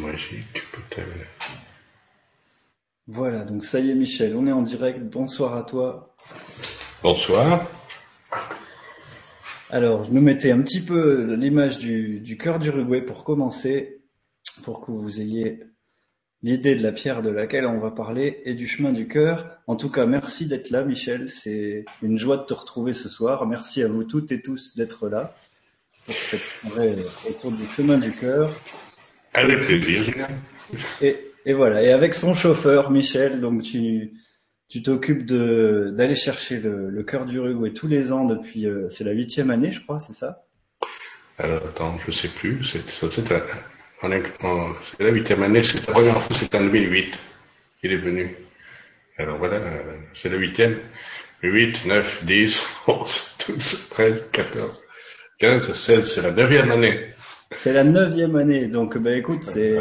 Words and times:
magique. 0.00 0.62
Voilà, 3.06 3.44
donc 3.44 3.64
ça 3.64 3.80
y 3.80 3.90
est 3.90 3.94
Michel, 3.94 4.36
on 4.36 4.46
est 4.46 4.52
en 4.52 4.62
direct. 4.62 5.00
Bonsoir 5.02 5.56
à 5.56 5.64
toi. 5.64 6.14
Bonsoir. 7.02 7.66
Alors, 9.70 10.04
je 10.04 10.12
me 10.12 10.20
mettais 10.20 10.50
un 10.50 10.60
petit 10.62 10.80
peu 10.80 11.34
l'image 11.34 11.78
du, 11.78 12.20
du 12.20 12.38
cœur 12.38 12.58
d'Uruguay 12.58 13.02
pour 13.02 13.24
commencer, 13.24 14.00
pour 14.64 14.84
que 14.84 14.90
vous 14.90 15.20
ayez 15.20 15.60
l'idée 16.42 16.74
de 16.74 16.82
la 16.82 16.92
pierre 16.92 17.20
de 17.20 17.30
laquelle 17.30 17.66
on 17.66 17.78
va 17.78 17.90
parler 17.90 18.40
et 18.44 18.54
du 18.54 18.66
chemin 18.66 18.92
du 18.92 19.08
cœur. 19.08 19.58
En 19.66 19.76
tout 19.76 19.90
cas, 19.90 20.06
merci 20.06 20.46
d'être 20.46 20.70
là, 20.70 20.84
Michel. 20.84 21.28
C'est 21.28 21.84
une 22.02 22.16
joie 22.16 22.38
de 22.38 22.44
te 22.44 22.54
retrouver 22.54 22.94
ce 22.94 23.08
soir. 23.08 23.46
Merci 23.46 23.82
à 23.82 23.88
vous 23.88 24.04
toutes 24.04 24.32
et 24.32 24.40
tous 24.40 24.74
d'être 24.76 25.08
là 25.08 25.34
pour 26.06 26.14
cette 26.14 26.40
soirée 26.40 26.96
autour 27.28 27.52
du 27.52 27.66
chemin 27.66 27.98
du 27.98 28.12
cœur. 28.12 28.50
Avec 29.42 29.60
plaisir, 29.60 30.04
Et, 31.00 31.16
et 31.46 31.52
voilà, 31.52 31.82
et 31.82 31.92
avec 31.92 32.14
son 32.14 32.34
chauffeur, 32.34 32.90
Michel, 32.90 33.40
donc 33.40 33.62
tu 33.62 34.12
tu 34.68 34.82
t'occupes 34.82 35.24
de 35.24 35.92
d'aller 35.96 36.14
chercher 36.14 36.60
le, 36.60 36.90
le 36.90 37.02
cœur 37.02 37.24
d'Uruguay 37.24 37.72
tous 37.72 37.88
les 37.88 38.12
ans 38.12 38.24
depuis, 38.24 38.66
euh, 38.66 38.88
c'est 38.90 39.04
la 39.04 39.12
huitième 39.12 39.50
année, 39.50 39.72
je 39.72 39.80
crois, 39.80 39.98
c'est 39.98 40.12
ça? 40.12 40.44
Alors 41.38 41.62
attends, 41.68 41.96
je 41.98 42.10
sais 42.10 42.28
plus, 42.28 42.62
c'est 42.64 42.88
c'est 42.90 43.30
la, 43.30 43.42
c'est 44.02 45.10
huitième 45.10 45.42
année, 45.42 45.62
c'est 45.62 45.86
la 45.86 45.92
première 45.92 46.20
fois, 46.22 46.36
c'était 46.36 46.58
en 46.58 46.64
2008 46.64 47.18
qu'il 47.80 47.92
est 47.92 47.96
venu. 47.96 48.36
Alors 49.18 49.38
voilà, 49.38 49.56
euh, 49.56 49.92
c'est 50.14 50.28
la 50.28 50.36
huitième. 50.36 50.78
8, 51.42 51.86
9, 51.86 52.24
10, 52.24 52.62
11, 52.88 53.36
12, 53.48 53.88
13, 53.90 54.24
14, 54.32 54.76
15, 55.38 55.72
16, 55.72 56.14
c'est 56.14 56.22
la 56.22 56.32
neuvième 56.32 56.70
année. 56.72 57.14
C'est 57.56 57.72
la 57.72 57.82
neuvième 57.84 58.36
année, 58.36 58.68
donc 58.68 58.98
bah 58.98 59.12
écoute, 59.16 59.42
c'est 59.42 59.78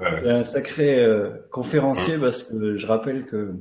un 0.00 0.44
sacré 0.44 1.02
euh, 1.02 1.30
conférencier 1.50 2.18
parce 2.18 2.42
que 2.42 2.76
je 2.76 2.86
rappelle 2.86 3.24
que 3.26 3.54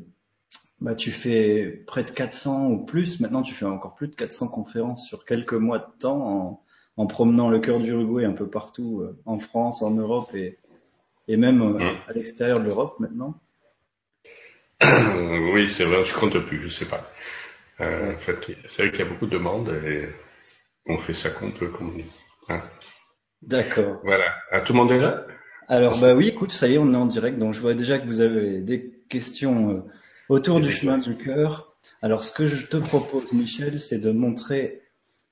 bah 0.82 0.94
tu 0.94 1.12
fais 1.12 1.84
près 1.88 2.04
de 2.04 2.12
400 2.12 2.68
ou 2.70 2.86
plus, 2.86 3.22
maintenant 3.22 3.42
tu 3.42 3.54
fais 3.54 3.66
encore 3.66 3.96
plus 3.96 4.10
de 4.10 4.16
400 4.16 4.50
conférences 4.50 5.08
sur 5.08 5.24
quelques 5.26 5.54
mois 5.54 5.80
de 5.80 6.00
temps 6.00 6.22
en, 6.28 6.64
en 6.98 7.08
promenant 7.08 7.50
le 7.50 7.60
cœur 7.60 7.80
d'Uruguay 7.80 8.26
un 8.26 8.34
peu 8.34 8.48
partout, 8.50 9.02
euh, 9.02 9.18
en 9.26 9.40
France, 9.40 9.82
en 9.82 9.92
Europe 9.92 10.34
et, 10.36 10.58
et 11.30 11.38
même 11.38 11.62
euh, 11.62 11.80
Mm. 11.80 11.98
à 12.10 12.14
l'extérieur 12.14 12.60
de 12.60 12.66
l'Europe 12.66 13.00
maintenant. 13.00 13.40
Oui, 15.54 15.70
c'est 15.70 15.86
vrai, 15.86 16.04
je 16.04 16.14
compte 16.14 16.38
plus, 16.40 16.60
je 16.60 16.68
sais 16.68 16.86
pas. 16.86 17.10
En 17.80 18.18
fait, 18.18 18.38
c'est 18.68 18.84
vrai 18.84 18.92
qu'il 18.92 19.00
y 19.00 19.08
a 19.08 19.10
beaucoup 19.10 19.26
de 19.26 19.32
demandes 19.32 19.70
et 19.70 20.10
on 20.88 20.98
fait 20.98 21.14
ça 21.14 21.30
qu'on 21.30 21.52
peut, 21.52 21.70
comme 21.70 21.90
on 21.90 21.98
dit. 21.98 22.12
Hein. 22.50 22.62
D'accord. 23.42 24.00
Voilà. 24.04 24.34
Ah, 24.52 24.62
tout 24.62 24.74
le 24.74 24.80
monde 24.80 24.92
est 24.92 25.00
là? 25.00 25.26
Alors 25.68 26.00
bah 26.00 26.14
oui, 26.14 26.28
écoute, 26.28 26.52
ça 26.52 26.68
y 26.68 26.76
est, 26.76 26.78
on 26.78 26.94
est 26.94 26.98
en 26.98 27.08
direct, 27.08 27.40
donc 27.40 27.54
je 27.54 27.60
vois 27.60 27.74
déjà 27.74 27.98
que 27.98 28.06
vous 28.06 28.22
avez 28.22 28.60
des 28.60 28.94
questions 29.10 29.72
euh, 29.72 29.82
autour 30.30 30.62
du 30.62 30.72
chemin 30.72 31.00
du 31.00 31.18
cœur. 31.18 31.76
Alors 32.04 32.24
ce 32.24 32.32
que 32.32 32.46
je 32.46 32.68
te 32.68 32.78
propose, 32.78 33.32
Michel, 33.32 33.80
c'est 33.80 33.98
de 33.98 34.12
montrer 34.12 34.84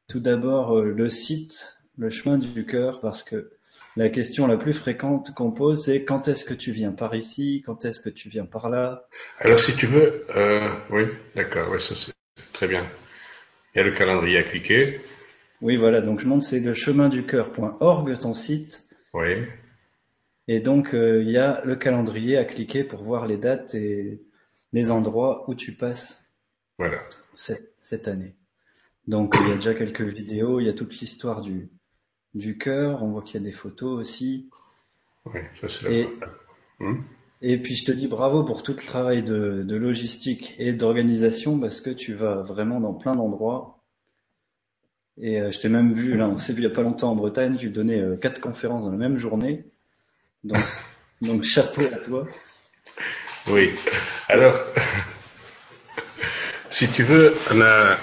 tout 0.08 0.20
d'abord 0.20 0.78
euh, 0.78 0.92
le 0.92 1.10
site, 1.10 1.78
le 1.98 2.10
chemin 2.10 2.40
du 2.40 2.66
cœur, 2.66 3.00
parce 3.00 3.24
que 3.24 3.52
la 3.96 4.10
question 4.10 4.48
la 4.48 4.58
plus 4.58 4.74
fréquente 4.74 5.36
qu'on 5.36 5.52
pose, 5.52 5.86
c'est 5.86 6.04
quand 6.04 6.28
est-ce 6.28 6.46
que 6.46 6.56
tu 6.56 6.72
viens 6.72 6.94
par 6.94 7.14
ici, 7.14 7.62
quand 7.64 7.86
est-ce 7.86 8.02
que 8.02 8.10
tu 8.10 8.28
viens 8.28 8.46
par 8.46 8.70
là? 8.70 9.08
Alors, 9.40 9.60
si 9.60 9.76
tu 9.76 9.86
veux, 9.86 10.26
euh, 10.36 10.68
oui, 10.90 11.04
d'accord, 11.36 11.70
ouais, 11.70 11.80
ça 11.80 11.94
c'est 11.94 12.14
très 12.54 12.68
bien. 12.68 12.88
Il 13.76 13.78
y 13.78 13.82
a 13.82 13.84
le 13.84 13.92
calendrier 13.92 14.38
à 14.38 14.44
cliquer. 14.44 15.00
Oui, 15.64 15.78
voilà, 15.78 16.02
donc 16.02 16.20
je 16.20 16.28
montre, 16.28 16.46
c'est 16.46 16.60
le 16.60 16.76
chemin 16.76 17.10
du 17.10 17.26
cœur.org, 17.26 18.20
ton 18.20 18.34
site, 18.36 18.88
Oui. 19.16 19.48
et 20.48 20.60
donc 20.60 20.94
euh, 20.94 21.24
il 21.24 21.32
y 21.32 21.38
a 21.38 21.62
le 21.66 21.76
calendrier 21.76 22.38
à 22.38 22.46
cliquer 22.46 22.84
pour 22.84 23.02
voir 23.04 23.26
les 23.28 23.38
dates 23.38 23.74
et 23.76 24.22
les 24.74 24.92
endroits 24.92 25.50
où 25.50 25.56
tu 25.56 25.74
passes 25.74 26.26
Voilà. 26.78 27.00
cette, 27.36 27.74
cette 27.78 28.08
année. 28.08 28.36
Donc 29.08 29.36
il 29.42 29.50
y 29.50 29.52
a 29.52 29.56
déjà 29.56 29.74
quelques 29.74 30.02
vidéos, 30.02 30.60
il 30.60 30.66
y 30.66 30.70
a 30.70 30.74
toute 30.74 31.00
l'histoire 31.00 31.42
du, 31.42 31.70
du 32.34 32.58
cœur, 32.58 33.04
on 33.04 33.12
voit 33.12 33.22
qu'il 33.24 33.42
y 33.42 33.44
a 33.44 33.46
des 33.48 33.54
photos 33.54 34.00
aussi. 34.00 34.50
Oui, 35.26 35.40
ça 35.62 35.70
c'est 35.70 35.84
la 35.86 35.92
Et, 35.92 36.08
Hum 36.80 37.04
et 37.42 37.58
puis 37.62 37.76
je 37.76 37.86
te 37.86 37.92
dis 37.92 38.08
bravo 38.08 38.44
pour 38.44 38.64
tout 38.64 38.72
le 38.72 38.78
travail 38.78 39.22
de, 39.22 39.64
de 39.64 39.76
logistique 39.76 40.56
et 40.58 40.74
d'organisation 40.74 41.60
parce 41.60 41.82
que 41.82 41.90
tu 41.90 42.14
vas 42.14 42.42
vraiment 42.42 42.80
dans 42.80 42.94
plein 42.94 43.16
d'endroits. 43.16 43.83
Et 45.22 45.40
euh, 45.40 45.52
je 45.52 45.60
t'ai 45.60 45.70
même 45.70 45.94
vu, 45.94 46.18
là, 46.18 46.28
on 46.28 46.38
s'est 46.38 46.54
vu 46.54 46.62
il 46.62 46.64
y 46.64 46.72
a 46.72 46.74
pas 46.74 46.82
longtemps 46.82 47.12
en 47.12 47.16
Bretagne, 47.16 47.56
tu 47.56 47.70
donnais 47.70 48.00
euh, 48.00 48.16
quatre 48.18 48.42
conférences 48.42 48.86
dans 48.86 48.92
la 48.92 48.98
même 48.98 49.20
journée. 49.20 49.66
Donc, 50.44 50.64
donc 51.22 51.44
chapeau 51.44 51.84
à 51.84 51.98
toi. 51.98 52.28
Oui. 53.48 53.72
Alors, 54.28 54.60
si 56.70 56.92
tu 56.92 57.04
veux, 57.04 57.34
on 57.52 57.62
a, 57.62 57.98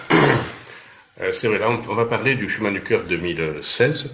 euh, 1.20 1.32
c'est 1.32 1.48
vrai, 1.48 1.58
là, 1.58 1.70
on, 1.70 1.94
va 1.94 2.06
parler 2.06 2.36
du 2.36 2.48
chemin 2.48 2.70
du 2.70 2.82
cœur 2.82 3.04
2016. 3.04 4.10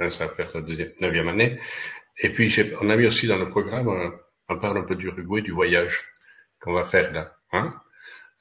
Hein, 0.00 0.10
ça 0.10 0.26
va 0.26 0.34
faire 0.34 0.50
la 0.54 0.62
deuxième, 0.62 0.92
neuvième 1.00 1.28
année. 1.28 1.60
Et 2.18 2.30
puis, 2.30 2.48
j'ai- 2.48 2.74
on 2.80 2.90
a 2.90 2.96
mis 2.96 3.06
aussi 3.06 3.28
dans 3.28 3.38
le 3.38 3.48
programme, 3.48 3.88
on 4.48 4.58
parle 4.58 4.78
un 4.78 4.82
peu 4.82 4.96
d'Uruguay, 4.96 5.42
du 5.42 5.52
voyage 5.52 6.04
qu'on 6.60 6.72
va 6.72 6.84
faire 6.84 7.12
là. 7.12 7.32
Hein 7.52 7.74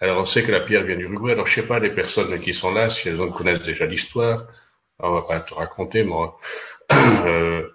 Alors, 0.01 0.21
on 0.21 0.25
sait 0.25 0.43
que 0.43 0.51
la 0.51 0.59
pierre 0.61 0.83
vient 0.85 0.97
d'Uruguay. 0.97 1.31
Alors, 1.33 1.47
je 1.47 1.55
sais 1.61 1.67
pas 1.67 1.79
les 1.79 1.91
personnes 1.91 2.37
qui 2.39 2.53
sont 2.53 2.73
là, 2.73 2.89
si 2.89 3.07
elles 3.09 3.21
en 3.21 3.29
connaissent 3.31 3.63
déjà 3.63 3.85
l'histoire. 3.85 4.47
On 4.99 5.11
va 5.13 5.21
pas 5.21 5.39
te 5.39 5.53
raconter, 5.53 6.03
moi, 6.03 6.37
euh, 6.91 7.61
Bah, 7.61 7.67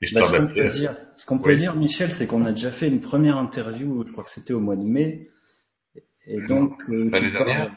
l'histoire 0.00 0.26
ce 0.26 0.32
de 0.32 0.38
qu'on 0.38 0.44
la 0.54 0.54
peut 0.64 0.68
dire, 0.70 0.96
ce 1.16 1.26
qu'on 1.26 1.38
peut 1.38 1.50
Oui. 1.50 1.56
dire, 1.56 1.74
Michel, 1.74 2.12
c'est 2.12 2.26
qu'on 2.26 2.44
a 2.44 2.52
déjà 2.52 2.70
fait 2.70 2.88
une 2.88 3.00
première 3.00 3.36
interview, 3.36 4.04
je 4.06 4.12
crois 4.12 4.24
que 4.24 4.30
c'était 4.30 4.52
au 4.54 4.60
mois 4.60 4.76
de 4.76 4.82
mai. 4.84 5.28
Et 6.26 6.40
donc, 6.42 6.80
euh, 6.88 7.08
L'année 7.10 7.32
parles- 7.32 7.32
dernière 7.32 7.76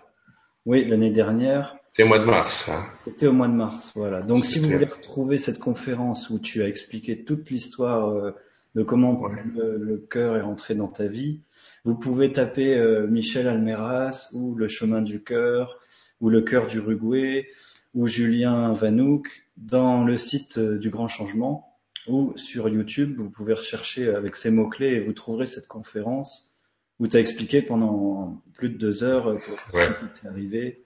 Oui, 0.65 0.85
l'année 0.85 1.09
dernière. 1.11 1.75
C'est 1.95 2.03
le 2.03 2.07
mois 2.09 2.19
de 2.19 2.25
mars, 2.25 2.69
hein. 2.69 2.85
C'était 2.99 3.27
au 3.27 3.33
mois 3.33 3.47
de 3.47 3.53
mars, 3.53 3.91
voilà. 3.95 4.21
Donc 4.21 4.45
si 4.45 4.59
vous 4.59 4.65
C'était- 4.65 4.75
voulez 4.77 4.85
retrouver 4.91 5.37
cette 5.39 5.59
conférence 5.59 6.29
où 6.29 6.37
tu 6.39 6.61
as 6.63 6.67
expliqué 6.67 7.23
toute 7.23 7.49
l'histoire 7.49 8.09
euh, 8.09 8.31
de 8.75 8.83
comment 8.83 9.19
Ouais. 9.19 9.31
le, 9.55 9.77
le 9.77 9.97
cœur 9.97 10.37
est 10.37 10.41
rentré 10.41 10.75
dans 10.75 10.87
ta 10.87 11.07
vie, 11.07 11.41
vous 11.83 11.95
pouvez 11.95 12.31
taper 12.31 12.75
euh, 12.75 13.07
Michel 13.07 13.47
Almeras 13.47 14.29
ou 14.33 14.55
le 14.55 14.67
chemin 14.67 15.01
du 15.01 15.23
cœur 15.23 15.79
ou 16.19 16.29
le 16.29 16.41
cœur 16.41 16.67
d'Uruguay 16.67 17.47
ou 17.93 18.07
Julien 18.07 18.73
Vanouk 18.73 19.27
dans 19.57 20.03
le 20.03 20.17
site 20.17 20.57
euh, 20.57 20.77
du 20.77 20.89
Grand 20.89 21.07
Changement 21.07 21.67
ou 22.07 22.33
sur 22.35 22.67
YouTube, 22.69 23.15
vous 23.17 23.29
pouvez 23.29 23.53
rechercher 23.53 24.09
avec 24.09 24.35
ces 24.35 24.49
mots-clés 24.49 24.93
et 24.93 24.99
vous 24.99 25.13
trouverez 25.13 25.45
cette 25.45 25.67
conférence 25.67 26.51
où 26.99 27.07
tu 27.07 27.17
as 27.17 27.19
expliqué 27.19 27.61
pendant 27.61 28.41
plus 28.53 28.69
de 28.69 28.77
deux 28.77 29.03
heures 29.03 29.27
euh, 29.29 29.37
pour 29.37 29.57
Ouais. 29.75 29.89
qui 29.99 30.21
t'est 30.21 30.27
arrivé. 30.27 30.83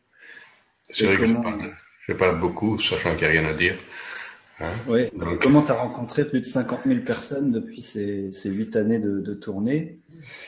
C'est 0.89 1.05
vrai 1.07 1.17
que 1.17 1.25
je 1.25 1.33
parle, 1.33 1.73
je 2.07 2.13
parle 2.13 2.39
beaucoup, 2.39 2.79
sachant 2.79 3.15
qu'il 3.15 3.27
n'y 3.29 3.37
a 3.37 3.41
rien 3.41 3.49
à 3.49 3.53
dire. 3.55 3.75
Hein. 4.59 4.71
Donc- 5.17 5.41
Comment 5.41 5.61
tu 5.63 5.71
as 5.71 5.75
rencontré 5.75 6.25
plus 6.25 6.39
de 6.41 6.45
50 6.45 6.81
000 6.85 7.01
personnes 7.01 7.51
depuis 7.51 7.81
ces, 7.81 8.31
ces 8.31 8.49
8 8.49 8.75
années 8.77 8.99
de, 8.99 9.19
de 9.19 9.33
tournée? 9.33 9.99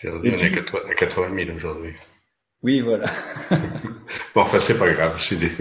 Et 0.03 0.09
redonné 0.09 0.31
puis- 0.38 0.51
80 0.51 0.79
80 0.97 1.45
000 1.45 1.56
aujourd'hui. 1.56 1.94
Oui, 2.63 2.79
voilà, 2.79 3.06
Bon, 4.34 4.41
enfin, 4.41 4.59
c'est 4.59 4.78
pas 4.79 4.91
grave, 4.91 5.17
c'est 5.19 5.38
des... 5.38 5.51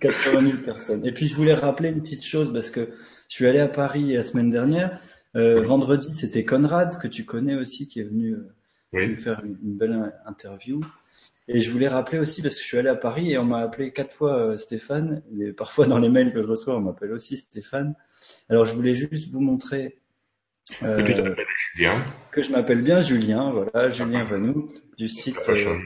80 0.00 0.40
000 0.40 0.58
personnes. 0.58 1.04
Et 1.06 1.12
puis 1.12 1.28
je 1.28 1.34
voulais 1.34 1.54
rappeler 1.54 1.88
une 1.90 2.00
petite 2.02 2.24
chose 2.24 2.52
parce 2.52 2.70
que 2.70 2.90
je 3.28 3.34
suis 3.34 3.46
allé 3.46 3.58
à 3.58 3.66
Paris 3.68 4.12
la 4.12 4.22
semaine 4.22 4.50
dernière. 4.50 5.00
Euh, 5.36 5.62
vendredi, 5.62 6.12
c'était 6.12 6.44
Conrad 6.44 6.98
que 7.00 7.08
tu 7.08 7.24
connais 7.24 7.54
aussi 7.56 7.86
qui 7.88 8.00
est 8.00 8.04
venu 8.04 8.32
euh, 8.34 8.52
Oui, 8.92 9.08
nous 9.08 9.16
faire 9.16 9.42
une, 9.44 9.56
une 9.62 9.76
belle 9.76 9.92
in- 9.92 10.12
interview. 10.26 10.80
Et 11.52 11.60
je 11.60 11.70
voulais 11.70 11.88
rappeler 11.88 12.18
aussi 12.18 12.42
parce 12.42 12.54
que 12.54 12.62
je 12.62 12.66
suis 12.66 12.78
allé 12.78 12.88
à 12.88 12.94
Paris 12.94 13.32
et 13.32 13.38
on 13.38 13.44
m'a 13.44 13.58
appelé 13.58 13.92
quatre 13.92 14.14
fois 14.14 14.36
euh, 14.36 14.56
Stéphane. 14.56 15.22
Et 15.38 15.52
parfois 15.52 15.86
dans 15.86 15.98
les 15.98 16.08
mails 16.08 16.32
que 16.32 16.42
je 16.42 16.46
reçois, 16.46 16.76
on 16.76 16.80
m'appelle 16.80 17.12
aussi 17.12 17.36
Stéphane. 17.36 17.94
Alors 18.48 18.64
je 18.64 18.74
voulais 18.74 18.94
juste 18.94 19.30
vous 19.32 19.40
montrer 19.40 20.00
euh, 20.82 21.02
que 21.02 21.12
tu 21.12 21.22
t'appelles 21.22 21.46
Julien, 21.72 22.04
que 22.30 22.42
je 22.42 22.52
m'appelle 22.52 22.82
bien 22.82 23.00
Julien, 23.00 23.50
voilà, 23.50 23.90
Julien 23.90 24.24
Vanouk, 24.24 24.72
du 24.96 25.08
site, 25.08 25.36
euh, 25.48 25.78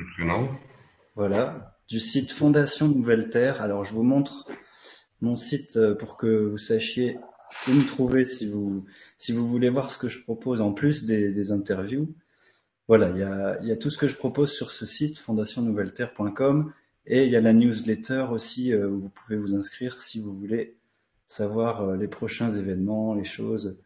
voilà, 1.17 1.77
du 1.89 2.01
site 2.01 2.33
Fondation 2.33 2.89
Nouvelle 2.89 3.31
Terre. 3.31 3.63
Alors, 3.63 3.85
je 3.85 3.93
vous 3.93 4.03
montre 4.03 4.47
mon 5.21 5.37
site 5.37 5.77
euh, 5.77 5.95
pour 5.95 6.17
que 6.17 6.27
vous 6.27 6.59
sachiez 6.59 7.19
où 7.69 7.73
me 7.73 7.87
trouver 7.87 8.25
si 8.25 8.51
vous, 8.51 8.85
si 9.17 9.33
vous 9.33 9.47
voulez 9.47 9.71
voir 9.71 9.91
ce 9.91 9.99
que 9.99 10.09
je 10.09 10.21
propose 10.23 10.61
en 10.61 10.73
plus 10.73 11.05
des, 11.05 11.33
des 11.33 11.53
interviews. 11.53 12.15
Voilà, 12.89 13.11
il 13.61 13.67
y 13.67 13.73
a, 13.73 13.77
tout 13.77 13.91
ce 13.91 13.97
que 13.97 14.07
je 14.07 14.17
propose 14.17 14.53
sur 14.53 14.71
ce 14.71 14.85
site, 14.85 15.19
fondationnouvelleterre.com, 15.19 16.73
et 17.07 17.25
il 17.25 17.31
y 17.31 17.37
a 17.37 17.41
la 17.41 17.53
newsletter 17.53 18.27
aussi 18.31 18.73
euh, 18.73 18.89
où 18.89 19.01
vous 19.01 19.11
pouvez 19.11 19.37
vous 19.37 19.55
inscrire 19.55 19.99
si 19.99 20.21
vous 20.21 20.35
voulez 20.35 20.77
savoir 21.27 21.83
euh, 21.83 21.97
les 21.97 22.09
prochains 22.09 22.51
événements, 22.51 23.15
les 23.15 23.25
choses, 23.25 23.79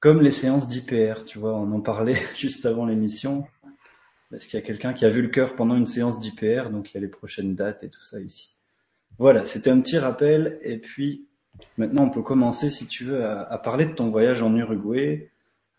comme 0.00 0.20
les 0.20 0.30
séances 0.30 0.68
d'IPR, 0.68 1.24
tu 1.24 1.38
vois, 1.38 1.54
on 1.54 1.72
en 1.72 1.80
parlait 1.80 2.18
juste 2.36 2.66
avant 2.66 2.86
l'émission, 2.86 3.46
parce 4.30 4.46
qu'il 4.46 4.58
y 4.58 4.62
a 4.62 4.66
quelqu'un 4.66 4.92
qui 4.92 5.04
a 5.04 5.08
vu 5.08 5.22
le 5.22 5.28
cœur 5.28 5.56
pendant 5.56 5.76
une 5.76 5.86
séance 5.86 6.20
d'IPR, 6.20 6.70
donc 6.70 6.90
il 6.90 6.94
y 6.94 6.98
a 6.98 7.00
les 7.00 7.08
prochaines 7.08 7.54
dates 7.54 7.82
et 7.82 7.90
tout 7.90 8.02
ça 8.02 8.20
ici. 8.20 8.56
Voilà, 9.18 9.44
c'était 9.44 9.70
un 9.70 9.80
petit 9.80 9.98
rappel, 9.98 10.58
et 10.62 10.78
puis 10.78 11.26
Maintenant, 11.76 12.04
on 12.04 12.10
peut 12.10 12.22
commencer, 12.22 12.70
si 12.70 12.86
tu 12.86 13.04
veux, 13.04 13.24
à, 13.24 13.58
parler 13.58 13.86
de 13.86 13.92
ton 13.92 14.10
voyage 14.10 14.42
en 14.42 14.54
Uruguay, 14.56 15.31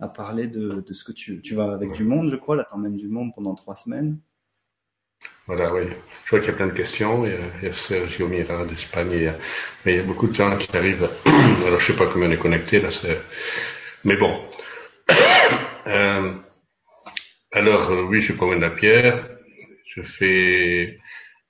à 0.04 0.10
parler 0.10 0.48
de, 0.48 0.84
ce 0.92 1.04
que 1.04 1.14
tu, 1.14 1.42
tu 1.42 1.56
vas 1.56 1.72
avec 1.72 1.94
du 1.94 2.04
monde, 2.04 2.30
je 2.30 2.36
crois. 2.36 2.56
Là, 2.56 2.66
t'emmènes 2.66 2.98
du 2.98 3.08
monde 3.08 3.32
pendant 3.34 3.56
trois 3.56 3.76
semaines. 3.76 4.20
Voilà, 5.48 5.74
oui. 5.74 5.84
Je 6.26 6.30
vois 6.30 6.40
qu'il 6.40 6.50
y 6.50 6.54
a 6.54 6.58
plein 6.58 6.68
de 6.68 6.74
questions. 6.74 7.26
Il 7.26 7.34
y 7.64 7.68
a, 7.68 7.72
Sergio 7.72 8.28
Mira 8.28 8.66
d'Espagne, 8.66 9.34
mais 9.86 9.94
il 9.94 9.98
y 9.98 10.00
a 10.00 10.04
beaucoup 10.04 10.28
de 10.28 10.34
gens 10.34 10.58
qui 10.58 10.76
arrivent. 10.76 11.10
Alors, 11.66 11.80
je 11.80 11.92
sais 11.92 11.98
pas 11.98 12.08
combien 12.08 12.28
on 12.28 12.32
est 12.32 12.38
connectés 12.38 12.80
là. 12.80 12.90
Mais 14.04 14.18
bon. 14.18 14.44
Euh, 15.86 16.32
alors, 17.52 17.92
oui, 18.08 18.22
je 18.22 18.32
promène 18.32 18.62
la 18.62 18.70
pierre. 18.70 19.28
Je 19.86 20.02
fais 20.02 20.98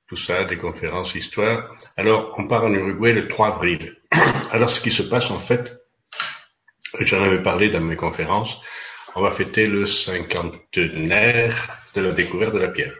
tout 0.08 0.16
ça, 0.16 0.44
des 0.46 0.58
conférences, 0.58 1.14
histoire. 1.14 1.72
Alors, 1.96 2.34
on 2.40 2.48
part 2.48 2.64
en 2.64 2.74
Uruguay 2.74 3.14
le 3.14 3.28
3 3.28 3.50
avril. 3.50 3.96
Alors, 4.52 4.72
ce 4.72 4.82
qui 4.82 4.90
se 4.90 5.04
passe 5.04 5.30
en 5.30 5.38
fait, 5.38 5.83
j'en 7.00 7.24
avais 7.24 7.42
parlé 7.42 7.70
dans 7.70 7.82
mes 7.82 7.96
conférences, 7.96 8.62
on 9.16 9.22
va 9.22 9.32
fêter 9.32 9.68
le 9.68 9.86
cinquantenaire 9.86 11.78
de 11.96 12.02
la 12.02 12.12
découverte 12.12 12.54
de 12.54 12.60
la 12.60 12.70
pierre. 12.70 12.96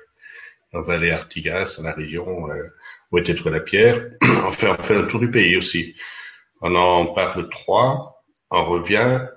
On 0.74 0.82
va 0.82 0.96
aller 0.96 1.12
à 1.12 1.16
Artigas, 1.16 1.76
dans 1.78 1.84
la 1.84 1.94
région 1.94 2.50
euh, 2.50 2.70
où 3.12 3.18
était 3.20 3.36
trouvée 3.36 3.52
la 3.58 3.62
pierre. 3.62 4.10
on 4.22 4.52
fait, 4.52 4.68
on 4.68 4.84
fait 4.84 4.96
un 4.96 5.06
tour 5.06 5.20
du 5.20 5.30
pays 5.30 5.56
aussi. 5.58 5.96
On 6.62 6.76
en 6.76 7.14
part 7.14 7.38
le 7.38 7.48
3, 7.50 8.24
on 8.52 8.66
revient 8.66 9.28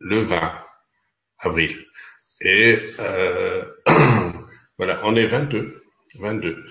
le 0.00 0.22
20 0.22 0.52
avril. 1.38 1.84
Et 2.40 2.78
euh, 2.98 3.64
voilà, 4.78 5.00
on 5.04 5.14
est 5.16 5.26
22. 5.26 5.82
22. 6.18 6.64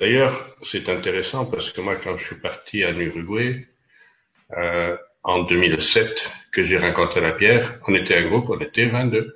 D'ailleurs, 0.00 0.56
c'est 0.62 0.88
intéressant 0.88 1.46
parce 1.46 1.70
que 1.70 1.80
moi, 1.80 1.96
quand 1.96 2.16
je 2.16 2.24
suis 2.24 2.40
parti 2.40 2.84
en 2.84 2.94
Uruguay, 2.98 3.66
euh, 4.56 4.96
en 5.22 5.44
2007, 5.44 6.30
que 6.54 6.62
j'ai 6.62 6.78
rencontré 6.78 7.20
la 7.20 7.32
pierre, 7.32 7.80
on 7.86 7.94
était 7.94 8.16
un 8.16 8.28
groupe, 8.28 8.48
on 8.48 8.60
était 8.60 8.86
22. 8.86 9.34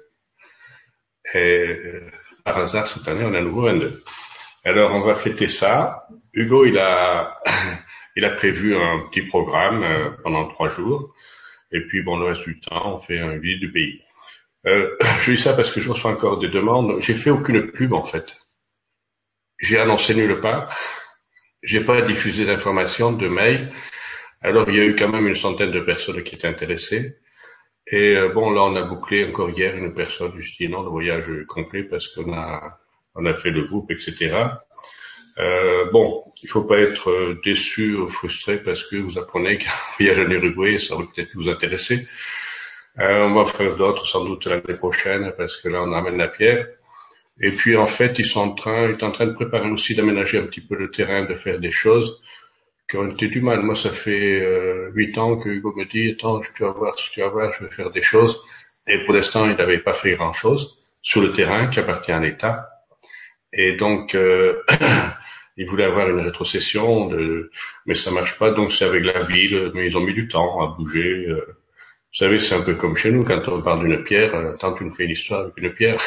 Et 1.34 1.38
euh, 1.38 2.10
par 2.44 2.58
hasard, 2.58 2.86
cette 2.86 3.06
année, 3.08 3.24
on 3.24 3.34
est 3.34 3.38
à 3.38 3.42
nouveau 3.42 3.62
22. 3.62 4.02
Alors, 4.64 4.92
on 4.92 5.00
va 5.00 5.14
fêter 5.14 5.48
ça. 5.48 6.06
Hugo, 6.32 6.64
il 6.64 6.78
a, 6.78 7.38
il 8.16 8.24
a 8.24 8.30
prévu 8.30 8.76
un 8.76 9.08
petit 9.10 9.22
programme 9.22 9.82
euh, 9.82 10.10
pendant 10.22 10.48
trois 10.48 10.68
jours. 10.68 11.12
Et 11.72 11.80
puis, 11.80 12.02
bon, 12.02 12.16
le 12.18 12.26
reste 12.26 12.44
du 12.44 12.60
temps, 12.60 12.94
on 12.94 12.98
fait 12.98 13.18
un 13.18 13.36
visite 13.36 13.60
du 13.60 13.72
pays. 13.72 14.00
Euh, 14.66 14.96
je 15.22 15.32
dis 15.32 15.38
ça 15.38 15.54
parce 15.54 15.70
que 15.70 15.80
je 15.80 15.90
reçois 15.90 16.12
encore 16.12 16.38
des 16.38 16.48
demandes. 16.48 17.00
J'ai 17.00 17.14
fait 17.14 17.30
aucune 17.30 17.72
pub, 17.72 17.92
en 17.92 18.04
fait. 18.04 18.36
J'ai 19.58 19.78
annoncé 19.78 20.14
nulle 20.14 20.40
part. 20.40 20.74
J'ai 21.64 21.80
pas 21.80 22.00
diffusé 22.02 22.46
d'informations, 22.46 23.12
de 23.12 23.26
mails. 23.26 23.72
Alors 24.40 24.68
il 24.68 24.76
y 24.76 24.80
a 24.80 24.84
eu 24.84 24.94
quand 24.94 25.08
même 25.08 25.26
une 25.26 25.34
centaine 25.34 25.72
de 25.72 25.80
personnes 25.80 26.22
qui 26.22 26.36
étaient 26.36 26.46
intéressées. 26.46 27.16
Et 27.90 28.16
euh, 28.16 28.28
bon, 28.28 28.50
là 28.50 28.62
on 28.62 28.76
a 28.76 28.82
bouclé 28.82 29.24
encore 29.24 29.50
hier 29.50 29.74
une 29.76 29.94
personne. 29.94 30.32
Je 30.38 30.56
dis 30.56 30.68
non, 30.68 30.82
le 30.82 30.90
voyage 30.90 31.28
est 31.28 31.46
complet 31.46 31.82
parce 31.82 32.08
qu'on 32.08 32.32
a 32.32 32.78
on 33.14 33.26
a 33.26 33.34
fait 33.34 33.50
le 33.50 33.64
groupe, 33.64 33.90
etc. 33.90 34.36
Euh, 35.38 35.90
bon, 35.90 36.24
il 36.42 36.48
faut 36.48 36.64
pas 36.64 36.78
être 36.78 37.36
déçu 37.44 37.94
ou 37.96 38.08
frustré 38.08 38.58
parce 38.62 38.84
que 38.84 38.96
vous 38.96 39.18
apprenez 39.18 39.58
qu'un 39.62 39.70
voyage 39.98 40.18
en 40.20 40.30
Uruguay, 40.30 40.78
ça 40.78 40.96
va 40.96 41.02
peut-être 41.02 41.30
vous 41.34 41.48
intéresser. 41.48 42.06
Euh, 43.00 43.24
on 43.24 43.34
va 43.34 43.44
faire 43.44 43.76
d'autres 43.76 44.06
sans 44.06 44.24
doute 44.24 44.46
l'année 44.46 44.78
prochaine 44.78 45.32
parce 45.36 45.56
que 45.60 45.68
là 45.68 45.82
on 45.82 45.92
amène 45.92 46.18
la 46.18 46.28
pierre. 46.28 46.66
Et 47.40 47.52
puis 47.52 47.76
en 47.76 47.86
fait, 47.86 48.18
ils 48.18 48.26
sont 48.26 48.40
en 48.40 48.54
train, 48.54 48.90
ils 48.90 48.98
sont 48.98 49.06
en 49.06 49.12
train 49.12 49.26
de 49.26 49.32
préparer 49.32 49.70
aussi 49.70 49.94
d'aménager 49.94 50.38
un 50.38 50.46
petit 50.46 50.60
peu 50.60 50.76
le 50.76 50.90
terrain, 50.90 51.24
de 51.24 51.34
faire 51.34 51.58
des 51.60 51.72
choses 51.72 52.20
qui 52.88 52.96
ont 52.96 53.10
été 53.10 53.28
du 53.28 53.40
mal. 53.40 53.62
Moi, 53.62 53.74
ça 53.74 53.92
fait 53.92 54.40
euh, 54.40 54.90
huit 54.94 55.16
ans 55.18 55.36
que 55.36 55.48
Hugo 55.48 55.74
me 55.76 55.84
dit, 55.84 56.12
attends, 56.12 56.40
tu 56.40 56.62
vas 56.62 56.70
voir, 56.70 56.94
tu 56.96 57.20
vas 57.20 57.28
voir, 57.28 57.52
je 57.52 57.64
vais 57.64 57.70
faire 57.70 57.90
des 57.90 58.02
choses. 58.02 58.42
Et 58.86 59.04
pour 59.04 59.14
l'instant, 59.14 59.48
il 59.48 59.56
n'avait 59.56 59.78
pas 59.78 59.92
fait 59.92 60.12
grand-chose 60.12 60.78
sur 61.02 61.20
le 61.20 61.32
terrain 61.32 61.68
qui 61.68 61.80
appartient 61.80 62.12
à 62.12 62.20
l'État. 62.20 62.68
Et 63.52 63.76
donc, 63.76 64.14
euh, 64.14 64.62
il 65.56 65.66
voulait 65.68 65.84
avoir 65.84 66.08
une 66.08 66.20
rétrocession, 66.20 67.06
de... 67.08 67.50
mais 67.86 67.94
ça 67.94 68.10
marche 68.10 68.38
pas. 68.38 68.50
Donc, 68.52 68.72
c'est 68.72 68.84
avec 68.84 69.04
la 69.04 69.22
ville, 69.22 69.70
mais 69.74 69.86
ils 69.86 69.96
ont 69.96 70.00
mis 70.00 70.14
du 70.14 70.28
temps 70.28 70.60
à 70.62 70.74
bouger. 70.76 71.26
Euh. 71.28 71.44
Vous 71.46 72.24
savez, 72.24 72.38
c'est 72.38 72.54
un 72.54 72.62
peu 72.62 72.74
comme 72.74 72.96
chez 72.96 73.12
nous, 73.12 73.22
quand 73.22 73.46
on 73.48 73.60
parle 73.60 73.86
d'une 73.86 74.02
pierre, 74.02 74.32
tant 74.58 74.74
tu 74.74 74.84
nous 74.84 74.92
fais 74.92 75.04
une 75.04 75.10
histoire 75.10 75.40
avec 75.42 75.54
une 75.58 75.74
pierre, 75.74 75.98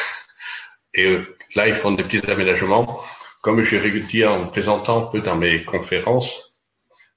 et 0.94 1.06
euh, 1.06 1.36
là, 1.54 1.68
ils 1.68 1.74
font 1.74 1.92
des 1.92 2.02
petits 2.02 2.28
aménagements. 2.28 3.00
Comme 3.40 3.62
je 3.62 3.76
dit 3.76 4.24
en 4.24 4.46
présentant 4.46 5.08
un 5.08 5.10
peu 5.10 5.20
dans 5.20 5.36
mes 5.36 5.64
conférences, 5.64 6.51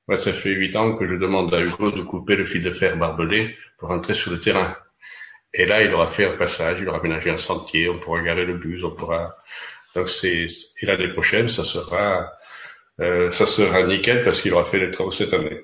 moi, 0.07 0.17
ça 0.17 0.33
fait 0.33 0.51
huit 0.51 0.75
ans 0.75 0.95
que 0.95 1.07
je 1.07 1.15
demande 1.15 1.53
à 1.53 1.61
Hugo 1.61 1.91
de 1.91 2.01
couper 2.01 2.35
le 2.35 2.45
fil 2.45 2.63
de 2.63 2.71
fer 2.71 2.97
barbelé 2.97 3.55
pour 3.77 3.91
entrer 3.91 4.13
sur 4.13 4.31
le 4.31 4.39
terrain. 4.39 4.75
Et 5.53 5.65
là, 5.65 5.81
il 5.83 5.93
aura 5.93 6.07
fait 6.07 6.25
un 6.25 6.37
passage, 6.37 6.81
il 6.81 6.89
aura 6.89 6.99
aménagé 6.99 7.29
un 7.29 7.37
sentier, 7.37 7.89
on 7.89 7.99
pourra 7.99 8.21
garer 8.21 8.45
le 8.45 8.57
bus, 8.57 8.83
on 8.83 8.91
pourra. 8.91 9.35
Donc 9.95 10.09
c'est 10.09 10.47
et 10.81 10.85
l'année 10.85 11.07
prochaine, 11.09 11.47
ça 11.47 11.63
sera 11.63 12.31
euh, 12.99 13.31
ça 13.31 13.45
sera 13.45 13.83
nickel 13.83 14.23
parce 14.23 14.41
qu'il 14.41 14.53
aura 14.53 14.65
fait 14.65 14.79
les 14.79 14.91
travaux 14.91 15.11
cette 15.11 15.33
année. 15.33 15.61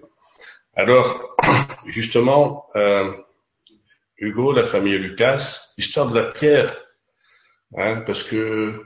Alors 0.75 1.35
justement, 1.88 2.67
euh, 2.75 3.11
Hugo, 4.17 4.53
la 4.53 4.63
famille 4.63 4.97
Lucas, 4.97 5.73
l'histoire 5.77 6.09
de 6.09 6.19
la 6.19 6.31
pierre 6.31 6.75
Hein, 7.77 8.03
parce 8.05 8.23
que 8.23 8.85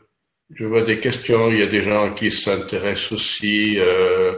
je 0.51 0.65
vois 0.65 0.83
des 0.83 0.99
questions, 0.99 1.49
il 1.49 1.59
y 1.59 1.63
a 1.63 1.67
des 1.67 1.81
gens 1.81 2.13
qui 2.13 2.31
s'intéressent 2.31 3.13
aussi 3.13 3.79
euh, 3.79 4.33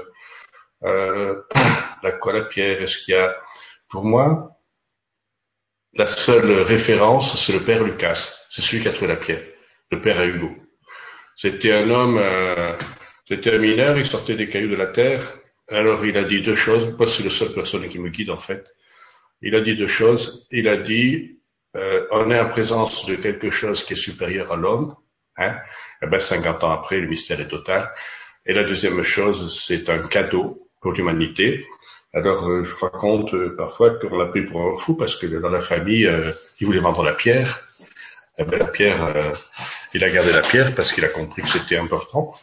euh, 0.84 1.42
la 2.04 2.12
quoi 2.14 2.34
la 2.34 2.46
pierre, 2.46 2.82
est-ce 2.82 2.98
qu'il 3.04 3.14
y 3.14 3.18
a 3.18 3.36
pour 3.90 4.06
moi 4.06 4.58
la 5.94 6.06
seule 6.06 6.62
référence, 6.62 7.44
c'est 7.44 7.54
le 7.54 7.64
père 7.64 7.84
Lucas, 7.84 8.48
c'est 8.52 8.62
celui 8.62 8.84
qui 8.84 8.88
a 8.88 8.94
trouvé 8.94 9.08
la 9.08 9.16
pierre, 9.16 9.42
le 9.90 10.00
père 10.00 10.20
à 10.20 10.26
Hugo. 10.26 10.52
C'était 11.36 11.74
un 11.74 11.90
homme, 11.90 12.18
euh, 12.18 12.78
c'était 13.28 13.56
un 13.56 13.58
mineur, 13.58 13.98
il 13.98 14.06
sortait 14.06 14.36
des 14.36 14.48
cailloux 14.48 14.70
de 14.70 14.76
la 14.76 14.88
terre. 14.88 15.40
Alors 15.70 16.06
il 16.06 16.16
a 16.18 16.24
dit 16.24 16.42
deux 16.42 16.56
choses, 16.56 16.94
moi 16.98 17.08
c'est 17.08 17.24
la 17.24 17.30
seule 17.30 17.54
personne 17.54 17.88
qui 17.90 18.00
me 18.00 18.10
guide 18.10 18.30
en 18.30 18.40
fait. 18.40 18.66
Il 19.42 19.56
a 19.56 19.62
dit 19.62 19.76
deux 19.76 19.88
choses. 19.88 20.48
Il 20.52 20.68
a 20.68 20.78
dit 20.78 21.40
euh, 21.76 22.08
on 22.12 22.32
est 22.32 22.40
en 22.40 22.50
présence 22.50 23.06
de 23.06 23.16
quelque 23.16 23.50
chose 23.50 23.84
qui 23.84 23.94
est 23.94 23.98
supérieur 23.98 24.52
à 24.52 24.56
l'homme. 24.56 24.96
Hein, 25.38 25.56
et 26.02 26.06
eh 26.06 26.08
ben 26.08 26.20
50 26.20 26.64
ans 26.64 26.72
après, 26.72 27.00
le 27.00 27.08
mystère 27.08 27.40
est 27.40 27.48
total. 27.48 27.92
Et 28.46 28.54
la 28.54 28.64
deuxième 28.64 29.04
chose, 29.04 29.60
c'est 29.60 29.90
un 29.90 30.00
cadeau 30.00 30.67
l'humanité. 30.92 31.68
Alors, 32.13 32.50
euh, 32.50 32.63
je 32.63 32.75
raconte 32.75 33.34
euh, 33.34 33.56
parfois 33.56 33.92
qu'on 34.00 34.18
l'a 34.18 34.28
pris 34.28 34.45
pour 34.45 34.62
un 34.62 34.78
fou 34.78 34.95
parce 34.95 35.16
que 35.16 35.28
dans 35.28 35.50
la 35.50 35.62
famille, 35.62 36.10
il 36.59 36.66
voulait 36.66 36.80
vendre 36.80 37.04
la 37.04 37.14
pierre. 37.14 37.62
Eh 38.40 38.44
ben, 38.44 38.59
la 38.59 38.68
pierre, 38.68 39.33
il 39.94 40.04
a 40.04 40.09
gardé 40.09 40.31
la 40.31 40.42
pierre 40.42 40.76
parce 40.76 40.92
qu'il 40.92 41.04
a 41.06 41.09
compris 41.09 41.42
que 41.42 41.50
c'était 41.50 41.78
important. 41.78 42.33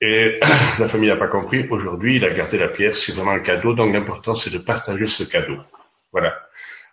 Et 0.00 0.38
la 0.78 0.88
famille 0.88 1.08
n'a 1.08 1.16
pas 1.16 1.28
compris. 1.28 1.66
Aujourd'hui, 1.70 2.16
il 2.16 2.24
a 2.24 2.30
gardé 2.30 2.58
la 2.58 2.68
pierre. 2.68 2.96
C'est 2.96 3.12
vraiment 3.12 3.32
un 3.32 3.40
cadeau. 3.40 3.74
Donc, 3.74 3.92
l'important, 3.92 4.34
c'est 4.34 4.50
de 4.50 4.58
partager 4.58 5.06
ce 5.06 5.24
cadeau. 5.24 5.58
Voilà. 6.12 6.38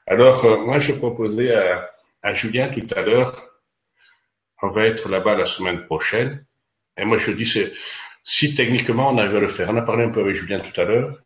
Alors, 0.08 0.46
euh, 0.46 0.58
moi, 0.58 0.78
je 0.80 0.94
proposais 0.94 1.54
à, 1.54 1.90
à, 2.24 2.34
Julien 2.34 2.70
tout 2.70 2.88
à 2.96 3.02
l'heure, 3.02 3.36
on 4.62 4.70
va 4.70 4.86
être 4.86 5.10
là-bas 5.10 5.36
la 5.38 5.46
semaine 5.46 5.86
prochaine. 5.86 6.46
Et 6.98 7.06
moi, 7.06 7.18
je 7.18 7.32
dis, 7.32 7.46
c'est, 7.46 7.74
si 8.24 8.56
techniquement 8.56 9.10
on 9.10 9.18
arrive 9.18 9.36
à 9.36 9.40
le 9.40 9.48
faire, 9.48 9.70
on 9.72 9.78
a 9.78 9.82
parlé 9.82 10.04
un 10.04 10.10
peu 10.10 10.22
avec 10.22 10.36
Julien 10.36 10.60
tout 10.60 10.80
à 10.80 10.86
l'heure, 10.86 11.18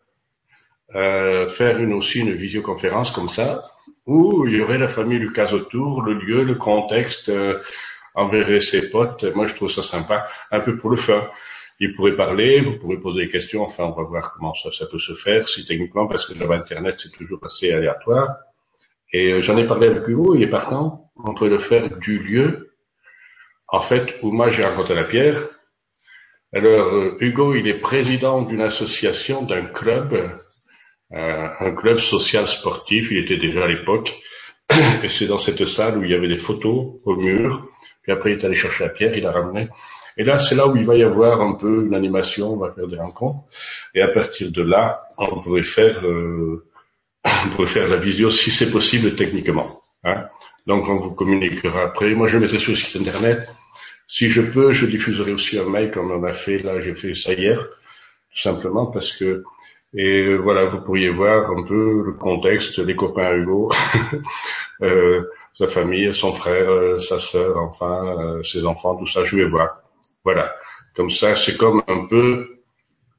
euh, 0.96 1.48
faire 1.48 1.80
une 1.80 1.94
aussi 1.94 2.20
une 2.20 2.34
visioconférence 2.34 3.12
comme 3.12 3.30
ça, 3.30 3.64
où 4.06 4.46
il 4.48 4.56
y 4.56 4.62
aurait 4.62 4.78
la 4.78 4.88
famille 4.88 5.20
Lucas 5.20 5.52
autour, 5.54 6.02
le 6.02 6.14
lieu, 6.14 6.44
le 6.44 6.56
contexte, 6.56 7.30
euh, 7.30 7.60
enverrait 8.14 8.62
ses 8.62 8.90
potes. 8.90 9.24
Moi, 9.36 9.48
je 9.48 9.56
trouve 9.56 9.70
ça 9.70 9.84
sympa, 9.84 10.28
un 10.52 10.60
peu 10.62 10.78
pour 10.78 10.90
le 10.90 10.96
fun. 10.96 11.30
Il 11.80 11.94
pourrait 11.94 12.16
parler, 12.16 12.62
vous 12.62 12.78
pourrez 12.78 12.98
poser 12.98 13.26
des 13.26 13.30
questions, 13.30 13.64
enfin, 13.64 13.84
on 13.84 13.92
va 13.92 14.04
voir 14.04 14.32
comment 14.34 14.54
ça, 14.54 14.72
ça 14.72 14.86
peut 14.86 15.00
se 15.00 15.14
faire, 15.14 15.50
si 15.50 15.66
techniquement, 15.66 16.08
parce 16.08 16.26
que 16.26 16.34
dans 16.34 16.50
Internet, 16.52 16.96
c'est 17.00 17.12
toujours 17.12 17.44
assez 17.44 17.72
aléatoire. 17.72 18.30
Et 19.12 19.34
euh, 19.34 19.42
j'en 19.42 19.58
ai 19.58 19.66
parlé 19.66 19.88
avec 19.88 20.08
Hugo, 20.08 20.36
il 20.36 20.44
est 20.44 20.48
partant. 20.48 21.12
On 21.18 21.34
peut 21.34 21.50
le 21.50 21.60
faire 21.60 21.98
du 21.98 22.20
lieu, 22.20 22.74
en 23.68 23.82
fait, 23.82 24.16
où 24.22 24.32
moi 24.32 24.50
j'ai 24.50 24.64
rencontré 24.64 24.96
la 24.96 25.04
pierre. 25.04 25.42
Alors, 26.54 26.94
euh, 26.94 27.18
Hugo, 27.20 27.56
il 27.56 27.68
est 27.68 27.80
président 27.80 28.42
d'une 28.42 28.62
association, 28.62 29.44
d'un 29.44 29.66
club, 29.66 30.14
euh, 31.14 31.48
un 31.60 31.76
club 31.76 31.98
social 31.98 32.48
sportif, 32.48 33.12
il 33.12 33.20
était 33.20 33.38
déjà 33.38 33.64
à 33.64 33.68
l'époque. 33.68 34.14
Et 35.04 35.10
c'est 35.10 35.28
dans 35.28 35.38
cette 35.38 35.66
salle 35.66 35.98
où 35.98 36.04
il 36.04 36.12
y 36.12 36.16
avait 36.16 36.28
des 36.28 36.38
photos 36.38 36.96
au 37.04 37.16
mur. 37.16 37.68
Puis 38.04 38.12
après, 38.12 38.32
il 38.32 38.40
est 38.40 38.46
allé 38.46 38.56
chercher 38.56 38.86
la 38.86 38.90
pierre, 38.92 39.16
il 39.16 39.24
l'a 39.24 39.32
ramené. 39.32 39.68
Et 40.18 40.24
là, 40.24 40.38
c'est 40.38 40.56
là 40.56 40.68
où 40.68 40.78
il 40.78 40.86
va 40.86 40.96
y 40.96 41.04
avoir 41.04 41.42
un 41.42 41.56
peu 41.56 41.86
une 41.86 41.94
animation, 41.94 42.54
on 42.54 42.58
va 42.58 42.72
faire 42.72 42.88
des 42.88 42.98
rencontres. 42.98 43.44
Et 43.94 44.02
à 44.02 44.08
partir 44.08 44.52
de 44.52 44.62
là, 44.62 45.02
on 45.18 45.42
pourrait 45.42 45.64
faire 45.64 46.04
on 47.46 47.50
pourrait 47.50 47.68
faire 47.68 47.88
la 47.88 47.98
visio 47.98 48.30
si 48.30 48.52
c'est 48.52 48.72
possible 48.72 49.16
techniquement. 49.16 49.68
Hein. 50.04 50.26
Donc 50.68 50.88
on 50.88 50.98
vous 50.98 51.16
communiquera 51.16 51.84
après. 51.84 52.14
Moi 52.14 52.28
je 52.28 52.38
mettrai 52.38 52.60
sur 52.60 52.72
le 52.72 52.78
site 52.78 52.96
internet. 52.96 53.48
Si 54.08 54.30
je 54.30 54.42
peux, 54.42 54.72
je 54.72 54.86
diffuserai 54.86 55.34
aussi 55.34 55.58
un 55.60 55.70
mail 55.70 55.92
comme 55.92 56.12
on 56.12 56.24
a 56.24 56.34
fait 56.34 56.60
là, 56.60 56.80
j'ai 56.82 56.94
fait 56.94 57.16
ça 57.16 57.34
hier, 57.34 57.60
tout 57.60 58.42
simplement 58.42 58.88
parce 58.88 59.12
que 59.14 59.44
Et 59.98 60.36
voilà, 60.36 60.66
vous 60.66 60.82
pourriez 60.82 61.10
voir 61.10 61.50
un 61.52 61.64
peu 61.64 62.04
le 62.06 62.14
contexte, 62.14 62.80
les 62.80 62.96
copains 62.98 63.34
Hugo, 63.34 63.72
euh, 64.82 65.24
sa 65.54 65.68
famille, 65.68 66.14
son 66.14 66.34
frère, 66.34 66.70
euh, 66.70 67.00
sa 67.00 67.18
sœur, 67.18 67.58
enfin, 67.58 68.02
euh, 68.20 68.44
ses 68.44 68.66
enfants, 68.66 68.98
tout 68.98 69.08
ça, 69.08 69.24
je 69.24 69.38
vais 69.38 69.46
voir. 69.46 69.80
Voilà. 70.26 70.54
Comme 70.96 71.10
ça, 71.10 71.36
c'est 71.36 71.56
comme 71.56 71.82
un 71.88 72.08
peu 72.08 72.60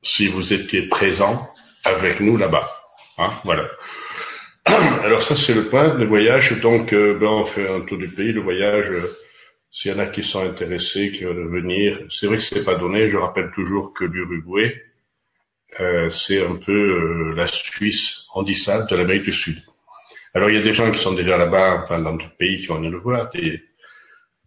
si 0.03 0.29
vous 0.29 0.53
étiez 0.53 0.83
présent 0.89 1.49
avec 1.85 2.21
nous 2.21 2.37
là-bas. 2.37 2.69
Hein, 3.19 3.31
voilà. 3.45 3.67
Alors 5.03 5.23
ça, 5.23 5.35
c'est 5.35 5.55
le 5.55 5.69
point, 5.71 5.95
le 5.95 6.07
voyage. 6.07 6.61
Donc, 6.61 6.93
ben, 6.93 7.23
on 7.27 7.47
fait 7.47 7.69
un 7.69 7.81
tour 7.83 7.97
du 7.97 8.09
pays, 8.09 8.33
le 8.33 8.43
voyage. 8.43 8.93
S'il 9.77 9.93
y 9.93 9.95
en 9.95 9.99
a 9.99 10.07
qui 10.07 10.23
sont 10.23 10.41
intéressés, 10.41 11.13
qui 11.13 11.25
veulent 11.25 11.51
venir, 11.51 11.99
c'est 12.09 12.29
vrai 12.29 12.39
que 12.39 12.43
c'est 12.43 12.65
pas 12.65 12.77
donné. 12.77 13.09
Je 13.09 13.19
rappelle 13.19 13.51
toujours 13.55 13.93
que 13.93 14.05
l'Uruguay, 14.05 14.75
euh, 15.81 16.09
c'est 16.09 16.43
un 16.43 16.55
peu 16.55 16.73
euh, 16.73 17.35
la 17.35 17.47
Suisse 17.47 18.25
en 18.33 18.41
handissable 18.41 18.89
de 18.89 18.97
l'Amérique 18.97 19.25
du 19.25 19.35
Sud. 19.35 19.63
Alors 20.33 20.49
il 20.49 20.57
y 20.57 20.59
a 20.59 20.63
des 20.63 20.73
gens 20.73 20.91
qui 20.91 20.99
sont 20.99 21.13
déjà 21.13 21.37
là-bas, 21.37 21.83
enfin 21.83 22.01
dans 22.01 22.13
le 22.13 22.25
pays, 22.39 22.63
qui 22.63 22.69
vont 22.69 22.77
venir 22.77 22.91
nous 22.91 23.03
voir, 23.03 23.29
des, 23.33 23.63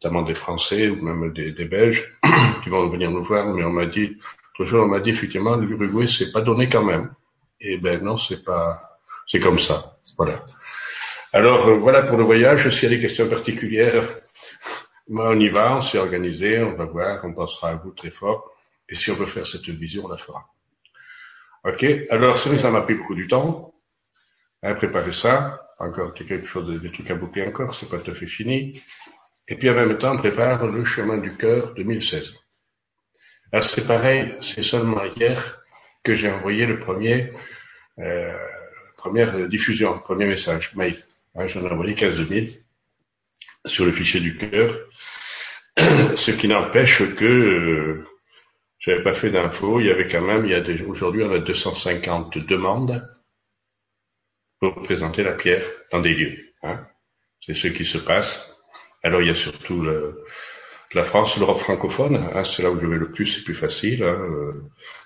notamment 0.02 0.24
des 0.24 0.34
Français 0.34 0.90
ou 0.90 0.96
même 0.96 1.32
des, 1.32 1.52
des 1.52 1.66
Belges 1.66 2.12
qui 2.64 2.70
vont 2.70 2.90
venir 2.90 3.12
nous 3.12 3.24
voir, 3.24 3.54
mais 3.54 3.64
on 3.64 3.70
m'a 3.70 3.86
dit, 3.86 4.18
toujours 4.56 4.86
on 4.86 4.88
m'a 4.88 5.00
dit 5.00 5.12
effectivement 5.12 5.58
l'Uruguay 5.58 6.08
c'est 6.08 6.32
pas 6.32 6.42
donné 6.42 6.70
quand 6.70 6.84
même. 6.84 7.14
Et 7.62 7.78
ben 7.78 8.04
non, 8.04 8.18
c'est 8.18 8.44
pas, 8.44 8.98
c'est 9.28 9.40
comme 9.40 9.60
ça. 9.60 10.00
Voilà. 10.18 10.44
Alors 11.34 11.68
euh, 11.68 11.78
voilà 11.78 12.02
pour 12.02 12.18
le 12.18 12.24
voyage. 12.24 12.68
S'il 12.72 12.90
y 12.90 12.94
a 12.94 12.96
des 12.96 13.02
questions 13.02 13.30
particulières, 13.30 14.10
on 15.10 15.40
y 15.40 15.50
va, 15.50 15.78
on 15.78 15.82
s'est 15.82 15.98
organisé, 15.98 16.62
on 16.62 16.76
va 16.76 16.86
voir, 16.86 17.24
on 17.24 17.34
pensera 17.34 17.70
à 17.72 17.76
vous 17.76 17.92
très 17.92 18.12
fort. 18.12 18.52
Et 18.88 18.96
si 18.96 19.12
on 19.12 19.16
veut 19.16 19.26
faire 19.26 19.46
cette 19.46 19.68
vision, 19.70 20.06
on 20.06 20.08
la 20.08 20.18
fera. 20.18 20.48
Ok, 21.64 21.86
alors 22.10 22.38
ça 22.38 22.72
m'a 22.72 22.82
pris 22.82 22.96
beaucoup 22.96 23.16
du 23.16 23.28
temps 23.28 23.74
à 24.62 24.74
préparer 24.74 25.14
ça. 25.14 25.66
Encore 25.80 26.14
quelque 26.14 26.46
chose, 26.46 26.68
de, 26.68 26.78
des 26.78 26.92
trucs 26.92 27.10
à 27.10 27.16
boucler 27.16 27.46
encore, 27.46 27.74
c'est 27.74 27.90
pas 27.90 28.00
tout 28.00 28.12
à 28.12 28.14
fait 28.14 28.28
fini. 28.28 28.82
Et 29.48 29.56
puis 29.56 29.70
en 29.70 29.74
même 29.74 29.98
temps, 29.98 30.14
on 30.14 30.18
prépare 30.18 30.66
le 30.68 30.84
chemin 30.84 31.18
du 31.18 31.36
cœur 31.36 31.74
2016. 31.74 32.34
Alors 33.52 33.64
c'est 33.64 33.88
pareil, 33.88 34.36
c'est 34.42 34.64
seulement 34.64 35.04
hier 35.06 35.62
que 36.04 36.14
j'ai 36.14 36.30
envoyé 36.30 36.66
le 36.66 36.80
premier, 36.80 37.32
euh, 38.00 38.38
première 38.96 39.48
diffusion, 39.48 39.98
premier 40.00 40.26
message, 40.26 40.76
mail. 40.76 41.04
J'en 41.36 41.66
ai 41.66 41.72
envoyé 41.72 41.94
15 41.94 42.28
000 42.28 42.48
sur 43.66 43.86
le 43.86 43.92
fichier 43.92 44.20
du 44.20 44.38
cœur, 44.38 44.76
ce 46.16 46.32
qui 46.32 46.48
n'empêche 46.48 47.16
que 47.16 47.26
euh, 47.26 48.08
j'avais 48.80 49.04
pas 49.04 49.14
fait 49.14 49.30
d'infos. 49.30 49.80
Il 49.80 49.88
y 49.88 49.92
avait 49.92 50.08
quand 50.08 50.22
même, 50.22 50.46
il 50.46 50.52
y 50.52 50.56
a 50.56 50.62
des, 50.62 50.84
aujourd'hui, 50.84 51.24
on 51.24 51.32
a 51.32 51.40
250 51.40 52.38
demandes 52.40 53.08
pour 54.60 54.82
présenter 54.82 55.24
la 55.24 55.34
pierre 55.34 55.66
dans 55.92 56.02
des 56.02 56.14
lieux. 56.14 56.54
Hein. 56.64 56.86
C'est 57.46 57.56
ce 57.56 57.68
qui 57.68 57.86
se 57.86 57.98
passe. 57.98 58.58
Alors, 59.04 59.22
il 59.22 59.28
y 59.28 59.32
a 59.32 59.36
surtout 59.36 59.82
le, 59.82 60.26
la 60.94 61.04
France, 61.04 61.38
l'Europe 61.38 61.60
francophone. 61.60 62.16
Hein, 62.34 62.44
c'est 62.44 62.64
là 62.64 62.72
où 62.72 62.80
je 62.80 62.86
vais 62.86 62.98
le 62.98 63.10
plus, 63.10 63.26
c'est 63.26 63.44
plus 63.44 63.56
facile. 63.56 64.04
Hein. 64.04 64.18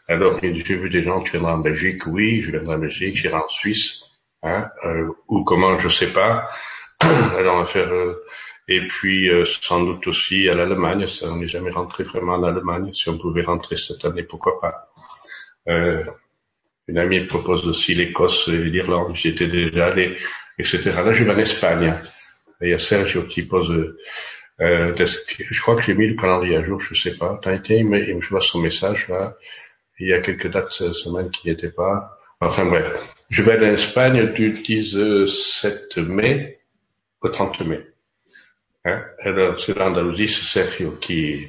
Alors, 0.07 0.39
j'ai 0.41 0.75
vu 0.75 0.89
des 0.89 1.03
gens 1.03 1.22
qui 1.22 1.31
viendraient 1.31 1.53
en 1.53 1.60
Belgique. 1.60 2.07
Oui, 2.07 2.41
je 2.41 2.51
viendrai 2.51 2.75
en 2.75 2.79
Belgique, 2.79 3.15
j'irai 3.15 3.36
en 3.36 3.50
Suisse. 3.50 4.03
Hein, 4.41 4.69
euh, 4.86 5.07
ou 5.29 5.43
comment, 5.43 5.77
je 5.79 5.88
sais 5.88 6.12
pas. 6.12 6.50
Va 7.43 7.65
faire 7.65 7.93
euh, 7.93 8.24
et 8.67 8.86
puis 8.88 9.29
euh, 9.29 9.45
sans 9.45 9.83
doute 9.83 10.07
aussi 10.07 10.48
à 10.50 10.53
l'Allemagne. 10.53 11.07
Ça, 11.07 11.27
on 11.31 11.38
n'est 11.38 11.48
jamais 11.48 11.72
rentré 11.72 12.03
vraiment 12.03 12.36
en 12.36 12.43
Allemagne. 12.43 12.93
Si 12.93 13.10
on 13.10 13.17
pouvait 13.17 13.43
rentrer 13.43 13.77
cette 13.77 14.03
année, 14.05 14.24
pourquoi 14.24 14.60
pas. 14.60 14.89
Euh, 15.67 16.03
une 16.88 16.98
amie 16.98 17.25
propose 17.25 17.67
aussi 17.67 17.93
l'Écosse 17.95 18.48
et 18.50 18.57
l'Irlande. 18.57 19.15
J'y 19.15 19.29
étais 19.29 19.48
déjà 19.48 19.88
allé, 19.88 20.17
etc. 20.60 20.81
Là, 20.83 21.13
je 21.13 21.24
vais 21.24 21.31
en 21.31 21.38
Espagne. 21.38 21.93
Il 22.62 22.69
y 22.69 22.74
a 22.74 22.79
Sergio 22.79 23.24
qui 23.24 23.43
pose. 23.43 23.95
Euh, 24.62 24.95
je 24.98 25.62
crois 25.62 25.75
que 25.75 25.81
j'ai 25.81 25.93
mis 25.93 26.07
le 26.07 26.15
calendrier 26.15 26.57
à 26.57 26.63
jour, 26.63 26.79
je 26.79 26.93
sais 26.93 27.17
pas. 27.17 27.39
T'as 27.41 27.55
été, 27.55 27.83
mais 27.83 28.19
je 28.19 28.29
vois 28.29 28.41
son 28.41 28.60
message 28.60 29.07
là. 29.10 29.36
Il 30.00 30.07
y 30.07 30.13
a 30.13 30.22
quelques 30.22 30.50
dates 30.50 30.72
cette 30.72 30.93
semaine 30.93 31.29
qui 31.31 31.48
n'y 31.48 31.53
étaient 31.53 31.72
pas. 31.72 32.17
Enfin 32.39 32.65
bref, 32.65 32.86
je 33.29 33.41
vais 33.41 33.57
en 33.57 33.74
Espagne 33.74 34.33
du 34.33 34.51
17 34.51 35.98
mai 35.98 36.60
au 37.24 37.30
30 37.30 37.62
mai. 37.62 37.88
Hein? 38.86 39.03
Alors, 39.20 39.60
c'est 39.60 39.77
l'Andalousie, 39.77 40.27
c'est 40.27 40.44
Sergio 40.44 40.92
qui, 40.92 41.48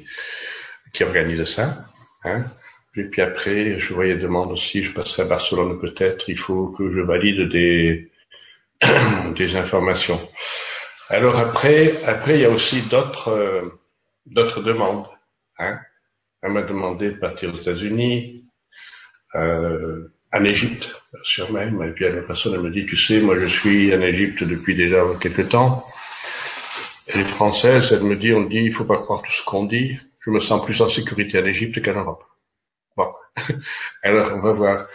qui 0.93 1.03
organise 1.03 1.43
ça. 1.43 1.85
Hein? 2.23 2.45
Et 2.95 3.03
puis 3.03 3.21
après, 3.21 3.77
je 3.77 3.93
voyais 3.93 4.17
demande 4.17 4.51
aussi, 4.51 4.81
je 4.81 4.93
passerai 4.93 5.23
à 5.23 5.25
Barcelone 5.25 5.79
peut-être, 5.79 6.29
il 6.29 6.37
faut 6.37 6.69
que 6.69 6.89
je 6.89 7.01
valide 7.01 7.49
des, 7.49 8.09
des 9.37 9.57
informations. 9.57 10.19
Alors 11.09 11.37
après, 11.37 12.03
après, 12.05 12.35
il 12.35 12.41
y 12.41 12.45
a 12.45 12.49
aussi 12.49 12.87
d'autres, 12.89 13.27
euh, 13.27 13.69
d'autres 14.25 14.61
demandes. 14.61 15.05
Hein? 15.59 15.79
Elle 16.41 16.53
m'a 16.53 16.63
demandé 16.63 17.11
de 17.11 17.17
partir 17.17 17.53
aux 17.53 17.57
États-Unis, 17.57 18.45
euh, 19.35 20.07
en 20.35 20.43
Égypte, 20.43 20.93
sur 21.23 21.51
même. 21.51 21.81
Et 21.81 21.91
puis 21.91 22.05
la 22.05 22.21
personne, 22.21 22.53
elle 22.53 22.61
me 22.61 22.69
dit, 22.69 22.85
tu 22.85 22.97
sais, 22.97 23.21
moi 23.21 23.37
je 23.37 23.45
suis 23.45 23.93
en 23.95 24.01
Égypte 24.01 24.43
depuis 24.43 24.75
déjà 24.75 25.01
quelques 25.19 25.49
temps. 25.49 25.85
Elle 27.07 27.21
est 27.21 27.23
française, 27.23 27.91
elle 27.93 28.03
me 28.03 28.15
dit, 28.15 28.33
on 28.33 28.43
dit, 28.43 28.57
il 28.57 28.73
faut 28.73 28.83
pas 28.83 28.97
croire 28.97 29.21
tout 29.21 29.31
ce 29.31 29.43
qu'on 29.45 29.65
dit. 29.65 29.97
Je 30.19 30.31
me 30.31 30.39
sens 30.39 30.63
plus 30.65 30.81
en 30.81 30.89
sécurité 30.89 31.39
en 31.39 31.45
Égypte 31.45 31.83
qu'en 31.83 31.93
Europe. 31.93 32.23
Bon, 32.97 33.07
alors 34.03 34.33
on 34.33 34.41
va 34.41 34.51
voir. 34.51 34.87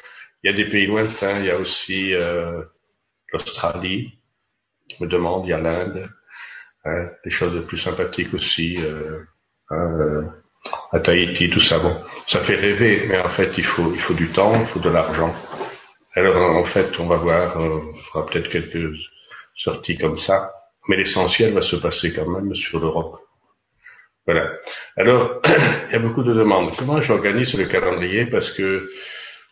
Il 0.42 0.50
y 0.50 0.54
a 0.54 0.56
des 0.56 0.68
pays 0.68 0.86
lointains, 0.86 1.38
il 1.38 1.46
y 1.46 1.50
a 1.50 1.58
aussi 1.58 2.14
euh, 2.14 2.62
l'Australie 3.32 4.18
qui 4.88 5.02
me 5.02 5.08
demande, 5.08 5.46
il 5.46 5.50
y 5.50 5.52
a 5.52 5.60
l'Inde, 5.60 6.10
hein, 6.84 7.08
des 7.24 7.30
choses 7.30 7.66
plus 7.66 7.78
sympathiques 7.78 8.34
aussi, 8.34 8.76
euh, 8.80 9.22
euh, 9.70 10.22
à 10.92 11.00
Tahiti, 11.00 11.50
tout 11.50 11.60
ça. 11.60 11.78
Bon, 11.78 11.96
ça 12.26 12.40
fait 12.40 12.56
rêver, 12.56 13.06
mais 13.08 13.18
en 13.18 13.28
fait 13.28 13.56
il 13.58 13.64
faut 13.64 13.92
il 13.92 14.00
faut 14.00 14.14
du 14.14 14.28
temps, 14.28 14.58
il 14.58 14.66
faut 14.66 14.80
de 14.80 14.90
l'argent. 14.90 15.34
Alors 16.14 16.56
en 16.56 16.64
fait, 16.64 16.98
on 16.98 17.06
va 17.06 17.16
voir, 17.16 17.56
on 17.56 17.94
fera 17.94 18.26
peut-être 18.26 18.50
quelques 18.50 18.96
sorties 19.54 19.98
comme 19.98 20.18
ça 20.18 20.52
mais 20.88 20.96
l'essentiel 20.96 21.52
va 21.52 21.62
se 21.62 21.76
passer 21.76 22.12
quand 22.12 22.28
même 22.28 22.54
sur 22.54 22.80
l'Europe. 22.80 23.20
Voilà. 24.26 24.50
Alors, 24.96 25.40
il 25.88 25.92
y 25.92 25.94
a 25.94 25.98
beaucoup 25.98 26.22
de 26.22 26.34
demandes. 26.34 26.74
Comment 26.76 27.00
j'organise 27.00 27.54
le 27.54 27.66
calendrier? 27.66 28.26
Parce 28.26 28.50
que 28.52 28.90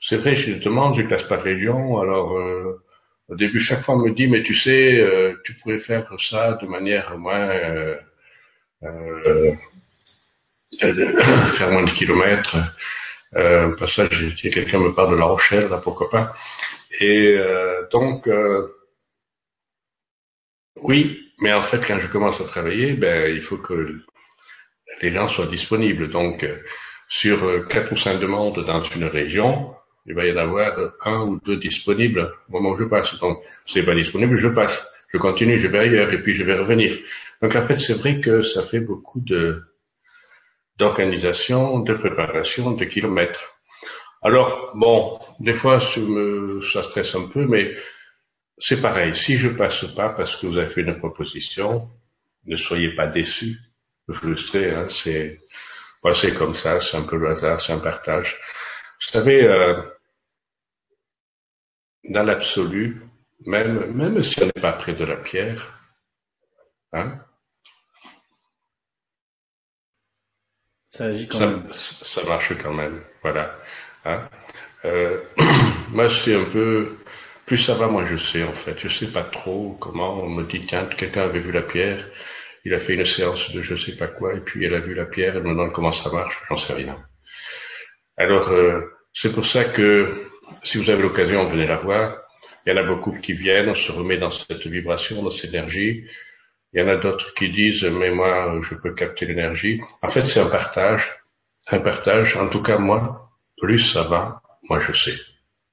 c'est 0.01 0.17
vrai, 0.17 0.35
je 0.35 0.55
demande, 0.55 0.95
je 0.95 1.03
classe 1.03 1.25
par 1.25 1.43
région. 1.43 2.01
Alors, 2.01 2.37
euh, 2.37 2.83
au 3.29 3.37
début, 3.37 3.61
chaque 3.61 3.81
fois, 3.81 3.95
on 3.95 3.99
me 3.99 4.11
dit, 4.11 4.27
mais 4.27 4.43
tu 4.43 4.55
sais, 4.55 4.99
euh, 4.99 5.35
tu 5.45 5.55
pourrais 5.55 5.79
faire 5.79 6.13
ça 6.19 6.59
de 6.61 6.67
manière 6.67 7.17
moins... 7.17 7.49
Euh, 7.49 7.97
euh 8.85 9.53
faire 10.81 11.71
moins 11.71 11.85
de 11.85 11.91
kilomètres. 11.91 12.57
Euh, 13.37 13.75
passage, 13.77 14.37
quelqu'un 14.41 14.79
me 14.79 14.95
parle 14.95 15.13
de 15.13 15.21
La 15.21 15.27
Rochelle, 15.27 15.69
là, 15.69 15.79
pourquoi 15.79 16.09
pas. 16.09 16.35
Et 17.01 17.39
donc, 17.93 18.29
oui, 20.83 21.33
mais 21.41 21.53
en 21.53 21.63
fait, 21.63 21.81
quand 21.87 21.99
je 21.99 22.07
commence 22.07 22.41
à 22.41 22.45
travailler, 22.45 22.95
ben, 22.95 23.35
il 23.35 23.43
faut 23.43 23.59
que 23.59 24.01
les 25.03 25.13
gens 25.13 25.29
soient 25.29 25.47
disponibles. 25.47 26.11
Donc, 26.11 26.45
euh, 26.45 26.57
sur 27.09 27.45
euh, 27.45 27.61
quatre 27.69 27.93
ou 27.93 27.97
cinq 27.97 28.21
demandes 28.21 28.65
dans 28.65 28.83
une 28.83 29.05
région, 29.05 29.75
il 30.07 30.15
va 30.15 30.27
y 30.27 30.33
en 30.33 30.37
avoir 30.37 30.79
un 31.05 31.21
ou 31.23 31.41
deux 31.45 31.57
disponibles 31.57 32.33
au 32.49 32.53
moment 32.53 32.71
où 32.71 32.79
je 32.79 32.85
passe. 32.85 33.19
Donc, 33.21 33.39
c'est 33.67 33.85
pas 33.85 33.95
disponible, 33.95 34.37
je 34.37 34.49
passe. 34.49 34.93
Je 35.13 35.19
continue, 35.19 35.59
je 35.59 35.69
vais 35.69 35.79
ailleurs 35.79 36.13
et 36.13 36.23
puis 36.23 36.35
je 36.35 36.43
vais 36.45 36.55
revenir. 36.55 36.97
Donc, 37.41 37.55
en 37.57 37.63
fait, 37.63 37.79
c'est 37.79 37.99
vrai 37.99 38.21
que 38.21 38.43
ça 38.43 38.63
fait 38.63 38.81
beaucoup 38.81 39.21
de 39.21 39.63
d'organisation, 40.79 41.81
de 41.81 41.95
préparation, 41.95 42.73
de 42.73 42.85
kilomètres. 42.85 43.59
Alors, 44.23 44.73
bon, 44.75 45.21
des 45.41 45.55
fois, 45.55 45.81
ça, 45.81 46.01
me, 46.01 46.61
ça 46.61 46.83
stresse 46.83 47.15
un 47.15 47.29
peu, 47.29 47.47
mais 47.47 47.77
c'est 48.59 48.81
pareil. 48.81 49.15
Si 49.15 49.37
je 49.37 49.49
passe 49.49 49.85
pas 49.95 50.11
parce 50.11 50.37
que 50.37 50.47
vous 50.47 50.59
avez 50.59 50.69
fait 50.69 50.81
une 50.81 50.99
proposition, 50.99 51.89
ne 52.47 52.57
soyez 52.57 52.95
pas 52.95 53.07
déçus, 53.07 53.59
frustrés. 54.11 54.71
Hein, 54.71 54.87
c'est, 54.89 55.39
c'est 56.15 56.35
comme 56.35 56.55
ça. 56.55 56.81
C'est 56.81 56.97
un 56.97 57.03
peu 57.03 57.17
le 57.17 57.31
hasard, 57.31 57.61
c'est 57.61 57.73
un 57.73 57.79
partage. 57.79 58.37
Vous 59.01 59.13
savez, 59.13 59.45
euh, 59.45 59.81
dans 62.05 62.23
l'absolu, 62.23 63.03
même 63.47 63.93
même 63.93 64.23
si 64.23 64.43
on 64.43 64.47
n'est 64.47 64.63
pas 64.63 64.73
près 64.73 64.95
de 64.95 65.05
la 65.05 65.17
pierre, 65.17 65.79
hein, 66.93 67.21
ça 70.89 71.07
agit 71.07 71.29
quand 71.29 71.41
même. 71.41 71.69
Ça 71.73 72.25
marche 72.25 72.53
quand 72.63 72.73
même. 72.73 73.03
Voilà. 73.23 73.57
Hein. 74.05 74.29
Euh, 74.85 75.21
moi, 75.91 76.09
c'est 76.09 76.35
un 76.35 76.45
peu 76.45 76.97
plus 77.49 77.57
ça 77.57 77.75
va, 77.75 77.89
moi 77.89 78.05
je 78.05 78.17
sais 78.17 78.43
en 78.43 78.53
fait. 78.53 78.79
Je 78.79 78.89
sais 78.89 79.11
pas 79.11 79.25
trop 79.25 79.77
comment. 79.81 80.23
On 80.23 80.29
me 80.29 80.45
dit 80.45 80.67
tiens, 80.67 80.87
quelqu'un 80.87 81.23
avait 81.23 81.41
vu 81.41 81.51
la 81.51 81.63
pierre. 81.63 82.07
Il 82.65 82.75
a 82.75 82.79
fait 82.79 82.95
une 82.95 83.07
séance 83.07 83.53
de 83.53 83.63
je 83.63 83.75
sais 83.75 83.97
pas 83.97 84.07
quoi 84.07 84.35
et 84.35 84.41
puis 84.41 84.65
elle 84.67 84.75
a 84.75 84.81
vu 84.81 84.95
la 84.95 85.07
pierre. 85.07 85.37
Elle 85.37 85.45
me 85.45 85.51
demande 85.51 85.73
comment 85.73 85.93
ça 85.93 86.11
marche. 86.11 86.39
J'en 86.49 86.57
sais 86.57 86.75
rien. 86.75 86.99
Alors 88.19 88.51
euh, 88.51 88.83
c'est 89.15 89.33
pour 89.33 89.47
ça 89.47 89.65
que 89.65 90.27
si 90.63 90.77
vous 90.77 90.91
avez 90.91 91.03
l'occasion, 91.03 91.45
venez 91.45 91.67
la 91.67 91.77
voir. 91.77 92.19
Il 92.67 92.71
y 92.71 92.73
en 92.73 92.77
a 92.77 92.83
beaucoup 92.83 93.13
qui 93.13 93.33
viennent, 93.33 93.71
on 93.71 93.75
se 93.75 93.91
remet 93.93 94.19
dans 94.19 94.31
cette 94.31 94.67
vibration, 94.67 95.23
dans 95.23 95.31
cette 95.31 95.55
énergie. 95.55 96.05
Il 96.73 96.81
y 96.81 96.83
en 96.83 96.89
a 96.89 96.97
d'autres 96.97 97.33
qui 97.35 97.51
disent, 97.51 97.85
mais 97.85 98.11
moi, 98.11 98.61
je 98.63 98.75
peux 98.75 98.93
capter 98.95 99.27
l'énergie. 99.27 99.81
En 100.03 100.09
fait, 100.09 100.23
c'est 100.23 100.41
un 100.41 100.51
partage. 100.51 101.23
Un 101.69 101.81
partage. 101.81 102.37
En 102.37 102.49
tout 102.49 102.63
cas, 102.63 102.79
moi, 102.79 103.31
plus 103.57 103.79
ça 103.79 104.03
va, 104.03 104.43
moi, 104.69 104.79
je 104.79 104.93
sais. 104.93 105.17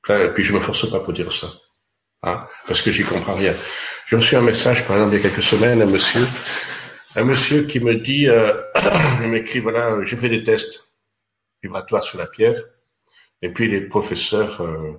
Et 0.10 0.30
puis, 0.34 0.44
je 0.44 0.54
me 0.54 0.60
force 0.60 0.90
pas 0.90 1.00
pour 1.00 1.14
dire 1.14 1.32
ça. 1.32 1.48
Hein, 2.24 2.48
parce 2.68 2.82
que 2.82 2.92
j'y 2.92 3.04
comprends 3.04 3.36
rien. 3.36 3.54
J'ai 4.08 4.16
reçu 4.16 4.36
un 4.36 4.42
message, 4.42 4.88
par 4.88 4.98
exemple, 4.98 5.16
il 5.16 5.22
y 5.22 5.26
a 5.26 5.30
quelques 5.30 5.44
semaines, 5.44 5.82
un 5.82 5.86
monsieur, 5.86 6.26
un 7.16 7.24
monsieur 7.24 7.64
qui 7.64 7.80
me 7.80 7.96
dit, 7.96 8.28
euh, 8.28 8.54
il 9.22 9.30
m'écrit, 9.30 9.60
voilà, 9.60 10.04
j'ai 10.04 10.18
fait 10.18 10.30
des 10.30 10.44
tests 10.44 10.92
vibratoires 11.62 12.04
sur 12.04 12.18
la 12.18 12.28
pierre, 12.28 12.60
et 13.42 13.50
puis 13.50 13.70
les 13.70 13.82
professeurs 13.82 14.62
euh, 14.62 14.94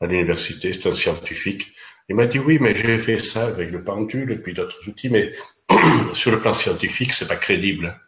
à 0.00 0.06
l'université, 0.06 0.72
c'est 0.72 0.88
un 0.88 0.94
scientifique, 0.94 1.74
il 2.08 2.16
m'a 2.16 2.26
dit 2.26 2.38
oui, 2.38 2.58
mais 2.60 2.74
j'ai 2.74 2.98
fait 2.98 3.18
ça 3.18 3.46
avec 3.46 3.70
le 3.70 3.82
pendule 3.82 4.32
et 4.32 4.38
puis 4.38 4.52
d'autres 4.52 4.88
outils, 4.88 5.08
mais 5.08 5.32
sur 6.12 6.30
le 6.30 6.40
plan 6.40 6.52
scientifique, 6.52 7.12
c'est 7.12 7.28
pas 7.28 7.36
crédible. 7.36 7.98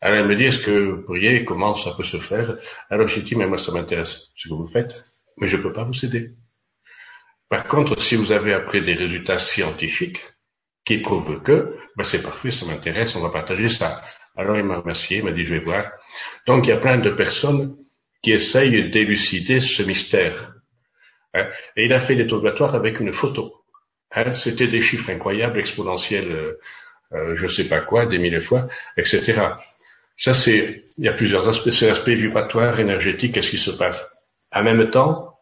Alors 0.00 0.18
elle 0.18 0.28
me 0.28 0.36
dit, 0.36 0.44
est-ce 0.44 0.58
que 0.58 0.90
vous 0.90 1.02
pourriez, 1.02 1.44
comment 1.44 1.74
ça 1.74 1.92
peut 1.96 2.04
se 2.04 2.18
faire? 2.18 2.56
Alors 2.90 3.08
j'ai 3.08 3.22
dit, 3.22 3.34
mais 3.36 3.46
moi 3.46 3.58
ça 3.58 3.72
m'intéresse 3.72 4.32
ce 4.36 4.48
que 4.48 4.54
vous 4.54 4.66
faites, 4.66 5.02
mais 5.38 5.46
je 5.46 5.56
peux 5.56 5.72
pas 5.72 5.84
vous 5.84 6.04
aider. 6.04 6.32
Par 7.48 7.64
contre, 7.64 8.00
si 8.00 8.16
vous 8.16 8.30
avez 8.30 8.52
après 8.52 8.80
des 8.80 8.94
résultats 8.94 9.38
scientifiques 9.38 10.22
qui 10.84 10.98
prouvent 10.98 11.42
que, 11.42 11.76
ben 11.96 12.04
c'est 12.04 12.22
parfait, 12.22 12.50
ça 12.50 12.66
m'intéresse, 12.66 13.16
on 13.16 13.20
va 13.20 13.30
partager 13.30 13.68
ça. 13.68 14.02
Alors 14.36 14.56
il 14.56 14.64
m'a 14.64 14.78
remercié, 14.78 15.18
il 15.18 15.24
m'a 15.24 15.32
dit 15.32 15.44
je 15.44 15.54
vais 15.54 15.60
voir. 15.60 15.90
Donc 16.46 16.66
il 16.66 16.70
y 16.70 16.72
a 16.72 16.78
plein 16.78 16.98
de 16.98 17.10
personnes 17.10 17.76
qui 18.22 18.32
essayent 18.32 18.90
d'élucider 18.90 19.60
ce 19.60 19.82
mystère. 19.82 20.53
Hein. 21.34 21.46
Et 21.76 21.84
il 21.84 21.92
a 21.92 22.00
fait 22.00 22.16
des 22.16 22.26
tournatoires 22.26 22.74
avec 22.74 23.00
une 23.00 23.12
photo. 23.12 23.64
Hein. 24.12 24.32
C'était 24.32 24.68
des 24.68 24.80
chiffres 24.80 25.10
incroyables, 25.10 25.58
exponentiels, 25.58 26.32
euh, 26.32 26.60
euh, 27.12 27.36
je 27.36 27.46
sais 27.46 27.68
pas 27.68 27.80
quoi, 27.80 28.06
des 28.06 28.18
milliers 28.18 28.36
de 28.36 28.40
fois, 28.40 28.68
etc. 28.96 29.42
Ça 30.16 30.32
c'est, 30.32 30.84
il 30.98 31.04
y 31.04 31.08
a 31.08 31.12
plusieurs 31.12 31.48
aspects, 31.48 31.70
c'est 31.70 31.88
l'aspect 31.88 32.14
vibratoire, 32.14 32.78
énergétique, 32.78 33.34
qu'est-ce 33.34 33.50
qui 33.50 33.58
se 33.58 33.72
passe? 33.72 34.04
En 34.52 34.62
même 34.62 34.90
temps, 34.90 35.38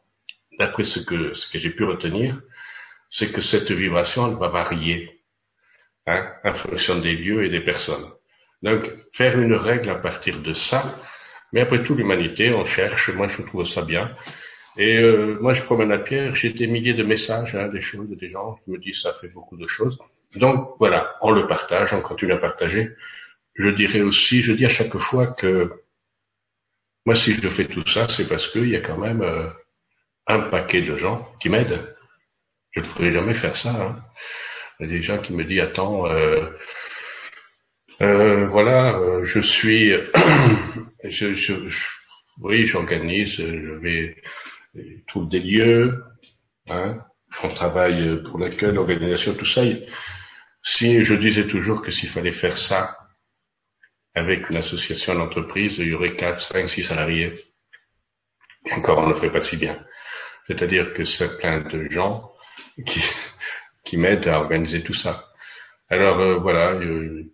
d'après 0.59 0.85
ce 0.85 1.01
que, 1.01 1.35
ce 1.35 1.51
que 1.51 1.59
j'ai 1.59 1.71
pu 1.71 1.85
retenir, 1.85 2.41
c'est 3.11 3.31
que 3.31 3.43
cette 3.43 3.71
vibration, 3.71 4.29
elle 4.29 4.39
va 4.39 4.49
varier, 4.49 5.23
hein, 6.07 6.33
en 6.45 6.55
fonction 6.55 6.99
des 6.99 7.15
lieux 7.15 7.45
et 7.45 7.51
des 7.51 7.61
personnes. 7.61 8.11
Donc, 8.63 8.91
faire 9.13 9.39
une 9.39 9.55
règle 9.55 9.91
à 9.91 9.97
partir 9.97 10.41
de 10.41 10.55
ça, 10.55 10.99
mais 11.53 11.61
après 11.61 11.83
tout, 11.83 11.95
l'humanité, 11.95 12.51
on 12.53 12.65
cherche, 12.65 13.11
moi 13.11 13.27
je 13.27 13.43
trouve 13.43 13.67
ça 13.67 13.83
bien. 13.83 14.17
Et 14.76 14.99
euh, 14.99 15.38
moi, 15.41 15.52
je 15.52 15.62
promène 15.62 15.91
la 15.91 15.99
pierre, 15.99 16.35
j'ai 16.35 16.50
des 16.50 16.67
milliers 16.67 16.95
de 16.95 17.02
messages, 17.02 17.55
hein, 17.55 17.69
des 17.69 17.81
choses, 17.81 18.09
des 18.09 18.29
gens 18.29 18.57
qui 18.64 18.71
me 18.71 18.79
disent 18.79 19.02
ça 19.02 19.12
fait 19.12 19.29
beaucoup 19.29 19.57
de 19.57 19.67
choses. 19.67 19.99
Donc 20.37 20.76
voilà, 20.79 21.17
on 21.21 21.31
le 21.31 21.47
partage, 21.47 21.93
on 21.93 22.00
continue 22.00 22.33
à 22.33 22.38
partager. 22.38 22.91
Je 23.55 23.69
dirais 23.69 24.00
aussi, 24.00 24.41
je 24.43 24.52
dis 24.52 24.64
à 24.64 24.71
chaque 24.71 24.97
fois 24.97 25.26
que 25.35 25.71
moi, 27.05 27.14
si 27.14 27.35
je 27.35 27.49
fais 27.49 27.67
tout 27.67 27.87
ça, 27.87 28.09
c'est 28.09 28.29
parce 28.29 28.49
qu'il 28.49 28.69
y 28.69 28.76
a 28.76 28.81
quand 28.81 28.97
même 28.97 29.23
euh, 29.23 29.49
un 30.26 30.41
paquet 30.41 30.83
de 30.83 30.97
gens 30.97 31.29
qui 31.41 31.49
m'aident. 31.49 31.97
Je 32.71 32.81
ne 32.81 32.87
pourrais 32.87 33.11
jamais 33.11 33.35
faire 33.35 33.57
ça. 33.57 33.71
Hein. 33.71 34.05
Il 34.81 34.87
y 34.87 34.88
a 34.88 34.93
des 34.93 35.02
gens 35.02 35.19
qui 35.19 35.33
me 35.35 35.45
disent, 35.45 35.61
attends, 35.61 36.07
euh, 36.07 36.47
euh, 38.00 38.47
voilà, 38.47 38.97
euh, 38.99 39.25
je 39.25 39.41
suis, 39.41 39.93
je, 41.05 41.35
je, 41.35 41.55
oui, 42.41 42.64
j'organise, 42.64 43.37
je 43.37 43.73
vais, 43.75 44.17
je 44.17 44.51
trouve 45.07 45.29
des 45.29 45.41
lieux, 45.41 46.02
hein, 46.69 46.99
on 47.43 47.49
travaille 47.49 48.23
pour 48.23 48.38
l'accueil, 48.38 48.73
l'organisation, 48.73 49.35
tout 49.35 49.47
ça. 49.47 49.62
Si 50.62 51.02
je 51.05 51.14
disais 51.14 51.47
toujours 51.47 51.82
que 51.82 51.91
s'il 51.91 52.08
fallait 52.08 52.32
faire 52.32 52.56
ça 52.56 52.97
avec 54.15 54.50
une 54.50 54.56
association 54.56 55.15
d'entreprise, 55.15 55.78
il 55.78 55.89
y 55.89 55.95
aurait 55.95 56.17
4, 56.17 56.41
5, 56.41 56.69
6 56.69 56.85
salariés. 56.85 57.35
Encore, 58.71 58.99
on 58.99 59.02
ne 59.04 59.08
le 59.08 59.15
ferait 59.15 59.32
pas 59.32 59.41
si 59.41 59.56
bien. 59.56 59.78
C'est-à-dire 60.47 60.93
que 60.93 61.04
c'est 61.04 61.39
plein 61.39 61.61
de 61.61 61.89
gens 61.91 62.32
qui, 62.87 63.02
qui 63.85 63.97
m'aident 63.97 64.28
à 64.28 64.39
organiser 64.39 64.82
tout 64.82 64.95
ça. 64.95 65.25
Alors 65.89 66.21
euh, 66.21 66.39
voilà, 66.39 66.73
euh, 66.73 67.25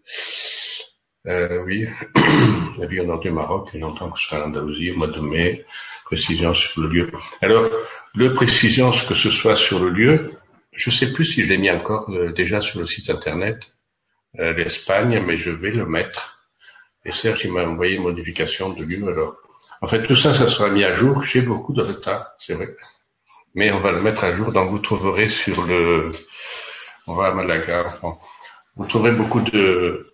euh, 1.26 1.62
oui, 1.64 1.86
la 2.78 2.86
vie 2.86 3.00
au 3.00 3.04
nord 3.04 3.20
du 3.20 3.30
Maroc, 3.30 3.72
longtemps 3.74 4.10
que 4.10 4.18
je 4.18 4.26
serai 4.26 4.42
en 4.42 4.46
Andalousie, 4.46 4.90
au 4.90 4.96
mois 4.96 5.08
de 5.08 5.20
mai, 5.20 5.64
précision 6.08 6.54
sur 6.54 6.80
le 6.80 6.88
lieu. 6.88 7.10
Alors, 7.42 7.68
le 8.14 8.32
précision, 8.32 8.90
que 8.90 9.14
ce 9.14 9.30
soit 9.30 9.56
sur 9.56 9.78
le 9.78 9.90
lieu, 9.90 10.32
je 10.72 10.88
ne 10.90 10.94
sais 10.94 11.12
plus 11.12 11.26
si 11.26 11.42
je 11.42 11.50
l'ai 11.50 11.58
mis 11.58 11.70
encore 11.70 12.08
euh, 12.08 12.32
déjà 12.32 12.60
sur 12.62 12.80
le 12.80 12.86
site 12.86 13.10
internet, 13.10 13.58
euh, 14.38 14.54
l'Espagne, 14.54 15.22
mais 15.26 15.36
je 15.36 15.50
vais 15.50 15.70
le 15.70 15.84
mettre. 15.84 16.38
Et 17.04 17.12
Serge, 17.12 17.44
il 17.44 17.52
m'a 17.52 17.64
envoyé 17.64 17.96
une 17.96 18.04
modification 18.04 18.70
de 18.70 18.82
lieu, 18.84 19.06
alors. 19.06 19.36
En 19.82 19.86
fait, 19.86 20.02
tout 20.02 20.16
ça, 20.16 20.32
ça 20.32 20.46
sera 20.46 20.70
mis 20.70 20.82
à 20.82 20.94
jour. 20.94 21.22
J'ai 21.24 21.42
beaucoup 21.42 21.74
de 21.74 21.82
retard, 21.82 22.32
c'est 22.38 22.54
vrai. 22.54 22.74
Mais 23.54 23.70
on 23.70 23.80
va 23.80 23.92
le 23.92 24.00
mettre 24.00 24.24
à 24.24 24.32
jour, 24.32 24.50
donc 24.52 24.70
vous 24.70 24.78
trouverez 24.78 25.28
sur 25.28 25.66
le, 25.66 26.10
on 27.06 27.14
va 27.14 27.28
à 27.28 27.34
Malaga, 27.34 27.94
vous 28.76 28.86
trouverez 28.86 29.12
beaucoup 29.12 29.40
de, 29.40 30.07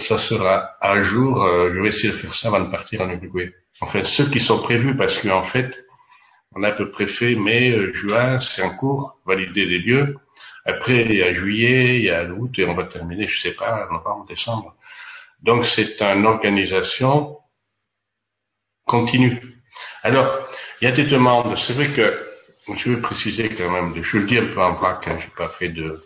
ça 0.00 0.18
sera 0.18 0.76
un 0.82 1.00
jour, 1.00 1.42
euh, 1.42 1.72
je 1.72 1.80
vais 1.80 1.88
essayer 1.88 2.10
de 2.12 2.18
faire 2.18 2.34
ça 2.34 2.48
avant 2.48 2.60
de 2.60 2.70
partir 2.70 3.00
en 3.00 3.10
Uruguay. 3.10 3.54
En 3.80 3.86
fait, 3.86 4.04
ceux 4.04 4.28
qui 4.30 4.40
sont 4.40 4.60
prévus, 4.60 4.96
parce 4.96 5.18
qu'en 5.18 5.42
fait, 5.42 5.84
on 6.54 6.62
a 6.62 6.68
à 6.68 6.72
peu 6.72 6.90
près 6.90 7.06
fait 7.06 7.34
mai, 7.34 7.70
euh, 7.70 7.92
juin, 7.92 8.40
c'est 8.40 8.62
en 8.62 8.76
cours, 8.76 9.20
valider 9.24 9.64
les 9.64 9.78
lieux. 9.78 10.16
Après, 10.64 11.04
il 11.04 11.14
y 11.14 11.22
a 11.22 11.32
juillet, 11.32 11.96
il 11.96 12.04
y 12.04 12.10
a 12.10 12.24
août, 12.24 12.58
et 12.58 12.64
on 12.64 12.74
va 12.74 12.84
terminer, 12.84 13.28
je 13.28 13.40
sais 13.40 13.54
pas, 13.54 13.88
novembre, 13.90 14.26
décembre. 14.26 14.74
Donc, 15.42 15.64
c'est 15.64 16.02
une 16.02 16.26
organisation 16.26 17.38
continue. 18.86 19.40
Alors, 20.02 20.46
il 20.80 20.88
y 20.88 20.88
a 20.88 20.94
des 20.94 21.06
demandes. 21.06 21.56
C'est 21.56 21.72
vrai 21.72 21.88
que, 21.88 22.26
je 22.76 22.90
veux 22.90 23.00
préciser 23.00 23.48
quand 23.48 23.70
même, 23.70 23.94
je 24.02 24.18
le 24.18 24.24
dis 24.24 24.38
un 24.38 24.46
peu 24.46 24.60
en 24.60 24.74
vrac, 24.74 25.06
hein, 25.08 25.16
j'ai 25.18 25.30
pas 25.36 25.48
fait 25.48 25.70
de, 25.70 26.02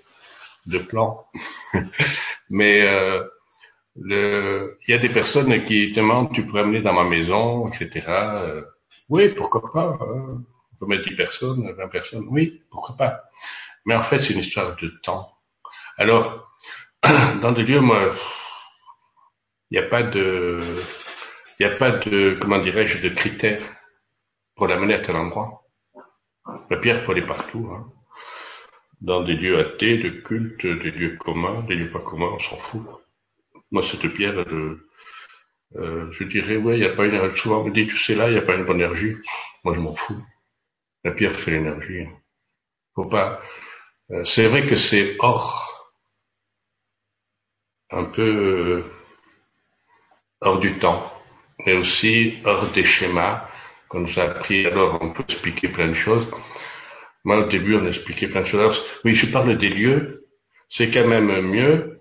de 0.66 0.78
plan. 0.78 1.26
Mais 2.50 2.82
euh, 2.82 3.22
le, 3.96 4.78
il 4.86 4.92
y 4.92 4.94
a 4.94 4.98
des 4.98 5.12
personnes 5.12 5.64
qui 5.64 5.92
demandent, 5.92 6.32
tu 6.32 6.44
pourrais 6.44 6.62
amener 6.62 6.82
dans 6.82 6.92
ma 6.92 7.04
maison, 7.04 7.68
etc. 7.68 8.02
Euh, 8.08 8.62
oui, 9.08 9.28
pourquoi 9.30 9.70
pas. 9.70 9.98
Hein. 10.00 10.42
On 10.72 10.76
peut 10.78 10.86
mettre 10.86 11.08
10 11.08 11.16
personnes, 11.16 11.72
20 11.72 11.88
personnes. 11.88 12.26
Oui, 12.28 12.62
pourquoi 12.70 12.96
pas. 12.96 13.22
Mais 13.86 13.94
en 13.94 14.02
fait, 14.02 14.18
c'est 14.18 14.32
une 14.32 14.40
histoire 14.40 14.76
de 14.76 14.88
temps. 15.02 15.30
Alors, 15.96 16.50
dans 17.42 17.52
des 17.52 17.62
lieux, 17.62 17.80
moi, 17.80 18.14
il 19.70 19.78
n'y 19.78 19.84
a 19.84 19.88
pas 19.88 20.02
de, 20.02 20.60
il 21.58 21.66
n'y 21.66 21.72
a 21.72 21.76
pas 21.76 21.92
de, 21.92 22.36
comment 22.40 22.58
dirais-je, 22.58 23.06
de 23.06 23.14
critères 23.14 23.62
pour 24.56 24.66
l'amener 24.66 24.94
à 24.94 25.00
tel 25.00 25.16
endroit. 25.16 25.62
La 26.70 26.76
pierre 26.78 27.04
peut 27.04 27.12
aller 27.12 27.26
partout. 27.26 27.70
Hein. 27.72 27.92
Dans 29.00 29.22
des 29.22 29.34
lieux 29.34 29.58
athées, 29.58 29.98
de 29.98 30.10
culte, 30.22 30.66
des 30.66 30.90
lieux 30.90 31.16
communs, 31.18 31.62
des 31.62 31.74
lieux 31.74 31.90
pas 31.90 32.00
communs, 32.00 32.30
on 32.34 32.38
s'en 32.38 32.56
fout. 32.56 33.03
Moi, 33.74 33.82
cette 33.82 34.06
pierre, 34.12 34.38
euh, 34.38 36.08
je 36.12 36.22
dirais, 36.22 36.56
ouais, 36.56 36.76
il 36.78 36.82
n'y 36.82 36.86
a 36.86 36.94
pas 36.94 37.06
une, 37.06 37.34
souvent 37.34 37.62
on 37.62 37.64
me 37.64 37.72
dit, 37.72 37.88
tu 37.88 37.98
sais 37.98 38.14
là, 38.14 38.28
il 38.28 38.34
n'y 38.34 38.38
a 38.38 38.42
pas 38.42 38.54
une 38.54 38.64
bonne 38.64 38.76
énergie. 38.76 39.16
Moi, 39.64 39.74
je 39.74 39.80
m'en 39.80 39.92
fous. 39.92 40.22
La 41.02 41.10
pierre 41.10 41.34
fait 41.34 41.50
l'énergie. 41.50 42.06
Faut 42.94 43.06
pas, 43.06 43.42
euh, 44.12 44.24
c'est 44.24 44.46
vrai 44.46 44.68
que 44.68 44.76
c'est 44.76 45.16
hors, 45.18 45.92
un 47.90 48.04
peu 48.04 48.22
euh, 48.22 48.84
hors 50.40 50.60
du 50.60 50.78
temps, 50.78 51.12
mais 51.66 51.72
aussi 51.72 52.38
hors 52.44 52.70
des 52.70 52.84
schémas 52.84 53.48
qu'on 53.88 54.02
nous 54.02 54.20
a 54.20 54.22
appris. 54.22 54.66
Alors, 54.66 54.98
on 55.02 55.12
peut 55.12 55.24
expliquer 55.28 55.66
plein 55.66 55.88
de 55.88 55.94
choses. 55.94 56.28
Moi, 57.24 57.44
au 57.44 57.48
début, 57.48 57.74
on 57.74 57.88
expliquait 57.88 58.28
plein 58.28 58.42
de 58.42 58.46
choses. 58.46 58.80
oui, 59.04 59.14
je 59.14 59.32
parle 59.32 59.58
des 59.58 59.70
lieux. 59.70 60.28
C'est 60.68 60.92
quand 60.92 61.08
même 61.08 61.40
mieux 61.40 61.93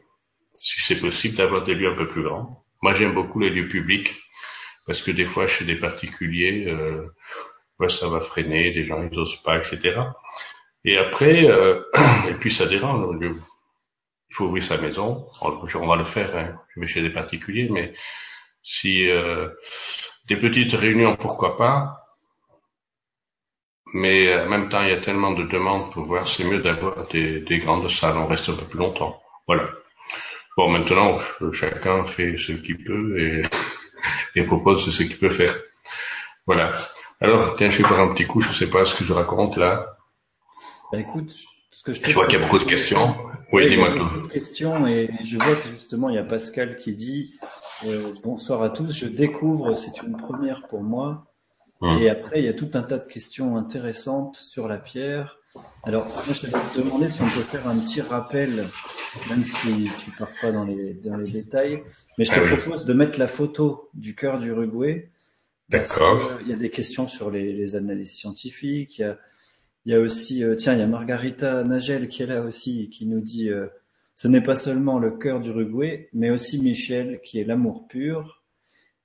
si 0.53 0.81
c'est 0.81 0.99
possible, 0.99 1.37
d'avoir 1.37 1.63
des 1.65 1.75
lieux 1.75 1.91
un 1.91 1.95
peu 1.95 2.07
plus 2.07 2.23
grands. 2.23 2.63
Moi, 2.81 2.93
j'aime 2.93 3.13
beaucoup 3.13 3.39
les 3.39 3.49
lieux 3.49 3.67
publics 3.67 4.13
parce 4.85 5.01
que 5.01 5.11
des 5.11 5.25
fois, 5.25 5.47
chez 5.47 5.65
des 5.65 5.77
particuliers, 5.77 6.65
euh, 6.67 7.07
ça 7.89 8.09
va 8.09 8.21
freiner, 8.21 8.73
des 8.73 8.85
gens 8.85 9.01
ils 9.03 9.15
n'osent 9.15 9.41
pas, 9.43 9.57
etc. 9.57 10.01
Et 10.85 10.97
après, 10.97 11.45
euh, 11.49 11.81
et 12.29 12.33
puis 12.35 12.51
ça 12.51 12.67
dérange. 12.67 13.17
Il 13.21 14.35
faut 14.35 14.45
ouvrir 14.45 14.63
sa 14.63 14.81
maison. 14.81 15.25
On, 15.41 15.87
va 15.87 15.95
le 15.95 16.03
faire. 16.03 16.35
Hein. 16.35 16.59
Je 16.73 16.79
vais 16.79 16.87
chez 16.87 17.01
des 17.01 17.11
particuliers, 17.11 17.69
mais 17.69 17.93
si 18.63 19.07
euh, 19.09 19.49
des 20.27 20.37
petites 20.37 20.73
réunions, 20.73 21.15
pourquoi 21.15 21.57
pas. 21.57 21.99
Mais 23.93 24.35
en 24.41 24.49
même 24.49 24.69
temps, 24.69 24.81
il 24.81 24.89
y 24.89 24.93
a 24.93 25.01
tellement 25.01 25.31
de 25.33 25.43
demandes 25.43 25.91
pour 25.91 26.05
voir. 26.05 26.27
C'est 26.27 26.45
mieux 26.45 26.59
d'avoir 26.59 27.07
des, 27.09 27.41
des 27.41 27.59
grandes 27.59 27.89
salles. 27.89 28.17
On 28.17 28.27
reste 28.27 28.49
un 28.49 28.55
peu 28.55 28.65
plus 28.65 28.79
longtemps. 28.79 29.21
Voilà. 29.45 29.69
Bon, 30.57 30.69
maintenant, 30.69 31.19
chacun 31.51 32.05
fait 32.05 32.37
ce 32.37 32.51
qu'il 32.53 32.83
peut 32.83 33.19
et, 33.19 33.43
et 34.35 34.43
propose 34.43 34.89
ce 34.89 35.03
qu'il 35.03 35.17
peut 35.17 35.29
faire. 35.29 35.55
Voilà. 36.45 36.73
Alors, 37.21 37.55
tiens, 37.55 37.69
je 37.69 37.81
vais 37.81 37.87
faire 37.87 37.99
un 37.99 38.13
petit 38.13 38.25
coup, 38.25 38.41
je 38.41 38.51
sais 38.51 38.69
pas 38.69 38.85
ce 38.85 38.95
que 38.95 39.03
je 39.03 39.13
raconte 39.13 39.57
là. 39.57 39.97
Bah 40.91 40.99
écoute, 40.99 41.33
ce 41.71 41.83
que 41.83 41.93
je, 41.93 42.05
je 42.05 42.13
vois 42.13 42.27
qu'il 42.27 42.39
y 42.39 42.41
a 42.41 42.45
beaucoup 42.45 42.59
de 42.59 42.69
questions. 42.69 43.15
Oui, 43.51 43.69
dis-moi 43.69 43.93
tout. 43.93 44.05
Beaucoup 44.05 44.27
de 44.27 44.31
questions 44.31 44.85
et 44.85 45.09
je 45.23 45.37
vois 45.37 45.55
que 45.55 45.69
justement 45.69 46.09
il 46.09 46.15
y 46.15 46.19
a 46.19 46.23
Pascal 46.23 46.75
qui 46.75 46.93
dit 46.93 47.39
euh, 47.85 48.13
bonsoir 48.23 48.61
à 48.61 48.69
tous, 48.69 48.91
je 48.91 49.07
découvre, 49.07 49.73
c'est 49.73 50.01
une 50.01 50.17
première 50.17 50.67
pour 50.67 50.83
moi. 50.83 51.25
Hum. 51.81 51.97
Et 51.99 52.09
après, 52.09 52.39
il 52.39 52.45
y 52.45 52.49
a 52.49 52.53
tout 52.53 52.69
un 52.75 52.83
tas 52.83 52.97
de 52.97 53.07
questions 53.07 53.57
intéressantes 53.57 54.35
sur 54.35 54.67
la 54.67 54.77
pierre. 54.77 55.37
Alors, 55.83 56.07
moi, 56.07 56.23
je 56.33 56.47
vais 56.47 56.51
te 56.51 56.77
demander 56.79 57.09
si 57.09 57.21
on 57.21 57.29
peut 57.29 57.41
faire 57.41 57.67
un 57.67 57.77
petit 57.79 58.01
rappel, 58.01 58.63
même 59.29 59.45
si 59.45 59.89
tu 59.99 60.11
pars 60.11 60.31
pas 60.41 60.51
dans 60.51 60.63
les, 60.63 60.93
dans 60.93 61.17
les 61.17 61.29
détails. 61.29 61.83
Mais 62.17 62.25
je 62.25 62.31
te 62.31 62.39
ah 62.39 62.57
propose 62.57 62.85
de 62.85 62.93
mettre 62.93 63.19
la 63.19 63.27
photo 63.27 63.89
du 63.93 64.15
cœur 64.15 64.39
d'Uruguay. 64.39 65.09
D'accord. 65.69 66.39
Il 66.41 66.47
y 66.47 66.53
a 66.53 66.55
des 66.55 66.69
questions 66.69 67.07
sur 67.07 67.31
les, 67.31 67.53
les 67.53 67.75
analyses 67.75 68.13
scientifiques. 68.13 68.99
Il 68.99 69.01
y 69.01 69.05
a, 69.05 69.17
il 69.85 69.91
y 69.91 69.95
a 69.95 69.99
aussi, 69.99 70.43
euh, 70.43 70.55
tiens, 70.55 70.73
il 70.73 70.79
y 70.79 70.83
a 70.83 70.87
Margarita 70.87 71.63
Nagel 71.63 72.07
qui 72.07 72.23
est 72.23 72.27
là 72.27 72.41
aussi, 72.41 72.89
qui 72.89 73.05
nous 73.05 73.19
dit 73.19 73.49
euh, 73.49 73.67
ce 74.15 74.27
n'est 74.27 74.41
pas 74.41 74.55
seulement 74.55 74.99
le 74.99 75.11
cœur 75.11 75.39
d'Uruguay, 75.39 76.09
mais 76.13 76.29
aussi 76.29 76.61
Michel 76.61 77.19
qui 77.21 77.39
est 77.39 77.43
l'amour 77.43 77.87
pur. 77.87 78.43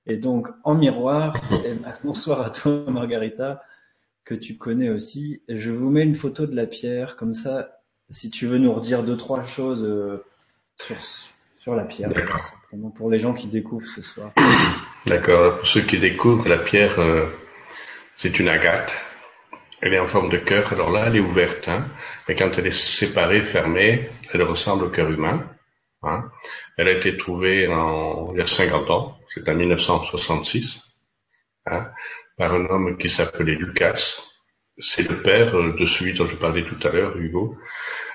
Et 0.07 0.17
donc, 0.17 0.49
en 0.65 0.75
miroir, 0.75 1.37
et 1.65 1.75
bonsoir 2.05 2.43
à 2.43 2.51
toi 2.51 2.85
Margarita, 2.89 3.63
que 4.29 4.35
tu 4.35 4.59
connais 4.59 4.91
aussi. 4.91 5.43
Je 5.49 5.71
vous 5.71 5.89
mets 5.89 6.03
une 6.03 6.15
photo 6.15 6.47
de 6.47 6.55
la 6.55 6.67
pierre, 6.67 7.17
comme 7.17 7.33
ça, 7.33 7.81
si 8.11 8.31
tu 8.31 8.47
veux 8.47 8.59
nous 8.59 8.75
redire 8.75 9.03
deux, 9.03 9.17
trois 9.17 9.43
choses 9.43 9.87
euh, 9.87 10.23
sur, 10.77 10.97
sur 11.57 11.75
la 11.75 11.85
pierre, 11.85 12.11
simplement 12.43 12.91
pour 12.91 13.09
les 13.09 13.21
gens 13.21 13.33
qui 13.33 13.47
découvrent 13.47 13.89
ce 13.89 14.03
soir. 14.03 14.33
D'accord, 15.07 15.57
pour 15.57 15.67
ceux 15.67 15.81
qui 15.81 15.99
découvrent, 15.99 16.47
la 16.47 16.59
pierre, 16.59 17.01
euh, 17.01 17.31
c'est 18.17 18.39
une 18.39 18.51
agate. 18.51 18.93
Elle 19.81 19.95
est 19.95 19.99
en 19.99 20.07
forme 20.07 20.29
de 20.29 20.37
cœur, 20.37 20.75
alors 20.75 20.91
là, 20.91 21.05
elle 21.07 21.17
est 21.17 21.21
ouverte, 21.21 21.67
hein, 21.67 21.87
mais 22.29 22.37
quand 22.37 22.51
elle 22.59 22.67
est 22.67 22.79
séparée, 22.79 23.41
fermée, 23.41 24.11
elle 24.35 24.43
ressemble 24.43 24.85
au 24.85 24.91
cœur 24.91 25.11
humain. 25.11 25.43
Hein. 26.03 26.31
Elle 26.77 26.89
a 26.89 26.93
été 26.93 27.17
trouvée 27.17 27.67
en, 27.67 28.33
il 28.35 28.39
y 28.41 28.43
a 28.43 28.47
50 28.47 28.91
ans, 28.91 29.19
c'est 29.33 29.49
en 29.49 29.55
1966, 29.55 30.99
hein, 31.65 31.89
par 32.39 32.55
un 32.55 32.65
homme 32.67 32.97
qui 32.97 33.11
s'appelait 33.11 33.57
Lucas. 33.57 34.23
C'est 34.79 35.09
le 35.09 35.21
père 35.23 35.53
de 35.53 35.87
celui 35.87 36.15
dont 36.15 36.27
je 36.27 36.37
parlais 36.37 36.65
tout 36.65 36.79
à 36.87 36.93
l'heure, 36.93 37.17
Hugo. 37.17 37.59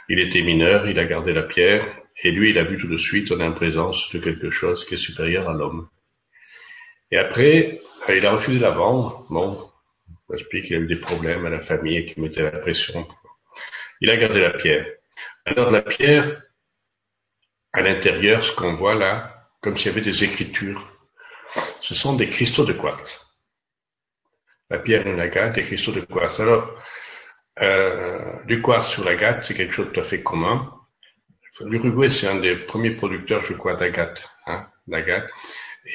Il 0.08 0.20
était 0.22 0.42
mineur, 0.42 0.88
il 0.88 0.98
a 0.98 1.06
gardé 1.06 1.34
la 1.34 1.44
pierre, 1.44 1.86
et 2.24 2.32
lui, 2.32 2.52
il 2.52 2.58
a 2.58 2.64
vu 2.64 2.78
tout 2.78 2.88
de 2.88 2.98
suite, 2.98 3.32
en 3.32 3.52
présence 3.52 4.10
de 4.14 4.20
quelque 4.20 4.50
chose 4.50 4.86
qui 4.86 4.94
est 4.94 4.98
supérieur 4.98 5.50
à 5.50 5.54
l'homme. 5.54 5.90
Et 7.12 7.18
après, 7.18 7.82
il 8.10 8.26
a 8.26 8.32
refusé 8.32 8.60
la 8.60 8.72
vendre. 8.72 9.26
Bon, 9.30 9.70
on 10.30 10.34
explique 10.34 10.66
qu'il 10.66 10.78
a 10.78 10.80
eu 10.80 10.88
des 10.88 10.96
problèmes 10.96 11.46
à 11.46 11.50
la 11.50 11.60
famille 11.60 11.98
et 11.98 12.06
qu'il 12.06 12.24
mettait 12.24 12.44
la 12.44 12.52
pression. 12.52 13.06
Il 14.00 14.10
a 14.10 14.18
gardé 14.18 14.40
la 14.40 14.52
pierre. 14.52 14.88
Alors 15.46 15.70
la 15.70 15.82
pierre, 15.82 16.42
à 17.74 17.82
l'intérieur, 17.82 18.44
ce 18.44 18.56
qu'on 18.56 18.76
voit 18.76 18.96
là, 18.96 19.50
comme 19.62 19.76
s'il 19.76 19.92
y 19.92 19.96
avait 19.96 20.02
des 20.02 20.24
écritures, 20.24 20.90
ce 21.82 21.94
sont 21.94 22.16
des 22.16 22.30
cristaux 22.30 22.66
de 22.66 22.74
quartz. 22.74 23.23
La 24.70 24.80
pierre 24.80 25.06
et 25.08 25.16
l'agate, 25.16 25.56
des 25.56 25.64
cristaux 25.64 25.92
de 25.92 26.02
quartz. 26.02 26.40
Alors, 26.40 26.76
euh, 27.62 28.44
du 28.46 28.62
quartz 28.62 28.88
sur 28.88 29.04
l'agate, 29.04 29.46
c'est 29.46 29.54
quelque 29.54 29.74
chose 29.74 29.88
de 29.88 29.92
tout 29.92 30.00
à 30.00 30.04
fait 30.04 30.24
commun. 30.24 30.74
L'Uruguay, 31.62 32.10
c'est 32.10 32.28
un 32.28 32.40
des 32.40 32.56
premiers 32.56 32.92
producteurs, 32.96 33.44
je 33.44 33.54
crois, 33.54 33.76
d'agate, 33.76 34.28
hein, 34.48 34.66
d'agate. 34.88 35.30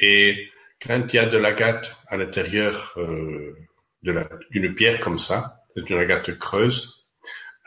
Et 0.01 0.47
quand 0.85 1.13
il 1.13 1.15
y 1.15 1.19
a 1.19 1.25
de 1.25 1.37
l'agate 1.37 1.97
à 2.07 2.15
l'intérieur 2.15 2.93
euh, 2.97 3.55
d'une 4.01 4.75
pierre 4.75 5.01
comme 5.01 5.19
ça, 5.19 5.57
c'est 5.73 5.89
une 5.89 5.99
agate 5.99 6.37
creuse, 6.37 7.05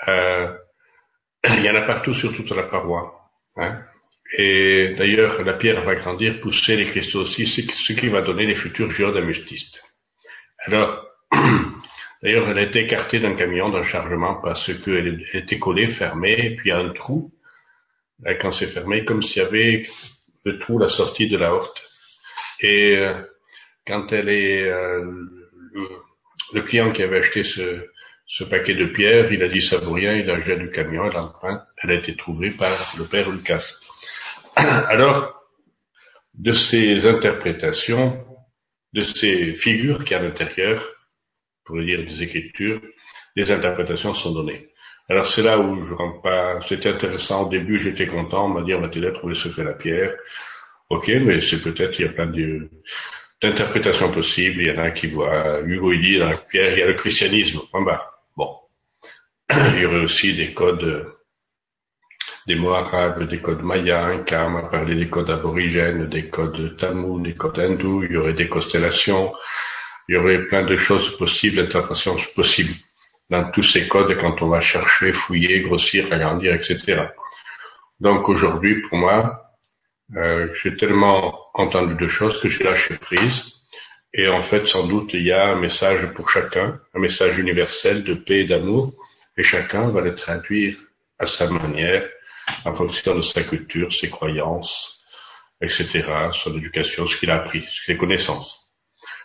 euh, 0.09 0.51
il 1.49 1.63
y 1.63 1.71
en 1.71 1.75
a 1.75 1.83
partout 1.83 2.15
sur 2.15 2.35
toute 2.35 2.51
la 2.51 2.63
paroi. 2.63 3.31
Hein. 3.57 3.83
Et 4.39 4.95
d'ailleurs, 4.97 5.43
la 5.45 5.53
pierre 5.53 5.83
va 5.83 5.95
grandir, 5.95 6.41
pousser 6.41 6.77
les 6.77 6.87
cristaux 6.87 7.21
aussi, 7.21 7.45
ce 7.47 7.93
qui 7.93 8.09
va 8.09 8.23
donner 8.23 8.47
les 8.47 8.55
futurs 8.55 8.91
géodes 8.91 9.17
améthystes. 9.17 9.83
Alors, 10.65 11.09
d'ailleurs, 12.23 12.49
elle 12.49 12.59
a 12.59 12.63
été 12.63 12.81
écartée 12.81 13.19
d'un 13.19 13.35
camion, 13.35 13.71
d'un 13.71 13.83
chargement, 13.83 14.37
parce 14.37 14.73
qu'elle 14.73 15.25
était 15.35 15.59
collée, 15.59 15.89
fermée, 15.89 16.55
puis 16.57 16.71
il 16.71 16.73
a 16.73 16.79
un 16.79 16.91
trou, 16.91 17.33
quand 18.41 18.53
c'est 18.53 18.69
fermé, 18.69 19.05
comme 19.05 19.23
s'il 19.23 19.43
y 19.43 19.45
avait 19.45 19.87
le 20.45 20.59
trou, 20.59 20.79
la 20.79 20.89
sortie 20.89 21.29
de 21.29 21.37
la 21.37 21.53
horte. 21.53 21.83
Et 22.61 22.97
euh, 22.97 23.15
quand 23.87 24.13
elle 24.13 24.29
est, 24.29 24.63
euh, 24.69 25.05
le, 26.53 26.63
client 26.63 26.93
qui 26.93 27.03
avait 27.03 27.19
acheté 27.19 27.43
ce, 27.43 28.45
paquet 28.49 28.75
de 28.75 28.87
pierres, 28.87 29.33
il 29.33 29.43
a 29.43 29.49
dit 29.49 29.61
ça 29.61 29.79
vaut 29.79 29.93
rien, 29.93 30.17
il 30.17 30.31
a 30.31 30.39
jeté 30.39 30.61
du 30.61 30.71
camion, 30.71 31.09
l'empreinte, 31.09 31.63
elle 31.83 31.91
a 31.91 31.95
été 31.95 32.17
trouvée 32.17 32.53
par 32.53 32.95
le 32.99 33.05
père 33.05 33.31
Lucas. 33.31 33.73
Alors, 34.57 35.43
de 36.35 36.53
ces 36.53 37.07
interprétations, 37.07 38.25
de 38.93 39.03
ces 39.03 39.55
figures 39.55 40.05
qui 40.05 40.15
à 40.15 40.23
l'intérieur, 40.23 40.87
pour 41.65 41.81
dire 41.81 42.05
des 42.05 42.23
écritures, 42.23 42.81
des 43.37 43.51
interprétations 43.51 44.15
sont 44.15 44.33
données. 44.33 44.69
Alors 45.09 45.27
c'est 45.27 45.43
là 45.43 45.59
où 45.59 45.83
je 45.83 45.95
rentre 45.95 46.23
pas, 46.23 46.61
c'était 46.63 46.91
intéressant 46.91 47.47
au 47.47 47.49
début, 47.49 47.79
j'étais 47.79 48.07
content, 48.07 48.47
on 48.47 48.49
m'a 48.49 48.63
dit 48.63 48.75
on 48.75 48.81
va 48.81 48.89
t'aider 48.89 49.13
trouver 49.13 49.35
ce 49.35 49.49
que 49.49 49.61
la 49.63 49.75
pierre. 49.75 50.15
Ok, 50.91 51.09
mais 51.09 51.41
c'est 51.41 51.63
peut-être, 51.63 51.99
il 51.99 52.07
y 52.07 52.09
a 52.09 52.13
plein 52.13 52.31
d'interprétations 53.43 54.11
possibles, 54.11 54.63
il 54.63 54.69
y 54.69 54.71
en 54.71 54.79
a 54.79 54.91
qui 54.91 55.07
voient, 55.07 55.61
Hugo 55.63 55.93
il 55.93 56.03
dit 56.03 56.19
dans 56.19 56.31
la 56.31 56.37
pierre, 56.37 56.73
il 56.73 56.79
y 56.79 56.83
a 56.83 56.87
le 56.87 56.95
christianisme, 56.95 57.61
point 57.71 58.01
Bon. 58.37 58.57
Il 59.51 59.83
y 59.83 59.87
aurait 59.87 60.05
aussi 60.05 60.35
des 60.35 60.55
codes 60.55 61.12
des 62.47 62.55
mots 62.55 62.75
arabes, 62.75 63.29
des 63.29 63.41
codes 63.41 63.63
mayas, 63.63 64.05
un 64.05 64.19
cas 64.19 64.49
m'a 64.49 64.63
parlé 64.63 64.95
des 64.95 65.09
codes 65.09 65.31
aborigènes, 65.31 66.09
des 66.09 66.29
codes 66.29 66.77
tamous, 66.77 67.21
des 67.21 67.35
codes 67.35 67.59
hindous, 67.59 68.05
il 68.05 68.13
y 68.13 68.17
aurait 68.17 68.35
des 68.35 68.49
constellations, 68.49 69.33
il 70.09 70.15
y 70.15 70.19
aurait 70.19 70.45
plein 70.47 70.65
de 70.65 70.77
choses 70.77 71.17
possibles, 71.17 71.57
d'interprétations 71.57 72.17
possibles 72.35 72.75
dans 73.31 73.51
tous 73.51 73.63
ces 73.63 73.89
codes 73.89 74.17
quand 74.21 74.43
on 74.43 74.49
va 74.49 74.61
chercher, 74.61 75.13
fouiller, 75.13 75.61
grossir, 75.61 76.13
agrandir, 76.13 76.55
etc. 76.55 77.07
Donc 78.01 78.29
aujourd'hui, 78.29 78.83
pour 78.83 78.99
moi, 78.99 79.43
euh, 80.17 80.49
j'ai 80.55 80.77
tellement 80.77 81.39
entendu 81.55 81.95
de 81.95 82.09
choses 82.09 82.41
que 82.41 82.49
j'ai 82.49 82.65
lâché 82.65 82.97
prise. 82.99 83.53
Et 84.13 84.29
en 84.29 84.43
fait, 84.43 84.67
sans 84.67 84.87
doute, 84.87 85.15
il 85.15 85.23
y 85.23 85.33
a 85.33 85.47
un 85.47 85.59
message 85.59 86.13
pour 86.13 86.29
chacun, 86.29 86.79
un 86.95 87.01
message 87.01 87.39
universel 87.39 88.05
de 88.05 88.15
paix 88.15 88.41
et 88.41 88.45
d'amour, 88.45 88.93
et 89.39 89.43
chacun 89.43 89.89
va 89.89 90.03
le 90.03 90.15
traduire 90.15 90.77
à 91.19 91.25
sa 91.25 91.49
manière, 91.49 92.07
en 92.65 92.75
fonction 92.75 93.17
de 93.17 93.23
sa 93.23 93.43
culture, 93.43 93.93
ses 93.93 94.11
croyances, 94.11 95.05
etc., 95.61 96.03
son 96.33 96.57
éducation, 96.57 97.07
ce 97.07 97.17
qu'il 97.17 97.31
a 97.31 97.37
appris, 97.37 97.65
ses 97.69 97.97
connaissances. 97.97 98.73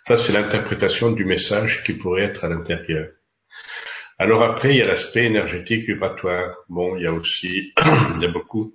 Ça, 0.03 0.15
c'est 0.15 0.34
l'interprétation 0.34 1.12
du 1.12 1.25
message 1.25 1.84
qui 1.84 1.93
pourrait 1.93 2.23
être 2.23 2.45
à 2.45 2.49
l'intérieur. 2.49 3.10
Alors 4.19 4.43
après, 4.43 4.71
il 4.73 4.77
y 4.77 4.82
a 4.82 4.88
l'aspect 4.88 5.25
énergétique 5.25 5.86
vibratoire. 5.86 6.56
Bon, 6.69 6.95
il 6.95 7.03
y 7.03 7.08
a 7.08 7.13
aussi, 7.13 7.73
il 8.15 8.21
y 8.21 8.25
a 8.25 8.32
beaucoup 8.32 8.73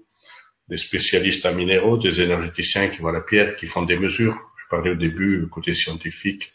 des 0.68 0.76
spécialistes 0.76 1.44
en 1.46 1.54
minéraux, 1.54 1.98
des 1.98 2.20
énergéticiens 2.20 2.88
qui 2.88 2.98
voient 2.98 3.12
la 3.12 3.22
pierre, 3.22 3.56
qui 3.56 3.66
font 3.66 3.82
des 3.82 3.98
mesures. 3.98 4.38
Je 4.62 4.68
parlais 4.70 4.90
au 4.90 4.94
début, 4.94 5.48
côté 5.50 5.74
scientifique. 5.74 6.52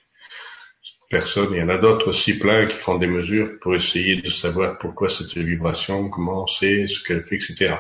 Personne, 1.10 1.54
il 1.54 1.58
y 1.58 1.62
en 1.62 1.70
a 1.70 1.78
d'autres 1.78 2.10
aussi 2.10 2.38
plein 2.38 2.66
qui 2.66 2.78
font 2.78 2.98
des 2.98 3.08
mesures 3.08 3.60
pour 3.62 3.76
essayer 3.76 4.22
de 4.22 4.30
savoir 4.30 4.78
pourquoi 4.78 5.08
cette 5.08 5.38
vibration, 5.38 6.10
comment 6.10 6.48
c'est, 6.48 6.88
ce 6.88 7.02
qu'elle 7.02 7.24
fait, 7.24 7.36
etc. 7.36 7.76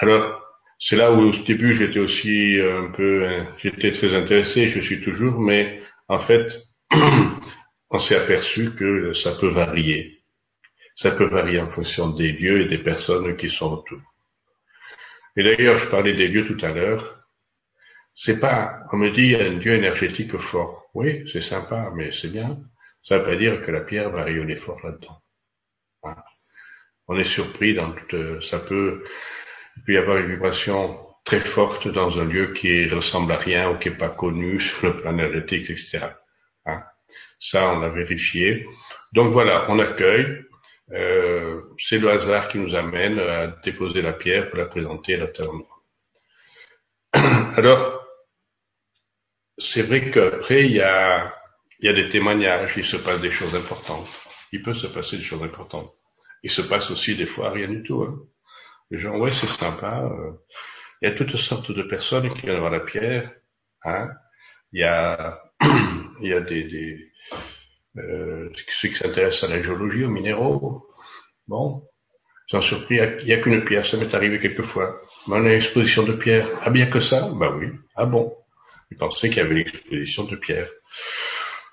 Alors, 0.00 0.42
c'est 0.78 0.96
là 0.96 1.12
où 1.12 1.28
au 1.28 1.30
début 1.30 1.72
j'étais 1.72 2.00
aussi 2.00 2.58
un 2.60 2.90
peu, 2.90 3.44
j'étais 3.62 3.92
très 3.92 4.14
intéressé, 4.16 4.66
je 4.66 4.80
suis 4.80 5.00
toujours, 5.00 5.38
mais 5.38 5.80
en 6.08 6.18
fait, 6.18 6.64
on 7.90 7.98
s'est 7.98 8.16
aperçu 8.16 8.74
que 8.74 9.12
ça 9.12 9.32
peut 9.32 9.48
varier. 9.48 10.24
Ça 10.96 11.12
peut 11.12 11.26
varier 11.26 11.60
en 11.60 11.68
fonction 11.68 12.10
des 12.10 12.32
lieux 12.32 12.62
et 12.62 12.68
des 12.68 12.78
personnes 12.78 13.36
qui 13.36 13.48
sont 13.48 13.72
autour. 13.72 14.00
Et 15.36 15.42
d'ailleurs, 15.42 15.78
je 15.78 15.88
parlais 15.88 16.14
des 16.14 16.28
lieux 16.28 16.44
tout 16.44 16.64
à 16.64 16.72
l'heure. 16.72 17.23
C'est 18.14 18.38
pas, 18.38 18.80
on 18.92 18.96
me 18.96 19.10
dit, 19.10 19.34
un 19.34 19.58
lieu 19.58 19.74
énergétique 19.74 20.36
fort. 20.36 20.88
Oui, 20.94 21.24
c'est 21.30 21.40
sympa, 21.40 21.90
mais 21.94 22.12
c'est 22.12 22.30
bien. 22.30 22.58
Ça 23.02 23.18
veut 23.18 23.24
pas 23.24 23.36
dire 23.36 23.62
que 23.62 23.70
la 23.70 23.80
pierre 23.80 24.10
va 24.10 24.22
rayonner 24.22 24.56
fort 24.56 24.80
là-dedans. 24.84 25.20
On 27.08 27.18
est 27.18 27.24
surpris 27.24 27.74
dans 27.74 27.92
toute, 27.92 28.42
ça 28.42 28.60
peut, 28.60 29.04
il 29.76 29.82
peut 29.82 29.92
y 29.92 29.98
avoir 29.98 30.18
une 30.18 30.30
vibration 30.30 31.04
très 31.24 31.40
forte 31.40 31.88
dans 31.88 32.20
un 32.20 32.24
lieu 32.24 32.52
qui 32.52 32.86
ressemble 32.88 33.32
à 33.32 33.36
rien 33.36 33.70
ou 33.70 33.78
qui 33.78 33.88
est 33.88 33.98
pas 33.98 34.10
connu 34.10 34.60
sur 34.68 34.86
le 34.86 34.96
plan 34.96 35.12
énergétique, 35.12 35.70
etc. 35.70 36.08
Hein. 36.66 36.82
Ça, 37.40 37.72
on 37.72 37.82
a 37.82 37.88
vérifié. 37.88 38.66
Donc 39.12 39.32
voilà, 39.32 39.66
on 39.70 39.78
accueille. 39.78 40.44
Euh, 40.92 41.62
c'est 41.78 41.98
le 41.98 42.10
hasard 42.10 42.48
qui 42.48 42.58
nous 42.58 42.74
amène 42.74 43.18
à 43.18 43.46
déposer 43.64 44.02
la 44.02 44.12
pierre 44.12 44.50
pour 44.50 44.58
la 44.58 44.66
présenter 44.66 45.14
à 45.14 45.18
la 45.18 45.26
terre 45.28 45.48
Alors, 47.56 48.03
c'est 49.58 49.82
vrai 49.82 50.10
qu'après, 50.10 50.64
il 50.64 50.72
y 50.72 50.80
a 50.80 51.32
il 51.80 51.86
y 51.86 51.90
a 51.90 51.92
des 51.92 52.08
témoignages, 52.08 52.78
il 52.78 52.84
se 52.84 52.96
passe 52.96 53.20
des 53.20 53.30
choses 53.30 53.54
importantes. 53.54 54.08
Il 54.52 54.62
peut 54.62 54.72
se 54.72 54.86
passer 54.86 55.18
des 55.18 55.22
choses 55.22 55.42
importantes. 55.42 55.92
Il 56.42 56.50
se 56.50 56.62
passe 56.62 56.90
aussi 56.90 57.14
des 57.14 57.26
fois 57.26 57.50
rien 57.50 57.68
du 57.68 57.82
tout. 57.82 58.02
Hein. 58.02 58.20
Les 58.90 58.98
gens, 58.98 59.18
ouais, 59.18 59.32
c'est 59.32 59.48
sympa. 59.48 60.02
Euh. 60.04 60.32
il 61.02 61.08
y 61.08 61.12
a 61.12 61.14
toutes 61.14 61.36
sortes 61.36 61.72
de 61.72 61.82
personnes 61.82 62.32
qui 62.32 62.46
viennent 62.46 62.58
voir 62.58 62.70
la 62.70 62.80
pierre. 62.80 63.32
Hein. 63.82 64.08
Il 64.72 64.80
y 64.80 64.84
a, 64.84 65.42
il 66.22 66.28
y 66.28 66.32
a 66.32 66.40
des, 66.40 66.64
des 66.64 67.12
euh, 67.98 68.50
ceux 68.68 68.88
qui 68.88 68.94
s'intéressent 68.94 69.50
à 69.50 69.54
la 69.54 69.62
géologie, 69.62 70.04
aux 70.04 70.10
minéraux. 70.10 70.86
Bon, 71.48 71.82
j'en 72.48 72.60
surpris, 72.60 72.96
il 72.96 73.26
n'y 73.26 73.32
a, 73.32 73.42
qu'une 73.42 73.62
pierre, 73.64 73.84
ça 73.84 73.98
m'est 73.98 74.14
arrivé 74.14 74.38
quelquefois. 74.38 75.00
Mais 75.26 75.34
on 75.34 75.44
a 75.44 75.50
une 75.50 75.56
exposition 75.56 76.02
de 76.02 76.12
pierre. 76.12 76.48
Ah 76.62 76.70
bien 76.70 76.86
que 76.86 77.00
ça? 77.00 77.30
Bah 77.34 77.54
oui. 77.54 77.68
Ah 77.94 78.06
bon 78.06 78.34
Je 78.90 78.96
pensais 78.96 79.28
qu'il 79.28 79.38
y 79.38 79.40
avait 79.40 79.60
une 79.60 79.68
exposition 79.68 80.24
de 80.24 80.36
pierre. 80.36 80.68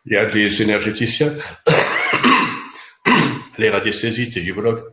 Il 0.05 0.13
y 0.13 0.17
a 0.17 0.25
des 0.25 0.61
énergéticiens, 0.61 1.37
les 3.57 3.69
radiesthésistes, 3.69 4.35
les 4.35 4.41
vibologues, 4.41 4.83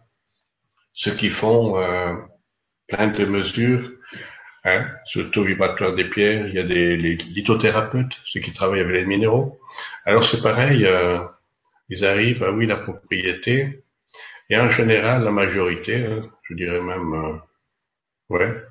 ceux 0.93 1.15
qui 1.15 1.31
font 1.31 1.81
euh, 1.81 2.15
plein 2.89 3.09
de 3.09 3.25
mesures 3.25 3.91
hein, 4.65 4.87
sur 5.07 5.23
le 5.23 5.31
taux 5.31 5.45
vibratoire 5.45 5.95
des 5.95 6.11
pierres. 6.11 6.47
Il 6.49 6.55
y 6.55 6.59
a 6.59 6.65
des 6.65 6.97
les 6.97 7.17
lithothérapeutes, 7.17 8.21
ceux 8.27 8.41
qui 8.41 8.53
travaillent 8.53 8.81
avec 8.81 8.95
les 8.95 9.07
minéraux. 9.07 9.61
Alors 10.05 10.25
c'est 10.25 10.43
pareil, 10.43 10.85
euh, 10.85 11.25
ils 11.89 12.05
arrivent 12.05 12.43
à 12.43 12.53
oui 12.53 12.67
la 12.67 12.77
propriété, 12.77 13.85
et 14.51 14.57
en 14.59 14.69
général 14.69 15.25
la 15.25 15.31
majorité, 15.31 16.05
hein, 16.05 16.29
je 16.43 16.55
dirais 16.55 16.81
même, 16.81 17.15
euh, 17.15 17.37
ouais, 18.29 18.63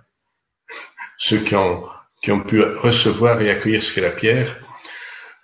ceux 1.17 1.39
qui 1.39 1.55
ont 1.55 1.87
qui 2.21 2.31
ont 2.31 2.41
pu 2.41 2.61
recevoir 2.61 3.41
et 3.41 3.49
accueillir 3.49 3.81
ce 3.83 3.93
qu'est 3.93 4.01
la 4.01 4.11
pierre, 4.11 4.57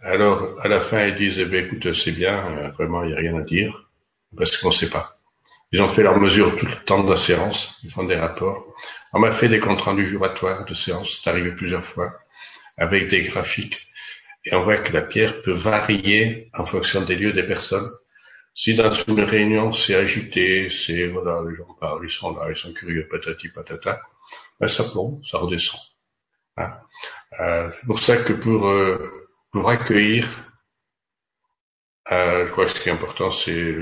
alors, 0.06 0.60
à 0.62 0.68
la 0.68 0.82
fin, 0.82 1.06
ils 1.06 1.16
disent, 1.16 1.40
eh 1.40 1.46
bien, 1.46 1.62
écoute, 1.62 1.94
c'est 1.94 2.12
bien, 2.12 2.46
euh, 2.58 2.70
vraiment, 2.72 3.04
il 3.04 3.12
n'y 3.12 3.14
a 3.14 3.18
rien 3.20 3.38
à 3.38 3.42
dire, 3.42 3.90
parce 4.36 4.58
qu'on 4.58 4.68
ne 4.68 4.74
sait 4.74 4.90
pas. 4.90 5.18
Ils 5.72 5.82
ont 5.82 5.88
fait 5.88 6.04
leurs 6.04 6.20
mesures 6.20 6.58
tout 6.58 6.66
le 6.66 6.76
temps 6.86 7.04
de 7.04 7.10
la 7.10 7.16
séance, 7.16 7.80
ils 7.84 7.90
font 7.90 8.04
des 8.04 8.18
rapports. 8.18 8.66
On 9.14 9.20
m'a 9.20 9.32
fait 9.32 9.48
des 9.48 9.60
comptes 9.60 9.82
rendus 9.82 10.08
juratoires 10.08 10.66
de 10.66 10.74
séance, 10.74 11.22
c'est 11.24 11.30
arrivé 11.30 11.52
plusieurs 11.54 11.86
fois, 11.86 12.14
avec 12.78 13.08
des 13.08 13.24
graphiques. 13.24 13.88
Et 14.46 14.54
on 14.54 14.64
voit 14.64 14.78
que 14.78 14.92
la 14.92 15.02
pierre 15.02 15.42
peut 15.42 15.54
varier 15.54 16.50
en 16.54 16.66
fonction 16.66 17.02
des 17.04 17.16
lieux 17.16 17.32
des 17.32 17.44
personnes. 17.44 17.90
Si 18.54 18.76
dans 18.76 18.92
une 18.92 19.22
réunion 19.22 19.72
c'est 19.72 19.96
agité, 19.96 20.70
c'est 20.70 21.08
voilà, 21.08 21.42
les 21.50 21.56
gens 21.56 21.74
parlent, 21.80 22.06
ils 22.06 22.12
sont 22.12 22.36
là, 22.36 22.52
ils 22.52 22.58
sont 22.58 22.74
curieux, 22.74 23.08
patati 23.10 23.48
patata, 23.50 24.02
ben 24.60 24.68
ça 24.68 24.84
plombe, 24.92 25.22
ça 25.26 25.38
redescend. 25.38 25.80
Euh, 26.60 27.72
c'est 27.72 27.86
pour 27.88 28.02
ça 28.02 28.18
que 28.18 28.34
pour 28.34 28.68
euh, 28.68 29.28
pour 29.52 29.70
accueillir, 29.70 30.28
euh, 32.12 32.48
je 32.48 32.52
crois 32.52 32.66
que 32.66 32.72
ce 32.72 32.82
qui 32.82 32.90
est 32.90 32.92
important, 32.92 33.32
c'est 33.32 33.76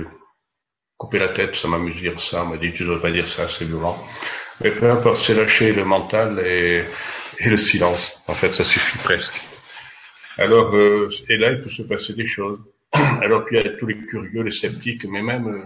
couper 0.97 1.17
la 1.17 1.29
tête, 1.29 1.55
ça 1.55 1.67
m'amuse 1.67 1.95
de 1.95 2.01
dire 2.01 2.19
ça, 2.19 2.43
on 2.43 2.47
m'a 2.47 2.57
dit 2.57 2.71
tu 2.73 2.83
ne 2.83 2.89
dois 2.89 3.01
pas 3.01 3.11
dire 3.11 3.27
ça, 3.27 3.47
c'est 3.47 3.65
violent. 3.65 3.97
Mais 4.63 4.71
peu 4.71 4.89
importe, 4.89 5.17
c'est 5.17 5.33
lâcher 5.33 5.73
le 5.73 5.83
mental 5.83 6.39
et, 6.45 6.85
le 7.43 7.57
silence. 7.57 8.21
En 8.27 8.35
fait, 8.35 8.51
ça 8.51 8.63
suffit 8.63 8.99
presque. 8.99 9.41
Alors, 10.37 10.75
euh, 10.75 11.09
et 11.27 11.37
là, 11.37 11.51
il 11.51 11.61
peut 11.61 11.69
se 11.69 11.81
passer 11.81 12.13
des 12.13 12.25
choses. 12.25 12.59
Alors 12.93 13.45
puis 13.45 13.57
il 13.57 13.65
y 13.65 13.67
a 13.67 13.77
tous 13.77 13.87
les 13.87 13.97
curieux, 14.05 14.43
les 14.43 14.51
sceptiques, 14.51 15.05
mais 15.05 15.21
même, 15.21 15.47
euh, 15.47 15.63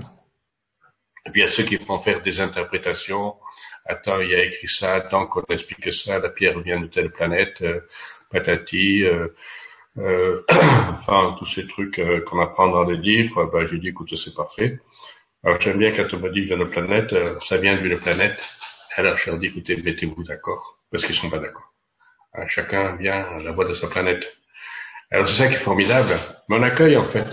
et 1.25 1.31
puis 1.31 1.41
il 1.41 1.43
y 1.43 1.47
a 1.47 1.51
ceux 1.51 1.63
qui 1.63 1.77
font 1.77 1.99
faire 1.99 2.21
des 2.21 2.39
interprétations. 2.39 3.35
Attends, 3.85 4.19
il 4.21 4.33
a 4.33 4.43
écrit 4.43 4.67
ça, 4.67 4.95
attends 4.95 5.27
qu'on 5.27 5.43
explique 5.49 5.91
ça, 5.93 6.19
la 6.19 6.29
pierre 6.29 6.59
vient 6.59 6.79
de 6.79 6.87
telle 6.87 7.11
planète, 7.11 7.61
euh, 7.61 7.81
patati, 8.31 9.03
euh, 9.03 9.27
euh, 9.97 10.43
enfin 10.49 11.35
tous 11.39 11.45
ces 11.45 11.67
trucs 11.67 11.99
euh, 11.99 12.21
qu'on 12.21 12.39
apprend 12.41 12.67
dans 12.67 12.83
les 12.83 12.97
livres, 12.97 13.49
ben, 13.51 13.65
j'ai 13.65 13.77
dit 13.77 13.89
écoute 13.89 14.13
c'est 14.15 14.35
parfait. 14.35 14.79
Alors 15.43 15.59
j'aime 15.61 15.77
bien 15.77 15.91
quand 15.91 16.13
on 16.13 16.19
me 16.19 16.29
dit 16.31 16.41
vient 16.41 16.57
de 16.57 16.65
planète, 16.65 17.13
euh, 17.13 17.39
ça 17.41 17.57
vient 17.57 17.77
d'une 17.77 17.97
planète. 17.97 18.43
Alors 18.97 19.15
je 19.15 19.29
leur 19.29 19.39
dis 19.39 19.47
écoutez 19.47 19.77
mettez-vous 19.77 20.23
d'accord 20.23 20.79
parce 20.91 21.05
qu'ils 21.05 21.15
sont 21.15 21.29
pas 21.29 21.39
d'accord. 21.39 21.71
Chacun 22.47 22.97
vient 22.97 23.23
à 23.23 23.39
la 23.39 23.51
voie 23.51 23.65
de 23.65 23.73
sa 23.73 23.87
planète. 23.87 24.37
Alors 25.11 25.27
c'est 25.27 25.35
ça 25.35 25.47
qui 25.47 25.55
est 25.55 25.59
formidable. 25.59 26.13
Mon 26.49 26.61
accueil 26.63 26.97
en 26.97 27.05
fait, 27.05 27.27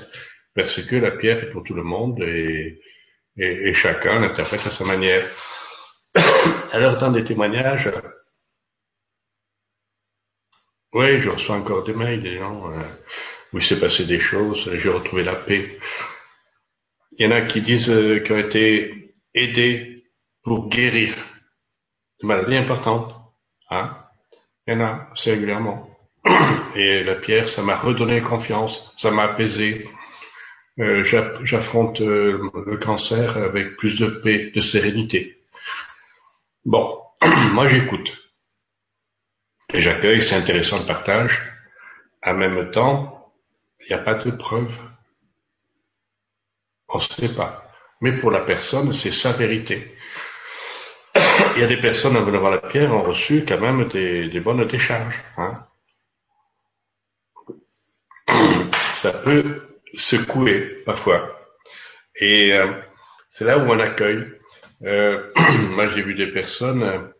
parce 0.54 0.80
que 0.82 0.94
la 0.96 1.10
pierre 1.10 1.42
est 1.42 1.48
pour 1.48 1.64
tout 1.64 1.74
le 1.74 1.82
monde 1.82 2.20
et, 2.22 2.80
et, 3.36 3.72
chacun 3.72 4.20
l'interprète 4.20 4.66
à 4.66 4.70
sa 4.70 4.84
manière. 4.84 5.24
Alors 6.72 6.98
dans 6.98 7.10
des 7.10 7.24
témoignages, 7.24 7.90
oui, 10.94 11.18
je 11.18 11.30
reçois 11.30 11.56
encore 11.56 11.84
des 11.84 11.94
mails 11.94 12.22
des 12.22 12.38
gens 12.38 12.70
euh, 12.70 12.82
où 13.52 13.58
il 13.58 13.64
s'est 13.64 13.80
passé 13.80 14.04
des 14.04 14.18
choses, 14.18 14.70
j'ai 14.74 14.90
retrouvé 14.90 15.22
la 15.22 15.34
paix. 15.34 15.78
Il 17.12 17.24
y 17.24 17.26
en 17.26 17.34
a 17.34 17.42
qui 17.42 17.62
disent 17.62 17.88
euh, 17.88 18.20
qu'ils 18.20 18.34
ont 18.34 18.38
été 18.38 19.14
aidés 19.34 20.04
pour 20.42 20.68
guérir 20.68 21.14
de 22.20 22.26
maladies 22.26 22.56
importantes. 22.56 23.14
Hein 23.70 23.96
Il 24.66 24.74
y 24.74 24.76
en 24.76 24.84
a, 24.84 25.08
c'est 25.14 25.32
régulièrement. 25.32 25.88
Et 26.74 27.02
la 27.04 27.14
pierre, 27.14 27.48
ça 27.48 27.62
m'a 27.62 27.76
redonné 27.76 28.20
confiance, 28.20 28.92
ça 28.96 29.10
m'a 29.10 29.24
apaisé. 29.24 29.88
Euh, 30.78 31.02
J'affronte 31.04 32.00
euh, 32.00 32.50
le 32.66 32.76
cancer 32.78 33.36
avec 33.36 33.76
plus 33.76 33.98
de 33.98 34.06
paix, 34.06 34.50
de 34.54 34.60
sérénité. 34.60 35.42
Bon, 36.64 36.98
moi 37.52 37.66
j'écoute. 37.66 38.16
Et 39.74 39.80
j'accueille, 39.80 40.22
c'est 40.22 40.36
intéressant 40.36 40.80
le 40.80 40.86
partage. 40.86 41.42
En 42.24 42.34
même 42.34 42.70
temps, 42.70 43.32
il 43.80 43.88
n'y 43.88 44.00
a 44.00 44.04
pas 44.04 44.14
de 44.14 44.30
preuve. 44.30 44.72
On 46.88 46.96
ne 46.96 47.02
sait 47.02 47.34
pas. 47.34 47.70
Mais 48.00 48.16
pour 48.16 48.30
la 48.30 48.40
personne, 48.40 48.92
c'est 48.92 49.12
sa 49.12 49.32
vérité. 49.32 49.96
Il 51.54 51.60
y 51.60 51.64
a 51.64 51.66
des 51.66 51.80
personnes 51.80 52.16
en 52.16 52.24
venant 52.24 52.40
voir 52.40 52.52
la 52.52 52.58
pierre 52.58 52.92
ont 52.92 53.02
reçu 53.02 53.44
quand 53.46 53.60
même 53.60 53.88
des, 53.88 54.40
bonnes 54.40 54.66
décharges. 54.66 55.20
Hein. 55.36 55.66
Ça 58.94 59.12
peut 59.12 59.71
secouer 59.94 60.82
parfois. 60.84 61.38
Et 62.16 62.52
euh, 62.52 62.72
c'est 63.28 63.44
là 63.44 63.58
où 63.58 63.62
on 63.62 63.78
accueille. 63.80 64.26
Euh, 64.84 65.30
moi, 65.70 65.88
j'ai 65.88 66.02
vu 66.02 66.14
des 66.14 66.28
personnes 66.28 67.10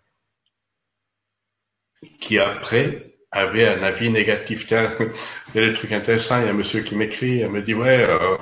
qui 2.21 2.39
après 2.39 3.13
avait 3.31 3.67
un 3.67 3.83
avis 3.83 4.11
négatif. 4.11 4.67
Tiens, 4.67 4.93
il 5.55 5.61
y 5.61 5.65
a 5.65 5.69
des 5.69 5.75
trucs 5.75 5.93
intéressants. 5.93 6.41
Il 6.41 6.47
y 6.47 6.49
a 6.49 6.51
un 6.51 6.55
monsieur 6.55 6.83
qui 6.83 6.97
m'écrit, 6.97 7.39
il 7.39 7.49
me 7.49 7.63
dit 7.63 7.75
ouais, 7.75 8.07
euh, 8.09 8.37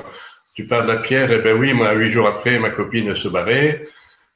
tu 0.54 0.66
parles 0.66 0.86
de 0.86 0.92
la 0.92 1.00
pierre. 1.00 1.30
Eh 1.30 1.38
ben 1.38 1.56
oui, 1.56 1.72
moi 1.72 1.92
huit 1.94 2.10
jours 2.10 2.26
après, 2.26 2.58
ma 2.58 2.70
copine 2.70 3.14
se 3.16 3.28
barrait. 3.28 3.86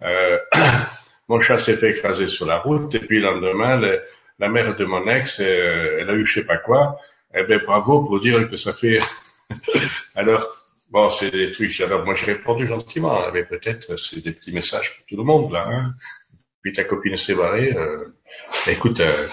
Euh, 0.03 0.39
mon 1.29 1.41
chat 1.41 1.59
s'est 1.59 1.77
fait 1.77 1.91
écraser 1.91 2.27
sur 2.29 2.47
la 2.47 2.59
route 2.59 2.95
et 2.95 3.01
puis 3.01 3.21
le 3.21 3.27
lendemain, 3.27 3.81
la 4.39 4.49
mère 4.49 4.77
de 4.77 4.85
mon 4.85 5.07
ex, 5.09 5.41
euh, 5.41 5.99
elle 6.01 6.11
a 6.11 6.15
eu 6.15 6.25
je 6.27 6.41
sais 6.41 6.47
pas 6.47 6.59
quoi. 6.59 6.99
Eh 7.35 7.43
ben 7.45 7.61
bravo 7.65 8.05
pour 8.05 8.21
dire 8.21 8.49
que 8.49 8.57
ça 8.57 8.73
fait. 8.73 9.01
Alors 10.15 10.47
bon, 10.91 11.11
c'est 11.11 11.31
des 11.31 11.53
trucs. 11.53 11.81
Alors 11.81 12.05
moi 12.05 12.15
j'ai 12.15 12.27
répondu 12.27 12.67
gentiment, 12.67 13.21
mais 13.33 13.45
peut-être 13.45 13.97
c'est 13.97 14.23
des 14.23 14.33
petits 14.33 14.53
messages 14.53 14.97
pour 14.97 15.07
tout 15.07 15.17
le 15.17 15.25
monde 15.25 15.53
là. 15.53 15.67
Hein 15.69 15.93
puis 16.65 16.73
ta 16.73 16.85
copine 16.85 17.19
s'est 17.19 17.35
barrée, 17.35 17.75
euh, 17.77 18.09
écoute, 18.67 18.99
euh, 18.99 19.29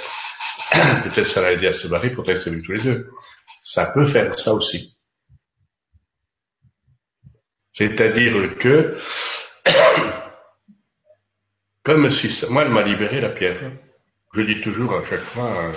peut-être 1.04 1.30
ça 1.30 1.42
l'a 1.42 1.54
aidé 1.54 1.68
à 1.68 1.72
se 1.72 1.88
barrer, 1.88 2.12
peut-être 2.12 2.44
c'est 2.44 2.62
tous 2.62 2.74
les 2.74 2.84
deux. 2.84 3.10
Ça 3.64 3.90
peut 3.94 4.04
faire 4.04 4.38
ça 4.38 4.54
aussi. 4.54 4.98
C'est-à-dire 7.72 8.58
que, 8.58 8.98
comme 11.84 12.10
si 12.10 12.30
ça, 12.30 12.50
moi, 12.50 12.64
elle 12.64 12.72
m'a 12.72 12.84
libéré 12.84 13.22
la 13.22 13.30
pierre. 13.30 13.72
Je 14.34 14.42
dis 14.42 14.60
toujours 14.60 14.94
à 14.94 15.06
chaque 15.06 15.22
fois, 15.22 15.70
euh, 15.70 15.74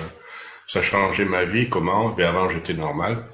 ça 0.66 0.80
a 0.80 0.82
changé 0.82 1.24
ma 1.24 1.44
vie, 1.44 1.68
comment, 1.68 2.10
bien 2.10 2.30
avant 2.30 2.48
j'étais 2.48 2.74
normal. 2.74 3.24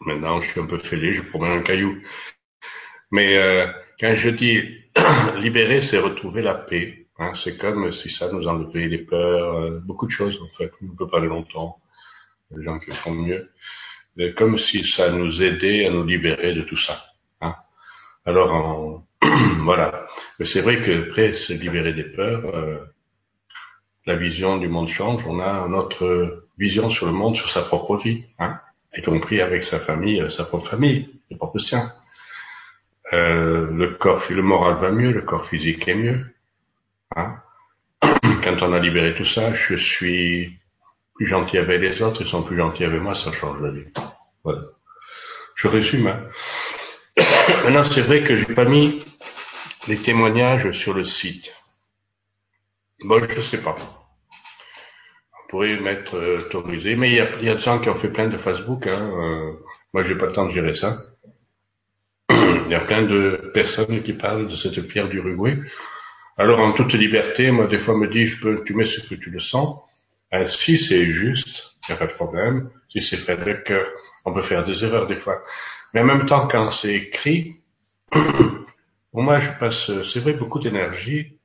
Maintenant, 0.00 0.40
je 0.40 0.50
suis 0.50 0.60
un 0.60 0.66
peu 0.66 0.78
fêlé, 0.78 1.12
je 1.12 1.22
promène 1.22 1.56
un 1.56 1.62
caillou. 1.62 1.96
Mais 3.10 3.36
euh, 3.36 3.66
quand 3.98 4.14
je 4.14 4.30
dis 4.30 4.60
libérer, 5.38 5.80
c'est 5.80 5.98
retrouver 5.98 6.42
la 6.42 6.54
paix. 6.54 7.06
Hein. 7.18 7.32
C'est 7.34 7.56
comme 7.56 7.92
si 7.92 8.10
ça 8.10 8.30
nous 8.30 8.46
enlevait 8.46 8.88
les 8.88 8.98
peurs, 8.98 9.56
euh, 9.56 9.80
beaucoup 9.80 10.06
de 10.06 10.10
choses 10.10 10.40
en 10.42 10.56
fait. 10.56 10.70
On 10.82 10.86
ne 10.86 10.96
peut 10.96 11.08
pas 11.08 11.18
aller 11.18 11.28
longtemps. 11.28 11.80
Les 12.54 12.64
gens 12.64 12.78
qui 12.78 12.92
font 12.92 13.12
mieux. 13.12 13.50
comme 14.36 14.56
si 14.56 14.84
ça 14.84 15.10
nous 15.10 15.42
aidait 15.42 15.86
à 15.86 15.90
nous 15.90 16.04
libérer 16.04 16.54
de 16.54 16.62
tout 16.62 16.76
ça. 16.76 17.04
Hein. 17.40 17.56
Alors 18.24 19.02
voilà. 19.60 20.06
Mais 20.38 20.44
c'est 20.44 20.60
vrai 20.60 20.80
que 20.80 21.08
après 21.08 21.34
se 21.34 21.52
libérer 21.52 21.92
des 21.92 22.04
peurs, 22.04 22.54
euh, 22.54 22.78
la 24.06 24.16
vision 24.16 24.56
du 24.58 24.68
monde 24.68 24.88
change. 24.88 25.26
On 25.26 25.40
a 25.40 25.66
notre 25.68 26.46
vision 26.58 26.88
sur 26.90 27.06
le 27.06 27.12
monde, 27.12 27.36
sur 27.36 27.50
sa 27.50 27.62
propre 27.62 27.96
vie, 27.96 28.24
hein, 28.38 28.60
y 28.96 29.02
compris 29.02 29.40
avec 29.40 29.64
sa 29.64 29.78
famille, 29.78 30.20
euh, 30.20 30.30
sa 30.30 30.44
propre 30.44 30.68
famille, 30.68 31.08
le 31.30 31.36
propre 31.36 31.58
sien. 31.58 31.92
Euh, 33.12 33.68
le 33.70 33.94
corps, 33.94 34.22
le 34.30 34.42
moral 34.42 34.76
va 34.76 34.90
mieux, 34.90 35.12
le 35.12 35.22
corps 35.22 35.46
physique 35.46 35.86
est 35.88 35.94
mieux. 35.94 36.26
Hein 37.14 37.36
Quand 38.02 38.62
on 38.62 38.72
a 38.72 38.80
libéré 38.80 39.14
tout 39.14 39.24
ça, 39.24 39.54
je 39.54 39.76
suis 39.76 40.58
plus 41.14 41.26
gentil 41.26 41.58
avec 41.58 41.80
les 41.80 42.02
autres, 42.02 42.22
ils 42.22 42.28
sont 42.28 42.42
plus 42.42 42.56
gentils 42.56 42.84
avec 42.84 43.00
moi, 43.00 43.14
ça 43.14 43.32
change 43.32 43.60
la 43.60 43.70
vie. 43.70 43.86
Voilà. 44.44 44.62
Je 45.54 45.68
résume. 45.68 46.08
Hein. 46.08 46.20
Maintenant, 47.64 47.82
c'est 47.82 48.02
vrai 48.02 48.22
que 48.22 48.36
j'ai 48.36 48.54
pas 48.54 48.64
mis 48.64 49.04
les 49.88 49.96
témoignages 49.96 50.72
sur 50.72 50.92
le 50.92 51.04
site. 51.04 51.54
Bon, 53.04 53.22
je 53.28 53.40
sais 53.40 53.62
pas. 53.62 53.74
On 55.46 55.48
pourrait 55.48 55.78
mettre 55.78 56.16
euh, 56.16 56.40
autorisé, 56.40 56.96
mais 56.96 57.10
il 57.10 57.14
y 57.14 57.20
a, 57.20 57.40
y 57.40 57.48
a 57.48 57.54
des 57.54 57.60
gens 57.60 57.78
qui 57.78 57.88
ont 57.88 57.94
fait 57.94 58.10
plein 58.10 58.26
de 58.26 58.36
Facebook. 58.36 58.88
Hein. 58.88 59.12
Euh, 59.16 59.52
moi, 59.94 60.02
j'ai 60.02 60.16
pas 60.16 60.26
le 60.26 60.32
temps 60.32 60.46
de 60.46 60.50
gérer 60.50 60.74
ça. 60.74 60.98
il 62.30 62.68
y 62.68 62.74
a 62.74 62.80
plein 62.80 63.02
de 63.02 63.52
personnes 63.54 64.02
qui 64.02 64.12
parlent 64.12 64.48
de 64.48 64.56
cette 64.56 64.80
pierre 64.88 65.08
d'Uruguay. 65.08 65.56
Alors, 66.36 66.58
en 66.58 66.72
toute 66.72 66.94
liberté, 66.94 67.52
moi, 67.52 67.68
des 67.68 67.78
fois, 67.78 67.96
me 67.96 68.08
dis, 68.08 68.26
je 68.26 68.40
peux, 68.40 68.64
tu 68.64 68.74
mets 68.74 68.86
ce 68.86 68.98
que 68.98 69.14
tu 69.14 69.30
le 69.30 69.38
sens. 69.38 69.78
Euh, 70.34 70.44
si 70.46 70.78
c'est 70.78 71.06
juste, 71.06 71.76
il 71.88 71.92
n'y 71.92 71.96
a 71.96 71.98
pas 71.98 72.08
de 72.08 72.16
problème. 72.16 72.68
Si 72.90 73.00
c'est 73.00 73.16
fait 73.16 73.32
avec 73.32 73.62
cœur, 73.62 73.86
on 74.24 74.32
peut 74.32 74.42
faire 74.42 74.64
des 74.64 74.84
erreurs 74.84 75.06
des 75.06 75.14
fois. 75.14 75.44
Mais 75.94 76.00
en 76.00 76.06
même 76.06 76.26
temps, 76.26 76.48
quand 76.48 76.72
c'est 76.72 76.92
écrit, 76.92 77.62
pour 78.10 79.22
moi, 79.22 79.38
je 79.38 79.50
passe, 79.60 79.92
c'est 80.02 80.18
vrai, 80.18 80.32
beaucoup 80.32 80.58
d'énergie 80.58 81.38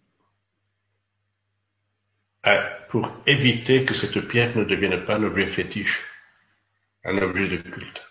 pour 2.92 3.10
éviter 3.26 3.86
que 3.86 3.94
cette 3.94 4.28
pierre 4.28 4.56
ne 4.58 4.66
devienne 4.66 5.06
pas 5.06 5.16
un 5.16 5.24
objet 5.24 5.48
fétiche, 5.48 6.04
un 7.06 7.18
objet 7.20 7.48
de 7.48 7.58
culte. 7.58 8.02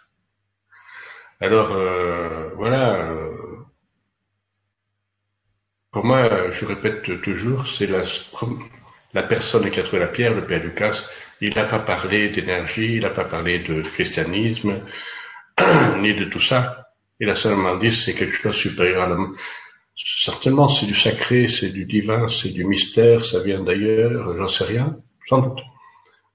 Alors, 1.39 1.73
euh, 1.73 2.49
voilà, 2.57 3.11
euh, 3.11 3.37
pour 5.93 6.05
moi, 6.05 6.51
je 6.51 6.65
répète 6.65 7.21
toujours, 7.21 7.67
c'est 7.67 7.87
la, 7.87 8.03
la 9.13 9.23
personne 9.23 9.71
qui 9.71 9.81
a 9.81 9.83
trouvé 9.83 10.01
la 10.01 10.09
pierre, 10.09 10.35
le 10.35 10.47
Père 10.47 10.63
Lucas, 10.63 11.11
il 11.43 11.55
n'a 11.55 11.65
pas 11.65 11.81
parlé 11.81 12.31
d'énergie, 12.31 12.97
il 12.97 13.03
n'a 13.03 13.11
pas 13.11 13.25
parlé 13.25 13.61
de 13.61 13.83
christianisme, 13.83 14.81
ni 15.99 16.15
de 16.15 16.25
tout 16.25 16.41
ça. 16.41 16.87
Il 17.19 17.29
a 17.29 17.35
seulement 17.35 17.77
dit 17.77 17.93
c'est 17.93 18.15
quelque 18.15 18.35
chose 18.35 18.57
supérieur 18.57 19.03
à 19.03 19.09
l'homme. 19.09 19.37
Certainement, 20.05 20.69
c'est 20.69 20.87
du 20.87 20.95
sacré, 20.95 21.49
c'est 21.49 21.71
du 21.71 21.85
divin, 21.85 22.29
c'est 22.29 22.51
du 22.51 22.65
mystère, 22.65 23.25
ça 23.25 23.41
vient 23.41 23.63
d'ailleurs, 23.63 24.35
j'en 24.35 24.49
sais 24.49 24.65
rien, 24.65 24.97
sans 25.29 25.41
doute. 25.43 25.61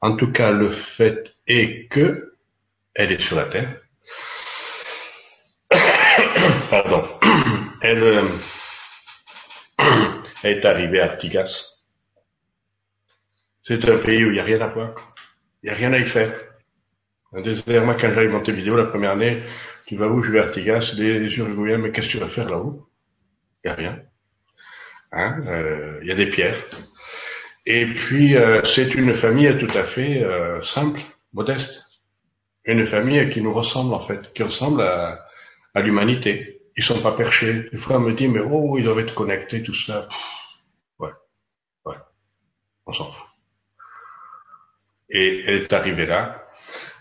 En 0.01 0.15
tout 0.15 0.32
cas, 0.32 0.51
le 0.51 0.69
fait 0.69 1.34
est 1.47 1.89
que 1.89 2.34
elle 2.93 3.12
est 3.12 3.21
sur 3.21 3.36
la 3.36 3.45
terre. 3.45 3.82
Pardon. 6.69 7.04
Elle, 7.82 8.04
euh, 8.04 8.28
est 10.43 10.65
arrivée 10.65 11.01
à 11.01 11.12
Artigas. 11.12 11.84
C'est 13.62 13.84
un 13.89 13.97
pays 13.97 14.23
où 14.23 14.30
il 14.30 14.34
n'y 14.34 14.39
a 14.39 14.43
rien 14.43 14.62
à 14.62 14.67
voir. 14.67 14.93
Il 15.62 15.67
n'y 15.67 15.71
a 15.71 15.75
rien 15.75 15.93
à 15.93 15.99
y 15.99 16.06
faire. 16.06 16.34
Un 17.34 17.41
désert, 17.41 17.84
moi, 17.84 17.95
quand 17.99 18.13
j'arrive 18.13 18.32
monter 18.32 18.54
vidéo 18.54 18.78
la 18.78 18.86
première 18.86 19.12
année, 19.12 19.43
tu 19.86 19.97
vas 19.97 20.08
où? 20.08 20.23
Je 20.23 20.32
vais 20.32 20.39
à 20.39 20.43
Artigas, 20.45 20.93
des, 20.95 21.19
des 21.19 21.38
Uruguayens, 21.38 21.80
mais 21.80 21.91
qu'est-ce 21.91 22.08
que 22.08 22.12
tu 22.13 22.19
vas 22.19 22.28
faire 22.28 22.49
là-haut? 22.49 22.88
Il 23.65 23.69
n'y 23.69 23.71
a 23.71 23.75
rien. 23.75 23.99
Hein 25.12 25.39
euh, 25.47 25.99
il 26.04 26.08
y 26.08 26.12
a 26.12 26.15
des 26.15 26.30
pierres. 26.30 26.63
Et 27.65 27.88
puis, 27.88 28.38
euh, 28.38 28.63
c'est 28.63 28.93
une 28.93 29.13
famille 29.13 29.58
tout 29.58 29.75
à 29.75 29.84
fait 29.84 30.23
euh, 30.23 30.62
simple, 30.62 30.99
modeste. 31.34 31.84
Une 32.65 32.86
famille 32.86 33.28
qui 33.30 33.41
nous 33.41 33.54
ressemble, 33.54 33.95
en 33.95 34.01
fait, 34.01 34.32
qui 34.34 34.43
ressemble 34.43 34.84
à, 34.84 35.25
à 35.73 35.82
l'humanité. 35.82 36.62
Ils 36.78 36.84
sont 36.84 37.01
pas 37.01 37.13
perchés. 37.13 37.69
Fois, 37.78 37.97
on 37.97 38.01
me 38.01 38.13
dit, 38.13 38.28
mais 38.28 38.39
oh, 38.39 38.78
ils 38.78 38.84
doivent 38.84 38.99
être 38.99 39.15
connectés, 39.15 39.63
tout 39.63 39.73
ça. 39.73 40.08
ouais, 40.99 41.12
ouais, 41.86 41.95
on 42.86 42.93
s'en 42.93 43.12
fout. 43.12 43.28
Et 45.10 45.43
elle 45.47 45.63
est 45.63 45.73
arrivée 45.73 46.06
là. 46.06 46.43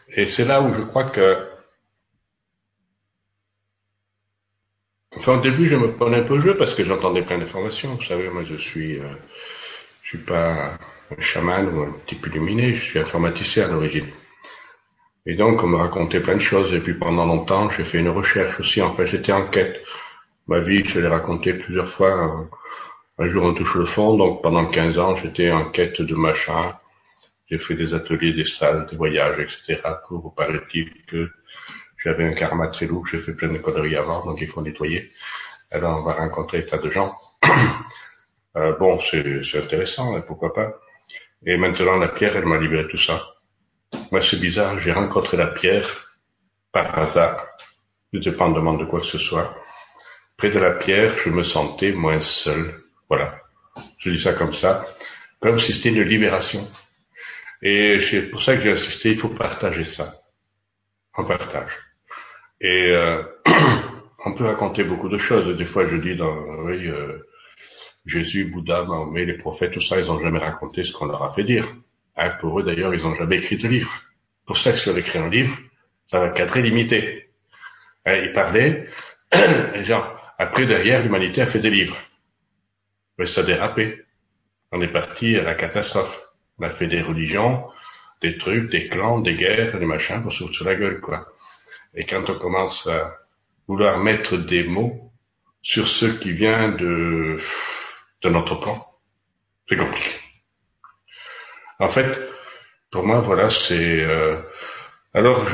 Et 0.09 0.24
c'est 0.24 0.46
là 0.46 0.62
où 0.62 0.72
je 0.72 0.83
crois 0.83 1.11
que... 1.11 1.53
Enfin, 5.16 5.38
au 5.38 5.40
début, 5.40 5.66
je 5.66 5.77
me 5.77 5.92
prenais 5.92 6.18
un 6.18 6.22
peu 6.22 6.35
au 6.35 6.40
jeu 6.40 6.57
parce 6.57 6.74
que 6.74 6.85
j'entendais 6.85 7.22
plein 7.22 7.38
d'informations. 7.38 7.94
Vous 7.94 8.03
savez, 8.05 8.29
moi, 8.29 8.42
je 8.44 8.57
suis, 8.57 8.98
euh, 8.98 9.05
je 10.03 10.09
suis 10.11 10.18
pas 10.18 10.79
un 11.16 11.20
chaman 11.20 11.68
ou 11.68 11.83
un 11.83 11.96
type 12.07 12.27
illuminé, 12.27 12.74
je 12.74 12.85
suis 12.85 12.98
informaticien 12.98 13.66
à 13.66 13.72
l'origine. 13.72 14.09
Et 15.27 15.37
donc, 15.37 15.62
on 15.62 15.68
me 15.68 15.77
racontait 15.77 16.20
plein 16.20 16.35
de 16.35 16.40
choses. 16.40 16.72
Et 16.74 16.81
puis, 16.81 16.94
pendant 16.94 17.27
longtemps, 17.27 17.70
j'ai 17.70 17.85
fait 17.85 17.98
une 17.98 18.11
recherche 18.11 18.61
aussi. 18.61 18.83
Enfin, 18.83 19.05
j'étais 19.05 19.33
en 19.33 19.46
quête. 19.46 19.83
Ma 20.48 20.61
vie, 20.61 20.85
je 20.85 21.00
l'ai 21.00 21.09
raconté 21.09 21.55
plusieurs 21.55 21.88
fois. 21.88 22.48
Un 23.18 23.29
jour, 23.29 23.44
on 23.44 23.55
touche 23.55 23.77
le 23.77 23.85
fond. 23.85 24.16
Donc, 24.16 24.42
pendant 24.42 24.66
15 24.66 24.98
ans, 24.98 25.14
j'étais 25.14 25.50
en 25.50 25.70
quête 25.70 26.03
de 26.03 26.14
machin 26.14 26.74
j'ai 27.50 27.59
fait 27.59 27.74
des 27.74 27.94
ateliers, 27.94 28.33
des 28.33 28.44
salles, 28.44 28.87
des 28.90 28.96
voyages, 28.96 29.38
etc. 29.38 29.81
pour 30.09 30.35
paraît-il 30.35 30.90
que 31.07 31.31
j'avais 32.04 32.24
un 32.24 32.32
karma 32.32 32.68
très 32.68 32.86
lourd, 32.86 33.06
j'ai 33.06 33.18
fait 33.18 33.34
plein 33.34 33.50
de 33.50 33.58
conneries 33.58 33.96
avant, 33.96 34.24
donc 34.26 34.38
il 34.40 34.46
faut 34.46 34.60
nettoyer. 34.60 35.10
Alors 35.70 35.98
on 35.98 36.02
va 36.02 36.12
rencontrer 36.12 36.66
tas 36.66 36.76
de 36.76 36.90
gens. 36.90 37.16
euh, 38.56 38.76
bon, 38.78 39.00
c'est 39.00 39.56
intéressant, 39.56 40.14
hein, 40.14 40.20
pourquoi 40.20 40.52
pas. 40.52 40.74
Et 41.46 41.56
maintenant 41.56 41.96
la 41.96 42.08
pierre, 42.08 42.36
elle 42.36 42.44
m'a 42.44 42.58
libéré 42.58 42.86
tout 42.88 42.98
ça. 42.98 43.24
Moi 44.12 44.20
c'est 44.20 44.38
bizarre, 44.38 44.78
j'ai 44.78 44.92
rencontré 44.92 45.38
la 45.38 45.46
pierre 45.46 46.14
par 46.72 46.98
hasard, 46.98 47.46
dépendamment 48.12 48.74
de 48.74 48.84
quoi 48.84 49.00
que 49.00 49.06
ce 49.06 49.18
soit. 49.18 49.56
Près 50.36 50.50
de 50.50 50.58
la 50.58 50.72
pierre, 50.72 51.16
je 51.16 51.30
me 51.30 51.42
sentais 51.42 51.92
moins 51.92 52.20
seul. 52.20 52.82
Voilà. 53.08 53.40
Je 53.98 54.10
dis 54.10 54.20
ça 54.20 54.34
comme 54.34 54.52
ça, 54.52 54.84
comme 55.40 55.58
si 55.58 55.72
c'était 55.72 55.88
une 55.88 56.02
libération. 56.02 56.68
Et 57.62 57.98
c'est 58.00 58.28
pour 58.28 58.42
ça 58.42 58.56
que 58.56 58.62
j'ai 58.62 58.72
insisté, 58.72 59.12
il 59.12 59.18
faut 59.18 59.30
partager 59.30 59.86
ça. 59.86 60.20
On 61.16 61.24
partage. 61.24 61.93
Et 62.64 62.92
euh, 62.92 63.22
on 64.24 64.33
peut 64.33 64.46
raconter 64.46 64.85
beaucoup 64.85 65.11
de 65.11 65.18
choses. 65.18 65.55
Des 65.55 65.66
fois, 65.66 65.85
je 65.85 65.96
dis 65.98 66.16
dans 66.16 66.35
oui, 66.64 66.88
euh, 66.88 67.18
Jésus, 68.07 68.46
Bouddha, 68.46 68.85
Mahomet, 68.85 69.27
les 69.27 69.37
prophètes, 69.37 69.72
tout 69.72 69.83
ça, 69.83 70.00
ils 70.00 70.07
n'ont 70.07 70.18
jamais 70.18 70.38
raconté 70.38 70.83
ce 70.83 70.92
qu'on 70.94 71.05
leur 71.05 71.22
a 71.22 71.31
fait 71.31 71.44
dire. 71.44 71.68
Hein, 72.16 72.31
pour 72.40 72.59
eux, 72.59 72.62
d'ailleurs, 72.62 72.94
ils 72.94 73.03
n'ont 73.03 73.14
jamais 73.14 73.37
écrit 73.37 73.59
de 73.59 73.68
livre. 73.68 73.92
Pour 74.46 74.57
ça, 74.57 74.74
si 74.74 74.88
on 74.88 74.96
écrit 74.96 75.18
un 75.18 75.29
livre, 75.29 75.55
ça 76.07 76.20
va 76.20 76.31
cadrer 76.31 76.62
limité. 76.62 77.29
Hein, 78.07 78.14
ils 78.24 78.33
parlaient, 78.33 78.88
et 79.74 79.85
genre, 79.85 80.18
après, 80.38 80.64
derrière, 80.64 81.03
l'humanité 81.03 81.42
a 81.42 81.46
fait 81.46 81.61
des 81.61 81.70
livres. 81.70 81.98
Mais 83.18 83.27
ça 83.27 83.42
a 83.42 83.44
dérapé. 83.44 84.05
On 84.72 84.81
est 84.81 84.88
parti 84.88 85.37
à 85.37 85.42
la 85.42 85.55
catastrophe. 85.55 86.18
On 86.59 86.64
a 86.64 86.70
fait 86.70 86.87
des 86.87 87.03
religions, 87.03 87.66
des 88.22 88.38
trucs, 88.38 88.70
des 88.70 88.88
clans, 88.88 89.20
des 89.20 89.35
guerres, 89.35 89.79
des 89.79 89.85
machins 89.85 90.22
pour 90.22 90.33
se 90.33 90.46
sur 90.50 90.64
la 90.64 90.77
gueule, 90.77 91.00
quoi. 91.03 91.34
Et 91.94 92.04
quand 92.04 92.28
on 92.28 92.38
commence 92.38 92.87
à 92.87 93.18
vouloir 93.68 93.98
mettre 93.98 94.37
des 94.37 94.64
mots 94.64 95.12
sur 95.62 95.88
ce 95.88 96.07
qui 96.07 96.33
vient 96.33 96.72
de, 96.72 97.38
de 98.22 98.28
notre 98.28 98.57
plan, 98.57 98.85
c'est 99.68 99.76
compliqué. 99.76 100.11
En 101.78 101.88
fait, 101.88 102.18
pour 102.90 103.07
moi, 103.07 103.20
voilà, 103.20 103.48
c'est... 103.48 104.00
Euh, 104.00 104.40
alors, 105.12 105.46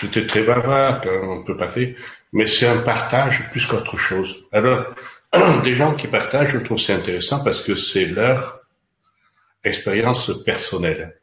j'étais 0.00 0.26
très 0.26 0.42
bavard, 0.42 1.02
on 1.06 1.42
peut 1.42 1.56
parler, 1.56 1.96
mais 2.32 2.46
c'est 2.46 2.66
un 2.66 2.82
partage 2.82 3.50
plus 3.50 3.66
qu'autre 3.66 3.96
chose. 3.96 4.44
Alors, 4.52 4.94
des 5.64 5.74
gens 5.74 5.94
qui 5.94 6.08
partagent, 6.08 6.50
je 6.50 6.58
trouve 6.58 6.78
c'est 6.78 6.94
intéressant 6.94 7.44
parce 7.44 7.62
que 7.62 7.74
c'est 7.74 8.06
leur 8.06 8.60
expérience 9.64 10.42
personnelle. 10.44 11.21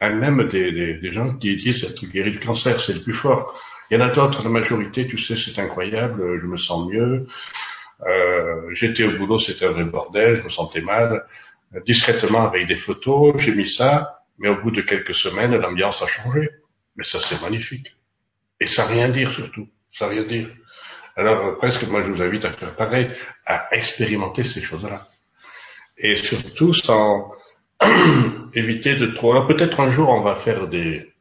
Même 0.00 0.48
des, 0.48 0.98
des, 0.98 1.12
gens 1.12 1.34
qui 1.36 1.56
disent 1.56 1.84
être 1.84 2.04
guéri 2.06 2.30
du 2.30 2.40
cancer, 2.40 2.78
c'est 2.80 2.94
le 2.94 3.00
plus 3.00 3.12
fort. 3.12 3.58
Il 3.90 3.98
y 3.98 4.02
en 4.02 4.06
a 4.06 4.10
d'autres, 4.10 4.42
la 4.42 4.50
majorité, 4.50 5.06
tu 5.06 5.18
sais, 5.18 5.36
c'est 5.36 5.58
incroyable, 5.60 6.40
je 6.40 6.46
me 6.46 6.56
sens 6.56 6.88
mieux. 6.90 7.26
Euh, 8.06 8.74
J'étais 8.74 9.04
au 9.04 9.16
boulot, 9.16 9.38
c'était 9.38 9.66
un 9.66 9.70
vrai 9.70 9.84
bordel, 9.84 10.36
je 10.36 10.42
me 10.42 10.50
sentais 10.50 10.80
mal. 10.80 11.24
Discrètement 11.86 12.46
avec 12.46 12.66
des 12.66 12.76
photos, 12.76 13.34
j'ai 13.38 13.54
mis 13.54 13.66
ça, 13.66 14.20
mais 14.38 14.48
au 14.48 14.60
bout 14.62 14.70
de 14.70 14.82
quelques 14.82 15.14
semaines, 15.14 15.54
l'ambiance 15.56 16.02
a 16.02 16.06
changé. 16.06 16.50
Mais 16.96 17.04
ça, 17.04 17.20
c'est 17.20 17.40
magnifique. 17.42 17.96
Et 18.60 18.66
ça 18.66 18.86
rien 18.86 19.08
dire 19.08 19.32
surtout, 19.32 19.68
ça 19.92 20.06
rien 20.06 20.22
dire. 20.22 20.48
Alors 21.16 21.58
presque, 21.58 21.84
moi, 21.84 22.02
je 22.02 22.08
vous 22.08 22.22
invite 22.22 22.44
à 22.44 22.50
faire 22.50 22.74
pareil, 22.74 23.10
à 23.46 23.74
expérimenter 23.74 24.44
ces 24.44 24.60
choses-là. 24.60 25.06
Et 25.98 26.16
surtout 26.16 26.72
sans, 26.72 27.32
éviter 28.54 28.96
de 28.96 29.06
trop. 29.06 29.32
Alors 29.32 29.46
peut-être 29.46 29.80
un 29.80 29.90
jour 29.90 30.08
on 30.10 30.20
va 30.20 30.34
faire 30.34 30.68
des 30.68 31.14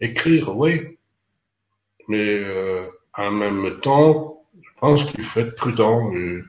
écrire, 0.00 0.56
oui, 0.56 0.98
mais 2.08 2.38
euh, 2.38 2.88
en 3.14 3.30
même 3.30 3.80
temps, 3.80 4.42
je 4.54 4.70
pense 4.78 5.04
qu'il 5.04 5.24
faut 5.24 5.40
être 5.40 5.56
prudent 5.56 6.12
euh, 6.14 6.44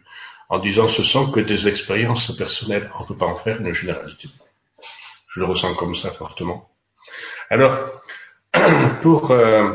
en 0.50 0.60
disant 0.60 0.88
ce 0.88 1.04
sont 1.04 1.32
que 1.32 1.40
des 1.40 1.68
expériences 1.68 2.36
personnelles. 2.36 2.92
On 3.00 3.04
ne 3.04 3.08
peut 3.08 3.18
pas 3.18 3.26
en 3.26 3.36
faire 3.36 3.62
une 3.62 3.74
généralité. 3.74 4.30
Je 5.28 5.40
le 5.40 5.46
ressens 5.46 5.76
comme 5.76 5.96
ça 5.96 6.12
fortement. 6.12 6.70
Alors, 7.50 8.02
pour 9.02 9.32
euh, 9.32 9.74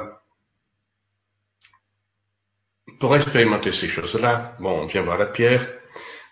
pour 3.01 3.17
expérimenter 3.17 3.73
ces 3.73 3.89
choses-là, 3.89 4.55
bon, 4.61 4.83
on 4.83 4.87
vient 4.87 5.03
voir 5.03 5.19
la 5.19 5.27
pierre. 5.27 5.69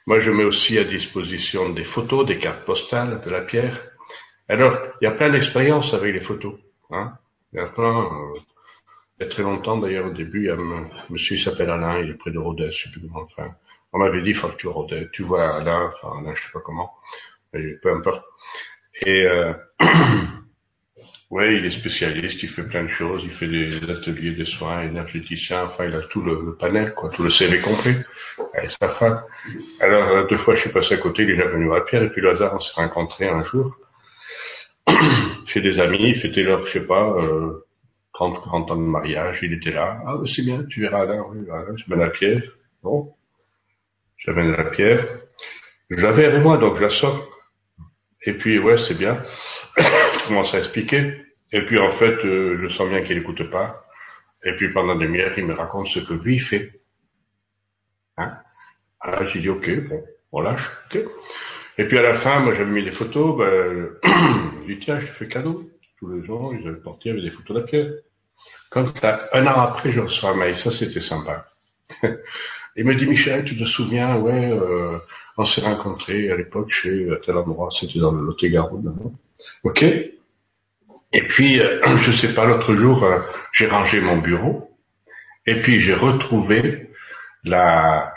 Moi, 0.07 0.21
je 0.21 0.31
mets 0.31 0.45
aussi 0.45 0.79
à 0.79 0.85
disposition 0.85 1.71
des 1.71 1.85
photos, 1.85 2.27
des 2.27 2.39
cartes 2.39 2.65
postales 2.65 3.21
de 3.21 3.31
la 3.31 3.43
pierre. 3.43 3.81
Alors, 4.49 4.77
il 5.01 5.05
y 5.05 5.09
a 5.09 5.13
plein 5.13 5.31
d'expériences 5.31 5.95
avec 5.95 6.13
les 6.13 6.21
photos. 6.21 6.55
Hein. 6.91 7.13
Il 7.53 7.59
y 7.59 7.63
a 7.63 7.67
plein. 7.67 8.05
Euh, 8.05 8.35
Il 9.19 9.25
y 9.25 9.27
a 9.27 9.29
très 9.29 9.43
longtemps, 9.43 9.77
d'ailleurs, 9.77 10.07
au 10.07 10.15
début, 10.15 10.45
il 10.45 10.47
y 10.47 10.51
a 10.51 10.55
un 10.55 10.89
monsieur, 11.11 11.37
il 11.37 11.43
s'appelle 11.43 11.69
Alain, 11.71 12.01
il 12.01 12.11
est 12.11 12.15
près 12.15 12.31
de 12.31 12.39
Rodez, 12.39 12.71
je 12.71 12.85
sais 12.85 12.91
plus 12.91 13.03
comment, 13.03 13.21
enfin, 13.23 13.55
on 13.93 13.99
m'avait 13.99 14.23
dit, 14.23 14.31
il 14.31 14.35
faut 14.35 14.49
que 14.49 14.57
tu 14.57 14.67
Rodez, 14.67 15.09
tu 15.13 15.23
vois 15.23 15.57
Alain, 15.57 15.91
enfin, 15.93 16.19
Alain, 16.19 16.35
je 16.35 16.43
sais 16.43 16.53
pas 16.53 16.61
comment, 16.61 16.91
mais 17.53 17.75
peu 17.83 17.93
importe. 17.93 18.25
Et, 19.05 19.25
euh, 19.27 19.53
ouais, 21.31 21.57
il 21.57 21.65
est 21.65 21.71
spécialiste, 21.71 22.43
il 22.43 22.49
fait 22.49 22.65
plein 22.65 22.83
de 22.83 22.89
choses, 22.89 23.23
il 23.25 23.31
fait 23.31 23.47
des 23.47 23.91
ateliers 23.91 24.33
de 24.33 24.45
soins, 24.45 24.83
énergéticien, 24.83 25.65
enfin, 25.65 25.87
il 25.87 25.95
a 25.95 26.03
tout 26.03 26.23
le, 26.23 26.55
panel, 26.57 26.93
quoi, 26.95 27.09
tout 27.11 27.23
le 27.23 27.31
CV 27.31 27.61
complet, 27.61 27.97
et 28.63 28.69
sa 28.69 28.89
femme. 28.89 29.23
Alors, 29.81 30.09
euh, 30.09 30.27
deux 30.27 30.37
fois, 30.37 30.55
je 30.55 30.63
suis 30.63 30.71
passé 30.71 30.95
à 30.95 30.99
côté, 30.99 31.23
il 31.23 31.31
est 31.31 31.37
déjà 31.37 31.49
venu 31.49 31.73
à 31.73 31.81
Pierre, 31.83 32.03
et 32.03 32.11
puis 32.11 32.21
le 32.21 32.31
hasard, 32.31 32.55
on 32.55 32.61
s'est 32.61 32.75
rencontrés 32.75 33.29
un 33.29 33.43
jour, 33.43 33.77
chez 35.47 35.61
des 35.61 35.79
amis, 35.79 36.03
il 36.03 36.17
fêtait 36.17 36.43
leur, 36.43 36.67
je 36.67 36.73
sais 36.73 36.87
pas, 36.87 37.17
euh, 37.23 37.65
30, 38.15 38.45
40 38.45 38.71
ans 38.73 38.77
de 38.77 38.83
mariage, 38.83 39.39
il 39.43 39.55
était 39.55 39.71
là. 39.71 40.03
Ah, 40.07 40.17
c'est 40.27 40.43
bien, 40.43 40.65
tu 40.65 40.83
verras 40.83 41.07
là, 41.07 41.23
oui, 41.31 41.39
voilà, 41.47 41.71
je 41.77 41.85
mets 41.89 41.97
la 41.97 42.11
pierre. 42.11 42.43
Bon. 42.83 43.15
Mets 44.27 44.57
la 44.57 44.65
pierre. 44.65 45.07
Je 45.89 46.03
l'avais 46.03 46.27
avec 46.27 46.43
moi, 46.43 46.59
donc 46.59 46.77
je 46.77 46.83
la 46.83 46.91
sors. 46.91 47.27
Et 48.27 48.35
puis, 48.35 48.59
ouais, 48.59 48.77
c'est 48.77 48.99
bien. 48.99 49.25
je 50.21 50.29
commence 50.29 50.55
à 50.55 50.59
expliquer. 50.59 51.25
Et 51.53 51.65
puis, 51.65 51.79
en 51.79 51.91
fait, 51.91 52.25
euh, 52.25 52.57
je 52.57 52.69
sens 52.69 52.89
bien 52.89 53.03
qu'il 53.03 53.19
n'écoute 53.19 53.49
pas. 53.51 53.85
Et 54.45 54.55
puis, 54.55 54.73
pendant 54.73 54.97
des 54.97 55.09
minutes, 55.09 55.33
il 55.37 55.47
me 55.47 55.55
raconte 55.55 55.89
ce 55.89 56.01
que 56.01 56.15
lui 56.15 56.39
fait. 56.39 56.81
Hein? 58.17 58.33
Alors, 59.01 59.27
j'ai 59.27 59.41
dit, 59.41 59.49
ok, 59.49 59.89
bon, 59.89 60.05
on 60.33 60.41
lâche, 60.41 60.71
ok. 60.87 61.01
Et 61.79 61.87
puis, 61.87 61.99
à 61.99 62.03
la 62.03 62.15
fin, 62.15 62.41
moi, 62.41 62.53
j'avais 62.53 62.71
mis 62.71 62.85
des 62.85 62.91
photos, 62.91 63.39
ben, 63.39 63.91
je 64.63 64.75
dit, 64.75 64.79
tiens, 64.81 64.99
je 64.99 65.07
fais 65.07 65.29
cadeau. 65.29 65.69
Tous 65.99 66.11
les 66.13 66.25
gens, 66.25 66.53
ils 66.53 66.67
avaient 66.67 66.81
porté 66.81 67.11
avec 67.11 67.23
des 67.23 67.31
photos 67.31 67.65
de. 67.71 68.03
Comme 68.71 68.87
ça, 68.95 69.29
un 69.33 69.47
an 69.47 69.61
après, 69.61 69.91
je 69.91 70.01
reçois 70.01 70.31
un 70.31 70.37
mail. 70.37 70.57
Ça, 70.57 70.71
c'était 70.71 71.01
sympa. 71.01 71.47
Il 72.77 72.85
me 72.85 72.95
dit, 72.95 73.07
Michel, 73.07 73.45
tu 73.45 73.59
te 73.59 73.65
souviens, 73.65 74.17
ouais, 74.17 74.51
euh, 74.53 74.97
on 75.37 75.45
s'est 75.45 75.61
rencontrés 75.61 76.31
à 76.31 76.37
l'époque 76.37 76.71
chez 76.71 77.09
tel 77.27 77.37
endroit, 77.37 77.69
c'était 77.73 77.99
dans 77.99 78.13
le 78.13 78.23
Lot-et-Garonne. 78.23 78.95
Ok. 79.65 79.83
Et 79.83 81.23
puis, 81.27 81.61
euh, 81.61 81.97
je 81.97 82.13
sais 82.13 82.35
pas, 82.35 82.45
l'autre 82.45 82.75
jour, 82.75 83.05
euh, 83.05 83.21
j'ai 83.53 83.67
rangé 83.67 84.01
mon 84.01 84.19
bureau, 84.19 84.71
et 85.47 85.61
puis 85.61 85.81
j'ai 85.81 85.95
retrouvé 85.95 86.91
la 87.45 88.15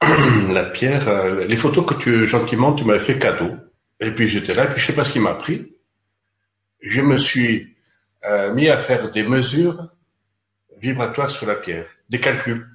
la 0.50 0.64
pierre, 0.64 1.08
euh, 1.08 1.46
les 1.46 1.56
photos 1.56 1.86
que 1.86 1.94
tu 1.94 2.26
gentiment 2.26 2.74
tu 2.74 2.84
m'avais 2.84 2.98
fait 2.98 3.18
cadeau. 3.18 3.56
Et 4.00 4.10
puis 4.10 4.28
j'étais 4.28 4.54
là, 4.54 4.64
et 4.64 4.68
puis 4.68 4.78
je 4.78 4.86
sais 4.86 4.94
pas 4.94 5.04
ce 5.04 5.12
qui 5.12 5.20
m'a 5.20 5.34
pris. 5.34 5.72
Je 6.82 7.00
me 7.00 7.18
suis 7.18 7.74
euh, 8.24 8.52
mis 8.52 8.68
à 8.68 8.76
faire 8.76 9.10
des 9.10 9.22
mesures 9.22 9.88
vibratoires 10.80 11.30
sur 11.30 11.46
la 11.46 11.54
pierre, 11.54 11.86
des 12.10 12.20
calculs. 12.20 12.66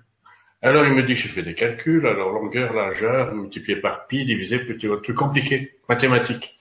Alors 0.64 0.86
il 0.86 0.94
me 0.94 1.04
dit, 1.04 1.16
je 1.16 1.28
fais 1.28 1.44
des 1.44 1.54
calculs, 1.54 2.06
alors 2.08 2.32
longueur, 2.32 2.74
largeur, 2.74 3.34
multiplié 3.34 3.80
par 3.80 4.08
pi, 4.08 4.26
divisé, 4.26 4.60
petit 4.60 4.88
truc 4.88 5.16
compliqué, 5.16 5.72
mathématique. 5.88 6.60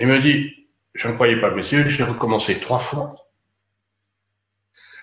Il 0.00 0.06
me 0.06 0.18
dit, 0.18 0.66
je 0.94 1.08
ne 1.08 1.12
croyais 1.12 1.40
pas 1.40 1.50
mes 1.50 1.62
yeux, 1.62 1.86
j'ai 1.86 2.04
recommencé 2.04 2.58
trois 2.58 2.78
fois. 2.78 3.16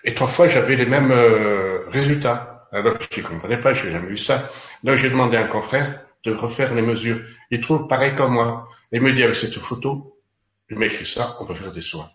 Et 0.04 0.14
trois 0.14 0.28
fois, 0.28 0.48
j'avais 0.48 0.76
les 0.76 0.86
mêmes 0.86 1.12
euh, 1.12 1.88
résultats. 1.90 2.68
Alors 2.72 2.98
je 3.00 3.22
ne 3.22 3.26
comprenais 3.26 3.62
pas, 3.62 3.74
je 3.74 3.86
n'ai 3.86 3.94
jamais 3.94 4.10
vu 4.10 4.18
ça. 4.18 4.50
Donc 4.84 4.96
j'ai 4.98 5.10
demandé 5.10 5.38
à 5.38 5.42
un 5.42 5.48
confrère 5.48 6.02
de 6.24 6.34
refaire 6.34 6.74
les 6.74 6.82
mesures. 6.82 7.22
Il 7.52 7.62
trouve 7.62 7.88
pareil 7.88 8.16
comme 8.16 8.34
moi. 8.34 8.68
Il 8.92 9.02
me 9.02 9.14
dit, 9.14 9.24
avec 9.24 9.36
cette 9.36 9.58
photo, 9.60 10.18
je 10.68 10.76
m'écris 10.76 11.06
ça, 11.06 11.38
on 11.40 11.46
peut 11.46 11.54
faire 11.54 11.72
des 11.72 11.82
soins. 11.82 12.10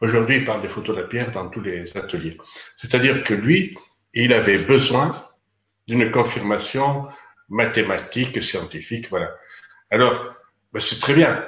Aujourd'hui, 0.00 0.38
il 0.38 0.44
parle 0.44 0.62
des 0.62 0.68
photos 0.68 0.96
de 0.96 1.02
la 1.02 1.06
pierre 1.06 1.30
dans 1.30 1.48
tous 1.48 1.60
les 1.60 1.96
ateliers. 1.96 2.36
C'est-à-dire 2.76 3.22
que 3.22 3.34
lui, 3.34 3.78
il 4.12 4.32
avait 4.32 4.58
besoin 4.58 5.16
d'une 5.86 6.10
confirmation 6.10 7.06
mathématique, 7.48 8.42
scientifique, 8.42 9.08
voilà. 9.08 9.30
Alors, 9.90 10.34
ben 10.72 10.80
c'est 10.80 11.00
très 11.00 11.14
bien. 11.14 11.44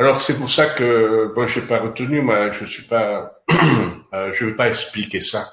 Alors 0.00 0.22
c'est 0.22 0.38
pour 0.38 0.50
ça 0.50 0.64
que 0.70 1.30
bon, 1.34 1.46
je 1.46 1.60
n'ai 1.60 1.66
pas 1.66 1.80
retenu, 1.80 2.22
moi, 2.22 2.52
je 2.52 2.64
suis 2.64 2.84
pas, 2.84 3.32
euh, 4.14 4.32
je 4.32 4.46
veux 4.46 4.56
pas 4.56 4.68
expliquer 4.68 5.20
ça. 5.20 5.46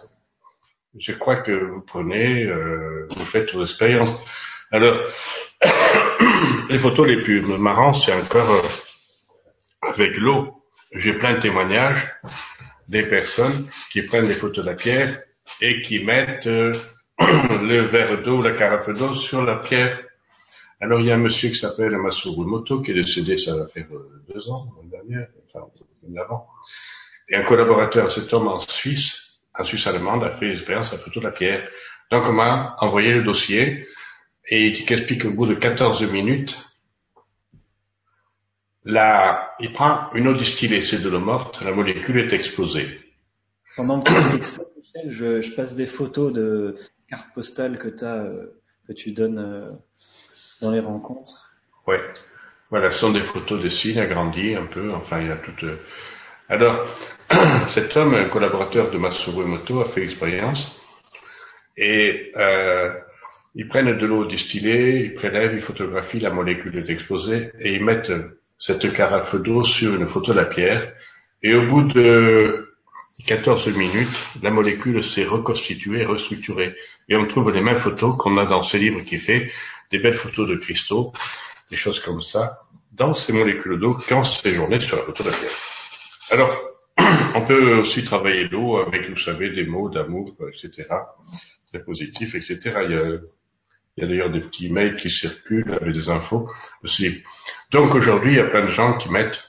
Je 0.98 1.12
crois 1.12 1.36
que 1.36 1.52
vous 1.52 1.82
prenez, 1.82 2.46
euh, 2.46 3.10
vous 3.14 3.26
faites 3.26 3.54
vos 3.54 3.64
expériences. 3.64 4.16
Alors, 4.72 4.98
les 6.70 6.80
photos 6.80 7.06
les 7.06 7.22
plus 7.22 7.42
marrantes, 7.42 7.96
c'est 7.96 8.14
encore 8.14 8.52
euh, 8.52 8.62
avec 9.82 10.16
l'eau 10.16 10.64
j'ai 10.96 11.12
plein 11.12 11.34
de 11.34 11.42
témoignages 11.42 12.08
des 12.88 13.04
personnes 13.04 13.68
qui 13.92 14.04
prennent 14.04 14.28
des 14.28 14.34
photos 14.34 14.64
de 14.64 14.70
la 14.70 14.78
pierre 14.78 15.24
et 15.60 15.82
qui 15.82 16.06
mettent 16.06 16.48
euh, 16.48 16.72
le 17.20 17.82
verre 17.82 18.24
d'eau, 18.24 18.42
la 18.42 18.54
carafe 18.54 18.92
d'eau 18.92 19.14
sur 19.14 19.44
la 19.44 19.58
pierre. 19.58 20.07
Alors 20.80 21.00
il 21.00 21.08
y 21.08 21.12
a 21.12 21.16
un 21.16 21.20
monsieur 21.20 21.50
qui 21.50 21.56
s'appelle 21.56 21.98
Masuru 21.98 22.46
Moto 22.46 22.82
qui 22.82 22.92
est 22.92 22.94
décédé, 22.94 23.38
ça 23.38 23.56
va 23.58 23.68
faire 23.68 23.88
euh, 23.92 24.24
deux 24.34 24.50
ans, 24.50 24.66
l'année 24.78 24.90
dernière, 24.90 25.28
enfin 25.44 25.68
avant. 26.18 26.48
Et 27.30 27.36
un 27.36 27.44
collaborateur, 27.44 28.12
cet 28.12 28.32
homme 28.34 28.48
en 28.48 28.60
Suisse, 28.60 29.42
en 29.58 29.64
Suisse 29.64 29.88
allemande, 29.88 30.24
a 30.24 30.36
fait 30.36 30.48
l'expérience 30.48 30.94
à 30.94 30.98
photo 30.98 31.20
de 31.20 31.26
la 31.26 31.32
pierre. 31.32 31.68
Donc 32.12 32.24
on 32.26 32.34
m'a 32.34 32.76
envoyé 32.80 33.12
le 33.12 33.24
dossier 33.24 33.88
et 34.50 34.68
il 34.68 34.92
explique 34.92 35.26
au 35.26 35.32
bout 35.32 35.48
de 35.48 35.56
14 35.56 36.04
minutes 36.12 36.68
Là, 38.88 39.54
il 39.60 39.74
prend 39.74 40.14
une 40.14 40.30
eau 40.30 40.34
distillée, 40.34 40.80
c'est 40.80 41.02
de 41.02 41.10
l'eau 41.10 41.20
morte, 41.20 41.62
la 41.62 41.74
molécule 41.74 42.20
est 42.20 42.32
explosée. 42.32 42.88
Pendant 43.76 44.00
que 44.00 44.08
tu 44.08 44.14
expliques 44.14 44.44
ça, 44.46 44.62
Michel, 44.78 45.12
je, 45.12 45.56
passe 45.58 45.76
des 45.76 45.86
photos 45.86 46.32
de 46.32 46.78
cartes 47.10 47.34
postales 47.36 47.78
que, 47.78 47.90
euh, 48.04 48.46
que 48.88 48.94
tu 48.94 49.12
donnes 49.12 49.40
euh, 49.40 49.72
dans 50.62 50.72
les 50.72 50.80
rencontres. 50.80 51.52
Oui, 51.88 51.96
voilà, 52.70 52.92
ce 52.92 53.00
sont 53.00 53.12
des 53.12 53.22
photos 53.22 53.62
de 53.62 53.70
signes 53.70 54.00
agrandis 54.00 54.56
un 54.56 54.66
peu, 54.66 54.92
enfin 54.94 55.22
il 55.22 55.28
y 55.28 55.32
a 55.32 55.38
tout... 55.38 55.66
Euh. 55.66 55.78
Alors, 56.50 56.86
cet 57.70 57.96
homme, 57.98 58.14
un 58.14 58.30
collaborateur 58.30 58.92
de 58.92 58.98
Masuru 58.98 59.46
Moto, 59.46 59.82
a 59.82 59.86
fait 59.86 60.02
l'expérience 60.02 60.80
et 61.78 62.34
ils 63.56 63.68
prennent 63.68 63.98
de 63.98 64.06
l'eau 64.06 64.26
distillée, 64.26 65.04
ils 65.06 65.14
prélèvent, 65.14 65.54
ils 65.54 65.62
photographient, 65.62 66.20
la 66.20 66.30
molécule 66.30 66.78
est 66.78 66.90
explosée 66.90 67.52
et 67.60 67.74
ils 67.74 67.84
mettent 67.84 68.14
cette 68.58 68.94
carafe 68.94 69.36
d'eau 69.36 69.64
sur 69.64 69.96
une 69.96 70.08
photo 70.08 70.32
de 70.34 70.38
la 70.38 70.46
pierre, 70.46 70.94
et 71.44 71.56
au 71.56 71.68
bout 71.68 71.84
de 71.84 72.76
14 73.26 73.76
minutes, 73.76 74.30
la 74.42 74.52
molécule 74.52 75.04
s'est 75.04 75.26
reconstituée, 75.26 76.06
restructurée. 76.06 76.74
Et 77.10 77.16
on 77.16 77.26
trouve 77.26 77.52
les 77.52 77.62
mêmes 77.62 77.78
photos 77.78 78.16
qu'on 78.18 78.38
a 78.38 78.46
dans 78.46 78.62
ce 78.62 78.78
livre 78.78 79.02
qui 79.02 79.18
fait 79.18 79.52
des 79.92 80.00
belles 80.00 80.14
photos 80.14 80.48
de 80.48 80.56
cristaux, 80.56 81.14
des 81.70 81.76
choses 81.76 82.00
comme 82.00 82.22
ça, 82.22 82.60
dans 82.92 83.14
ces 83.14 83.34
molécules 83.34 83.80
d'eau 83.80 83.96
qui 83.96 84.14
ont 84.14 84.24
séjourné 84.24 84.80
sur 84.80 84.98
la 84.98 85.04
photo 85.04 85.24
de 85.24 85.30
la 85.30 85.38
pierre. 85.38 85.52
Alors, 86.32 86.58
on 87.36 87.42
peut 87.46 87.78
aussi 87.80 88.04
travailler 88.04 88.48
l'eau 88.48 88.78
avec, 88.78 89.10
vous 89.10 89.18
savez, 89.18 89.50
des 89.52 89.66
mots 89.66 89.90
d'amour, 89.90 90.36
etc. 90.48 90.88
Très 91.68 91.84
positifs, 91.84 92.36
etc. 92.36 92.80
Il 92.86 92.92
y 92.92 92.96
a 92.96 93.18
il 93.98 94.02
y 94.02 94.06
a 94.06 94.10
d'ailleurs 94.10 94.30
des 94.30 94.42
petits 94.42 94.72
mails 94.72 94.96
qui 94.96 95.10
circulent 95.10 95.74
avec 95.74 95.94
des 95.94 96.10
infos 96.10 96.50
aussi. 96.84 97.24
Donc 97.72 97.96
aujourd'hui, 97.96 98.34
il 98.34 98.38
y 98.38 98.40
a 98.40 98.46
plein 98.46 98.64
de 98.64 98.70
gens 98.70 98.96
qui 98.96 99.10
mettent, 99.10 99.44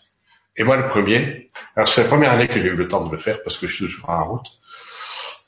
et 0.57 0.65
moi 0.65 0.79
le 0.79 0.89
premier, 0.89 1.51
alors 1.77 1.87
c'est 1.87 2.05
la 2.05 2.09
première 2.09 2.33
année 2.33 2.49
que 2.49 2.59
j'ai 2.59 2.69
eu 2.69 2.75
le 2.75 2.89
temps 2.89 3.07
de 3.07 3.13
le 3.13 3.19
faire 3.19 3.43
parce 3.43 3.59
que 3.59 3.67
je 3.67 3.75
suis 3.75 3.85
toujours 3.85 4.09
en 4.09 4.25
route, 4.25 4.47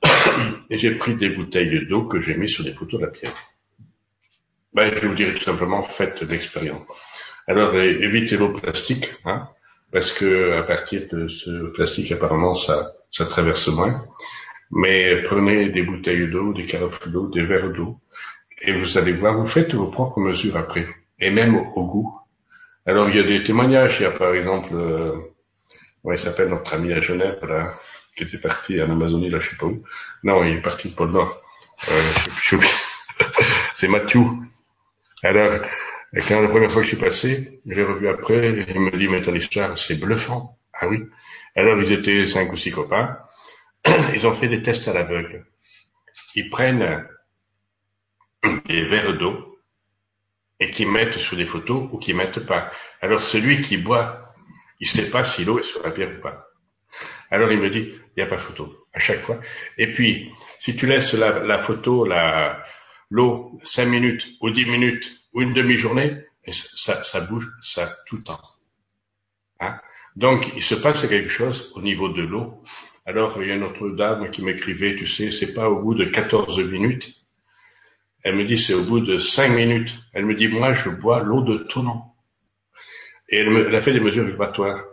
et 0.71 0.77
j'ai 0.77 0.95
pris 0.97 1.15
des 1.15 1.31
bouteilles 1.31 1.87
d'eau 1.87 2.07
que 2.07 2.21
j'ai 2.21 2.37
mis 2.37 2.49
sur 2.49 2.63
des 2.63 2.75
photos 2.75 3.01
de 3.01 3.07
la 3.07 3.11
pierre. 3.11 3.35
Ben, 4.73 4.95
je 4.95 5.07
vous 5.07 5.15
dirais 5.15 5.35
tout 5.35 5.43
simplement, 5.43 5.83
faites 5.83 6.23
l'expérience. 6.23 6.83
Alors 7.49 7.75
évitez 7.75 8.37
l'eau 8.37 8.53
plastique, 8.53 9.13
hein, 9.25 9.49
parce 9.93 10.13
que 10.13 10.59
à 10.59 10.63
partir 10.63 11.09
de 11.11 11.27
ce 11.27 11.73
plastique, 11.73 12.13
apparemment, 12.13 12.55
ça, 12.55 12.93
ça 13.11 13.27
traverse 13.27 13.67
moins. 13.69 14.05
Mais 14.71 15.23
prenez 15.23 15.71
des 15.71 15.83
bouteilles 15.83 16.29
d'eau, 16.31 16.53
des 16.53 16.67
carafes 16.67 17.09
d'eau, 17.09 17.29
des 17.29 17.45
verres 17.45 17.71
d'eau, 17.71 17.99
et 18.63 18.73
vous 18.73 18.97
allez 18.99 19.13
voir, 19.13 19.35
vous 19.35 19.47
faites 19.47 19.75
vos 19.75 19.89
propres 19.89 20.21
mesures 20.21 20.57
après, 20.57 20.87
et 21.19 21.31
même 21.31 21.57
au, 21.57 21.87
goût. 21.87 22.21
Alors 22.87 23.09
il 23.09 23.17
y 23.17 23.19
a 23.19 23.25
des 23.25 23.43
témoignages, 23.43 23.99
il 23.99 24.05
y 24.05 24.07
a 24.07 24.13
par 24.13 24.35
exemple, 24.35 24.71
euh, 24.75 25.17
il 26.05 26.19
s'appelle 26.19 26.49
notre 26.49 26.73
ami 26.75 26.93
à 26.93 27.01
Genève, 27.01 27.45
là, 27.45 27.75
qui 28.17 28.23
était 28.25 28.39
parti 28.39 28.81
en 28.81 28.91
Amazonie, 28.91 29.31
là 29.31 29.41
je 29.41 29.51
sais 29.51 29.57
pas 29.57 29.67
où. 29.67 29.83
Non, 30.23 30.45
il 30.45 30.59
est 30.59 30.63
parti 30.63 30.91
de 30.91 30.95
Pôle 30.95 31.11
Nord. 31.11 31.43
Euh, 31.89 32.59
c'est 33.75 33.89
Mathieu. 33.89 34.21
Alors, 35.23 35.61
quand 36.29 36.41
la 36.41 36.49
première 36.49 36.73
fois 36.73 36.83
que 36.83 36.89
je 36.89 36.95
suis 36.95 37.05
passé, 37.05 37.61
j'ai 37.67 37.83
revu 37.83 38.09
après, 38.09 38.49
il 38.69 38.81
me 38.81 38.97
dit, 38.99 39.09
mais 39.09 39.23
ton 39.23 39.77
c'est 39.77 40.01
bluffant. 40.01 40.59
Ah 40.73 40.89
oui. 40.89 41.05
Alors, 41.55 41.81
ils 41.81 41.93
étaient 41.93 42.27
cinq 42.27 42.53
ou 42.53 42.57
six 42.57 42.73
copains. 42.73 43.19
Ils 44.15 44.27
ont 44.27 44.35
fait 44.35 44.49
des 44.49 44.61
tests 44.61 44.89
à 44.89 44.93
l'aveugle. 44.93 45.47
Ils 46.35 46.51
prennent 46.51 47.07
des 48.67 48.85
verres 48.85 49.17
d'eau 49.17 49.59
et 50.59 50.71
qui 50.71 50.85
mettent 50.85 51.19
sur 51.19 51.37
des 51.37 51.47
photos 51.47 51.89
ou 51.91 51.99
qui 51.99 52.13
mettent 52.13 52.45
pas. 52.47 52.71
Alors 53.01 53.23
celui 53.23 53.63
qui 53.63 53.79
boit, 53.79 54.35
il 54.81 54.87
sait 54.87 55.11
pas 55.11 55.25
si 55.25 55.45
l'eau 55.45 55.59
est 55.59 55.63
sur 55.63 55.83
la 55.83 55.91
pierre 55.93 56.13
ou 56.17 56.21
pas. 56.21 56.45
Alors 57.31 57.51
il 57.51 57.59
me 57.59 57.71
dit, 57.71 57.95
il 57.95 58.13
n'y 58.19 58.23
a 58.23 58.27
pas 58.27 58.39
photo. 58.39 58.87
à 58.93 58.99
chaque 58.99 59.21
fois. 59.21 59.41
Et 59.79 59.93
puis, 59.93 60.31
si 60.59 60.77
tu 60.77 60.87
laisses 60.87 61.15
la, 61.15 61.41
la 61.41 61.59
photo, 61.59 62.05
la, 62.05 62.63
l'eau, 63.11 63.61
cinq 63.63 63.87
minutes 63.87 64.27
ou 64.41 64.51
dix 64.51 64.67
minutes 64.67 65.11
ou 65.33 65.43
une 65.43 65.53
demi-journée, 65.53 66.17
ça, 66.51 67.03
ça 67.03 67.21
bouge 67.23 67.47
ça 67.61 67.97
tout 68.07 68.17
le 68.17 68.23
temps. 68.23 68.41
Hein? 69.61 69.79
Donc, 70.17 70.51
il 70.57 70.63
se 70.63 70.75
passe 70.75 71.07
quelque 71.07 71.29
chose 71.29 71.73
au 71.77 71.83
niveau 71.83 72.09
de 72.09 72.23
l'eau. 72.23 72.63
Alors, 73.07 73.41
il 73.43 73.49
y 73.49 73.53
a 73.53 73.55
une 73.55 73.63
autre 73.63 73.91
dame 73.91 74.31
qui 74.31 74.43
m'écrivait, 74.43 74.97
tu 74.97 75.07
sais, 75.07 75.31
c'est 75.31 75.55
pas 75.55 75.69
au 75.69 75.83
bout 75.83 75.95
de 75.95 76.05
14 76.05 76.61
minutes. 76.61 77.15
Elle 78.23 78.37
me 78.37 78.45
dit, 78.45 78.59
c'est 78.59 78.75
au 78.75 78.85
bout 78.85 79.01
de 79.01 79.17
cinq 79.19 79.49
minutes. 79.49 79.95
Elle 80.13 80.27
me 80.27 80.35
dit, 80.35 80.49
moi, 80.49 80.73
je 80.73 80.91
bois 80.91 81.23
l'eau 81.23 81.43
de 81.43 81.59
Tonon. 81.59 82.03
Et 83.29 83.39
elle, 83.39 83.51
me, 83.51 83.69
elle 83.69 83.75
a 83.75 83.81
fait 83.81 83.93
des 83.93 84.01
mesures 84.01 84.25
vibratoires. 84.25 84.85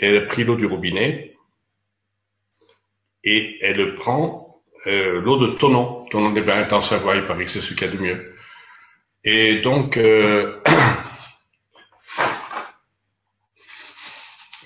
Elle 0.00 0.16
a 0.16 0.26
pris 0.26 0.44
l'eau 0.44 0.56
du 0.56 0.66
robinet 0.66 1.36
et 3.24 3.58
elle 3.62 3.94
prend 3.94 4.47
euh, 4.88 5.20
l'eau 5.20 5.36
de 5.38 5.56
Tonon. 5.58 6.06
Tonon 6.10 6.30
des 6.32 6.40
bains 6.40 6.66
en 6.70 6.80
Savoie, 6.80 7.16
il 7.16 7.26
paraît 7.26 7.44
que 7.44 7.50
c'est 7.50 7.60
ce 7.60 7.74
qu'il 7.74 7.86
y 7.86 7.90
a 7.90 7.92
de 7.92 7.98
mieux. 7.98 8.34
Et 9.24 9.60
donc, 9.60 9.96
euh, 9.96 10.52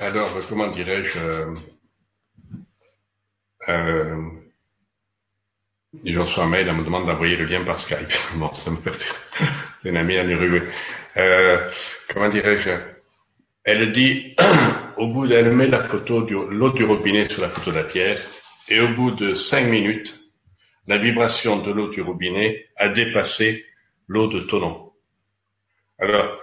alors, 0.00 0.30
comment 0.48 0.70
dirais-je, 0.70 1.18
euh, 1.18 1.54
euh, 3.68 4.16
je 6.04 6.20
reçois 6.20 6.44
un 6.44 6.48
mail, 6.48 6.68
elle 6.68 6.76
me 6.76 6.84
demande 6.84 7.06
d'envoyer 7.06 7.36
le 7.36 7.44
lien 7.46 7.64
par 7.64 7.78
Skype. 7.78 8.12
Bon, 8.36 8.54
ça 8.54 8.70
me 8.70 8.76
perturbe. 8.76 9.16
C'est 9.82 9.88
une 9.88 9.96
amie 9.96 10.16
à 10.16 10.22
l'Uruguay. 10.22 10.68
Euh, 11.16 11.70
comment 12.08 12.28
dirais-je 12.28 12.70
Elle 13.64 13.92
dit, 13.92 14.36
au 14.96 15.08
bout, 15.08 15.26
elle 15.30 15.50
met 15.52 15.66
la 15.66 15.82
photo 15.82 16.22
de 16.22 16.34
l'eau 16.34 16.70
du 16.70 16.84
robinet 16.84 17.24
sur 17.24 17.42
la 17.42 17.48
photo 17.48 17.72
de 17.72 17.76
la 17.76 17.84
pierre, 17.84 18.20
et 18.68 18.80
au 18.80 18.88
bout 18.88 19.10
de 19.10 19.34
cinq 19.34 19.66
minutes, 19.66 20.18
la 20.86 20.96
vibration 20.96 21.62
de 21.62 21.70
l'eau 21.70 21.88
du 21.88 22.02
robinet 22.02 22.66
a 22.76 22.88
dépassé 22.88 23.64
l'eau 24.08 24.28
de 24.28 24.40
Tonon. 24.40 24.92
Alors, 25.98 26.38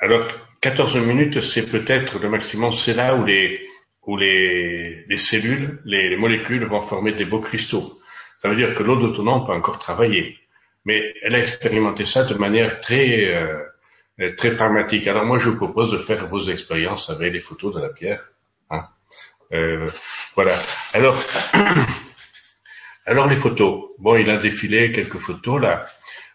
alors 0.00 0.26
14 0.60 0.96
minutes, 0.96 1.40
c'est 1.40 1.70
peut-être 1.70 2.18
le 2.18 2.28
maximum, 2.30 2.72
c'est 2.72 2.94
là 2.94 3.14
où 3.16 3.24
les 3.24 3.62
où 4.06 4.16
les, 4.16 5.04
les 5.08 5.16
cellules, 5.16 5.82
les, 5.84 6.08
les, 6.08 6.16
molécules 6.16 6.64
vont 6.64 6.80
former 6.80 7.10
des 7.10 7.24
beaux 7.24 7.40
cristaux. 7.40 7.92
Ça 8.40 8.48
veut 8.48 8.54
dire 8.54 8.72
que 8.76 8.84
l'eau 8.84 8.96
de 8.96 9.12
Tonon 9.12 9.44
peut 9.44 9.52
encore 9.52 9.80
travailler. 9.80 10.38
Mais 10.84 11.12
elle 11.22 11.34
a 11.34 11.40
expérimenté 11.40 12.04
ça 12.04 12.22
de 12.22 12.34
manière 12.34 12.80
très 12.80 13.26
euh, 13.34 13.64
très 14.36 14.54
pragmatique. 14.54 15.06
Alors 15.08 15.24
moi, 15.24 15.38
je 15.38 15.48
vous 15.48 15.56
propose 15.56 15.90
de 15.92 15.98
faire 15.98 16.26
vos 16.26 16.48
expériences 16.48 17.10
avec 17.10 17.32
les 17.32 17.40
photos 17.40 17.74
de 17.74 17.80
la 17.80 17.88
pierre. 17.88 18.30
Hein. 18.70 18.86
Euh, 19.52 19.88
voilà. 20.34 20.58
Alors, 20.92 21.22
alors 23.06 23.26
les 23.26 23.36
photos. 23.36 23.90
Bon, 23.98 24.16
il 24.16 24.30
a 24.30 24.38
défilé 24.38 24.90
quelques 24.90 25.18
photos 25.18 25.60
là. 25.60 25.86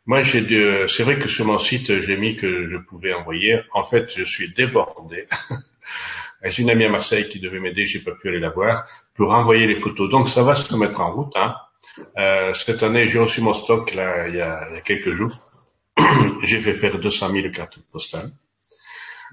Moi, 0.06 0.24
j'ai 0.24 0.42
de... 0.42 0.88
c'est 0.88 1.04
vrai 1.04 1.20
que 1.20 1.28
sur 1.28 1.46
mon 1.46 1.60
site, 1.60 2.02
j'ai 2.02 2.18
mis 2.18 2.36
que 2.36 2.70
je 2.70 2.78
pouvais 2.78 3.14
envoyer. 3.14 3.62
En 3.74 3.84
fait, 3.84 4.12
je 4.16 4.24
suis 4.24 4.52
débordé. 4.52 5.28
j'ai 6.44 6.64
une 6.64 6.72
amie 6.72 6.86
à 6.86 6.90
Marseille 6.90 7.30
qui 7.30 7.40
devait 7.40 7.60
m'aider, 7.60 7.86
j'ai 7.86 8.00
pas 8.00 8.14
pu 8.16 8.30
aller 8.30 8.40
la 8.40 8.50
voir 8.50 8.86
pour 9.16 9.32
envoyer 9.32 9.68
les 9.68 9.76
photos. 9.76 10.10
Donc, 10.10 10.28
ça 10.28 10.42
va 10.42 10.56
se 10.56 10.76
mettre 10.76 11.00
en 11.02 11.14
route. 11.14 11.34
Hein. 11.36 11.56
Euh, 12.18 12.54
cette 12.56 12.82
année, 12.84 13.08
j'ai 13.08 13.20
reçu 13.20 13.42
mon 13.42 13.54
stock 13.54 13.94
là 13.94 14.28
il 14.28 14.36
y 14.36 14.42
a, 14.42 14.70
il 14.72 14.78
y 14.78 14.82
quelques 14.82 15.12
jours. 15.12 15.34
j'ai 16.44 16.60
fait 16.62 16.74
faire 16.74 16.98
200 16.98 17.32
000 17.32 17.50
cartes 17.52 17.78
postales. 17.92 18.32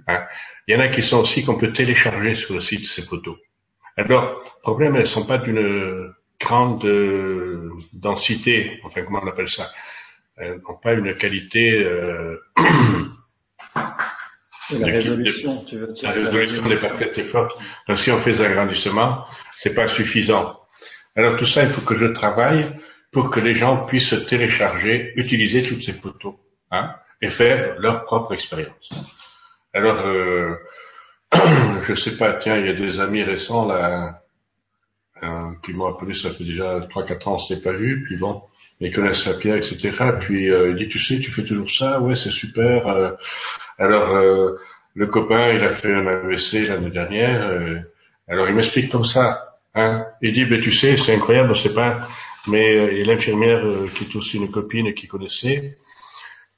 Hein. 0.07 0.27
Il 0.67 0.75
y 0.75 0.77
en 0.77 0.81
a 0.81 0.89
qui 0.89 1.03
sont 1.03 1.21
aussi 1.21 1.45
qu'on 1.45 1.57
peut 1.57 1.73
télécharger 1.73 2.35
sur 2.35 2.55
le 2.55 2.61
site 2.61 2.87
ces 2.87 3.03
photos. 3.03 3.37
Alors, 3.99 4.41
problème, 4.63 4.95
elles 4.97 5.07
sont 5.07 5.27
pas 5.27 5.39
d'une 5.39 6.13
grande 6.41 6.85
euh, 6.85 7.73
densité, 7.93 8.81
enfin 8.85 9.03
comment 9.03 9.21
on 9.23 9.27
appelle 9.27 9.49
ça? 9.49 9.69
Elles 10.37 10.61
n'ont 10.69 10.77
pas 10.77 10.93
une 10.93 11.17
qualité. 11.17 11.83
Euh, 11.83 12.41
la 13.75 14.87
résolution, 14.87 15.65
tu 15.65 15.79
veux 15.79 15.93
dire. 15.93 16.15
La 16.15 16.31
résolution 16.31 16.63
n'est 16.69 16.77
pas 16.77 16.91
très, 16.91 17.11
très 17.11 17.25
forte. 17.25 17.59
Donc 17.89 17.99
si 17.99 18.13
on 18.13 18.19
fait 18.19 18.33
des 18.33 18.43
agrandissements, 18.43 19.25
c'est 19.51 19.75
pas 19.75 19.89
suffisant. 19.89 20.61
Alors 21.17 21.37
tout 21.37 21.47
ça, 21.47 21.65
il 21.65 21.71
faut 21.71 21.81
que 21.81 21.97
je 21.97 22.07
travaille 22.07 22.65
pour 23.11 23.31
que 23.31 23.41
les 23.41 23.55
gens 23.55 23.85
puissent 23.85 24.15
télécharger, 24.29 25.13
utiliser 25.17 25.65
toutes 25.65 25.83
ces 25.83 25.93
photos, 25.93 26.35
hein, 26.71 26.95
et 27.21 27.31
faire 27.31 27.75
leur 27.79 28.05
propre 28.05 28.33
expérience. 28.33 28.91
Alors, 29.75 30.07
euh, 30.07 30.55
je 31.87 31.95
sais 31.95 32.17
pas, 32.17 32.35
tiens, 32.35 32.57
il 32.57 32.67
y 32.67 32.71
a 32.71 32.75
des 32.75 33.01
amis 33.01 33.23
récents 33.23 33.67
là, 33.67 34.23
qui 35.65 35.73
m'ont 35.73 35.87
appelé, 35.87 36.15
ça 36.15 36.31
fait 36.31 36.45
déjà 36.45 36.79
3-4 36.81 37.29
ans, 37.29 37.35
on 37.35 37.39
s'est 37.39 37.61
pas 37.61 37.73
vu, 37.73 38.05
puis 38.05 38.17
bon, 38.17 38.43
ils 38.81 38.95
connaissent 38.95 39.27
la 39.27 39.35
pierre, 39.35 39.57
etc. 39.57 39.91
Puis 40.21 40.51
euh, 40.51 40.71
il 40.71 40.77
dit, 40.77 40.89
tu 40.89 40.99
sais, 40.99 41.19
tu 41.19 41.31
fais 41.31 41.45
toujours 41.45 41.71
ça, 41.71 42.01
ouais, 42.01 42.17
c'est 42.17 42.31
super. 42.31 42.87
Euh, 42.89 43.11
alors 43.79 44.15
euh, 44.15 44.57
le 44.95 45.07
copain, 45.07 45.53
il 45.53 45.65
a 45.65 45.73
fait 45.73 45.93
un 45.93 46.07
AVC 46.07 46.69
l'année 46.69 46.91
dernière. 46.91 47.51
alors 48.29 48.49
il 48.49 48.55
m'explique 48.55 48.91
comme 48.91 49.05
ça. 49.05 49.49
Hein. 49.75 50.05
Il 50.23 50.33
dit, 50.33 50.45
ben 50.45 50.61
tu 50.61 50.73
sais, 50.73 50.97
c'est 50.97 51.15
incroyable, 51.15 51.51
on 51.51 51.55
sait 51.55 51.75
pas. 51.75 52.09
Mais 52.47 53.05
l'infirmière 53.05 53.63
qui 53.95 54.05
est 54.05 54.17
aussi 54.17 54.39
une 54.39 54.51
copine 54.51 54.95
qui 54.95 55.07
connaissait, 55.07 55.77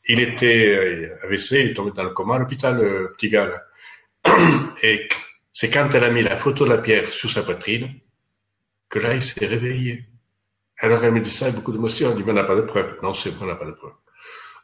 il 0.09 0.21
était 0.21 1.11
AVC, 1.25 1.53
il 1.53 1.71
est 1.71 1.75
tombé 1.75 1.91
dans 1.95 2.05
le 2.05 2.11
coma 2.11 2.37
à 2.37 2.39
l'hôpital, 2.39 2.79
petit 3.17 3.29
gars. 3.29 3.51
Et 4.83 5.09
c'est 5.53 5.71
quand 5.71 5.91
elle 5.95 6.05
a 6.05 6.11
mis 6.11 6.23
la 6.23 6.37
photo 6.37 6.65
de 6.65 6.71
la 6.71 6.79
pierre 6.79 7.11
sous 7.11 7.29
sa 7.29 7.43
poitrine 7.43 8.01
que 8.89 8.99
là, 8.99 9.15
il 9.15 9.23
s'est 9.23 9.47
réveillé. 9.47 10.05
Alors 10.79 11.05
elle 11.05 11.13
me 11.13 11.21
dit 11.21 11.31
ça 11.31 11.47
avec 11.47 11.57
beaucoup 11.57 11.73
d'émotion, 11.73 12.11
elle 12.11 12.17
dit, 12.17 12.25
mais 12.25 12.33
on 12.33 12.35
n'a 12.35 12.45
pas 12.45 12.57
de 12.57 12.63
preuve. 12.63 12.99
Non, 13.03 13.15
c'est 13.15 13.31
vrai, 13.31 13.45
on 13.45 13.49
n'a 13.49 13.57
pas 13.57 13.67
de 13.67 13.73
preuve. 13.73 13.93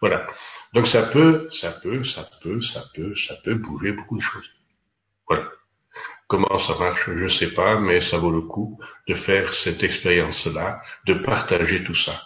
Voilà. 0.01 0.27
Donc 0.73 0.87
ça 0.87 1.03
peut, 1.05 1.49
ça 1.51 1.73
peut, 1.73 2.03
ça 2.03 2.29
peut, 2.43 2.61
ça 2.61 2.83
peut, 2.95 3.15
ça 3.15 3.35
peut 3.45 3.55
bouger 3.55 3.93
beaucoup 3.93 4.17
de 4.17 4.23
choses. 4.23 4.51
Voilà. 5.29 5.51
Comment 6.27 6.59
ça 6.59 6.77
marche, 6.79 7.09
je 7.15 7.29
sais 7.29 7.53
pas, 7.55 7.79
mais 7.79 8.01
ça 8.01 8.19
vaut 8.19 8.33
le 8.33 8.41
coup 8.41 8.81
de 9.07 9.15
faire 9.15 9.55
cette 9.55 9.85
expérience-là, 9.85 10.83
de 11.07 11.15
partager 11.15 11.85
tout 11.85 11.95
ça. 11.95 12.21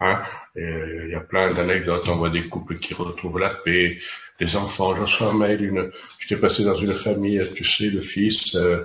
Hein? 0.00 0.22
Il 0.54 1.08
y 1.10 1.14
a 1.14 1.20
plein 1.20 1.52
d'anecdotes, 1.52 2.06
on 2.08 2.16
voit 2.16 2.30
des 2.30 2.48
couples 2.48 2.78
qui 2.78 2.92
retrouvent 2.92 3.38
la 3.38 3.48
paix, 3.48 3.98
des 4.44 4.56
enfants. 4.56 4.94
J'en 4.94 5.02
reçois 5.02 5.28
un 5.28 5.34
mail, 5.34 5.64
une, 5.64 5.90
j'étais 6.18 6.40
passé 6.40 6.64
dans 6.64 6.76
une 6.76 6.94
famille, 6.94 7.42
tu 7.54 7.64
sais, 7.64 7.90
le 7.90 8.00
fils, 8.00 8.54
euh, 8.54 8.84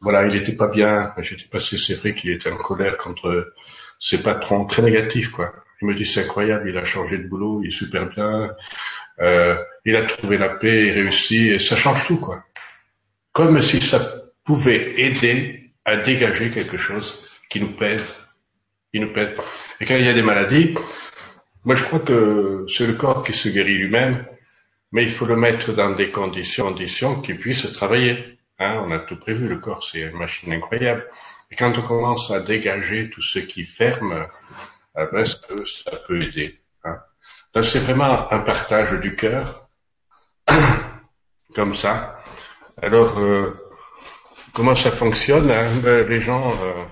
voilà, 0.00 0.26
il 0.26 0.36
était 0.36 0.56
pas 0.56 0.68
bien. 0.68 1.12
J'étais 1.18 1.48
passé, 1.50 1.76
c'est 1.78 1.94
vrai 1.94 2.14
qu'il 2.14 2.30
était 2.30 2.50
en 2.50 2.56
colère 2.56 2.96
contre 2.98 3.52
ses 4.00 4.22
patrons, 4.22 4.66
très 4.66 4.82
négatif, 4.82 5.30
quoi. 5.30 5.52
Il 5.82 5.88
me 5.88 5.94
dit 5.94 6.06
c'est 6.06 6.24
incroyable, 6.24 6.68
il 6.70 6.78
a 6.78 6.84
changé 6.84 7.18
de 7.18 7.28
boulot, 7.28 7.60
il 7.62 7.68
est 7.68 7.70
super 7.70 8.08
bien, 8.08 8.50
euh, 9.20 9.56
il 9.84 9.94
a 9.94 10.06
trouvé 10.06 10.38
la 10.38 10.48
paix, 10.48 10.86
il 10.86 10.92
réussit, 10.92 11.52
et 11.52 11.58
ça 11.58 11.76
change 11.76 12.06
tout, 12.06 12.18
quoi. 12.18 12.44
Comme 13.32 13.60
si 13.60 13.80
ça 13.82 14.00
pouvait 14.44 14.98
aider 15.00 15.72
à 15.84 15.96
dégager 15.96 16.50
quelque 16.50 16.78
chose 16.78 17.24
qui 17.50 17.60
nous 17.60 17.72
pèse, 17.76 18.18
qui 18.92 19.00
nous 19.00 19.12
pèse. 19.12 19.34
Et 19.80 19.84
quand 19.84 19.96
il 19.96 20.04
y 20.04 20.08
a 20.08 20.14
des 20.14 20.22
maladies, 20.22 20.74
moi 21.64 21.74
je 21.74 21.84
crois 21.84 22.00
que 22.00 22.64
c'est 22.68 22.86
le 22.86 22.94
corps 22.94 23.24
qui 23.24 23.34
se 23.34 23.48
guérit 23.50 23.76
lui-même, 23.76 24.24
mais 24.92 25.04
il 25.04 25.10
faut 25.10 25.26
le 25.26 25.36
mettre 25.36 25.72
dans 25.72 25.90
des 25.90 26.10
conditions, 26.10 26.66
conditions 26.66 27.20
qui 27.20 27.34
puissent 27.34 27.72
travailler. 27.72 28.38
Hein, 28.58 28.82
on 28.86 28.90
a 28.90 29.00
tout 29.00 29.16
prévu, 29.16 29.48
le 29.48 29.58
corps, 29.58 29.82
c'est 29.82 30.00
une 30.00 30.16
machine 30.16 30.52
incroyable. 30.52 31.06
Et 31.50 31.56
quand 31.56 31.76
on 31.76 31.82
commence 31.82 32.30
à 32.30 32.40
dégager 32.40 33.10
tout 33.10 33.22
ce 33.22 33.38
qui 33.38 33.64
ferme, 33.64 34.26
euh, 34.96 35.06
ben, 35.12 35.24
ça, 35.24 35.38
peut, 35.48 35.64
ça, 35.66 35.92
peut, 36.06 36.22
aider. 36.22 36.60
Hein. 36.84 36.98
Donc 37.54 37.64
c'est 37.64 37.80
vraiment 37.80 38.32
un 38.32 38.38
partage 38.40 38.92
du 39.00 39.14
cœur, 39.14 39.66
comme 41.54 41.74
ça. 41.74 42.22
Alors, 42.80 43.18
euh, 43.18 43.52
comment 44.54 44.74
ça 44.74 44.90
fonctionne 44.90 45.50
hein? 45.50 45.70
Ben, 45.82 46.06
Les 46.08 46.20
gens, 46.20 46.52
euh, 46.62 46.84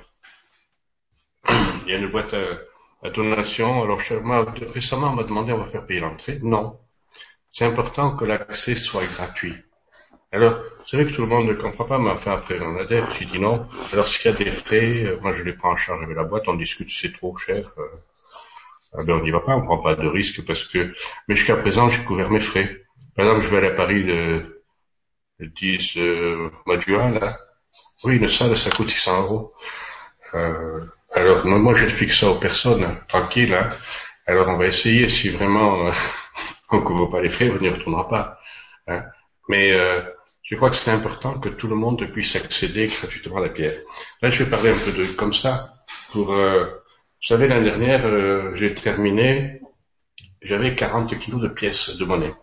il 1.87 1.93
y 1.93 1.95
a 1.95 1.99
une 1.99 2.11
boîte 2.11 2.35
à, 2.35 3.11
donation. 3.11 3.83
Alors, 3.83 4.01
moi, 4.23 4.47
récemment, 4.73 5.09
on 5.11 5.15
m'a 5.15 5.25
demandé 5.25 5.53
on 5.53 5.59
va 5.59 5.67
faire 5.67 5.85
payer 5.85 6.01
l'entrée. 6.01 6.41
Non. 6.43 6.79
C'est 7.57 7.67
important 7.67 8.17
que 8.17 8.25
l'accès 8.25 8.75
soit 8.75 9.07
gratuit. 9.07 9.55
Alors, 10.33 10.61
c'est 10.85 10.97
vrai 10.97 11.07
que 11.07 11.15
tout 11.15 11.23
le 11.23 11.29
monde 11.29 11.47
ne 11.47 11.53
comprend 11.53 11.85
pas, 11.85 12.01
mais 12.01 12.11
enfin, 12.11 12.33
après 12.33 12.59
on 12.61 12.77
adhère, 12.77 13.09
je 13.13 13.23
dit 13.27 13.39
non. 13.39 13.69
Alors, 13.93 14.09
s'il 14.09 14.29
y 14.29 14.35
a 14.35 14.37
des 14.37 14.51
frais, 14.51 15.05
euh, 15.05 15.21
moi 15.21 15.33
je 15.33 15.45
les 15.45 15.53
prends 15.53 15.71
en 15.71 15.77
charge 15.77 16.03
avec 16.03 16.17
la 16.17 16.25
boîte, 16.25 16.49
on 16.49 16.55
discute, 16.55 16.91
c'est 16.91 17.13
trop 17.13 17.37
cher. 17.37 17.73
Euh, 17.79 17.83
ah 18.95 19.05
ben, 19.05 19.15
on 19.15 19.23
n'y 19.23 19.31
va 19.31 19.39
pas, 19.39 19.55
on 19.55 19.65
prend 19.65 19.79
pas 19.79 19.95
de 19.95 20.09
risque 20.09 20.45
parce 20.45 20.65
que, 20.65 20.93
mais 21.29 21.37
jusqu'à 21.37 21.55
présent, 21.55 21.89
j'ai 21.89 22.03
couvert 22.03 22.29
mes 22.29 22.41
frais. 22.41 22.83
Par 23.15 23.25
exemple, 23.25 23.45
je 23.45 23.51
vais 23.51 23.59
aller 23.59 23.69
à 23.69 23.77
Paris 23.77 24.03
le, 24.03 24.65
le 25.39 25.47
10 25.47 25.97
euh, 25.99 26.51
mois 26.67 26.77
de 26.79 26.83
juin, 26.83 27.11
là. 27.13 27.39
Oui, 28.03 28.17
une 28.17 28.27
salle, 28.27 28.57
ça 28.57 28.71
coûte 28.71 28.91
600 28.91 29.23
euros. 29.23 29.53
Euh, 30.35 30.81
alors, 31.13 31.47
moi, 31.47 31.75
j'explique 31.75 32.13
ça 32.13 32.31
aux 32.31 32.41
personnes, 32.41 32.99
tranquille, 33.09 33.55
hein. 33.55 33.71
Alors, 34.27 34.49
on 34.49 34.57
va 34.57 34.67
essayer, 34.67 35.09
si 35.09 35.29
vraiment 35.29 35.87
euh, 35.87 35.93
on 36.71 36.81
couvre 36.81 37.07
pas 37.07 37.21
les 37.21 37.29
frais, 37.29 37.51
on 37.51 37.61
n'y 37.61 37.69
retournera 37.69 38.09
pas. 38.09 38.41
Hein. 38.87 39.05
Mais 39.49 39.73
je 40.45 40.57
crois 40.57 40.69
que 40.69 40.77
c'est 40.77 40.91
important 40.91 41.41
que 41.41 41.49
tout 41.49 41.69
le 41.69 41.75
monde 41.75 42.05
puisse 42.13 42.37
accéder 42.37 42.87
gratuitement 42.87 43.39
à 43.39 43.41
la 43.41 43.49
pierre. 43.49 43.81
Là, 44.21 44.29
je 44.29 44.45
vais 44.45 44.51
parler 44.51 44.71
un 44.71 44.79
peu 44.79 44.93
de 44.93 45.05
comme 45.17 45.33
ça. 45.33 45.75
Pour, 46.13 46.33
euh, 46.33 46.65
vous 46.65 47.27
savez, 47.27 47.49
l'année 47.49 47.65
dernière, 47.65 48.05
euh, 48.05 48.55
j'ai 48.55 48.75
terminé, 48.75 49.61
j'avais 50.43 50.75
40 50.75 51.19
kilos 51.19 51.41
de 51.41 51.49
pièces 51.49 51.97
de 51.97 52.05
monnaie. 52.05 52.35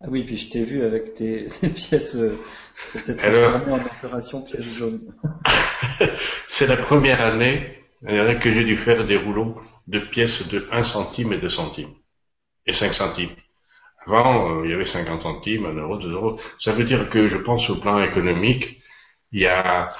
Ah 0.00 0.06
oui, 0.08 0.24
puis 0.24 0.38
je 0.38 0.48
t'ai 0.48 0.64
vu 0.64 0.82
avec 0.82 1.12
tes, 1.12 1.46
pièces, 1.74 2.16
euh, 2.16 2.38
cette 3.02 3.22
en 3.22 3.84
opération 3.84 4.40
pièces 4.40 4.72
jaunes. 4.72 5.14
c'est 6.46 6.66
la 6.66 6.78
première 6.78 7.20
année, 7.20 7.76
que 8.02 8.50
j'ai 8.50 8.64
dû 8.64 8.78
faire 8.78 9.04
des 9.04 9.18
rouleaux 9.18 9.60
de 9.88 10.00
pièces 10.00 10.48
de 10.48 10.66
1 10.72 10.82
centime 10.82 11.34
et 11.34 11.38
2 11.38 11.50
centimes. 11.50 11.92
Et 12.70 12.72
5 12.72 12.94
centimes. 12.94 13.34
Avant, 14.06 14.60
euh, 14.60 14.64
il 14.64 14.70
y 14.70 14.74
avait 14.74 14.84
50 14.84 15.22
centimes, 15.22 15.66
1 15.66 15.72
euro, 15.74 15.98
2 15.98 16.12
euros. 16.12 16.40
Ça 16.60 16.72
veut 16.72 16.84
dire 16.84 17.10
que 17.10 17.26
je 17.26 17.36
pense 17.36 17.68
au 17.68 17.80
plan 17.80 18.00
économique, 18.00 18.80
il 19.32 19.40
y 19.40 19.48
a, 19.48 19.92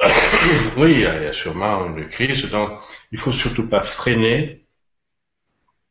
oui, 0.76 0.94
il 0.94 1.00
y, 1.02 1.06
a, 1.06 1.32
sûrement 1.32 1.86
une 1.86 2.08
crise, 2.08 2.50
donc 2.50 2.72
il 3.12 3.18
faut 3.20 3.30
surtout 3.30 3.68
pas 3.68 3.84
freiner 3.84 4.64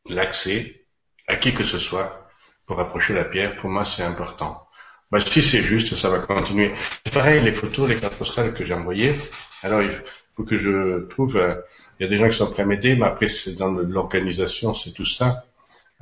l'accès 0.10 0.82
à 1.30 1.38
qui 1.38 1.54
que 1.54 1.64
ce 1.64 1.80
soit 1.80 2.28
pour 2.66 2.82
approcher 2.82 3.14
la 3.14 3.24
pierre. 3.24 3.56
Pour 3.56 3.70
moi, 3.70 3.86
c'est 3.86 4.04
important. 4.04 4.68
Bah, 5.12 5.22
si 5.22 5.42
c'est 5.42 5.62
juste, 5.62 5.96
ça 5.96 6.10
va 6.10 6.20
continuer. 6.20 6.74
C'est 7.06 7.14
pareil, 7.14 7.42
les 7.42 7.54
photos, 7.54 7.88
les 7.88 7.98
cartes 8.02 8.18
postales 8.18 8.54
que 8.54 8.66
j'ai 8.66 8.74
envoyées. 8.74 9.16
Alors, 9.62 9.82
il 9.82 9.92
faut 10.36 10.44
que 10.44 10.58
je 10.58 11.08
trouve, 11.08 11.38
euh, 11.38 11.56
il 12.00 12.04
y 12.04 12.06
a 12.06 12.10
des 12.10 12.18
gens 12.18 12.28
qui 12.28 12.36
sont 12.36 12.52
prêts 12.52 12.64
à 12.64 12.66
m'aider, 12.66 12.98
mais 12.98 13.06
après, 13.06 13.30
c'est 13.30 13.56
dans 13.56 13.72
l'organisation, 13.72 14.74
c'est 14.74 14.92
tout 14.92 15.06
ça. 15.06 15.46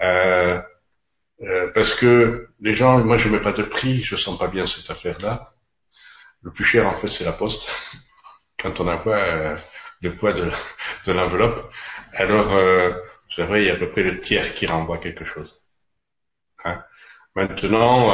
Euh, 0.02 0.62
euh, 1.43 1.72
parce 1.74 1.93
que 1.95 2.49
les 2.60 2.76
gens, 2.76 2.99
moi 3.04 3.18
je 3.18 3.30
mets 3.30 3.41
pas 3.41 3.52
de 3.52 3.64
prix, 3.64 4.04
je 4.04 4.16
sens 4.16 4.38
pas 4.38 4.47
bien 4.47 4.66
cette 4.66 4.89
affaire-là. 4.89 5.54
Le 6.43 6.52
plus 6.52 6.66
cher 6.66 6.88
en 6.88 6.95
fait 6.95 7.08
c'est 7.10 7.24
la 7.26 7.34
poste. 7.34 7.68
Quand 8.60 8.80
on 8.80 8.88
envoie 8.88 9.18
euh, 9.18 9.58
le 10.02 10.16
poids 10.16 10.34
de, 10.34 10.52
de 11.06 11.12
l'enveloppe, 11.12 11.62
alors 12.14 12.52
euh, 12.54 12.91
c'est 13.30 13.45
vrai 13.45 13.64
il 13.64 13.68
y 13.68 13.70
a 13.72 13.74
à 13.74 13.78
peu 13.78 13.89
près 13.91 14.04
le 14.04 14.22
tiers 14.22 14.54
qui 14.54 14.68
renvoie 14.68 14.99
quelque 14.99 15.26
chose. 15.26 15.62
Hein 16.66 16.84
Maintenant 17.36 18.14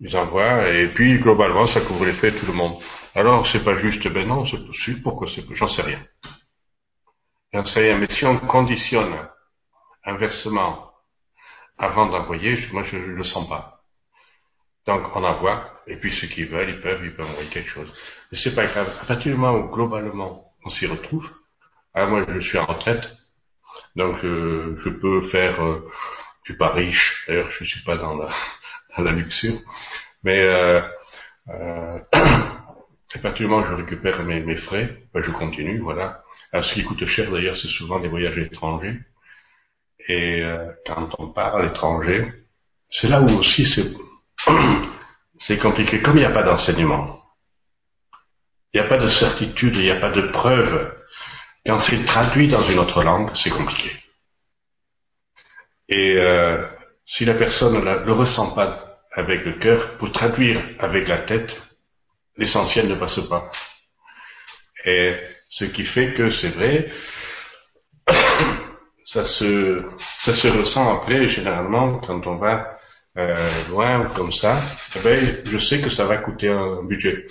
ils 0.00 0.16
envoient 0.16 0.68
et 0.68 0.86
puis 0.88 1.18
globalement 1.18 1.66
ça 1.66 1.80
couvre 1.80 2.06
les 2.06 2.12
de 2.12 2.38
tout 2.38 2.46
le 2.46 2.52
monde. 2.52 2.80
Alors 3.14 3.46
c'est 3.46 3.64
pas 3.64 3.76
juste, 3.76 4.06
ben 4.08 4.26
non 4.28 4.44
c'est 4.44 4.64
possible, 4.64 5.02
pourquoi 5.02 5.26
c'est 5.26 5.44
j'en 5.54 5.66
sais 5.68 5.82
rien. 5.82 6.02
J'en 7.52 7.64
sais 7.64 7.80
rien, 7.80 7.98
mais 7.98 8.08
si 8.08 8.24
on 8.24 8.38
conditionne 8.38 9.16
inversement 10.04 10.85
avant 11.78 12.06
d'envoyer, 12.06 12.56
moi 12.72 12.82
je 12.82 12.96
ne 12.96 13.14
le 13.14 13.22
sens 13.22 13.48
pas. 13.48 13.82
Donc 14.86 15.04
on 15.14 15.24
envoie, 15.24 15.82
et 15.86 15.96
puis 15.96 16.12
ceux 16.12 16.28
qui 16.28 16.44
veulent, 16.44 16.70
ils 16.70 16.80
peuvent, 16.80 17.04
ils 17.04 17.14
peuvent 17.14 17.28
envoyer 17.28 17.48
quelque 17.48 17.68
chose. 17.68 17.92
Mais 18.30 18.38
c'est 18.38 18.54
pas 18.54 18.66
grave. 18.66 18.88
À 19.02 19.04
partir 19.06 19.32
du 19.32 19.38
moment 19.38 19.58
où 19.58 19.70
globalement 19.70 20.44
on 20.64 20.68
s'y 20.68 20.86
retrouve, 20.86 21.30
ah, 21.94 22.06
moi 22.06 22.24
je 22.28 22.38
suis 22.40 22.58
en 22.58 22.66
retraite, 22.66 23.08
donc 23.96 24.24
euh, 24.24 24.76
je 24.78 24.90
peux 24.90 25.22
faire, 25.22 25.62
euh, 25.64 25.90
je 26.44 26.52
suis 26.52 26.58
pas 26.58 26.70
riche, 26.70 27.24
d'ailleurs 27.26 27.50
je 27.50 27.64
suis 27.64 27.82
pas 27.82 27.96
dans 27.96 28.16
la, 28.16 28.30
dans 28.96 29.02
la 29.02 29.12
luxure, 29.12 29.60
mais 30.22 30.40
euh, 30.40 30.80
euh, 31.48 31.98
à 32.12 33.18
partir 33.22 33.46
du 33.46 33.46
moment 33.46 33.62
où 33.62 33.66
je 33.66 33.74
récupère 33.74 34.22
mes, 34.24 34.40
mes 34.40 34.56
frais, 34.56 35.02
ben, 35.14 35.22
je 35.22 35.30
continue, 35.30 35.78
voilà. 35.78 36.22
Alors, 36.52 36.64
ce 36.64 36.74
qui 36.74 36.84
coûte 36.84 37.04
cher 37.06 37.30
d'ailleurs, 37.30 37.56
c'est 37.56 37.68
souvent 37.68 38.00
des 38.00 38.08
voyages 38.08 38.38
étrangers. 38.38 38.98
Et 40.08 40.42
euh, 40.42 40.72
quand 40.86 41.10
on 41.18 41.32
part 41.32 41.56
à 41.56 41.62
l'étranger, 41.62 42.32
c'est 42.88 43.08
là 43.08 43.20
où 43.20 43.28
aussi 43.38 43.66
c'est 45.38 45.58
compliqué. 45.58 46.00
Comme 46.00 46.16
il 46.16 46.20
n'y 46.20 46.26
a 46.26 46.30
pas 46.30 46.42
d'enseignement, 46.42 47.20
il 48.72 48.80
n'y 48.80 48.86
a 48.86 48.88
pas 48.88 48.98
de 48.98 49.08
certitude, 49.08 49.76
il 49.76 49.82
n'y 49.82 49.90
a 49.90 49.98
pas 49.98 50.10
de 50.10 50.22
preuve. 50.28 50.94
Quand 51.64 51.80
c'est 51.80 52.04
traduit 52.04 52.48
dans 52.48 52.62
une 52.62 52.78
autre 52.78 53.02
langue, 53.02 53.30
c'est 53.34 53.50
compliqué. 53.50 53.90
Et 55.88 56.16
euh, 56.16 56.66
si 57.04 57.24
la 57.24 57.34
personne 57.34 57.74
ne 57.74 58.04
le 58.04 58.12
ressent 58.12 58.54
pas 58.54 59.00
avec 59.12 59.44
le 59.44 59.54
cœur, 59.54 59.96
pour 59.96 60.12
traduire 60.12 60.60
avec 60.78 61.08
la 61.08 61.18
tête, 61.18 61.60
l'essentiel 62.36 62.88
ne 62.88 62.94
passe 62.94 63.20
pas. 63.28 63.50
Et 64.84 65.16
ce 65.48 65.64
qui 65.64 65.84
fait 65.84 66.12
que 66.12 66.28
c'est 66.28 66.50
vrai, 66.50 66.92
ça 69.06 69.24
se, 69.24 69.84
ça 69.98 70.32
se 70.32 70.48
ressent 70.48 70.96
après, 70.96 71.28
généralement, 71.28 72.00
quand 72.00 72.26
on 72.26 72.36
va 72.36 72.76
euh, 73.16 73.36
loin 73.70 74.04
ou 74.04 74.12
comme 74.12 74.32
ça, 74.32 74.60
eh 74.96 75.00
ben, 75.00 75.16
je 75.44 75.58
sais 75.58 75.80
que 75.80 75.88
ça 75.88 76.04
va 76.06 76.16
coûter 76.16 76.48
un 76.48 76.82
budget. 76.82 77.26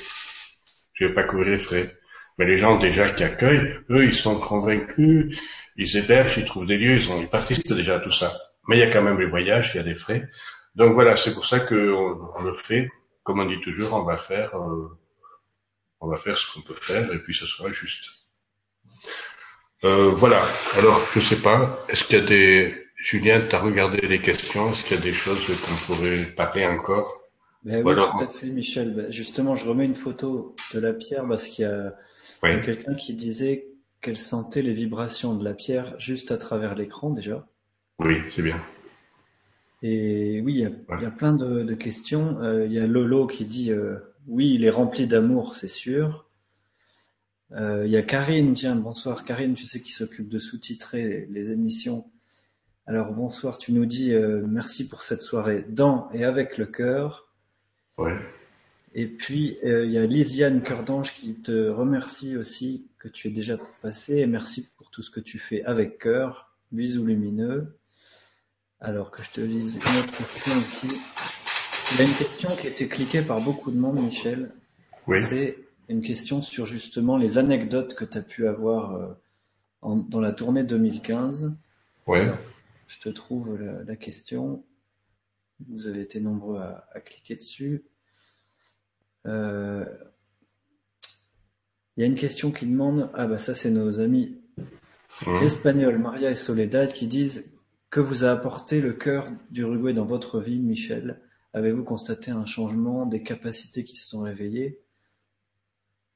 Je 0.94 1.06
vais 1.06 1.14
pas 1.14 1.24
couvrir 1.24 1.52
les 1.52 1.60
frais. 1.60 1.94
Mais 2.38 2.46
les 2.46 2.56
gens 2.56 2.78
déjà 2.78 3.10
qui 3.10 3.26
accueillent, 3.26 3.76
eux, 3.90 4.06
ils 4.06 4.16
sont 4.16 4.40
convaincus, 4.40 5.38
ils 5.76 5.98
hébergent, 5.98 6.38
ils 6.38 6.46
trouvent 6.46 6.66
des 6.66 6.78
lieux, 6.78 6.96
ils, 6.96 7.12
ont, 7.12 7.22
ils 7.22 7.28
participent 7.28 7.74
déjà 7.74 7.98
à 7.98 8.00
tout 8.00 8.12
ça. 8.12 8.34
Mais 8.70 8.78
il 8.78 8.80
y 8.80 8.84
a 8.84 8.90
quand 8.90 9.04
même 9.04 9.20
les 9.20 9.28
voyages, 9.28 9.72
il 9.74 9.78
y 9.78 9.82
a 9.82 9.84
des 9.84 9.96
frais. 9.96 10.30
Donc 10.76 10.94
voilà, 10.94 11.18
c'est 11.18 11.34
pour 11.34 11.46
ça 11.46 11.60
qu'on 11.60 11.76
on 12.38 12.42
le 12.42 12.54
fait. 12.54 12.90
Comme 13.24 13.42
on 13.42 13.46
dit 13.46 13.60
toujours, 13.60 13.94
on 13.96 14.04
va 14.04 14.16
faire, 14.16 14.56
euh, 14.56 14.98
on 16.00 16.08
va 16.08 16.16
faire 16.16 16.38
ce 16.38 16.54
qu'on 16.54 16.62
peut 16.62 16.76
faire 16.76 17.12
et 17.12 17.20
puis 17.20 17.34
ce 17.36 17.46
sera 17.46 17.70
juste. 17.70 18.12
Euh, 19.86 20.10
voilà. 20.10 20.44
Alors, 20.78 21.00
je 21.14 21.20
sais 21.20 21.42
pas. 21.42 21.86
Est-ce 21.90 22.04
qu'il 22.04 22.18
y 22.18 22.22
a 22.22 22.26
des... 22.26 22.76
Julien, 22.98 23.46
tu 23.48 23.56
as 23.56 23.60
regardé 23.60 24.00
les 24.08 24.20
questions? 24.20 24.70
Est-ce 24.70 24.84
qu'il 24.84 24.98
y 24.98 25.00
a 25.00 25.04
des 25.04 25.14
choses 25.14 25.46
qu'on 25.48 25.94
pourrait 25.94 26.26
parler 26.36 26.66
encore? 26.66 27.22
Ben 27.64 27.86
Oui, 27.86 27.94
tout 27.94 28.24
à 28.24 28.28
fait, 28.28 28.48
Michel. 28.48 28.96
Ben, 28.96 29.12
justement, 29.12 29.56
je 29.56 29.66
remets 29.66 29.86
une 29.86 29.96
photo 29.96 30.56
de 30.74 30.80
la 30.80 30.92
pierre 30.92 31.28
parce 31.28 31.48
qu'il 31.48 31.66
y 31.66 31.68
a, 31.68 31.94
quelqu'un 32.62 32.96
qui 32.96 33.14
disait 33.14 33.68
qu'elle 34.02 34.18
sentait 34.18 34.64
les 34.64 34.74
vibrations 34.74 35.36
de 35.36 35.44
la 35.44 35.54
pierre 35.54 35.94
juste 36.00 36.32
à 36.32 36.38
travers 36.38 36.74
l'écran 36.74 37.12
déjà. 37.12 37.46
Oui, 38.00 38.18
c'est 38.32 38.42
bien. 38.42 38.60
Et 39.84 40.42
oui, 40.42 40.54
il 40.56 40.62
y 40.62 41.06
a, 41.06 41.12
plein 41.12 41.34
de, 41.34 41.74
questions. 41.76 42.40
Euh, 42.42 42.66
il 42.66 42.74
y 42.74 42.80
a 42.80 42.88
Lolo 42.88 43.28
qui 43.28 43.46
dit 43.46 43.72
euh, 43.72 43.98
oui, 44.28 44.54
il 44.56 44.66
est 44.66 44.72
rempli 44.72 45.06
d'amour, 45.06 45.56
c'est 45.56 45.68
sûr. 45.68 46.25
Euh, 47.52 47.84
il 47.86 47.92
y 47.92 47.98
a 47.98 48.02
Karine, 48.02 48.54
tiens, 48.54 48.76
bonsoir 48.76 49.24
Karine, 49.24 49.54
tu 49.54 49.66
sais 49.66 49.80
qui 49.80 49.92
s'occupe 49.92 50.30
de 50.30 50.40
sous-titrer 50.40 51.28
les, 51.30 51.52
émissions. 51.52 52.10
Alors 52.88 53.14
bonsoir, 53.14 53.58
tu 53.58 53.72
nous 53.72 53.86
dis 53.86 54.14
euh, 54.14 54.44
merci 54.48 54.88
pour 54.88 55.04
cette 55.04 55.22
soirée 55.22 55.66
dans 55.70 56.10
et 56.12 56.24
avec 56.24 56.58
le 56.58 56.66
cœur. 56.66 57.30
Ouais. 57.98 58.18
Et 58.94 59.08
puis 59.08 59.58
euh, 59.64 59.86
il 59.86 59.92
y 59.92 59.98
a 59.98 60.06
Lisiane 60.06 60.64
Cœur 60.64 60.84
d'Ange 60.84 61.14
qui 61.14 61.36
te 61.36 61.70
remercie 61.70 62.36
aussi 62.36 62.88
que 62.98 63.08
tu 63.08 63.28
es 63.28 63.32
déjà 63.32 63.58
passé 63.82 64.18
et 64.18 64.28
merci 64.28 64.68
pour 64.78 64.90
tout 64.90 65.04
ce 65.04 65.12
que 65.12 65.20
tu 65.20 65.38
fais 65.38 65.64
avec 65.66 66.00
cœur. 66.00 66.52
Bisous 66.72 67.06
lumineux. 67.06 67.78
Alors 68.80 69.12
que 69.12 69.24
je 69.24 69.30
te 69.30 69.42
lise 69.42 69.76
une 69.76 69.98
autre 69.98 70.18
question 70.18 70.52
aussi. 70.58 70.88
Il 71.92 72.00
y 72.00 72.02
a 72.02 72.06
une 72.06 72.16
question 72.16 72.56
qui 72.56 72.68
a 72.68 72.70
été 72.72 72.88
cliquée 72.88 73.22
par 73.22 73.40
beaucoup 73.40 73.72
de 73.72 73.78
monde, 73.78 74.04
Michel. 74.04 74.52
Oui. 75.08 75.22
C'est 75.22 75.58
une 75.90 76.02
question 76.02 76.42
sur 76.42 76.66
justement 76.66 77.18
les 77.18 77.38
anecdotes 77.38 77.96
que 77.96 78.06
tu 78.06 78.18
as 78.18 78.22
pu 78.22 78.48
avoir 78.48 78.96
euh, 78.96 79.96
dans 80.10 80.20
la 80.20 80.34
tournée 80.34 80.64
2015. 80.64 81.56
Ouais. 82.08 82.32
je 82.88 83.00
te 83.00 83.10
trouve 83.10 83.58
la, 83.58 83.96
question. 83.96 84.64
Vous 85.68 85.88
avez 85.88 86.02
été 86.02 86.20
nombreux 86.20 86.60
à, 86.60 87.00
cliquer 87.04 87.36
dessus. 87.36 87.84
Euh, 89.26 89.86
il 91.98 92.02
y 92.02 92.04
a 92.04 92.08
une 92.08 92.16
question 92.16 92.52
qui 92.52 92.66
demande, 92.66 93.10
ah 93.14 93.26
bah 93.26 93.40
ça 93.40 93.56
c'est 93.56 93.72
nos 93.72 94.00
amis 94.00 94.38
mmh. 95.26 95.44
espagnols, 95.44 95.98
Maria 95.98 96.30
et 96.30 96.36
Soledad, 96.36 96.92
qui 96.92 97.08
disent 97.08 97.54
que 97.90 98.02
vous 98.02 98.26
a 98.26 98.32
apporté 98.32 98.82
le 98.82 98.92
cœur 98.92 99.32
d'Uruguay 99.50 99.94
dans 99.94 100.06
votre 100.06 100.42
vie, 100.42 100.60
Michel? 100.60 101.22
Avez-vous 101.54 101.86
constaté 101.86 102.32
un 102.32 102.46
changement 102.46 103.06
des 103.06 103.24
capacités 103.24 103.86
qui 103.86 103.96
se 103.96 104.10
sont 104.10 104.22
réveillées? 104.22 104.82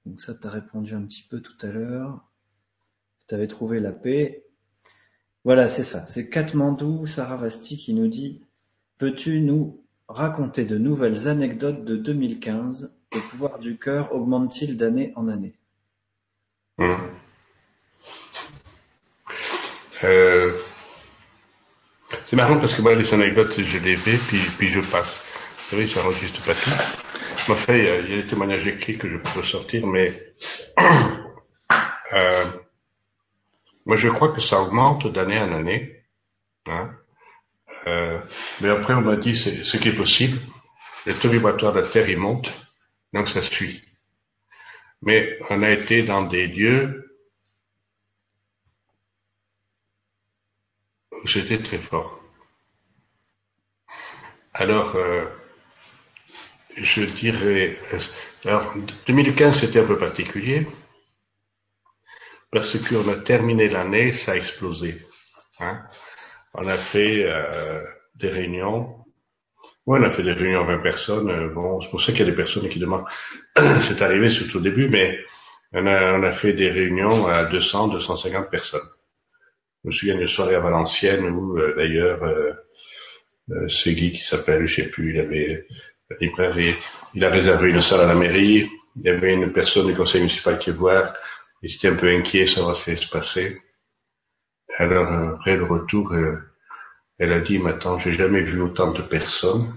Donc 0.06 0.22
ça, 0.22 0.34
tu 0.34 0.48
as 0.48 0.50
répondu 0.50 0.94
un 0.94 1.02
petit 1.02 1.24
peu 1.24 1.42
tout 1.42 1.58
à 1.62 1.68
l'heure. 1.68 2.20
Tu 3.28 3.36
avais 3.36 3.48
trouvé 3.48 3.80
la 3.80 3.92
paix. 3.92 4.44
Voilà, 5.44 5.70
c'est 5.70 5.84
ça. 5.84 6.06
C'est 6.08 6.30
Katmandou 6.30 7.06
Saravasti 7.06 7.78
qui 7.78 7.94
nous 7.94 8.08
dit 8.08 8.42
Peux-tu 8.98 9.42
nous 9.42 9.84
raconter 10.08 10.66
de 10.66 10.78
nouvelles 10.78 11.28
anecdotes 11.28 11.84
de 11.84 11.96
2015 11.96 12.96
Le 13.14 13.30
pouvoir 13.30 13.60
du 13.60 13.78
cœur 13.78 14.14
augmente-t-il 14.14 14.78
d'année 14.78 15.14
en 15.16 15.28
année? 15.28 15.56
Hmm. 16.78 16.94
euh, 20.04 20.58
C'est 22.26 22.36
marrant 22.36 22.58
parce 22.58 22.74
que 22.74 22.82
les 22.82 23.14
anecdotes, 23.14 23.62
je 23.62 23.78
les 23.78 23.98
fais, 23.98 24.18
puis, 24.18 24.40
puis 24.58 24.70
je 24.70 24.80
passe. 24.80 25.22
Vous 25.58 25.70
savez, 25.72 25.88
ça 25.88 26.02
enregistre 26.02 26.44
pas 26.46 26.56
tout. 26.56 27.09
Enfin, 27.50 27.76
il 27.76 27.86
y 27.86 27.90
a 27.90 28.02
des 28.02 28.28
témoignages 28.28 28.68
écrits 28.68 28.98
que 28.98 29.10
je 29.10 29.18
peux 29.18 29.44
sortir, 29.44 29.86
mais 29.88 30.12
euh, 32.14 32.46
moi 33.86 33.96
je 33.96 34.10
crois 34.10 34.32
que 34.32 34.42
ça 34.42 34.62
augmente 34.62 35.08
d'année 35.12 35.40
en 35.40 35.52
année. 35.52 36.04
Hein. 36.68 36.92
Euh, 37.88 38.20
mais 38.62 38.70
après 38.70 38.94
on 38.94 39.02
m'a 39.02 39.16
dit 39.16 39.36
c'est 39.36 39.64
ce 39.64 39.78
qui 39.78 39.90
est 39.90 39.96
possible. 39.96 40.40
le 41.06 41.14
taux 41.14 41.30
vibratoire 41.30 41.74
de 41.74 41.80
la 41.80 41.88
Terre, 41.88 42.10
il 42.10 42.18
monte, 42.18 42.54
donc 43.14 43.30
ça 43.30 43.42
suit. 43.42 43.84
Mais 45.02 45.38
on 45.50 45.64
a 45.64 45.72
été 45.72 46.04
dans 46.04 46.24
des 46.24 46.48
lieux 46.48 47.16
où 51.24 51.28
c'était 51.28 51.62
très 51.62 51.80
fort. 51.80 52.20
Alors, 54.54 54.96
euh, 54.96 55.26
je 56.82 57.04
dirais, 57.04 57.78
alors 58.46 58.74
2015 59.08 59.62
c'était 59.62 59.80
un 59.80 59.86
peu 59.86 59.98
particulier 59.98 60.68
parce 62.52 62.78
qu'on 62.78 63.08
a 63.08 63.16
terminé 63.18 63.70
l'année, 63.70 64.12
ça 64.12 64.32
a 64.32 64.36
explosé. 64.36 64.98
Hein. 65.60 65.82
On 66.54 66.68
a 66.68 66.78
fait 66.78 67.26
euh, 67.26 67.84
des 68.16 68.30
réunions. 68.30 68.96
Oui, 69.86 70.00
on 70.02 70.04
a 70.04 70.10
fait 70.10 70.24
des 70.24 70.34
réunions 70.34 70.62
à 70.62 70.64
20 70.64 70.80
personnes. 70.80 71.30
Euh, 71.30 71.50
bon, 71.50 71.80
c'est 71.82 71.90
pour 71.90 72.02
ça 72.02 72.12
qu'il 72.12 72.22
y 72.22 72.24
a 72.24 72.32
des 72.32 72.36
personnes 72.36 72.68
qui 72.70 72.80
demandent. 72.80 73.06
c'est 73.82 74.02
arrivé 74.02 74.30
surtout 74.30 74.58
au 74.58 74.62
début, 74.62 74.90
mais 74.90 75.20
on 75.74 75.86
a, 75.86 76.14
on 76.14 76.24
a 76.24 76.32
fait 76.32 76.54
des 76.54 76.70
réunions 76.70 77.28
à 77.28 77.46
200, 77.46 77.90
250 77.90 78.50
personnes. 78.50 78.90
Je 79.84 79.90
me 79.90 79.94
souviens 79.94 80.16
d'une 80.16 80.28
soirée 80.28 80.56
à 80.56 80.60
Valenciennes 80.60 81.30
où, 81.30 81.58
euh, 81.58 81.74
d'ailleurs, 81.76 82.24
euh, 82.24 82.52
euh, 83.52 83.70
ce 83.70 83.90
Guy 83.90 84.12
qui 84.12 84.24
s'appelle, 84.26 84.68
je 84.68 84.76
sais 84.76 84.90
plus, 84.90 85.14
il 85.14 85.20
avait 85.20 85.66
il 86.22 87.24
a 87.24 87.30
réservé 87.30 87.70
une 87.70 87.82
salle 87.82 88.02
à 88.02 88.08
la 88.08 88.16
mairie. 88.16 88.70
Il 88.96 89.04
y 89.04 89.10
avait 89.10 89.34
une 89.34 89.52
personne 89.52 89.88
du 89.88 89.94
conseil 89.94 90.22
municipal 90.22 90.58
qui 90.60 90.72
est 90.72 90.74
voir. 90.74 91.14
Il 91.62 91.74
était 91.74 91.90
un 91.90 91.96
peu 91.96 92.10
inquiet, 92.10 92.48
ça 92.48 92.66
va 92.66 92.74
se 92.74 93.10
passer. 93.10 93.62
Alors, 94.78 95.36
après 95.36 95.56
le 95.56 95.66
retour, 95.66 96.16
elle 97.18 97.34
a 97.34 97.42
dit, 97.42 97.60
maintenant, 97.60 97.98
j'ai 97.98 98.14
jamais 98.14 98.42
vu 98.42 98.62
autant 98.62 98.92
de 98.92 99.02
personnes 99.02 99.74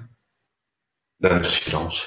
dans 1.20 1.36
le 1.36 1.44
silence. 1.44 2.06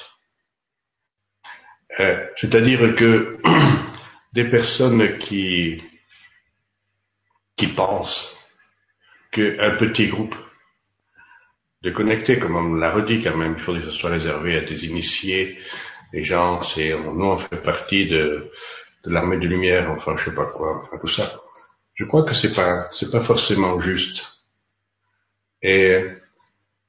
Euh, 2.00 2.26
C'est-à-dire 2.36 2.94
que 2.94 3.38
des 4.32 4.44
personnes 4.44 5.18
qui, 5.18 5.82
qui 7.56 7.68
pensent 7.68 8.36
qu'un 9.30 9.76
petit 9.76 10.08
groupe 10.08 10.34
de 11.86 11.92
connectés, 11.92 12.40
comme 12.40 12.56
on 12.56 12.74
l'a 12.74 12.90
redit 12.90 13.22
quand 13.22 13.36
même, 13.36 13.54
il 13.56 13.62
faut 13.62 13.72
que 13.72 13.80
ce 13.80 13.90
soit 13.90 14.10
réservé 14.10 14.56
à 14.58 14.62
des 14.62 14.86
initiés, 14.86 15.56
des 16.12 16.24
gens, 16.24 16.60
c'est, 16.62 16.90
nous 16.90 17.24
on 17.24 17.36
fait 17.36 17.62
partie 17.62 18.08
de, 18.08 18.50
de 19.04 19.10
l'armée 19.10 19.38
de 19.38 19.46
lumière, 19.46 19.88
enfin 19.92 20.16
je 20.16 20.24
sais 20.24 20.34
pas 20.34 20.46
quoi, 20.46 20.78
enfin 20.78 20.98
tout 20.98 21.06
ça. 21.06 21.40
Je 21.94 22.04
crois 22.04 22.24
que 22.24 22.34
c'est 22.34 22.52
pas, 22.54 22.88
c'est 22.90 23.10
pas 23.12 23.20
forcément 23.20 23.78
juste. 23.78 24.24
Et 25.62 26.04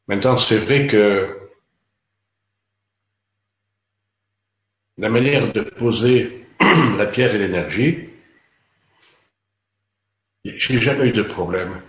maintenant, 0.07 0.37
c'est 0.37 0.59
vrai 0.65 0.87
que 0.87 1.37
la 4.97 5.09
manière 5.09 5.53
de 5.53 5.61
poser 5.61 6.47
la 6.97 7.05
pierre 7.05 7.35
et 7.35 7.37
l'énergie, 7.37 8.09
j'ai 10.43 10.79
jamais 10.79 11.09
eu 11.09 11.13
de 11.13 11.21
problème, 11.21 11.83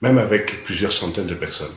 même 0.00 0.18
avec 0.18 0.64
plusieurs 0.64 0.92
centaines 0.92 1.28
de 1.28 1.36
personnes. 1.36 1.76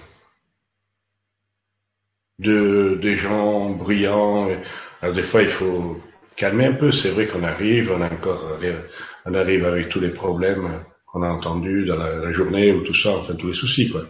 De, 2.40 2.98
des 3.02 3.16
gens 3.16 3.72
bruyants. 3.72 4.50
Alors 5.02 5.16
des 5.16 5.24
fois, 5.24 5.42
il 5.42 5.50
faut 5.50 6.02
calmer 6.36 6.66
un 6.68 6.74
peu. 6.74 6.92
C'est 6.92 7.12
vrai 7.12 7.28
qu'on 7.28 7.44
arrive, 7.44 7.92
on 7.92 8.02
a 8.02 8.12
encore, 8.12 8.58
on 9.26 9.34
arrive 9.34 9.66
avec 9.66 9.90
tous 9.90 10.00
les 10.00 10.10
problèmes 10.10 10.84
qu'on 11.12 11.24
a 11.24 11.30
entendu 11.30 11.86
dans 11.86 11.98
la, 11.98 12.32
journée 12.32 12.72
ou 12.72 12.82
tout 12.82 12.94
ça, 12.94 13.18
enfin 13.18 13.36
tous 13.36 13.48
les 13.48 13.54
soucis 13.54 13.90
quoi. 13.90 14.04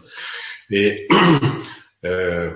Et 0.69 1.07
euh, 2.05 2.51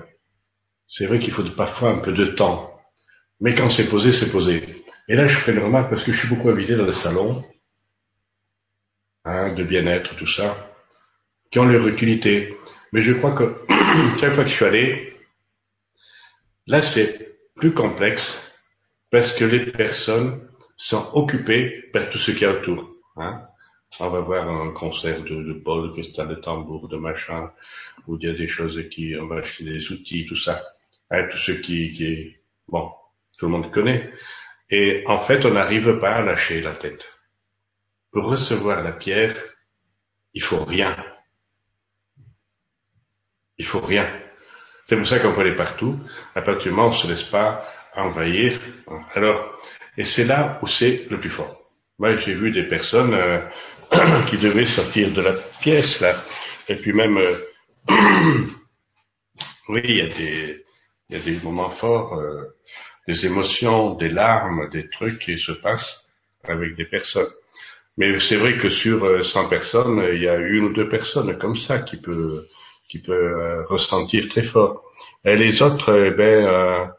c'est 0.86 1.06
vrai 1.06 1.18
qu'il 1.18 1.32
faut 1.32 1.42
parfois 1.42 1.90
un 1.90 1.98
peu 1.98 2.12
de 2.12 2.26
temps, 2.26 2.78
mais 3.40 3.54
quand 3.54 3.68
c'est 3.68 3.88
posé, 3.88 4.12
c'est 4.12 4.30
posé. 4.30 4.84
Et 5.08 5.16
là, 5.16 5.26
je 5.26 5.36
fais 5.36 5.52
le 5.52 5.62
remarque 5.62 5.90
parce 5.90 6.02
que 6.02 6.12
je 6.12 6.18
suis 6.18 6.28
beaucoup 6.28 6.48
invité 6.48 6.76
dans 6.76 6.84
les 6.84 6.92
salons 6.92 7.44
hein, 9.24 9.52
de 9.54 9.64
bien-être, 9.64 10.16
tout 10.16 10.26
ça, 10.26 10.70
qui 11.50 11.58
ont 11.58 11.64
leur 11.64 11.86
utilité. 11.86 12.56
Mais 12.92 13.00
je 13.00 13.12
crois 13.12 13.32
que 13.32 13.56
chaque 14.18 14.32
fois 14.32 14.44
que 14.44 14.50
je 14.50 14.54
suis 14.54 14.64
allé, 14.64 15.13
là, 16.66 16.80
c'est 16.80 17.38
plus 17.54 17.72
complexe 17.72 18.58
parce 19.10 19.36
que 19.36 19.44
les 19.44 19.66
personnes 19.70 20.48
sont 20.76 21.10
occupées 21.14 21.84
par 21.92 22.10
tout 22.10 22.18
ce 22.18 22.32
qu'il 22.32 22.42
y 22.42 22.46
a 22.46 22.52
autour. 22.52 22.90
Hein 23.16 23.46
on 24.00 24.08
va 24.08 24.20
voir 24.20 24.48
un 24.48 24.72
concert 24.72 25.22
de, 25.22 25.42
de 25.42 25.52
Paul, 25.52 25.92
cristal 25.92 26.28
de 26.28 26.34
tambour, 26.34 26.88
de 26.88 26.96
machin, 26.96 27.52
où 28.06 28.16
il 28.16 28.26
y 28.26 28.30
a 28.30 28.34
des 28.34 28.48
choses 28.48 28.80
qui, 28.90 29.14
on 29.20 29.26
va 29.26 29.36
acheter 29.36 29.64
des 29.64 29.92
outils, 29.92 30.26
tout 30.26 30.36
ça. 30.36 30.62
Hein, 31.10 31.28
tout 31.30 31.38
ce 31.38 31.52
qui, 31.52 31.92
qui 31.92 32.04
est, 32.04 32.40
bon, 32.68 32.90
tout 33.38 33.46
le 33.46 33.52
monde 33.52 33.70
connaît. 33.70 34.10
Et 34.70 35.04
en 35.06 35.18
fait, 35.18 35.44
on 35.44 35.52
n'arrive 35.52 35.98
pas 35.98 36.14
à 36.14 36.22
lâcher 36.22 36.60
la 36.60 36.74
tête. 36.74 37.06
Pour 38.10 38.26
recevoir 38.26 38.82
la 38.82 38.92
pierre, 38.92 39.36
il 40.32 40.42
faut 40.42 40.64
rien. 40.64 40.96
Il 43.58 43.64
faut 43.64 43.80
rien. 43.80 44.23
C'est 44.86 44.96
pour 44.96 45.06
ça 45.06 45.18
qu'on 45.18 45.32
peut 45.32 45.40
aller 45.40 45.56
partout. 45.56 45.98
À 46.34 46.42
partir 46.42 46.70
du 46.70 46.76
moment 46.76 46.88
où 46.88 46.90
on 46.90 46.94
se 46.94 47.08
laisse 47.08 47.24
pas 47.24 47.66
envahir. 47.94 48.58
Alors, 49.14 49.58
et 49.96 50.04
c'est 50.04 50.24
là 50.24 50.58
où 50.62 50.66
c'est 50.66 51.06
le 51.10 51.18
plus 51.18 51.30
fort. 51.30 51.62
Moi, 51.98 52.16
j'ai 52.16 52.34
vu 52.34 52.50
des 52.50 52.64
personnes 52.64 53.14
euh, 53.14 53.40
qui 54.28 54.36
devaient 54.36 54.64
sortir 54.64 55.12
de 55.12 55.22
la 55.22 55.34
pièce 55.60 56.00
là, 56.00 56.14
et 56.68 56.74
puis 56.74 56.92
même, 56.92 57.16
euh, 57.16 57.36
oui, 59.68 59.82
il 59.84 59.96
y 59.96 60.00
a 60.00 60.08
des, 60.08 60.64
il 61.08 61.16
y 61.16 61.20
a 61.20 61.22
des 61.22 61.38
moments 61.44 61.70
forts, 61.70 62.14
euh, 62.14 62.56
des 63.06 63.26
émotions, 63.26 63.94
des 63.94 64.08
larmes, 64.08 64.68
des 64.70 64.88
trucs 64.88 65.20
qui 65.20 65.38
se 65.38 65.52
passent 65.52 66.08
avec 66.48 66.74
des 66.74 66.86
personnes. 66.86 67.30
Mais 67.96 68.18
c'est 68.18 68.36
vrai 68.36 68.58
que 68.58 68.68
sur 68.68 69.24
100 69.24 69.48
personnes, 69.48 70.04
il 70.12 70.20
y 70.20 70.28
a 70.28 70.34
une 70.34 70.64
ou 70.64 70.72
deux 70.72 70.88
personnes 70.88 71.38
comme 71.38 71.54
ça 71.54 71.78
qui 71.78 71.96
peut, 71.96 72.44
qui 72.94 73.00
peut 73.00 73.64
ressentir 73.68 74.28
très 74.28 74.44
fort. 74.44 74.84
Et 75.24 75.34
les 75.34 75.62
autres, 75.62 75.92
eh 75.92 76.10
ben, 76.12 76.92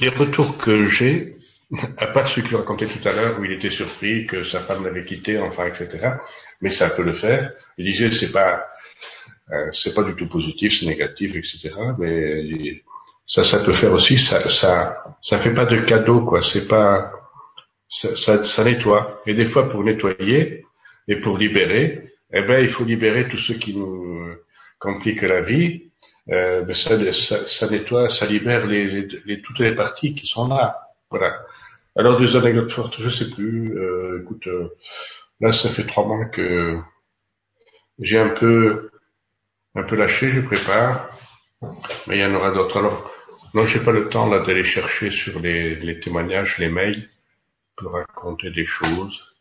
les 0.00 0.10
retours 0.10 0.58
que 0.58 0.84
j'ai, 0.84 1.36
à 1.98 2.06
part 2.06 2.28
ce 2.28 2.40
qu'il 2.40 2.56
racontait 2.56 2.86
tout 2.86 3.08
à 3.08 3.12
l'heure 3.12 3.40
où 3.40 3.44
il 3.44 3.50
était 3.50 3.68
surpris 3.70 4.28
que 4.28 4.44
sa 4.44 4.60
femme 4.60 4.84
l'avait 4.84 5.04
quitté, 5.04 5.40
enfin, 5.40 5.66
etc. 5.66 6.12
Mais 6.60 6.70
ça 6.70 6.90
peut 6.90 7.02
le 7.02 7.12
faire. 7.12 7.52
Il 7.78 7.84
disait 7.84 8.12
c'est 8.12 8.30
pas, 8.30 8.64
euh, 9.50 9.70
c'est 9.72 9.92
pas 9.92 10.04
du 10.04 10.14
tout 10.14 10.28
positif, 10.28 10.78
c'est 10.78 10.86
négatif, 10.86 11.34
etc. 11.34 11.70
Mais 11.98 12.80
ça, 13.26 13.42
ça 13.42 13.58
peut 13.64 13.72
faire 13.72 13.92
aussi. 13.92 14.18
Ça, 14.18 14.48
ça, 14.48 15.16
ça 15.20 15.38
fait 15.38 15.54
pas 15.54 15.66
de 15.66 15.80
cadeau, 15.80 16.24
quoi. 16.24 16.42
C'est 16.42 16.68
pas, 16.68 17.10
ça, 17.88 18.44
ça, 18.44 18.64
nettoie. 18.64 19.20
Et 19.26 19.34
des 19.34 19.46
fois, 19.46 19.68
pour 19.68 19.82
nettoyer 19.82 20.64
et 21.08 21.16
pour 21.16 21.38
libérer, 21.38 22.09
eh 22.32 22.42
ben, 22.42 22.60
il 22.60 22.68
faut 22.68 22.84
libérer 22.84 23.28
tout 23.28 23.38
ce 23.38 23.52
qui 23.52 23.74
nous 23.76 24.36
complique 24.78 25.22
la 25.22 25.42
vie. 25.42 25.90
Euh, 26.30 26.62
ben 26.62 26.74
ça, 26.74 27.12
ça, 27.12 27.46
ça, 27.46 27.70
nettoie, 27.70 28.08
ça 28.08 28.26
libère 28.26 28.66
les, 28.66 29.06
les, 29.24 29.40
toutes 29.42 29.58
les 29.58 29.74
parties 29.74 30.14
qui 30.14 30.26
sont 30.26 30.48
là. 30.48 30.88
Voilà. 31.10 31.44
Alors 31.96 32.16
des 32.16 32.36
anecdotes 32.36 32.70
fortes, 32.70 33.00
je 33.00 33.08
sais 33.08 33.30
plus. 33.30 33.76
Euh, 33.78 34.22
écoute, 34.22 34.46
euh, 34.46 34.68
là 35.40 35.52
ça 35.52 35.68
fait 35.68 35.86
trois 35.86 36.06
mois 36.06 36.26
que 36.26 36.78
j'ai 37.98 38.18
un 38.18 38.30
peu 38.30 38.90
un 39.74 39.82
peu 39.82 39.96
lâché, 39.96 40.30
je 40.30 40.40
prépare, 40.40 41.10
mais 42.06 42.16
il 42.16 42.20
y 42.20 42.24
en 42.24 42.34
aura 42.34 42.52
d'autres. 42.52 42.78
Alors 42.78 43.10
non, 43.54 43.66
j'ai 43.66 43.80
pas 43.80 43.92
le 43.92 44.08
temps 44.08 44.28
là 44.28 44.40
d'aller 44.40 44.64
chercher 44.64 45.10
sur 45.10 45.40
les, 45.40 45.74
les 45.74 46.00
témoignages, 46.00 46.58
les 46.58 46.68
mails 46.68 47.08
pour 47.76 47.92
raconter 47.92 48.50
des 48.50 48.64
choses. 48.64 49.34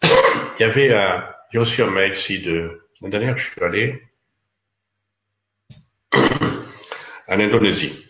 il 0.02 0.60
y 0.60 0.64
avait 0.64 0.94
un, 0.94 1.24
j'ai 1.52 1.58
reçu 1.58 1.82
un 1.82 1.90
mail 1.90 2.12
ici 2.12 2.40
de 2.42 2.82
la 3.00 3.08
dernière, 3.08 3.36
je 3.36 3.50
suis 3.50 3.62
allé 3.62 4.02
en 6.12 7.38
Indonésie. 7.38 8.06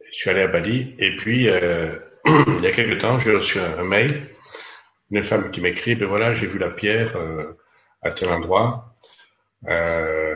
Je 0.00 0.12
suis 0.12 0.30
allé 0.30 0.42
à 0.42 0.46
Bali 0.48 0.94
et 0.98 1.16
puis 1.16 1.48
euh, 1.48 1.98
il 2.26 2.60
y 2.62 2.66
a 2.66 2.72
quelque 2.72 2.98
temps, 2.98 3.18
j'ai 3.18 3.32
reçu 3.32 3.58
un, 3.58 3.84
mail 3.84 4.28
d'une 5.10 5.22
femme 5.22 5.50
qui 5.50 5.60
m'écrit, 5.60 5.94
ben 5.94 6.06
voilà, 6.06 6.34
j'ai 6.34 6.46
vu 6.46 6.58
la 6.58 6.70
pierre 6.70 7.16
euh, 7.16 7.52
à 8.02 8.10
tel 8.10 8.30
endroit. 8.30 8.94
Euh, 9.68 10.34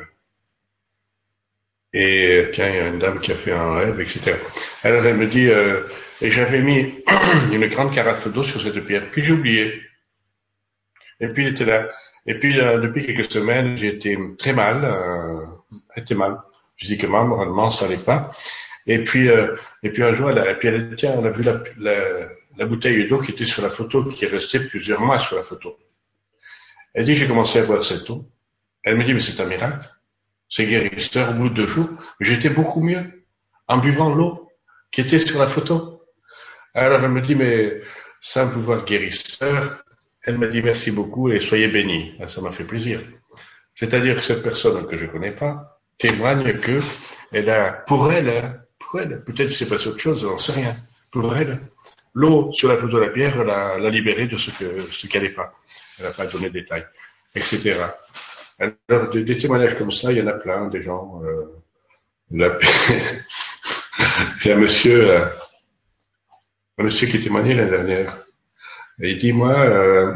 et 1.93 2.49
tiens, 2.53 2.69
il 2.69 2.77
y 2.77 2.79
a 2.79 2.87
une 2.87 2.99
dame 2.99 3.21
qui 3.21 3.33
a 3.33 3.37
fait 3.37 3.53
un 3.53 3.75
rêve, 3.75 4.01
etc. 4.01 4.37
Alors 4.83 5.05
elle 5.05 5.17
me 5.17 5.27
dit, 5.27 5.49
euh, 5.49 5.83
et 6.21 6.31
j'avais 6.31 6.61
mis 6.61 7.03
une 7.53 7.67
grande 7.67 7.93
carafe 7.93 8.29
d'eau 8.29 8.43
sur 8.45 8.61
cette 8.61 8.85
pierre, 8.85 9.11
puis 9.11 9.23
j'ai 9.23 9.33
oublié. 9.33 9.83
Et 11.21 11.29
puis 11.29 11.45
il 11.45 11.49
était 11.49 11.65
là. 11.65 11.89
Et 12.31 12.39
puis 12.39 12.55
depuis 12.55 13.05
quelques 13.05 13.33
semaines, 13.33 13.77
été 13.77 14.17
très 14.39 14.53
mal, 14.53 14.85
euh, 14.85 15.47
été 15.97 16.15
mal, 16.15 16.39
physiquement, 16.77 17.25
moralement, 17.25 17.71
ça 17.71 17.89
n'allait 17.89 18.05
pas. 18.05 18.31
Et 18.87 19.03
puis, 19.03 19.29
euh, 19.29 19.57
et 19.83 19.91
puis 19.91 20.05
un 20.05 20.15
jour, 20.15 20.31
elle 20.31 20.39
a, 20.39 20.53
et 20.53 20.55
puis 20.55 20.69
elle 20.69 20.95
tiens, 20.97 21.15
on 21.19 21.25
a 21.25 21.31
vu 21.31 21.43
la, 21.43 21.61
la, 21.79 22.29
la 22.57 22.67
bouteille 22.67 23.09
d'eau 23.09 23.19
qui 23.19 23.33
était 23.33 23.47
sur 23.47 23.63
la 23.63 23.69
photo, 23.69 24.05
qui 24.05 24.25
est 24.25 24.29
restée 24.29 24.61
plusieurs 24.61 25.01
mois 25.01 25.19
sur 25.19 25.35
la 25.39 25.43
photo. 25.43 25.77
Elle 26.95 27.05
dit, 27.05 27.15
j'ai 27.15 27.27
commencé 27.27 27.59
à 27.59 27.67
boire 27.67 27.83
cette 27.83 28.09
eau. 28.11 28.29
Elle 28.85 28.97
me 28.97 29.05
dit, 29.05 29.13
mais 29.13 29.21
c'est 29.21 29.41
un 29.43 29.47
miracle. 29.47 29.91
ces 30.49 30.67
guérisseurs, 30.67 31.31
au 31.31 31.35
bout 31.35 31.49
de 31.49 31.55
deux 31.55 31.67
jours, 31.67 31.89
j'étais 32.21 32.51
beaucoup 32.51 32.81
mieux 32.81 33.25
en 33.67 33.79
buvant 33.79 34.15
l'eau 34.15 34.49
qui 34.93 35.01
était 35.01 35.19
sur 35.19 35.39
la 35.41 35.49
photo. 35.49 36.03
Alors 36.75 37.03
elle 37.03 37.11
me 37.11 37.23
dit, 37.23 37.35
mais 37.35 37.81
sans 38.21 38.51
pouvoir 38.51 38.85
guérisseur, 38.85 39.83
elle 40.23 40.39
m'a 40.39 40.49
dit 40.49 40.63
merci 40.63 40.91
beaucoup 40.91 41.31
et 41.31 41.41
soyez 41.41 41.69
bénis. 41.69 42.15
Ah, 42.21 42.29
ça 42.29 42.41
m'a 42.41 42.51
fait 42.51 42.65
plaisir. 42.65 43.01
C'est-à-dire 43.75 44.17
que 44.17 44.23
cette 44.23 44.43
personne 44.43 44.87
que 44.87 44.97
je 44.97 45.07
ne 45.07 45.11
connais 45.11 45.33
pas 45.33 45.81
témoigne 45.99 46.55
que 46.55 46.79
elle 47.33 47.49
a, 47.51 47.73
pour 47.73 48.13
elle, 48.13 48.63
pour 48.79 49.01
elle, 49.01 49.23
peut-être 49.25 49.53
s'est 49.53 49.69
passé 49.69 49.89
autre 49.89 49.99
chose, 49.99 50.23
j'en 50.23 50.39
sais 50.39 50.53
rien. 50.53 50.77
Pour 51.13 51.37
elle, 51.37 51.61
l'eau 52.15 52.53
sur 52.53 52.69
la 52.69 52.77
photo 52.77 52.99
de 52.99 53.05
la 53.05 53.11
pierre 53.11 53.45
l'a, 53.45 53.91
libérée 53.91 54.27
de 54.27 54.37
ce 54.37 54.51
ce 54.51 55.07
qu'elle 55.07 55.23
n'est 55.23 55.31
pas. 55.31 55.55
Elle 55.99 56.07
n'a 56.07 56.11
pas 56.13 56.27
donné 56.27 56.49
de 56.49 56.55
détails, 56.55 56.87
etc. 57.35 57.79
Alors, 58.59 59.09
des, 59.11 59.39
témoignages 59.39 59.79
comme 59.79 59.91
ça, 59.91 60.13
il 60.13 60.19
y 60.19 60.23
en 60.23 60.27
a 60.27 60.35
plein, 60.35 60.69
des 60.69 60.83
gens, 60.83 61.23
euh, 61.25 61.47
la, 62.31 62.59
il 64.45 64.49
y 64.49 64.51
a 64.51 64.57
un 64.57 64.59
monsieur, 64.59 65.11
euh, 65.11 65.25
un 66.79 66.83
monsieur 66.85 67.07
qui 67.09 67.21
témoignait 67.21 67.55
l'année 67.55 67.71
dernière. 67.71 68.19
Et 69.03 69.13
il 69.13 69.19
dit, 69.19 69.33
moi, 69.33 69.59
euh, 69.59 70.15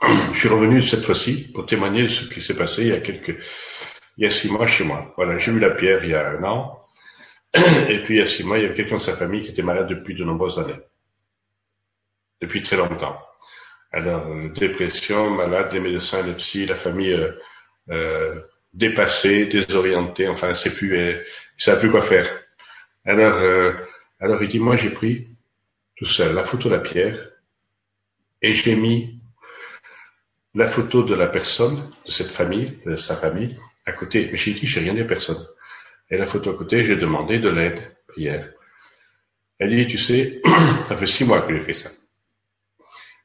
je 0.32 0.38
suis 0.38 0.48
revenu 0.48 0.82
cette 0.82 1.04
fois-ci 1.04 1.52
pour 1.52 1.66
témoigner 1.66 2.02
de 2.02 2.08
ce 2.08 2.28
qui 2.32 2.40
s'est 2.40 2.56
passé 2.56 2.82
il 2.82 2.88
y 2.88 2.92
a 2.92 3.00
quelques, 3.00 3.36
il 4.16 4.24
y 4.24 4.26
a 4.26 4.30
six 4.30 4.50
mois 4.50 4.66
chez 4.66 4.84
moi. 4.84 5.12
Voilà, 5.16 5.38
j'ai 5.38 5.52
vu 5.52 5.58
la 5.58 5.70
pierre 5.70 6.04
il 6.04 6.10
y 6.10 6.14
a 6.14 6.30
un 6.30 6.42
an. 6.44 6.80
Et 7.54 8.02
puis 8.02 8.14
il 8.14 8.18
y 8.18 8.22
a 8.22 8.26
six 8.26 8.44
mois, 8.44 8.58
il 8.58 8.62
y 8.62 8.64
avait 8.66 8.74
quelqu'un 8.74 8.96
de 8.96 9.02
sa 9.02 9.16
famille 9.16 9.42
qui 9.42 9.50
était 9.50 9.62
malade 9.62 9.88
depuis 9.88 10.14
de 10.14 10.24
nombreuses 10.24 10.58
années. 10.58 10.80
Depuis 12.40 12.62
très 12.62 12.76
longtemps. 12.76 13.18
Alors, 13.92 14.26
euh, 14.28 14.48
dépression, 14.50 15.30
malade, 15.30 15.72
des 15.72 15.80
médecins, 15.80 16.24
des 16.24 16.34
psy, 16.34 16.64
la 16.64 16.76
famille 16.76 17.12
euh, 17.12 17.32
euh, 17.90 18.40
dépassée, 18.72 19.46
désorientée, 19.46 20.28
enfin, 20.28 20.54
c'est 20.54 20.74
plus, 20.74 20.96
euh, 20.96 21.22
ça 21.58 21.76
plus 21.76 21.90
quoi 21.90 22.00
faire. 22.00 22.28
Alors, 23.04 23.36
euh, 23.36 23.72
alors 24.20 24.42
il 24.42 24.48
dit, 24.48 24.60
moi 24.60 24.76
j'ai 24.76 24.90
pris 24.90 25.28
tout 25.96 26.04
seul 26.04 26.34
la 26.34 26.44
photo 26.44 26.68
de 26.68 26.74
la 26.74 26.80
pierre 26.80 27.29
et 28.42 28.54
j'ai 28.54 28.76
mis 28.76 29.20
la 30.54 30.66
photo 30.66 31.02
de 31.02 31.14
la 31.14 31.28
personne, 31.28 31.90
de 32.06 32.10
cette 32.10 32.30
famille, 32.30 32.78
de 32.84 32.96
sa 32.96 33.16
famille, 33.16 33.56
à 33.86 33.92
côté. 33.92 34.28
Mais 34.30 34.36
j'ai 34.36 34.52
dit, 34.52 34.66
j'ai 34.66 34.80
rien 34.80 34.94
dit 34.94 35.02
à 35.02 35.04
personne. 35.04 35.44
Et 36.10 36.16
la 36.16 36.26
photo 36.26 36.50
à 36.50 36.56
côté, 36.56 36.84
j'ai 36.84 36.96
demandé 36.96 37.38
de 37.38 37.48
l'aide, 37.48 37.96
prière. 38.08 38.50
Elle 39.58 39.76
dit, 39.76 39.86
tu 39.86 39.98
sais, 39.98 40.40
ça 40.88 40.96
fait 40.96 41.06
six 41.06 41.24
mois 41.24 41.42
que 41.42 41.54
j'ai 41.54 41.62
fait 41.62 41.74
ça. 41.74 41.90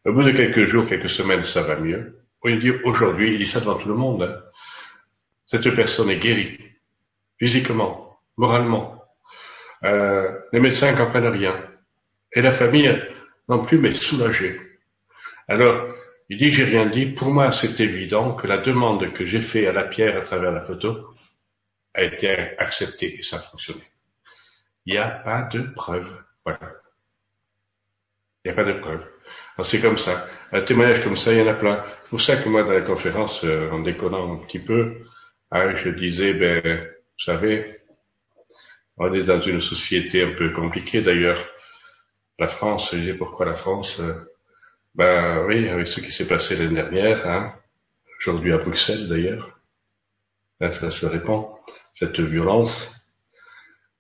Au 0.06 0.14
bout 0.14 0.24
de 0.24 0.32
quelques 0.32 0.66
jours, 0.66 0.86
quelques 0.86 1.10
semaines, 1.10 1.44
ça 1.44 1.64
va 1.64 1.80
mieux. 1.80 2.20
Aujourd'hui, 2.84 3.34
il 3.34 3.40
dit 3.40 3.48
ça 3.48 3.60
devant 3.60 3.78
tout 3.78 3.90
le 3.90 3.96
monde. 3.96 4.22
Hein. 4.22 4.40
Cette 5.48 5.74
personne 5.74 6.12
est 6.12 6.20
guérie, 6.20 6.60
physiquement, 7.40 8.20
moralement. 8.38 9.04
Euh, 9.84 10.32
les 10.54 10.60
médecins 10.60 10.96
comprennent 10.96 11.28
rien. 11.28 11.60
Et 12.34 12.42
la 12.42 12.52
famille 12.52 13.02
non 13.50 13.64
plus, 13.64 13.80
mais 13.80 13.92
soulagée. 13.92 14.60
Alors, 15.48 15.94
il 16.30 16.38
dit, 16.38 16.50
j'ai 16.50 16.64
rien 16.64 16.88
dit. 16.88 17.06
Pour 17.06 17.30
moi, 17.30 17.52
c'est 17.52 17.80
évident 17.80 18.34
que 18.34 18.48
la 18.48 18.58
demande 18.58 19.14
que 19.14 19.26
j'ai 19.26 19.42
faite 19.42 19.68
à 19.68 19.72
la 19.72 19.84
pierre 19.84 20.18
à 20.18 20.22
travers 20.22 20.52
la 20.52 20.62
photo 20.62 21.14
a 21.94 22.04
été 22.04 22.30
acceptée 22.58 23.20
et 23.20 23.22
ça 23.22 23.38
a 23.38 23.40
fonctionné. 23.40 23.84
Il 24.86 24.94
n'y 24.94 25.00
a 25.00 25.10
pas 25.10 25.44
de 25.44 25.62
preuve. 25.76 26.24
Voilà. 26.44 26.74
Il 28.44 28.52
n'y 28.52 28.52
a 28.52 28.56
pas 28.56 28.72
de 28.72 28.80
preuve. 28.80 29.04
C'est 29.62 29.82
comme 29.82 29.98
ça. 29.98 30.28
Un 30.52 30.62
témoignage 30.62 31.04
comme 31.04 31.16
ça, 31.16 31.34
il 31.34 31.40
y 31.40 31.42
en 31.42 31.48
a 31.48 31.54
plein. 31.54 31.84
C'est 32.04 32.10
pour 32.10 32.22
ça 32.22 32.38
que 32.38 32.50
moi, 32.50 32.64
dans 32.64 32.74
la 32.74 32.82
conférence, 32.82 33.44
euh, 33.44 33.70
en 33.72 33.80
déconnant 33.80 34.34
un 34.34 34.46
petit 34.46 34.60
peu, 34.60 35.06
hein, 35.52 35.76
je 35.76 35.90
disais, 35.90 36.34
ben, 36.34 36.62
vous 36.64 37.24
savez, 37.24 37.80
on 38.98 39.14
est 39.14 39.24
dans 39.24 39.42
une 39.42 39.62
société 39.62 40.24
un 40.24 40.34
peu 40.34 40.52
compliquée 40.52 41.02
d'ailleurs. 41.02 41.40
La 42.38 42.48
France, 42.48 42.92
je 42.92 42.98
disais 42.98 43.14
pourquoi 43.14 43.46
la 43.46 43.56
France 43.56 44.00
euh, 44.00 44.14
Ben 44.96 45.46
oui, 45.46 45.68
avec 45.68 45.88
ce 45.88 46.00
qui 46.00 46.10
s'est 46.10 46.28
passé 46.28 46.56
l'année 46.56 46.76
dernière, 46.76 47.28
hein, 47.28 47.54
aujourd'hui 48.18 48.54
à 48.54 48.60
Bruxelles 48.60 49.10
d'ailleurs, 49.10 49.60
ça 50.62 50.90
se 50.90 51.06
répand, 51.06 51.48
cette 51.96 52.22
violence. 52.22 52.96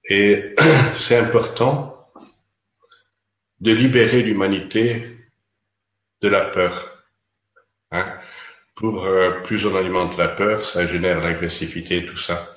Et 0.10 0.56
c'est 0.96 1.18
important 1.18 2.08
de 3.60 3.74
libérer 3.74 4.24
l'humanité 4.24 5.18
de 6.22 6.30
la 6.30 6.46
peur. 6.46 7.04
Hein. 7.92 8.18
Pour 8.76 9.04
euh, 9.04 9.42
plus 9.44 9.66
on 9.66 9.76
alimente 9.76 10.16
la 10.18 10.30
peur, 10.30 10.64
ça 10.64 10.88
génère 10.88 11.20
l'agressivité, 11.20 12.06
tout 12.06 12.18
ça. 12.18 12.56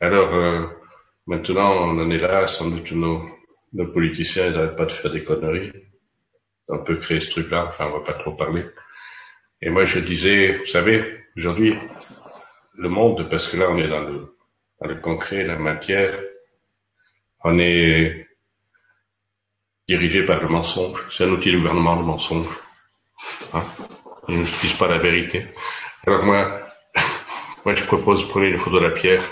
Alors 0.00 0.34
euh, 0.34 0.66
maintenant, 1.26 1.72
on 1.72 1.98
en 1.98 2.10
est 2.10 2.18
là, 2.18 2.46
sans 2.46 2.68
doute 2.68 2.92
nos, 2.92 3.26
nos 3.72 3.86
politiciens, 3.86 4.50
n'arrêtent 4.50 4.76
pas 4.76 4.84
de 4.84 4.92
faire 4.92 5.10
des 5.10 5.24
conneries. 5.24 5.72
On 6.68 6.78
peut 6.78 6.96
créer 6.96 7.20
ce 7.20 7.30
truc-là, 7.30 7.66
enfin 7.68 7.86
on 7.86 7.98
va 7.98 8.04
pas 8.04 8.14
trop 8.14 8.32
parler. 8.32 8.64
Et 9.60 9.70
moi 9.70 9.84
je 9.84 9.98
disais, 9.98 10.56
vous 10.58 10.66
savez, 10.66 11.24
aujourd'hui, 11.36 11.76
le 12.74 12.88
monde, 12.88 13.28
parce 13.30 13.48
que 13.48 13.56
là 13.56 13.70
on 13.70 13.78
est 13.78 13.88
dans 13.88 14.00
le, 14.00 14.36
dans 14.80 14.88
le 14.88 14.96
concret, 14.96 15.44
la 15.44 15.58
matière, 15.58 16.20
on 17.44 17.58
est 17.58 18.26
dirigé 19.88 20.24
par 20.24 20.40
le 20.40 20.48
mensonge. 20.48 21.06
C'est 21.10 21.24
un 21.24 21.30
outil 21.30 21.52
de 21.52 21.58
gouvernement, 21.58 21.96
le 21.96 22.04
mensonge. 22.04 22.48
Hein? 23.52 23.62
Ils 24.28 24.40
n'utilisent 24.40 24.78
pas 24.78 24.88
la 24.88 24.98
vérité. 24.98 25.46
Alors 26.06 26.24
moi, 26.24 26.60
moi 27.64 27.74
je 27.74 27.84
propose, 27.84 28.26
prenez 28.28 28.48
une 28.48 28.58
photo 28.58 28.80
de 28.80 28.86
la 28.86 28.92
pierre, 28.92 29.22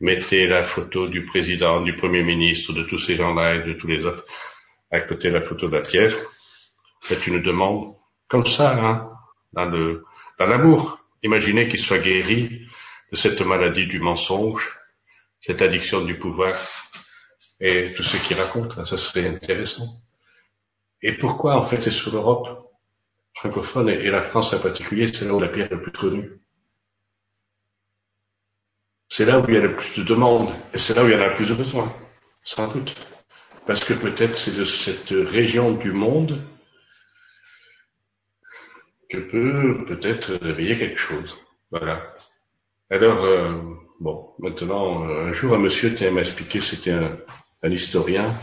mettez 0.00 0.46
la 0.46 0.64
photo 0.64 1.08
du 1.08 1.24
président, 1.24 1.80
du 1.80 1.96
premier 1.96 2.22
ministre, 2.22 2.72
de 2.72 2.82
tous 2.82 2.98
ces 2.98 3.16
gens-là 3.16 3.56
et 3.56 3.62
de 3.62 3.72
tous 3.72 3.86
les 3.86 4.04
autres, 4.04 4.24
à 4.90 5.00
côté 5.00 5.28
de 5.28 5.34
la 5.34 5.40
photo 5.40 5.68
de 5.68 5.76
la 5.76 5.82
pierre. 5.82 6.14
Faites 7.02 7.26
une 7.26 7.42
demande, 7.42 7.94
comme 8.28 8.46
ça, 8.46 8.74
hein, 8.74 9.10
dans 9.52 9.66
le, 9.66 10.04
dans 10.38 10.46
l'amour. 10.46 10.98
Imaginez 11.22 11.68
qu'il 11.68 11.80
soit 11.80 11.98
guéri 11.98 12.66
de 13.12 13.16
cette 13.16 13.40
maladie 13.40 13.86
du 13.86 14.00
mensonge, 14.00 14.78
cette 15.40 15.62
addiction 15.62 16.02
du 16.02 16.18
pouvoir, 16.18 16.56
et 17.60 17.92
tout 17.94 18.02
ce 18.02 18.16
qu'il 18.26 18.38
raconte. 18.38 18.84
Ça 18.84 18.96
serait 18.96 19.28
intéressant. 19.28 20.02
Et 21.02 21.16
pourquoi, 21.16 21.56
en 21.56 21.62
fait, 21.62 21.82
c'est 21.82 21.90
sur 21.90 22.12
l'Europe 22.12 22.66
francophone 23.36 23.90
et 23.90 24.10
la 24.10 24.22
France 24.22 24.52
en 24.54 24.60
particulier, 24.60 25.08
c'est 25.08 25.26
là 25.26 25.34
où 25.34 25.40
la 25.40 25.48
pierre 25.48 25.70
est 25.70 25.76
plus 25.76 25.92
connue. 25.92 26.40
C'est 29.08 29.24
là 29.24 29.38
où 29.38 29.44
il 29.46 29.54
y 29.54 29.58
a 29.58 29.60
le 29.60 29.76
plus 29.76 29.98
de 29.98 30.02
demandes 30.02 30.52
et 30.74 30.78
c'est 30.78 30.94
là 30.94 31.04
où 31.04 31.06
il 31.06 31.12
y 31.12 31.16
en 31.16 31.20
a 31.20 31.28
le 31.28 31.34
plus 31.34 31.48
de 31.48 31.54
besoin, 31.54 31.94
sans 32.44 32.68
doute. 32.68 32.94
Parce 33.66 33.84
que 33.84 33.94
peut-être 33.94 34.38
c'est 34.38 34.56
de 34.56 34.64
cette 34.64 35.10
région 35.10 35.72
du 35.72 35.92
monde 35.92 36.42
que 39.10 39.18
peut 39.18 39.84
peut-être 39.86 40.34
réveiller 40.34 40.76
quelque 40.78 40.98
chose. 40.98 41.36
Voilà. 41.70 42.14
Alors, 42.90 43.24
euh, 43.24 43.60
bon, 44.00 44.34
maintenant, 44.38 45.02
un 45.04 45.32
jour, 45.32 45.54
un 45.54 45.58
monsieur 45.58 45.90
m'a 46.10 46.20
expliqué, 46.20 46.60
c'était 46.60 46.92
un, 46.92 47.18
un 47.62 47.70
historien, 47.70 48.34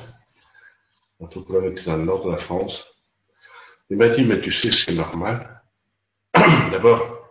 en 1.19 1.27
tout 1.27 1.43
cas, 1.45 1.53
on 1.53 1.71
était 1.71 1.83
dans 1.83 1.95
le 1.95 2.03
nord 2.03 2.25
de 2.25 2.31
la 2.31 2.37
France, 2.37 2.85
il 3.89 3.97
m'a 3.97 4.09
dit, 4.09 4.23
mais 4.23 4.41
tu 4.41 4.51
sais, 4.51 4.71
c'est 4.71 4.93
normal. 4.93 5.61
D'abord, 6.33 7.29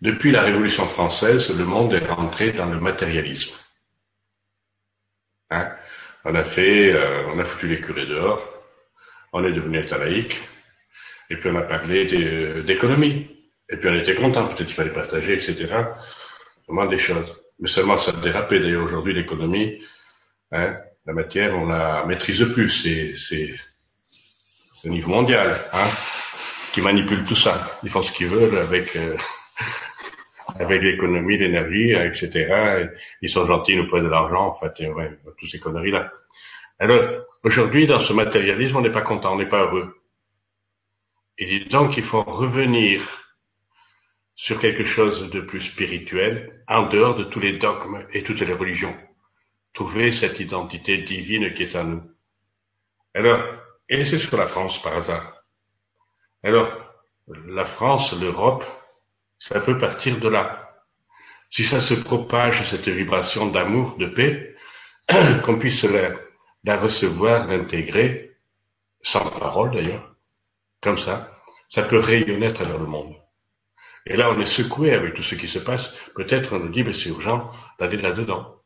depuis 0.00 0.32
la 0.32 0.42
Révolution 0.42 0.86
française, 0.86 1.56
le 1.56 1.64
monde 1.64 1.92
est 1.92 2.06
rentré 2.06 2.52
dans 2.52 2.66
le 2.66 2.80
matérialisme. 2.80 3.56
Hein? 5.50 5.76
On 6.24 6.34
a 6.34 6.44
fait, 6.44 6.92
euh, 6.92 7.26
on 7.28 7.38
a 7.38 7.44
foutu 7.44 7.68
les 7.68 7.80
curés 7.80 8.06
dehors, 8.06 8.42
on 9.32 9.44
est 9.44 9.52
devenu 9.52 9.78
état 9.78 9.98
et 11.30 11.36
puis 11.36 11.50
on 11.50 11.56
a 11.56 11.62
parlé 11.62 12.06
d'économie. 12.62 13.26
Et 13.70 13.76
puis 13.76 13.88
on 13.88 13.94
était 13.94 14.14
content, 14.14 14.46
peut-être 14.46 14.64
qu'il 14.64 14.74
fallait 14.74 14.92
partager, 14.92 15.34
etc. 15.34 15.66
Vraiment 16.66 16.86
des 16.86 16.98
choses. 16.98 17.36
Mais 17.60 17.68
seulement 17.68 17.98
ça 17.98 18.12
a 18.12 18.20
dérapé. 18.20 18.60
D'ailleurs 18.60 18.84
aujourd'hui 18.84 19.12
l'économie, 19.12 19.82
hein, 20.52 20.76
la 21.06 21.12
matière, 21.12 21.54
on 21.54 21.66
la 21.66 22.04
maîtrise 22.06 22.44
plus. 22.54 22.68
C'est 23.16 23.54
au 24.84 24.88
niveau 24.88 25.10
mondial, 25.10 25.54
hein, 25.72 25.90
qui 26.72 26.80
manipule 26.80 27.24
tout 27.24 27.34
ça. 27.34 27.78
Ils 27.82 27.90
font 27.90 28.00
ce 28.00 28.12
qu'ils 28.12 28.28
veulent 28.28 28.58
avec 28.58 28.96
euh, 28.96 29.16
avec 30.54 30.82
l'économie, 30.82 31.36
l'énergie, 31.36 31.92
etc. 31.92 32.88
Ils 33.22 33.30
sont 33.30 33.46
gentils, 33.46 33.72
ils 33.72 33.78
nous 33.78 33.88
prennent 33.88 34.04
de 34.04 34.08
l'argent, 34.08 34.46
en 34.46 34.54
fait, 34.54 34.72
et 34.80 34.88
ouais, 34.88 35.18
toutes 35.38 35.50
ces 35.50 35.60
conneries-là. 35.60 36.12
Alors, 36.78 37.24
aujourd'hui, 37.44 37.86
dans 37.86 37.98
ce 37.98 38.12
matérialisme, 38.12 38.76
on 38.76 38.80
n'est 38.80 38.92
pas 38.92 39.02
content, 39.02 39.34
on 39.34 39.38
n'est 39.38 39.48
pas 39.48 39.64
heureux. 39.64 39.96
Et 41.38 41.64
donc, 41.66 41.96
il 41.96 42.02
faut 42.02 42.22
revenir 42.22 43.02
sur 44.34 44.60
quelque 44.60 44.84
chose 44.84 45.30
de 45.30 45.40
plus 45.40 45.60
spirituel, 45.60 46.62
en 46.68 46.88
dehors 46.88 47.16
de 47.16 47.24
tous 47.24 47.40
les 47.40 47.58
dogmes 47.58 48.06
et 48.12 48.22
toutes 48.22 48.40
les 48.40 48.52
religions. 48.52 48.94
Trouver 49.72 50.12
cette 50.12 50.38
identité 50.38 50.98
divine 50.98 51.52
qui 51.54 51.64
est 51.64 51.76
en 51.76 51.84
nous. 51.84 52.02
Alors, 53.14 53.42
et 53.88 54.04
c'est 54.04 54.18
sur 54.18 54.36
la 54.36 54.46
France 54.46 54.80
par 54.80 54.94
hasard. 54.96 55.42
Alors, 56.44 56.72
la 57.46 57.64
France, 57.64 58.18
l'Europe, 58.20 58.64
ça 59.38 59.60
peut 59.60 59.78
partir 59.78 60.18
de 60.18 60.28
là. 60.28 60.64
si 61.50 61.64
ça 61.64 61.80
se 61.80 61.94
propage, 61.94 62.68
cette 62.68 62.88
vibration 62.88 63.46
d'amour, 63.46 63.96
de 63.98 64.06
paix, 64.06 64.56
qu'on 65.44 65.58
puisse 65.58 65.84
la, 65.84 66.12
la 66.64 66.76
recevoir, 66.76 67.46
l'intégrer, 67.46 68.36
sans 69.02 69.30
parole 69.30 69.70
d'ailleurs, 69.72 70.14
comme 70.82 70.98
ça, 70.98 71.30
ça 71.68 71.82
peut 71.82 71.98
rayonner 71.98 72.46
à 72.46 72.52
travers 72.52 72.78
le 72.78 72.86
monde. 72.86 73.14
Et 74.06 74.16
là, 74.16 74.30
on 74.30 74.40
est 74.40 74.46
secoué 74.46 74.92
avec 74.92 75.14
tout 75.14 75.22
ce 75.22 75.34
qui 75.34 75.48
se 75.48 75.58
passe. 75.58 75.94
Peut-être 76.14 76.54
on 76.54 76.60
nous 76.60 76.70
dit, 76.70 76.82
mais 76.82 76.94
c'est 76.94 77.10
urgent 77.10 77.52
d'aller 77.78 77.98
là-dedans. 77.98 78.56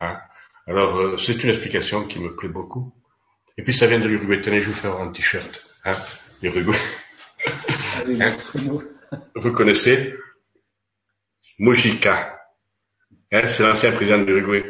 Hein 0.00 0.18
Alors, 0.66 0.96
euh, 0.98 1.16
c'est 1.16 1.42
une 1.42 1.50
explication 1.50 2.04
qui 2.04 2.20
me 2.20 2.36
plaît 2.36 2.48
beaucoup. 2.48 2.94
Et 3.58 3.62
puis, 3.62 3.72
ça 3.72 3.86
vient 3.86 3.98
de 3.98 4.06
l'Uruguay. 4.06 4.40
Tenez, 4.40 4.62
je 4.62 4.68
vous 4.68 4.74
faire 4.74 4.96
un 5.00 5.10
t-shirt. 5.10 5.66
Hein 5.84 5.96
L'Uruguay. 6.42 6.78
Hein 8.20 8.32
vous 9.34 9.52
connaissez 9.52 10.14
Mujica. 11.58 12.38
Hein 13.32 13.46
c'est 13.48 13.62
l'ancien 13.62 13.92
président 13.92 14.18
de 14.18 14.24
l'Uruguay. 14.24 14.64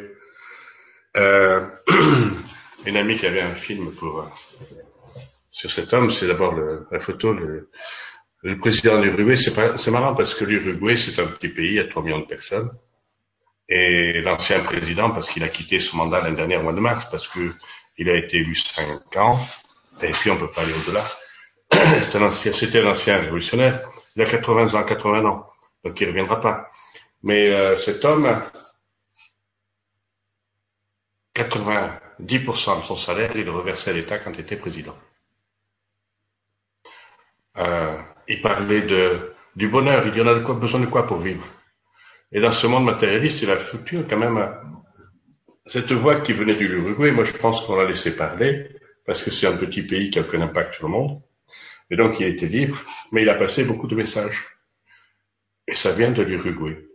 Euh, 1.17 1.67
une 2.87 2.97
amie 2.97 3.17
qui 3.17 3.27
avait 3.27 3.43
un 3.43 3.55
film 3.55 3.95
pour 3.95 4.21
euh, 4.21 4.29
sur 5.51 5.71
cet 5.71 5.93
homme, 5.95 6.11
c'est 6.11 6.27
d'abord 6.27 6.55
la 6.91 6.99
photo, 6.99 7.33
le, 7.33 7.71
le 8.43 8.59
président 8.59 8.99
de 8.99 9.05
l'Uruguay, 9.05 9.37
c'est 9.37 9.91
marrant 9.91 10.15
parce 10.15 10.35
que 10.35 10.45
l'Uruguay, 10.45 10.97
c'est 10.97 11.21
un 11.21 11.27
petit 11.29 11.49
pays 11.49 11.81
à 11.81 11.85
3 11.89 12.03
millions 12.03 12.21
de 12.21 12.27
personnes. 12.27 12.71
Et 13.69 14.21
l'ancien 14.23 14.61
président, 14.61 15.11
parce 15.11 15.29
qu'il 15.29 15.43
a 15.43 15.49
quitté 15.49 15.81
son 15.81 15.97
mandat 15.97 16.23
l'année 16.23 16.37
dernière 16.37 16.61
au 16.61 16.65
mois 16.65 16.73
de 16.73 16.81
mars, 16.81 17.09
parce 17.11 17.27
que 17.27 17.51
il 17.99 18.09
a 18.11 18.17
été 18.17 18.37
élu 18.37 18.55
5 18.55 19.17
ans, 19.17 19.39
et 20.03 20.11
puis 20.13 20.31
on 20.31 20.39
peut 20.39 20.51
pas 20.51 20.63
aller 20.63 20.75
au-delà. 20.75 21.05
C'était 22.53 22.79
un 22.81 22.91
ancien 22.91 23.19
révolutionnaire. 23.19 23.81
Il 24.17 24.23
a 24.23 24.25
80 24.25 24.75
ans, 24.75 24.85
80 24.85 25.25
ans. 25.25 25.47
Donc 25.85 26.01
il 26.01 26.09
reviendra 26.09 26.41
pas. 26.41 26.71
Mais 27.23 27.49
euh, 27.53 27.77
cet 27.77 28.05
homme, 28.05 28.43
90% 31.35 32.81
de 32.81 32.85
son 32.85 32.97
salaire, 32.97 33.37
il 33.37 33.49
reversait 33.51 33.91
à 33.91 33.95
l'État 33.95 34.19
quand 34.19 34.33
il 34.33 34.41
était 34.41 34.57
président. 34.57 34.97
Euh, 37.59 37.99
il 38.29 38.41
parlait 38.43 38.83
de, 38.83 39.35
du 39.55 39.69
bonheur, 39.69 40.07
il 40.07 40.17
y 40.17 40.21
en 40.21 40.27
a 40.27 40.35
de 40.35 40.45
quoi, 40.45 40.55
besoin 40.55 40.81
de 40.81 40.87
quoi 40.87 41.07
pour 41.07 41.19
vivre? 41.19 41.47
Et 42.33 42.41
dans 42.41 42.51
ce 42.53 42.67
monde 42.67 42.85
matérialiste, 42.85 43.43
il 43.43 43.51
a 43.51 43.57
foutu 43.57 44.05
quand 44.09 44.19
même 44.19 44.39
cette 45.67 45.91
voix 45.93 46.21
qui 46.21 46.33
venait 46.33 46.55
du 46.55 46.67
Uruguay, 46.67 47.11
moi 47.11 47.25
je 47.25 47.33
pense 47.33 47.61
qu'on 47.63 47.77
l'a 47.77 47.89
laissé 47.89 48.17
parler, 48.17 48.69
parce 49.05 49.23
que 49.23 49.31
c'est 49.31 49.47
un 49.47 49.57
petit 49.57 49.83
pays 49.83 50.11
qui 50.11 50.19
a 50.19 50.23
aucun 50.23 50.41
impact 50.41 50.75
sur 50.75 50.87
le 50.87 50.93
monde. 50.93 51.23
Et 51.91 51.97
donc 51.97 52.19
il 52.21 52.27
était 52.27 52.47
libre, 52.47 52.79
mais 53.13 53.23
il 53.23 53.29
a 53.29 53.35
passé 53.35 53.65
beaucoup 53.65 53.87
de 53.87 53.95
messages. 53.95 54.47
Et 55.69 55.75
ça 55.75 55.93
vient 55.93 56.13
de 56.13 56.23
l'Uruguay. 56.23 56.87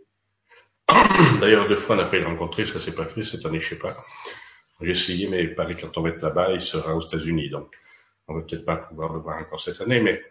D'ailleurs, 1.40 1.68
deux 1.68 1.76
fois 1.76 1.96
on 1.96 2.00
a 2.00 2.04
failli 2.04 2.22
le 2.22 2.28
rencontrer, 2.28 2.66
ça 2.66 2.80
s'est 2.80 2.94
pas 2.94 3.06
fait 3.06 3.22
cette 3.22 3.44
année, 3.46 3.60
je 3.60 3.70
sais 3.70 3.78
pas. 3.78 3.96
J'ai 4.80 4.90
essayé, 4.90 5.28
mais 5.28 5.44
il 5.44 5.54
paraît 5.54 5.76
quand 5.76 5.96
on 5.96 6.02
va 6.02 6.10
là-bas, 6.10 6.52
il 6.52 6.60
sera 6.60 6.94
aux 6.94 7.06
États-Unis, 7.06 7.50
donc 7.50 7.74
on 8.28 8.34
va 8.34 8.42
peut-être 8.42 8.64
pas 8.64 8.76
pouvoir 8.76 9.12
le 9.12 9.20
voir 9.20 9.38
encore 9.38 9.60
cette 9.60 9.80
année, 9.80 10.00
mais 10.00 10.22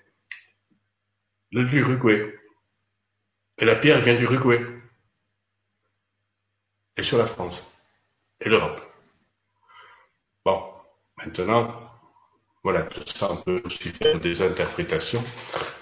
de 1.52 1.62
l'Uruguay. 1.62 2.34
Et 3.58 3.66
la 3.66 3.76
pierre 3.76 4.02
vient 4.02 4.16
d'Uruguay. 4.16 4.60
Et 6.98 7.04
sur 7.04 7.18
la 7.18 7.26
France. 7.26 7.62
Et 8.40 8.50
l'Europe. 8.50 8.82
Bon, 10.44 10.74
maintenant, 11.18 11.81
voilà, 12.64 12.84
tout 12.84 13.08
ça, 13.08 13.32
on 13.32 13.38
peut 13.38 13.62
aussi 13.66 13.90
faire 13.90 14.20
des 14.20 14.42
interprétations. 14.42 15.24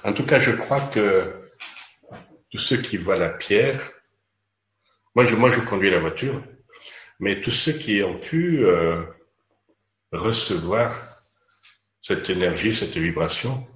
En 0.03 0.13
tout 0.13 0.25
cas, 0.25 0.39
je 0.39 0.51
crois 0.51 0.79
que 0.79 1.33
tous 2.51 2.57
ceux 2.57 2.81
qui 2.81 2.97
voient 2.97 3.17
la 3.17 3.29
pierre, 3.29 3.81
moi 5.15 5.25
je, 5.25 5.35
moi 5.35 5.49
je 5.49 5.59
conduis 5.59 5.91
la 5.91 5.99
voiture, 5.99 6.41
mais 7.19 7.41
tous 7.41 7.51
ceux 7.51 7.73
qui 7.73 8.01
ont 8.01 8.19
pu 8.19 8.65
euh, 8.65 9.03
recevoir 10.13 11.21
cette 12.01 12.29
énergie, 12.29 12.73
cette 12.73 12.95
vibration 12.97 13.67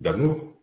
d'amour, 0.00 0.54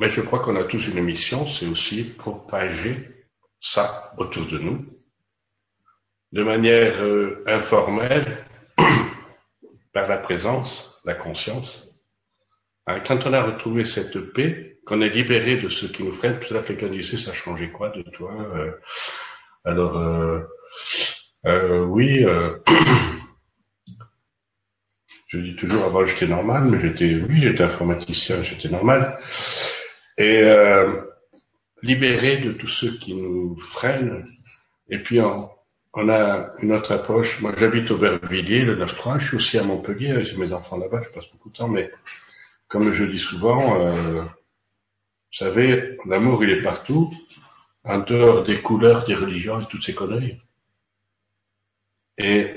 mais 0.00 0.08
je 0.08 0.20
crois 0.22 0.40
qu'on 0.40 0.56
a 0.56 0.64
tous 0.64 0.88
une 0.88 1.02
mission, 1.02 1.46
c'est 1.46 1.66
aussi 1.66 2.04
propager 2.04 3.26
ça 3.60 4.12
autour 4.18 4.46
de 4.46 4.58
nous, 4.58 4.86
de 6.32 6.42
manière 6.42 7.02
euh, 7.02 7.44
informelle, 7.46 8.44
par 9.92 10.08
la 10.08 10.18
présence, 10.18 11.00
la 11.04 11.14
conscience. 11.14 11.88
Hein, 12.86 13.00
quand 13.00 13.26
on 13.26 13.32
a 13.32 13.42
retrouvé 13.42 13.84
cette 13.84 14.32
paix, 14.32 14.78
qu'on 14.86 15.00
est 15.00 15.08
libéré 15.08 15.56
de 15.56 15.68
ce 15.68 15.86
qui 15.86 16.04
nous 16.04 16.12
freine, 16.12 16.38
tout 16.40 16.48
à 16.50 16.54
l'heure 16.54 16.64
quelqu'un 16.64 16.88
disait 16.88 17.16
ça 17.16 17.32
changeait 17.32 17.70
quoi 17.70 17.88
de 17.88 18.02
toi 18.02 18.32
euh, 18.32 18.72
Alors 19.64 19.96
euh, 21.46 21.84
oui, 21.84 22.24
Je 25.34 25.40
dis 25.40 25.56
toujours, 25.56 25.82
avant 25.82 26.04
j'étais 26.04 26.28
normal, 26.28 26.62
mais 26.66 26.78
j'étais, 26.80 27.16
oui, 27.16 27.40
j'étais 27.40 27.64
informaticien, 27.64 28.40
j'étais 28.42 28.68
normal. 28.68 29.18
Et 30.16 30.42
euh, 30.42 31.00
libéré 31.82 32.36
de 32.36 32.52
tous 32.52 32.68
ceux 32.68 32.96
qui 32.98 33.14
nous 33.14 33.56
freinent. 33.58 34.24
Et 34.90 34.98
puis 34.98 35.20
on, 35.20 35.50
on 35.94 36.08
a 36.08 36.50
une 36.60 36.72
autre 36.72 36.92
approche. 36.92 37.40
Moi, 37.40 37.52
j'habite 37.56 37.90
au 37.90 37.96
Vervilliers, 37.96 38.64
le 38.64 38.76
9-3. 38.76 39.18
Je 39.18 39.26
suis 39.28 39.36
aussi 39.36 39.58
à 39.58 39.62
Montpellier, 39.62 40.24
j'ai 40.24 40.36
mes 40.36 40.52
enfants 40.52 40.76
là-bas, 40.76 41.02
je 41.04 41.08
passe 41.10 41.30
beaucoup 41.30 41.50
de 41.50 41.56
temps. 41.56 41.68
Mais 41.68 41.90
comme 42.68 42.92
je 42.92 43.04
dis 43.04 43.18
souvent, 43.18 43.80
euh, 43.80 44.22
vous 44.22 45.38
savez, 45.38 45.96
l'amour, 46.06 46.42
il 46.42 46.50
est 46.50 46.62
partout, 46.62 47.12
en 47.84 47.98
dehors 47.98 48.42
des 48.44 48.60
couleurs, 48.60 49.04
des 49.04 49.14
religions 49.14 49.60
et 49.60 49.66
toutes 49.66 49.84
ces 49.84 49.94
conneries. 49.94 50.40
Et 52.18 52.48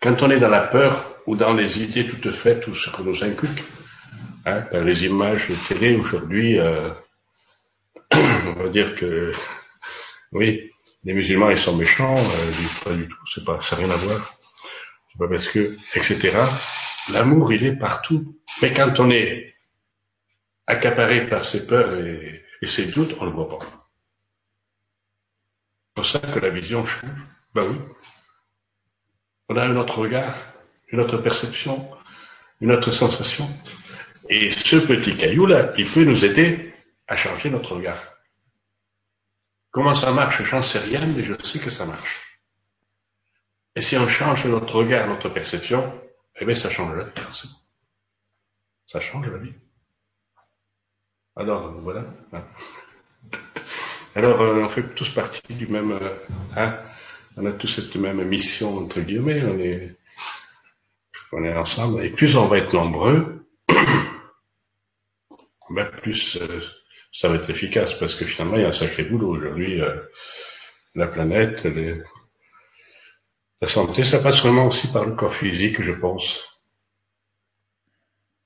quand 0.00 0.22
on 0.22 0.30
est 0.30 0.38
dans 0.38 0.48
la 0.48 0.66
peur 0.66 1.16
ou 1.26 1.36
dans 1.36 1.52
les 1.52 1.82
idées 1.82 2.06
toutes 2.06 2.30
faites, 2.30 2.62
tout 2.62 2.74
ce 2.74 2.90
qu'on 2.90 3.04
nous 3.04 3.22
inculque, 3.22 3.64
hein, 4.46 4.64
les 4.72 5.04
images 5.04 5.48
de 5.48 5.54
télé 5.68 5.96
aujourd'hui, 5.96 6.58
euh, 6.58 6.90
on 8.14 8.52
va 8.54 8.68
dire 8.68 8.94
que 8.96 9.32
oui, 10.32 10.70
les 11.04 11.14
musulmans 11.14 11.50
ils 11.50 11.58
sont 11.58 11.76
méchants, 11.76 12.16
euh, 12.16 12.52
pas 12.84 12.94
du 12.94 13.08
tout, 13.08 13.26
c'est 13.32 13.44
pas, 13.44 13.60
ça 13.60 13.76
n'a 13.76 13.84
rien 13.84 13.94
à 13.94 13.96
voir. 13.96 14.38
C'est 15.10 15.18
pas 15.18 15.28
parce 15.28 15.48
que, 15.48 15.74
etc. 15.94 16.38
L'amour 17.12 17.52
il 17.52 17.64
est 17.64 17.76
partout, 17.76 18.36
mais 18.62 18.72
quand 18.72 19.00
on 19.00 19.10
est 19.10 19.54
accaparé 20.66 21.28
par 21.28 21.44
ses 21.44 21.66
peurs 21.66 21.94
et, 21.96 22.44
et 22.62 22.66
ses 22.66 22.92
doutes, 22.92 23.16
on 23.20 23.24
le 23.24 23.30
voit 23.30 23.48
pas. 23.48 23.58
C'est 25.88 25.94
pour 25.94 26.06
ça 26.06 26.18
que 26.20 26.38
la 26.38 26.50
vision 26.50 26.84
change. 26.84 27.10
Ben 27.54 27.64
oui, 27.68 27.76
on 29.48 29.56
a 29.56 29.64
un 29.64 29.76
autre 29.76 29.98
regard, 29.98 30.36
une 30.92 31.00
autre 31.00 31.18
perception, 31.18 31.90
une 32.60 32.70
autre 32.70 32.92
sensation. 32.92 33.48
Et 34.28 34.52
ce 34.52 34.76
petit 34.76 35.16
caillou-là, 35.16 35.72
il 35.76 35.90
peut 35.90 36.04
nous 36.04 36.24
aider 36.24 36.72
à 37.08 37.16
changer 37.16 37.50
notre 37.50 37.74
regard. 37.74 38.00
Comment 39.70 39.94
ça 39.94 40.12
marche? 40.12 40.42
Je 40.42 40.54
n'en 40.54 40.62
sais 40.62 40.78
rien, 40.78 41.06
mais 41.06 41.22
je 41.22 41.34
sais 41.44 41.60
que 41.60 41.70
ça 41.70 41.86
marche. 41.86 42.40
Et 43.76 43.80
si 43.80 43.96
on 43.96 44.08
change 44.08 44.46
notre 44.46 44.74
regard, 44.74 45.06
notre 45.06 45.28
perception, 45.28 46.00
eh 46.36 46.44
bien 46.44 46.54
ça 46.54 46.70
change 46.70 46.96
la 46.96 47.04
vie. 47.04 47.12
Ça 48.86 48.98
change 48.98 49.30
la 49.30 49.38
vie. 49.38 49.54
Alors, 51.36 51.70
voilà. 51.80 52.04
Alors, 54.16 54.40
euh, 54.40 54.64
on 54.64 54.68
fait 54.68 54.92
tous 54.94 55.14
partie 55.14 55.54
du 55.54 55.68
même... 55.68 55.92
Euh, 55.92 56.16
hein, 56.56 56.82
on 57.36 57.46
a 57.46 57.52
tous 57.52 57.68
cette 57.68 57.94
même 57.94 58.24
mission, 58.24 58.76
entre 58.76 59.00
guillemets, 59.00 59.40
on 59.44 59.58
est, 59.60 59.96
on 61.32 61.44
est 61.44 61.54
ensemble, 61.54 62.04
et 62.04 62.10
plus 62.10 62.36
on 62.36 62.48
va 62.48 62.58
être 62.58 62.74
nombreux, 62.74 63.46
plus 66.02 66.36
euh, 66.40 66.60
ça 67.12 67.28
va 67.28 67.36
être 67.36 67.50
efficace, 67.50 67.94
parce 67.94 68.14
que 68.14 68.26
finalement, 68.26 68.56
il 68.56 68.62
y 68.62 68.64
a 68.64 68.68
un 68.68 68.72
sacré 68.72 69.04
boulot 69.04 69.36
aujourd'hui. 69.36 69.80
Euh, 69.80 69.96
la 70.94 71.06
planète, 71.06 71.66
la 73.60 73.68
santé, 73.68 74.04
ça 74.04 74.20
passe 74.20 74.40
vraiment 74.40 74.66
aussi 74.66 74.90
par 74.92 75.04
le 75.04 75.14
corps 75.14 75.34
physique, 75.34 75.82
je 75.82 75.92
pense. 75.92 76.42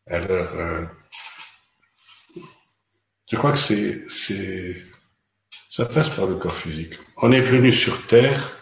Alors, 0.07 0.53
euh, 0.55 0.85
je 3.31 3.37
crois 3.37 3.53
que 3.53 3.59
c'est, 3.59 4.05
c'est, 4.09 4.77
ça 5.71 5.87
passe 5.87 6.11
par 6.11 6.27
le 6.27 6.37
corps 6.37 6.57
physique. 6.57 6.95
On 7.17 7.33
est 7.33 7.41
venu 7.41 7.73
sur 7.73 8.07
Terre 8.07 8.61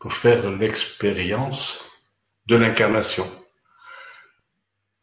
pour 0.00 0.12
faire 0.12 0.50
l'expérience 0.50 1.84
de 2.46 2.56
l'incarnation. 2.56 3.26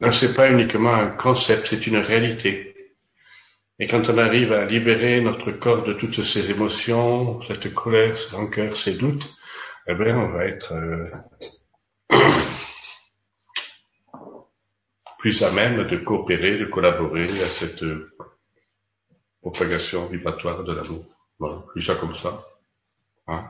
Ce 0.10 0.26
n'est 0.26 0.34
pas 0.34 0.50
uniquement 0.50 0.94
un 0.94 1.10
concept, 1.10 1.68
c'est 1.68 1.88
une 1.88 1.98
réalité. 1.98 2.75
Et 3.80 3.88
quand 3.88 4.10
on 4.10 4.18
arrive 4.18 4.54
à 4.54 4.66
libérer 4.66 5.20
notre 5.20 5.52
corps 5.52 5.84
de 5.84 5.94
toutes 5.94 6.24
ces 6.24 6.50
émotions, 6.50 7.42
cette 7.42 7.74
colère, 7.74 8.18
ce 8.18 8.34
rancœur, 8.34 8.76
ces 8.76 8.98
doutes, 8.98 9.36
eh 9.88 9.96
bien, 9.96 10.18
on 10.18 10.30
va 10.30 10.46
être 10.46 10.74
euh, 10.74 11.06
plus 15.20 15.44
à 15.44 15.52
même 15.52 15.88
de 15.88 15.98
coopérer, 15.98 16.58
de 16.58 16.66
collaborer 16.66 17.24
à 17.24 17.48
cette 17.48 17.84
propagation 19.42 20.08
vibratoire 20.08 20.64
de 20.64 20.74
l'amour. 20.74 21.06
Voilà, 21.40 21.64
je 21.76 21.86
ça 21.86 21.96
comme 21.96 22.16
ça. 22.16 22.46
Hein 23.28 23.44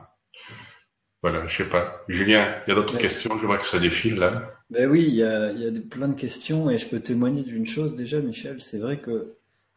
voilà, 1.22 1.48
je 1.48 1.58
sais 1.58 1.70
pas. 1.70 2.04
Julien, 2.08 2.62
il 2.66 2.70
y 2.70 2.72
a 2.72 2.76
d'autres 2.76 2.98
questions? 2.98 3.38
Je 3.38 3.46
vois 3.46 3.58
que 3.58 3.66
ça 3.66 3.80
défile 3.80 4.18
là. 4.18 4.52
Ben 4.70 4.90
oui, 4.90 5.06
il 5.08 5.16
y 5.16 5.24
a, 5.24 5.52
il 5.52 5.62
y 5.62 5.68
a 5.68 5.72
plein 5.90 6.08
de 6.08 6.20
questions 6.20 6.70
et 6.70 6.78
je 6.78 6.88
peux 6.88 7.00
témoigner 7.00 7.44
d'une 7.44 7.66
chose 7.66 7.96
déjà, 7.96 8.20
Michel. 8.20 8.62
C'est 8.62 8.80
vrai 8.80 9.00
que 9.00 9.36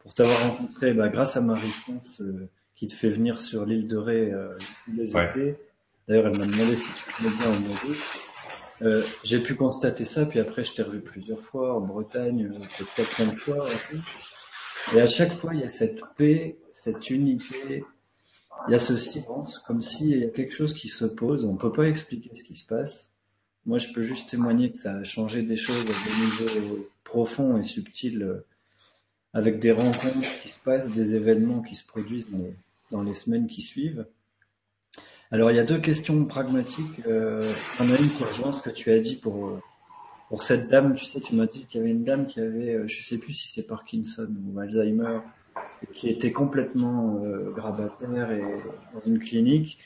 pour 0.09 0.15
t'avoir 0.15 0.49
rencontré, 0.49 0.95
bah, 0.95 1.07
grâce 1.09 1.37
à 1.37 1.41
Marie-France 1.41 2.21
euh, 2.21 2.49
qui 2.73 2.87
te 2.87 2.93
fait 2.93 3.09
venir 3.09 3.39
sur 3.39 3.63
l'île 3.63 3.87
de 3.87 3.95
Ré 3.95 4.31
euh, 4.31 4.57
tous 4.85 4.93
les 4.93 5.15
étés. 5.15 5.55
D'ailleurs, 6.07 6.25
elle 6.33 6.39
m'a 6.39 6.47
demandé 6.47 6.75
si 6.75 6.89
tu 6.93 7.13
connais 7.13 7.35
bien 7.37 7.55
au 7.55 7.59
mois 7.59 7.77
euh, 8.81 9.03
j'ai 9.23 9.39
pu 9.39 9.53
constater 9.55 10.05
ça, 10.05 10.25
puis 10.25 10.39
après 10.39 10.63
je 10.63 10.73
t'ai 10.73 10.81
revu 10.81 11.01
plusieurs 11.01 11.41
fois 11.41 11.75
en 11.75 11.81
Bretagne, 11.81 12.45
euh, 12.45 12.57
peut-être 12.57 12.93
quatre, 12.95 13.09
cinq 13.11 13.35
fois. 13.35 13.67
Et 14.95 14.99
à 14.99 15.05
chaque 15.05 15.31
fois, 15.33 15.53
il 15.53 15.59
y 15.59 15.63
a 15.63 15.69
cette 15.69 16.01
paix, 16.17 16.57
cette 16.71 17.11
unité, 17.11 17.83
il 18.67 18.71
y 18.71 18.75
a 18.75 18.79
ce 18.79 18.97
silence, 18.97 19.59
comme 19.59 19.83
s'il 19.83 20.17
y 20.17 20.23
a 20.23 20.29
quelque 20.29 20.55
chose 20.55 20.73
qui 20.73 20.89
se 20.89 21.05
pose. 21.05 21.45
On 21.45 21.55
peut 21.55 21.71
pas 21.71 21.87
expliquer 21.87 22.31
ce 22.33 22.43
qui 22.43 22.55
se 22.55 22.65
passe. 22.65 23.13
Moi, 23.67 23.77
je 23.77 23.89
peux 23.93 24.01
juste 24.01 24.29
témoigner 24.29 24.71
que 24.71 24.79
ça 24.79 24.95
a 24.95 25.03
changé 25.03 25.43
des 25.43 25.57
choses 25.57 25.85
à 25.85 26.49
des 26.49 26.57
niveaux 26.65 26.89
profonds 27.03 27.57
et 27.57 27.63
subtils, 27.63 28.23
euh, 28.23 28.45
avec 29.33 29.59
des 29.59 29.71
rencontres 29.71 30.41
qui 30.41 30.49
se 30.49 30.59
passent, 30.59 30.91
des 30.91 31.15
événements 31.15 31.61
qui 31.61 31.75
se 31.75 31.85
produisent 31.85 32.27
dans 32.91 33.03
les, 33.03 33.13
semaines 33.13 33.47
qui 33.47 33.61
suivent. 33.61 34.05
Alors, 35.31 35.51
il 35.51 35.57
y 35.57 35.59
a 35.59 35.63
deux 35.63 35.79
questions 35.79 36.25
pragmatiques. 36.25 37.01
Euh, 37.07 37.53
en 37.79 37.91
a 37.91 37.97
une 37.97 38.09
qui 38.09 38.23
rejoint 38.23 38.51
ce 38.51 38.63
que 38.63 38.71
tu 38.71 38.91
as 38.91 38.99
dit 38.99 39.15
pour, 39.15 39.47
euh, 39.47 39.61
pour 40.29 40.41
cette 40.41 40.67
dame. 40.67 40.95
Tu 40.95 41.05
sais, 41.05 41.19
tu 41.19 41.35
m'as 41.35 41.45
dit 41.45 41.65
qu'il 41.65 41.81
y 41.81 41.83
avait 41.83 41.91
une 41.91 42.03
dame 42.03 42.25
qui 42.25 42.39
avait, 42.39 42.73
euh, 42.73 42.87
je 42.87 43.03
sais 43.03 43.19
plus 43.19 43.33
si 43.33 43.47
c'est 43.47 43.67
Parkinson 43.67 44.33
ou 44.47 44.59
Alzheimer, 44.59 45.19
qui 45.93 46.09
était 46.09 46.31
complètement 46.31 47.21
euh, 47.23 47.51
grabataire 47.51 48.31
et 48.31 48.41
dans 48.93 49.01
une 49.05 49.19
clinique. 49.19 49.79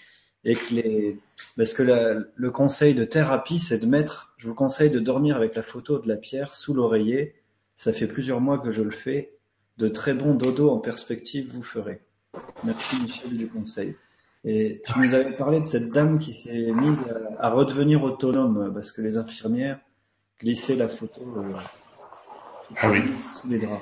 Et 0.45 0.55
que 0.55 0.73
les, 0.73 1.19
parce 1.55 1.73
que 1.73 1.83
le 2.35 2.51
conseil 2.51 2.93
de 2.93 3.05
thérapie, 3.05 3.59
c'est 3.59 3.79
de 3.79 3.85
mettre, 3.85 4.33
je 4.37 4.49
vous 4.49 4.55
conseille 4.55 4.89
de 4.89 4.99
dormir 4.99 5.37
avec 5.37 5.55
la 5.55 5.61
photo 5.61 5.99
de 5.99 6.07
la 6.07 6.17
pierre 6.17 6.53
sous 6.53 6.73
l'oreiller. 6.73 7.35
Ça 7.77 7.93
fait 7.93 8.07
plusieurs 8.07 8.41
mois 8.41 8.59
que 8.59 8.69
je 8.69 8.81
le 8.81 8.91
fais. 8.91 9.32
De 9.77 9.87
très 9.87 10.13
bons 10.13 10.35
dodo 10.35 10.69
en 10.69 10.79
perspective, 10.79 11.49
vous 11.49 11.63
ferez. 11.63 12.01
Merci 12.63 13.01
Michel 13.01 13.37
du 13.37 13.47
conseil. 13.47 13.95
Et 14.45 14.81
tu 14.85 14.99
nous 14.99 15.13
avais 15.13 15.35
parlé 15.35 15.61
de 15.61 15.65
cette 15.65 15.89
dame 15.89 16.19
qui 16.19 16.33
s'est 16.33 16.71
mise 16.71 17.05
à, 17.39 17.49
redevenir 17.49 18.03
autonome 18.03 18.73
parce 18.73 18.91
que 18.91 19.01
les 19.01 19.17
infirmières 19.17 19.79
glissaient 20.39 20.75
la 20.75 20.89
photo 20.89 21.21
euh, 21.37 21.53
ah 22.77 22.89
oui. 22.89 23.15
sous 23.17 23.47
les 23.47 23.59
draps. 23.59 23.81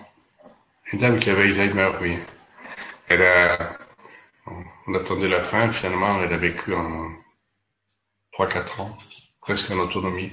Une 0.93 0.99
dame 0.99 1.19
qui 1.19 1.29
avait 1.29 1.43
Alzheimer, 1.43 1.91
oui. 2.01 2.17
Elle 3.07 3.23
a, 3.23 3.77
on 4.87 4.93
attendait 4.93 5.29
la 5.29 5.41
fin, 5.41 5.71
finalement, 5.71 6.21
elle 6.21 6.33
a 6.33 6.37
vécu 6.37 6.73
en 6.73 7.09
3-4 8.37 8.81
ans, 8.81 8.97
presque 9.41 9.71
en 9.71 9.79
autonomie, 9.79 10.31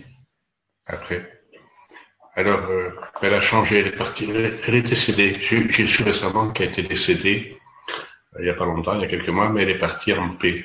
après. 0.86 1.37
Alors, 2.38 2.70
euh, 2.70 2.90
elle 3.20 3.34
a 3.34 3.40
changé, 3.40 3.80
elle 3.80 3.88
est 3.88 3.96
partie, 3.96 4.30
elle 4.30 4.74
est 4.74 4.82
décédée. 4.82 5.38
J'ai 5.40 5.86
su 5.86 6.02
récemment 6.04 6.52
qu'elle 6.52 6.70
était 6.70 6.82
décédée 6.84 7.58
il 8.38 8.44
n'y 8.44 8.50
a 8.50 8.54
pas 8.54 8.64
longtemps, 8.64 8.94
il 8.94 9.00
y 9.00 9.04
a 9.04 9.08
quelques 9.08 9.28
mois, 9.28 9.48
mais 9.48 9.62
elle 9.62 9.70
est 9.70 9.78
partie 9.78 10.12
en 10.12 10.36
paix. 10.36 10.64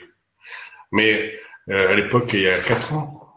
Mais 0.91 1.33
euh, 1.69 1.91
à 1.91 1.95
l'époque, 1.95 2.29
il 2.33 2.41
y 2.41 2.47
a 2.47 2.59
quatre 2.59 2.93
ans, 2.93 3.33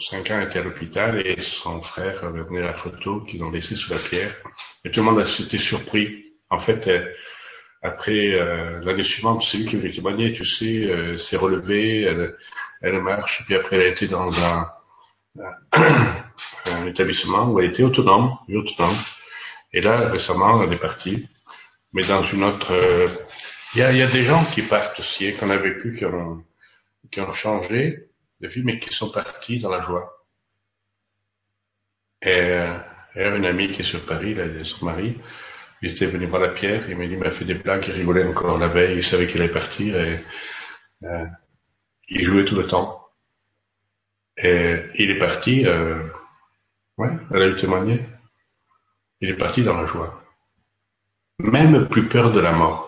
cinq 0.00 0.30
ans, 0.30 0.40
elle 0.40 0.48
était 0.48 0.58
à 0.58 0.62
l'hôpital 0.62 1.24
et 1.24 1.38
son 1.38 1.80
frère 1.82 2.24
avait 2.24 2.42
donné 2.42 2.60
la 2.60 2.74
photo 2.74 3.20
qu'ils 3.20 3.44
ont 3.44 3.50
laissée 3.50 3.76
sous 3.76 3.92
la 3.92 4.00
pierre. 4.00 4.34
Et 4.84 4.90
tout 4.90 5.00
le 5.00 5.06
monde 5.06 5.24
s'était 5.24 5.58
surpris. 5.58 6.24
En 6.50 6.58
fait, 6.58 6.90
après 7.82 8.32
euh, 8.32 8.80
l'année 8.82 9.04
suivante, 9.04 9.42
c'est 9.42 9.58
lui 9.58 9.66
qui 9.66 9.76
voulait 9.76 9.92
témoigner, 9.92 10.32
tu 10.32 10.44
sais, 10.44 10.86
euh, 10.86 11.16
s'est 11.18 11.36
relevée, 11.36 12.02
elle, 12.02 12.36
elle, 12.82 13.00
marche, 13.00 13.44
puis 13.46 13.54
après 13.54 13.76
elle 13.76 13.82
a 13.82 13.88
été 13.88 14.08
dans 14.08 14.32
un, 14.44 14.72
un 16.72 16.86
établissement 16.86 17.50
où 17.50 17.60
elle 17.60 17.70
était 17.70 17.82
autonome, 17.82 18.36
autonome. 18.48 18.96
Et 19.72 19.80
là, 19.80 20.08
récemment, 20.08 20.62
elle 20.62 20.72
est 20.72 20.80
partie, 20.80 21.28
mais 21.92 22.02
dans 22.02 22.22
une 22.22 22.44
autre 22.44 22.72
euh, 22.72 23.08
il 23.74 23.80
y 23.80 23.82
a, 23.82 23.92
y 23.92 24.02
a, 24.02 24.06
des 24.06 24.22
gens 24.22 24.44
qui 24.54 24.62
partent 24.62 24.98
aussi, 25.00 25.34
qu'on 25.34 25.50
a 25.50 25.56
vécu, 25.56 25.92
qui 25.94 26.06
ont, 26.06 26.42
qui 27.10 27.20
ont 27.20 27.32
changé 27.32 28.08
de 28.40 28.48
vie, 28.48 28.62
mais 28.64 28.78
qui 28.78 28.94
sont 28.94 29.10
partis 29.10 29.60
dans 29.60 29.70
la 29.70 29.80
joie. 29.80 30.24
Et, 32.22 32.28
euh, 32.30 32.78
une 33.16 33.44
amie 33.44 33.72
qui 33.72 33.80
est 33.80 33.84
sur 33.84 34.04
Paris, 34.06 34.34
là, 34.34 34.44
son 34.64 34.86
mari, 34.86 35.18
il 35.82 35.90
était 35.90 36.06
venu 36.06 36.26
voir 36.26 36.40
la 36.40 36.50
pierre, 36.50 36.88
il 36.88 36.96
m'a 36.96 37.06
dit, 37.06 37.16
m'a 37.16 37.30
fait 37.30 37.44
des 37.44 37.54
blagues, 37.54 37.84
il 37.88 37.92
rigolait 37.92 38.24
encore 38.24 38.58
la 38.58 38.68
veille, 38.68 38.96
il 38.96 39.04
savait 39.04 39.26
qu'il 39.26 39.42
allait 39.42 39.52
partir, 39.52 40.00
et 40.00 40.24
euh, 41.04 41.26
il 42.08 42.24
jouait 42.24 42.44
tout 42.44 42.56
le 42.56 42.66
temps. 42.66 43.02
Et 44.36 44.80
il 44.98 45.10
est 45.10 45.18
parti, 45.18 45.66
euh, 45.66 46.02
ouais, 46.98 47.10
elle 47.32 47.42
a 47.42 47.46
eu 47.46 47.56
témoigné, 47.56 48.06
il 49.20 49.30
est 49.30 49.36
parti 49.36 49.62
dans 49.62 49.76
la 49.76 49.84
joie. 49.84 50.22
Même 51.38 51.88
plus 51.88 52.08
peur 52.08 52.32
de 52.32 52.40
la 52.40 52.52
mort 52.52 52.86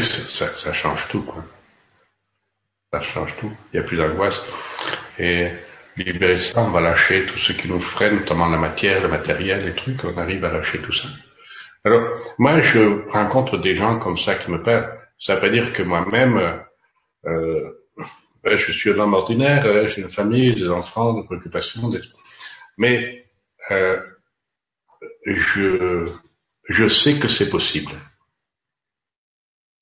ça, 0.00 0.54
ça 0.54 0.72
change 0.72 1.08
tout, 1.08 1.22
quoi. 1.22 1.44
Ça 2.92 3.00
change 3.00 3.36
tout. 3.36 3.52
Il 3.72 3.78
n'y 3.78 3.84
a 3.84 3.86
plus 3.86 3.96
d'angoisse. 3.96 4.46
Et 5.18 5.52
libérer 5.96 6.38
ça, 6.38 6.62
on 6.62 6.70
va 6.70 6.80
lâcher 6.80 7.26
tout 7.26 7.38
ce 7.38 7.52
qui 7.52 7.68
nous 7.68 7.80
freine, 7.80 8.20
notamment 8.20 8.48
la 8.48 8.58
matière, 8.58 9.02
le 9.02 9.08
matériel, 9.08 9.64
les 9.64 9.74
trucs, 9.74 10.02
on 10.04 10.16
arrive 10.16 10.44
à 10.44 10.52
lâcher 10.52 10.80
tout 10.80 10.92
ça. 10.92 11.08
Alors, 11.84 12.16
moi, 12.38 12.60
je 12.60 13.08
rencontre 13.10 13.58
des 13.58 13.74
gens 13.74 13.98
comme 13.98 14.16
ça 14.16 14.36
qui 14.36 14.50
me 14.50 14.62
parlent. 14.62 14.98
Ça 15.18 15.36
veut 15.36 15.50
dire 15.50 15.72
que 15.72 15.82
moi-même, 15.82 16.60
euh, 17.26 17.70
je 18.44 18.72
suis 18.72 18.90
un 18.90 18.98
homme 18.98 19.14
ordinaire, 19.14 19.88
j'ai 19.88 20.02
une 20.02 20.08
famille, 20.08 20.54
des 20.54 20.68
enfants, 20.68 21.14
des 21.14 21.24
préoccupations, 21.24 21.88
des... 21.88 22.00
mais 22.76 23.24
euh, 23.70 24.00
je, 25.26 26.08
je 26.68 26.88
sais 26.88 27.18
que 27.18 27.28
c'est 27.28 27.50
possible 27.50 27.92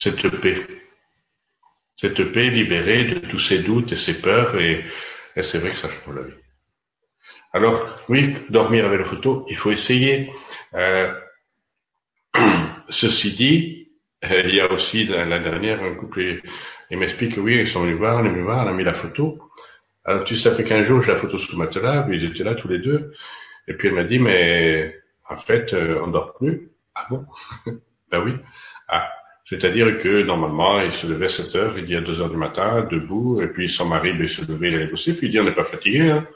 cette 0.00 0.40
paix. 0.40 0.66
Cette 1.94 2.32
paix 2.32 2.48
libérée 2.48 3.04
de 3.04 3.18
tous 3.28 3.38
ces 3.38 3.62
doutes 3.62 3.92
et 3.92 3.96
ces 3.96 4.20
peurs, 4.20 4.58
et, 4.58 4.84
c'est 5.42 5.58
vrai 5.58 5.70
que 5.70 5.76
ça 5.76 5.90
change 5.90 6.16
la 6.16 6.22
vie. 6.22 6.34
Alors, 7.52 8.00
oui, 8.08 8.34
dormir 8.48 8.86
avec 8.86 9.00
la 9.00 9.04
photo, 9.04 9.44
il 9.48 9.56
faut 9.56 9.70
essayer. 9.70 10.32
Euh, 10.74 11.12
ceci 12.88 13.32
dit, 13.32 13.88
euh, 14.24 14.42
il 14.45 14.54
y 14.54 14.61
a 14.61 14.70
aussi 14.70 15.04
la 15.04 15.38
dernière 15.38 15.82
un 15.82 15.95
couple, 15.95 16.42
il 16.91 16.99
m'explique 16.99 17.34
que 17.34 17.41
oui, 17.41 17.57
ils 17.57 17.67
sont 17.67 17.83
venus 17.83 17.96
voir, 17.96 18.18
on 18.18 18.25
est 18.25 18.30
venus 18.30 18.45
voir, 18.45 18.67
on 18.67 18.68
a 18.71 18.72
mis 18.72 18.84
la 18.84 18.95
photo. 18.95 19.38
Alors 20.04 20.25
tu 20.25 20.37
sais, 20.37 20.50
ça 20.50 20.57
fait 20.57 20.64
qu'un 20.64 20.83
jour, 20.83 21.03
j'ai 21.03 21.12
la 21.12 21.18
photo 21.18 21.38
sous 21.38 21.53
le 21.53 21.58
matelas, 21.58 22.03
puis 22.03 22.17
ils 22.17 22.25
étaient 22.25 22.45
là 22.45 22.54
tous 22.54 22.68
les 22.68 22.79
deux. 22.79 23.12
Et 23.68 23.75
puis 23.75 23.88
elle 23.88 23.95
m'a 23.95 24.04
dit, 24.04 24.18
mais 24.18 24.96
en 25.29 25.37
fait, 25.37 25.72
euh, 25.72 26.00
on 26.04 26.08
dort 26.08 26.34
plus. 26.34 26.71
Ah 26.95 27.07
bon? 27.11 27.25
Ben 28.11 28.25
oui. 28.25 28.34
Ah, 28.88 29.08
c'est-à-dire 29.45 30.03
que 30.03 30.25
normalement, 30.25 30.80
il 30.80 30.92
se 30.92 31.07
levait 31.07 31.26
à 31.26 31.29
7 31.29 31.54
heures, 31.54 31.79
il 31.79 31.87
dit 31.87 31.95
à 31.95 32.00
2 32.00 32.21
heures 32.21 32.29
du 32.29 32.37
matin, 32.37 32.88
debout, 32.91 33.41
et 33.41 33.46
puis 33.46 33.68
son 33.68 33.87
mari, 33.87 34.12
il 34.18 34.29
se 34.29 34.41
levait, 34.41 34.71
il 34.71 34.75
allait 34.75 34.87
bosser, 34.88 35.14
puis 35.14 35.29
il 35.29 35.30
dit 35.30 35.38
on 35.38 35.45
n'est 35.45 35.54
pas 35.54 35.62
fatigué. 35.62 36.11
Hein. 36.11 36.26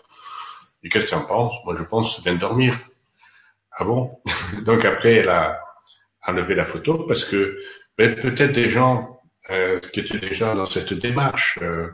Et 0.85 0.89
qu'est-ce 0.89 1.06
que 1.06 1.10
tu 1.10 1.16
en 1.16 1.24
penses? 1.24 1.56
Moi, 1.64 1.74
je 1.76 1.82
pense 1.82 2.14
c'est 2.14 2.22
bien 2.22 2.35
de 2.35 2.39
dormir. 2.39 2.78
Ah 3.76 3.85
bon? 3.85 4.18
Donc 4.64 4.85
après, 4.85 5.14
elle 5.14 5.31
a 5.31 5.60
enlevé 6.24 6.55
la 6.55 6.64
photo 6.64 7.05
parce 7.09 7.24
que 7.24 7.59
ben, 7.98 8.14
peut-être 8.14 8.52
des 8.52 8.68
gens 8.68 9.13
qui 9.48 10.00
étaient 10.00 10.18
déjà 10.18 10.54
dans 10.54 10.64
cette 10.64 10.94
démarche 10.94 11.58
euh, 11.62 11.88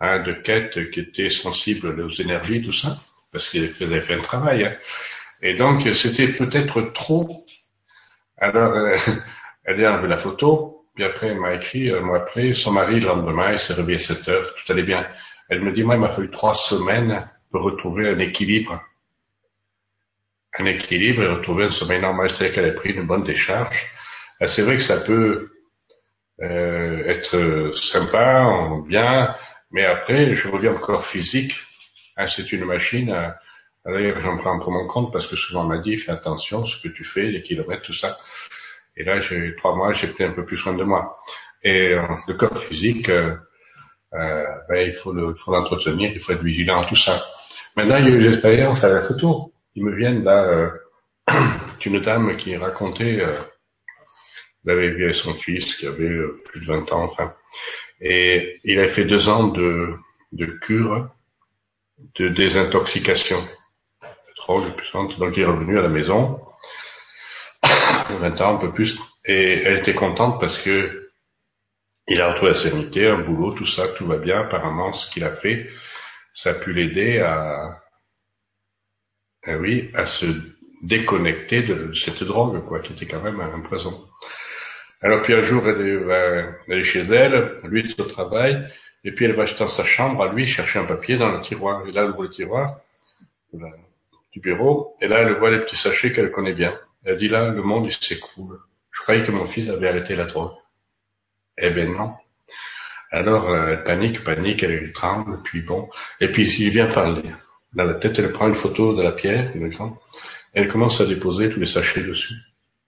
hein, 0.00 0.20
de 0.20 0.32
quête, 0.32 0.90
qui 0.90 1.00
étaient 1.00 1.30
sensibles 1.30 2.00
aux 2.00 2.10
énergies, 2.10 2.62
tout 2.62 2.72
ça, 2.72 2.98
parce 3.32 3.48
qu'ils 3.48 3.72
avaient 3.82 4.02
fait 4.02 4.14
un 4.14 4.20
travail. 4.20 4.64
Hein. 4.64 4.76
Et 5.42 5.54
donc, 5.54 5.82
c'était 5.94 6.28
peut-être 6.28 6.92
trop. 6.92 7.44
Alors, 8.38 8.72
euh, 8.74 8.96
elle 9.64 9.84
a 9.84 9.92
enlevé 9.92 10.08
la 10.08 10.18
photo, 10.18 10.86
puis 10.94 11.04
après 11.04 11.28
elle 11.28 11.40
m'a 11.40 11.54
écrit, 11.54 11.90
un 11.90 12.00
mois 12.00 12.18
après, 12.18 12.52
son 12.52 12.72
mari, 12.72 13.00
le 13.00 13.06
lendemain, 13.06 13.52
il 13.52 13.58
s'est 13.58 13.74
réveillé 13.74 13.96
à 13.96 14.14
7 14.14 14.28
heures, 14.28 14.54
tout 14.54 14.72
allait 14.72 14.82
bien. 14.82 15.06
Elle 15.48 15.62
me 15.62 15.72
dit, 15.72 15.82
moi, 15.82 15.96
il 15.96 16.00
m'a 16.00 16.10
fallu 16.10 16.30
trois 16.30 16.54
semaines 16.54 17.28
pour 17.50 17.62
retrouver 17.62 18.08
un 18.08 18.18
équilibre. 18.18 18.80
Un 20.58 20.66
équilibre 20.66 21.22
et 21.22 21.28
retrouver 21.28 21.64
un 21.64 21.70
sommeil 21.70 22.00
normal. 22.00 22.30
C'est-à-dire 22.30 22.54
qu'elle 22.54 22.70
a 22.70 22.72
pris 22.72 22.90
une 22.90 23.06
bonne 23.06 23.24
décharge. 23.24 23.86
Euh, 24.42 24.46
c'est 24.46 24.62
vrai 24.62 24.76
que 24.76 24.82
ça 24.82 25.00
peut 25.00 25.50
euh, 26.42 27.04
être 27.06 27.72
sympa, 27.74 28.46
bien, 28.86 29.34
mais 29.70 29.84
après, 29.84 30.34
je 30.34 30.48
reviens 30.48 30.72
au 30.72 30.78
corps 30.78 31.04
physique. 31.04 31.54
Hein, 32.16 32.26
c'est 32.26 32.52
une 32.52 32.64
machine. 32.64 33.10
Euh, 33.10 33.28
D'ailleurs, 33.86 34.20
j'en 34.20 34.36
prends 34.36 34.58
pour 34.58 34.72
mon 34.72 34.86
compte 34.86 35.12
parce 35.12 35.26
que 35.26 35.36
souvent 35.36 35.64
on 35.64 35.68
m'a 35.68 35.78
dit, 35.78 35.96
fais 35.96 36.12
attention, 36.12 36.66
ce 36.66 36.80
que 36.82 36.88
tu 36.88 37.02
fais, 37.04 37.22
les 37.22 37.42
kilomètres, 37.42 37.82
tout 37.82 37.94
ça. 37.94 38.18
Et 38.96 39.04
là, 39.04 39.20
j'ai 39.20 39.54
trois 39.56 39.74
mois, 39.74 39.92
j'ai 39.92 40.08
pris 40.08 40.24
un 40.24 40.32
peu 40.32 40.44
plus 40.44 40.58
soin 40.58 40.74
de 40.74 40.84
moi. 40.84 41.18
Et 41.62 41.94
euh, 41.94 42.02
le 42.28 42.34
corps 42.34 42.58
physique, 42.58 43.08
euh, 43.08 43.34
euh, 44.14 44.44
ben, 44.68 44.86
il 44.86 44.92
faut 44.92 45.12
l'entretenir, 45.14 46.12
il 46.12 46.20
faut 46.20 46.32
être 46.32 46.42
vigilant, 46.42 46.84
tout 46.84 46.96
ça. 46.96 47.24
Maintenant, 47.76 47.96
il 47.96 48.08
y 48.08 48.08
a 48.08 48.14
eu 48.14 48.20
l'expérience 48.20 48.84
à 48.84 48.90
la 48.90 49.02
photo. 49.02 49.54
Ils 49.74 49.84
me 49.84 49.94
viennent 49.94 50.24
là, 50.24 50.72
une 51.86 52.00
dame 52.00 52.36
qui 52.36 52.56
racontait, 52.56 53.24
elle 54.66 54.72
avait 54.72 54.90
vu 54.90 55.12
son 55.14 55.34
fils 55.34 55.74
qui 55.76 55.86
avait 55.86 56.04
euh, 56.04 56.42
plus 56.44 56.60
de 56.60 56.66
20 56.66 56.92
ans, 56.92 57.04
enfin, 57.04 57.34
et 58.00 58.60
il 58.64 58.78
avait 58.78 58.88
fait 58.88 59.04
deux 59.04 59.28
ans 59.28 59.48
de, 59.48 59.94
de 60.32 60.46
cure 60.46 61.10
de 62.16 62.28
désintoxication 62.28 63.40
de 64.02 64.06
drogue 64.36 64.74
puissante. 64.76 65.18
Donc 65.18 65.36
il 65.36 65.42
est 65.42 65.46
revenu 65.46 65.78
à 65.78 65.82
la 65.82 65.88
maison, 65.88 66.40
20 67.62 68.40
ans, 68.40 68.56
un 68.56 68.58
peu 68.58 68.72
plus, 68.72 68.98
et 69.24 69.62
elle 69.64 69.78
était 69.78 69.94
contente 69.94 70.40
parce 70.40 70.58
que 70.62 71.10
il 72.08 72.20
a 72.20 72.30
retrouvé 72.30 72.50
la 72.50 72.58
sérénité, 72.58 73.06
un 73.06 73.18
boulot, 73.20 73.52
tout 73.52 73.66
ça, 73.66 73.88
tout 73.88 74.06
va 74.06 74.16
bien. 74.16 74.40
Apparemment, 74.40 74.92
ce 74.92 75.08
qu'il 75.10 75.22
a 75.22 75.32
fait, 75.32 75.70
ça 76.34 76.50
a 76.50 76.54
pu 76.54 76.72
l'aider 76.72 77.20
à, 77.20 77.80
ah 79.46 79.56
oui, 79.56 79.90
à 79.94 80.06
se 80.06 80.26
déconnecter 80.82 81.62
de 81.62 81.92
cette 81.92 82.24
drogue, 82.24 82.66
quoi, 82.66 82.80
qui 82.80 82.94
était 82.94 83.06
quand 83.06 83.22
même 83.22 83.40
un 83.40 83.60
poison. 83.60 84.08
Alors 85.02 85.22
puis 85.22 85.32
un 85.32 85.42
jour, 85.42 85.66
elle 85.66 86.04
va 86.04 86.52
aller 86.68 86.84
chez 86.84 87.00
elle, 87.00 87.58
lui 87.64 87.80
est 87.80 88.00
au 88.00 88.04
travail, 88.04 88.66
et 89.04 89.12
puis 89.12 89.24
elle 89.24 89.34
va 89.34 89.44
acheter 89.44 89.60
dans 89.60 89.68
sa 89.68 89.84
chambre, 89.84 90.22
à 90.22 90.32
lui, 90.32 90.46
chercher 90.46 90.78
un 90.78 90.84
papier 90.84 91.16
dans 91.16 91.32
le 91.32 91.40
tiroir. 91.40 91.86
Et 91.86 91.92
là, 91.92 92.02
elle 92.04 92.10
ouvre 92.10 92.24
le 92.24 92.30
tiroir 92.30 92.80
du 94.32 94.40
bureau, 94.40 94.96
et 95.00 95.08
là, 95.08 95.20
elle 95.20 95.38
voit 95.38 95.50
les 95.50 95.60
petits 95.60 95.76
sachets 95.76 96.12
qu'elle 96.12 96.30
connaît 96.30 96.52
bien. 96.52 96.78
Elle 97.04 97.16
dit 97.16 97.28
là, 97.28 97.48
le 97.50 97.62
monde, 97.62 97.86
il 97.86 97.92
s'écroule. 97.92 98.58
Je 98.92 99.00
croyais 99.00 99.22
que 99.22 99.32
mon 99.32 99.46
fils 99.46 99.68
avait 99.70 99.88
arrêté 99.88 100.14
la 100.14 100.26
drogue. 100.26 100.52
Eh 101.56 101.70
ben 101.70 101.92
non. 101.92 102.12
Alors, 103.10 103.50
euh, 103.50 103.72
elle 103.72 103.82
panique, 103.82 104.22
panique, 104.22 104.62
elle 104.62 104.92
tremble, 104.92 105.40
puis 105.42 105.62
bon. 105.62 105.88
Et 106.20 106.30
puis, 106.30 106.44
il 106.58 106.70
vient 106.70 106.92
parler. 106.92 107.22
Dans 107.72 107.84
la 107.84 107.94
tête, 107.94 108.18
elle 108.18 108.32
prend 108.32 108.48
une 108.48 108.54
photo 108.54 108.94
de 108.94 109.02
la 109.02 109.12
pierre, 109.12 109.50
une 109.54 109.68
grande. 109.68 109.96
Elle 110.52 110.68
commence 110.68 111.00
à 111.00 111.06
déposer 111.06 111.50
tous 111.50 111.60
les 111.60 111.66
sachets 111.66 112.02
dessus, 112.02 112.34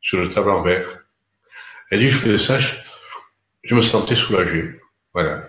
sur 0.00 0.20
le 0.20 0.30
table 0.30 0.50
en 0.50 0.62
verre. 0.62 1.01
Elle 1.92 2.00
dit, 2.00 2.08
je 2.08 2.16
fais 2.16 2.38
ça, 2.38 2.58
je, 2.58 3.74
me 3.74 3.82
sentais 3.82 4.14
soulagé. 4.14 4.80
Voilà. 5.12 5.46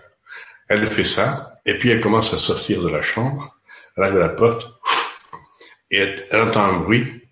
Elle 0.67 0.85
fait 0.87 1.05
ça, 1.05 1.53
et 1.65 1.77
puis 1.77 1.89
elle 1.89 2.01
commence 2.01 2.33
à 2.33 2.37
sortir 2.37 2.83
de 2.83 2.89
la 2.89 3.01
chambre, 3.01 3.55
elle 3.95 4.03
arrive 4.03 4.17
à 4.17 4.27
la 4.27 4.29
porte, 4.29 4.67
et 5.89 5.99
elle, 5.99 6.41
entend 6.41 6.65
un 6.65 6.79
bruit, 6.81 7.23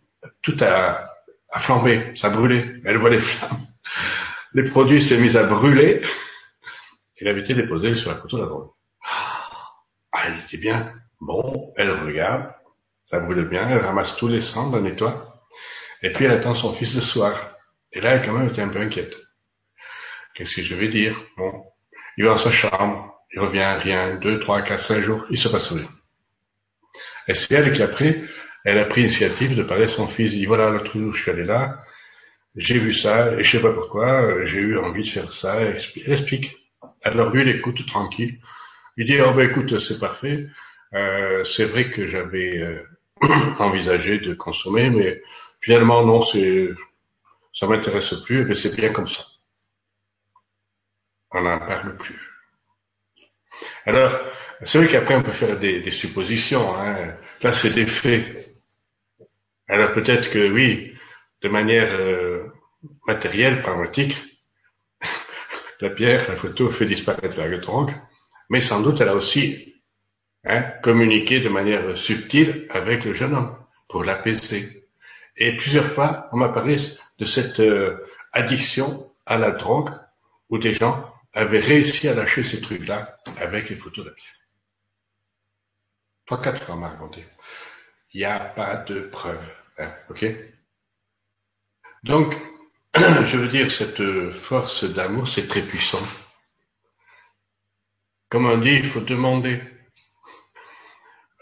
tout 0.41 0.55
a, 0.61 1.11
a 1.51 1.59
flambé, 1.59 2.15
ça 2.15 2.29
brûlé, 2.29 2.81
elle 2.85 2.99
voit 2.99 3.09
les 3.09 3.19
flammes. 3.19 3.67
Les 4.53 4.63
produits 4.63 5.01
s'est 5.01 5.19
mis 5.19 5.35
à 5.35 5.43
brûler, 5.43 6.01
et 7.17 7.27
avait 7.27 7.41
été 7.41 7.53
déposé 7.53 7.93
sur 7.93 8.11
la 8.11 8.17
photo 8.17 8.37
de 8.37 8.43
la 8.43 8.47
drogue. 8.47 8.69
Ah, 10.13 10.23
elle 10.27 10.39
était 10.39 10.55
bien. 10.55 10.93
Bon, 11.19 11.73
elle 11.75 11.91
regarde, 11.91 12.49
ça 13.03 13.19
brûle 13.19 13.43
bien, 13.49 13.67
elle 13.67 13.85
ramasse 13.85 14.15
tous 14.15 14.29
les 14.29 14.39
cendres, 14.39 14.77
elle 14.77 14.83
nettoie, 14.83 15.43
et 16.01 16.13
puis 16.13 16.23
elle 16.23 16.31
attend 16.31 16.53
son 16.53 16.71
fils 16.71 16.95
le 16.95 17.01
soir. 17.01 17.50
Et 17.93 18.01
là, 18.01 18.15
elle 18.15 18.25
quand 18.25 18.33
même 18.33 18.49
était 18.49 18.61
un 18.61 18.69
peu 18.69 18.79
inquiète. 18.79 19.15
Qu'est-ce 20.33 20.55
que 20.55 20.61
je 20.61 20.75
vais 20.75 20.87
dire? 20.87 21.21
Bon, 21.37 21.63
il 22.17 22.23
va 22.23 22.31
dans 22.31 22.37
sa 22.37 22.51
chambre, 22.51 23.13
il 23.33 23.39
revient, 23.39 23.77
rien, 23.79 24.15
deux, 24.15 24.39
trois, 24.39 24.61
quatre, 24.61 24.83
cinq 24.83 25.01
jours, 25.01 25.25
il 25.29 25.37
se 25.37 25.49
passe 25.49 25.71
rien. 25.71 25.89
Et 27.27 27.33
c'est 27.33 27.53
elle 27.53 27.73
qui 27.73 27.83
après, 27.83 28.21
elle 28.63 28.79
a 28.79 28.85
pris 28.85 29.01
l'initiative 29.01 29.55
de 29.55 29.63
parler 29.63 29.85
à 29.85 29.87
son 29.87 30.07
fils. 30.07 30.33
Il 30.33 30.39
dit 30.39 30.45
voilà, 30.45 30.69
l'autre 30.69 30.97
jour, 30.97 31.13
je 31.13 31.21
suis 31.21 31.31
allé 31.31 31.43
là, 31.43 31.79
j'ai 32.55 32.77
vu 32.77 32.93
ça, 32.93 33.33
et 33.33 33.43
je 33.43 33.57
sais 33.57 33.61
pas 33.61 33.73
pourquoi, 33.73 34.45
j'ai 34.45 34.59
eu 34.59 34.77
envie 34.77 35.03
de 35.03 35.09
faire 35.09 35.31
ça. 35.31 35.61
Elle 35.61 35.77
explique. 36.11 36.57
Alors 37.03 37.29
lui, 37.29 37.41
il 37.41 37.49
écoute 37.49 37.85
tranquille. 37.85 38.39
Il 38.97 39.05
dit 39.05 39.19
oh 39.21 39.33
ben 39.33 39.49
écoute, 39.49 39.79
c'est 39.79 39.99
parfait. 39.99 40.47
Euh, 40.93 41.43
c'est 41.43 41.65
vrai 41.65 41.89
que 41.89 42.05
j'avais 42.05 42.57
euh, 42.57 42.83
envisagé 43.59 44.19
de 44.19 44.33
consommer, 44.33 44.89
mais 44.89 45.21
finalement 45.61 46.05
non, 46.05 46.21
c'est 46.21 46.69
ça 47.53 47.67
m'intéresse 47.67 48.13
plus, 48.25 48.45
mais 48.45 48.55
c'est 48.55 48.75
bien 48.75 48.91
comme 48.91 49.07
ça. 49.07 49.23
On 51.31 51.41
n'en 51.41 51.59
parle 51.59 51.97
plus. 51.97 52.19
Alors, 53.85 54.17
c'est 54.63 54.77
vrai 54.77 54.87
qu'après 54.87 55.15
on 55.15 55.23
peut 55.23 55.31
faire 55.31 55.57
des, 55.59 55.89
suppositions. 55.91 56.75
Hein. 56.77 57.15
Là, 57.41 57.51
c'est 57.51 57.73
des 57.73 57.87
faits. 57.87 58.47
Alors 59.67 59.93
peut-être 59.93 60.29
que 60.29 60.51
oui, 60.51 60.93
de 61.41 61.49
manière 61.49 61.93
euh, 61.93 62.47
matérielle, 63.07 63.61
pragmatique, 63.61 64.17
la 65.81 65.89
pierre, 65.89 66.29
la 66.29 66.35
photo 66.35 66.69
fait 66.69 66.85
disparaître 66.85 67.39
la 67.39 67.57
drogue, 67.57 67.93
mais 68.49 68.59
sans 68.59 68.81
doute 68.81 68.99
elle 69.01 69.09
a 69.09 69.15
aussi 69.15 69.75
hein, 70.45 70.61
communiqué 70.83 71.39
de 71.39 71.49
manière 71.49 71.97
subtile 71.97 72.67
avec 72.69 73.05
le 73.05 73.13
jeune 73.13 73.33
homme 73.33 73.57
pour 73.87 74.03
l'apaiser. 74.03 74.87
Et 75.37 75.55
plusieurs 75.55 75.87
fois, 75.87 76.27
on 76.33 76.37
m'a 76.37 76.49
parlé 76.49 76.75
de 77.21 77.25
cette 77.25 77.59
euh, 77.59 78.03
addiction 78.33 79.13
à 79.27 79.37
la 79.37 79.51
drogue 79.51 79.91
où 80.49 80.57
des 80.57 80.73
gens 80.73 81.13
avaient 81.33 81.59
réussi 81.59 82.09
à 82.09 82.15
lâcher 82.15 82.43
ces 82.43 82.61
trucs-là 82.61 83.15
avec 83.37 83.69
les 83.69 83.75
pierre. 83.75 84.03
Trois, 86.25 86.41
quatre 86.41 86.63
fois, 86.63 86.75
m'a 86.75 86.89
raconté. 86.89 87.23
Il 88.13 88.21
n'y 88.21 88.25
a 88.25 88.39
pas 88.39 88.77
de 88.77 89.01
preuve. 89.01 89.47
Hein, 89.77 89.93
ok? 90.09 90.25
Donc, 92.03 92.35
je 92.95 93.37
veux 93.37 93.49
dire, 93.49 93.69
cette 93.69 94.31
force 94.31 94.83
d'amour, 94.83 95.27
c'est 95.27 95.47
très 95.47 95.61
puissant. 95.61 96.03
Comme 98.29 98.47
on 98.47 98.57
dit, 98.57 98.71
il 98.71 98.85
faut 98.85 99.01
demander. 99.01 99.61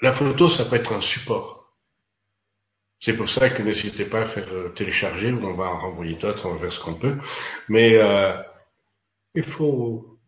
La 0.02 0.12
photo, 0.12 0.50
ça 0.50 0.66
peut 0.66 0.76
être 0.76 0.92
un 0.92 1.02
support. 1.02 1.59
C'est 3.00 3.14
pour 3.14 3.30
ça 3.30 3.50
que 3.50 3.64
n'hésitez 3.64 4.06
pas 4.06 4.22
à 4.22 4.26
faire 4.26 4.48
euh, 4.52 4.70
télécharger, 4.70 5.32
on 5.32 5.54
va 5.54 5.66
en 5.66 5.80
renvoyer 5.80 6.16
d'autres, 6.16 6.48
on 6.48 6.54
va 6.54 6.60
faire 6.60 6.72
ce 6.72 6.80
qu'on 6.80 6.96
peut. 6.96 7.16
Mais 7.70 7.96
euh, 7.96 8.34
il 9.36 9.44
faut... 9.44 10.20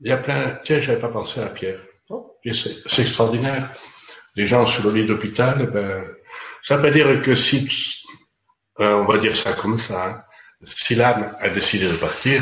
Il 0.00 0.08
y 0.08 0.12
a 0.12 0.18
plein... 0.18 0.58
Tiens, 0.64 0.78
j'avais 0.78 1.00
pas 1.00 1.08
pensé 1.08 1.40
à 1.40 1.48
Pierre. 1.48 1.80
Oh, 2.08 2.36
c'est 2.52 3.02
extraordinaire. 3.02 3.72
Des 4.36 4.46
gens 4.46 4.66
sur 4.66 4.84
le 4.84 4.92
lit 4.92 5.06
d'hôpital, 5.06 5.70
ben, 5.70 6.04
ça 6.62 6.76
veut 6.76 6.90
dire 6.90 7.22
que 7.22 7.34
si... 7.34 7.68
Euh, 8.80 8.94
on 8.94 9.04
va 9.04 9.18
dire 9.18 9.36
ça 9.36 9.54
comme 9.54 9.78
ça. 9.78 10.06
Hein, 10.06 10.24
si 10.62 10.94
l'âme 10.94 11.34
a 11.40 11.48
décidé 11.48 11.88
de 11.88 11.96
partir, 11.96 12.40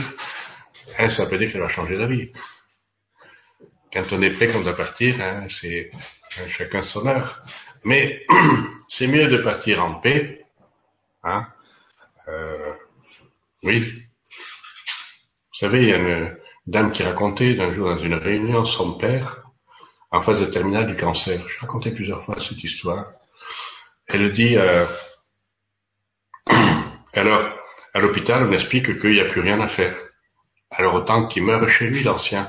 hein, 0.98 1.08
ça 1.08 1.24
veut 1.24 1.38
dire 1.38 1.50
qu'elle 1.50 1.62
va 1.62 1.68
changer 1.68 1.96
d'avis. 1.96 2.30
Quand 3.92 4.04
on 4.12 4.22
est 4.22 4.30
prêt, 4.30 4.46
quand 4.48 4.60
on 4.60 4.62
doit 4.62 4.76
partir, 4.76 5.20
hein, 5.20 5.46
c'est 5.48 5.90
chacun 6.48 6.82
son 6.82 7.06
heure. 7.06 7.42
Mais 7.84 8.24
c'est 8.88 9.06
mieux 9.06 9.28
de 9.28 9.42
partir 9.42 9.84
en 9.84 9.94
paix. 9.94 10.44
Hein 11.22 11.46
euh, 12.28 12.72
oui. 13.62 13.80
Vous 13.80 15.66
savez, 15.66 15.82
il 15.82 15.88
y 15.88 15.92
a 15.92 15.96
une 15.96 16.36
dame 16.66 16.92
qui 16.92 17.02
racontait 17.02 17.54
d'un 17.54 17.70
jour 17.70 17.88
dans 17.88 17.98
une 17.98 18.14
réunion 18.14 18.64
son 18.64 18.96
père 18.96 19.42
en 20.10 20.22
phase 20.22 20.40
de 20.40 20.46
terminale 20.46 20.86
du 20.86 20.96
cancer. 20.96 21.40
Je 21.48 21.60
racontais 21.60 21.92
plusieurs 21.92 22.24
fois 22.24 22.38
cette 22.40 22.62
histoire. 22.62 23.06
Elle 24.06 24.32
dit, 24.32 24.56
euh, 24.56 24.86
alors, 27.14 27.50
à 27.94 28.00
l'hôpital, 28.00 28.48
on 28.48 28.52
explique 28.52 29.00
qu'il 29.00 29.12
n'y 29.12 29.20
a 29.20 29.26
plus 29.26 29.40
rien 29.40 29.60
à 29.60 29.68
faire. 29.68 29.94
Alors 30.70 30.94
autant 30.94 31.26
qu'il 31.26 31.44
meure 31.44 31.68
chez 31.68 31.88
lui, 31.88 32.02
l'ancien, 32.02 32.48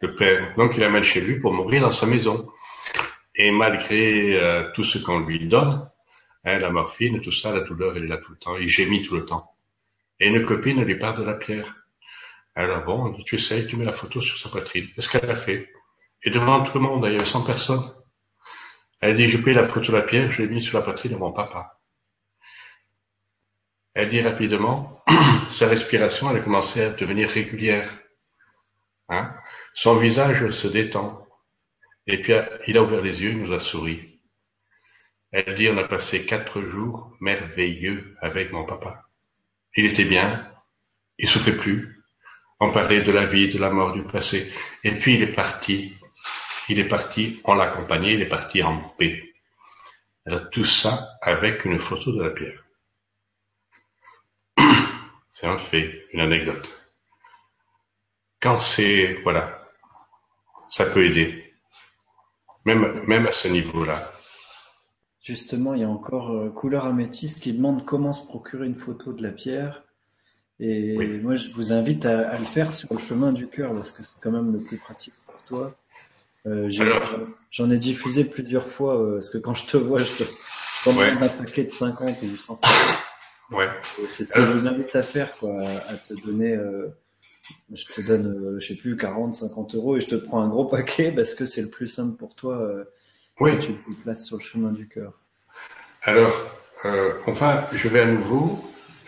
le 0.00 0.14
père. 0.14 0.54
Donc 0.56 0.72
il 0.76 0.80
l'amène 0.80 1.04
chez 1.04 1.20
lui 1.20 1.38
pour 1.38 1.52
mourir 1.52 1.82
dans 1.82 1.92
sa 1.92 2.06
maison. 2.06 2.48
Et 3.34 3.50
malgré 3.50 4.36
euh, 4.36 4.70
tout 4.72 4.84
ce 4.84 4.98
qu'on 4.98 5.20
lui 5.20 5.48
donne, 5.48 5.88
hein, 6.44 6.58
la 6.58 6.70
morphine, 6.70 7.20
tout 7.20 7.32
ça, 7.32 7.52
la 7.52 7.60
douleur, 7.60 7.96
elle 7.96 8.04
est 8.04 8.08
là 8.08 8.18
tout 8.18 8.32
le 8.32 8.38
temps. 8.38 8.56
Il 8.56 8.68
gémit 8.68 9.02
tout 9.02 9.16
le 9.16 9.24
temps. 9.24 9.50
Et 10.20 10.28
une 10.28 10.44
copine 10.44 10.82
lui 10.84 10.98
parle 10.98 11.18
de 11.18 11.24
la 11.24 11.34
pierre. 11.34 11.74
Alors 12.54 12.84
bon, 12.84 13.08
dit, 13.10 13.24
tu 13.24 13.38
sais, 13.38 13.66
tu 13.66 13.76
mets 13.76 13.84
la 13.84 13.92
photo 13.92 14.20
sur 14.20 14.38
sa 14.38 14.50
poitrine. 14.50 14.88
Qu'est-ce 14.94 15.08
qu'elle 15.08 15.30
a 15.30 15.36
fait? 15.36 15.70
Et 16.22 16.30
devant 16.30 16.62
tout 16.62 16.78
le 16.78 16.84
monde, 16.84 17.04
il 17.06 17.12
y 17.12 17.16
avait 17.16 17.24
100 17.24 17.44
personnes. 17.44 17.92
Elle 19.00 19.16
dit, 19.16 19.26
j'ai 19.26 19.40
pris 19.40 19.54
la 19.54 19.64
photo 19.64 19.90
de 19.92 19.96
la 19.96 20.02
pierre, 20.02 20.30
je 20.30 20.42
l'ai 20.42 20.48
mis 20.48 20.62
sur 20.62 20.78
la 20.78 20.84
poitrine 20.84 21.12
de 21.12 21.16
mon 21.16 21.32
papa. 21.32 21.78
Elle 23.94 24.08
dit 24.08 24.20
rapidement, 24.20 25.02
sa 25.48 25.66
respiration, 25.66 26.30
elle 26.30 26.36
a 26.36 26.40
commencé 26.40 26.82
à 26.82 26.90
devenir 26.90 27.28
régulière. 27.28 27.90
Hein? 29.08 29.34
Son 29.74 29.96
visage 29.96 30.48
se 30.50 30.68
détend. 30.68 31.21
Et 32.06 32.20
puis 32.20 32.32
il 32.66 32.78
a 32.78 32.82
ouvert 32.82 33.00
les 33.00 33.22
yeux, 33.22 33.30
il 33.30 33.38
nous 33.38 33.52
a 33.52 33.60
souri. 33.60 34.20
Elle 35.30 35.54
dit, 35.56 35.68
on 35.68 35.78
a 35.78 35.84
passé 35.84 36.26
quatre 36.26 36.62
jours 36.62 37.16
merveilleux 37.20 38.16
avec 38.20 38.52
mon 38.52 38.66
papa. 38.66 39.04
Il 39.76 39.86
était 39.86 40.04
bien, 40.04 40.50
il 41.18 41.28
souffrait 41.28 41.56
plus. 41.56 42.04
On 42.60 42.70
parlait 42.70 43.02
de 43.02 43.12
la 43.12 43.24
vie, 43.26 43.48
de 43.48 43.58
la 43.58 43.70
mort, 43.70 43.92
du 43.92 44.04
passé. 44.04 44.52
Et 44.84 44.98
puis 44.98 45.14
il 45.14 45.22
est 45.22 45.32
parti. 45.32 45.96
Il 46.68 46.78
est 46.78 46.88
parti, 46.88 47.40
on 47.44 47.54
l'a 47.54 47.72
accompagné, 47.72 48.12
il 48.12 48.22
est 48.22 48.28
parti 48.28 48.62
en 48.62 48.78
paix. 48.98 49.32
Alors, 50.26 50.50
tout 50.50 50.64
ça 50.64 51.18
avec 51.20 51.64
une 51.64 51.80
photo 51.80 52.12
de 52.12 52.22
la 52.22 52.30
pierre. 52.30 52.62
C'est 55.28 55.46
un 55.46 55.58
fait, 55.58 56.06
une 56.12 56.20
anecdote. 56.20 56.68
Quand 58.40 58.58
c'est, 58.58 59.14
voilà, 59.22 59.68
ça 60.68 60.86
peut 60.86 61.04
aider. 61.04 61.51
Même, 62.64 63.02
même 63.06 63.26
à 63.26 63.32
ce 63.32 63.48
niveau-là. 63.48 64.12
Justement, 65.22 65.74
il 65.74 65.82
y 65.82 65.84
a 65.84 65.88
encore 65.88 66.30
euh, 66.30 66.50
Couleur 66.50 66.84
Améthyste 66.84 67.40
qui 67.40 67.52
demande 67.52 67.84
comment 67.84 68.12
se 68.12 68.26
procurer 68.26 68.66
une 68.66 68.76
photo 68.76 69.12
de 69.12 69.22
la 69.22 69.30
pierre. 69.30 69.82
Et 70.58 70.96
moi, 71.22 71.34
je 71.36 71.50
vous 71.50 71.72
invite 71.72 72.06
à, 72.06 72.38
le 72.38 72.44
faire 72.44 72.72
sur 72.72 72.92
le 72.92 72.98
chemin 72.98 73.32
du 73.32 73.48
cœur 73.48 73.72
parce 73.72 73.90
que 73.90 74.02
c'est 74.02 74.14
quand 74.20 74.30
même 74.30 74.52
le 74.52 74.60
plus 74.60 74.78
pratique 74.78 75.14
pour 75.26 75.42
toi. 75.44 75.74
Euh, 76.46 76.70
J'en 77.50 77.70
ai, 77.70 77.78
diffusé 77.78 78.24
plusieurs 78.24 78.68
fois 78.68 79.00
euh, 79.00 79.14
parce 79.14 79.30
que 79.30 79.38
quand 79.38 79.54
je 79.54 79.66
te 79.66 79.76
vois, 79.76 79.98
je 79.98 80.24
te 80.24 80.24
commande 80.84 81.22
un 81.22 81.28
paquet 81.28 81.64
de 81.64 81.70
50 81.70 82.22
ou 82.22 82.36
100 82.36 82.60
Ouais. 83.50 83.68
C'est 84.08 84.24
ce 84.24 84.32
que 84.32 84.42
je 84.42 84.50
vous 84.50 84.66
invite 84.66 84.94
à 84.96 85.02
faire, 85.02 85.36
quoi, 85.38 85.52
à 85.60 85.96
te 85.96 86.14
donner. 86.24 86.54
Euh, 86.54 86.88
je 87.72 87.86
te 87.86 88.00
donne, 88.00 88.26
euh, 88.26 88.60
je 88.60 88.68
sais 88.68 88.76
plus, 88.76 88.96
40, 88.96 89.34
50 89.34 89.74
euros 89.74 89.96
et 89.96 90.00
je 90.00 90.08
te 90.08 90.14
prends 90.14 90.42
un 90.42 90.48
gros 90.48 90.64
paquet 90.64 91.12
parce 91.12 91.34
que 91.34 91.46
c'est 91.46 91.62
le 91.62 91.70
plus 91.70 91.88
simple 91.88 92.16
pour 92.16 92.34
toi. 92.34 92.56
Euh, 92.56 92.84
oui. 93.40 93.58
tu 93.58 93.72
le 93.72 94.02
places 94.02 94.24
sur 94.24 94.36
le 94.36 94.42
chemin 94.42 94.70
du 94.70 94.88
cœur. 94.88 95.14
Alors, 96.02 96.34
euh, 96.84 97.14
enfin, 97.26 97.64
je 97.72 97.88
vais 97.88 98.00
à 98.00 98.06
nouveau, 98.06 98.58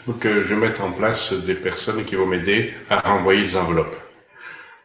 il 0.06 0.16
que 0.19 0.44
je 0.44 0.55
mette 0.55 0.81
en 0.81 0.93
place 0.93 1.32
des 1.32 1.55
personnes 1.55 2.05
qui 2.05 2.15
vont 2.15 2.27
m'aider 2.27 2.73
à 2.89 3.15
envoyer 3.15 3.47
des 3.47 3.56
enveloppes. 3.56 3.97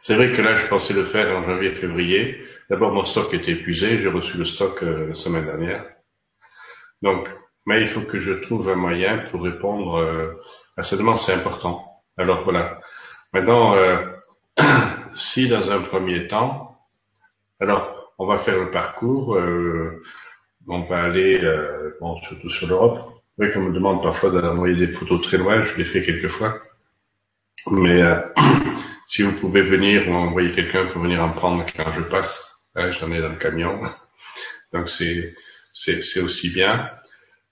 C'est 0.02 0.14
vrai 0.14 0.32
que 0.32 0.40
là, 0.40 0.56
je 0.56 0.66
pensais 0.66 0.94
le 0.94 1.04
faire 1.04 1.36
en 1.36 1.44
janvier-février. 1.44 2.42
D'abord, 2.70 2.92
mon 2.92 3.04
stock 3.04 3.32
était 3.34 3.52
épuisé. 3.52 3.98
J'ai 3.98 4.08
reçu 4.08 4.38
le 4.38 4.44
stock 4.44 4.82
euh, 4.82 5.08
la 5.08 5.14
semaine 5.14 5.44
dernière. 5.44 5.84
Donc, 7.02 7.28
mais 7.66 7.82
il 7.82 7.86
faut 7.86 8.00
que 8.00 8.18
je 8.18 8.32
trouve 8.32 8.68
un 8.70 8.76
moyen 8.76 9.18
pour 9.30 9.42
répondre 9.42 9.96
euh, 9.96 10.32
à 10.76 10.82
cette 10.82 10.98
demande. 10.98 11.18
C'est 11.18 11.34
important. 11.34 12.02
Alors 12.16 12.44
voilà. 12.44 12.80
Maintenant, 13.32 13.76
euh, 13.76 14.04
si 15.14 15.48
dans 15.48 15.70
un 15.70 15.82
premier 15.82 16.26
temps, 16.26 16.78
alors 17.60 18.12
on 18.18 18.26
va 18.26 18.38
faire 18.38 18.58
le 18.58 18.70
parcours. 18.70 19.34
Euh, 19.36 20.02
on 20.68 20.82
va 20.82 21.04
aller, 21.04 21.42
euh, 21.42 21.96
bon, 22.00 22.20
surtout 22.22 22.50
sur 22.50 22.68
l'Europe. 22.68 23.22
Oui, 23.38 23.50
comme 23.52 23.68
me 23.68 23.72
demande 23.72 24.02
parfois 24.02 24.30
d'envoyer 24.30 24.76
des 24.76 24.92
photos 24.92 25.22
très 25.22 25.38
loin, 25.38 25.62
je 25.62 25.76
l'ai 25.76 25.84
fait 25.84 26.02
quelques 26.02 26.28
fois. 26.28 26.60
Mais 27.70 28.02
euh, 28.02 28.20
si 29.06 29.22
vous 29.22 29.32
pouvez 29.32 29.62
venir 29.62 30.08
ou 30.08 30.12
envoyer 30.12 30.52
quelqu'un 30.52 30.86
pour 30.86 31.02
venir 31.02 31.22
en 31.22 31.32
prendre 31.32 31.64
quand 31.74 31.92
je 31.92 32.02
passe, 32.02 32.56
hein, 32.74 32.92
j'en 32.92 33.10
ai 33.12 33.20
dans 33.20 33.30
le 33.30 33.36
camion. 33.38 33.80
Donc 34.72 34.88
c'est 34.88 35.34
c'est 35.72 36.20
aussi 36.20 36.50
bien. 36.50 36.90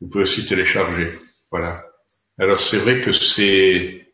Vous 0.00 0.08
pouvez 0.08 0.22
aussi 0.22 0.46
télécharger. 0.46 1.08
Voilà. 1.50 1.84
Alors 2.38 2.60
c'est 2.60 2.78
vrai 2.78 3.00
que 3.00 3.10
c'est 3.10 4.07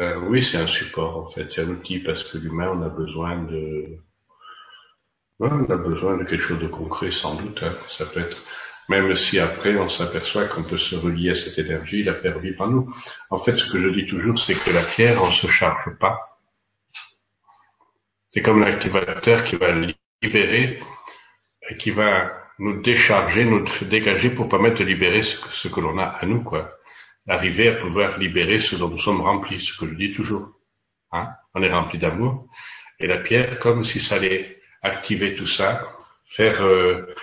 euh, 0.00 0.18
oui, 0.28 0.42
c'est 0.42 0.58
un 0.58 0.66
support 0.66 1.16
en 1.16 1.28
fait, 1.28 1.50
c'est 1.50 1.62
un 1.62 1.68
outil 1.68 2.00
parce 2.00 2.24
que 2.24 2.38
l'humain 2.38 2.70
on 2.74 2.82
a 2.82 2.88
besoin 2.88 3.42
de 3.42 3.98
on 5.40 5.64
a 5.64 5.76
besoin 5.76 6.16
de 6.16 6.24
quelque 6.24 6.42
chose 6.42 6.60
de 6.60 6.68
concret 6.68 7.10
sans 7.10 7.34
doute. 7.34 7.62
Hein. 7.62 7.74
Ça 7.88 8.06
peut 8.06 8.20
être 8.20 8.38
même 8.88 9.14
si 9.14 9.38
après 9.38 9.76
on 9.76 9.88
s'aperçoit 9.88 10.46
qu'on 10.46 10.62
peut 10.62 10.78
se 10.78 10.94
relier 10.94 11.30
à 11.30 11.34
cette 11.34 11.58
énergie, 11.58 12.02
la 12.02 12.14
faire 12.14 12.38
vivre 12.38 12.62
en 12.62 12.68
nous. 12.68 12.94
En 13.30 13.38
fait, 13.38 13.56
ce 13.56 13.70
que 13.70 13.80
je 13.80 13.88
dis 13.88 14.06
toujours, 14.06 14.38
c'est 14.38 14.54
que 14.54 14.70
la 14.70 14.82
pierre, 14.82 15.22
on 15.22 15.30
se 15.30 15.46
charge 15.46 15.98
pas. 15.98 16.38
C'est 18.28 18.42
comme 18.42 18.60
l'activateur 18.60 19.44
qui 19.44 19.56
va 19.56 19.72
libérer, 20.22 20.82
qui 21.78 21.90
va 21.92 22.32
nous 22.58 22.82
décharger, 22.82 23.44
nous 23.44 23.64
dégager 23.82 24.30
pour 24.30 24.48
permettre 24.48 24.80
de 24.80 24.84
libérer 24.84 25.22
ce 25.22 25.68
que, 25.68 25.80
l'on 25.80 25.98
a 25.98 26.04
à 26.04 26.26
nous, 26.26 26.42
quoi. 26.42 26.72
Arriver 27.26 27.68
à 27.68 27.76
pouvoir 27.76 28.18
libérer 28.18 28.58
ce 28.58 28.76
dont 28.76 28.88
nous 28.88 28.98
sommes 28.98 29.22
remplis, 29.22 29.60
ce 29.60 29.78
que 29.78 29.86
je 29.86 29.94
dis 29.94 30.12
toujours. 30.12 30.58
Hein 31.12 31.28
on 31.54 31.62
est 31.62 31.72
rempli 31.72 31.98
d'amour. 31.98 32.46
Et 33.00 33.06
la 33.06 33.18
pierre, 33.18 33.58
comme 33.58 33.84
si 33.84 34.00
ça 34.00 34.16
allait 34.16 34.58
activer 34.82 35.34
tout 35.34 35.46
ça, 35.46 35.88
faire 36.26 36.62
euh, 36.64 37.14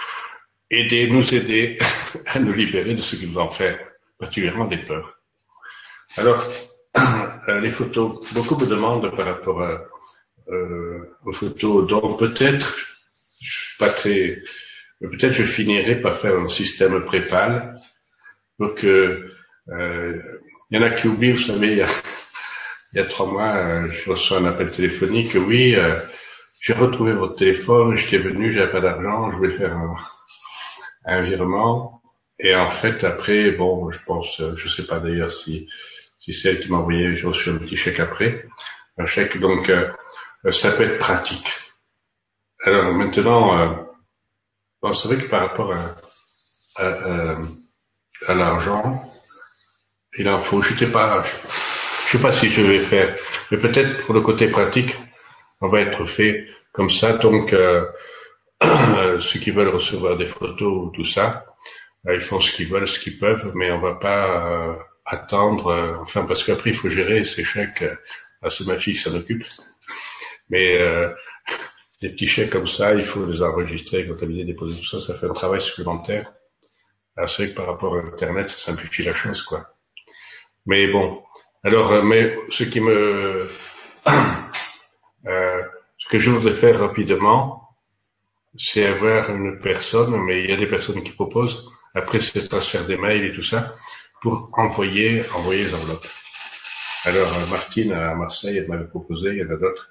aider, 0.70 1.08
nous 1.08 1.34
aider 1.34 1.78
à 2.26 2.40
nous 2.40 2.54
libérer 2.54 2.96
de 2.96 3.02
ce 3.02 3.16
qu'ils 3.16 3.32
vont 3.32 3.50
faire, 3.50 3.80
particulièrement 4.20 4.66
des 4.66 4.80
peurs. 4.80 5.20
Alors, 6.18 6.48
euh, 6.98 7.60
les 7.60 7.72
photos, 7.72 8.34
beaucoup 8.34 8.58
me 8.58 8.66
demandent 8.66 9.16
par 9.16 9.26
rapport 9.26 9.62
à, 9.62 9.82
euh, 10.50 11.18
aux 11.26 11.32
photos, 11.32 11.88
donc 11.88 12.20
peut-être, 12.20 12.76
je 13.42 13.52
suis 13.52 13.78
pas 13.78 13.90
très, 13.90 14.42
peut-être 15.00 15.34
je 15.34 15.44
finirai 15.44 16.02
par 16.02 16.18
faire 16.18 16.38
un 16.38 16.50
système 16.50 17.04
prépal 17.06 17.76
pour 18.58 18.76
que 18.76 19.32
il 19.68 20.22
y 20.72 20.78
en 20.78 20.84
a 20.84 20.92
qui 20.92 21.08
oublient, 21.08 21.32
vous 21.32 21.38
savez, 21.38 21.72
il 21.72 22.98
y 22.98 23.00
a, 23.00 23.06
trois 23.06 23.26
mois, 23.26 23.56
euh, 23.56 23.92
je 23.92 24.10
reçois 24.10 24.40
un 24.40 24.46
appel 24.46 24.72
téléphonique, 24.72 25.36
oui, 25.36 25.76
euh, 25.76 26.00
j'ai 26.62 26.74
retrouvé 26.74 27.14
votre 27.14 27.36
téléphone, 27.36 27.96
j'étais 27.96 28.18
venu, 28.18 28.52
j'avais 28.52 28.72
pas 28.72 28.82
d'argent, 28.82 29.32
je 29.32 29.38
voulais 29.38 29.58
faire 29.58 29.76
un, 29.76 29.96
un 31.06 31.22
virement. 31.22 32.02
Et 32.40 32.56
en 32.56 32.70
fait, 32.70 33.04
après, 33.04 33.52
bon, 33.52 33.92
je 33.92 34.00
pense, 34.06 34.42
je 34.56 34.68
sais 34.68 34.88
pas 34.88 35.00
d'ailleurs 35.00 35.32
si, 35.32 35.70
si 36.22 36.34
c'est 36.34 36.50
elle 36.50 36.60
qui 36.60 36.70
m'a 36.72 36.78
envoyé, 36.78 37.18
j'ai 37.18 37.28
reçu 37.28 37.50
un 37.50 37.58
petit 37.58 37.76
chèque 37.76 38.00
après, 38.00 38.46
un 38.98 39.06
chèque, 39.06 39.40
donc 39.40 39.70
euh, 39.70 39.92
ça 40.52 40.72
peut 40.72 40.84
être 40.84 41.00
pratique. 41.00 41.52
Alors 42.64 42.94
maintenant, 42.94 43.60
euh, 43.60 43.74
bon, 44.82 44.94
c'est 44.94 45.08
vrai 45.08 45.24
que 45.24 45.30
par 45.30 45.50
rapport 45.50 45.74
à, 45.74 45.96
à, 46.78 47.38
à, 48.28 48.34
l'argent, 48.36 49.11
il 50.18 50.28
en 50.30 50.42
faut, 50.42 50.62
je 50.62 50.78
sais 50.78 50.92
pas, 50.92 51.24
je 52.06 52.12
sais 52.18 52.22
pas 52.22 52.32
si 52.32 52.50
je 52.50 52.62
vais 52.62 52.80
faire, 52.80 53.16
mais 53.50 53.58
peut-être 53.58 54.06
pour 54.06 54.14
le 54.14 54.22
côté 54.22 54.48
pratique, 54.48 54.98
on 55.62 55.68
va 55.70 55.82
être 55.82 56.06
fait 56.06 56.48
comme 56.74 56.90
ça, 56.90 57.14
donc 57.14 57.54
euh, 57.54 57.86
euh, 58.64 59.20
ceux 59.20 59.40
qui 59.40 59.52
veulent 59.52 59.70
recevoir 59.70 60.18
des 60.18 60.28
photos 60.28 60.88
ou 60.88 60.92
tout 60.92 61.06
ça, 61.06 61.46
euh, 62.08 62.16
ils 62.16 62.22
font 62.22 62.40
ce 62.40 62.52
qu'ils 62.52 62.68
veulent, 62.68 62.88
ce 62.88 63.00
qu'ils 63.00 63.18
peuvent, 63.18 63.52
mais 63.56 63.72
on 63.72 63.80
va 63.80 63.96
pas 63.96 64.72
euh, 64.72 64.76
attendre. 65.06 66.00
enfin, 66.02 66.26
parce 66.26 66.44
qu'après 66.44 66.72
il 66.72 66.76
faut 66.76 66.90
gérer 66.90 67.26
ces 67.26 67.44
chèques. 67.44 67.84
Ah, 68.42 68.50
c'est 68.50 68.66
ma 68.66 68.78
fille 68.78 68.94
qui 68.94 69.00
s'en 69.00 69.16
occupe. 69.16 69.44
Mais 70.50 70.78
des 72.02 72.10
petits 72.10 72.28
chèques 72.28 72.50
comme 72.50 72.68
ça, 72.68 72.94
il 72.94 73.04
faut 73.04 73.26
les 73.26 73.42
enregistrer, 73.42 74.08
comptabiliser, 74.08 74.46
déposer 74.46 74.80
tout 74.80 74.86
ça, 74.86 75.00
ça 75.00 75.14
fait 75.14 75.28
un 75.28 75.34
travail 75.34 75.62
supplémentaire. 75.62 76.32
Alors 77.16 77.30
c'est 77.30 77.44
vrai 77.44 77.52
que 77.52 77.58
par 77.58 77.68
rapport 77.68 77.96
à 77.96 78.00
Internet, 78.00 78.50
ça 78.50 78.58
simplifie 78.58 79.04
la 79.04 79.14
chose, 79.14 79.44
quoi. 79.44 79.68
Mais 80.66 80.88
bon, 80.88 81.24
alors, 81.64 82.04
mais 82.04 82.36
ce 82.50 82.64
qui 82.64 82.80
me, 82.80 83.48
euh, 85.28 85.64
ce 85.98 86.10
que 86.10 86.20
je 86.20 86.32
voudrais 86.32 86.54
faire 86.54 86.80
rapidement, 86.80 87.70
c'est 88.58 88.86
avoir 88.86 89.30
une 89.30 89.60
personne, 89.60 90.16
mais 90.26 90.44
il 90.44 90.50
y 90.50 90.54
a 90.54 90.58
des 90.58 90.68
personnes 90.68 91.04
qui 91.04 91.12
proposent, 91.12 91.70
après 91.94 92.20
c'est 92.20 92.48
transfert 92.48 92.86
des 92.86 92.98
mails 92.98 93.26
et 93.26 93.34
tout 93.34 93.44
ça, 93.44 93.76
pour 94.22 94.50
envoyer, 94.54 95.24
envoyer 95.36 95.66
les 95.66 95.76
enveloppes. 95.76 96.08
Alors, 97.06 97.32
Martine 97.50 97.94
à 97.94 98.14
Marseille, 98.14 98.58
elle 98.58 98.68
m'avait 98.68 98.88
proposé, 98.88 99.30
il 99.30 99.38
y 99.38 99.44
en 99.44 99.50
a 99.50 99.58
d'autres. 99.58 99.90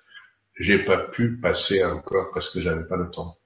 J'ai 0.58 0.78
pas 0.78 0.98
pu 0.98 1.38
passer 1.40 1.84
encore 1.84 2.30
parce 2.32 2.50
que 2.50 2.60
j'avais 2.60 2.86
pas 2.86 2.96
le 2.96 3.10
temps 3.10 3.36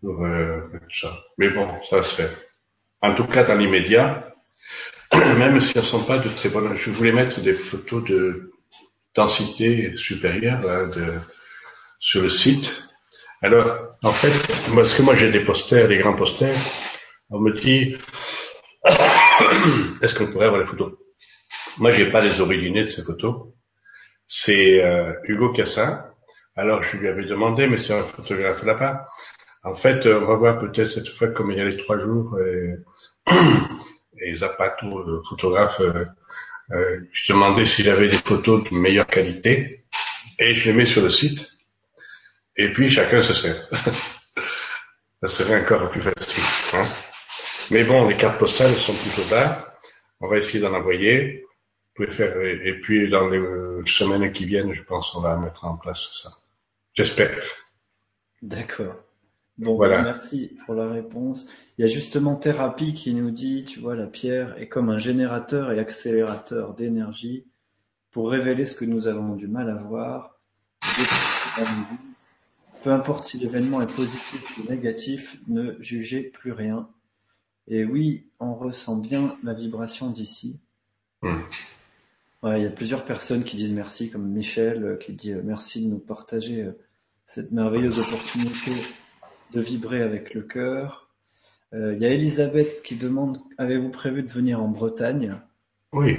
pour 0.00 0.24
euh, 0.24 0.60
ça. 0.92 1.12
Mais 1.38 1.50
bon, 1.50 1.68
ça 1.84 2.02
se 2.02 2.14
faire. 2.14 2.36
En 3.02 3.14
tout 3.14 3.26
cas, 3.26 3.44
dans 3.44 3.56
l'immédiat, 3.56 4.34
même 5.38 5.60
si 5.60 5.76
elles 5.78 5.84
sont 5.84 6.04
pas 6.04 6.18
de 6.18 6.28
très 6.28 6.48
bonnes, 6.48 6.76
je 6.76 6.90
voulais 6.90 7.12
mettre 7.12 7.40
des 7.40 7.54
photos 7.54 8.04
de 8.04 8.52
densité 9.14 9.94
supérieure 9.96 10.60
hein, 10.68 10.90
sur 11.98 12.22
le 12.22 12.28
site 12.28 12.86
alors, 13.42 13.96
en 14.02 14.12
fait, 14.12 14.32
parce 14.74 14.94
que 14.94 15.02
moi 15.02 15.14
j'ai 15.14 15.30
des 15.30 15.44
posters, 15.44 15.88
des 15.88 15.98
grands 15.98 16.14
posters, 16.14 16.56
on 17.30 17.38
me 17.38 17.52
dit, 17.52 17.96
est-ce 20.02 20.14
qu'on 20.14 20.32
pourrait 20.32 20.46
avoir 20.46 20.60
les 20.60 20.66
photos? 20.66 20.94
Moi, 21.78 21.90
j'ai 21.90 22.10
pas 22.10 22.22
les 22.22 22.40
originaux 22.40 22.84
de 22.84 22.88
ces 22.88 23.02
photos. 23.02 23.48
C'est 24.26 24.82
euh, 24.82 25.12
Hugo 25.24 25.52
Cassin. 25.52 26.06
Alors, 26.56 26.82
je 26.82 26.96
lui 26.96 27.08
avais 27.08 27.26
demandé, 27.26 27.66
mais 27.66 27.76
c'est 27.76 27.92
un 27.92 28.04
photographe 28.04 28.64
là-bas. 28.64 29.06
En 29.62 29.74
fait, 29.74 30.06
on 30.06 30.24
va 30.24 30.36
voir 30.36 30.58
peut-être 30.58 30.90
cette 30.90 31.08
fois 31.08 31.28
comme 31.28 31.50
il 31.50 31.58
y 31.58 31.60
a 31.60 31.64
les 31.64 31.76
trois 31.76 31.98
jours, 31.98 32.38
et 34.20 34.34
Zapato, 34.34 35.02
le 35.02 35.22
photographe, 35.22 35.80
euh, 35.80 36.04
euh, 36.72 37.00
je 37.12 37.32
demandais 37.32 37.64
s'il 37.64 37.88
avait 37.90 38.08
des 38.08 38.16
photos 38.16 38.64
de 38.64 38.74
meilleure 38.74 39.06
qualité, 39.06 39.84
et 40.38 40.54
je 40.54 40.70
les 40.70 40.76
mets 40.76 40.84
sur 40.84 41.02
le 41.02 41.10
site. 41.10 41.48
Et 42.56 42.72
puis 42.72 42.90
chacun 42.90 43.20
se 43.22 43.34
sert. 43.34 43.68
Ça 45.22 45.28
serait 45.28 45.62
encore 45.62 45.88
plus 45.90 46.00
facile. 46.00 46.42
Hein 46.74 46.88
Mais 47.70 47.84
bon, 47.84 48.08
les 48.08 48.16
cartes 48.16 48.38
postales 48.38 48.74
sont 48.74 48.94
plutôt 48.94 49.28
là. 49.34 49.74
On 50.20 50.28
va 50.28 50.38
essayer 50.38 50.60
d'en 50.60 50.74
envoyer. 50.74 51.44
Vous 51.96 52.04
pouvez 52.04 52.10
faire, 52.10 52.38
et 52.40 52.80
puis 52.80 53.08
dans 53.08 53.28
les 53.28 53.40
semaines 53.86 54.30
qui 54.32 54.44
viennent, 54.44 54.74
je 54.74 54.82
pense 54.82 55.10
qu'on 55.10 55.22
va 55.22 55.36
mettre 55.36 55.64
en 55.64 55.76
place 55.76 56.10
ça. 56.22 56.30
J'espère. 56.92 57.42
D'accord. 58.42 59.05
Bon, 59.58 59.74
voilà. 59.74 60.02
merci 60.02 60.56
pour 60.64 60.74
la 60.74 60.88
réponse. 60.88 61.48
Il 61.78 61.82
y 61.82 61.84
a 61.84 61.88
justement 61.88 62.36
Thérapie 62.36 62.92
qui 62.92 63.14
nous 63.14 63.30
dit, 63.30 63.64
tu 63.64 63.80
vois, 63.80 63.96
la 63.96 64.06
pierre 64.06 64.58
est 64.58 64.68
comme 64.68 64.90
un 64.90 64.98
générateur 64.98 65.72
et 65.72 65.78
accélérateur 65.78 66.74
d'énergie 66.74 67.46
pour 68.10 68.30
révéler 68.30 68.66
ce 68.66 68.76
que 68.76 68.84
nous 68.84 69.08
avons 69.08 69.34
du 69.34 69.46
mal 69.46 69.70
à 69.70 69.74
voir, 69.74 70.38
Peu 72.82 72.90
importe 72.90 73.24
si 73.24 73.38
l'événement 73.38 73.82
est 73.82 73.94
positif 73.94 74.58
ou 74.58 74.68
négatif, 74.70 75.38
ne 75.48 75.74
jugez 75.80 76.22
plus 76.22 76.52
rien. 76.52 76.88
Et 77.68 77.84
oui, 77.84 78.28
on 78.40 78.54
ressent 78.54 78.96
bien 78.96 79.36
la 79.42 79.54
vibration 79.54 80.10
d'ici. 80.10 80.60
Hmm. 81.22 81.40
il 82.44 82.62
y 82.62 82.66
a 82.66 82.70
plusieurs 82.70 83.04
personnes 83.04 83.42
qui 83.42 83.56
disent 83.56 83.72
merci, 83.72 84.10
comme 84.10 84.28
Michel 84.28 84.84
euh, 84.84 84.96
qui 84.96 85.12
dit 85.12 85.32
euh, 85.32 85.40
merci 85.42 85.82
de 85.82 85.88
nous 85.90 85.98
partager 85.98 86.62
euh, 86.62 86.72
cette 87.24 87.52
merveilleuse 87.52 87.98
opportunité 87.98 88.72
de 89.56 89.62
vibrer 89.62 90.02
avec 90.02 90.34
le 90.34 90.42
cœur. 90.42 91.08
Il 91.72 91.98
y 91.98 92.06
a 92.06 92.10
Elisabeth 92.10 92.82
qui 92.82 92.96
demande 92.96 93.38
avez-vous 93.58 93.90
prévu 93.90 94.22
de 94.22 94.28
venir 94.28 94.62
en 94.62 94.68
Bretagne? 94.68 95.36
Oui. 95.92 96.18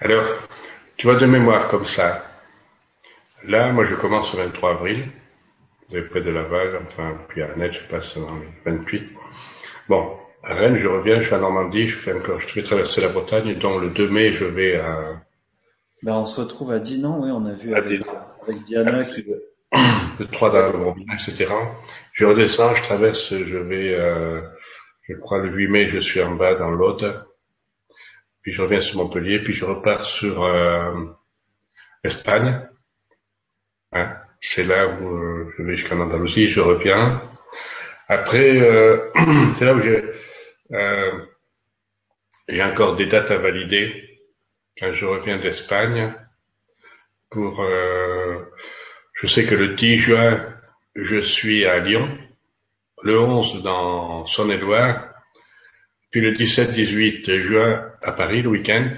Alors, 0.00 0.24
tu 0.96 1.06
vois 1.06 1.16
de 1.16 1.26
mémoire 1.26 1.68
comme 1.68 1.84
ça. 1.86 2.24
Là, 3.44 3.72
moi 3.72 3.84
je 3.84 3.94
commence 3.94 4.34
le 4.34 4.44
23 4.44 4.70
avril, 4.70 5.04
près 6.10 6.20
de 6.20 6.30
Laval, 6.30 6.80
enfin, 6.86 7.16
puis 7.28 7.42
à 7.42 7.54
Net, 7.56 7.72
je 7.74 7.86
passe 7.88 8.18
dans 8.18 8.34
le 8.34 8.46
28. 8.64 9.04
Bon, 9.88 10.16
à 10.42 10.54
Rennes, 10.54 10.76
je 10.76 10.88
reviens, 10.88 11.20
je 11.20 11.30
vais 11.30 11.36
à 11.36 11.38
Normandie, 11.38 11.86
je 11.86 11.98
fais 11.98 12.12
encore, 12.12 12.40
je 12.40 12.54
vais 12.54 12.62
traverser 12.62 13.00
la 13.02 13.10
Bretagne, 13.10 13.58
donc 13.58 13.82
le 13.82 13.90
2 13.90 14.08
mai, 14.10 14.32
je 14.32 14.46
vais 14.46 14.76
à... 14.76 15.22
Ben, 16.02 16.14
on 16.14 16.24
se 16.24 16.40
retrouve 16.40 16.72
à 16.72 16.78
Dinan, 16.78 17.20
oui, 17.22 17.30
on 17.30 17.44
a 17.46 17.52
vu 17.52 17.74
avec, 17.74 18.02
Diana 18.66 19.04
qui... 19.04 19.24
Le 20.18 20.26
3 20.26 20.50
dans 20.50 20.94
etc. 21.12 21.46
Je 22.12 22.24
redescends, 22.24 22.74
je 22.74 22.82
traverse, 22.82 23.34
je 23.34 23.56
vais, 23.58 23.94
euh, 23.94 24.40
je 25.08 25.14
crois 25.14 25.38
le 25.38 25.50
8 25.50 25.68
mai, 25.68 25.88
je 25.88 25.98
suis 25.98 26.22
en 26.22 26.34
bas 26.34 26.54
dans 26.54 26.70
l'Aude, 26.70 27.26
puis 28.42 28.52
je 28.52 28.62
reviens 28.62 28.80
sur 28.80 28.98
Montpellier, 28.98 29.40
puis 29.42 29.52
je 29.52 29.64
repars 29.64 30.06
sur 30.06 30.44
euh, 30.44 31.04
Espagne. 32.04 32.66
Hein, 33.92 34.16
c'est 34.40 34.64
là 34.64 34.88
où 34.88 35.16
euh, 35.16 35.52
je 35.56 35.62
vais 35.62 35.76
jusqu'en 35.76 36.00
Andalousie, 36.00 36.48
je 36.48 36.60
reviens. 36.60 37.22
Après, 38.08 38.58
euh, 38.58 39.10
c'est 39.54 39.64
là 39.64 39.74
où 39.74 39.80
j'ai 39.80 40.02
j'ai 42.48 42.62
encore 42.62 42.94
des 42.94 43.06
dates 43.06 43.32
à 43.32 43.38
valider 43.38 44.20
quand 44.78 44.92
je 44.92 45.04
reviens 45.04 45.38
d'Espagne. 45.38 46.14
Pour, 47.28 47.60
je 49.16 49.26
sais 49.26 49.44
que 49.44 49.54
le 49.54 49.74
10 49.74 49.96
juin, 49.96 50.46
je 50.94 51.20
suis 51.20 51.66
à 51.66 51.78
Lyon, 51.78 52.08
le 53.02 53.20
11 53.20 53.62
dans 53.62 54.26
Saône-et-Loire, 54.26 55.08
puis 56.10 56.20
le 56.20 56.32
17-18 56.32 57.38
juin 57.40 57.92
à 58.02 58.12
Paris 58.12 58.42
le 58.42 58.48
week-end. 58.48 58.88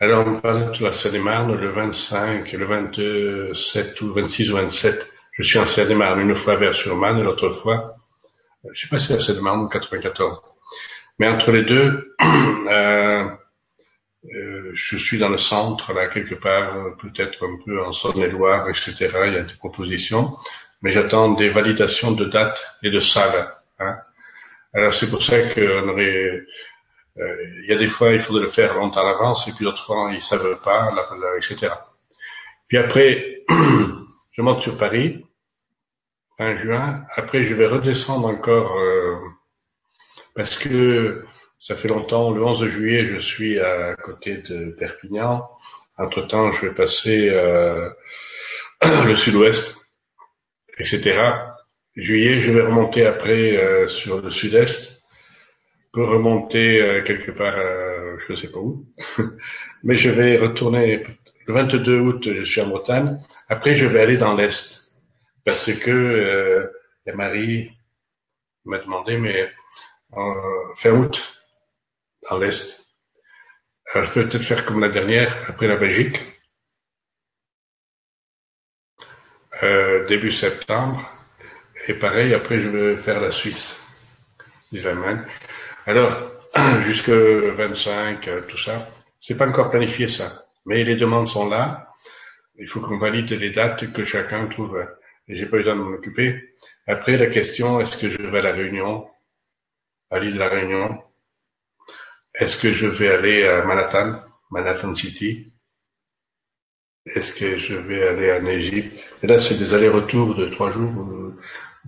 Alors 0.00 0.26
on 0.26 0.40
parle 0.40 0.76
de 0.76 0.84
la 0.84 0.92
Seine-et-Marne 0.92 1.54
le 1.54 1.70
25, 1.70 2.52
le 2.52 2.64
27 2.66 4.00
ou 4.00 4.12
26 4.12 4.52
ou 4.52 4.56
27 4.56 5.12
je 5.38 5.44
suis 5.44 5.58
en 5.58 5.66
Seine-et-Marne 5.66 6.20
une 6.20 6.34
fois 6.34 6.56
vers 6.56 6.74
Surman 6.74 7.16
et 7.18 7.22
l'autre 7.22 7.48
fois, 7.50 7.94
je 8.72 8.80
sais 8.80 8.88
pas 8.88 8.98
si 8.98 9.08
c'est 9.08 9.14
à 9.14 9.20
Seine-et-Marne 9.20 9.60
ou 9.60 9.68
94. 9.68 10.40
Mais 11.20 11.28
entre 11.28 11.52
les 11.52 11.64
deux, 11.64 12.14
euh, 12.20 13.28
euh, 14.24 14.70
je 14.74 14.96
suis 14.96 15.18
dans 15.18 15.28
le 15.28 15.38
centre, 15.38 15.92
là, 15.92 16.08
quelque 16.08 16.34
part, 16.34 16.96
peut-être 16.96 17.46
un 17.46 17.58
peu 17.64 17.84
en 17.84 17.92
Saône-et-Loire, 17.92 18.68
etc. 18.68 18.94
Il 19.26 19.32
y 19.34 19.36
a 19.36 19.42
des 19.42 19.54
propositions. 19.54 20.36
Mais 20.82 20.92
j'attends 20.92 21.32
des 21.32 21.50
validations 21.50 22.12
de 22.12 22.24
dates 22.24 22.60
et 22.82 22.90
de 22.90 23.00
salles. 23.00 23.52
Hein. 23.80 23.96
Alors 24.74 24.92
c'est 24.92 25.10
pour 25.10 25.22
ça 25.22 25.40
qu'on 25.48 25.88
aurait... 25.88 26.42
il 27.16 27.66
y 27.68 27.72
a 27.72 27.76
des 27.76 27.88
fois, 27.88 28.12
il 28.12 28.20
faudrait 28.20 28.42
le 28.42 28.50
faire 28.50 28.74
longtemps 28.74 29.00
à 29.00 29.12
l'avance, 29.12 29.48
et 29.48 29.52
puis 29.52 29.64
d'autres 29.64 29.84
fois, 29.84 30.08
ils 30.10 30.16
ne 30.16 30.20
savent 30.20 30.60
pas, 30.62 30.94
etc. 31.36 31.72
Puis 32.68 32.78
après, 32.78 33.42
je 34.32 34.42
monte 34.42 34.62
sur 34.62 34.76
Paris, 34.76 35.24
fin 36.38 36.54
juin. 36.56 37.04
Après, 37.16 37.42
je 37.42 37.54
vais 37.54 37.66
redescendre 37.66 38.28
encore 38.28 38.78
euh, 38.78 39.16
parce 40.34 40.56
que 40.56 41.24
ça 41.60 41.76
fait 41.76 41.88
longtemps. 41.88 42.30
Le 42.30 42.44
11 42.44 42.66
juillet, 42.66 43.04
je 43.04 43.18
suis 43.18 43.58
à 43.58 43.94
côté 43.96 44.38
de 44.38 44.76
Perpignan. 44.78 45.48
Entre-temps, 45.96 46.52
je 46.52 46.66
vais 46.66 46.74
passer 46.74 47.28
euh, 47.28 47.88
le 48.82 49.16
sud-ouest, 49.16 49.76
etc. 50.78 51.20
Juillet, 51.96 52.38
je 52.38 52.52
vais 52.52 52.62
remonter 52.62 53.06
après 53.06 53.56
euh, 53.56 53.88
sur 53.88 54.20
le 54.22 54.30
sud-est 54.30 55.02
pour 55.92 56.08
remonter 56.08 57.02
quelque 57.06 57.30
part, 57.30 57.56
je 57.56 58.32
ne 58.32 58.36
sais 58.36 58.48
pas 58.48 58.58
où. 58.58 58.86
Mais 59.82 59.96
je 59.96 60.10
vais 60.10 60.36
retourner 60.36 61.02
le 61.46 61.54
22 61.54 61.98
août, 62.00 62.28
je 62.30 62.44
suis 62.44 62.60
en 62.60 62.68
Bretagne. 62.68 63.18
Après, 63.48 63.74
je 63.74 63.86
vais 63.86 64.02
aller 64.02 64.18
dans 64.18 64.34
l'est 64.34 64.88
parce 65.48 65.72
que 65.72 65.90
euh, 65.90 66.66
la 67.06 67.14
Marie 67.14 67.70
m'a 68.66 68.78
demandé, 68.78 69.16
mais 69.16 69.48
euh, 70.14 70.74
fin 70.76 70.90
août, 70.90 71.37
dans 72.30 72.38
l'Est, 72.38 72.86
je 73.94 74.12
peux 74.12 74.28
peut-être 74.28 74.44
faire 74.44 74.64
comme 74.64 74.80
la 74.80 74.90
dernière, 74.90 75.48
après 75.48 75.66
la 75.66 75.76
Belgique, 75.76 76.20
euh, 79.62 80.06
début 80.06 80.30
septembre, 80.30 81.10
et 81.86 81.94
pareil, 81.94 82.34
après 82.34 82.60
je 82.60 82.68
vais 82.68 82.96
faire 82.98 83.20
la 83.20 83.30
Suisse, 83.30 83.84
les 84.72 84.86
Alors, 85.86 86.32
jusque 86.82 87.08
25, 87.08 88.28
euh, 88.28 88.42
tout 88.42 88.58
ça, 88.58 88.88
c'est 89.20 89.36
pas 89.36 89.48
encore 89.48 89.70
planifié 89.70 90.06
ça, 90.06 90.44
mais 90.66 90.84
les 90.84 90.96
demandes 90.96 91.28
sont 91.28 91.48
là. 91.48 91.88
Il 92.58 92.68
faut 92.68 92.80
qu'on 92.80 92.98
valide 92.98 93.30
les 93.30 93.50
dates 93.50 93.92
que 93.92 94.04
chacun 94.04 94.46
trouve. 94.48 94.84
Et 95.28 95.36
j'ai 95.36 95.46
pas 95.46 95.58
eu 95.58 95.60
le 95.60 95.64
temps 95.66 95.76
de 95.76 95.82
m'en 95.82 95.96
occuper. 95.96 96.54
Après, 96.86 97.16
la 97.16 97.26
question, 97.26 97.80
est-ce 97.80 97.96
que 97.96 98.10
je 98.10 98.20
vais 98.22 98.38
à 98.38 98.42
la 98.42 98.52
Réunion, 98.52 99.08
à 100.10 100.18
l'île 100.18 100.34
de 100.34 100.38
la 100.38 100.48
Réunion? 100.48 101.02
Est-ce 102.38 102.56
que 102.56 102.70
je 102.70 102.86
vais 102.86 103.08
aller 103.08 103.44
à 103.46 103.64
Manhattan, 103.64 104.22
Manhattan 104.50 104.94
City? 104.94 105.52
Est-ce 107.06 107.34
que 107.34 107.56
je 107.56 107.74
vais 107.74 108.06
aller 108.06 108.32
en 108.32 108.46
Égypte? 108.46 108.96
Et 109.22 109.26
là, 109.26 109.38
c'est 109.38 109.58
des 109.58 109.74
allers-retours 109.74 110.36
de 110.36 110.46
trois 110.46 110.70
jours. 110.70 110.92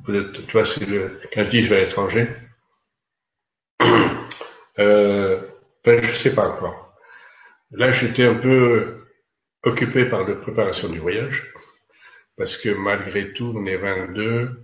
tu 0.06 0.52
vois, 0.52 0.64
c'est 0.64 0.86
le, 0.88 1.20
quand 1.32 1.44
je 1.44 1.60
je 1.60 1.68
vais 1.68 1.76
à 1.76 1.84
l'étranger. 1.84 2.26
Euh, 4.78 5.42
ben, 5.84 6.02
je 6.02 6.12
sais 6.12 6.34
pas 6.34 6.48
encore. 6.48 6.96
Là, 7.72 7.90
j'étais 7.90 8.24
un 8.24 8.36
peu 8.36 9.04
occupé 9.62 10.06
par 10.06 10.26
la 10.26 10.36
préparation 10.36 10.88
du 10.88 10.98
voyage 10.98 11.52
parce 12.38 12.56
que 12.56 12.70
malgré 12.70 13.34
tout, 13.34 13.52
on 13.54 13.66
est 13.66 13.76
22. 13.76 14.62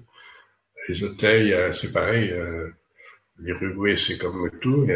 Les 0.89 1.03
hôtels, 1.03 1.75
c'est 1.75 1.93
pareil. 1.93 2.31
Euh, 2.31 2.71
L'Uruguay, 3.39 3.97
c'est 3.97 4.17
comme 4.17 4.49
tout. 4.63 4.87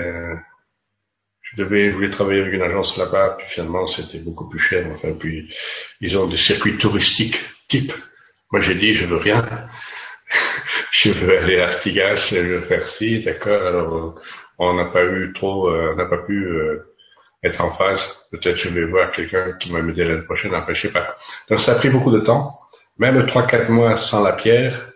Je 1.51 1.63
devais, 1.63 1.91
je 1.91 1.97
voulais 1.97 2.11
travailler 2.11 2.43
avec 2.43 2.55
une 2.55 2.63
agence 2.63 2.97
là-bas, 2.97 3.37
puis 3.39 3.47
finalement, 3.49 3.87
c'était 3.87 4.19
beaucoup 4.19 4.49
plus 4.49 4.61
cher. 4.61 4.87
Enfin, 4.93 5.13
puis 5.19 5.53
ils 6.01 6.17
ont 6.17 6.29
des 6.29 6.37
circuits 6.37 6.77
touristiques 6.77 7.41
type. 7.69 7.93
Moi, 8.53 8.61
j'ai 8.61 8.75
dit, 8.77 8.95
je 8.95 9.07
veux 9.07 9.17
rien. 9.17 9.67
je 10.93 11.11
veux 11.11 11.39
aller 11.39 11.61
à 11.61 11.65
Artigas, 11.65 12.31
je 12.33 12.41
veux 12.41 12.61
faire 12.61 12.87
ci, 12.87 13.21
d'accord. 13.21 13.67
Alors, 13.67 14.21
on 14.59 14.75
n'a 14.75 14.87
pas 14.87 15.05
eu 15.05 15.33
trop, 15.33 15.69
euh, 15.69 15.93
on 15.93 15.97
n'a 15.97 16.07
pas 16.07 16.19
pu 16.19 16.47
euh, 16.47 16.95
être 17.43 17.61
en 17.63 17.73
phase. 17.73 18.29
Peut-être 18.31 18.57
je 18.57 18.69
vais 18.69 18.85
voir 18.85 19.11
quelqu'un 19.11 19.57
qui 19.59 19.73
va 19.73 19.83
m'aider 19.83 20.05
l'année 20.05 20.23
prochaine. 20.23 20.55
Après, 20.55 20.75
je 20.75 20.83
sais 20.83 20.93
pas. 20.93 21.17
Donc, 21.49 21.59
ça 21.59 21.73
a 21.73 21.79
pris 21.79 21.91
beaucoup 21.91 22.13
de 22.13 22.21
temps. 22.21 22.61
Même 22.99 23.27
trois, 23.27 23.47
quatre 23.47 23.71
mois 23.71 23.97
sans 23.97 24.23
la 24.23 24.35
pierre, 24.35 24.93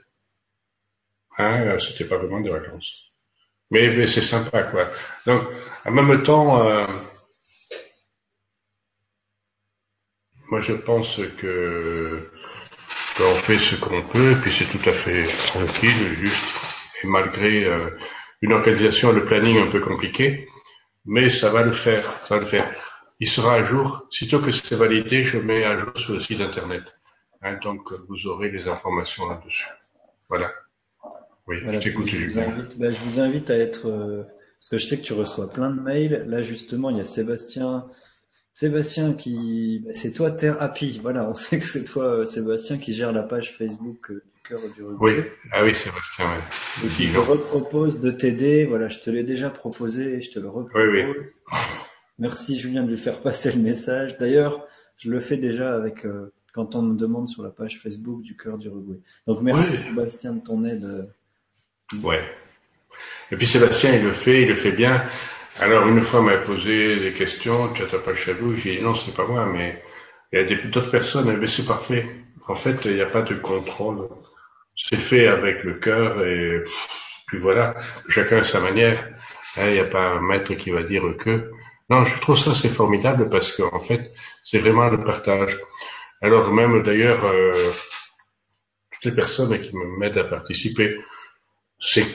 hein, 1.39 1.77
c'était 1.79 2.05
pas 2.05 2.19
vraiment 2.19 2.41
des 2.41 2.51
vacances. 2.51 3.14
Mais, 3.75 4.07
c'est 4.07 4.23
sympa, 4.23 4.63
quoi. 4.63 4.89
Donc, 5.27 5.49
en 5.85 5.91
même 5.91 6.23
temps, 6.23 6.65
euh, 6.65 6.87
moi 10.49 10.61
je 10.61 10.75
pense 10.75 11.21
que 11.39 12.31
qu'on 13.17 13.35
fait 13.35 13.57
ce 13.57 13.75
qu'on 13.75 14.03
peut, 14.03 14.37
puis 14.41 14.53
c'est 14.53 14.67
tout 14.67 14.89
à 14.89 14.93
fait 14.93 15.25
tranquille, 15.49 16.15
juste, 16.15 16.45
et 17.03 17.09
malgré 17.09 17.65
euh, 17.65 17.91
une 18.43 18.53
organisation 18.53 19.11
le 19.11 19.25
planning 19.25 19.59
un 19.59 19.71
peu 19.71 19.81
compliqué, 19.81 20.49
mais 21.05 21.29
ça 21.29 21.51
va 21.51 21.65
le 21.65 21.73
faire, 21.73 22.05
ça 22.29 22.37
va 22.37 22.41
le 22.43 22.47
faire. 22.47 22.71
Il 23.19 23.29
sera 23.29 23.55
à 23.55 23.63
jour, 23.63 24.07
sitôt 24.09 24.41
que 24.41 24.53
c'est 24.53 24.77
validé, 24.77 25.25
je 25.25 25.39
mets 25.39 25.65
à 25.65 25.77
jour 25.77 25.99
sur 25.99 26.15
le 26.15 26.21
site 26.21 26.41
internet. 26.41 26.85
Hein, 27.43 27.59
donc 27.61 27.93
vous 28.09 28.29
aurez 28.29 28.51
les 28.53 28.69
informations 28.69 29.29
là-dessus. 29.29 29.67
Voilà. 30.29 30.53
Oui, 31.47 31.57
je 31.63 31.79
t'écoute, 31.79 32.07
je, 32.07 32.25
vous 32.25 32.39
invite, 32.39 32.79
bah, 32.79 32.91
je 32.91 32.99
vous 33.01 33.21
invite 33.21 33.51
à 33.51 33.57
être, 33.57 33.89
euh, 33.89 34.23
parce 34.61 34.71
que 34.71 34.79
je 34.79 34.87
sais 34.87 34.97
que 34.97 35.03
tu 35.03 35.13
reçois 35.13 35.51
plein 35.51 35.71
de 35.71 35.79
mails. 35.79 36.25
Là, 36.27 36.41
justement, 36.41 36.89
il 36.89 36.97
y 36.97 37.01
a 37.01 37.05
Sébastien, 37.05 37.87
Sébastien 38.55 39.13
qui, 39.13 39.83
bah, 39.85 39.91
c'est 39.93 40.13
toi 40.13 40.31
Terre 40.31 40.61
Happy. 40.63 40.99
Voilà, 41.03 41.29
on 41.29 41.35
sait 41.35 41.59
que 41.59 41.67
c'est 41.67 41.85
toi, 41.85 42.05
euh, 42.05 42.25
Sébastien, 42.25 42.79
qui 42.79 42.95
gère 42.95 43.13
la 43.13 43.23
page 43.23 43.53
Facebook 43.53 44.11
euh, 44.11 44.23
du 44.35 44.43
cœur 44.49 44.61
du 44.75 44.83
rugby. 44.83 44.99
Oui, 45.01 45.13
ah 45.53 45.65
oui, 45.65 45.75
Sébastien, 45.75 46.31
ouais. 46.31 46.89
je 46.89 47.13
te 47.13 47.19
repropose 47.19 48.01
de 48.01 48.11
t'aider. 48.11 48.65
Voilà, 48.65 48.89
je 48.89 49.01
te 49.01 49.11
l'ai 49.11 49.23
déjà 49.23 49.51
proposé, 49.51 50.23
je 50.23 50.31
te 50.31 50.39
le 50.39 50.49
repropose. 50.49 50.89
Oui, 50.95 51.03
oui. 51.03 51.59
Merci 52.19 52.59
Julien 52.59 52.85
de 52.85 52.91
lui 52.91 52.97
faire 52.97 53.21
passer 53.21 53.53
le 53.53 53.61
message. 53.61 54.17
D'ailleurs, 54.17 54.67
je 54.97 55.11
le 55.11 55.21
fais 55.21 55.37
déjà 55.37 55.75
avec 55.75 56.07
quand 56.55 56.77
on 56.77 56.83
me 56.83 56.97
demande 56.97 57.29
sur 57.29 57.43
la 57.43 57.51
page 57.51 57.81
Facebook 57.81 58.23
du 58.23 58.37
cœur 58.37 58.57
du 58.57 58.69
Uruguay. 58.69 59.01
Donc 59.27 59.43
merci 59.43 59.77
Sébastien 59.77 60.33
de 60.35 60.41
ton 60.41 60.65
aide. 60.65 61.11
Ouais. 62.03 62.23
Et 63.31 63.37
puis 63.37 63.47
Sébastien, 63.47 63.95
il 63.95 64.05
le 64.05 64.13
fait, 64.13 64.43
il 64.43 64.49
le 64.49 64.55
fait 64.55 64.73
bien. 64.73 65.05
Alors 65.61 65.87
une 65.87 66.01
fois, 66.01 66.21
m'a 66.21 66.39
posé 66.39 66.97
des 66.97 67.13
questions, 67.13 67.73
tu 67.73 67.83
as 67.83 67.87
ta 67.87 67.99
page 67.99 68.25
Facebook, 68.25 68.57
j'ai 68.57 68.77
dit 68.77 68.83
non, 68.83 68.95
c'est 68.95 69.15
pas 69.15 69.27
moi, 69.27 69.47
mais 69.47 69.83
il 70.33 70.41
y 70.41 70.43
a 70.43 70.57
d'autres 70.67 70.91
personnes, 70.91 71.37
mais 71.37 71.47
c'est 71.47 71.67
parfait. 71.67 72.07
En 72.49 72.57
fait, 72.57 72.85
il 72.85 72.95
n'y 72.95 73.01
a 73.01 73.07
pas 73.07 73.23
de 73.23 73.35
contrôle. 73.37 74.09
C'est 74.77 74.99
fait 74.99 75.29
avec 75.29 75.63
le 75.63 75.75
cœur 75.75 76.25
et 76.27 76.65
puis 77.27 77.39
voilà, 77.39 77.75
chacun 78.09 78.39
à 78.39 78.43
sa 78.43 78.61
manière. 78.61 79.09
Hein, 79.57 79.69
il 79.69 79.75
n'y 79.75 79.79
a 79.79 79.85
pas 79.85 80.01
un 80.01 80.21
maître 80.21 80.55
qui 80.55 80.71
va 80.71 80.83
dire 80.83 81.05
que. 81.19 81.51
Non, 81.91 82.05
je 82.05 82.19
trouve 82.21 82.39
ça 82.39 82.55
c'est 82.55 82.71
formidable 82.71 83.29
parce 83.29 83.53
qu'en 83.53 83.81
fait, 83.81 84.11
c'est 84.43 84.59
vraiment 84.59 84.89
le 84.89 85.05
partage. 85.05 85.59
Alors 86.23 86.53
même 86.53 86.83
d'ailleurs, 86.83 87.25
euh, 87.25 87.71
toutes 88.91 89.05
les 89.05 89.13
personnes 89.13 89.61
qui 89.61 89.77
m'aident 89.99 90.19
à 90.19 90.25
participer, 90.25 90.99
c'est 91.79 92.07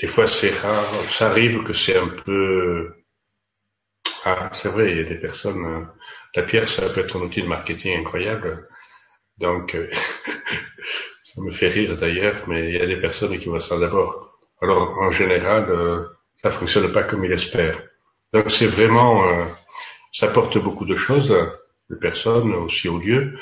des 0.00 0.06
fois 0.06 0.26
c'est 0.26 0.50
rare, 0.50 0.92
ça 1.10 1.30
arrive 1.30 1.62
que 1.64 1.72
c'est 1.72 1.96
un 1.96 2.08
peu 2.08 3.04
ah 4.24 4.50
c'est 4.54 4.70
vrai, 4.70 4.90
il 4.92 4.96
y 4.98 5.00
a 5.00 5.04
des 5.04 5.20
personnes. 5.20 5.64
Euh, 5.64 5.84
la 6.34 6.42
pierre, 6.42 6.68
ça 6.68 6.88
peut 6.88 7.00
être 7.00 7.16
un 7.16 7.20
outil 7.20 7.42
de 7.42 7.46
marketing 7.46 8.00
incroyable. 8.00 8.68
Donc 9.38 9.74
euh, 9.74 9.90
ça 11.24 11.40
me 11.42 11.50
fait 11.50 11.68
rire 11.68 11.96
d'ailleurs, 11.96 12.44
mais 12.48 12.68
il 12.68 12.74
y 12.74 12.80
a 12.80 12.86
des 12.86 12.98
personnes 12.98 13.38
qui 13.38 13.48
voient 13.48 13.60
ça 13.60 13.78
d'abord. 13.78 14.32
Alors 14.60 14.98
en 14.98 15.10
général, 15.10 15.70
euh, 15.70 16.04
ça 16.36 16.50
fonctionne 16.50 16.92
pas 16.92 17.04
comme 17.04 17.24
il 17.24 17.32
espère. 17.32 17.80
Donc 18.32 18.50
c'est 18.50 18.66
vraiment, 18.66 19.28
euh, 19.28 19.44
ça 20.12 20.28
porte 20.28 20.58
beaucoup 20.58 20.86
de 20.86 20.94
choses, 20.94 21.34
les 21.90 21.98
personnes 21.98 22.52
aussi 22.54 22.88
au 22.88 22.98
lieu, 22.98 23.38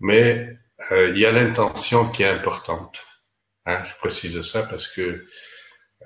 mais 0.00 0.48
il 0.90 1.18
y 1.18 1.24
a 1.24 1.32
l'intention 1.32 2.10
qui 2.10 2.22
est 2.22 2.28
importante. 2.28 3.05
Hein, 3.66 3.82
je 3.84 3.94
précise 3.96 4.40
ça 4.42 4.62
parce 4.62 4.88
que 4.88 5.24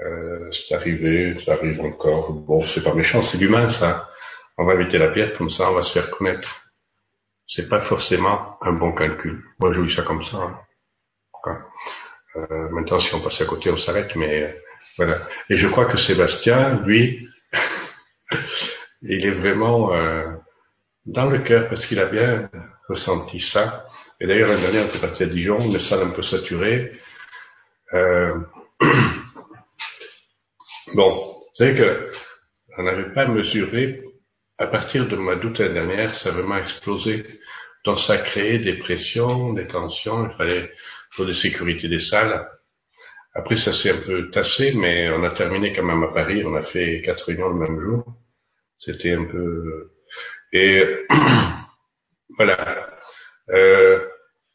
euh, 0.00 0.52
c'est 0.52 0.74
arrivé, 0.74 1.36
ça 1.44 1.52
arrive 1.52 1.80
encore. 1.82 2.32
Bon, 2.32 2.62
c'est 2.62 2.82
pas 2.82 2.94
méchant, 2.94 3.22
c'est 3.22 3.38
l'humain 3.38 3.68
ça. 3.68 4.08
On 4.56 4.64
va 4.64 4.74
éviter 4.74 4.98
la 4.98 5.08
pierre 5.08 5.36
comme 5.36 5.50
ça, 5.50 5.70
on 5.70 5.74
va 5.74 5.82
se 5.82 5.92
faire 5.92 6.10
connaître. 6.10 6.62
C'est 7.46 7.68
pas 7.68 7.80
forcément 7.80 8.56
un 8.62 8.72
bon 8.72 8.92
calcul. 8.92 9.42
Moi, 9.58 9.72
je 9.72 9.80
vis 9.80 9.94
ça 9.94 10.02
comme 10.02 10.22
ça. 10.24 10.36
Hein. 10.36 10.60
Euh, 12.36 12.68
maintenant, 12.70 12.98
si 12.98 13.14
on 13.14 13.20
passe 13.20 13.40
à 13.40 13.44
côté, 13.44 13.70
on 13.70 13.76
s'arrête, 13.76 14.14
mais 14.16 14.42
euh, 14.42 14.52
voilà. 14.96 15.26
Et 15.48 15.56
je 15.56 15.66
crois 15.68 15.86
que 15.86 15.96
Sébastien, 15.96 16.80
lui, 16.84 17.28
il 19.02 19.26
est 19.26 19.32
vraiment 19.32 19.92
euh, 19.94 20.30
dans 21.06 21.28
le 21.28 21.40
cœur 21.40 21.68
parce 21.68 21.86
qu'il 21.86 21.98
a 21.98 22.06
bien 22.06 22.48
ressenti 22.88 23.40
ça. 23.40 23.86
Et 24.20 24.26
d'ailleurs, 24.26 24.48
l'année 24.48 24.62
dernière, 24.62 24.84
on 24.84 24.88
était 24.88 25.06
parti 25.06 25.22
à 25.24 25.26
Dijon, 25.26 25.60
une 25.60 25.78
salle 25.80 26.02
un 26.02 26.10
peu 26.10 26.22
saturée. 26.22 26.92
Euh... 27.94 28.40
bon, 30.94 31.30
savez 31.54 31.74
que 31.74 32.12
on 32.78 32.84
n'avait 32.84 33.12
pas 33.12 33.26
mesuré, 33.26 34.02
à 34.58 34.66
partir 34.66 35.06
de 35.08 35.16
mois 35.16 35.36
d'août 35.36 35.58
l'année 35.58 35.74
dernière, 35.74 36.14
ça 36.14 36.30
a 36.30 36.32
vraiment 36.32 36.56
explosé. 36.56 37.40
Donc 37.84 37.98
ça 37.98 38.14
a 38.14 38.18
créé 38.18 38.58
des 38.58 38.76
pressions, 38.76 39.52
des 39.52 39.66
tensions, 39.66 40.26
il 40.26 40.36
fallait 40.36 40.70
pour 41.14 41.24
la 41.24 41.34
sécurité 41.34 41.88
des 41.88 41.98
salles. 41.98 42.48
Après, 43.34 43.56
ça 43.56 43.72
s'est 43.72 43.90
un 43.90 44.00
peu 44.00 44.30
tassé, 44.30 44.72
mais 44.74 45.08
on 45.10 45.22
a 45.22 45.30
terminé 45.30 45.72
quand 45.72 45.84
même 45.84 46.02
à 46.02 46.08
Paris. 46.08 46.42
On 46.44 46.54
a 46.56 46.62
fait 46.62 47.02
quatre 47.04 47.26
réunions 47.26 47.48
le 47.48 47.54
même 47.54 47.80
jour. 47.80 48.04
C'était 48.78 49.12
un 49.12 49.24
peu... 49.24 49.92
Et 50.52 50.82
voilà. 52.36 52.90
Euh, 53.50 54.04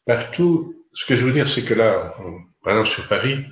partout, 0.04 0.75
ce 0.96 1.04
que 1.04 1.14
je 1.14 1.26
veux 1.26 1.32
dire, 1.32 1.46
c'est 1.46 1.64
que 1.64 1.74
là, 1.74 2.14
par 2.64 2.72
exemple 2.72 2.88
sur 2.88 3.06
Paris, 3.06 3.44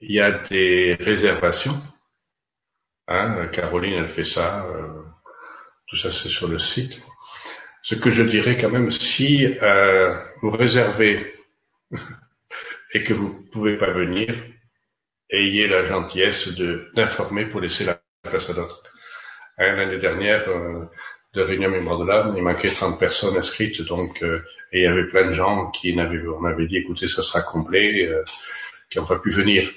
il 0.00 0.12
y 0.12 0.20
a 0.20 0.42
des 0.48 0.96
réservations. 0.98 1.80
Hein, 3.06 3.46
Caroline, 3.52 3.94
elle 3.94 4.10
fait 4.10 4.24
ça. 4.24 4.66
Euh, 4.66 5.02
tout 5.86 5.96
ça, 5.96 6.10
c'est 6.10 6.28
sur 6.28 6.48
le 6.48 6.58
site. 6.58 7.00
Ce 7.84 7.94
que 7.94 8.10
je 8.10 8.24
dirais 8.24 8.58
quand 8.58 8.70
même, 8.70 8.90
si 8.90 9.46
euh, 9.46 10.20
vous 10.40 10.50
réservez 10.50 11.34
et 12.94 13.04
que 13.04 13.14
vous 13.14 13.44
pouvez 13.52 13.76
pas 13.76 13.92
venir, 13.92 14.34
ayez 15.30 15.68
la 15.68 15.84
gentillesse 15.84 16.48
d'informer 16.94 17.46
pour 17.46 17.60
laisser 17.60 17.84
la 17.84 18.00
place 18.22 18.50
à 18.50 18.54
d'autres. 18.54 18.82
Hein, 19.58 19.76
l'année 19.76 19.98
dernière, 19.98 20.48
euh, 20.48 20.86
de 21.34 21.42
réunion 21.42 21.70
mémoire 21.70 21.98
de 21.98 22.04
l'âme, 22.04 22.34
il 22.36 22.42
manquait 22.42 22.68
30 22.68 22.98
personnes 22.98 23.36
inscrites, 23.36 23.82
donc 23.82 24.22
euh, 24.22 24.42
et 24.72 24.80
il 24.80 24.84
y 24.84 24.86
avait 24.86 25.08
plein 25.08 25.28
de 25.28 25.32
gens 25.32 25.70
qui 25.70 25.94
n'avaient, 25.94 26.26
on 26.26 26.44
avait 26.44 26.66
dit, 26.66 26.76
écoutez, 26.76 27.06
ça 27.08 27.22
sera 27.22 27.42
complet, 27.42 28.06
euh, 28.06 28.22
qui 28.90 28.98
n'ont 28.98 29.06
pas 29.06 29.18
pu 29.18 29.30
venir. 29.30 29.70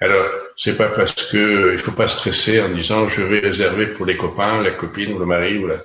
Alors, 0.00 0.26
c'est 0.56 0.76
pas 0.76 0.88
parce 0.88 1.30
que 1.30 1.72
il 1.72 1.78
faut 1.78 1.92
pas 1.92 2.06
stresser 2.06 2.60
en 2.60 2.70
disant 2.70 3.08
je 3.08 3.22
vais 3.22 3.40
réserver 3.40 3.88
pour 3.88 4.06
les 4.06 4.16
copains, 4.16 4.62
la 4.62 4.70
copine 4.70 5.12
ou 5.12 5.18
le 5.18 5.26
mari 5.26 5.58
ou 5.58 5.66
la, 5.66 5.76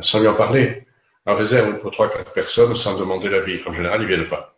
sans 0.00 0.20
lui 0.20 0.28
en 0.28 0.34
parler. 0.34 0.86
On 1.26 1.36
réserve 1.36 1.78
pour 1.78 1.90
trois, 1.92 2.08
quatre 2.10 2.32
personnes 2.32 2.74
sans 2.74 2.98
demander 2.98 3.28
l'avis. 3.28 3.60
En 3.66 3.72
général, 3.72 4.02
ils 4.02 4.08
viennent 4.08 4.28
pas 4.28 4.52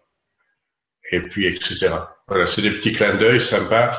et 1.15 1.20
puis 1.20 1.47
etc. 1.47 1.90
Voilà, 2.28 2.47
c'est 2.47 2.62
des 2.62 2.70
petits 2.70 2.93
clins 2.93 3.16
d'œil 3.16 3.40
sympas. 3.40 3.90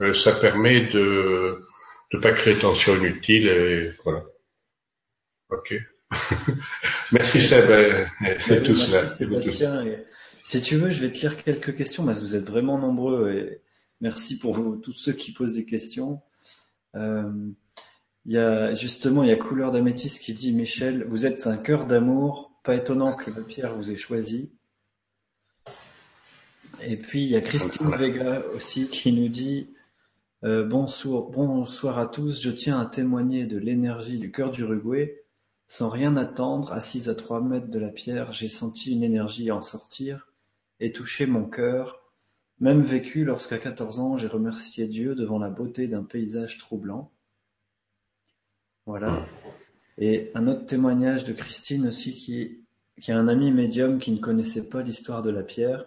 Euh, 0.00 0.12
ça 0.12 0.32
permet 0.32 0.86
de 0.86 1.64
ne 2.12 2.20
pas 2.20 2.32
créer 2.32 2.58
tension 2.58 2.96
inutile 2.96 3.48
et 3.48 3.90
voilà. 4.04 4.22
Ok. 5.50 5.74
merci 7.12 7.40
Seb 7.40 7.70
et, 7.70 8.62
tous 8.62 8.90
là. 8.90 9.08
si 10.44 10.60
tu 10.60 10.76
veux, 10.76 10.90
je 10.90 11.00
vais 11.00 11.10
te 11.10 11.18
lire 11.18 11.42
quelques 11.42 11.74
questions 11.76 12.04
parce 12.04 12.20
que 12.20 12.24
vous 12.24 12.36
êtes 12.36 12.48
vraiment 12.48 12.78
nombreux 12.78 13.30
et 13.32 13.60
merci 14.00 14.38
pour 14.38 14.54
vous, 14.54 14.76
tous 14.76 14.92
ceux 14.92 15.12
qui 15.12 15.32
posent 15.32 15.56
des 15.56 15.64
questions. 15.64 16.20
Euh, 16.94 17.50
il 18.24 18.32
y 18.32 18.38
a 18.38 18.74
justement 18.74 19.22
il 19.22 19.28
y 19.28 19.32
a 19.32 19.36
Couleur 19.36 19.70
d'Améthyste 19.70 20.22
qui 20.22 20.32
dit 20.32 20.52
Michel, 20.52 21.04
vous 21.04 21.26
êtes 21.26 21.46
un 21.46 21.56
cœur 21.56 21.86
d'amour, 21.86 22.52
pas 22.64 22.74
étonnant 22.74 23.14
que 23.14 23.30
le 23.30 23.42
Pierre 23.42 23.74
vous 23.74 23.90
ait 23.90 23.96
choisi. 23.96 24.50
Et 26.82 26.96
puis 26.96 27.22
il 27.22 27.28
y 27.28 27.36
a 27.36 27.40
Christine 27.40 27.94
Vega 27.96 28.42
aussi 28.54 28.88
qui 28.88 29.12
nous 29.12 29.28
dit 29.28 29.70
euh, 30.44 30.64
bonsoir, 30.64 31.22
bonsoir 31.22 31.98
à 31.98 32.06
tous, 32.06 32.42
je 32.42 32.50
tiens 32.50 32.80
à 32.80 32.86
témoigner 32.86 33.46
de 33.46 33.58
l'énergie 33.58 34.18
du 34.18 34.30
cœur 34.30 34.50
d'Uruguay. 34.50 35.22
Sans 35.66 35.88
rien 35.88 36.16
attendre, 36.16 36.72
assise 36.72 37.08
à 37.08 37.14
trois 37.14 37.40
mètres 37.40 37.68
de 37.68 37.78
la 37.78 37.88
pierre, 37.88 38.32
j'ai 38.32 38.48
senti 38.48 38.92
une 38.92 39.02
énergie 39.02 39.50
en 39.50 39.62
sortir 39.62 40.32
et 40.78 40.92
toucher 40.92 41.26
mon 41.26 41.44
cœur, 41.44 42.02
même 42.60 42.82
vécu 42.82 43.24
lorsqu'à 43.24 43.58
14 43.58 43.98
ans 43.98 44.16
j'ai 44.16 44.28
remercié 44.28 44.86
Dieu 44.86 45.14
devant 45.14 45.38
la 45.38 45.50
beauté 45.50 45.88
d'un 45.88 46.04
paysage 46.04 46.58
troublant. 46.58 47.10
Voilà. 48.86 49.26
Et 49.98 50.30
un 50.34 50.46
autre 50.46 50.66
témoignage 50.66 51.24
de 51.24 51.32
Christine 51.32 51.88
aussi 51.88 52.12
qui, 52.12 52.64
qui 53.00 53.10
a 53.10 53.18
un 53.18 53.28
ami 53.28 53.50
médium 53.50 53.98
qui 53.98 54.12
ne 54.12 54.18
connaissait 54.18 54.68
pas 54.68 54.82
l'histoire 54.82 55.22
de 55.22 55.30
la 55.30 55.42
pierre 55.42 55.86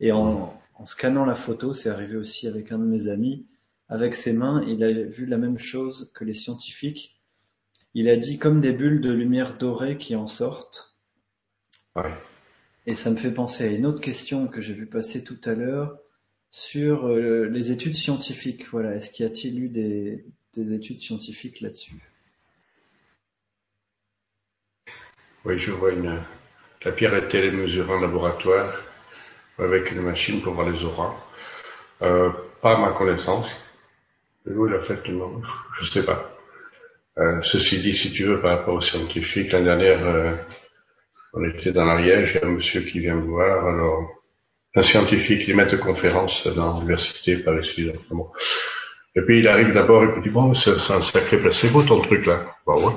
et 0.00 0.12
en, 0.12 0.54
scannant 0.84 1.24
la 1.24 1.34
photo, 1.34 1.72
c'est 1.72 1.88
arrivé 1.88 2.16
aussi 2.16 2.46
avec 2.46 2.70
un 2.70 2.78
de 2.78 2.84
mes 2.84 3.08
amis, 3.08 3.46
avec 3.88 4.14
ses 4.14 4.32
mains, 4.32 4.62
il 4.66 4.82
a 4.84 4.92
vu 4.92 5.26
la 5.26 5.38
même 5.38 5.58
chose 5.58 6.10
que 6.14 6.24
les 6.24 6.34
scientifiques. 6.34 7.15
Il 7.98 8.10
a 8.10 8.16
dit 8.16 8.38
comme 8.38 8.60
des 8.60 8.72
bulles 8.72 9.00
de 9.00 9.10
lumière 9.10 9.56
dorée 9.56 9.96
qui 9.96 10.16
en 10.16 10.26
sortent. 10.26 10.94
Et 12.84 12.94
ça 12.94 13.10
me 13.10 13.16
fait 13.16 13.30
penser 13.30 13.64
à 13.64 13.68
une 13.68 13.86
autre 13.86 14.02
question 14.02 14.48
que 14.48 14.60
j'ai 14.60 14.74
vu 14.74 14.84
passer 14.84 15.24
tout 15.24 15.40
à 15.44 15.54
l'heure 15.54 15.96
sur 16.50 17.06
euh, 17.08 17.46
les 17.46 17.72
études 17.72 17.94
scientifiques. 17.94 18.68
Voilà, 18.70 18.94
est-ce 18.94 19.10
qu'il 19.10 19.24
y 19.24 19.26
a-t-il 19.26 19.58
eu 19.64 19.70
des, 19.70 20.26
des 20.52 20.74
études 20.74 21.00
scientifiques 21.00 21.62
là-dessus? 21.62 21.96
Oui, 25.46 25.58
je 25.58 25.72
vois 25.72 25.92
une. 25.92 26.20
La 26.84 26.92
pierre 26.92 27.14
est 27.14 27.28
télémesurée 27.28 27.94
en 27.94 28.00
laboratoire 28.00 28.78
avec 29.58 29.90
une 29.90 30.02
machine 30.02 30.42
pour 30.42 30.52
voir 30.52 30.68
les 30.68 30.84
auras. 30.84 31.16
Euh, 32.02 32.30
pas 32.60 32.76
à 32.76 32.78
ma 32.78 32.92
connaissance. 32.92 33.48
Oui, 34.44 34.70
la 34.70 34.82
fait, 34.82 35.08
non, 35.08 35.40
je 35.80 35.90
sais 35.90 36.04
pas. 36.04 36.35
Euh, 37.18 37.40
ceci 37.42 37.80
dit, 37.80 37.94
si 37.94 38.12
tu 38.12 38.24
veux, 38.24 38.40
par 38.40 38.58
rapport 38.58 38.74
aux 38.74 38.80
scientifiques, 38.80 39.52
l'année 39.52 39.64
dernière, 39.64 40.06
euh, 40.06 40.34
on 41.32 41.44
était 41.44 41.72
dans 41.72 41.84
l'Ariège, 41.84 42.32
il 42.34 42.40
y 42.40 42.44
a 42.44 42.46
un 42.46 42.52
monsieur 42.52 42.82
qui 42.82 43.00
vient 43.00 43.14
me 43.14 43.26
voir, 43.26 43.66
alors, 43.66 44.16
un 44.74 44.82
scientifique, 44.82 45.48
il 45.48 45.56
met 45.56 45.64
de 45.66 45.76
conférence 45.78 46.46
dans 46.46 46.74
l'université 46.74 47.38
Paris 47.38 47.94
bon. 48.10 48.30
Et 49.14 49.22
puis 49.22 49.38
il 49.40 49.48
arrive 49.48 49.72
d'abord 49.72 50.04
et 50.04 50.08
il 50.16 50.22
dit, 50.22 50.28
bon, 50.28 50.52
c'est 50.52 50.72
un 50.72 51.00
sacré 51.00 51.38
placebo 51.38 51.82
ton 51.82 52.02
truc 52.02 52.26
là. 52.26 52.54
Bon, 52.66 52.86
ouais. 52.86 52.94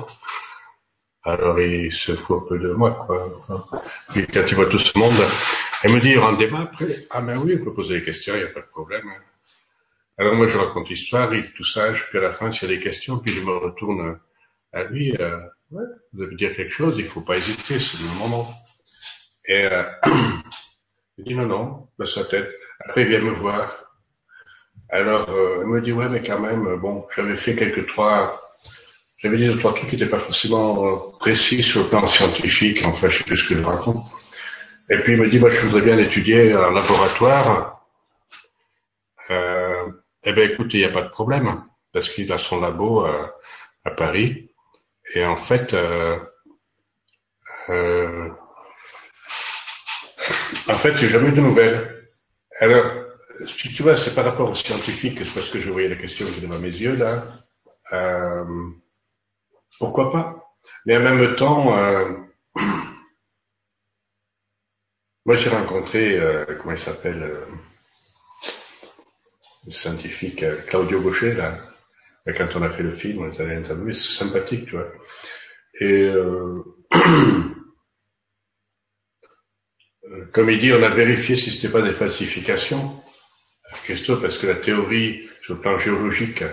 Alors 1.24 1.58
il 1.58 1.90
se 1.90 2.14
fout 2.14 2.42
un 2.42 2.48
peu 2.48 2.58
de 2.58 2.72
moi, 2.72 2.90
quoi. 3.06 3.26
Puis 4.10 4.26
quand 4.26 4.42
il 4.46 4.54
voit 4.54 4.66
tout 4.66 4.78
ce 4.78 4.98
monde, 4.98 5.14
elle 5.82 5.92
me 5.92 6.00
dit, 6.00 6.10
il 6.10 6.36
débat 6.36 6.60
après. 6.60 7.06
Ah 7.10 7.22
ben 7.22 7.38
oui, 7.38 7.56
on 7.58 7.64
peut 7.64 7.72
poser 7.72 8.00
des 8.00 8.04
questions, 8.04 8.34
il 8.34 8.40
n'y 8.40 8.44
a 8.44 8.48
pas 8.48 8.60
de 8.60 8.66
problème. 8.66 9.10
Alors 10.20 10.34
moi, 10.34 10.46
je 10.48 10.58
raconte 10.58 10.90
l'histoire, 10.90 11.32
il 11.32 11.50
tout 11.52 11.64
sage, 11.64 12.06
puis 12.10 12.18
à 12.18 12.20
la 12.20 12.30
fin, 12.30 12.50
s'il 12.50 12.68
y 12.68 12.74
a 12.74 12.76
des 12.76 12.82
questions, 12.82 13.20
puis 13.20 13.32
je 13.32 13.40
me 13.40 13.56
retourne 13.56 14.18
à 14.70 14.84
lui. 14.84 15.16
Euh, 15.18 15.38
ouais, 15.70 15.84
vous 16.12 16.24
avez 16.24 16.36
dire 16.36 16.54
quelque 16.54 16.74
chose, 16.74 16.96
il 16.98 17.06
faut 17.06 17.22
pas 17.22 17.38
hésiter, 17.38 17.78
c'est 17.78 17.96
le 18.02 18.18
moment. 18.18 18.52
Et 19.48 19.64
euh, 19.64 19.82
il 21.16 21.24
dit 21.24 21.34
non, 21.34 21.46
non, 21.46 21.88
dans 21.98 22.04
sa 22.04 22.26
tête. 22.26 22.50
Après, 22.84 23.04
il 23.04 23.08
vient 23.08 23.22
me 23.22 23.32
voir. 23.32 23.82
Alors, 24.90 25.30
euh, 25.30 25.60
il 25.62 25.68
me 25.68 25.80
dit, 25.80 25.92
ouais, 25.92 26.10
mais 26.10 26.22
quand 26.22 26.38
même, 26.38 26.76
bon, 26.76 27.06
j'avais 27.16 27.36
fait 27.36 27.56
quelques 27.56 27.86
trois, 27.86 28.42
j'avais 29.16 29.38
dit 29.38 29.46
deux, 29.46 29.58
trois 29.58 29.72
trucs 29.72 29.88
qui 29.88 29.96
n'étaient 29.96 30.10
pas 30.10 30.18
forcément 30.18 30.86
euh, 30.86 30.96
précis 31.18 31.62
sur 31.62 31.84
le 31.84 31.88
plan 31.88 32.04
scientifique, 32.04 32.82
enfin, 32.84 33.08
je 33.08 33.16
sais 33.16 33.24
plus 33.24 33.38
ce 33.38 33.48
que 33.48 33.56
je 33.56 33.62
raconte. 33.62 34.04
Et 34.90 34.98
puis, 34.98 35.14
il 35.14 35.18
me 35.18 35.30
dit, 35.30 35.38
moi, 35.38 35.48
je 35.48 35.60
voudrais 35.62 35.80
bien 35.80 35.96
étudier 35.96 36.54
en 36.54 36.72
laboratoire. 36.72 37.79
Eh 40.24 40.32
ben, 40.32 40.50
écoute, 40.50 40.72
il 40.74 40.78
n'y 40.80 40.84
a 40.86 40.92
pas 40.92 41.02
de 41.02 41.08
problème, 41.08 41.62
parce 41.92 42.08
qu'il 42.08 42.30
a 42.32 42.38
son 42.38 42.60
labo 42.60 43.06
euh, 43.06 43.26
à 43.84 43.90
Paris. 43.90 44.50
Et 45.14 45.24
en 45.24 45.36
fait, 45.36 45.74
euh, 45.74 46.18
euh, 47.68 48.30
en 50.68 50.74
fait, 50.74 50.96
j'ai 50.96 51.08
jamais 51.08 51.28
eu 51.28 51.32
de 51.32 51.40
nouvelles. 51.40 52.08
Alors, 52.60 52.86
si 53.46 53.72
tu 53.72 53.82
vois, 53.82 53.96
c'est 53.96 54.14
par 54.14 54.24
rapport 54.24 54.50
aux 54.50 54.54
scientifiques, 54.54 55.18
c'est 55.24 55.34
parce 55.34 55.50
que 55.50 55.58
je 55.58 55.70
voyais 55.70 55.88
la 55.88 55.96
question 55.96 56.26
devant 56.42 56.58
mes 56.58 56.68
yeux 56.68 56.96
là. 56.96 57.24
Euh, 57.92 58.44
pourquoi 59.78 60.12
pas? 60.12 60.54
Mais 60.86 60.96
en 60.96 61.00
même 61.00 61.34
temps, 61.36 61.76
euh, 61.76 62.10
moi 65.24 65.34
j'ai 65.36 65.50
rencontré, 65.50 66.18
euh, 66.18 66.44
comment 66.60 66.72
il 66.72 66.78
s'appelle, 66.78 67.22
scientifique 69.68 70.42
euh, 70.42 70.56
Claudio 70.66 71.00
Gaucher 71.00 71.34
là. 71.34 71.58
Quand 72.36 72.54
on 72.54 72.62
a 72.62 72.70
fait 72.70 72.82
le 72.82 72.90
film, 72.90 73.22
on 73.22 73.32
est 73.32 73.40
allé 73.40 73.56
interviewer, 73.56 73.94
c'est 73.94 74.18
sympathique, 74.18 74.66
tu 74.66 74.76
vois. 74.76 74.92
Et 75.80 76.04
euh, 76.04 76.62
comme 80.32 80.50
il 80.50 80.60
dit, 80.60 80.72
on 80.72 80.82
a 80.82 80.94
vérifié 80.94 81.34
si 81.34 81.50
c'était 81.50 81.72
pas 81.72 81.82
des 81.82 81.92
falsifications. 81.92 83.00
Christophe, 83.84 84.22
parce 84.22 84.38
que 84.38 84.46
la 84.46 84.56
théorie 84.56 85.28
sur 85.42 85.54
le 85.54 85.60
plan 85.60 85.78
géologique, 85.78 86.44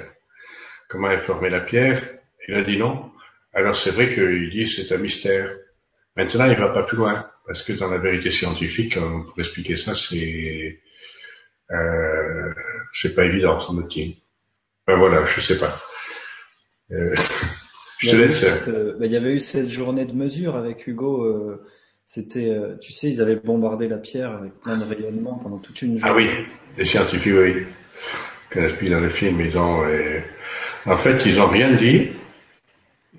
comment 0.90 1.12
est 1.12 1.20
formée 1.20 1.50
la 1.50 1.62
pierre, 1.62 2.02
il 2.48 2.56
a 2.56 2.64
dit 2.64 2.78
non. 2.78 3.12
Alors 3.54 3.76
c'est 3.76 3.92
vrai 3.92 4.14
qu'il 4.14 4.50
dit 4.50 4.68
c'est 4.68 4.94
un 4.96 4.98
mystère. 4.98 5.56
Maintenant, 6.16 6.46
il 6.46 6.58
va 6.58 6.70
pas 6.70 6.84
plus 6.84 6.98
loin, 6.98 7.30
parce 7.46 7.62
que 7.62 7.74
dans 7.74 7.90
la 7.90 8.00
vérité 8.00 8.32
scientifique, 8.32 8.98
pour 8.98 9.38
expliquer 9.38 9.76
ça, 9.76 9.94
c'est 9.94 10.80
euh, 11.72 12.54
c'est 12.94 13.16
pas 13.16 13.26
évident, 13.26 13.60
semble-t-il. 13.60 14.18
Ben 14.88 14.98
voilà, 14.98 15.26
je 15.26 15.42
sais 15.42 15.58
pas. 15.58 15.80
Euh, 16.92 17.16
je 18.00 18.12
te 18.12 18.16
laisse. 18.16 18.44
Euh, 18.68 18.96
ben, 18.98 19.06
il 19.06 19.12
y 19.12 19.18
avait 19.18 19.34
eu 19.34 19.40
cette 19.40 19.70
journée 19.70 20.06
de 20.06 20.14
mesure 20.14 20.56
avec 20.56 20.88
Hugo. 20.88 21.24
Euh, 21.26 21.66
c'était, 22.06 22.50
euh, 22.50 22.78
tu 22.80 22.94
sais, 22.94 23.10
ils 23.10 23.22
avaient 23.22 23.36
bombardé 23.36 23.90
la 23.90 23.98
pierre 23.98 24.32
avec 24.32 24.54
plein 24.62 24.78
de 24.78 24.86
rayonnements 24.86 25.36
pendant 25.36 25.58
toute 25.58 25.82
une 25.82 25.98
journée. 25.98 26.06
Ah 26.10 26.16
oui, 26.16 26.30
les 26.78 26.86
scientifiques, 26.86 27.34
oui. 27.36 27.64
Qu'on 28.52 28.64
explique 28.64 28.92
dans 28.92 29.02
le 29.02 29.10
film, 29.10 29.42
ils 29.42 29.58
ont, 29.58 29.84
euh, 29.84 30.22
en 30.86 30.98
fait, 30.98 31.26
ils 31.26 31.40
ont 31.42 31.48
rien 31.48 31.76
dit. 31.76 32.12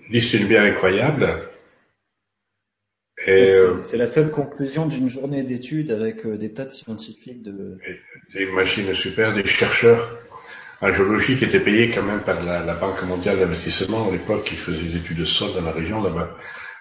Ils 0.08 0.12
disent 0.12 0.30
c'est 0.30 0.38
une 0.38 0.48
bière 0.48 0.62
incroyable. 0.62 1.47
Et 3.28 3.50
c'est 3.82 3.96
la 3.96 4.06
seule 4.06 4.30
conclusion 4.30 4.86
d'une 4.86 5.08
journée 5.08 5.42
d'études 5.42 5.90
avec 5.90 6.26
des 6.26 6.52
tas 6.52 6.64
de 6.64 6.70
scientifiques 6.70 7.42
de. 7.42 7.78
Des 8.34 8.46
machines 8.46 8.92
super, 8.94 9.34
des 9.34 9.46
chercheurs 9.46 10.18
en 10.80 10.92
géologie 10.92 11.36
qui 11.36 11.44
étaient 11.44 11.60
payés 11.60 11.90
quand 11.90 12.02
même 12.02 12.20
par 12.20 12.42
la, 12.42 12.64
la 12.64 12.74
Banque 12.74 13.02
mondiale 13.04 13.38
d'investissement 13.38 14.08
à 14.08 14.12
l'époque 14.12 14.44
qui 14.44 14.56
faisait 14.56 14.82
des 14.82 14.96
études 14.96 15.18
de 15.18 15.24
sol 15.24 15.52
dans 15.54 15.62
la 15.62 15.72
région 15.72 16.02
là-bas. 16.02 16.36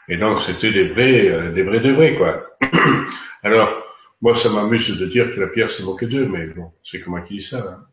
Et 0.07 0.17
donc 0.17 0.41
c'était 0.41 0.71
des 0.71 0.87
vrais, 0.87 1.27
euh, 1.29 1.51
des 1.51 1.63
vrais 1.63 1.79
de 1.79 1.91
vrais 1.91 2.15
quoi. 2.15 2.57
Alors 3.43 3.83
moi 4.21 4.35
ça 4.35 4.49
m'amuse 4.49 4.97
de 4.99 5.05
dire 5.05 5.33
que 5.33 5.39
la 5.39 5.47
pierre 5.47 5.71
s'est 5.71 5.83
moquée 5.83 6.05
d'eux, 6.05 6.27
mais 6.27 6.47
bon 6.47 6.71
c'est 6.83 7.01
comment 7.01 7.21
qui 7.21 7.35
dit 7.35 7.41
ça. 7.41 7.57
Hein. 7.57 7.85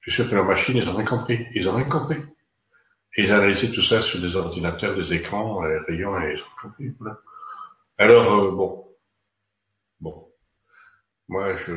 Je 0.00 0.10
suis 0.10 0.22
sûr 0.22 0.30
que 0.30 0.36
la 0.36 0.42
machine 0.42 0.76
ils 0.76 0.88
ont 0.88 0.94
rien 0.94 1.06
compris, 1.06 1.46
ils 1.54 1.68
ont 1.68 1.74
rien 1.74 1.86
compris. 1.86 2.18
ils 3.16 3.32
analysaient 3.32 3.72
tout 3.72 3.82
ça 3.82 4.00
sur 4.00 4.20
des 4.20 4.36
ordinateurs, 4.36 4.96
des 4.96 5.14
écrans, 5.14 5.62
des 5.62 5.78
rayons 5.88 6.20
et 6.20 6.34
ils 6.34 6.40
ont 6.40 6.68
compris. 6.68 6.92
Voilà. 7.00 7.18
Alors 7.98 8.32
euh, 8.32 8.50
bon, 8.52 8.86
bon. 10.00 10.28
Moi, 11.28 11.56
je, 11.56 11.72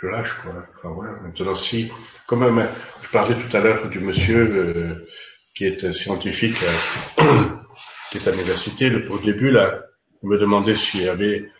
je 0.00 0.06
lâche, 0.06 0.34
quoi. 0.42 0.66
Enfin, 0.74 0.90
voilà. 0.90 1.12
Maintenant, 1.22 1.54
si, 1.54 1.90
quand 2.26 2.36
même, 2.36 2.68
je 3.02 3.10
parlais 3.10 3.34
tout 3.34 3.56
à 3.56 3.60
l'heure 3.60 3.88
du 3.88 3.98
monsieur 4.00 4.38
euh, 4.38 5.06
qui 5.54 5.64
est 5.66 5.92
scientifique 5.92 6.56
euh, 7.18 7.48
qui 8.10 8.18
est 8.18 8.28
à 8.28 8.30
l'université, 8.30 8.90
le, 8.90 9.10
au 9.10 9.18
début, 9.18 9.50
là, 9.50 9.82
il 10.22 10.28
me 10.28 10.38
demandait 10.38 10.74
s'il 10.74 11.02
y 11.02 11.08
avait, 11.08 11.50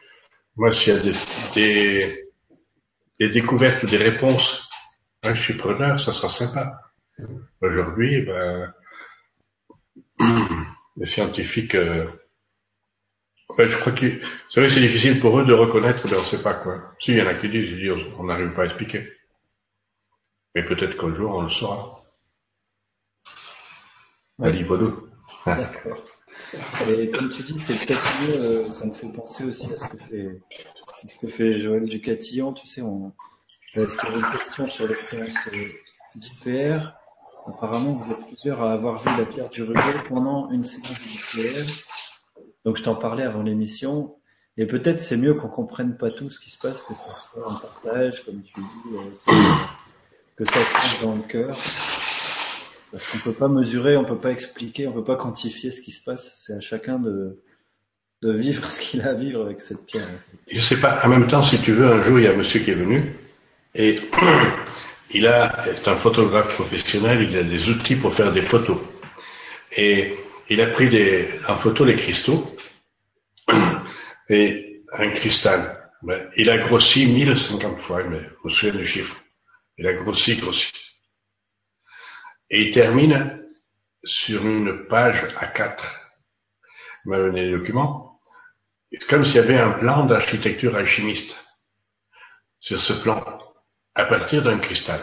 moi, 0.56 0.70
s'il 0.70 0.94
y 0.94 0.96
a 0.96 1.00
des, 1.00 1.12
des, 1.54 2.30
des 3.18 3.30
découvertes 3.30 3.82
ou 3.82 3.86
des 3.86 3.96
réponses. 3.96 4.68
je 5.24 5.32
suis 5.40 5.54
preneur, 5.54 5.98
ça 5.98 6.12
sera 6.12 6.28
sympa. 6.28 6.80
Aujourd'hui, 7.60 8.22
ben, 8.26 8.72
les 10.96 11.06
scientifiques, 11.06 11.74
euh, 11.74 12.06
ben, 13.56 13.66
je 13.66 13.76
crois 13.78 13.92
que 13.92 14.20
c'est 14.50 14.60
vrai 14.60 14.68
que 14.68 14.74
c'est 14.74 14.80
difficile 14.80 15.20
pour 15.20 15.38
eux 15.38 15.44
de 15.44 15.52
reconnaître, 15.52 16.04
mais 16.06 16.14
on 16.14 16.20
ne 16.20 16.24
sait 16.24 16.42
pas 16.42 16.54
quoi. 16.54 16.82
S'il 16.98 17.16
y 17.16 17.22
en 17.22 17.26
a 17.26 17.34
qui 17.34 17.48
disent, 17.48 17.70
ils 17.70 17.78
disent 17.78 18.06
on 18.18 18.24
n'arrive 18.24 18.52
pas 18.52 18.62
à 18.62 18.66
expliquer. 18.66 19.12
Mais 20.54 20.64
peut-être 20.64 20.96
qu'un 20.96 21.14
jour 21.14 21.34
on 21.34 21.42
le 21.42 21.48
saura. 21.48 22.02
Ouais. 24.38 24.52
D'accord. 25.46 26.04
Et 26.88 27.10
comme 27.10 27.30
tu 27.30 27.42
dis, 27.42 27.58
c'est 27.58 27.78
peut-être 27.86 28.22
mieux, 28.22 28.34
euh, 28.34 28.70
ça 28.70 28.84
me 28.84 28.92
fait 28.92 29.08
penser 29.08 29.44
aussi 29.44 29.72
à 29.72 29.76
ce 29.78 29.88
que 29.88 29.96
fait, 29.96 30.42
ce 31.08 31.18
que 31.18 31.28
fait 31.28 31.58
Joël 31.58 31.84
Ducatillon, 31.84 32.52
tu 32.52 32.66
sais, 32.66 32.82
on, 32.82 33.12
est-ce 33.74 33.96
qu'il 33.98 34.08
y 34.08 34.12
avait 34.12 34.20
une 34.20 34.32
question 34.32 34.66
sur 34.68 34.86
les 34.86 34.94
séances 34.94 35.48
euh, 35.52 35.68
d'IPR 36.14 36.92
Apparemment, 37.46 37.92
vous 37.92 38.10
êtes 38.10 38.26
plusieurs 38.26 38.62
à 38.62 38.72
avoir 38.72 38.98
vu 38.98 39.10
la 39.16 39.26
pierre 39.26 39.48
du 39.50 39.62
Rugal 39.62 40.02
pendant 40.08 40.50
une 40.50 40.64
séance 40.64 40.98
d'IPR. 41.00 41.70
Donc, 42.66 42.76
je 42.76 42.82
t'en 42.82 42.96
parlais 42.96 43.22
avant 43.22 43.42
l'émission. 43.42 44.16
Et 44.58 44.66
peut-être 44.66 45.00
c'est 45.00 45.16
mieux 45.16 45.34
qu'on 45.34 45.48
comprenne 45.48 45.96
pas 45.96 46.10
tout 46.10 46.30
ce 46.30 46.40
qui 46.40 46.50
se 46.50 46.58
passe, 46.58 46.82
que 46.82 46.94
ça 46.94 47.14
soit 47.14 47.48
un 47.48 47.54
partage, 47.54 48.24
comme 48.24 48.42
tu 48.42 48.54
dis, 48.58 48.96
euh, 48.96 49.32
que 50.36 50.44
ça 50.44 50.64
se 50.64 50.72
passe 50.72 51.00
dans 51.00 51.14
le 51.14 51.22
cœur. 51.22 51.56
Parce 52.90 53.06
qu'on 53.06 53.18
peut 53.18 53.34
pas 53.34 53.48
mesurer, 53.48 53.96
on 53.96 54.04
peut 54.04 54.18
pas 54.18 54.32
expliquer, 54.32 54.88
on 54.88 54.92
peut 54.92 55.04
pas 55.04 55.14
quantifier 55.14 55.70
ce 55.70 55.80
qui 55.80 55.92
se 55.92 56.02
passe. 56.02 56.42
C'est 56.44 56.54
à 56.54 56.60
chacun 56.60 56.98
de, 56.98 57.38
vivre 58.22 58.66
ce 58.68 58.80
qu'il 58.80 59.02
a 59.02 59.10
à 59.10 59.12
vivre 59.12 59.42
avec 59.42 59.60
cette 59.60 59.86
pierre. 59.86 60.08
Je 60.50 60.60
sais 60.60 60.80
pas. 60.80 61.00
En 61.04 61.08
même 61.08 61.28
temps, 61.28 61.42
si 61.42 61.60
tu 61.62 61.72
veux, 61.72 61.86
un 61.86 62.00
jour, 62.00 62.18
il 62.18 62.24
y 62.24 62.26
a 62.26 62.32
un 62.32 62.36
monsieur 62.36 62.60
qui 62.60 62.72
est 62.72 62.74
venu 62.74 63.14
et 63.76 63.96
il 65.12 65.26
a, 65.28 65.66
c'est 65.72 65.86
un 65.86 65.96
photographe 65.96 66.52
professionnel, 66.54 67.22
il 67.22 67.36
a 67.38 67.44
des 67.44 67.68
outils 67.68 67.94
pour 67.94 68.12
faire 68.12 68.32
des 68.32 68.42
photos. 68.42 68.78
Et 69.76 70.16
il 70.48 70.60
a 70.60 70.68
pris 70.68 70.88
des, 70.88 71.40
en 71.48 71.56
photo 71.56 71.84
les 71.84 71.96
cristaux 71.96 72.56
et 74.28 74.82
un 74.92 75.10
cristal. 75.10 75.90
Il 76.36 76.50
a 76.50 76.58
grossi 76.58 77.06
1050 77.06 77.78
fois, 77.78 78.04
mais 78.04 78.20
vous 78.20 78.34
vous 78.44 78.50
souvenez 78.50 78.78
du 78.78 78.86
chiffre. 78.86 79.16
Il 79.78 79.86
a 79.86 79.94
grossi, 79.94 80.36
grossi. 80.36 80.72
Et 82.50 82.66
il 82.66 82.70
termine 82.70 83.44
sur 84.04 84.46
une 84.46 84.86
page 84.86 85.24
A4. 85.34 85.82
Il 87.04 87.10
m'a 87.10 87.18
donné 87.18 87.46
les 87.46 87.58
documents. 87.58 88.20
Comme 89.08 89.24
s'il 89.24 89.36
y 89.36 89.44
avait 89.44 89.58
un 89.58 89.72
plan 89.72 90.06
d'architecture 90.06 90.76
alchimiste 90.76 91.44
sur 92.60 92.78
ce 92.78 92.92
plan, 92.92 93.24
à 93.94 94.04
partir 94.04 94.42
d'un 94.42 94.58
cristal. 94.58 95.00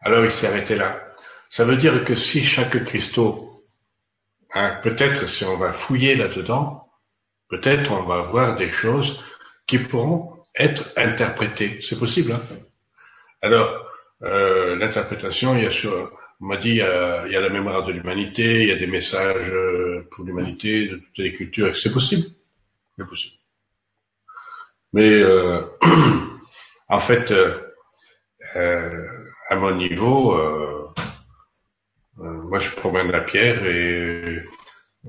Alors 0.00 0.24
il 0.24 0.30
s'est 0.30 0.46
arrêté 0.46 0.74
là. 0.76 1.14
Ça 1.50 1.64
veut 1.64 1.76
dire 1.76 2.04
que 2.04 2.14
si 2.14 2.44
chaque 2.44 2.84
cristaux, 2.84 3.47
hein, 4.54 4.78
peut-être 4.82 5.28
si 5.28 5.44
on 5.44 5.56
va 5.56 5.72
fouiller 5.72 6.16
là-dedans, 6.16 6.88
peut-être 7.48 7.92
on 7.92 8.02
va 8.02 8.22
voir 8.22 8.56
des 8.56 8.68
choses 8.68 9.24
qui 9.66 9.78
pourront 9.78 10.42
être 10.54 10.92
interprétées. 10.96 11.80
C'est 11.82 11.98
possible. 11.98 12.32
Hein 12.32 12.40
Alors, 13.42 13.86
euh, 14.22 14.76
l'interprétation, 14.76 15.56
il 15.56 15.64
y 15.64 15.66
a 15.66 15.70
sur, 15.70 16.10
on 16.40 16.46
m'a 16.46 16.56
dit, 16.56 16.70
il 16.70 16.76
y, 16.76 16.82
a, 16.82 17.26
il 17.26 17.32
y, 17.32 17.36
a, 17.36 17.40
la 17.40 17.48
mémoire 17.48 17.84
de 17.84 17.92
l'humanité, 17.92 18.62
il 18.62 18.68
y 18.68 18.72
a 18.72 18.76
des 18.78 18.86
messages 18.86 19.50
euh, 19.50 20.08
pour 20.10 20.24
l'humanité 20.24 20.88
de 20.88 20.96
toutes 20.96 21.18
les 21.18 21.34
cultures. 21.34 21.76
C'est 21.76 21.92
possible, 21.92 22.26
c'est 22.96 23.06
possible. 23.06 23.36
Mais 24.92 25.10
euh, 25.10 25.62
en 26.88 27.00
fait, 27.00 27.32
euh, 28.56 29.06
à 29.50 29.56
mon 29.56 29.74
niveau, 29.76 30.34
euh, 30.34 30.67
moi 32.48 32.58
je 32.58 32.70
promène 32.70 33.10
la 33.10 33.20
pierre 33.20 33.64
et 33.66 34.42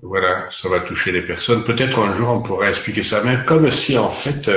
voilà, 0.02 0.50
ça 0.52 0.70
va 0.70 0.82
toucher 0.82 1.12
les 1.12 1.24
personnes. 1.24 1.64
Peut-être 1.64 2.00
un 2.00 2.14
jour 2.14 2.30
on 2.30 2.42
pourrait 2.42 2.70
expliquer 2.70 3.04
ça, 3.04 3.24
mais 3.24 3.44
comme 3.46 3.70
si 3.70 3.98
en 3.98 4.12
fait 4.12 4.50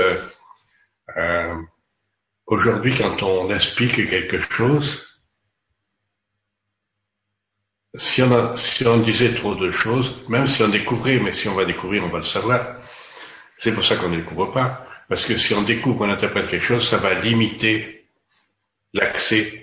Aujourd'hui, 2.53 2.95
quand 2.95 3.23
on 3.23 3.51
explique 3.55 3.95
quelque 4.11 4.39
chose, 4.39 5.07
si 7.95 8.23
on, 8.23 8.57
si 8.57 8.87
on 8.87 8.99
disait 8.99 9.35
trop 9.35 9.55
de 9.55 9.71
choses, 9.71 10.23
même 10.29 10.47
si 10.47 10.63
on 10.63 10.69
découvrait, 10.69 11.19
mais 11.19 11.33
si 11.33 11.49
on 11.49 11.55
va 11.55 11.65
découvrir, 11.65 12.05
on 12.05 12.09
va 12.09 12.19
le 12.19 12.25
savoir, 12.25 12.77
C'est 13.59 13.73
pour 13.73 13.85
ça 13.85 13.97
qu'on 13.97 14.09
ne 14.09 14.17
découvre 14.17 14.51
pas. 14.51 14.87
Parce 15.09 15.25
que 15.25 15.37
si 15.37 15.55
on 15.55 15.63
découvre, 15.63 16.03
on 16.03 16.11
interprète 16.11 16.49
quelque 16.49 16.65
chose, 16.65 16.87
ça 16.87 16.99
va 16.99 17.15
limiter 17.15 18.07
l'accès. 18.93 19.62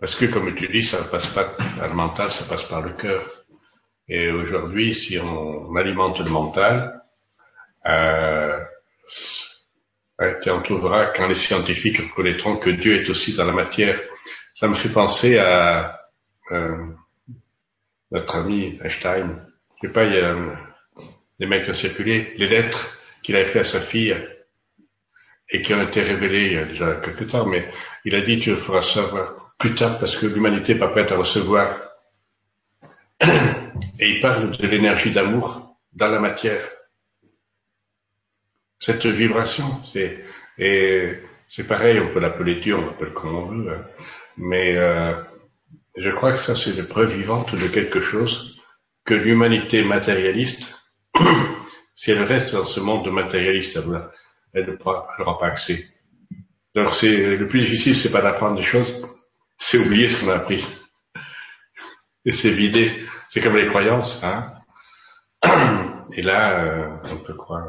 Parce 0.00 0.14
que, 0.14 0.26
comme 0.26 0.54
tu 0.54 0.68
dis, 0.68 0.84
ça 0.84 1.04
passe 1.04 1.26
pas 1.28 1.44
par 1.44 1.88
le 1.88 1.94
mental, 1.94 2.30
ça 2.30 2.44
passe 2.44 2.64
par 2.64 2.82
le 2.82 2.92
cœur. 2.92 3.26
Et 4.08 4.30
aujourd'hui, 4.30 4.94
si 4.94 5.18
on 5.18 5.74
alimente 5.74 6.20
le 6.20 6.30
mental, 6.30 7.02
euh, 7.86 8.64
on 10.20 10.62
trouvera 10.62 11.06
quand 11.06 11.26
les 11.26 11.34
scientifiques 11.34 11.98
reconnaîtront 11.98 12.56
que 12.56 12.70
Dieu 12.70 13.02
est 13.02 13.10
aussi 13.10 13.34
dans 13.34 13.44
la 13.44 13.52
matière. 13.52 14.00
Ça 14.54 14.68
me 14.68 14.74
fait 14.74 14.92
penser 14.92 15.38
à 15.38 16.00
euh, 16.52 16.86
notre 18.10 18.36
ami 18.36 18.78
Einstein. 18.82 19.44
Je 19.80 19.88
sais 19.88 19.92
pas, 19.92 20.04
il 20.04 20.14
y 20.14 20.20
a 20.20 20.34
des 21.38 21.46
mecs 21.46 21.64
qui 21.64 21.70
ont 21.70 21.74
circulé, 21.74 22.34
les 22.36 22.48
lettres 22.48 22.98
qu'il 23.22 23.36
avait 23.36 23.46
fait 23.46 23.60
à 23.60 23.64
sa 23.64 23.80
fille 23.80 24.16
et 25.50 25.62
qui 25.62 25.74
ont 25.74 25.82
été 25.82 26.02
révélées 26.02 26.46
il 26.46 26.52
y 26.52 26.58
a 26.58 26.64
déjà 26.64 26.96
quelque 26.96 27.24
temps, 27.24 27.46
mais 27.46 27.70
il 28.04 28.14
a 28.14 28.20
dit 28.20 28.38
tu 28.38 28.54
feras 28.56 28.82
savoir 28.82 29.37
plus 29.58 29.74
tard 29.74 29.98
parce 29.98 30.16
que 30.16 30.26
l'humanité 30.26 30.74
n'est 30.74 30.80
pas 30.80 30.88
prête 30.88 31.12
à 31.12 31.16
recevoir. 31.16 31.80
Et 34.00 34.08
il 34.08 34.20
parle 34.20 34.56
de 34.56 34.66
l'énergie 34.66 35.12
d'amour 35.12 35.76
dans 35.92 36.08
la 36.08 36.20
matière. 36.20 36.62
Cette 38.78 39.06
vibration, 39.06 39.82
c'est 39.92 40.24
et 40.58 41.14
c'est 41.48 41.66
pareil, 41.66 42.00
on 42.00 42.12
peut 42.12 42.20
l'appeler 42.20 42.56
Dieu, 42.56 42.76
on 42.76 42.86
l'appelle 42.86 43.12
comme 43.12 43.34
on 43.34 43.46
veut, 43.46 43.72
hein. 43.72 43.84
mais 44.36 44.76
euh, 44.76 45.14
je 45.96 46.10
crois 46.10 46.32
que 46.32 46.38
ça 46.38 46.54
c'est 46.54 46.76
la 46.76 46.84
preuve 46.84 47.10
vivante 47.10 47.54
de 47.54 47.68
quelque 47.68 48.00
chose 48.00 48.60
que 49.04 49.14
l'humanité 49.14 49.82
matérialiste, 49.82 50.84
si 51.94 52.10
elle 52.10 52.22
reste 52.22 52.54
dans 52.54 52.64
ce 52.64 52.80
monde 52.80 53.10
matérialiste, 53.10 53.78
elle 54.52 54.78
n'aura 54.78 55.38
pas 55.38 55.46
accès. 55.46 55.84
Donc 56.74 56.94
c'est 56.94 57.36
le 57.36 57.46
plus 57.46 57.60
difficile, 57.60 57.96
c'est 57.96 58.12
pas 58.12 58.22
d'apprendre 58.22 58.56
des 58.56 58.62
choses, 58.62 59.02
c'est 59.58 59.78
oublier 59.78 60.08
ce 60.08 60.20
qu'on 60.20 60.30
a 60.30 60.36
appris 60.36 60.64
et 62.28 62.32
c'est 62.32 62.50
vider. 62.50 63.06
C'est 63.30 63.40
comme 63.40 63.56
les 63.56 63.68
croyances, 63.68 64.22
hein. 64.22 64.54
Et 66.12 66.22
là, 66.22 66.64
euh, 66.64 66.96
on 67.04 67.16
peut 67.18 67.34
croire. 67.34 67.66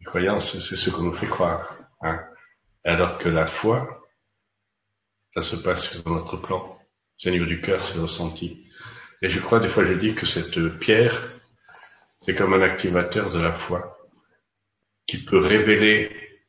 Les 0.00 0.06
croyances, 0.06 0.58
c'est 0.58 0.76
ce 0.76 0.90
qu'on 0.90 1.02
nous 1.02 1.12
fait 1.12 1.26
croire, 1.28 1.76
hein. 2.02 2.20
Alors 2.84 3.18
que 3.18 3.28
la 3.28 3.46
foi, 3.46 4.02
ça 5.34 5.42
se 5.42 5.54
passe 5.56 5.90
sur 5.90 6.08
notre 6.08 6.36
plan. 6.36 6.78
C'est 7.18 7.28
au 7.28 7.32
niveau 7.32 7.46
du 7.46 7.60
cœur, 7.60 7.84
c'est 7.84 7.98
ressenti. 7.98 8.66
Et 9.22 9.28
je 9.28 9.38
crois, 9.38 9.60
des 9.60 9.68
fois, 9.68 9.84
je 9.84 9.94
dis 9.94 10.14
que 10.14 10.26
cette 10.26 10.78
pierre, 10.80 11.32
c'est 12.22 12.34
comme 12.34 12.54
un 12.54 12.62
activateur 12.62 13.30
de 13.30 13.38
la 13.38 13.52
foi, 13.52 13.96
qui 15.06 15.24
peut 15.24 15.38
révéler 15.38 16.40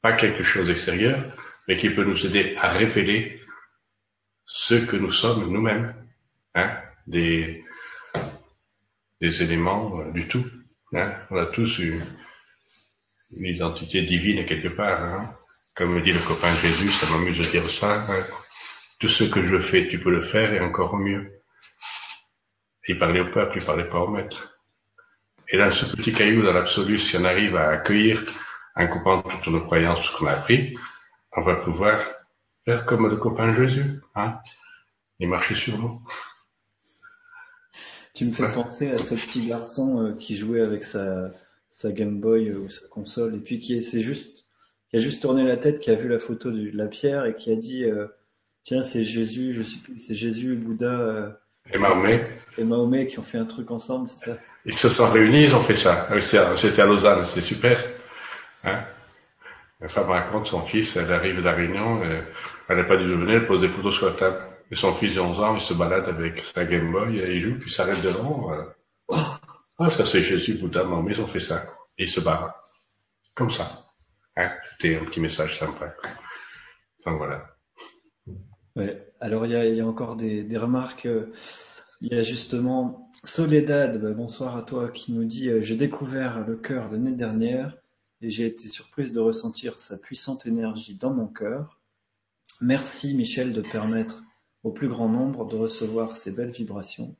pas 0.00 0.14
quelque 0.14 0.42
chose 0.42 0.68
d'extérieur, 0.68 1.22
mais 1.68 1.76
qui 1.76 1.90
peut 1.90 2.04
nous 2.04 2.24
aider 2.24 2.56
à 2.58 2.70
révéler 2.70 3.43
ce 4.44 4.74
que 4.74 4.96
nous 4.96 5.10
sommes 5.10 5.50
nous-mêmes, 5.50 5.94
hein, 6.54 6.76
des, 7.06 7.64
des 9.20 9.42
éléments 9.42 10.00
euh, 10.00 10.10
du 10.12 10.28
tout. 10.28 10.44
Hein. 10.92 11.14
On 11.30 11.36
a 11.36 11.46
tous 11.46 11.78
une, 11.78 12.04
une 13.36 13.46
identité 13.46 14.02
divine 14.02 14.44
quelque 14.44 14.68
part. 14.68 15.02
Hein. 15.02 15.34
Comme 15.74 15.94
me 15.94 16.02
dit 16.02 16.12
le 16.12 16.20
copain 16.20 16.54
Jésus, 16.56 16.88
ça 16.88 17.10
m'amuse 17.10 17.38
de 17.38 17.50
dire 17.50 17.68
ça. 17.68 18.04
Hein. 18.08 18.24
Tout 19.00 19.08
ce 19.08 19.24
que 19.24 19.42
je 19.42 19.58
fais, 19.58 19.88
tu 19.88 19.98
peux 19.98 20.10
le 20.10 20.22
faire 20.22 20.52
et 20.52 20.60
encore 20.60 20.96
mieux. 20.96 21.40
il 22.86 22.98
parlait 22.98 23.20
au 23.20 23.30
peuple, 23.30 23.58
il 23.58 23.64
parlait 23.64 23.88
pas 23.88 24.00
au 24.00 24.08
maître. 24.08 24.54
Et 25.48 25.56
là, 25.56 25.70
ce 25.70 25.94
petit 25.96 26.12
caillou 26.12 26.42
dans 26.42 26.52
l'absolu, 26.52 26.96
si 26.96 27.16
on 27.16 27.24
arrive 27.24 27.56
à 27.56 27.70
accueillir 27.70 28.24
en 28.76 28.86
coupant 28.88 29.22
toutes 29.22 29.48
nos 29.48 29.60
croyances, 29.60 30.04
ce 30.04 30.16
qu'on 30.16 30.26
a 30.26 30.32
appris, 30.32 30.76
on 31.32 31.42
va 31.42 31.56
pouvoir 31.56 32.00
faire 32.64 32.86
comme 32.86 33.08
le 33.08 33.16
copain 33.16 33.54
Jésus, 33.54 34.00
hein, 34.14 34.38
et 35.20 35.26
marcher 35.26 35.54
sur 35.54 35.78
nous. 35.78 36.00
Tu 38.14 38.24
me 38.26 38.30
fais 38.30 38.50
penser 38.50 38.90
à 38.90 38.98
ce 38.98 39.14
petit 39.14 39.46
garçon 39.46 40.00
euh, 40.00 40.12
qui 40.12 40.36
jouait 40.36 40.64
avec 40.64 40.84
sa, 40.84 41.30
sa 41.70 41.90
Game 41.90 42.20
Boy 42.20 42.48
euh, 42.48 42.58
ou 42.58 42.68
sa 42.68 42.86
console, 42.88 43.34
et 43.34 43.40
puis 43.40 43.58
qui 43.58 43.82
c'est 43.82 44.00
juste, 44.00 44.46
qui 44.88 44.96
a 44.96 45.00
juste 45.00 45.20
tourné 45.20 45.44
la 45.44 45.56
tête, 45.56 45.80
qui 45.80 45.90
a 45.90 45.94
vu 45.94 46.08
la 46.08 46.18
photo 46.18 46.50
de 46.50 46.70
la 46.74 46.86
pierre 46.86 47.26
et 47.26 47.34
qui 47.34 47.50
a 47.50 47.56
dit, 47.56 47.84
euh, 47.84 48.06
tiens, 48.62 48.82
c'est 48.82 49.04
Jésus, 49.04 49.52
je 49.52 49.62
c'est 49.98 50.14
Jésus, 50.14 50.54
Bouddha 50.54 51.38
et 51.72 51.78
Mahomet. 51.78 52.24
Et 52.56 52.64
Mahomet 52.64 53.08
qui 53.08 53.18
ont 53.18 53.24
fait 53.24 53.38
un 53.38 53.46
truc 53.46 53.70
ensemble, 53.72 54.08
c'est 54.08 54.30
ça? 54.30 54.38
Ils 54.64 54.74
se 54.74 54.88
sont 54.88 55.10
réunis, 55.10 55.42
ils 55.42 55.54
ont 55.54 55.62
fait 55.62 55.74
ça. 55.74 56.08
C'était 56.56 56.80
à 56.80 56.86
Lausanne, 56.86 57.24
c'était 57.24 57.42
super. 57.42 57.78
Hein 58.62 58.84
la 59.80 59.88
femme 59.88 60.08
raconte 60.08 60.46
son 60.46 60.62
fils, 60.62 60.96
elle 60.96 61.12
arrive 61.12 61.36
de 61.36 61.42
la 61.42 61.52
réunion, 61.52 62.02
elle 62.68 62.76
n'a 62.78 62.84
pas 62.84 62.96
dû 62.96 63.06
venir, 63.06 63.36
elle 63.36 63.46
pose 63.46 63.60
des 63.60 63.70
photos 63.70 63.94
sur 63.94 64.06
la 64.06 64.14
table. 64.14 64.38
Et 64.70 64.74
son 64.74 64.94
fils 64.94 65.14
de 65.14 65.20
11 65.20 65.40
ans, 65.40 65.54
il 65.54 65.60
se 65.60 65.74
balade 65.74 66.08
avec 66.08 66.40
sa 66.40 66.64
Game 66.64 66.90
Boy, 66.90 67.16
il 67.16 67.40
joue, 67.40 67.58
puis 67.58 67.68
il 67.68 67.72
s'arrête 67.72 68.02
devant. 68.02 68.50
Oh, 69.08 69.16
ah, 69.78 69.90
ça 69.90 70.04
c'est 70.04 70.20
Jésus, 70.22 70.54
Bouddha, 70.54 70.84
mais 70.84 71.12
ils 71.12 71.20
ont 71.20 71.26
fait 71.26 71.40
ça. 71.40 71.62
Et 71.98 72.04
il 72.04 72.08
se 72.08 72.20
barre. 72.20 72.62
Comme 73.34 73.50
ça. 73.50 73.84
Hein 74.36 74.50
C'était 74.72 74.96
un 74.96 75.04
petit 75.04 75.20
message 75.20 75.58
sympa. 75.58 75.94
Enfin 77.00 77.16
voilà. 77.16 77.56
Ouais. 78.76 79.06
Alors 79.20 79.46
il 79.46 79.52
y 79.52 79.80
a, 79.80 79.86
encore 79.86 80.16
des, 80.16 80.42
des, 80.42 80.56
remarques. 80.56 81.08
Il 82.00 82.12
y 82.12 82.14
a 82.14 82.22
justement 82.22 83.10
Soledad, 83.24 84.00
bah, 84.00 84.12
bonsoir 84.12 84.56
à 84.56 84.62
toi, 84.62 84.90
qui 84.90 85.12
nous 85.12 85.24
dit 85.24 85.48
euh, 85.48 85.60
J'ai 85.62 85.76
découvert 85.76 86.46
le 86.46 86.56
cœur 86.56 86.90
l'année 86.90 87.12
dernière 87.12 87.76
et 88.20 88.30
j'ai 88.30 88.46
été 88.46 88.68
surprise 88.68 89.12
de 89.12 89.20
ressentir 89.20 89.80
sa 89.80 89.96
puissante 89.98 90.46
énergie 90.46 90.94
dans 90.94 91.12
mon 91.12 91.26
cœur. 91.26 91.80
Merci 92.60 93.14
Michel 93.14 93.52
de 93.52 93.60
permettre 93.60 94.22
au 94.62 94.72
plus 94.72 94.88
grand 94.88 95.08
nombre 95.08 95.46
de 95.46 95.56
recevoir 95.56 96.16
ces 96.16 96.30
belles 96.30 96.50
vibrations. 96.50 97.16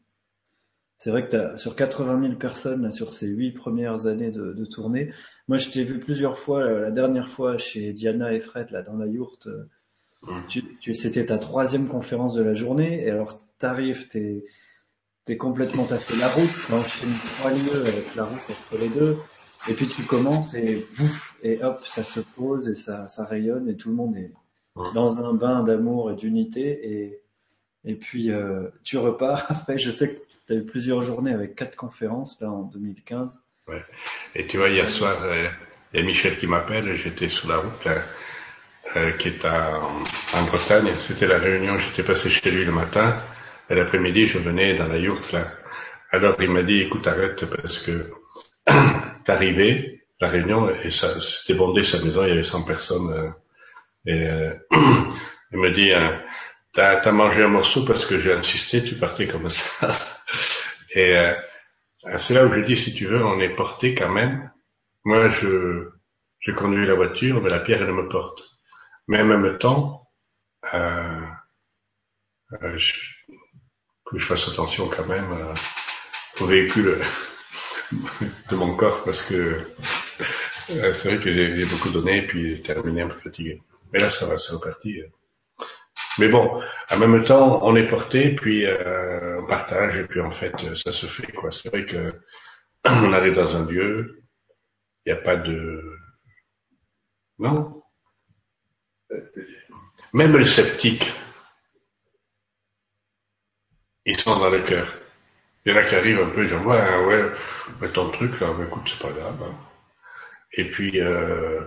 C'est 0.97 1.11
vrai 1.11 1.29
que 1.29 1.37
as, 1.37 1.57
sur 1.57 1.77
80 1.77 2.21
000 2.23 2.35
personnes 2.37 2.91
sur 2.91 3.13
ces 3.13 3.29
huit 3.29 3.53
premières 3.53 4.07
années 4.07 4.31
de, 4.31 4.53
de 4.53 4.65
tournée, 4.65 5.13
moi 5.49 5.59
je 5.59 5.69
t'ai 5.69 5.85
vu 5.85 5.99
plusieurs 5.99 6.39
fois, 6.39 6.65
la 6.65 6.91
dernière 6.91 7.29
fois 7.29 7.59
chez 7.59 7.93
Diana 7.93 8.33
et 8.33 8.41
Fred 8.41 8.71
là 8.71 8.83
dans 8.83 8.97
la 8.97 9.07
yourte, 9.07 9.49
tu, 10.49 10.79
tu, 10.79 10.95
c'était 10.95 11.27
ta 11.27 11.37
troisième 11.37 11.89
conférence 11.89 12.35
de 12.35 12.43
la 12.43 12.55
journée 12.55 13.05
et 13.05 13.11
alors 13.11 13.39
t'arrives, 13.59 14.09
t'es 14.09 14.45
t'es 15.25 15.37
complètement, 15.37 15.87
t'as 15.87 15.99
fait 15.99 16.17
la 16.17 16.29
route, 16.29 16.51
t'as 16.69 16.79
enchaîné 16.79 17.15
trois 17.37 17.51
lieux 17.51 17.87
avec 17.87 18.15
la 18.15 18.25
route 18.25 18.41
entre 18.49 18.79
les 18.79 18.91
deux, 18.91 19.17
et 19.69 19.73
puis 19.73 19.87
tu 19.87 20.03
commences 20.03 20.55
et 20.55 20.87
pouf, 20.97 21.39
et 21.43 21.63
hop, 21.63 21.83
ça 21.87 22.05
se 22.05 22.21
pose 22.21 22.69
et 22.69 22.75
ça, 22.75 23.09
ça 23.09 23.25
rayonne 23.25 23.69
et 23.69 23.77
tout 23.77 23.89
le 23.89 23.95
monde 23.97 24.17
est 24.17 24.33
dans 24.77 25.21
un 25.21 25.35
bain 25.35 25.63
d'amour 25.63 26.11
et 26.11 26.15
d'unité 26.15 26.91
et 26.91 27.25
et 27.85 27.95
puis 27.95 28.31
euh, 28.31 28.69
tu 28.83 28.99
repars. 28.99 29.47
Après, 29.49 29.79
je 29.79 29.91
sais 29.91 30.09
que 30.09 30.21
tu 30.47 30.53
as 30.53 30.57
eu 30.57 30.65
plusieurs 30.65 31.03
journées 31.03 31.33
avec 31.33 31.55
quatre 31.55 31.77
conférences 31.77 32.41
là 32.41 32.51
en 32.51 32.63
2015. 32.63 33.39
Ouais. 33.69 33.83
Et 34.35 34.47
tu 34.47 34.59
vois, 34.59 34.69
hier 34.71 34.89
soir, 34.89 35.23
euh, 35.23 35.49
il 35.93 36.01
y 36.01 36.03
a 36.03 36.07
Michel 36.07 36.37
qui 36.39 36.47
m'appelle. 36.47 36.95
J'étais 36.95 37.29
sur 37.29 37.49
la 37.49 37.59
route 37.59 37.85
là, 37.85 38.03
euh, 38.97 39.11
qui 39.13 39.29
est 39.29 39.45
à, 39.45 39.81
en 40.35 40.45
Bretagne. 40.47 40.95
C'était 40.97 41.27
la 41.27 41.39
réunion. 41.39 41.79
J'étais 41.79 42.03
passé 42.03 42.31
chez 42.31 42.51
lui 42.51 42.65
le 42.65 42.73
matin. 42.73 43.17
Et 43.71 43.75
l'après-midi, 43.75 44.27
je 44.27 44.39
venais 44.39 44.77
dans 44.77 44.89
la 44.89 44.99
yourte 44.99 45.33
là. 45.33 45.53
Alors 46.11 46.37
il 46.41 46.51
m'a 46.51 46.63
dit, 46.63 46.81
écoute, 46.81 47.07
arrête 47.07 47.45
parce 47.47 47.81
que 47.81 48.11
arrivé, 49.27 50.03
la 50.21 50.29
réunion, 50.29 50.71
et 50.71 50.91
ça, 50.91 51.19
c'était 51.21 51.59
bondé 51.59 51.83
sa 51.83 52.03
maison. 52.05 52.25
Il 52.25 52.29
y 52.29 52.33
avait 52.33 52.43
100 52.43 52.65
personnes. 52.65 53.35
Euh, 54.07 54.11
et 54.11 54.27
euh, 54.29 54.55
il 55.53 55.59
me 55.59 55.71
dit. 55.73 55.91
T'as 56.75 56.99
as 56.99 57.13
mangé 57.13 57.45
un 57.45 57.49
morceau 57.49 57.85
parce 57.85 58.05
que 58.05 58.19
j'ai 58.19 58.33
insisté, 58.33 58.83
tu 58.83 58.97
partais 58.97 59.29
comme 59.29 59.49
ça. 59.49 59.97
Et 60.97 61.17
euh, 61.17 61.33
c'est 62.17 62.35
là 62.35 62.47
où 62.47 62.53
je 62.53 62.61
dis, 62.61 62.77
si 62.77 62.95
tu 62.95 63.07
veux, 63.07 63.25
on 63.25 63.41
est 63.41 63.55
porté 63.55 63.95
quand 63.95 64.11
même. 64.11 64.51
Moi, 65.05 65.29
je, 65.29 65.89
je 66.41 66.51
conduis 66.51 66.87
la 66.87 66.95
voiture, 66.95 67.41
mais 67.41 67.51
la 67.51 67.61
pierre, 67.61 67.83
elle 67.83 67.93
me 67.93 68.09
porte. 68.09 68.43
Mais 69.07 69.21
en 69.21 69.25
même 69.25 69.59
temps, 69.59 70.09
euh, 70.73 71.21
euh, 72.63 72.77
je, 72.77 72.93
que 74.07 74.19
je 74.19 74.27
fasse 74.27 74.49
attention 74.49 74.89
quand 74.89 75.07
même 75.07 75.31
euh, 75.33 75.55
au 76.41 76.47
véhicule 76.47 76.99
de 78.51 78.57
mon 78.57 78.77
corps 78.77 79.05
parce 79.05 79.23
que 79.23 79.35
euh, 80.71 80.93
c'est 80.93 81.09
vrai 81.09 81.19
que 81.23 81.33
j'ai 81.33 81.65
beaucoup 81.67 81.91
donné 81.91 82.19
et 82.19 82.27
puis 82.27 82.63
terminé 82.63 83.03
un 83.03 83.09
peu 83.09 83.19
fatigué. 83.19 83.63
Mais 83.95 84.01
là, 84.01 84.11
ça 84.11 84.27
va, 84.27 84.39
c'est 84.39 84.53
reparti. 84.53 85.01
Mais 86.19 86.29
bon, 86.29 86.61
en 86.91 86.99
même 86.99 87.25
temps, 87.25 87.61
on 87.63 87.77
est 87.77 87.87
porté, 87.87 88.35
puis 88.35 88.67
euh, 88.67 89.41
on 89.41 89.47
partage, 89.47 89.97
et 89.97 90.05
puis 90.05 90.21
en 90.21 90.33
fait, 90.33 90.53
ça 90.75 90.91
se 90.91 91.07
fait 91.07 91.31
quoi. 91.31 91.53
C'est 91.53 91.69
vrai 91.69 91.87
que 91.87 92.13
on 92.85 93.13
arrive 93.13 93.35
dans 93.35 93.55
un 93.55 93.65
lieu, 93.65 94.21
il 95.07 95.13
n'y 95.13 95.19
a 95.19 95.23
pas 95.23 95.37
de 95.37 95.81
non? 97.39 97.83
Même 100.13 100.37
les 100.37 100.45
sceptiques, 100.45 101.13
ils 104.07 104.19
sont 104.19 104.39
dans 104.39 104.51
le 104.51 104.63
cœur. 104.63 104.93
Il 105.65 105.73
y 105.73 105.77
en 105.77 105.79
a 105.79 105.85
qui 105.85 105.95
arrivent 105.95 106.21
un 106.21 106.31
peu, 106.31 106.45
j'en 106.45 106.63
vois, 106.63 106.83
hein, 106.83 107.07
ouais, 107.07 107.31
mais 107.81 107.93
ton 107.93 108.11
truc 108.11 108.41
là, 108.41 108.53
mais 108.59 108.67
écoute, 108.67 108.83
c'est 108.87 108.99
pas 108.99 109.13
grave. 109.13 109.41
Hein. 109.41 109.55
Et 110.53 110.71
puis, 110.71 111.01
euh, 111.01 111.61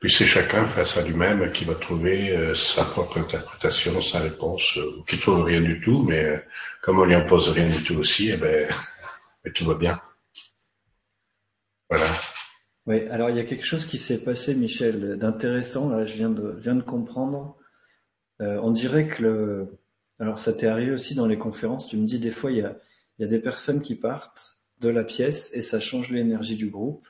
puis 0.00 0.10
c'est 0.10 0.26
chacun 0.26 0.66
face 0.66 0.96
à 0.96 1.02
lui-même 1.02 1.50
qui 1.52 1.64
va 1.64 1.74
trouver 1.74 2.30
euh, 2.30 2.54
sa 2.54 2.84
propre 2.84 3.18
interprétation, 3.18 4.00
sa 4.00 4.20
réponse, 4.20 4.76
ou 4.76 5.02
qui 5.04 5.18
trouve 5.18 5.42
rien 5.42 5.60
du 5.60 5.80
tout, 5.80 6.02
mais 6.02 6.44
comme 6.82 7.00
on 7.00 7.04
lui 7.04 7.14
impose 7.14 7.48
rien 7.48 7.66
du 7.68 7.82
tout 7.82 7.96
aussi, 7.96 8.30
eh 8.30 8.36
ben, 8.36 8.68
tout 9.54 9.64
va 9.64 9.74
bien. 9.74 10.00
Voilà. 11.90 12.06
Oui, 12.86 13.06
alors 13.08 13.28
il 13.30 13.36
y 13.36 13.40
a 13.40 13.44
quelque 13.44 13.64
chose 13.64 13.84
qui 13.84 13.98
s'est 13.98 14.22
passé, 14.22 14.54
Michel, 14.54 15.18
d'intéressant. 15.18 15.90
Là, 15.90 16.04
je 16.04 16.14
viens 16.14 16.30
de, 16.30 16.56
viens 16.58 16.76
de 16.76 16.82
comprendre. 16.82 17.56
Euh, 18.40 18.58
on 18.62 18.70
dirait 18.70 19.08
que 19.08 19.22
le, 19.22 19.78
alors 20.20 20.38
ça 20.38 20.52
t'est 20.52 20.68
arrivé 20.68 20.92
aussi 20.92 21.14
dans 21.14 21.26
les 21.26 21.38
conférences. 21.38 21.88
Tu 21.88 21.96
me 21.96 22.06
dis 22.06 22.18
des 22.18 22.30
fois 22.30 22.52
il 22.52 22.58
y 22.58 22.62
a, 22.62 22.76
il 23.18 23.22
y 23.22 23.24
a 23.24 23.28
des 23.28 23.40
personnes 23.40 23.82
qui 23.82 23.94
partent 23.94 24.58
de 24.80 24.88
la 24.88 25.02
pièce 25.04 25.52
et 25.54 25.62
ça 25.62 25.80
change 25.80 26.10
l'énergie 26.10 26.56
du 26.56 26.70
groupe. 26.70 27.08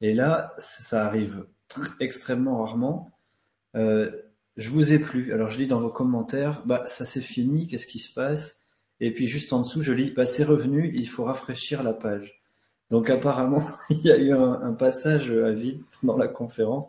Et 0.00 0.12
là, 0.12 0.54
ça 0.58 1.06
arrive 1.06 1.46
extrêmement 2.00 2.62
rarement. 2.62 3.12
Euh, 3.74 4.10
je 4.56 4.70
vous 4.70 4.92
ai 4.92 4.98
plu. 4.98 5.32
Alors 5.32 5.50
je 5.50 5.58
lis 5.58 5.66
dans 5.66 5.80
vos 5.80 5.90
commentaires, 5.90 6.62
bah 6.64 6.84
ça 6.86 7.04
c'est 7.04 7.20
fini. 7.20 7.66
Qu'est-ce 7.66 7.86
qui 7.86 7.98
se 7.98 8.12
passe? 8.12 8.60
Et 9.00 9.12
puis 9.12 9.26
juste 9.26 9.52
en 9.52 9.60
dessous, 9.60 9.82
je 9.82 9.92
lis, 9.92 10.10
bah 10.10 10.26
c'est 10.26 10.44
revenu. 10.44 10.90
Il 10.94 11.08
faut 11.08 11.24
rafraîchir 11.24 11.82
la 11.82 11.92
page. 11.92 12.42
Donc 12.90 13.10
apparemment, 13.10 13.66
il 13.90 14.00
y 14.00 14.10
a 14.10 14.16
eu 14.16 14.32
un, 14.32 14.72
passage 14.72 15.30
à 15.30 15.50
vide 15.50 15.82
dans 16.02 16.16
la 16.16 16.28
conférence, 16.28 16.88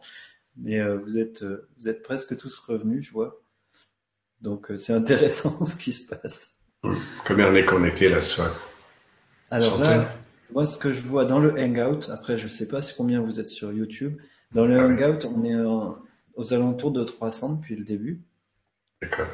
mais 0.55 0.79
euh, 0.79 0.97
vous 0.97 1.17
êtes 1.17 1.43
euh, 1.43 1.67
vous 1.77 1.89
êtes 1.89 2.03
presque 2.03 2.37
tous 2.37 2.57
revenus, 2.59 3.05
je 3.05 3.11
vois. 3.11 3.41
Donc 4.41 4.71
c'est 4.77 4.93
intéressant 4.93 5.63
ce 5.65 5.75
qui 5.75 5.91
se 5.91 6.07
passe. 6.07 6.59
Combien 7.25 7.51
on 7.51 7.55
est 7.55 7.65
connecté 7.65 8.07
là-dessus 8.07 8.41
Alors 9.49 9.79
là, 9.79 10.13
moi 10.53 10.65
ce 10.65 10.77
que 10.77 10.93
je 10.93 11.01
vois 11.01 11.25
dans 11.25 11.39
le 11.39 11.59
Hangout, 11.59 12.09
après 12.09 12.37
je 12.37 12.47
sais 12.47 12.67
pas 12.67 12.79
combien 12.95 13.19
vous 13.19 13.39
êtes 13.39 13.49
sur 13.49 13.73
YouTube, 13.73 14.17
dans 14.53 14.65
le 14.65 14.79
Hangout 14.79 15.25
on 15.25 15.43
est 15.43 15.55
aux 16.35 16.53
alentours 16.53 16.91
de 16.91 17.03
300 17.03 17.53
depuis 17.53 17.75
le 17.75 17.83
début. 17.83 18.21
D'accord. 19.01 19.27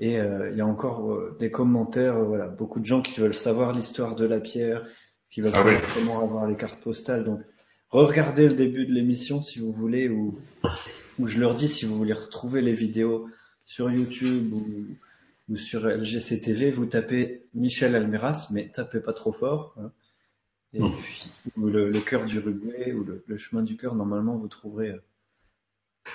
Et 0.00 0.14
il 0.14 0.56
y 0.56 0.60
a 0.60 0.66
encore 0.66 1.36
des 1.38 1.50
commentaires, 1.50 2.18
voilà, 2.18 2.48
beaucoup 2.48 2.80
de 2.80 2.86
gens 2.86 3.00
qui 3.00 3.20
veulent 3.20 3.34
savoir 3.34 3.72
l'histoire 3.72 4.16
de 4.16 4.26
la 4.26 4.40
pierre, 4.40 4.84
qui 5.30 5.40
va 5.40 5.50
ah 5.54 5.64
comment 5.94 6.20
avoir 6.20 6.46
les 6.46 6.56
cartes 6.56 6.80
postales. 6.80 7.24
Donc, 7.24 7.40
regardez 7.90 8.48
le 8.48 8.54
début 8.54 8.86
de 8.86 8.92
l'émission 8.92 9.40
si 9.42 9.58
vous 9.58 9.72
voulez, 9.72 10.08
ou, 10.08 10.38
ou 11.18 11.26
je 11.26 11.40
leur 11.40 11.54
dis 11.54 11.68
si 11.68 11.86
vous 11.86 11.96
voulez 11.96 12.12
retrouver 12.12 12.60
les 12.60 12.72
vidéos 12.72 13.28
sur 13.64 13.90
YouTube 13.90 14.52
ou, 14.52 14.86
ou 15.48 15.56
sur 15.56 15.86
LGCTV, 15.86 16.70
vous 16.70 16.86
tapez 16.86 17.46
Michel 17.54 17.94
Almeras, 17.96 18.48
mais 18.50 18.70
tapez 18.72 19.00
pas 19.00 19.12
trop 19.12 19.32
fort. 19.32 19.74
Hein. 19.78 19.90
Et 20.74 20.80
hmm. 20.80 20.92
puis, 20.92 21.30
ou 21.56 21.68
le, 21.68 21.90
cœur 22.00 22.24
du 22.24 22.38
Uruguay 22.38 22.92
ou 22.92 23.06
le, 23.26 23.36
chemin 23.36 23.62
du 23.62 23.76
cœur, 23.76 23.94
normalement 23.94 24.36
vous 24.36 24.48
trouverez. 24.48 24.90
Euh, 24.90 25.02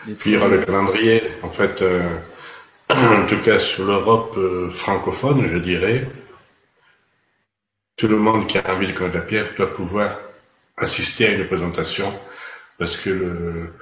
les 0.06 0.16
puis 0.16 0.32
il 0.32 0.34
y 0.34 0.38
aura 0.38 0.50
le 0.50 0.64
calendrier, 0.66 1.24
en 1.44 1.50
fait, 1.50 1.82
euh, 1.82 2.20
en 2.90 3.26
tout 3.26 3.42
cas 3.44 3.58
sur 3.58 3.86
l'Europe 3.86 4.36
euh, 4.38 4.70
francophone, 4.70 5.46
je 5.48 5.58
dirais, 5.58 6.08
tout 7.96 8.08
le 8.08 8.18
monde 8.18 8.48
qui 8.48 8.58
a 8.58 8.76
envie 8.76 8.88
de 8.88 8.98
connaître 8.98 9.18
la 9.18 9.24
pierre 9.24 9.54
doit 9.56 9.74
pouvoir 9.74 10.20
assister 10.78 11.28
à 11.28 11.32
une 11.34 11.48
présentation 11.48 12.14
parce 12.78 12.98
que 12.98 13.10
le, 13.10 13.74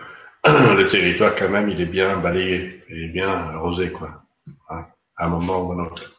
le 0.45 0.87
territoire 0.87 1.35
quand 1.35 1.49
même 1.49 1.69
il 1.69 1.81
est 1.81 1.85
bien 1.85 2.17
balayé, 2.17 2.83
il 2.89 3.05
est 3.05 3.13
bien 3.13 3.29
arrosé 3.29 3.91
quoi, 3.91 4.23
à 4.69 4.85
un 5.17 5.29
moment 5.29 5.65
ou 5.65 5.71
à 5.71 5.75
un 5.75 5.85
autre. 5.85 6.16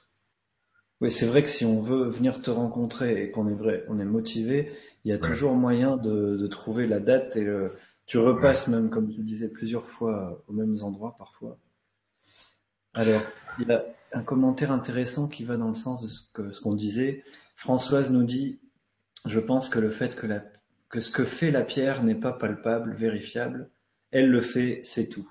Oui, 1.00 1.12
c'est 1.12 1.26
vrai 1.26 1.44
que 1.44 1.48
si 1.48 1.64
on 1.64 1.80
veut 1.80 2.08
venir 2.08 2.42
te 2.42 2.50
rencontrer 2.50 3.22
et 3.22 3.30
qu'on 3.30 3.48
est 3.48 3.54
vrai, 3.54 3.84
on 3.88 4.00
est 4.00 4.04
motivé, 4.04 4.72
il 5.04 5.10
y 5.10 5.14
a 5.14 5.18
toujours 5.18 5.54
moyen 5.54 5.96
de, 5.96 6.36
de, 6.36 6.46
trouver 6.48 6.88
la 6.88 6.98
date 6.98 7.36
et 7.36 7.44
le, 7.44 7.72
tu 8.06 8.18
repasses 8.18 8.66
même, 8.66 8.90
comme 8.90 9.08
tu 9.08 9.22
disais, 9.22 9.48
plusieurs 9.48 9.86
fois 9.86 10.42
aux 10.48 10.52
mêmes 10.52 10.76
endroits 10.82 11.14
parfois. 11.16 11.58
Alors, 12.94 13.22
il 13.60 13.68
y 13.68 13.72
a 13.72 13.84
un 14.12 14.22
commentaire 14.22 14.72
intéressant 14.72 15.28
qui 15.28 15.44
va 15.44 15.56
dans 15.56 15.68
le 15.68 15.74
sens 15.74 16.02
de 16.02 16.08
ce 16.08 16.22
que 16.32 16.52
ce 16.52 16.60
qu'on 16.60 16.74
disait. 16.74 17.22
Françoise 17.54 18.10
nous 18.10 18.24
dit 18.24 18.58
Je 19.24 19.38
pense 19.38 19.68
que 19.68 19.78
le 19.78 19.90
fait 19.90 20.16
que, 20.16 20.26
la, 20.26 20.42
que 20.88 21.00
ce 21.00 21.10
que 21.10 21.24
fait 21.24 21.50
la 21.50 21.62
pierre 21.62 22.02
n'est 22.02 22.14
pas 22.14 22.32
palpable, 22.32 22.94
vérifiable, 22.94 23.70
elle 24.10 24.30
le 24.30 24.40
fait, 24.40 24.80
c'est 24.84 25.08
tout. 25.08 25.30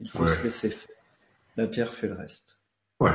Il 0.00 0.08
faut 0.08 0.26
se 0.26 0.42
laisser 0.42 0.70
faire. 0.70 0.96
La 1.56 1.68
pierre 1.68 1.92
fait 1.92 2.08
le 2.08 2.14
reste. 2.14 2.58
Ouais. 3.00 3.12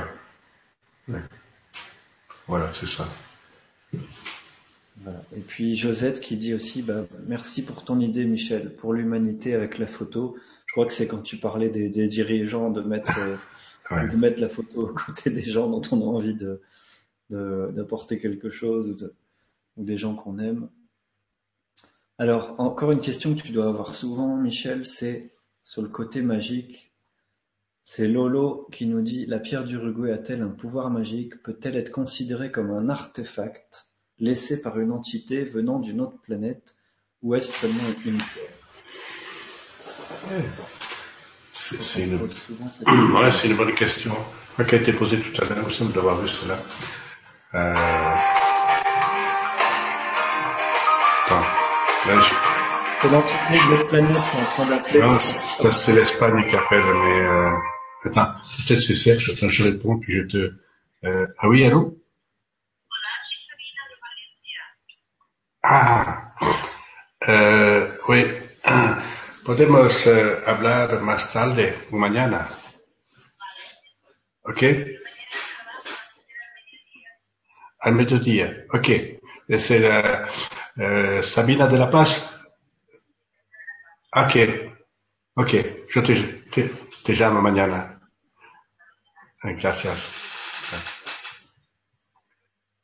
Voilà, 2.49 2.71
c'est 2.73 2.87
ça. 2.87 3.07
Et 5.35 5.41
puis 5.41 5.75
Josette 5.75 6.19
qui 6.19 6.35
dit 6.35 6.55
aussi 6.55 6.81
bah, 6.81 7.05
Merci 7.27 7.63
pour 7.63 7.85
ton 7.85 7.99
idée, 7.99 8.25
Michel, 8.25 8.75
pour 8.75 8.93
l'humanité 8.93 9.53
avec 9.53 9.77
la 9.77 9.85
photo. 9.85 10.35
Je 10.65 10.71
crois 10.73 10.87
que 10.87 10.93
c'est 10.93 11.07
quand 11.07 11.21
tu 11.21 11.37
parlais 11.37 11.69
des, 11.69 11.89
dirigeants 12.07 12.71
de 12.71 12.81
mettre, 12.81 13.13
euh, 13.19 14.07
de 14.11 14.17
mettre 14.17 14.41
la 14.41 14.49
photo 14.49 14.87
à 14.87 14.93
côté 14.93 15.29
des 15.29 15.43
gens 15.43 15.69
dont 15.69 15.81
on 15.91 16.01
a 16.01 16.05
envie 16.05 16.33
de, 16.33 16.59
d'apporter 17.29 18.19
quelque 18.19 18.49
chose 18.49 18.97
ou, 19.77 19.83
des 19.83 19.95
gens 19.95 20.15
qu'on 20.15 20.39
aime. 20.39 20.69
Alors, 22.17 22.55
encore 22.57 22.91
une 22.91 22.99
question 22.99 23.35
que 23.35 23.41
tu 23.41 23.51
dois 23.51 23.69
avoir 23.69 23.93
souvent, 23.93 24.35
Michel, 24.35 24.87
c'est 24.87 25.31
sur 25.63 25.83
le 25.83 25.87
côté 25.87 26.23
magique. 26.23 26.88
C'est 27.83 28.07
Lolo 28.07 28.67
qui 28.71 28.85
nous 28.85 29.01
dit 29.01 29.25
La 29.25 29.39
pierre 29.39 29.63
d'Uruguay 29.63 30.11
a-t-elle 30.11 30.41
un 30.41 30.49
pouvoir 30.49 30.89
magique? 30.89 31.41
Peut-elle 31.41 31.75
être 31.75 31.91
considérée 31.91 32.51
comme 32.51 32.71
un 32.71 32.89
artefact 32.89 33.89
laissé 34.19 34.61
par 34.61 34.79
une 34.79 34.91
entité 34.91 35.43
venant 35.43 35.79
d'une 35.79 36.01
autre 36.01 36.19
planète 36.21 36.75
Ou 37.21 37.35
est-ce 37.35 37.51
seulement 37.51 37.83
une 38.05 38.17
pierre? 38.17 38.59
C'est 41.53 42.03
une... 42.03 42.19
une... 43.45 43.55
bonne 43.57 43.75
question 43.75 44.15
qui 44.67 44.75
a 44.75 44.77
été 44.77 44.93
posée 44.93 45.19
tout 45.19 45.41
à 45.41 45.45
l'heure, 45.45 45.65
il 45.67 45.73
semble 45.73 45.93
d'avoir 45.93 46.19
vu 46.19 46.27
cela. 46.27 46.59
Euh... 47.55 47.73
Attends. 51.25 51.45
Là, 52.07 52.21
je... 52.21 52.38
C'est 53.01 53.09
l'entité 53.09 53.53
de 53.53 53.83
planète 53.87 54.17
qui 54.29 54.37
est 54.37 54.41
en 54.41 54.45
train 54.45 54.65
d'appeler. 54.65 54.99
Non, 54.99 55.19
ça 55.19 55.71
c'est 55.71 55.93
l'Espagne 55.93 56.45
qui 56.47 56.55
appelle, 56.55 56.83
mais 56.83 57.21
euh... 57.21 57.55
attends, 58.03 58.33
peut-être 58.67 58.79
c'est 58.79 58.95
Serge, 58.95 59.29
attends, 59.29 59.47
je 59.47 59.63
réponds, 59.63 59.99
puis 59.99 60.17
je 60.17 60.23
te... 60.23 60.51
Euh... 61.05 61.27
Ah 61.39 61.47
oui, 61.47 61.65
allô? 61.65 61.95
Ah, 65.63 66.33
eh, 67.27 67.87
oui. 68.07 68.25
Podemos 69.45 70.07
eh, 70.07 70.37
hablar 70.45 71.01
más 71.01 71.31
tarde 71.31 71.73
o 71.91 71.97
mañana. 71.97 72.49
¿Ok? 74.43 74.63
al 77.79 77.95
mediodía. 77.95 78.65
Ok. 78.73 78.91
C'est 79.57 79.79
la, 79.79 80.27
euh, 80.77 81.21
Sabina 81.23 81.67
de 81.67 81.77
la 81.77 81.87
Place 81.87 82.28
Ok. 84.15 84.37
Ok. 85.35 85.55
Je 85.89 85.99
te, 86.01 86.13
te, 86.51 86.61
te 87.03 87.13
llamo 87.13 87.41
mañana. 87.41 87.99
Gracias. 89.43 90.09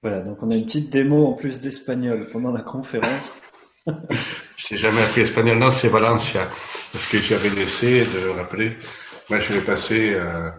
Voilà, 0.01 0.19
donc 0.19 0.41
on 0.43 0.51
a 0.51 0.55
une 0.55 0.65
petite 0.65 0.91
démo 0.91 1.27
en 1.27 1.33
plus 1.33 1.59
d'espagnol 1.59 2.29
pendant 2.31 2.51
la 2.51 2.61
conférence. 2.61 3.31
J'ai 4.55 4.77
jamais 4.77 5.01
appris 5.01 5.21
espagnol, 5.21 5.57
non, 5.57 5.71
c'est 5.71 5.89
Valencia, 5.89 6.47
parce 6.91 7.07
que 7.07 7.17
j'avais 7.17 7.49
laissé 7.49 8.05
de 8.05 8.29
rappeler. 8.29 8.77
Moi, 9.29 9.39
je 9.39 9.53
vais 9.53 9.61
passer 9.61 10.13
euh, 10.13 10.51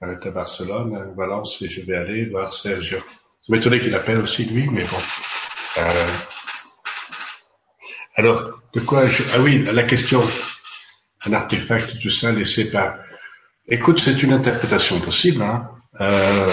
à 0.00 0.30
Barcelone, 0.30 1.12
Valence, 1.16 1.60
et 1.62 1.68
je 1.68 1.82
vais 1.82 1.96
aller 1.96 2.26
voir 2.26 2.52
Sergio. 2.52 2.98
Ça 2.98 3.52
m'étonnait 3.52 3.80
qu'il 3.80 3.94
appelle 3.94 4.18
aussi 4.18 4.44
lui, 4.44 4.68
mais 4.70 4.84
bon. 4.84 4.96
Euh, 5.78 6.06
alors, 8.14 8.60
de 8.72 8.80
quoi 8.80 9.06
je... 9.06 9.22
Ah 9.34 9.40
oui, 9.40 9.64
la 9.64 9.82
question. 9.82 10.22
Un 11.26 11.32
artefact, 11.32 12.00
tout 12.00 12.10
ça, 12.10 12.32
laissé 12.32 12.70
par... 12.70 12.96
Écoute, 13.68 14.00
c'est 14.00 14.22
une 14.22 14.32
interprétation 14.32 15.00
possible. 15.00 15.42
Hein. 15.42 15.68
Euh... 16.00 16.52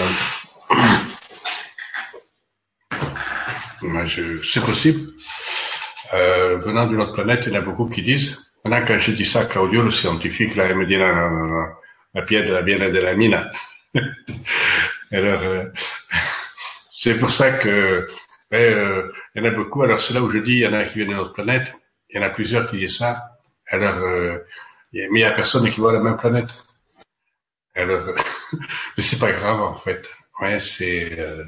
C'est 4.42 4.64
possible. 4.64 5.10
Euh, 6.14 6.58
venant 6.58 6.86
d'une 6.86 7.00
autre 7.00 7.12
planète, 7.12 7.44
il 7.46 7.52
y 7.52 7.56
en 7.56 7.60
a 7.60 7.62
beaucoup 7.62 7.88
qui 7.88 8.02
disent. 8.02 8.38
Maintenant, 8.64 8.86
quand 8.86 8.98
je 8.98 9.12
dis 9.12 9.24
ça 9.24 9.40
à 9.40 9.44
Claudio, 9.46 9.82
le 9.82 9.90
scientifique, 9.90 10.56
là, 10.56 10.68
il 10.68 10.76
me 10.76 10.86
dit 10.86 10.96
non, 10.96 11.08
non, 11.08 11.30
non, 11.30 11.46
non. 11.46 11.66
la 12.14 12.22
pierre 12.22 12.44
de 12.44 12.52
la 12.52 12.62
bien 12.62 12.78
de 12.78 12.98
la 12.98 13.14
mine. 13.14 13.50
Alors, 15.12 15.42
euh, 15.42 15.64
c'est 16.92 17.18
pour 17.18 17.30
ça 17.30 17.52
que 17.52 18.06
euh, 18.58 19.12
il 19.34 19.42
y 19.42 19.46
en 19.46 19.50
a 19.50 19.54
beaucoup. 19.54 19.82
Alors 19.82 19.98
c'est 19.98 20.14
là 20.14 20.22
où 20.22 20.28
je 20.28 20.38
dis, 20.38 20.52
il 20.52 20.58
y 20.58 20.66
en 20.66 20.72
a 20.72 20.84
qui 20.84 20.96
viennent 20.96 21.08
d'une 21.08 21.18
autre 21.18 21.32
planète. 21.32 21.74
Il 22.10 22.16
y 22.16 22.24
en 22.24 22.26
a 22.26 22.30
plusieurs 22.30 22.68
qui 22.68 22.78
disent 22.78 22.98
ça. 22.98 23.22
Alors, 23.68 23.96
euh, 23.96 24.38
mais 24.92 25.06
il 25.10 25.12
n'y 25.12 25.24
a 25.24 25.32
personne 25.32 25.70
qui 25.70 25.80
voit 25.80 25.92
la 25.92 26.00
même 26.00 26.16
planète. 26.16 26.50
Alors, 27.74 28.04
mais 28.96 29.02
c'est 29.02 29.18
pas 29.18 29.32
grave 29.32 29.60
en 29.60 29.74
fait. 29.74 30.08
Ouais, 30.40 30.58
c'est 30.58 31.18
euh, 31.18 31.44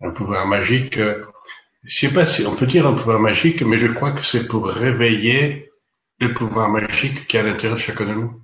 un 0.00 0.10
pouvoir 0.10 0.46
magique. 0.46 0.98
je 0.98 1.98
sais 1.98 2.12
pas 2.12 2.24
si 2.24 2.46
on 2.46 2.56
peut 2.56 2.66
dire 2.66 2.86
un 2.86 2.94
pouvoir 2.94 3.20
magique, 3.20 3.62
mais 3.62 3.76
je 3.76 3.88
crois 3.88 4.12
que 4.12 4.22
c'est 4.22 4.46
pour 4.48 4.68
réveiller 4.68 5.70
le 6.20 6.32
pouvoir 6.32 6.68
magique 6.68 7.26
qui 7.26 7.36
est 7.36 7.40
à 7.40 7.42
l'intérieur 7.42 7.76
de 7.76 7.82
chacun 7.82 8.06
de 8.06 8.14
nous. 8.14 8.42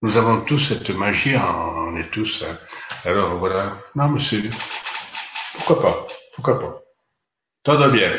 Nous 0.00 0.16
avons 0.16 0.42
tous 0.42 0.60
cette 0.60 0.90
magie, 0.90 1.36
on 1.36 1.96
est 1.96 2.10
tous. 2.10 2.44
Hein. 2.46 2.56
Alors 3.04 3.36
voilà. 3.38 3.78
Non, 3.96 4.08
mais 4.08 4.20
c'est. 4.20 4.42
Pourquoi 5.68 5.82
pas? 5.82 6.06
Pourquoi 6.32 6.58
pas? 6.58 6.82
Va 7.66 7.88
bien. 7.90 8.10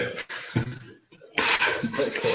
D'accord. 1.97 2.31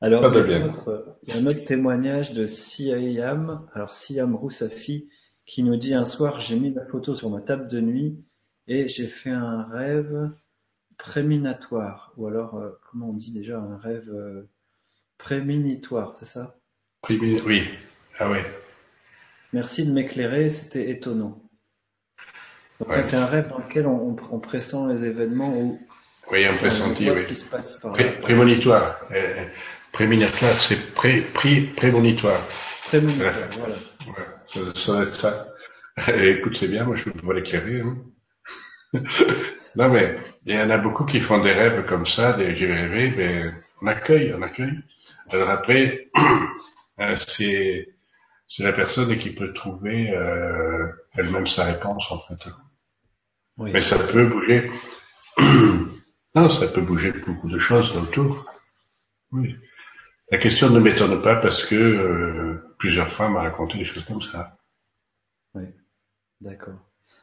Alors, 0.00 0.22
il 0.32 0.48
y, 0.48 0.54
a 0.54 0.58
un 0.58 0.68
autre, 0.68 1.16
il 1.24 1.34
y, 1.34 1.36
a 1.36 1.40
un 1.40 1.46
autre 1.46 1.64
témoignage 1.64 2.32
de 2.32 2.46
Siam. 2.46 3.68
Alors, 3.74 3.94
Siam 3.94 4.36
Roussafi 4.36 5.08
qui 5.44 5.64
nous 5.64 5.74
dit 5.74 5.92
un 5.92 6.04
soir, 6.04 6.38
j'ai 6.38 6.56
mis 6.56 6.72
la 6.72 6.84
photo 6.84 7.16
sur 7.16 7.30
ma 7.30 7.40
table 7.40 7.66
de 7.66 7.80
nuit 7.80 8.24
et 8.68 8.86
j'ai 8.86 9.08
fait 9.08 9.30
un 9.30 9.64
rêve 9.64 10.30
préminatoire. 10.98 12.12
Ou 12.16 12.28
alors, 12.28 12.54
euh, 12.54 12.78
comment 12.88 13.10
on 13.10 13.12
dit 13.12 13.32
déjà, 13.32 13.58
un 13.58 13.76
rêve 13.76 14.08
euh, 14.08 14.48
préminitoire, 15.18 16.16
c'est 16.16 16.26
ça? 16.26 16.60
Oui. 17.10 17.64
Ah 18.20 18.30
ouais. 18.30 18.46
Merci 19.52 19.84
de 19.84 19.90
m'éclairer, 19.90 20.48
c'était 20.48 20.90
étonnant. 20.90 21.45
C'est 23.02 23.16
un 23.16 23.26
rêve 23.26 23.48
dans 23.48 23.58
lequel 23.58 23.86
on, 23.86 24.14
pressent 24.38 24.86
les 24.88 25.04
événements 25.04 25.56
où 25.56 25.78
oui, 26.30 26.44
un 26.44 26.54
pressenti, 26.54 27.08
oui. 27.08 27.16
Ce 27.18 27.26
qui 27.26 27.34
se 27.36 27.44
passe 27.44 27.76
par 27.76 27.92
prémonitoire. 28.20 28.98
Euh, 29.12 29.44
prémonitoire, 29.92 30.60
c'est 30.60 30.92
pré, 30.94 31.20
pré, 31.20 31.60
prémonitoire. 31.76 32.40
Prémonitoire, 32.88 33.32
voilà. 33.52 33.76
Ça, 34.74 34.92
doit 34.92 35.02
être 35.02 35.14
ça. 35.14 35.46
Écoute, 36.08 36.56
c'est 36.56 36.68
bien, 36.68 36.84
moi 36.84 36.96
je 36.96 37.04
peux 37.04 37.32
l'éclairer. 37.32 37.80
Hein. 37.80 37.96
non 39.76 39.88
mais, 39.88 40.16
il 40.44 40.54
y 40.54 40.58
en 40.58 40.70
a 40.70 40.78
beaucoup 40.78 41.04
qui 41.04 41.20
font 41.20 41.38
des 41.38 41.52
rêves 41.52 41.86
comme 41.86 42.06
ça, 42.06 42.32
des 42.32 42.54
j'ai 42.54 42.72
rêvé, 42.72 43.12
mais 43.16 43.52
on 43.82 43.86
accueille, 43.86 44.34
on 44.36 44.42
accueille. 44.42 44.80
Alors 45.30 45.50
après, 45.50 46.08
euh, 47.00 47.14
c'est 47.16 47.88
c'est 48.48 48.62
la 48.62 48.72
personne 48.72 49.18
qui 49.18 49.30
peut 49.30 49.52
trouver 49.52 50.10
euh, 50.10 50.86
elle-même 51.16 51.46
sa 51.46 51.64
réponse 51.64 52.10
en 52.10 52.18
fait. 52.18 52.48
Oui. 53.58 53.70
Mais 53.72 53.82
ça 53.82 53.98
peut 53.98 54.26
bouger. 54.26 54.70
non, 56.34 56.48
ça 56.48 56.68
peut 56.68 56.82
bouger 56.82 57.12
beaucoup 57.12 57.48
de 57.48 57.58
choses 57.58 57.96
autour. 57.96 58.46
Oui. 59.32 59.56
La 60.30 60.38
question 60.38 60.70
ne 60.70 60.80
m'étonne 60.80 61.22
pas 61.22 61.36
parce 61.36 61.64
que 61.64 61.74
euh, 61.74 62.74
plusieurs 62.78 63.10
fois 63.10 63.28
m'a 63.28 63.42
raconté 63.42 63.78
des 63.78 63.84
choses 63.84 64.04
comme 64.04 64.22
ça. 64.22 64.58
Oui, 65.54 65.64
d'accord. 66.40 66.78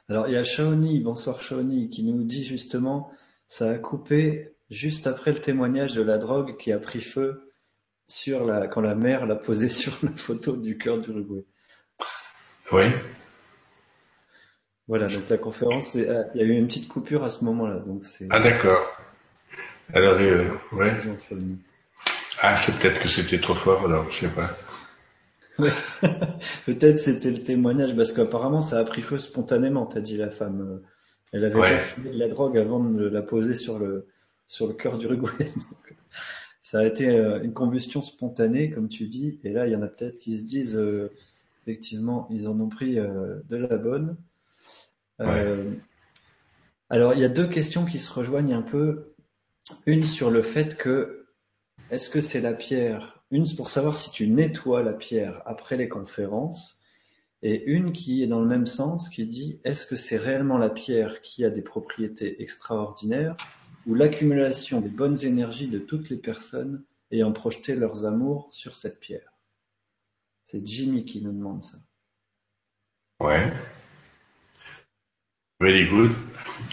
Alors 0.09 0.27
il 0.27 0.33
y 0.33 0.37
a 0.37 0.43
Shaoni, 0.43 1.01
bonsoir 1.01 1.41
Shaoni, 1.41 1.89
qui 1.89 2.03
nous 2.03 2.23
dit 2.23 2.45
justement, 2.45 3.11
ça 3.47 3.69
a 3.69 3.75
coupé 3.75 4.55
juste 4.69 5.05
après 5.05 5.31
le 5.31 5.39
témoignage 5.39 5.93
de 5.93 6.01
la 6.01 6.17
drogue 6.17 6.57
qui 6.57 6.71
a 6.71 6.79
pris 6.79 7.01
feu 7.01 7.51
sur 8.07 8.45
la, 8.45 8.67
quand 8.67 8.81
la 8.81 8.95
mère 8.95 9.25
l'a 9.25 9.35
posé 9.35 9.67
sur 9.69 9.93
la 10.01 10.11
photo 10.11 10.55
du 10.55 10.77
cœur 10.77 10.99
d'Uruguay. 10.99 11.45
Oui. 12.71 12.85
Voilà, 14.93 15.07
donc 15.07 15.27
la 15.27 15.39
conférence, 15.39 15.95
euh, 15.95 16.21
il 16.35 16.41
y 16.41 16.43
a 16.43 16.45
eu 16.45 16.51
une 16.51 16.67
petite 16.67 16.87
coupure 16.87 17.23
à 17.23 17.29
ce 17.29 17.43
moment-là. 17.45 17.79
Donc 17.79 18.05
c'est. 18.05 18.27
Ah 18.29 18.39
d'accord. 18.39 18.95
Alors, 19.91 20.19
euh, 20.19 20.49
ouais. 20.73 20.93
Ah, 22.39 22.55
c'est 22.55 22.79
peut-être 22.79 23.01
que 23.01 23.07
c'était 23.07 23.39
trop 23.39 23.55
fort, 23.55 23.85
alors 23.85 24.11
je 24.11 24.27
sais 24.27 24.29
pas. 24.29 24.55
peut-être 26.67 26.99
c'était 26.99 27.31
le 27.31 27.39
témoignage, 27.39 27.95
parce 27.95 28.13
qu'apparemment 28.13 28.61
ça 28.61 28.77
a 28.77 28.83
pris 28.83 29.01
feu 29.01 29.17
spontanément, 29.17 29.87
t'as 29.87 29.99
dit 29.99 30.15
la 30.15 30.29
femme. 30.29 30.79
Elle 31.31 31.45
avait 31.45 31.55
ouais. 31.55 31.81
de 31.97 32.19
la 32.19 32.27
drogue 32.27 32.55
avant 32.59 32.79
de 32.79 33.07
la 33.07 33.23
poser 33.23 33.55
sur 33.55 33.79
le 33.79 34.05
sur 34.45 34.67
le 34.67 34.75
cœur 34.75 34.99
d'Uruguay. 34.99 35.47
ça 36.61 36.81
a 36.81 36.85
été 36.85 37.09
euh, 37.09 37.41
une 37.41 37.53
combustion 37.53 38.03
spontanée, 38.03 38.69
comme 38.69 38.89
tu 38.89 39.07
dis, 39.07 39.39
et 39.43 39.53
là, 39.53 39.65
il 39.65 39.73
y 39.73 39.75
en 39.75 39.81
a 39.81 39.87
peut-être 39.87 40.19
qui 40.19 40.37
se 40.37 40.43
disent, 40.43 40.77
euh, 40.77 41.11
effectivement, 41.65 42.27
ils 42.29 42.47
en 42.47 42.59
ont 42.59 42.69
pris 42.69 42.99
euh, 42.99 43.39
de 43.49 43.57
la 43.57 43.77
bonne. 43.77 44.17
Alors, 46.89 47.13
il 47.13 47.19
y 47.19 47.25
a 47.25 47.29
deux 47.29 47.47
questions 47.47 47.85
qui 47.85 47.99
se 47.99 48.11
rejoignent 48.13 48.53
un 48.53 48.61
peu. 48.61 49.13
Une 49.85 50.05
sur 50.05 50.29
le 50.29 50.41
fait 50.41 50.77
que, 50.77 51.27
est-ce 51.89 52.09
que 52.09 52.21
c'est 52.21 52.41
la 52.41 52.53
pierre? 52.53 53.23
Une, 53.31 53.47
pour 53.55 53.69
savoir 53.69 53.97
si 53.97 54.11
tu 54.11 54.27
nettoies 54.27 54.83
la 54.83 54.93
pierre 54.93 55.41
après 55.45 55.77
les 55.77 55.87
conférences, 55.87 56.79
et 57.41 57.63
une 57.65 57.91
qui 57.91 58.23
est 58.23 58.27
dans 58.27 58.39
le 58.39 58.47
même 58.47 58.65
sens, 58.65 59.09
qui 59.09 59.25
dit, 59.25 59.59
est-ce 59.63 59.85
que 59.85 59.95
c'est 59.95 60.17
réellement 60.17 60.57
la 60.57 60.69
pierre 60.69 61.21
qui 61.21 61.43
a 61.43 61.49
des 61.49 61.61
propriétés 61.61 62.41
extraordinaires 62.41 63.35
ou 63.85 63.95
l'accumulation 63.95 64.79
des 64.79 64.89
bonnes 64.89 65.25
énergies 65.25 65.67
de 65.67 65.79
toutes 65.79 66.09
les 66.09 66.17
personnes 66.17 66.83
ayant 67.11 67.33
projeté 67.33 67.75
leurs 67.75 68.05
amours 68.05 68.47
sur 68.51 68.75
cette 68.75 68.99
pierre? 68.99 69.33
C'est 70.45 70.65
Jimmy 70.65 71.03
qui 71.03 71.21
nous 71.21 71.33
demande 71.33 71.63
ça. 71.63 71.77
Ouais. 73.19 73.51
Very 75.63 75.87
good. 75.87 76.11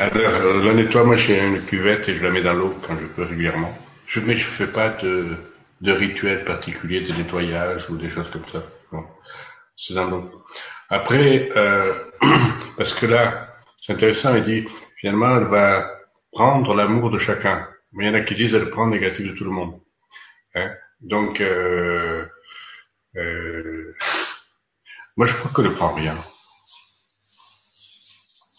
Alors, 0.00 0.64
le 0.64 0.72
nettoie, 0.72 1.04
moi 1.04 1.14
j'ai 1.14 1.38
une 1.38 1.64
cuvette 1.64 2.08
et 2.08 2.14
je 2.16 2.24
la 2.24 2.30
mets 2.30 2.42
dans 2.42 2.54
l'eau 2.54 2.74
quand 2.84 2.96
je 2.98 3.06
peux 3.06 3.22
régulièrement. 3.22 3.72
Je, 4.08 4.18
mais 4.18 4.34
je 4.34 4.46
fais 4.46 4.66
pas 4.66 4.88
de, 4.88 5.36
de 5.80 5.92
rituel 5.92 6.42
particulier 6.42 7.00
de 7.02 7.12
nettoyage 7.12 7.88
ou 7.88 7.96
des 7.96 8.10
choses 8.10 8.28
comme 8.32 8.44
ça. 8.50 8.64
C'est 9.76 9.94
dans 9.94 10.10
l'eau. 10.10 10.44
Après, 10.88 11.50
euh, 11.54 11.94
parce 12.76 12.92
que 12.92 13.06
là, 13.06 13.54
c'est 13.80 13.92
intéressant, 13.92 14.34
il 14.34 14.44
dit, 14.44 14.68
finalement, 14.96 15.36
elle 15.36 15.46
va 15.46 15.88
prendre 16.32 16.74
l'amour 16.74 17.12
de 17.12 17.18
chacun. 17.18 17.68
Mais 17.92 18.06
il 18.06 18.08
y 18.08 18.10
en 18.10 18.14
a 18.14 18.22
qui 18.22 18.34
disent 18.34 18.56
elle 18.56 18.70
prend 18.70 18.86
le 18.86 18.98
négatif 18.98 19.24
de 19.24 19.36
tout 19.36 19.44
le 19.44 19.50
monde. 19.52 19.78
Hein? 20.56 20.72
Donc, 21.00 21.40
euh, 21.40 22.26
euh, 23.14 23.94
moi 25.16 25.26
je 25.26 25.34
crois 25.34 25.52
qu'elle 25.54 25.70
ne 25.70 25.76
prend 25.76 25.94
rien. 25.94 26.16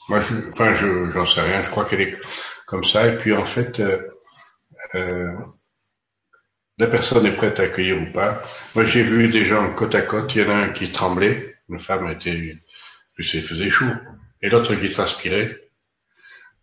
Moi, 0.09 0.21
je, 0.21 0.35
enfin, 0.49 0.73
je, 0.73 1.09
j'en 1.11 1.25
sais 1.25 1.41
rien. 1.41 1.61
Je 1.61 1.69
crois 1.69 1.85
qu'elle 1.85 2.01
est 2.01 2.17
comme 2.65 2.83
ça. 2.83 3.07
Et 3.07 3.17
puis 3.17 3.33
en 3.33 3.45
fait, 3.45 3.79
euh, 3.79 3.99
euh, 4.95 5.31
la 6.77 6.87
personne 6.87 7.25
est 7.25 7.35
prête 7.35 7.59
à 7.59 7.63
accueillir 7.63 8.01
ou 8.01 8.11
pas. 8.11 8.41
Moi, 8.75 8.85
j'ai 8.85 9.03
vu 9.03 9.27
des 9.29 9.45
gens 9.45 9.73
côte 9.73 9.95
à 9.95 10.01
côte. 10.01 10.35
Il 10.35 10.41
y 10.41 10.45
en 10.45 10.49
a 10.49 10.55
un 10.55 10.69
qui 10.69 10.91
tremblait. 10.91 11.55
Une 11.69 11.79
femme 11.79 12.09
était, 12.09 12.57
il 13.17 13.43
faisait 13.43 13.69
chaud. 13.69 13.85
Et 14.41 14.49
l'autre 14.49 14.75
qui 14.75 14.89
transpirait. 14.89 15.57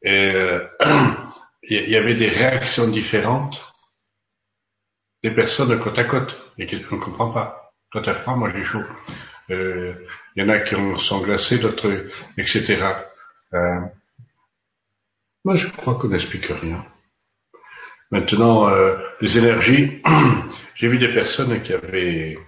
Et 0.02 0.10
euh, 0.10 0.66
il 1.62 1.90
y 1.90 1.96
avait 1.96 2.14
des 2.14 2.28
réactions 2.28 2.88
différentes 2.88 3.64
des 5.22 5.30
personnes 5.30 5.78
côte 5.80 5.98
à 5.98 6.04
côte 6.04 6.36
et 6.58 6.66
qu'on 6.66 6.96
ne 6.96 7.00
comprend 7.00 7.30
pas. 7.30 7.72
Toi 7.90 8.02
t'as 8.04 8.14
froid, 8.14 8.36
moi 8.36 8.50
j'ai 8.54 8.62
chaud. 8.62 8.82
Euh, 9.50 9.94
il 10.36 10.42
y 10.42 10.46
en 10.46 10.48
a 10.48 10.60
qui 10.60 10.74
sont 10.98 11.20
glacés, 11.22 11.58
d'autres, 11.58 12.06
etc. 12.36 12.76
Euh, 13.54 13.80
moi 15.44 15.56
je 15.56 15.68
crois 15.68 15.94
qu'on 15.96 16.08
n'explique 16.08 16.46
rien. 16.46 16.84
Maintenant, 18.10 18.68
euh, 18.68 18.96
les 19.20 19.38
énergies, 19.38 20.02
j'ai 20.74 20.88
vu 20.88 20.98
des 20.98 21.12
personnes 21.12 21.62
qui 21.62 21.74
avaient 21.74 22.38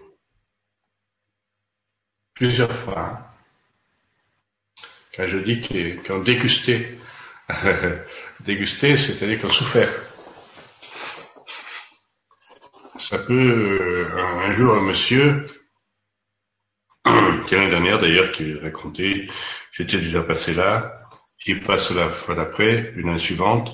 plusieurs 2.34 2.74
fois, 2.74 2.98
hein, 2.98 3.26
quand 5.14 5.26
je 5.26 5.38
dis 5.38 5.60
qu'ils 5.60 6.00
ont 6.10 6.22
dégusté 6.22 6.98
Déguster, 8.40 8.96
c'est-à-dire 8.96 9.40
qu'on 9.40 9.50
souffert. 9.50 9.92
Ça 12.98 13.18
peut, 13.18 13.78
euh, 13.80 14.16
un 14.16 14.52
jour, 14.52 14.74
un 14.74 14.82
monsieur, 14.82 15.46
qui 17.46 17.54
l'année 17.54 17.70
dernière 17.70 17.98
d'ailleurs, 17.98 18.30
qui 18.32 18.54
racontait, 18.54 19.26
j'étais 19.80 19.98
déjà 19.98 20.22
passé 20.22 20.52
là, 20.52 21.08
j'y 21.38 21.54
passe 21.54 21.90
la 21.92 22.10
fois 22.10 22.34
d'après, 22.34 22.92
une 22.96 23.08
année 23.08 23.18
suivante, 23.18 23.70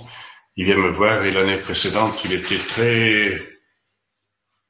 il 0.56 0.64
vient 0.64 0.76
me 0.76 0.90
voir 0.90 1.24
et 1.24 1.32
l'année 1.32 1.58
précédente, 1.58 2.24
il 2.24 2.32
était 2.32 2.58
très 2.58 3.42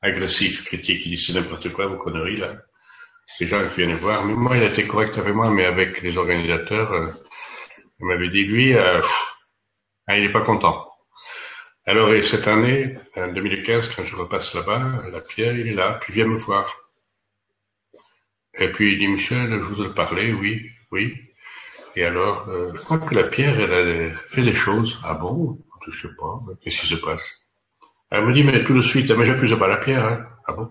agressif, 0.00 0.64
critique, 0.64 1.04
il 1.04 1.10
dit 1.10 1.18
c'est 1.18 1.34
n'importe 1.34 1.72
quoi, 1.72 1.86
vos 1.86 1.98
conneries 1.98 2.38
là. 2.38 2.56
Les 3.40 3.46
gens 3.48 3.62
viennent 3.66 3.96
voir, 3.96 4.24
mais 4.24 4.34
moi 4.34 4.56
il 4.56 4.62
été 4.62 4.86
correct 4.86 5.18
avec 5.18 5.34
moi, 5.34 5.50
mais 5.50 5.66
avec 5.66 6.00
les 6.00 6.16
organisateurs, 6.16 6.92
euh, 6.92 7.08
il 7.98 8.06
m'avait 8.06 8.30
dit, 8.30 8.44
lui, 8.44 8.74
euh, 8.74 9.02
ah, 10.06 10.16
il 10.16 10.22
n'est 10.24 10.32
pas 10.32 10.42
content. 10.42 10.88
Alors, 11.86 12.14
et 12.14 12.22
cette 12.22 12.48
année, 12.48 12.96
en 13.14 13.28
2015, 13.32 13.90
quand 13.94 14.04
je 14.04 14.16
repasse 14.16 14.54
là-bas, 14.54 15.02
la 15.10 15.20
pierre, 15.20 15.56
il 15.56 15.68
est 15.68 15.74
là, 15.74 15.98
puis 16.00 16.12
il 16.12 16.16
vient 16.16 16.26
me 16.26 16.38
voir. 16.38 16.74
Et 18.58 18.70
puis 18.72 18.92
il 18.92 18.98
dit, 18.98 19.08
Michel, 19.08 19.50
je 19.50 19.66
voudrais 19.66 19.94
parler, 19.94 20.32
oui, 20.32 20.70
oui. 20.90 21.25
Et 21.96 22.04
alors, 22.04 22.48
euh, 22.48 22.70
je 22.76 22.80
crois 22.84 22.98
que 23.00 23.12
la 23.16 23.24
pierre, 23.24 23.58
elle 23.60 24.16
fait 24.28 24.42
des 24.42 24.52
choses. 24.54 25.00
Ah 25.02 25.14
bon? 25.14 25.58
Je 25.88 25.90
sais 26.00 26.14
pas, 26.16 26.38
qu'est-ce 26.62 26.80
qui 26.82 26.86
se 26.86 26.94
passe? 26.96 27.24
Elle 28.10 28.26
me 28.26 28.34
dit, 28.34 28.44
mais 28.44 28.64
tout 28.64 28.74
de 28.74 28.82
suite, 28.82 29.10
mais 29.12 29.24
j'accuse 29.24 29.56
pas 29.58 29.68
la 29.68 29.78
pierre, 29.78 30.04
hein 30.04 30.26
Ah 30.46 30.52
bon? 30.54 30.70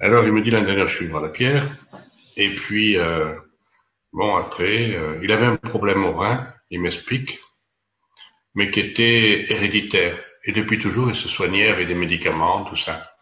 Alors 0.00 0.24
il 0.24 0.32
me 0.32 0.42
dit, 0.42 0.50
l'année 0.50 0.66
dernière, 0.66 0.88
je 0.88 0.96
suis 0.96 1.06
voir 1.06 1.22
la 1.22 1.28
pierre. 1.28 1.66
Et 2.36 2.54
puis, 2.54 2.98
euh, 2.98 3.34
Bon, 4.12 4.36
après, 4.36 4.94
euh, 4.96 5.20
il 5.22 5.32
avait 5.32 5.46
un 5.46 5.56
problème 5.56 6.04
au 6.04 6.12
rein, 6.12 6.52
il 6.70 6.80
m'explique. 6.82 7.40
mais 8.54 8.70
qui 8.70 8.78
était 8.80 9.46
héréditaire. 9.52 10.22
Et 10.44 10.52
depuis 10.52 10.78
toujours, 10.78 11.08
il 11.08 11.14
se 11.16 11.28
soignait 11.28 11.68
avec 11.68 11.88
des 11.88 11.94
médicaments, 11.94 12.64
tout 12.64 12.76
ça. 12.76 13.12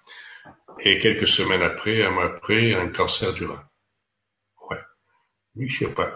Et 0.81 0.99
quelques 0.99 1.27
semaines 1.29 1.63
après, 1.63 2.05
un 2.05 2.11
mois 2.11 2.27
après, 2.27 2.75
un 2.75 2.89
cancer 2.89 3.33
du 3.35 3.47
rein. 3.47 3.65
Ouais. 4.71 4.79
Oui, 5.57 5.69
je 5.69 5.87
sais 5.87 5.95
pas. 5.95 6.11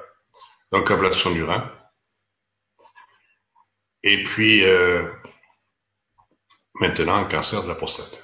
Donc, 0.73 0.91
ablation 0.91 1.33
du 1.33 1.45
rein. 1.45 1.71
Et 4.03 4.23
puis, 4.25 4.65
euh, 4.65 5.09
maintenant, 6.75 7.17
un 7.17 7.29
cancer 7.29 7.63
de 7.63 7.69
la 7.69 7.75
prostate. 7.75 8.23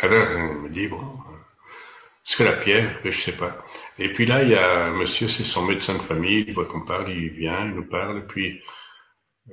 Alors, 0.00 0.28
on 0.28 0.54
me 0.62 0.68
dit, 0.70 0.88
bon, 0.88 1.18
que 2.36 2.42
la 2.42 2.56
pierre, 2.56 3.00
je 3.04 3.10
sais 3.10 3.36
pas. 3.36 3.64
Et 3.98 4.12
puis 4.12 4.26
là, 4.26 4.42
il 4.42 4.50
y 4.50 4.54
a 4.54 4.86
un 4.86 4.92
monsieur, 4.92 5.26
c'est 5.28 5.44
son 5.44 5.64
médecin 5.64 5.94
de 5.94 6.02
famille, 6.02 6.44
il 6.46 6.54
voit 6.54 6.66
qu'on 6.66 6.84
parle, 6.84 7.10
il 7.10 7.30
vient, 7.30 7.64
il 7.64 7.74
nous 7.74 7.88
parle, 7.88 8.18
et 8.18 8.26
puis 8.26 8.60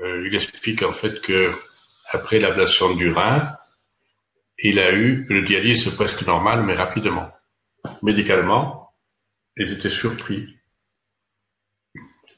euh, 0.01 0.27
il 0.27 0.35
explique 0.35 0.81
en 0.83 0.91
fait 0.91 1.21
que 1.21 1.51
après 2.11 2.39
l'ablation 2.39 2.95
du 2.95 3.09
rein, 3.11 3.55
il 4.59 4.79
a 4.79 4.91
eu 4.91 5.25
le 5.29 5.45
dialyse 5.45 5.89
presque 5.95 6.25
normal, 6.25 6.63
mais 6.63 6.75
rapidement. 6.75 7.31
Médicalement, 8.01 8.89
ils 9.55 9.71
étaient 9.71 9.89
surpris 9.89 10.47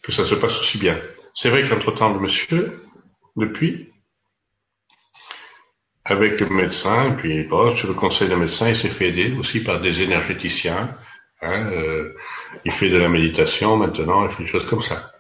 que 0.05 0.11
ça 0.11 0.23
se 0.23 0.35
passe 0.35 0.59
aussi 0.59 0.77
bien. 0.77 0.99
C'est 1.33 1.49
vrai 1.49 1.67
qu'entre-temps, 1.67 2.13
le 2.13 2.19
monsieur, 2.19 2.83
depuis, 3.35 3.91
avec 6.03 6.39
le 6.39 6.49
médecin, 6.49 7.15
puis 7.17 7.43
bon, 7.43 7.75
sur 7.75 7.87
le 7.87 7.95
conseil 7.95 8.29
d'un 8.29 8.37
médecin, 8.37 8.69
il 8.69 8.75
s'est 8.75 8.89
fait 8.89 9.09
aider 9.09 9.35
aussi 9.37 9.63
par 9.63 9.81
des 9.81 10.01
énergéticiens. 10.01 10.95
Hein, 11.41 11.71
euh, 11.71 12.15
il 12.63 12.71
fait 12.71 12.89
de 12.89 12.97
la 12.97 13.09
méditation 13.09 13.75
maintenant, 13.77 14.25
il 14.25 14.31
fait 14.31 14.43
des 14.43 14.49
choses 14.49 14.67
comme 14.67 14.81
ça. 14.81 15.11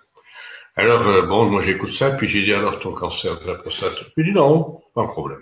Alors, 0.75 1.07
euh, 1.07 1.25
bon, 1.25 1.49
moi 1.49 1.61
j'écoute 1.61 1.93
ça, 1.93 2.11
puis 2.11 2.27
j'ai 2.27 2.43
dit 2.43 2.53
alors 2.53 2.79
ton 2.79 2.93
cancer 2.93 3.39
de 3.39 3.47
la 3.47 3.55
prostate. 3.55 3.95
Il 4.17 4.25
dit 4.25 4.31
non, 4.31 4.81
pas 4.93 5.01
un 5.01 5.07
problème. 5.07 5.41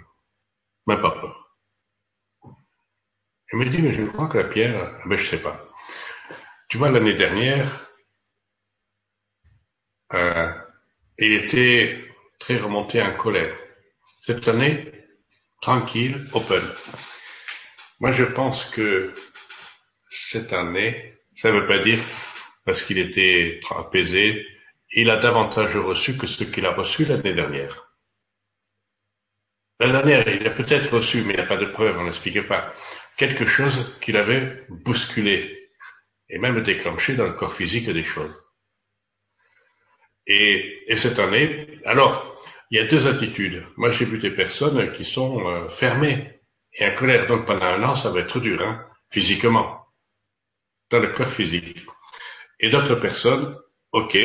Même 0.88 1.02
pas 1.02 1.11
peur. 1.11 1.49
Il 3.52 3.60
me 3.60 3.65
dit, 3.65 3.82
mais 3.82 3.94
je 3.94 4.03
crois 4.03 4.28
que 4.28 4.38
la 4.38 4.45
pierre, 4.45 4.99
ben 5.06 5.15
je 5.15 5.30
sais 5.30 5.41
pas. 5.41 5.68
Tu 6.70 6.78
vois, 6.78 6.90
l'année 6.90 7.14
dernière, 7.14 7.88
euh, 10.14 10.52
il 11.18 11.34
était 11.34 12.03
très 12.40 12.57
remonté 12.57 13.02
en 13.02 13.14
colère. 13.14 13.56
Cette 14.22 14.48
année, 14.48 14.91
tranquille, 15.61 16.27
open. 16.34 16.64
Moi, 17.99 18.11
je 18.11 18.23
pense 18.23 18.65
que 18.72 19.14
cette 20.10 20.53
année, 20.53 21.15
ça 21.35 21.52
ne 21.52 21.60
veut 21.60 21.65
pas 21.65 21.80
dire 21.80 21.99
parce 22.65 22.81
qu'il 22.84 22.98
était 22.98 23.60
apaisé, 23.72 24.45
il 24.91 25.10
a 25.10 25.18
davantage 25.18 25.76
reçu 25.76 26.18
que 26.18 26.27
ce 26.27 26.44
qu'il 26.44 26.65
a 26.65 26.73
reçu 26.73 27.06
l'année 27.06 27.34
dernière. 27.34 27.90
L'année 29.80 29.94
dernière, 29.94 30.27
il 30.27 30.48
a 30.48 30.52
peut-être 30.52 30.94
reçu, 30.94 31.23
mais 31.23 31.34
il 31.34 31.38
n'y 31.38 31.44
a 31.44 31.48
pas 31.48 31.57
de 31.57 31.65
preuve, 31.65 31.98
on 31.98 32.06
n'explique 32.06 32.48
pas, 32.48 32.73
quelque 33.18 33.45
chose 33.45 33.98
qu'il 34.02 34.18
avait 34.18 34.65
bousculé 34.69 35.69
et 36.30 36.38
même 36.38 36.61
déclenché 36.64 37.15
dans 37.15 37.26
le 37.26 37.34
corps 37.34 37.53
physique 37.53 37.90
des 37.90 38.03
choses. 38.03 38.43
Et, 40.28 40.84
et 40.88 40.95
cette 40.95 41.20
année, 41.20 41.80
alors, 41.86 42.34
il 42.72 42.78
y 42.78 42.80
a 42.80 42.88
deux 42.88 43.08
attitudes. 43.08 43.66
Moi, 43.78 43.90
j'ai 43.91 44.06
vu 44.06 44.18
des 44.18 44.32
personnes 44.32 44.91
qui 44.94 45.06
sont 45.06 45.48
euh, 45.48 45.68
fermées 45.68 46.40
et 46.74 46.86
en 46.88 46.95
colère. 46.95 47.28
Donc, 47.28 47.45
pendant 47.45 47.66
un 47.66 47.84
an, 47.84 47.95
ça 47.95 48.12
va 48.12 48.22
être 48.22 48.40
dur, 48.40 48.62
hein, 48.62 48.86
physiquement, 49.12 49.86
dans 50.90 51.00
le 51.00 51.10
corps 51.10 51.32
physique. 51.32 51.86
Et 52.60 52.70
d'autres 52.70 52.95
personnes, 52.95 53.58
ok, 53.91 54.18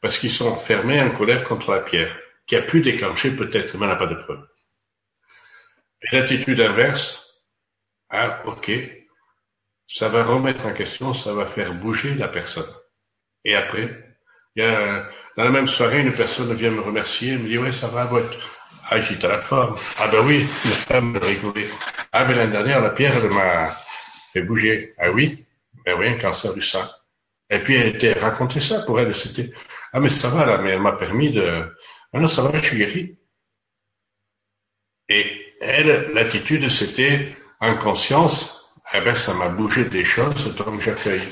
parce 0.00 0.18
qu'ils 0.18 0.30
sont 0.30 0.56
fermés 0.56 1.00
en 1.00 1.10
colère 1.10 1.44
contre 1.44 1.72
la 1.72 1.80
pierre, 1.80 2.16
qui 2.46 2.56
a 2.56 2.62
pu 2.62 2.80
déclencher 2.80 3.36
peut-être, 3.36 3.76
mais 3.76 3.86
n'a 3.86 3.96
pas 3.96 4.06
de 4.06 4.14
preuve. 4.14 4.46
Et 6.02 6.16
l'attitude 6.16 6.60
inverse, 6.60 7.44
ah, 8.08 8.42
ok, 8.46 8.70
ça 9.86 10.08
va 10.08 10.24
remettre 10.24 10.64
en 10.66 10.72
question, 10.72 11.12
ça 11.12 11.34
va 11.34 11.46
faire 11.46 11.74
bouger 11.74 12.14
la 12.14 12.28
personne. 12.28 12.72
Et 13.44 13.54
après, 13.54 14.09
a, 14.62 15.08
dans 15.36 15.44
la 15.44 15.50
même 15.50 15.66
soirée, 15.66 16.00
une 16.00 16.12
personne 16.12 16.52
vient 16.54 16.70
me 16.70 16.80
remercier, 16.80 17.36
me 17.36 17.46
dit, 17.46 17.58
ouais, 17.58 17.72
ça 17.72 17.88
va, 17.88 18.04
votre... 18.04 18.38
Ah, 18.88 18.98
j'étais 18.98 19.26
à 19.26 19.30
la 19.30 19.38
forme. 19.38 19.76
Ah 19.98 20.08
ben 20.08 20.26
oui, 20.26 20.46
la 20.64 20.70
femme 20.72 21.16
rigolait. 21.16 21.68
Ah, 22.12 22.24
mais 22.24 22.34
l'année 22.34 22.52
dernière, 22.52 22.80
la 22.80 22.90
pierre, 22.90 23.16
elle 23.16 23.30
m'a 23.30 23.68
fait 24.32 24.42
bouger. 24.42 24.94
Ah 24.98 25.10
oui? 25.10 25.44
Ben 25.84 25.96
oui, 25.98 26.08
un 26.08 26.18
cancer 26.18 26.52
du 26.54 26.60
sein. 26.62 26.88
Et 27.50 27.60
puis, 27.60 27.76
elle 27.76 27.94
était 27.94 28.12
raconté 28.12 28.58
ça 28.60 28.82
pour 28.82 28.98
elle, 28.98 29.14
c'était, 29.14 29.50
ah, 29.92 30.00
mais 30.00 30.08
ça 30.08 30.28
va, 30.28 30.44
là, 30.44 30.58
mais 30.58 30.70
elle 30.72 30.82
m'a 30.82 30.92
permis 30.92 31.32
de, 31.32 31.66
ah 32.12 32.18
non, 32.18 32.26
ça 32.26 32.42
va, 32.42 32.56
je 32.58 32.64
suis 32.64 32.78
guéri. 32.78 33.16
Et 35.08 35.54
elle, 35.60 36.10
l'attitude, 36.14 36.68
c'était, 36.68 37.36
en 37.60 37.76
conscience, 37.76 38.72
eh 38.92 39.00
ben, 39.00 39.14
ça 39.14 39.34
m'a 39.34 39.48
bougé 39.48 39.84
des 39.84 40.02
choses, 40.04 40.54
donc 40.56 40.80
j'accueille. 40.80 41.28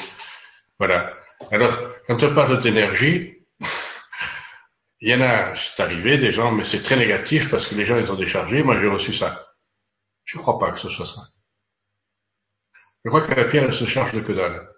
Voilà. 0.78 1.17
Alors, 1.50 1.78
quand 2.06 2.22
on 2.22 2.34
parle 2.34 2.60
d'énergie, 2.60 3.36
il 5.00 5.10
y 5.10 5.14
en 5.14 5.20
a, 5.20 5.54
c'est 5.56 5.82
arrivé, 5.82 6.18
des 6.18 6.32
gens, 6.32 6.52
mais 6.52 6.64
c'est 6.64 6.82
très 6.82 6.96
négatif 6.96 7.50
parce 7.50 7.68
que 7.68 7.74
les 7.74 7.86
gens, 7.86 7.98
ils 7.98 8.10
ont 8.12 8.16
déchargé. 8.16 8.62
Moi, 8.62 8.80
j'ai 8.80 8.88
reçu 8.88 9.12
ça. 9.12 9.46
Je 10.24 10.36
ne 10.36 10.42
crois 10.42 10.58
pas 10.58 10.72
que 10.72 10.78
ce 10.78 10.88
soit 10.88 11.06
ça. 11.06 11.22
Je 13.04 13.10
crois 13.10 13.26
que 13.26 13.32
la 13.32 13.44
pierre, 13.44 13.64
elle 13.64 13.72
se 13.72 13.86
charge 13.86 14.12
de 14.12 14.20
que 14.20 14.32
dalle. 14.32 14.68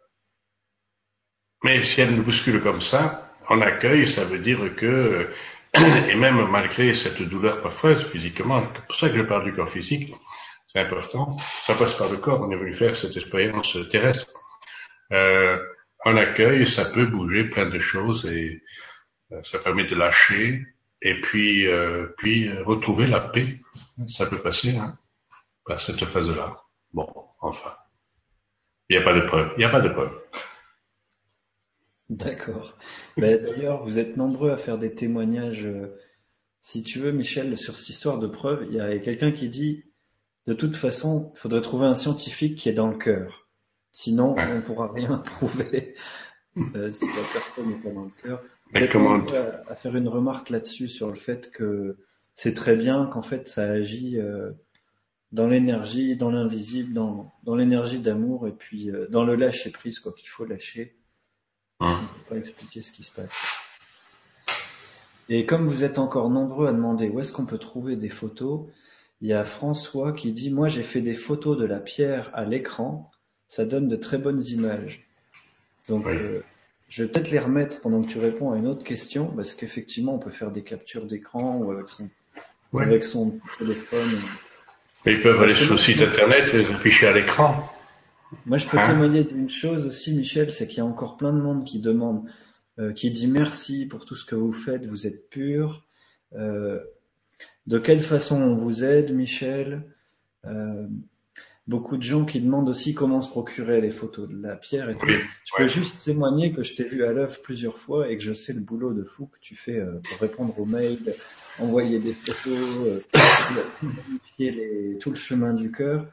Mais 1.64 1.82
si 1.82 2.00
elle 2.00 2.14
nous 2.14 2.22
bouscule 2.22 2.62
comme 2.62 2.80
ça, 2.80 3.30
on 3.48 3.60
accueille, 3.60 4.06
ça 4.06 4.24
veut 4.24 4.38
dire 4.38 4.74
que, 4.76 5.30
et 6.08 6.14
même 6.14 6.46
malgré 6.48 6.92
cette 6.92 7.22
douleur 7.22 7.62
parfois 7.62 7.96
physiquement, 7.96 8.62
c'est 8.74 8.86
pour 8.86 8.94
ça 8.94 9.08
que 9.10 9.16
je 9.16 9.22
parle 9.22 9.44
du 9.44 9.52
corps 9.52 9.68
physique, 9.68 10.14
c'est 10.66 10.80
important, 10.80 11.36
ça 11.66 11.74
passe 11.74 11.94
par 11.94 12.08
le 12.08 12.18
corps, 12.18 12.40
on 12.40 12.50
est 12.50 12.56
venu 12.56 12.72
faire 12.72 12.94
cette 12.94 13.16
expérience 13.16 13.76
terrestre. 13.90 14.32
Euh, 15.12 15.58
on 16.04 16.16
accueille, 16.16 16.66
ça 16.66 16.86
peut 16.86 17.06
bouger 17.06 17.44
plein 17.44 17.68
de 17.68 17.78
choses 17.78 18.26
et 18.26 18.62
euh, 19.32 19.42
ça 19.42 19.58
permet 19.58 19.86
de 19.86 19.94
lâcher 19.94 20.66
et 21.02 21.20
puis 21.20 21.66
euh, 21.66 22.08
puis 22.18 22.48
euh, 22.48 22.62
retrouver 22.64 23.06
la 23.06 23.20
paix. 23.20 23.60
Ça 24.08 24.26
peut 24.26 24.40
passer 24.40 24.76
hein, 24.76 24.98
par 25.64 25.80
cette 25.80 26.04
phase-là. 26.04 26.62
Bon, 26.92 27.06
enfin, 27.40 27.74
il 28.88 28.96
n'y 28.96 29.02
a 29.02 29.06
pas 29.06 29.14
de 29.14 29.26
preuve. 29.26 29.52
Il 29.56 29.58
n'y 29.58 29.64
a 29.64 29.70
pas 29.70 29.80
de 29.80 29.88
preuve. 29.90 30.12
D'accord. 32.08 32.76
Ben, 33.16 33.40
d'ailleurs, 33.40 33.84
vous 33.84 34.00
êtes 34.00 34.16
nombreux 34.16 34.50
à 34.50 34.56
faire 34.56 34.78
des 34.78 34.92
témoignages. 34.92 35.68
Si 36.60 36.82
tu 36.82 36.98
veux, 36.98 37.12
Michel, 37.12 37.56
sur 37.56 37.76
cette 37.76 37.90
histoire 37.90 38.18
de 38.18 38.26
preuve, 38.26 38.66
il 38.68 38.74
y 38.74 38.80
a 38.80 38.98
quelqu'un 38.98 39.30
qui 39.30 39.48
dit, 39.48 39.84
de 40.48 40.54
toute 40.54 40.74
façon, 40.74 41.32
il 41.36 41.38
faudrait 41.38 41.60
trouver 41.60 41.86
un 41.86 41.94
scientifique 41.94 42.58
qui 42.58 42.68
est 42.68 42.74
dans 42.74 42.88
le 42.88 42.98
cœur. 42.98 43.49
Sinon, 43.92 44.34
on 44.36 44.54
ne 44.56 44.60
pourra 44.60 44.90
rien 44.92 45.18
prouver 45.24 45.94
euh, 46.56 46.92
si 46.92 47.06
la 47.06 47.22
personne 47.32 47.68
n'est 47.68 47.76
pas 47.76 47.90
dans 47.90 48.04
le 48.04 48.22
cœur. 48.22 48.42
À, 48.76 49.72
à 49.72 49.74
faire 49.74 49.96
une 49.96 50.08
remarque 50.08 50.50
là-dessus 50.50 50.88
sur 50.88 51.08
le 51.08 51.16
fait 51.16 51.50
que 51.50 51.96
c'est 52.34 52.54
très 52.54 52.76
bien 52.76 53.06
qu'en 53.06 53.22
fait 53.22 53.48
ça 53.48 53.64
agit 53.64 54.18
euh, 54.18 54.52
dans 55.32 55.46
l'énergie, 55.46 56.16
dans 56.16 56.30
l'invisible, 56.30 56.92
dans, 56.92 57.32
dans 57.42 57.54
l'énergie 57.54 58.00
d'amour 58.00 58.46
et 58.46 58.52
puis 58.52 58.90
euh, 58.90 59.06
dans 59.10 59.24
le 59.24 59.34
lâcher 59.34 59.70
prise 59.70 59.98
quoi 59.98 60.12
qu'il 60.12 60.28
faut 60.28 60.44
lâcher. 60.44 60.96
On 61.80 61.88
ne 61.88 61.96
peut 61.96 62.30
pas 62.30 62.36
expliquer 62.36 62.82
ce 62.82 62.92
qui 62.92 63.04
se 63.04 63.10
passe. 63.10 63.34
Et 65.28 65.46
comme 65.46 65.66
vous 65.66 65.84
êtes 65.84 65.98
encore 65.98 66.30
nombreux 66.30 66.66
à 66.66 66.72
demander 66.72 67.08
où 67.08 67.20
est-ce 67.20 67.32
qu'on 67.32 67.46
peut 67.46 67.58
trouver 67.58 67.96
des 67.96 68.08
photos, 68.08 68.66
il 69.20 69.28
y 69.28 69.32
a 69.32 69.44
François 69.44 70.12
qui 70.12 70.32
dit 70.32 70.50
moi 70.50 70.68
j'ai 70.68 70.82
fait 70.82 71.00
des 71.00 71.14
photos 71.14 71.58
de 71.58 71.64
la 71.64 71.80
pierre 71.80 72.30
à 72.34 72.44
l'écran 72.44 73.10
ça 73.50 73.64
donne 73.64 73.88
de 73.88 73.96
très 73.96 74.16
bonnes 74.16 74.42
images. 74.44 75.04
Donc, 75.88 76.06
euh, 76.06 76.40
je 76.88 77.02
vais 77.02 77.10
peut-être 77.10 77.32
les 77.32 77.40
remettre 77.40 77.80
pendant 77.80 78.00
que 78.00 78.06
tu 78.06 78.18
réponds 78.18 78.52
à 78.52 78.56
une 78.56 78.68
autre 78.68 78.84
question, 78.84 79.26
parce 79.26 79.54
qu'effectivement, 79.54 80.14
on 80.14 80.18
peut 80.20 80.30
faire 80.30 80.52
des 80.52 80.62
captures 80.62 81.04
d'écran 81.04 81.58
ou 81.58 81.72
avec 81.72 81.88
son, 81.88 82.08
avec 82.78 83.02
son 83.02 83.40
téléphone. 83.58 84.20
ils 85.04 85.20
peuvent 85.20 85.42
aller 85.42 85.52
sur 85.52 85.72
le 85.72 85.78
site 85.78 86.00
internet 86.00 86.54
et 86.54 86.58
les 86.58 86.70
afficher 86.70 87.08
à 87.08 87.12
l'écran. 87.12 87.68
Moi, 88.46 88.56
je 88.56 88.68
peux 88.68 88.78
hein 88.78 88.82
témoigner 88.82 89.24
d'une 89.24 89.50
chose 89.50 89.84
aussi, 89.84 90.14
Michel, 90.14 90.52
c'est 90.52 90.68
qu'il 90.68 90.78
y 90.78 90.82
a 90.82 90.86
encore 90.86 91.16
plein 91.16 91.32
de 91.32 91.40
monde 91.40 91.64
qui 91.64 91.80
demande, 91.80 92.30
euh, 92.78 92.92
qui 92.92 93.10
dit 93.10 93.26
merci 93.26 93.84
pour 93.86 94.04
tout 94.04 94.14
ce 94.14 94.24
que 94.24 94.36
vous 94.36 94.52
faites, 94.52 94.86
vous 94.86 95.08
êtes 95.08 95.28
pur. 95.28 95.84
Euh, 96.34 96.78
de 97.66 97.78
quelle 97.80 97.98
façon 97.98 98.40
on 98.40 98.54
vous 98.54 98.84
aide, 98.84 99.12
Michel? 99.12 99.82
Euh, 100.44 100.86
beaucoup 101.70 101.96
de 101.96 102.02
gens 102.02 102.24
qui 102.24 102.40
demandent 102.40 102.68
aussi 102.68 102.94
comment 102.94 103.20
se 103.20 103.28
procurer 103.30 103.80
les 103.80 103.92
photos 103.92 104.28
de 104.28 104.42
la 104.42 104.56
pierre 104.56 104.90
et 104.90 104.94
je 104.94 105.56
peux 105.56 105.66
juste 105.68 106.02
témoigner 106.04 106.52
que 106.52 106.64
je 106.64 106.74
t'ai 106.74 106.82
vu 106.82 107.04
à 107.04 107.12
l'œuvre 107.12 107.40
plusieurs 107.42 107.78
fois 107.78 108.10
et 108.10 108.18
que 108.18 108.24
je 108.24 108.34
sais 108.34 108.52
le 108.52 108.58
boulot 108.58 108.92
de 108.92 109.04
fou 109.04 109.26
que 109.26 109.38
tu 109.40 109.54
fais 109.54 109.78
euh, 109.78 110.00
pour 110.02 110.18
répondre 110.18 110.58
aux 110.58 110.64
mails, 110.64 111.14
envoyer 111.60 112.00
des 112.00 112.12
photos, 112.12 112.58
euh, 112.86 113.00
tout 115.00 115.10
le 115.10 115.16
chemin 115.16 115.54
du 115.54 115.70
cœur. 115.70 116.06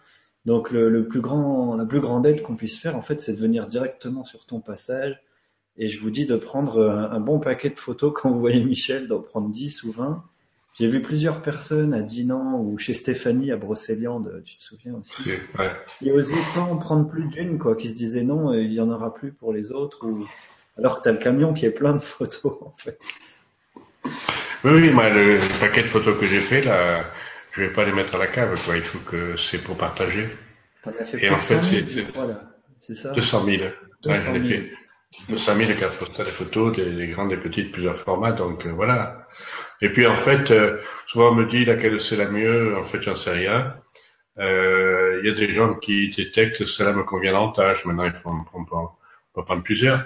Donc 0.45 0.69
le, 0.69 1.07
plus 1.07 1.21
grand, 1.21 1.75
la 1.75 1.85
plus 1.85 2.01
grande 2.01 2.27
aide 2.27 2.43
qu'on 2.43 2.55
puisse 2.55 2.77
faire, 2.77 2.95
en 2.95 3.01
fait, 3.01 3.19
c'est 3.19 3.33
de 3.33 3.39
venir 3.39 3.65
directement 3.65 4.23
sur 4.23 4.45
ton 4.45 4.61
passage 4.61 5.19
Et 5.75 5.87
je 5.87 5.99
vous 5.99 6.11
dis 6.11 6.27
de 6.27 6.35
prendre 6.35 6.87
un, 6.87 7.19
bon 7.19 7.39
paquet 7.39 7.71
de 7.71 7.79
photos 7.79 8.13
quand 8.15 8.31
vous 8.31 8.39
voyez 8.39 8.63
Michel, 8.63 9.07
d'en 9.07 9.21
prendre 9.21 9.49
10 9.49 9.83
ou 9.83 9.91
20. 9.91 10.23
J'ai 10.79 10.87
vu 10.87 11.01
plusieurs 11.01 11.41
personnes 11.41 11.93
à 11.95 12.01
Dinan 12.01 12.59
ou 12.59 12.77
chez 12.77 12.93
Stéphanie 12.93 13.51
à 13.51 13.57
Brocéliande, 13.57 14.43
tu 14.45 14.57
te 14.57 14.63
souviens 14.63 14.93
aussi, 14.93 15.31
ouais. 15.57 15.71
qui 15.97 16.11
osaient 16.11 16.35
pas 16.53 16.61
en 16.61 16.77
prendre 16.77 17.09
plus 17.09 17.25
d'une, 17.25 17.57
quoi, 17.57 17.75
qui 17.75 17.87
se 17.89 17.95
disaient 17.95 18.21
non, 18.21 18.53
il 18.53 18.71
y 18.71 18.79
en 18.79 18.91
aura 18.91 19.11
plus 19.11 19.31
pour 19.31 19.53
les 19.53 19.71
autres, 19.71 20.05
ou 20.05 20.27
alors 20.77 20.97
que 20.97 21.01
t'as 21.05 21.11
le 21.13 21.17
camion 21.17 21.53
qui 21.53 21.65
est 21.65 21.71
plein 21.71 21.93
de 21.93 21.99
photos, 21.99 22.59
en 22.61 22.73
fait. 22.77 22.99
Oui, 24.63 24.71
oui, 24.71 24.91
moi, 24.91 25.09
le, 25.09 25.39
paquet 25.59 25.81
de 25.81 25.87
photos 25.87 26.15
que 26.19 26.25
j'ai 26.27 26.41
fait, 26.41 26.61
là, 26.61 27.03
je 27.53 27.61
vais 27.61 27.73
pas 27.73 27.83
les 27.83 27.91
mettre 27.91 28.13
à 28.13 28.19
la 28.19 28.27
cave, 28.27 28.59
quoi. 28.63 28.77
Il 28.77 28.83
faut 28.83 28.99
que 28.99 29.35
c'est 29.35 29.63
pour 29.63 29.77
partager. 29.77 30.29
T'en 30.83 30.91
as 30.99 31.05
fait 31.05 31.23
Et 31.23 31.29
en 31.31 31.39
fait, 31.39 31.59
c'est, 31.63 32.11
voilà. 32.13 32.41
c'est 32.79 32.93
ça. 32.93 33.13
200 33.13 33.45
000. 33.45 33.63
200 34.03 34.33
000. 34.33 34.35
Ouais, 34.35 34.71
200 35.29 35.55
000 35.55 35.79
cartes 35.79 36.17
des 36.17 36.25
photos, 36.25 36.75
des, 36.75 37.07
grandes, 37.07 37.29
des 37.29 37.37
petites, 37.37 37.71
plusieurs 37.71 37.95
formats, 37.95 38.33
donc 38.33 38.65
euh, 38.65 38.71
voilà. 38.71 39.27
Et 39.81 39.89
puis 39.89 40.07
en 40.07 40.15
fait, 40.15 40.51
euh, 40.51 40.81
souvent 41.05 41.31
on 41.31 41.35
me 41.35 41.45
dit 41.45 41.65
laquelle 41.65 41.99
c'est 41.99 42.15
la 42.15 42.29
mieux, 42.29 42.77
en 42.77 42.83
fait 42.83 43.01
j'en 43.01 43.15
sais 43.15 43.31
rien. 43.31 43.75
Euh, 44.39 45.19
il 45.21 45.27
y 45.27 45.31
a 45.31 45.35
des 45.35 45.53
gens 45.53 45.75
qui 45.75 46.11
détectent 46.11 46.65
celle-là 46.65 46.93
me 46.93 47.03
convient 47.03 47.33
davantage. 47.33 47.85
Maintenant 47.85 48.05
il 48.05 48.13
faut, 48.13 48.31
prendre 49.43 49.63
plusieurs, 49.63 50.05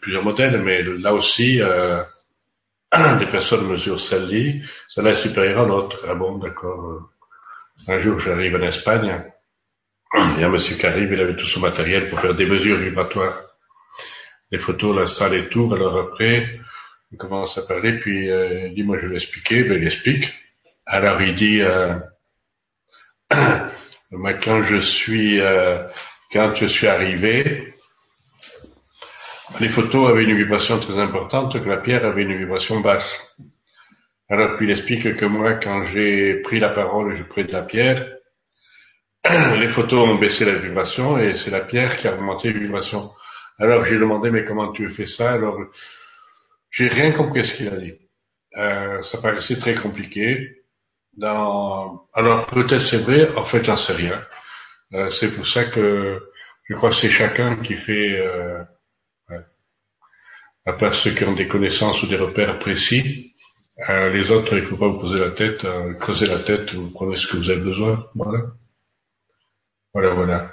plusieurs 0.00 0.24
modèles, 0.24 0.60
mais 0.62 0.82
là 0.82 1.12
aussi 1.12 1.60
euh, 1.60 2.02
des 3.18 3.26
personnes 3.26 3.68
mesurent 3.68 4.00
celle-là, 4.00 4.64
celle-là 4.88 5.10
est 5.10 5.14
supérieure 5.14 5.62
à 5.62 5.66
l'autre. 5.66 6.04
Ah 6.08 6.14
bon, 6.14 6.38
d'accord. 6.38 7.10
Un 7.88 7.98
jour 7.98 8.18
j'arrive 8.18 8.56
en 8.56 8.62
Espagne, 8.62 9.22
il 10.14 10.40
y 10.40 10.44
a 10.44 10.46
un 10.46 10.50
monsieur 10.50 10.76
qui 10.76 10.86
arrive, 10.86 11.12
il 11.12 11.20
avait 11.20 11.36
tout 11.36 11.46
son 11.46 11.60
matériel 11.60 12.06
pour 12.08 12.20
faire 12.20 12.34
des 12.34 12.46
mesures 12.46 12.76
vibratoires. 12.76 13.42
Les 14.50 14.60
photos, 14.60 14.96
la 14.96 15.06
salle 15.06 15.34
et 15.34 15.48
tout, 15.48 15.72
alors 15.74 15.98
après, 15.98 16.60
il 17.14 17.16
commence 17.16 17.56
à 17.58 17.62
parler, 17.62 18.00
puis 18.00 18.28
euh, 18.28 18.66
il 18.66 18.74
dit, 18.74 18.82
moi 18.82 18.98
je 19.00 19.06
vais 19.06 19.14
expliquer, 19.14 19.62
ben 19.62 19.80
il 19.80 19.86
explique. 19.86 20.34
Alors 20.84 21.22
il 21.22 21.36
dit, 21.36 21.60
euh, 21.62 21.94
moi 24.10 24.34
quand 24.34 24.62
je 24.62 24.78
suis, 24.78 25.40
euh, 25.40 25.86
quand 26.32 26.52
je 26.54 26.66
suis 26.66 26.88
arrivé, 26.88 27.72
les 29.60 29.68
photos 29.68 30.10
avaient 30.10 30.24
une 30.24 30.36
vibration 30.36 30.80
très 30.80 30.98
importante, 30.98 31.62
que 31.62 31.68
la 31.68 31.76
pierre 31.76 32.04
avait 32.04 32.22
une 32.22 32.36
vibration 32.36 32.80
basse. 32.80 33.36
Alors 34.28 34.56
puis 34.56 34.66
il 34.66 34.72
explique 34.72 35.16
que 35.16 35.24
moi, 35.24 35.54
quand 35.54 35.84
j'ai 35.84 36.40
pris 36.42 36.58
la 36.58 36.70
parole 36.70 37.12
et 37.12 37.16
je 37.16 37.22
pris 37.22 37.44
de 37.44 37.52
la 37.52 37.62
pierre, 37.62 38.04
les 39.60 39.68
photos 39.68 40.08
ont 40.08 40.18
baissé 40.18 40.44
la 40.44 40.54
vibration 40.54 41.16
et 41.16 41.36
c'est 41.36 41.52
la 41.52 41.60
pierre 41.60 41.96
qui 41.96 42.08
a 42.08 42.14
augmenté 42.14 42.52
la 42.52 42.58
vibration. 42.58 43.12
Alors 43.60 43.84
j'ai 43.84 44.00
demandé 44.00 44.32
mais 44.32 44.44
comment 44.44 44.72
tu 44.72 44.90
fais 44.90 45.06
ça? 45.06 45.30
Alors 45.34 45.60
j'ai 46.74 46.88
rien 46.88 47.12
compris 47.12 47.44
ce 47.44 47.54
qu'il 47.54 47.68
a 47.68 47.76
dit. 47.76 47.94
Euh, 48.56 49.00
ça 49.02 49.18
paraissait 49.18 49.60
très 49.60 49.74
compliqué. 49.74 50.64
Dans... 51.16 52.08
Alors 52.12 52.46
peut-être 52.46 52.82
c'est 52.82 52.98
vrai, 52.98 53.32
en 53.36 53.44
fait 53.44 53.62
j'en 53.62 53.76
sais 53.76 53.92
rien. 53.92 54.20
Euh, 54.92 55.08
c'est 55.10 55.32
pour 55.34 55.46
ça 55.46 55.64
que 55.66 56.20
je 56.64 56.74
crois 56.74 56.88
que 56.88 56.96
c'est 56.96 57.10
chacun 57.10 57.62
qui 57.62 57.76
fait, 57.76 58.18
euh, 58.18 58.64
à 60.66 60.72
part 60.72 60.94
ceux 60.94 61.14
qui 61.14 61.22
ont 61.24 61.34
des 61.34 61.46
connaissances 61.46 62.02
ou 62.02 62.08
des 62.08 62.16
repères 62.16 62.58
précis. 62.58 63.32
Euh, 63.88 64.10
les 64.10 64.32
autres, 64.32 64.56
il 64.56 64.64
faut 64.64 64.76
pas 64.76 64.88
vous 64.88 64.98
poser 64.98 65.20
la 65.20 65.30
tête, 65.30 65.64
euh, 65.64 65.94
creuser 65.94 66.26
la 66.26 66.40
tête, 66.40 66.74
vous 66.74 66.90
prenez 66.90 67.16
ce 67.16 67.28
que 67.28 67.36
vous 67.36 67.50
avez 67.50 67.60
besoin. 67.60 68.08
Voilà. 68.16 68.40
Voilà, 69.92 70.14
voilà. 70.14 70.52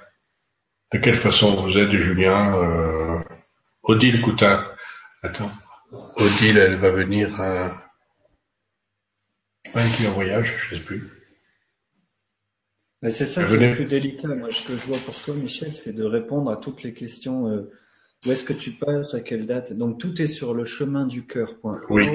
De 0.93 0.99
quelle 0.99 1.15
façon 1.15 1.55
vous 1.55 1.77
êtes, 1.77 1.91
Julien 1.91 2.55
euh, 2.57 3.19
Odile 3.83 4.21
Coutard. 4.21 4.75
Attends. 5.23 5.51
Odile, 5.91 6.57
elle 6.57 6.75
va 6.75 6.91
venir 6.91 7.39
à... 7.41 7.91
Pas 9.73 9.87
qui 9.89 10.07
en 10.07 10.13
voyage, 10.13 10.55
je 10.57 10.75
sais 10.75 10.81
plus. 10.81 11.09
c'est 13.03 13.25
ça 13.25 13.45
qui 13.45 13.55
est 13.55 13.57
le 13.57 13.75
plus 13.75 13.85
délicat. 13.85 14.29
Moi, 14.29 14.51
ce 14.51 14.67
que 14.67 14.75
je 14.75 14.85
vois 14.87 14.97
pour 15.05 15.21
toi, 15.21 15.35
Michel, 15.35 15.73
c'est 15.73 15.93
de 15.93 16.03
répondre 16.03 16.51
à 16.51 16.57
toutes 16.57 16.83
les 16.83 16.93
questions. 16.93 17.47
Euh, 17.47 17.71
où 18.25 18.31
est-ce 18.31 18.45
que 18.45 18.53
tu 18.53 18.71
passes 18.71 19.13
À 19.13 19.21
quelle 19.21 19.45
date 19.45 19.73
Donc, 19.73 19.99
tout 19.99 20.21
est 20.21 20.27
sur 20.27 20.53
le 20.53 20.65
chemin 20.65 21.05
du 21.05 21.25
cœur.org, 21.25 21.85
oui. 21.89 22.07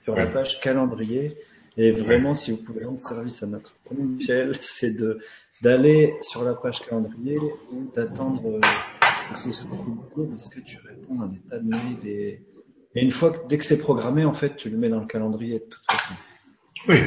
sur 0.00 0.16
la 0.16 0.26
page 0.26 0.60
calendrier. 0.60 1.36
Et 1.76 1.90
vraiment, 1.90 2.34
si 2.34 2.52
vous 2.52 2.58
pouvez 2.58 2.84
rendre 2.84 3.00
service 3.00 3.42
à 3.42 3.46
notre 3.46 3.74
Michel, 3.90 4.52
c'est 4.60 4.92
de 4.92 5.18
d'aller 5.62 6.14
sur 6.20 6.44
la 6.44 6.54
page 6.54 6.80
calendrier 6.82 7.38
ou 7.72 7.90
d'attendre 7.94 8.42
euh, 8.46 8.60
que 9.32 9.38
ce 9.38 9.50
soit 9.52 9.70
publié 9.70 10.28
parce 10.28 10.50
que 10.50 10.60
tu 10.60 10.76
réponds 10.86 11.22
à 11.22 11.28
des 11.28 11.38
tas 11.48 11.58
de 11.58 11.68
mails, 11.68 11.98
des, 12.02 12.42
et 12.96 13.02
une 13.02 13.10
fois 13.10 13.30
que, 13.30 13.46
dès 13.46 13.58
que 13.58 13.64
c'est 13.64 13.78
programmé, 13.78 14.24
en 14.24 14.32
fait, 14.32 14.56
tu 14.56 14.70
le 14.70 14.78
mets 14.78 14.88
dans 14.88 15.00
le 15.00 15.06
calendrier 15.06 15.58
de 15.58 15.64
toute 15.64 15.84
façon. 15.84 16.14
Oui. 16.88 17.00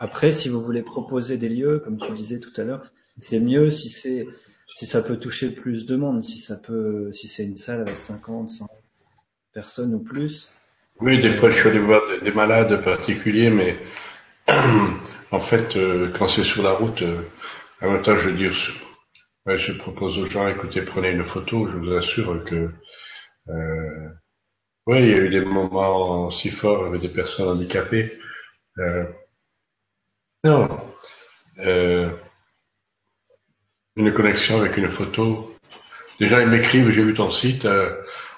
Après, 0.00 0.32
si 0.32 0.48
vous 0.48 0.60
voulez 0.60 0.82
proposer 0.82 1.38
des 1.38 1.48
lieux, 1.48 1.78
comme 1.78 1.98
tu 1.98 2.12
disais 2.12 2.40
tout 2.40 2.52
à 2.56 2.64
l'heure, 2.64 2.90
c'est 3.18 3.38
mieux 3.38 3.70
si 3.70 3.88
c'est, 3.88 4.26
si 4.66 4.86
ça 4.86 5.00
peut 5.00 5.16
toucher 5.18 5.50
plus 5.50 5.86
de 5.86 5.94
monde, 5.94 6.24
si 6.24 6.38
ça 6.38 6.56
peut, 6.56 7.12
si 7.12 7.28
c'est 7.28 7.44
une 7.44 7.56
salle 7.56 7.82
avec 7.82 8.00
50, 8.00 8.50
100 8.50 8.66
personnes 9.52 9.94
ou 9.94 10.00
plus. 10.00 10.50
Oui, 11.00 11.22
des 11.22 11.30
fois, 11.30 11.50
je 11.50 11.60
suis 11.60 11.68
allé 11.68 11.78
voir 11.78 12.02
des, 12.22 12.32
malades 12.32 12.82
particuliers, 12.82 13.50
mais 13.50 13.76
en 15.30 15.40
fait, 15.40 15.76
euh, 15.76 16.12
quand 16.18 16.26
c'est 16.26 16.44
sur 16.44 16.64
la 16.64 16.72
route, 16.72 17.02
euh, 17.02 17.22
à 17.80 17.88
même 17.88 18.02
temps, 18.02 18.16
je 18.16 18.28
veux 18.28 18.36
dire, 18.36 18.52
je 19.46 19.72
propose 19.72 20.18
aux 20.18 20.26
gens, 20.26 20.48
écoutez, 20.48 20.82
prenez 20.82 21.10
une 21.10 21.26
photo, 21.26 21.68
je 21.68 21.78
vous 21.78 21.92
assure 21.92 22.44
que 22.44 22.70
euh, 23.48 24.08
oui, 24.86 24.98
il 25.02 25.08
y 25.08 25.14
a 25.14 25.22
eu 25.22 25.30
des 25.30 25.40
moments 25.40 26.30
si 26.30 26.50
forts 26.50 26.86
avec 26.86 27.00
des 27.00 27.08
personnes 27.08 27.48
handicapées. 27.48 28.18
Euh, 28.78 29.04
non. 30.44 30.68
Euh, 31.58 32.10
une 33.96 34.12
connexion 34.12 34.58
avec 34.58 34.76
une 34.76 34.90
photo. 34.90 35.56
Déjà, 36.20 36.40
ils 36.42 36.48
m'écrivent, 36.48 36.90
j'ai 36.90 37.02
vu 37.02 37.14
ton 37.14 37.30
site, 37.30 37.64
euh, 37.64 37.94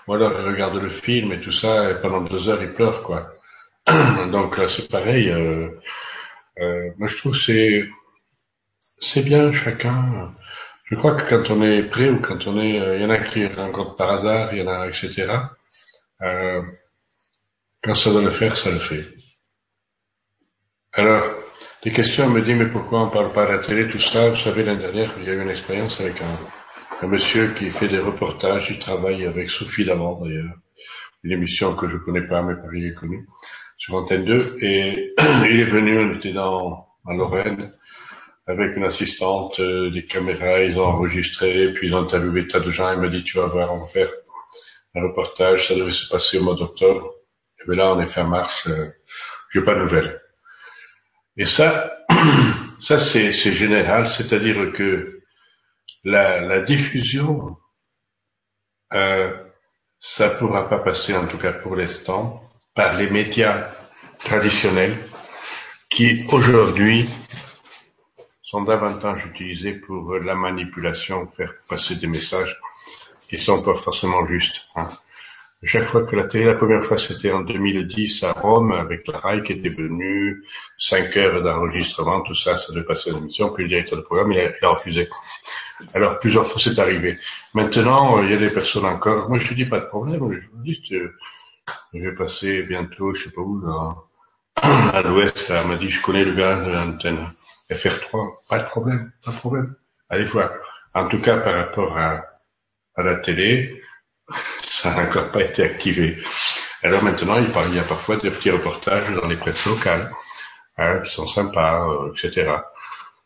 voilà, 0.06 0.30
ils 0.40 0.46
regardent 0.46 0.80
le 0.80 0.88
film 0.88 1.32
et 1.32 1.40
tout 1.40 1.52
ça, 1.52 1.90
et 1.90 2.00
pendant 2.00 2.20
deux 2.22 2.48
heures, 2.48 2.62
ils 2.62 2.72
pleurent, 2.72 3.02
quoi. 3.02 3.34
Donc, 4.32 4.56
c'est 4.68 4.90
pareil. 4.90 5.28
Euh, 5.30 5.68
euh, 6.60 6.90
moi, 6.98 7.08
je 7.08 7.16
trouve 7.16 7.36
c'est 7.36 7.84
c'est 8.98 9.22
bien 9.22 9.52
chacun. 9.52 10.32
Je 10.86 10.94
crois 10.94 11.16
que 11.16 11.28
quand 11.28 11.50
on 11.50 11.62
est 11.62 11.82
prêt 11.82 12.08
ou 12.10 12.20
quand 12.20 12.46
on 12.46 12.60
est, 12.60 12.78
euh, 12.80 12.96
il 12.96 13.02
y 13.02 13.04
en 13.04 13.10
a 13.10 13.18
qui 13.18 13.44
rencontrent 13.46 13.96
par 13.96 14.12
hasard, 14.12 14.54
il 14.54 14.60
y 14.60 14.62
en 14.62 14.68
a, 14.68 14.86
etc. 14.88 15.26
Euh, 16.22 16.62
quand 17.82 17.94
ça 17.94 18.12
doit 18.12 18.22
le 18.22 18.30
faire, 18.30 18.56
ça 18.56 18.70
le 18.70 18.78
fait. 18.78 19.04
Alors, 20.92 21.24
des 21.82 21.92
questions 21.92 22.28
me 22.30 22.40
disent, 22.40 22.54
mais 22.54 22.70
pourquoi 22.70 23.02
on 23.02 23.10
parle 23.10 23.32
pas 23.32 23.44
à 23.44 23.52
la 23.52 23.58
télé, 23.58 23.88
tout 23.88 23.98
ça? 23.98 24.28
Vous 24.30 24.36
savez, 24.36 24.62
l'année 24.62 24.80
dernière, 24.80 25.12
il 25.18 25.24
y 25.24 25.30
a 25.30 25.34
eu 25.34 25.42
une 25.42 25.50
expérience 25.50 26.00
avec 26.00 26.22
un, 26.22 27.06
monsieur 27.08 27.48
qui 27.54 27.70
fait 27.72 27.88
des 27.88 27.98
reportages, 27.98 28.70
il 28.70 28.78
travaille 28.78 29.26
avec 29.26 29.50
Sophie 29.50 29.84
Lavant, 29.84 30.20
d'ailleurs, 30.20 30.54
une 31.24 31.32
émission 31.32 31.74
que 31.74 31.88
je 31.88 31.96
connais 31.96 32.26
pas, 32.26 32.42
mais 32.42 32.54
Paris 32.54 32.86
est 32.86 32.94
connue, 32.94 33.26
sur 33.76 33.96
Antenne 33.96 34.24
2, 34.24 34.58
et 34.62 35.14
il 35.50 35.60
est 35.60 35.64
venu, 35.64 35.98
on 35.98 36.14
était 36.14 36.32
dans, 36.32 36.86
en 37.04 37.12
Lorraine, 37.12 37.72
avec 38.46 38.76
une 38.76 38.84
assistante, 38.84 39.58
euh, 39.60 39.90
des 39.90 40.06
caméras, 40.06 40.60
ils 40.60 40.78
ont 40.78 40.84
enregistré, 40.86 41.72
puis 41.72 41.88
ils 41.88 41.94
ont 41.94 42.02
interviewé 42.02 42.46
tas 42.46 42.60
de 42.60 42.70
gens, 42.70 42.92
il 42.92 43.00
m'a 43.00 43.08
dit, 43.08 43.24
tu 43.24 43.38
vas 43.38 43.46
voir, 43.46 43.72
on 43.72 43.80
va 43.80 43.86
faire 43.86 44.10
un 44.94 45.02
reportage, 45.02 45.68
ça 45.68 45.74
devait 45.74 45.90
se 45.90 46.08
passer 46.08 46.38
au 46.38 46.44
mois 46.44 46.54
d'octobre. 46.54 47.12
Et 47.60 47.64
bien 47.66 47.76
là, 47.76 47.94
on 47.94 48.00
est 48.00 48.06
fin 48.06 48.24
mars, 48.24 48.68
euh, 48.68 48.88
j'ai 49.50 49.62
pas 49.62 49.74
de 49.74 49.80
nouvelles. 49.80 50.20
Et 51.36 51.46
ça, 51.46 51.96
ça 52.80 52.98
c'est 52.98 53.32
général, 53.32 54.06
c'est-à-dire 54.06 54.72
que 54.72 55.20
la, 56.04 56.40
la 56.40 56.60
diffusion, 56.60 57.56
euh, 58.92 59.36
ça 59.98 60.30
pourra 60.30 60.68
pas 60.68 60.78
passer, 60.78 61.16
en 61.16 61.26
tout 61.26 61.38
cas 61.38 61.52
pour 61.52 61.74
l'instant, 61.74 62.42
par 62.76 62.96
les 62.96 63.10
médias 63.10 63.70
traditionnels 64.20 64.96
qui 65.90 66.24
aujourd'hui 66.30 67.08
sont 68.46 68.62
davantage 68.62 69.26
utilisés 69.26 69.72
pour 69.72 70.14
la 70.14 70.36
manipulation, 70.36 71.26
faire 71.26 71.52
passer 71.68 71.96
des 71.96 72.06
messages 72.06 72.56
qui 73.28 73.38
sont 73.38 73.60
pas 73.60 73.74
forcément 73.74 74.24
justes. 74.24 74.68
Hein. 74.76 74.86
Chaque 75.64 75.82
fois 75.82 76.04
que 76.04 76.14
la 76.14 76.28
télé, 76.28 76.44
la 76.44 76.54
première 76.54 76.84
fois 76.84 76.96
c'était 76.96 77.32
en 77.32 77.40
2010 77.40 78.22
à 78.22 78.32
Rome 78.32 78.70
avec 78.70 79.08
la 79.08 79.18
RAI 79.18 79.42
qui 79.42 79.54
était 79.54 79.68
venue, 79.68 80.44
5 80.78 81.16
heures 81.16 81.42
d'enregistrement, 81.42 82.20
tout 82.20 82.36
ça, 82.36 82.56
ça 82.56 82.72
devait 82.72 82.84
passer 82.84 83.10
à 83.10 83.14
l'émission, 83.14 83.52
puis 83.52 83.64
le 83.64 83.68
directeur 83.68 83.98
de 83.98 84.04
programme, 84.04 84.30
il 84.30 84.38
a, 84.38 84.68
refusé. 84.68 85.08
Alors 85.92 86.20
plusieurs 86.20 86.46
fois 86.46 86.60
c'est 86.62 86.78
arrivé. 86.78 87.18
Maintenant, 87.52 88.22
il 88.22 88.30
y 88.30 88.34
a 88.34 88.36
des 88.36 88.50
personnes 88.50 88.86
encore, 88.86 89.28
moi 89.28 89.38
je 89.38 89.54
dis 89.54 89.64
pas 89.64 89.80
de 89.80 89.86
problème, 89.86 90.30
je 90.30 90.62
dis, 90.62 90.80
je 91.92 91.98
vais 91.98 92.14
passer 92.14 92.62
bientôt, 92.62 93.12
je 93.12 93.24
sais 93.24 93.30
pas 93.32 93.40
où, 93.40 93.60
à 94.62 95.00
l'ouest, 95.02 95.50
elle 95.50 95.66
m'a 95.66 95.74
dit, 95.74 95.90
je 95.90 96.00
connais 96.00 96.24
le 96.24 96.34
gars 96.34 96.64
de 96.64 96.70
l'antenne. 96.70 97.26
FR3, 97.70 98.48
pas 98.48 98.58
de 98.60 98.64
problème, 98.64 99.12
pas 99.24 99.32
de 99.32 99.36
problème. 99.36 99.74
Allez 100.08 100.24
voir. 100.24 100.50
En 100.94 101.08
tout 101.08 101.20
cas, 101.20 101.38
par 101.38 101.54
rapport 101.54 101.98
à, 101.98 102.22
la 102.96 103.16
télé, 103.16 103.82
ça 104.62 104.94
n'a 104.94 105.08
encore 105.08 105.30
pas 105.30 105.42
été 105.42 105.62
activé. 105.62 106.18
Alors 106.82 107.02
maintenant, 107.02 107.38
il 107.38 107.74
y 107.74 107.78
a 107.78 107.84
parfois 107.84 108.16
des 108.16 108.30
petits 108.30 108.50
reportages 108.50 109.12
dans 109.14 109.28
les 109.28 109.36
presses 109.36 109.66
locales, 109.66 110.10
hein, 110.78 111.00
qui 111.04 111.12
sont 111.12 111.26
sympas, 111.26 111.88
euh, 111.88 112.12
etc. 112.12 112.52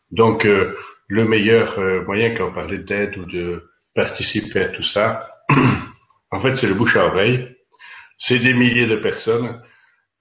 Donc, 0.09 0.45
euh, 0.45 0.75
le 1.07 1.25
meilleur 1.25 1.79
euh, 1.79 2.03
moyen 2.05 2.35
quand 2.35 2.47
on 2.47 2.53
parlait 2.53 2.79
d'aide 2.79 3.17
ou 3.17 3.25
de 3.25 3.69
participer 3.93 4.63
à 4.63 4.69
tout 4.69 4.83
ça, 4.83 5.29
en 6.31 6.39
fait, 6.39 6.55
c'est 6.55 6.67
le 6.67 6.73
bouche 6.73 6.97
à 6.97 7.05
oreille. 7.05 7.55
C'est 8.17 8.39
des 8.39 8.53
milliers 8.53 8.87
de 8.87 8.95
personnes 8.97 9.61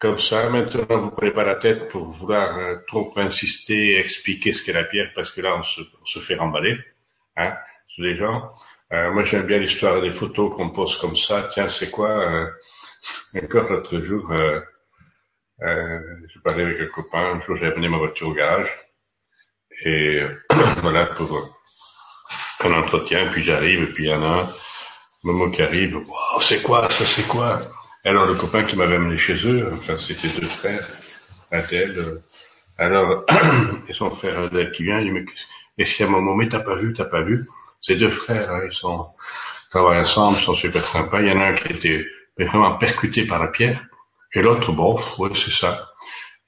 comme 0.01 0.19
ça. 0.19 0.49
Maintenant, 0.51 0.99
vous 0.99 1.11
prenez 1.11 1.31
pas 1.31 1.45
la 1.45 1.57
tête 1.57 1.89
pour 1.89 2.11
vouloir 2.11 2.59
trop 2.89 3.13
insister, 3.17 3.99
expliquer 3.99 4.53
ce 4.53 4.65
qu'est 4.65 4.73
la 4.73 4.85
pierre, 4.85 5.13
parce 5.15 5.31
que 5.31 5.41
là, 5.41 5.57
on 5.57 5.63
se, 5.63 5.81
on 5.81 6.07
se 6.07 6.19
fait 6.19 6.37
remballer, 6.37 6.77
hein, 7.37 7.55
les 7.99 8.17
gens. 8.17 8.53
Euh, 8.93 9.13
moi, 9.13 9.25
j'aime 9.25 9.47
bien 9.47 9.59
l'histoire 9.59 10.01
des 10.01 10.13
photos 10.13 10.55
qu'on 10.55 10.71
pose 10.71 10.97
comme 10.99 11.15
ça. 11.15 11.49
Tiens, 11.53 11.69
c'est 11.69 11.91
quoi 11.91 12.11
euh, 12.11 12.47
Encore 13.43 13.71
l'autre 13.71 14.01
jour, 14.01 14.31
euh, 14.33 14.61
euh, 15.63 16.01
je 16.29 16.41
parlais 16.41 16.65
avec 16.65 16.81
un 16.81 16.87
copain. 16.87 17.35
Un 17.35 17.41
jour, 17.41 17.57
j'ai 17.57 17.67
amené 17.67 17.89
ma 17.89 17.99
voiture 17.99 18.29
au 18.29 18.35
garage. 18.35 18.71
Et 19.85 20.23
voilà, 20.83 21.07
pour 21.07 21.53
un 22.65 22.73
entretien. 22.73 23.29
Puis 23.31 23.43
j'arrive, 23.43 23.83
et 23.83 23.93
puis 23.93 24.05
il 24.05 24.11
y 24.11 24.15
en 24.15 24.23
a 24.23 24.43
un, 24.43 24.49
moment 25.23 25.51
qui 25.51 25.63
arrive. 25.63 25.97
Wow, 25.97 26.41
c'est 26.41 26.63
quoi 26.63 26.91
Ça, 26.91 27.05
c'est 27.05 27.29
quoi? 27.29 27.61
Alors, 28.05 28.27
le 28.27 28.35
copain 28.35 28.65
qui 28.65 28.77
m'avait 28.77 28.97
amené 28.97 29.19
chez 29.19 29.47
eux, 29.47 29.71
enfin, 29.73 29.99
c'était 29.99 30.29
deux 30.29 30.47
frères, 30.47 30.87
Adèle. 31.51 31.99
Euh, 31.99 32.23
alors, 32.79 33.25
et 33.89 33.93
son 33.93 34.11
frère 34.11 34.39
Adèle 34.39 34.73
qui 34.73 34.85
vient, 34.85 35.01
il 35.01 35.07
dit, 35.07 35.11
mais, 35.11 35.25
est-ce 35.79 36.03
y 36.03 36.07
a 36.07 36.09
un 36.09 36.13
moment, 36.13 36.35
mais 36.35 36.49
t'as 36.49 36.61
pas 36.61 36.75
vu, 36.75 36.95
t'as 36.95 37.05
pas 37.05 37.23
vu 37.23 37.47
ces 37.81 37.97
deux 37.97 38.11
frères, 38.11 38.51
hein, 38.51 38.63
ils 38.67 38.73
sont 38.73 39.05
travaillent 39.71 40.01
ensemble, 40.01 40.37
ils 40.39 40.45
sont 40.45 40.55
super 40.55 40.85
sympas. 40.85 41.21
Il 41.21 41.29
y 41.29 41.33
en 41.33 41.41
a 41.41 41.47
un 41.47 41.55
qui 41.55 41.73
été 41.73 42.07
vraiment 42.39 42.77
percuté 42.77 43.25
par 43.27 43.39
la 43.39 43.49
pierre, 43.49 43.83
et 44.35 44.43
l'autre, 44.43 44.73
bon, 44.73 44.99
oui, 45.19 45.31
c'est 45.35 45.51
ça. 45.51 45.91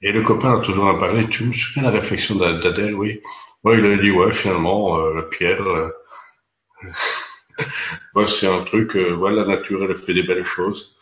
Et 0.01 0.11
le 0.11 0.21
copain 0.21 0.59
a 0.59 0.61
toujours 0.61 0.85
en 0.85 0.97
parlé. 0.97 1.27
Tu 1.29 1.45
me 1.45 1.53
souviens 1.53 1.83
de 1.83 1.87
la 1.87 2.01
réflexion 2.01 2.35
d'Adèle, 2.35 2.93
oui. 2.93 3.21
Oui, 3.63 3.75
il 3.77 3.85
a 3.85 3.95
dit, 3.95 4.11
ouais, 4.11 4.31
finalement, 4.33 4.97
euh, 4.97 5.13
la 5.15 5.21
pierre, 5.23 5.61
euh, 5.61 5.89
c'est 8.27 8.47
un 8.47 8.63
truc, 8.63 8.95
euh, 8.97 9.29
la 9.29 9.45
nature, 9.45 9.83
elle 9.89 9.95
fait 9.95 10.13
des 10.13 10.23
belles 10.23 10.43
choses. 10.43 10.95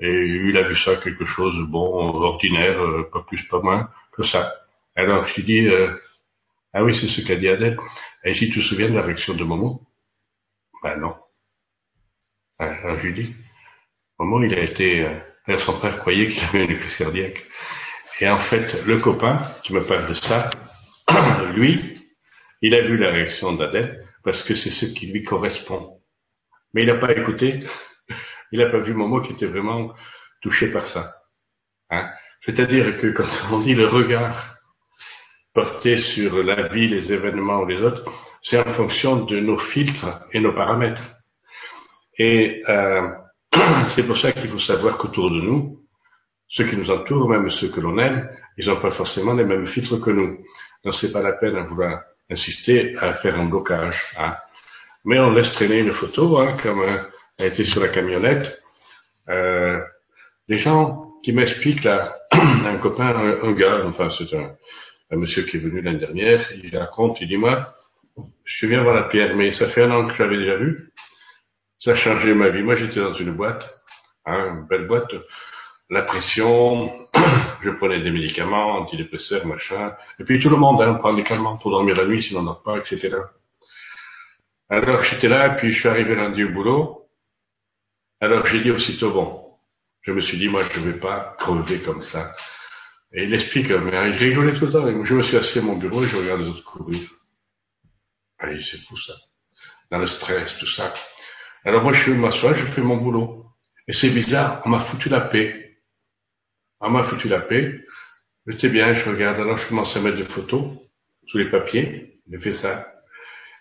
Et 0.00 0.08
il 0.08 0.56
a 0.56 0.68
vu 0.68 0.76
ça 0.76 0.96
quelque 0.96 1.24
chose 1.24 1.54
bon, 1.68 2.08
ordinaire, 2.08 2.80
euh, 2.80 3.08
pas 3.12 3.22
plus, 3.22 3.42
pas 3.48 3.60
moins 3.60 3.90
que 4.12 4.22
ça. 4.22 4.54
Alors, 4.94 5.26
je 5.26 5.40
dis, 5.42 5.68
ah 6.74 6.84
oui, 6.84 6.94
c'est 6.94 7.08
ce 7.08 7.22
qu'a 7.22 7.36
dit 7.36 7.48
Adèle. 7.48 7.78
Et 8.24 8.34
si 8.34 8.50
tu 8.50 8.60
te 8.60 8.64
souviens 8.64 8.90
de 8.90 8.94
la 8.94 9.02
réaction 9.02 9.34
de 9.34 9.44
Momo 9.44 9.82
Ben 10.82 10.96
non. 10.96 11.16
Alors, 12.58 13.00
je 13.00 13.08
dis, 13.08 13.34
Momo, 14.18 14.42
il 14.42 14.54
a 14.54 14.62
été, 14.62 15.04
euh, 15.48 15.58
son 15.58 15.74
frère 15.74 15.98
croyait 15.98 16.26
qu'il 16.26 16.44
avait 16.44 16.64
une 16.64 16.78
crise 16.78 16.96
cardiaque. 16.96 17.44
Et 18.20 18.28
en 18.28 18.38
fait, 18.38 18.84
le 18.84 18.98
copain 18.98 19.42
qui 19.62 19.72
me 19.72 19.80
parle 19.80 20.08
de 20.08 20.14
ça, 20.14 20.50
lui, 21.54 21.98
il 22.60 22.74
a 22.74 22.82
vu 22.82 22.96
la 22.96 23.10
réaction 23.10 23.52
d'Adèle 23.52 24.04
parce 24.24 24.42
que 24.42 24.54
c'est 24.54 24.70
ce 24.70 24.86
qui 24.86 25.06
lui 25.06 25.22
correspond. 25.22 26.00
Mais 26.74 26.82
il 26.82 26.88
n'a 26.88 26.96
pas 26.96 27.12
écouté, 27.12 27.60
il 28.52 28.60
n'a 28.60 28.70
pas 28.70 28.78
vu 28.78 28.94
Momo 28.94 29.20
qui 29.20 29.32
était 29.32 29.46
vraiment 29.46 29.94
touché 30.40 30.70
par 30.70 30.86
ça. 30.86 31.14
Hein 31.90 32.10
C'est-à-dire 32.40 33.00
que 33.00 33.06
quand 33.16 33.28
on 33.52 33.58
dit 33.58 33.74
le 33.74 33.86
regard 33.86 34.56
porté 35.54 35.96
sur 35.96 36.42
la 36.42 36.68
vie, 36.68 36.88
les 36.88 37.12
événements 37.12 37.60
ou 37.60 37.66
les 37.66 37.82
autres, 37.82 38.04
c'est 38.42 38.58
en 38.58 38.72
fonction 38.72 39.24
de 39.24 39.40
nos 39.40 39.58
filtres 39.58 40.22
et 40.32 40.40
nos 40.40 40.52
paramètres. 40.52 41.02
Et 42.18 42.62
euh, 42.68 43.08
c'est 43.88 44.06
pour 44.06 44.16
ça 44.16 44.32
qu'il 44.32 44.48
faut 44.48 44.58
savoir 44.58 44.98
qu'autour 44.98 45.30
de 45.30 45.40
nous, 45.40 45.84
ceux 46.48 46.64
qui 46.64 46.76
nous 46.76 46.90
entourent, 46.90 47.28
même 47.28 47.50
ceux 47.50 47.68
que 47.68 47.80
l'on 47.80 47.98
aime, 47.98 48.28
ils 48.56 48.68
n'ont 48.68 48.80
pas 48.80 48.90
forcément 48.90 49.34
les 49.34 49.44
mêmes 49.44 49.66
filtres 49.66 50.00
que 50.00 50.10
nous. 50.10 50.38
Donc 50.84 50.94
c'est 50.94 51.12
pas 51.12 51.22
la 51.22 51.32
peine 51.32 51.54
de 51.54 51.60
vouloir 51.60 52.02
insister 52.30 52.96
à 52.98 53.12
faire 53.12 53.38
un 53.38 53.46
blocage. 53.46 54.14
Hein. 54.18 54.36
Mais 55.04 55.18
on 55.18 55.32
laisse 55.32 55.52
traîner 55.52 55.80
une 55.80 55.92
photo, 55.92 56.38
hein, 56.38 56.56
comme 56.62 56.80
euh, 56.80 56.98
elle 57.38 57.46
était 57.46 57.64
sur 57.64 57.80
la 57.80 57.88
camionnette. 57.88 58.60
Euh, 59.28 59.80
les 60.48 60.58
gens 60.58 61.12
qui 61.22 61.32
m'expliquent 61.32 61.84
là, 61.84 62.18
un 62.32 62.76
copain, 62.78 63.38
un, 63.42 63.52
gars, 63.52 63.82
enfin 63.84 64.08
c'est 64.10 64.34
un, 64.34 64.56
monsieur 65.16 65.42
qui 65.44 65.56
est 65.56 65.60
venu 65.60 65.80
l'année 65.80 65.98
dernière, 65.98 66.50
il 66.52 66.76
raconte, 66.76 67.20
il 67.20 67.28
dit 67.28 67.36
moi, 67.36 67.72
je 68.44 68.66
viens 68.66 68.82
voir 68.82 68.94
la 68.94 69.04
pierre, 69.04 69.36
mais 69.36 69.52
ça 69.52 69.66
fait 69.66 69.82
un 69.82 69.90
an 69.90 70.06
que 70.06 70.14
je 70.14 70.22
l'avais 70.22 70.38
déjà 70.38 70.56
vu. 70.56 70.92
Ça 71.78 71.92
a 71.92 71.94
changé 71.94 72.34
ma 72.34 72.48
vie. 72.48 72.62
Moi, 72.62 72.74
j'étais 72.74 72.98
dans 72.98 73.12
une 73.12 73.30
boîte, 73.32 73.82
hein, 74.26 74.56
une 74.56 74.66
belle 74.66 74.88
boîte. 74.88 75.14
La 75.90 76.02
pression, 76.02 76.90
je 77.62 77.70
prenais 77.70 78.00
des 78.00 78.10
médicaments, 78.10 78.78
antidépresseurs, 78.78 79.46
machin. 79.46 79.94
Et 80.18 80.24
puis 80.24 80.40
tout 80.40 80.50
le 80.50 80.56
monde 80.56 80.82
hein, 80.82 80.94
prend 80.94 81.14
des 81.14 81.22
calmants 81.22 81.56
pour 81.56 81.70
dormir 81.70 81.96
la 81.96 82.06
nuit, 82.06 82.20
sinon 82.20 82.40
on 82.40 82.44
dort 82.44 82.62
pas, 82.62 82.78
etc. 82.78 83.16
Alors 84.68 85.02
j'étais 85.02 85.28
là, 85.28 85.50
puis 85.50 85.72
je 85.72 85.78
suis 85.78 85.88
arrivé 85.88 86.14
lundi 86.14 86.44
au 86.44 86.50
boulot. 86.50 86.97
Alors 88.20 88.46
j'ai 88.46 88.60
dit 88.60 88.70
aussitôt 88.70 89.12
bon. 89.12 89.48
Je 90.02 90.12
me 90.12 90.20
suis 90.20 90.38
dit, 90.38 90.48
moi, 90.48 90.62
je 90.62 90.80
ne 90.80 90.90
vais 90.90 90.98
pas 90.98 91.36
crever 91.38 91.80
comme 91.80 92.02
ça. 92.02 92.34
Et 93.12 93.24
il 93.24 93.34
explique, 93.34 93.70
mais 93.70 94.08
il 94.08 94.16
rigolait 94.16 94.54
tout 94.54 94.66
le 94.66 94.72
temps. 94.72 95.04
Je 95.04 95.14
me 95.14 95.22
suis 95.22 95.36
assis 95.36 95.58
à 95.58 95.62
mon 95.62 95.76
bureau 95.76 96.02
et 96.02 96.08
je 96.08 96.16
regarde 96.16 96.40
les 96.40 96.48
autres 96.48 96.64
courir. 96.64 96.98
Allez, 98.38 98.62
c'est 98.62 98.78
fou 98.78 98.96
ça. 98.96 99.14
Dans 99.90 99.98
le 99.98 100.06
stress, 100.06 100.56
tout 100.56 100.66
ça. 100.66 100.94
Alors 101.64 101.82
moi, 101.82 101.92
je 101.92 102.12
m'assois, 102.12 102.54
je 102.54 102.64
fais 102.64 102.80
mon 102.80 102.96
boulot. 102.96 103.46
Et 103.86 103.92
c'est 103.92 104.10
bizarre, 104.10 104.62
on 104.64 104.70
m'a 104.70 104.78
foutu 104.78 105.08
la 105.08 105.20
paix. 105.20 105.78
On 106.80 106.90
m'a 106.90 107.02
foutu 107.02 107.28
la 107.28 107.40
paix. 107.40 107.84
J'étais 108.46 108.68
bien, 108.68 108.94
je 108.94 109.08
regarde. 109.08 109.38
Alors 109.40 109.56
je 109.56 109.66
commence 109.66 109.96
à 109.96 110.00
mettre 110.00 110.16
des 110.16 110.24
photos 110.24 110.78
sous 111.26 111.38
les 111.38 111.50
papiers. 111.50 112.20
J'ai 112.30 112.38
fait 112.38 112.52
ça. 112.52 112.94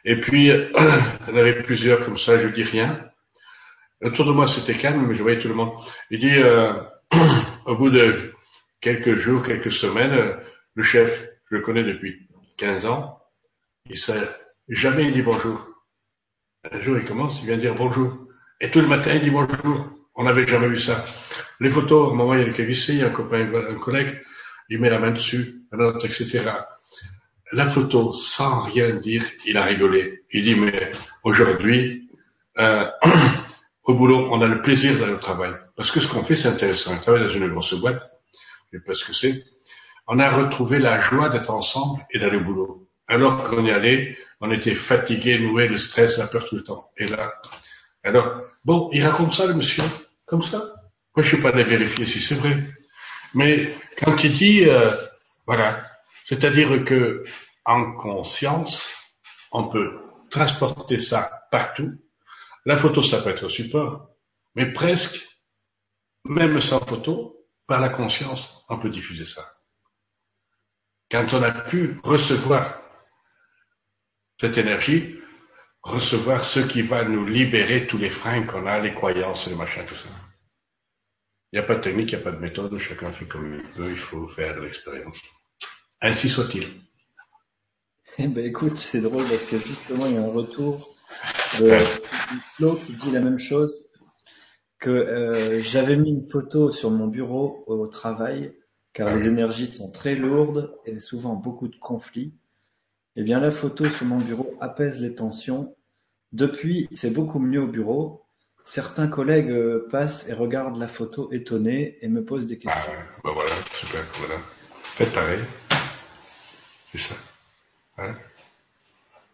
Et 0.05 0.19
puis, 0.19 0.45
il 0.47 0.51
y 0.51 1.31
en 1.31 1.35
avait 1.35 1.61
plusieurs 1.61 2.05
comme 2.05 2.17
ça, 2.17 2.39
je 2.39 2.47
dis 2.47 2.63
rien. 2.63 3.06
Autour 4.01 4.25
de 4.25 4.31
moi, 4.31 4.45
c'était 4.45 4.77
calme, 4.77 5.07
mais 5.07 5.15
je 5.15 5.23
voyais 5.23 5.39
tout 5.39 5.47
le 5.47 5.55
monde. 5.55 5.71
Il 6.11 6.19
dit, 6.19 6.37
euh, 6.37 6.73
au 7.65 7.75
bout 7.75 7.89
de 7.89 8.33
quelques 8.81 9.15
jours, 9.15 9.43
quelques 9.43 9.71
semaines, 9.71 10.13
euh, 10.13 10.35
le 10.75 10.83
chef, 10.83 11.27
je 11.49 11.55
le 11.55 11.61
connais 11.61 11.83
depuis 11.83 12.27
15 12.57 12.85
ans, 12.85 13.19
il 13.89 13.95
sait 13.95 14.23
jamais 14.69 15.05
il 15.05 15.13
dit 15.13 15.21
bonjour. 15.21 15.65
Un 16.69 16.81
jour, 16.81 16.97
il 16.97 17.05
commence, 17.05 17.41
il 17.41 17.47
vient 17.47 17.57
dire 17.57 17.75
bonjour. 17.75 18.27
Et 18.59 18.69
tout 18.69 18.81
le 18.81 18.87
matin, 18.87 19.13
il 19.15 19.21
dit 19.21 19.29
bonjour. 19.29 19.89
On 20.15 20.23
n'avait 20.23 20.47
jamais 20.47 20.67
vu 20.67 20.79
ça. 20.79 21.05
Les 21.59 21.69
photos, 21.69 22.11
au 22.11 22.15
où 22.15 22.33
il 22.33 22.39
y 22.39 22.43
a 22.43 22.45
le 22.45 22.53
KVC, 22.53 23.01
un 23.01 23.09
copain, 23.09 23.51
un 23.53 23.75
collègue, 23.75 24.21
il 24.69 24.79
met 24.79 24.89
la 24.89 24.99
main 24.99 25.11
dessus, 25.11 25.61
un 25.71 25.79
autre, 25.79 26.05
etc. 26.05 26.49
La 27.53 27.65
photo, 27.65 28.11
sans 28.13 28.63
rien 28.63 28.95
dire, 28.95 29.23
il 29.45 29.57
a 29.57 29.63
rigolé. 29.63 30.23
Il 30.31 30.43
dit, 30.43 30.55
mais 30.55 30.91
aujourd'hui, 31.23 32.09
euh, 32.57 32.85
au 33.87 33.95
boulot, 33.95 34.29
on 34.31 34.41
a 34.41 34.47
le 34.47 34.61
plaisir 34.61 34.99
d'aller 34.99 35.13
au 35.13 35.17
travail. 35.17 35.53
Parce 35.75 35.91
que 35.91 35.99
ce 35.99 36.07
qu'on 36.07 36.23
fait, 36.23 36.35
c'est 36.35 36.49
intéressant. 36.49 36.93
On 36.95 36.99
travaille 36.99 37.23
dans 37.23 37.33
une 37.33 37.47
grosse 37.47 37.73
boîte 37.73 38.03
je 38.71 38.77
sais 38.77 38.83
pas 38.83 38.93
ce 38.93 39.05
que 39.05 39.13
c'est, 39.13 39.45
on 40.07 40.19
a 40.19 40.29
retrouvé 40.29 40.79
la 40.79 40.99
joie 40.99 41.29
d'être 41.29 41.51
ensemble 41.51 42.05
et 42.11 42.19
d'aller 42.19 42.37
au 42.37 42.43
boulot. 42.43 42.87
Alors 43.07 43.43
qu'on 43.43 43.65
y 43.65 43.71
allait, 43.71 44.17
on 44.41 44.51
était 44.51 44.75
fatigué, 44.75 45.39
noué, 45.39 45.67
le 45.67 45.77
stress, 45.77 46.17
la 46.17 46.27
peur 46.27 46.47
tout 46.47 46.55
le 46.55 46.63
temps. 46.63 46.89
Et 46.97 47.07
là, 47.07 47.33
alors, 48.03 48.41
bon, 48.65 48.89
il 48.91 49.05
raconte 49.05 49.33
ça, 49.33 49.45
le 49.45 49.53
monsieur, 49.53 49.83
comme 50.25 50.41
ça. 50.41 50.57
Moi, 51.15 51.23
je 51.23 51.27
suis 51.27 51.41
pas 51.41 51.49
allé 51.49 51.63
vérifier 51.63 52.05
si 52.05 52.19
c'est 52.19 52.35
vrai. 52.35 52.67
Mais 53.33 53.73
quand 53.97 54.23
il 54.23 54.33
dit, 54.33 54.65
euh, 54.65 54.91
voilà, 55.45 55.81
c'est-à-dire 56.25 56.83
que 56.83 57.23
en 57.65 57.93
conscience, 57.93 58.93
on 59.51 59.67
peut 59.69 59.99
transporter 60.29 60.99
ça 60.99 61.29
partout. 61.51 61.93
La 62.67 62.75
photo, 62.75 63.01
ça 63.01 63.21
peut 63.21 63.29
être 63.29 63.45
un 63.45 63.49
support, 63.49 64.09
mais 64.53 64.73
presque, 64.73 65.25
même 66.25 66.59
sans 66.59 66.85
photo, 66.85 67.47
par 67.65 67.79
la 67.79 67.87
conscience, 67.87 68.65
on 68.67 68.77
peut 68.77 68.89
diffuser 68.89 69.23
ça. 69.23 69.41
Quand 71.09 71.33
on 71.33 71.43
a 71.43 71.51
pu 71.51 71.97
recevoir 72.03 72.81
cette 74.41 74.57
énergie, 74.57 75.17
recevoir 75.81 76.43
ce 76.43 76.59
qui 76.59 76.81
va 76.81 77.05
nous 77.05 77.25
libérer 77.25 77.87
tous 77.87 77.97
les 77.97 78.09
freins 78.09 78.43
qu'on 78.43 78.67
a, 78.67 78.79
les 78.79 78.93
croyances, 78.93 79.47
les 79.47 79.55
machins, 79.55 79.85
tout 79.85 79.95
ça. 79.95 80.09
Il 81.53 81.59
n'y 81.59 81.63
a 81.63 81.67
pas 81.67 81.75
de 81.75 81.81
technique, 81.81 82.11
il 82.11 82.15
n'y 82.15 82.21
a 82.21 82.23
pas 82.25 82.35
de 82.35 82.41
méthode, 82.41 82.77
chacun 82.79 83.13
fait 83.13 83.27
comme 83.27 83.61
il 83.63 83.81
veut, 83.81 83.91
il 83.91 83.97
faut 83.97 84.27
faire 84.27 84.59
l'expérience. 84.59 85.21
Ainsi 86.01 86.27
soit-il. 86.27 86.81
Eh 88.17 88.27
ben 88.27 88.45
écoute, 88.45 88.75
c'est 88.75 88.99
drôle 88.99 89.25
parce 89.29 89.45
que 89.45 89.57
justement 89.57 90.07
il 90.07 90.15
y 90.15 90.17
a 90.17 90.21
un 90.21 90.33
retour 90.33 90.97
de 91.59 91.77
Flo 92.55 92.75
qui 92.75 92.93
dit 92.93 93.11
la 93.11 93.21
même 93.21 93.39
chose 93.39 93.83
que 94.79 94.89
euh, 94.89 95.59
j'avais 95.59 95.95
mis 95.95 96.09
une 96.09 96.27
photo 96.27 96.71
sur 96.71 96.91
mon 96.91 97.07
bureau 97.07 97.63
au 97.67 97.87
travail, 97.87 98.53
car 98.93 99.13
les 99.13 99.27
énergies 99.27 99.69
sont 99.69 99.91
très 99.91 100.15
lourdes 100.15 100.75
et 100.85 100.99
souvent 100.99 101.33
beaucoup 101.33 101.67
de 101.67 101.75
conflits. 101.77 102.33
Eh 103.15 103.23
bien, 103.23 103.39
la 103.39 103.51
photo 103.51 103.89
sur 103.89 104.05
mon 104.05 104.17
bureau 104.17 104.55
apaise 104.61 105.01
les 105.01 105.15
tensions. 105.15 105.75
Depuis, 106.31 106.87
c'est 106.93 107.09
beaucoup 107.09 107.39
mieux 107.39 107.61
au 107.61 107.67
bureau. 107.67 108.25
certains 108.63 109.07
collègues 109.07 109.49
euh, 109.49 109.87
passent 109.89 110.27
et 110.29 110.33
regardent 110.33 110.77
la 110.77 110.87
photo 110.87 111.31
étonnés 111.31 111.97
et 112.01 112.09
me 112.09 112.23
posent 112.23 112.47
des 112.47 112.59
questions. 112.59 112.93
Ah, 112.95 113.21
bah 113.23 113.31
voilà, 113.33 113.51
super, 113.71 114.05
voilà. 114.19 114.35
Faites 114.83 115.13
pareil. 115.13 115.39
C'est 116.91 116.99
ça. 116.99 117.15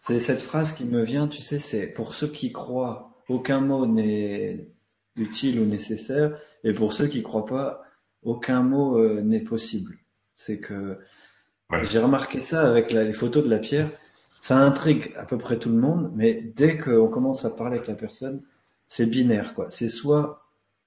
C'est 0.06 0.20
cette 0.20 0.42
phrase 0.42 0.74
qui 0.74 0.84
me 0.84 1.02
vient, 1.02 1.28
tu 1.28 1.40
sais, 1.40 1.58
c'est 1.58 1.86
pour 1.86 2.12
ceux 2.12 2.26
qui 2.26 2.52
croient, 2.52 3.16
aucun 3.30 3.62
mot 3.62 3.86
n'est 3.86 4.68
utile 5.16 5.58
ou 5.58 5.64
nécessaire, 5.64 6.38
et 6.62 6.74
pour 6.74 6.92
ceux 6.92 7.06
qui 7.06 7.22
croient 7.22 7.46
pas, 7.46 7.82
aucun 8.22 8.62
mot 8.62 8.98
euh, 8.98 9.22
n'est 9.22 9.40
possible. 9.40 9.96
C'est 10.34 10.58
que 10.58 10.98
j'ai 11.84 12.00
remarqué 12.00 12.38
ça 12.38 12.68
avec 12.68 12.92
les 12.92 13.14
photos 13.14 13.44
de 13.44 13.48
la 13.48 13.58
pierre. 13.58 13.88
Ça 14.40 14.58
intrigue 14.58 15.10
à 15.16 15.24
peu 15.24 15.38
près 15.38 15.58
tout 15.58 15.70
le 15.70 15.78
monde, 15.78 16.12
mais 16.14 16.34
dès 16.34 16.76
qu'on 16.76 17.08
commence 17.08 17.46
à 17.46 17.50
parler 17.50 17.76
avec 17.76 17.88
la 17.88 17.94
personne, 17.94 18.42
c'est 18.88 19.06
binaire, 19.06 19.54
quoi. 19.54 19.68
C'est 19.70 19.88
soit, 19.88 20.38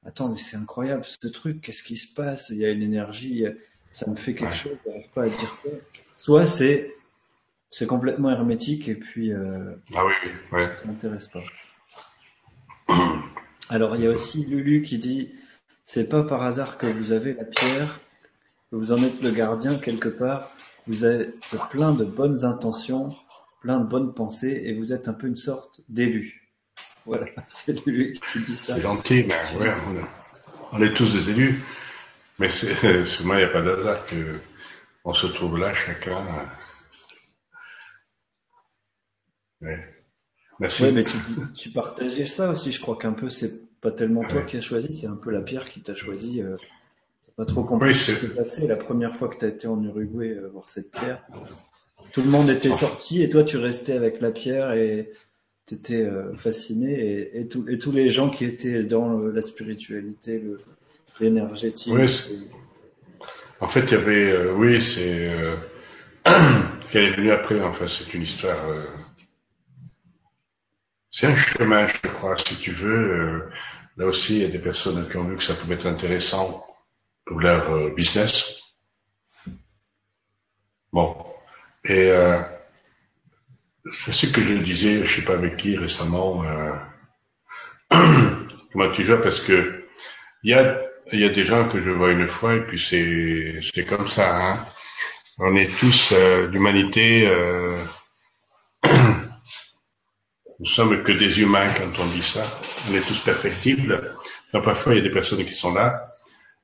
attends, 0.05 0.29
mais 0.29 0.37
c'est 0.37 0.57
incroyable 0.57 1.03
ce 1.03 1.27
truc, 1.27 1.61
qu'est-ce 1.61 1.81
qui 1.81 1.97
se 1.97 2.13
passe? 2.13 2.49
Il 2.51 2.57
y 2.57 2.65
a 2.65 2.69
une 2.69 2.83
énergie, 2.83 3.45
ça 3.91 4.07
me 4.07 4.15
fait 4.15 4.35
quelque 4.35 4.53
chose, 4.53 4.77
j'arrive 4.85 5.09
pas 5.09 5.23
à 5.23 5.29
dire 5.29 5.57
quoi. 5.63 5.71
Soit 6.15 6.45
c'est, 6.45 6.91
c'est 7.69 7.87
complètement 7.87 8.29
hermétique 8.29 8.87
et 8.87 8.95
puis, 8.95 9.31
euh, 9.31 9.75
ah 9.95 10.05
oui, 10.05 10.13
oui, 10.51 10.61
ça 10.79 10.85
m'intéresse 10.85 11.27
pas. 11.27 11.43
Alors 13.69 13.95
il 13.95 14.03
y 14.03 14.07
a 14.07 14.09
aussi 14.09 14.45
Lulu 14.45 14.81
qui 14.81 14.97
dit, 14.97 15.31
c'est 15.83 16.07
pas 16.07 16.23
par 16.23 16.43
hasard 16.43 16.77
que 16.77 16.87
vous 16.87 17.11
avez 17.11 17.33
la 17.33 17.43
pierre, 17.43 17.99
que 18.71 18.77
vous 18.77 18.91
en 18.91 19.03
êtes 19.03 19.21
le 19.21 19.31
gardien 19.31 19.77
quelque 19.77 20.09
part. 20.09 20.51
Vous 20.87 21.03
avez 21.03 21.29
plein 21.71 21.93
de 21.93 22.05
bonnes 22.05 22.45
intentions, 22.45 23.13
plein 23.61 23.79
de 23.79 23.85
bonnes 23.85 24.13
pensées, 24.13 24.61
et 24.65 24.73
vous 24.73 24.93
êtes 24.93 25.09
un 25.09 25.13
peu 25.13 25.27
une 25.27 25.37
sorte 25.37 25.81
d'élu. 25.89 26.53
Voilà, 27.05 27.25
c'est 27.47 27.85
lui 27.85 28.19
qui 28.31 28.39
dit 28.41 28.55
ça. 28.55 28.75
C'est 28.75 28.81
gentil, 28.81 29.25
mais 29.27 29.59
ouais, 29.59 29.71
on, 30.71 30.81
est 30.81 30.93
tous 30.93 31.13
des 31.13 31.29
élus. 31.29 31.61
Mais 32.39 32.47
c'est, 32.47 32.73
moi, 33.23 33.35
il 33.35 33.39
n'y 33.39 33.43
a 33.43 33.49
pas 33.49 33.61
d'hasard 33.61 34.05
que 34.05 34.39
on 35.03 35.13
se 35.13 35.27
trouve 35.27 35.57
là, 35.57 35.73
chacun. 35.73 36.25
Ouais. 39.61 39.79
Merci. 40.59 40.83
Oui, 40.83 40.91
mais 40.91 41.03
tu, 41.03 41.17
tu 41.55 41.69
partageais 41.69 42.25
ça 42.25 42.51
aussi. 42.51 42.71
Je 42.71 42.81
crois 42.81 42.97
qu'un 42.97 43.13
peu, 43.13 43.29
c'est 43.29 43.67
pas 43.81 43.91
tellement 43.91 44.23
toi 44.23 44.41
qui 44.41 44.57
as 44.57 44.61
choisi, 44.61 44.93
c'est 44.93 45.07
un 45.07 45.15
peu 45.15 45.31
la 45.31 45.41
pierre 45.41 45.69
qui 45.69 45.81
t'a 45.81 45.95
choisi. 45.95 46.41
Euh, 46.41 46.57
c'est 47.23 47.35
pas 47.35 47.45
trop 47.45 47.63
compliqué 47.63 47.93
ce 47.93 48.11
qui 48.11 48.17
s'est 48.17 48.35
passé 48.35 48.67
la 48.67 48.75
première 48.75 49.15
fois 49.15 49.27
que 49.27 49.37
tu 49.37 49.45
as 49.45 49.49
été 49.49 49.67
en 49.67 49.81
Uruguay 49.83 50.31
euh, 50.31 50.49
voir 50.51 50.67
cette 50.69 50.91
pierre. 50.91 51.21
Tout 52.11 52.21
le 52.21 52.29
monde 52.29 52.49
était 52.49 52.73
sorti 52.73 53.21
et 53.21 53.29
toi 53.29 53.43
tu 53.43 53.57
restais 53.57 53.93
avec 53.93 54.21
la 54.21 54.31
pierre 54.31 54.71
et 54.73 55.11
tu 55.67 55.75
étais 55.75 56.01
euh, 56.01 56.33
fasciné 56.35 56.93
et, 56.93 57.39
et, 57.39 57.41
et, 57.41 57.77
tous 57.77 57.91
les 57.91 58.09
gens 58.09 58.29
qui 58.29 58.45
étaient 58.45 58.83
dans 58.83 59.19
la 59.19 59.41
spiritualité, 59.41 60.41
l'énergétique. 61.19 61.93
Oui, 61.93 62.05
en 63.59 63.67
fait, 63.67 63.81
il 63.81 63.91
y 63.91 63.95
avait, 63.95 64.49
oui, 64.51 64.79
c'est 64.79 65.31
qui 66.91 66.97
est 66.97 67.09
venu 67.15 67.31
après. 67.31 67.59
Enfin, 67.61 67.87
c'est 67.87 68.13
une 68.13 68.23
histoire 68.23 68.57
c'est 71.19 71.25
un 71.25 71.35
chemin, 71.35 71.87
je 71.87 71.97
crois, 72.09 72.37
si 72.37 72.57
tu 72.57 72.69
veux. 72.69 72.95
Euh, 72.95 73.49
là 73.97 74.05
aussi, 74.05 74.35
il 74.35 74.41
y 74.43 74.45
a 74.45 74.49
des 74.49 74.59
personnes 74.59 75.09
qui 75.09 75.17
ont 75.17 75.27
vu 75.27 75.35
que 75.35 75.41
ça 75.41 75.55
pouvait 75.55 75.73
être 75.73 75.87
intéressant 75.87 76.63
pour 77.25 77.39
leur 77.39 77.71
euh, 77.73 77.89
business. 77.89 78.61
Bon. 80.93 81.25
Et 81.85 82.11
euh, 82.11 82.39
c'est 83.91 84.11
ce 84.11 84.27
que 84.27 84.41
je 84.41 84.53
disais, 84.53 85.03
je 85.03 85.15
sais 85.15 85.25
pas 85.25 85.33
avec 85.33 85.57
qui 85.57 85.75
récemment, 85.75 86.43
comment 87.89 88.91
tu 88.93 89.03
vois, 89.03 89.19
parce 89.19 89.39
que 89.39 89.87
il 90.43 90.51
y 90.51 90.53
a, 90.53 90.79
y 91.13 91.23
a 91.23 91.29
des 91.29 91.43
gens 91.45 91.67
que 91.67 91.81
je 91.81 91.89
vois 91.89 92.11
une 92.11 92.27
fois 92.27 92.57
et 92.57 92.61
puis 92.61 92.79
c'est, 92.79 93.59
c'est 93.73 93.85
comme 93.85 94.07
ça. 94.07 94.51
Hein. 94.51 94.59
On 95.39 95.55
est 95.55 95.75
tous 95.79 96.13
d'humanité 96.51 97.27
nous 100.59 100.65
sommes 100.65 101.03
que 101.03 101.11
des 101.11 101.39
humains 101.39 101.71
quand 101.73 101.99
on 101.99 102.05
dit 102.07 102.23
ça. 102.23 102.43
On 102.89 102.95
est 102.95 103.07
tous 103.07 103.19
perfectibles. 103.19 104.15
parfois, 104.51 104.93
il 104.93 104.97
y 104.97 105.01
a 105.01 105.03
des 105.03 105.11
personnes 105.11 105.45
qui 105.45 105.53
sont 105.53 105.73
là. 105.73 106.03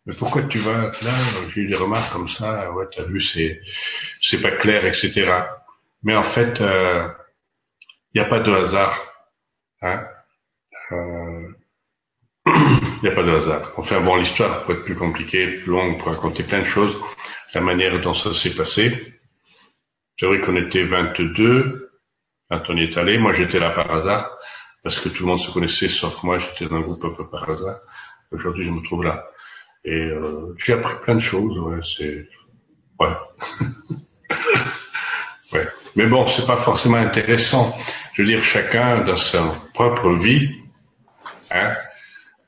Mais 0.06 0.14
pourquoi 0.16 0.44
tu 0.44 0.58
vas 0.58 0.92
là? 1.02 1.14
J'ai 1.54 1.62
eu 1.62 1.68
des 1.68 1.76
remarques 1.76 2.12
comme 2.12 2.28
ça. 2.28 2.72
Ouais, 2.72 2.86
t'as 2.94 3.04
vu, 3.04 3.22
c'est 3.22 3.62
c'est 4.20 4.42
pas 4.42 4.52
clair, 4.52 4.86
etc. 4.86 5.32
Mais 6.04 6.16
en 6.16 6.24
fait, 6.24 6.60
il 6.60 6.66
euh, 6.66 7.08
n'y 8.14 8.22
a 8.22 8.26
pas 8.26 8.40
de 8.40 8.52
hasard. 8.52 9.00
Hein 9.82 10.06
euh, 10.92 11.48
il 12.48 13.00
n'y 13.04 13.10
a 13.10 13.16
pas 13.16 13.24
de 13.24 13.38
hasard. 13.38 13.72
Enfin 13.78 14.02
bon, 14.02 14.18
l'histoire 14.18 14.66
peut 14.66 14.74
être 14.74 14.84
plus 14.84 14.96
compliquée, 14.96 15.60
plus 15.60 15.72
longue, 15.72 16.00
pour 16.00 16.10
raconter 16.10 16.44
plein 16.44 16.60
de 16.60 16.66
choses. 16.66 17.00
La 17.54 17.62
manière 17.62 18.02
dont 18.02 18.14
ça 18.14 18.34
s'est 18.34 18.56
passé. 18.56 19.14
C'est 20.18 20.26
vrai 20.26 20.42
qu'on 20.42 20.58
était 20.58 20.84
22, 20.84 21.83
quand 22.50 22.62
on 22.70 22.78
y 22.78 22.84
est 22.84 22.98
allé. 22.98 23.18
Moi, 23.18 23.32
j'étais 23.32 23.60
là 23.60 23.72
par 23.72 23.92
hasard, 23.92 24.38
parce 24.84 25.00
que 25.00 25.10
tout 25.10 25.24
le 25.24 25.30
monde 25.30 25.40
se 25.40 25.52
connaissait, 25.52 25.90
sauf 25.90 26.24
moi, 26.24 26.38
j'étais 26.38 26.66
dans 26.66 26.78
un 26.78 26.82
groupe 26.82 27.04
un 27.04 27.14
peu 27.16 27.30
par 27.30 27.50
hasard. 27.50 27.80
Aujourd'hui, 28.32 28.66
je 28.66 28.72
me 28.72 28.84
trouve 28.84 29.04
là. 29.04 29.26
Et 29.86 29.92
euh, 29.92 30.56
j'ai 30.58 30.74
appris 30.74 30.96
plein 31.02 31.16
de 31.16 31.20
choses, 31.20 31.58
ouais, 31.60 31.80
c'est... 31.98 32.28
Ouais. 33.00 33.10
ouais. 35.54 35.68
Mais 35.96 36.06
bon, 36.08 36.26
c'est 36.28 36.48
pas 36.48 36.58
forcément 36.58 36.98
intéressant. 36.98 37.76
Je 38.14 38.22
veux 38.22 38.28
dire, 38.28 38.44
chacun 38.44 39.04
dans 39.04 39.18
sa 39.18 39.54
propre 39.74 40.12
vie, 40.14 40.50
hein, 41.52 41.74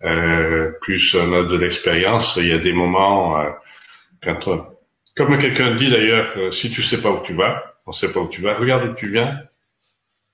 euh, 0.04 0.72
plus 0.82 1.16
on 1.16 1.34
a 1.34 1.44
de 1.44 1.58
l'expérience, 1.58 2.38
il 2.38 2.48
y 2.48 2.54
a 2.54 2.60
des 2.60 2.74
moments, 2.74 3.40
euh, 3.40 3.50
quand. 4.24 4.76
Comme 5.16 5.38
quelqu'un 5.38 5.76
dit 5.76 5.90
d'ailleurs, 5.90 6.34
euh, 6.38 6.52
si 6.52 6.70
tu 6.72 6.82
sais 6.82 7.02
pas 7.02 7.10
où 7.10 7.24
tu 7.24 7.34
vas, 7.34 7.76
on 7.86 7.94
sait 7.94 8.12
pas 8.12 8.20
où 8.20 8.28
tu 8.28 8.42
vas, 8.42 8.56
regarde 8.56 8.90
où 8.90 8.94
tu 8.96 9.10
viens, 9.10 9.40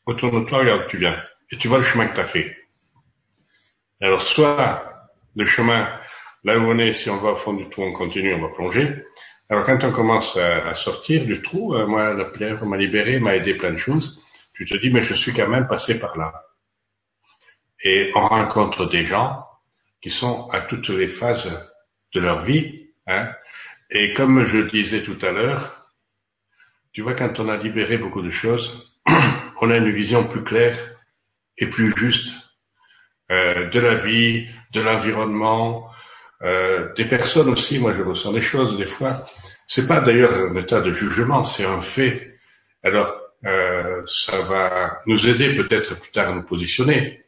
Retourne-toi, 0.05 0.59
regarde 0.59 0.83
où 0.85 0.89
tu 0.89 0.97
viens. 0.97 1.21
Et 1.51 1.57
tu 1.57 1.67
vois 1.67 1.77
le 1.77 1.83
chemin 1.83 2.07
que 2.07 2.15
tu 2.15 2.21
as 2.21 2.27
fait. 2.27 2.57
Alors, 4.01 4.21
soit 4.21 5.07
le 5.35 5.45
chemin, 5.45 5.87
là 6.43 6.57
où 6.57 6.61
on 6.63 6.77
est, 6.79 6.91
si 6.91 7.09
on 7.09 7.17
va 7.17 7.31
au 7.31 7.35
fond 7.35 7.53
du 7.53 7.69
trou, 7.69 7.83
on 7.83 7.93
continue, 7.93 8.33
on 8.33 8.41
va 8.41 8.49
plonger. 8.49 9.03
Alors, 9.49 9.65
quand 9.65 9.83
on 9.83 9.91
commence 9.91 10.37
à, 10.37 10.73
sortir 10.73 11.25
du 11.25 11.41
trou, 11.41 11.75
euh, 11.75 11.85
moi, 11.85 12.13
la 12.13 12.25
pierre 12.25 12.65
m'a 12.65 12.77
libéré, 12.77 13.19
m'a 13.19 13.35
aidé 13.35 13.53
plein 13.53 13.71
de 13.71 13.77
choses. 13.77 14.23
Tu 14.53 14.65
te 14.65 14.77
dis, 14.77 14.89
mais 14.91 15.01
je 15.01 15.13
suis 15.13 15.33
quand 15.33 15.47
même 15.47 15.67
passé 15.67 15.99
par 15.99 16.17
là. 16.17 16.33
Et 17.83 18.11
on 18.15 18.27
rencontre 18.27 18.85
des 18.89 19.03
gens 19.03 19.45
qui 20.01 20.09
sont 20.09 20.49
à 20.51 20.61
toutes 20.61 20.89
les 20.89 21.07
phases 21.07 21.51
de 22.13 22.19
leur 22.19 22.41
vie. 22.41 22.87
Hein. 23.07 23.31
Et 23.89 24.13
comme 24.13 24.45
je 24.45 24.59
disais 24.59 25.03
tout 25.03 25.17
à 25.21 25.31
l'heure, 25.31 25.89
tu 26.93 27.01
vois, 27.01 27.13
quand 27.13 27.39
on 27.39 27.49
a 27.49 27.57
libéré 27.57 27.97
beaucoup 27.97 28.21
de 28.21 28.29
choses, 28.29 28.91
on 29.61 29.69
a 29.69 29.77
une 29.77 29.91
vision 29.91 30.27
plus 30.27 30.43
claire 30.43 30.77
et 31.57 31.67
plus 31.67 31.95
juste 31.95 32.35
euh, 33.31 33.69
de 33.69 33.79
la 33.79 33.95
vie, 33.95 34.47
de 34.73 34.81
l'environnement, 34.81 35.89
euh, 36.41 36.91
des 36.95 37.05
personnes 37.05 37.49
aussi. 37.49 37.79
Moi, 37.79 37.93
je 37.95 38.01
ressens 38.01 38.33
des 38.33 38.41
choses 38.41 38.77
des 38.77 38.87
fois. 38.87 39.23
C'est 39.67 39.87
pas 39.87 40.01
d'ailleurs 40.01 40.33
un 40.33 40.55
état 40.55 40.81
de 40.81 40.91
jugement, 40.91 41.43
c'est 41.43 41.63
un 41.63 41.79
fait. 41.79 42.33
Alors, 42.83 43.15
euh, 43.45 44.01
ça 44.07 44.41
va 44.41 44.99
nous 45.05 45.29
aider 45.29 45.53
peut-être 45.53 45.99
plus 45.99 46.11
tard 46.11 46.29
à 46.29 46.33
nous 46.33 46.43
positionner, 46.43 47.23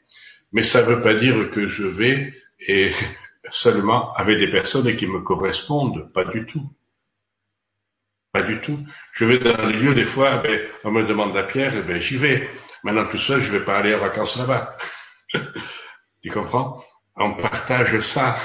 mais 0.52 0.64
ça 0.64 0.82
ne 0.82 0.88
veut 0.96 1.02
pas 1.02 1.14
dire 1.14 1.52
que 1.52 1.68
je 1.68 1.86
vais 1.86 2.34
seulement 3.50 4.12
avec 4.14 4.40
des 4.40 4.50
personnes 4.50 4.96
qui 4.96 5.06
me 5.06 5.22
correspondent, 5.22 6.12
pas 6.12 6.26
du 6.26 6.46
tout. 6.46 6.68
Pas 8.34 8.42
du 8.42 8.60
tout. 8.62 8.80
Je 9.12 9.26
vais 9.26 9.38
dans 9.38 9.68
les 9.68 9.78
lieux, 9.78 9.94
des 9.94 10.06
fois, 10.06 10.38
ben, 10.38 10.60
on 10.84 10.92
me 10.92 11.06
demande 11.06 11.36
la 11.36 11.44
pierre, 11.44 11.86
ben, 11.86 12.02
j'y 12.02 12.18
vais. 12.18 12.50
Maintenant, 12.84 13.06
tout 13.06 13.20
seul, 13.20 13.40
je 13.40 13.52
vais 13.52 13.64
pas 13.64 13.78
aller 13.78 13.94
en 13.94 14.00
vacances 14.00 14.38
là-bas. 14.38 14.76
tu 16.24 16.32
comprends? 16.32 16.84
On 17.16 17.36
partage 17.36 18.00
ça. 18.00 18.40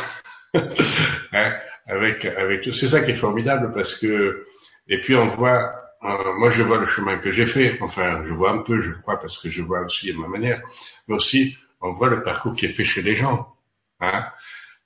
hein, 0.55 1.56
avec, 1.86 2.27
avec 2.27 2.60
tout. 2.65 2.74
C'est 2.74 2.89
ça 2.89 3.02
qui 3.02 3.12
est 3.12 3.15
formidable 3.15 3.73
parce 3.73 3.94
que, 3.98 4.47
et 4.89 5.01
puis 5.01 5.16
on 5.16 5.28
voit, 5.28 5.73
euh, 6.02 6.35
moi 6.35 6.51
je 6.51 6.62
vois 6.62 6.78
le 6.78 6.86
chemin 6.86 7.16
que 7.16 7.31
j'ai 7.31 7.47
fait. 7.47 7.78
Enfin, 7.81 8.23
je 8.27 8.35
vois 8.35 8.51
un 8.51 8.59
peu, 8.59 8.81
je 8.82 8.93
crois, 8.93 9.19
parce 9.19 9.39
que 9.43 9.48
je 9.48 9.62
vois 9.62 9.81
aussi 9.81 10.12
de 10.12 10.19
ma 10.19 10.28
manière. 10.28 10.60
Mais 11.09 11.15
aussi, 11.15 11.56
on 11.81 11.93
voit 11.93 12.10
le 12.10 12.23
parcours 12.23 12.55
qui 12.55 12.66
est 12.66 12.69
fait 12.69 12.85
chez 12.85 13.01
les 13.01 13.15
gens. 13.15 13.56
Hein. 14.01 14.27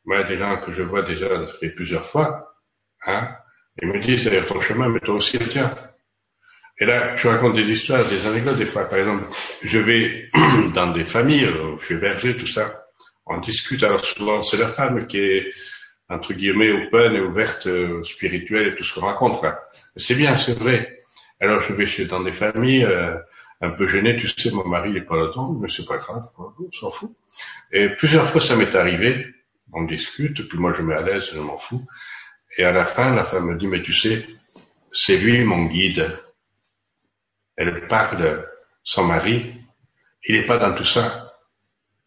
Moi, 0.04 0.22
des 0.24 0.38
gens 0.38 0.60
que 0.64 0.70
je 0.70 0.82
vois 0.84 1.02
déjà 1.02 1.28
fait 1.58 1.70
plusieurs 1.70 2.06
fois. 2.06 2.54
Hein 3.04 3.36
et 3.80 3.86
me 3.86 4.00
disent, 4.00 4.24
c'est 4.24 4.46
ton 4.46 4.60
chemin, 4.60 4.88
mais 4.88 5.00
toi 5.00 5.14
aussi 5.14 5.38
le 5.38 5.48
tien. 5.48 5.70
Et 6.78 6.84
là, 6.84 7.14
je 7.16 7.28
raconte 7.28 7.54
des 7.54 7.70
histoires, 7.70 8.08
des 8.08 8.26
anecdotes 8.26 8.58
des 8.58 8.66
fois. 8.66 8.88
Par 8.88 8.98
exemple, 8.98 9.24
je 9.62 9.78
vais 9.78 10.30
dans 10.74 10.90
des 10.90 11.04
familles, 11.04 11.44
euh, 11.44 11.76
je 11.78 11.84
suis 11.86 11.96
berger, 11.96 12.36
tout 12.36 12.46
ça. 12.46 12.86
On 13.26 13.38
discute, 13.38 13.82
alors 13.84 14.04
souvent 14.04 14.42
c'est 14.42 14.56
la 14.56 14.68
femme 14.68 15.06
qui 15.06 15.18
est, 15.18 15.52
entre 16.08 16.34
guillemets, 16.34 16.72
open 16.72 17.14
et 17.14 17.20
ouverte, 17.20 17.66
euh, 17.66 18.02
spirituelle 18.02 18.68
et 18.68 18.74
tout 18.74 18.84
ce 18.84 18.94
qu'on 18.94 19.06
raconte. 19.06 19.44
C'est 19.96 20.16
bien, 20.16 20.36
c'est 20.36 20.58
vrai. 20.58 20.98
Alors 21.40 21.60
je 21.62 21.72
vais 21.72 21.86
chez, 21.86 22.06
dans 22.06 22.22
des 22.22 22.32
familles, 22.32 22.84
euh, 22.84 23.16
un 23.60 23.70
peu 23.70 23.86
gêné, 23.86 24.16
tu 24.16 24.26
sais, 24.26 24.50
mon 24.50 24.66
mari 24.66 24.90
n'est 24.90 25.02
pas 25.02 25.16
là 25.16 25.30
mais 25.60 25.68
c'est 25.68 25.86
pas 25.86 25.98
grave, 25.98 26.24
on 26.36 26.72
s'en 26.72 26.90
fout. 26.90 27.10
Et 27.70 27.90
plusieurs 27.90 28.26
fois, 28.26 28.40
ça 28.40 28.56
m'est 28.56 28.74
arrivé, 28.74 29.26
on 29.72 29.84
discute, 29.84 30.48
puis 30.48 30.58
moi 30.58 30.72
je 30.72 30.82
mets 30.82 30.94
à 30.94 31.02
l'aise, 31.02 31.30
je 31.32 31.38
m'en 31.38 31.56
fous. 31.56 31.86
Et 32.56 32.64
à 32.64 32.72
la 32.72 32.84
fin, 32.84 33.14
la 33.14 33.24
femme 33.24 33.46
me 33.46 33.56
dit, 33.56 33.66
mais 33.66 33.82
tu 33.82 33.92
sais, 33.92 34.26
c'est 34.92 35.16
lui 35.16 35.44
mon 35.44 35.66
guide. 35.66 36.18
Elle 37.56 37.86
parle 37.86 38.46
son 38.84 39.04
mari, 39.04 39.54
il 40.24 40.36
n'est 40.36 40.46
pas 40.46 40.58
dans 40.58 40.74
tout 40.74 40.84
ça, 40.84 41.34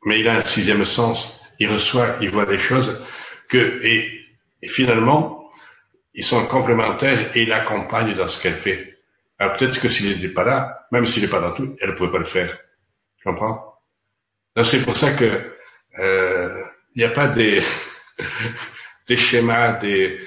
mais 0.04 0.20
il 0.20 0.28
a 0.28 0.36
un 0.36 0.42
sixième 0.42 0.86
sens, 0.86 1.42
il 1.60 1.72
reçoit, 1.72 2.18
il 2.22 2.30
voit 2.30 2.46
des 2.46 2.58
choses 2.58 3.04
que, 3.50 3.82
et, 3.84 4.22
finalement, 4.68 5.50
ils 6.14 6.24
sont 6.24 6.46
complémentaires 6.48 7.36
et 7.36 7.44
il 7.44 7.50
l'accompagne 7.50 8.16
dans 8.16 8.28
ce 8.28 8.42
qu'elle 8.42 8.56
fait. 8.56 8.98
Alors 9.38 9.58
peut-être 9.58 9.80
que 9.80 9.88
s'il 9.88 10.10
n'était 10.10 10.34
pas 10.34 10.46
là, 10.46 10.88
même 10.92 11.06
s'il 11.06 11.24
n'est 11.24 11.30
pas 11.30 11.42
dans 11.42 11.52
tout, 11.52 11.76
elle 11.82 11.92
ne 11.92 11.96
pouvait 11.96 12.12
pas 12.12 12.20
le 12.20 12.24
faire. 12.24 12.58
Tu 13.18 13.30
comprends? 13.30 13.76
C'est 14.62 14.84
pour 14.84 14.96
ça 14.96 15.14
que 15.14 15.54
euh, 16.00 16.64
il 16.96 17.00
n'y 17.00 17.04
a 17.04 17.10
pas 17.10 17.28
des, 17.28 17.62
des 19.08 19.18
schémas, 19.18 19.74
des, 19.74 20.20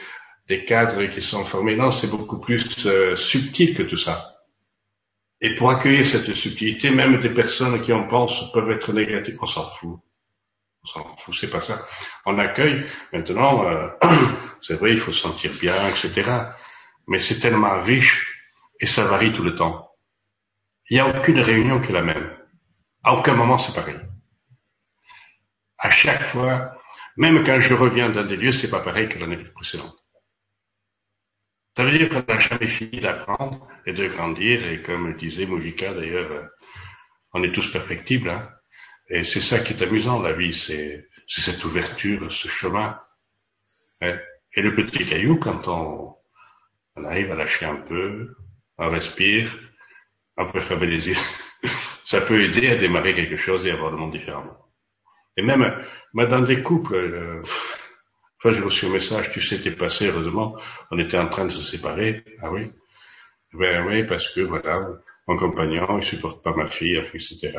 des 0.48 0.64
cadres 0.64 1.04
qui 1.06 1.20
sont 1.20 1.44
formés. 1.44 1.76
Non, 1.76 1.90
c'est 1.90 2.10
beaucoup 2.10 2.40
plus 2.40 2.86
euh, 2.86 3.16
subtil 3.16 3.74
que 3.74 3.82
tout 3.82 3.96
ça. 3.96 4.34
Et 5.40 5.54
pour 5.54 5.70
accueillir 5.70 6.06
cette 6.06 6.32
subtilité, 6.34 6.90
même 6.90 7.20
des 7.20 7.30
personnes 7.30 7.80
qui 7.82 7.92
en 7.92 8.08
pensent 8.08 8.50
peuvent 8.52 8.70
être 8.70 8.92
négatives. 8.92 9.38
On 9.40 9.46
s'en 9.46 9.68
fout. 9.68 10.00
On 10.82 10.86
s'en 10.86 11.16
fout, 11.16 11.34
c'est 11.38 11.50
pas 11.50 11.60
ça. 11.60 11.84
On 12.26 12.38
accueille. 12.38 12.86
Maintenant, 13.12 13.64
euh, 13.66 13.88
c'est 14.62 14.74
vrai, 14.74 14.92
il 14.92 14.98
faut 14.98 15.12
se 15.12 15.20
sentir 15.20 15.52
bien, 15.60 15.74
etc. 15.88 16.32
Mais 17.06 17.18
c'est 17.18 17.40
tellement 17.40 17.80
riche 17.82 18.38
et 18.80 18.86
ça 18.86 19.04
varie 19.04 19.32
tout 19.32 19.44
le 19.44 19.54
temps. 19.54 19.90
Il 20.90 20.94
n'y 20.94 21.00
a 21.00 21.18
aucune 21.18 21.40
réunion 21.40 21.80
qui 21.80 21.90
est 21.90 21.94
la 21.94 22.02
même. 22.02 22.32
À 23.04 23.14
aucun 23.14 23.34
moment 23.34 23.58
c'est 23.58 23.74
pareil. 23.74 23.98
À 25.78 25.90
chaque 25.90 26.22
fois, 26.28 26.77
même 27.18 27.44
quand 27.44 27.58
je 27.58 27.74
reviens 27.74 28.10
dans 28.10 28.24
des 28.24 28.36
lieux, 28.36 28.52
c'est 28.52 28.70
pas 28.70 28.80
pareil 28.80 29.08
que 29.08 29.18
l'année 29.18 29.36
précédente. 29.36 29.98
Ça 31.76 31.84
veut 31.84 31.90
dire 31.90 32.08
qu'on 32.08 32.32
n'a 32.32 32.38
jamais 32.38 32.68
fini 32.68 33.00
d'apprendre 33.00 33.68
et 33.86 33.92
de 33.92 34.06
grandir, 34.06 34.64
et 34.64 34.82
comme 34.82 35.16
disait 35.16 35.44
Moujika 35.44 35.94
d'ailleurs, 35.94 36.30
euh, 36.30 36.44
on 37.34 37.42
est 37.42 37.52
tous 37.52 37.72
perfectibles, 37.72 38.30
hein. 38.30 38.48
et 39.10 39.24
c'est 39.24 39.40
ça 39.40 39.58
qui 39.58 39.72
est 39.72 39.82
amusant, 39.82 40.22
la 40.22 40.32
vie, 40.32 40.52
c'est 40.52 41.08
cette 41.26 41.64
ouverture, 41.64 42.30
ce 42.30 42.46
chemin. 42.46 43.00
Hein. 44.00 44.16
Et 44.54 44.62
le 44.62 44.76
petit 44.76 45.04
caillou, 45.04 45.38
quand 45.38 45.66
on, 45.66 46.14
arrive 47.04 47.32
à 47.32 47.34
lâcher 47.34 47.66
un 47.66 47.76
peu, 47.76 48.36
on 48.78 48.90
respire, 48.90 49.56
on 50.36 50.50
peut 50.50 50.60
faire 50.60 50.78
plaisir, 50.78 51.18
ça 52.04 52.20
peut 52.20 52.44
aider 52.44 52.68
à 52.68 52.76
démarrer 52.76 53.14
quelque 53.14 53.36
chose 53.36 53.66
et 53.66 53.72
à 53.72 53.76
voir 53.76 53.90
le 53.90 53.96
monde 53.96 54.12
différemment. 54.12 54.67
Et 55.38 55.42
même, 55.42 55.72
dans 56.14 56.40
des 56.40 56.64
couples, 56.64 56.96
euh, 56.96 57.42
j'ai 58.44 58.60
reçu 58.60 58.86
un 58.86 58.90
message, 58.90 59.30
tu 59.30 59.40
sais, 59.40 59.60
t'es 59.60 59.70
passé, 59.70 60.08
heureusement, 60.08 60.56
on 60.90 60.98
était 60.98 61.16
en 61.16 61.28
train 61.28 61.44
de 61.44 61.52
se 61.52 61.60
séparer. 61.60 62.24
Ah 62.42 62.50
oui? 62.50 62.72
Ben 63.52 63.86
oui, 63.86 64.04
parce 64.04 64.34
que 64.34 64.40
voilà, 64.40 64.84
mon 65.28 65.36
compagnon, 65.36 65.96
il 65.98 66.02
supporte 66.02 66.42
pas 66.42 66.52
ma 66.56 66.66
fille, 66.66 66.96
etc. 66.96 67.52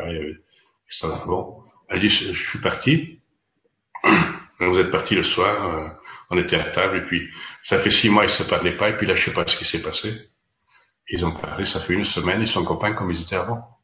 Bon. 1.26 1.64
Elle 1.88 2.01
dit, 2.01 2.10
je, 2.10 2.34
suis 2.34 2.60
parti. 2.60 3.22
Vous 4.60 4.77
êtes 4.77 4.91
parti 4.91 5.15
le 5.15 5.23
soir, 5.23 5.65
euh, 5.65 5.88
on 6.31 6.38
était 6.38 6.57
à 6.57 6.65
table, 6.72 6.97
et 6.97 7.06
puis 7.06 7.30
ça 7.64 7.80
fait 7.80 7.89
six 7.89 8.10
mois, 8.10 8.26
ils 8.26 8.30
se 8.30 8.43
parlaient 8.43 8.76
pas, 8.76 8.89
et 8.89 8.97
puis 8.97 9.07
là, 9.07 9.15
je 9.15 9.23
sais 9.23 9.34
pas 9.34 9.47
ce 9.47 9.56
qui 9.56 9.64
s'est 9.64 9.81
passé. 9.81 10.11
Ils 11.07 11.26
ont 11.26 11.31
parlé, 11.31 11.64
ça 11.64 11.80
fait 11.80 11.93
une 11.93 12.03
semaine, 12.03 12.41
ils 12.41 12.47
sont 12.47 12.65
copains 12.65 12.91
comme 12.91 13.10
ils 13.10 13.22
étaient 13.22 13.38
avant. 13.38 13.78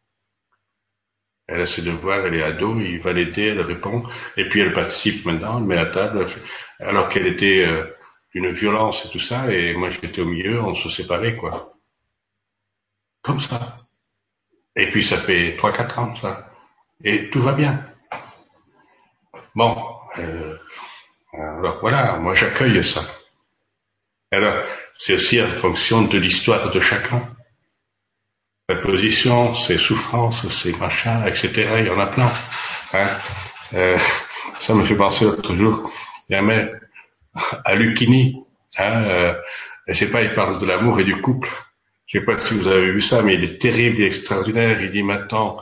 Elle 1.47 1.61
a 1.61 1.65
ses 1.65 1.83
devoirs, 1.83 2.25
elle 2.25 2.35
est 2.35 2.43
ado, 2.43 2.79
il 2.79 2.99
va 2.99 3.13
l'aider, 3.13 3.49
elle 3.49 3.61
répond, 3.61 4.03
et 4.35 4.49
puis 4.49 4.61
elle 4.61 4.73
participe 4.73 5.25
maintenant, 5.25 5.59
elle 5.59 5.65
met 5.65 5.75
la 5.75 5.87
table, 5.87 6.25
alors 6.79 7.09
qu'elle 7.09 7.27
était 7.27 7.63
euh, 7.63 7.85
d'une 8.33 8.51
violence 8.51 9.05
et 9.05 9.09
tout 9.09 9.19
ça, 9.19 9.51
et 9.53 9.75
moi 9.75 9.89
j'étais 9.89 10.21
au 10.21 10.25
milieu, 10.25 10.59
on 10.61 10.73
se 10.73 10.89
séparait, 10.89 11.35
quoi. 11.35 11.73
Comme 13.21 13.39
ça. 13.39 13.77
Et 14.75 14.89
puis 14.89 15.03
ça 15.03 15.17
fait 15.17 15.55
trois, 15.57 15.71
quatre 15.71 15.99
ans, 15.99 16.15
ça. 16.15 16.49
Et 17.03 17.29
tout 17.29 17.41
va 17.41 17.53
bien. 17.53 17.85
Bon, 19.53 19.77
euh, 20.17 20.57
alors 21.33 21.79
voilà, 21.79 22.17
moi 22.17 22.33
j'accueille 22.33 22.83
ça. 22.83 23.01
Alors, 24.31 24.65
c'est 24.97 25.13
aussi 25.13 25.41
en 25.41 25.55
fonction 25.55 26.01
de 26.01 26.17
l'histoire 26.17 26.71
de 26.71 26.79
chacun 26.79 27.21
la 28.67 28.75
position, 28.77 29.53
ses 29.53 29.77
souffrances, 29.77 30.47
ses 30.49 30.73
machins, 30.73 31.23
etc. 31.27 31.51
Il 31.79 31.85
y 31.85 31.89
en 31.89 31.99
a 31.99 32.07
plein. 32.07 32.31
Hein. 32.93 33.07
Euh, 33.73 33.97
ça 34.59 34.73
me 34.73 34.83
fait 34.83 34.95
penser 34.95 35.25
l'autre 35.25 35.53
jour, 35.55 35.91
il 36.29 36.33
y 36.33 36.35
a 36.35 36.39
un 36.39 36.43
mec 36.43 36.71
à 37.65 37.75
Lucchini, 37.75 38.43
hein, 38.77 39.03
euh, 39.03 39.33
je 39.87 39.93
sais 39.93 40.09
pas, 40.09 40.23
il 40.23 40.33
parle 40.33 40.59
de 40.59 40.65
l'amour 40.65 40.99
et 40.99 41.03
du 41.03 41.21
couple. 41.21 41.49
Je 42.07 42.19
sais 42.19 42.25
pas 42.25 42.37
si 42.37 42.57
vous 42.57 42.67
avez 42.67 42.91
vu 42.91 43.01
ça, 43.01 43.21
mais 43.21 43.35
il 43.35 43.43
est 43.43 43.59
terrible, 43.59 44.01
et 44.01 44.05
extraordinaire. 44.05 44.81
Il 44.81 44.91
dit 44.91 45.03
maintenant, 45.03 45.59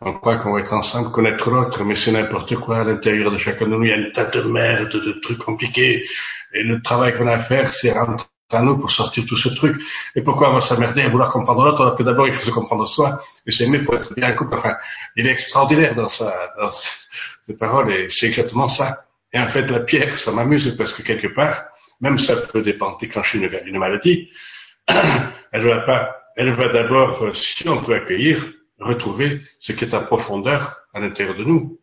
on 0.00 0.12
croit 0.12 0.36
qu'on 0.36 0.52
va 0.52 0.60
être 0.60 0.72
ensemble, 0.72 1.10
connaître 1.10 1.50
l'autre, 1.50 1.82
mais 1.84 1.94
c'est 1.94 2.12
n'importe 2.12 2.54
quoi 2.56 2.80
à 2.80 2.84
l'intérieur 2.84 3.30
de 3.30 3.38
chacun 3.38 3.66
de 3.66 3.70
nous. 3.70 3.84
Il 3.84 3.88
y 3.88 3.92
a 3.92 3.96
une 3.96 4.12
tas 4.12 4.26
de 4.26 4.42
merde, 4.42 4.90
de 4.90 5.12
trucs 5.20 5.38
compliqués. 5.38 6.06
Et 6.52 6.62
le 6.62 6.82
travail 6.82 7.14
qu'on 7.14 7.26
a 7.26 7.34
à 7.34 7.38
faire, 7.38 7.72
c'est 7.72 7.92
rentrer 7.92 8.26
nous 8.62 8.78
pour 8.78 8.90
sortir 8.90 9.24
tout 9.26 9.36
ce 9.36 9.48
truc. 9.48 9.80
Et 10.14 10.22
pourquoi 10.22 10.52
va 10.52 10.60
s'emmerder 10.60 11.02
à 11.02 11.08
vouloir 11.08 11.32
comprendre 11.32 11.64
l'autre 11.64 11.82
alors 11.82 11.96
que 11.96 12.02
d'abord 12.02 12.26
il 12.26 12.32
faut 12.32 12.44
se 12.44 12.50
comprendre 12.50 12.86
soi 12.86 13.20
et 13.46 13.50
s'aimer 13.50 13.80
pour 13.80 13.96
être 13.96 14.14
bien 14.14 14.28
un 14.28 14.32
couple. 14.32 14.54
Enfin, 14.54 14.74
il 15.16 15.26
est 15.26 15.32
extraordinaire 15.32 15.94
dans 15.94 16.08
sa, 16.08 16.52
dans 16.58 16.70
ses 16.70 17.56
paroles 17.56 17.92
et 17.92 18.06
c'est 18.08 18.26
exactement 18.26 18.68
ça. 18.68 19.02
Et 19.32 19.40
en 19.40 19.48
fait, 19.48 19.66
la 19.66 19.80
pierre, 19.80 20.18
ça 20.18 20.32
m'amuse 20.32 20.76
parce 20.76 20.92
que 20.92 21.02
quelque 21.02 21.28
part, 21.28 21.64
même 22.00 22.18
ça 22.18 22.36
peut 22.36 22.62
déclencher 22.62 23.38
une, 23.38 23.60
une 23.66 23.78
maladie, 23.78 24.30
elle 24.88 25.66
va 25.66 25.80
pas, 25.80 26.16
elle 26.36 26.54
va 26.54 26.68
d'abord, 26.68 27.34
si 27.34 27.68
on 27.68 27.78
peut 27.78 27.94
accueillir, 27.94 28.52
retrouver 28.78 29.42
ce 29.58 29.72
qui 29.72 29.84
est 29.84 29.94
en 29.94 30.04
profondeur 30.04 30.76
à 30.94 31.00
l'intérieur 31.00 31.36
de 31.36 31.44
nous. 31.44 31.80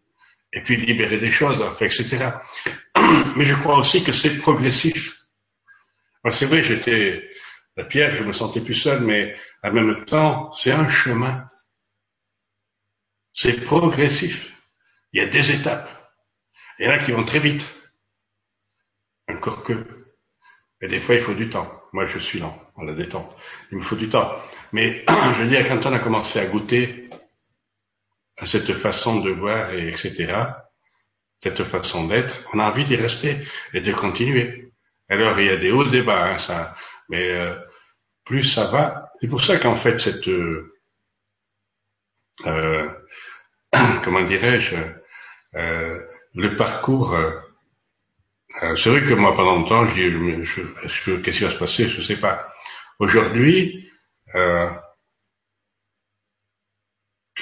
Et 0.55 0.61
puis 0.61 0.77
libérer 0.77 1.17
des 1.17 1.31
choses, 1.31 1.59
enfin, 1.63 1.85
etc. 1.85 2.29
Mais 3.35 3.43
je 3.43 3.55
crois 3.55 3.79
aussi 3.79 4.03
que 4.03 4.11
c'est 4.11 4.37
progressif 4.37 5.22
c'est 6.31 6.45
vrai, 6.45 6.63
j'étais 6.63 7.23
la 7.75 7.83
pierre, 7.85 8.15
je 8.15 8.23
me 8.23 8.33
sentais 8.33 8.61
plus 8.61 8.75
seul, 8.75 9.01
mais 9.03 9.35
en 9.63 9.71
même 9.71 10.05
temps, 10.05 10.51
c'est 10.53 10.71
un 10.71 10.87
chemin. 10.87 11.45
C'est 13.33 13.63
progressif. 13.65 14.55
Il 15.11 15.21
y 15.21 15.25
a 15.25 15.29
des 15.29 15.51
étapes. 15.51 15.89
Il 16.79 16.85
y 16.85 16.89
en 16.89 16.91
a 16.91 16.99
qui 16.99 17.11
vont 17.11 17.25
très 17.25 17.39
vite. 17.39 17.65
Encore 19.27 19.63
que. 19.63 19.85
Et 20.81 20.87
des 20.87 20.99
fois, 20.99 21.15
il 21.15 21.21
faut 21.21 21.33
du 21.33 21.49
temps. 21.49 21.81
Moi, 21.93 22.05
je 22.05 22.19
suis 22.19 22.39
lent 22.39 22.61
à 22.77 22.83
la 22.83 22.93
détente. 22.93 23.35
Il 23.71 23.77
me 23.77 23.83
faut 23.83 23.95
du 23.95 24.09
temps. 24.09 24.37
Mais 24.71 25.03
je 25.07 25.43
veux 25.43 25.49
dire, 25.49 25.67
quand 25.67 25.85
on 25.85 25.93
a 25.93 25.99
commencé 25.99 26.39
à 26.39 26.45
goûter 26.45 27.09
à 28.37 28.45
cette 28.45 28.73
façon 28.73 29.21
de 29.21 29.31
voir, 29.31 29.73
et 29.73 29.89
etc., 29.89 30.33
cette 31.41 31.63
façon 31.63 32.07
d'être, 32.07 32.47
on 32.53 32.59
a 32.59 32.69
envie 32.69 32.85
d'y 32.85 32.95
rester 32.95 33.37
et 33.73 33.81
de 33.81 33.91
continuer. 33.91 34.72
Alors 35.13 35.39
il 35.39 35.45
y 35.45 35.49
a 35.49 35.57
des 35.57 35.71
hauts 35.71 35.83
débats, 35.83 36.31
hein, 36.31 36.37
ça, 36.39 36.75
mais 37.07 37.29
euh, 37.29 37.55
plus 38.25 38.41
ça 38.41 38.65
va. 38.71 39.11
C'est 39.21 39.27
pour 39.27 39.41
ça 39.41 39.59
qu'en 39.59 39.75
fait 39.75 39.99
cette 39.99 40.27
euh, 40.27 40.73
euh 42.47 42.89
comment 44.03 44.23
dirais-je 44.23 44.75
euh, 45.55 45.99
le 46.33 46.55
parcours. 46.55 47.15
c'est 48.75 48.89
vrai 48.89 49.03
que 49.03 49.13
moi 49.13 49.35
pendant 49.35 49.55
longtemps, 49.55 49.85
je 49.85 49.93
dis, 49.93 50.09
je, 50.43 51.15
qu'est-ce 51.17 51.37
qui 51.37 51.43
va 51.43 51.51
se 51.51 51.59
passer, 51.59 51.87
je 51.87 51.97
ne 51.97 52.03
sais 52.03 52.19
pas. 52.19 52.51
Aujourd'hui, 52.97 53.87
je 54.33 54.71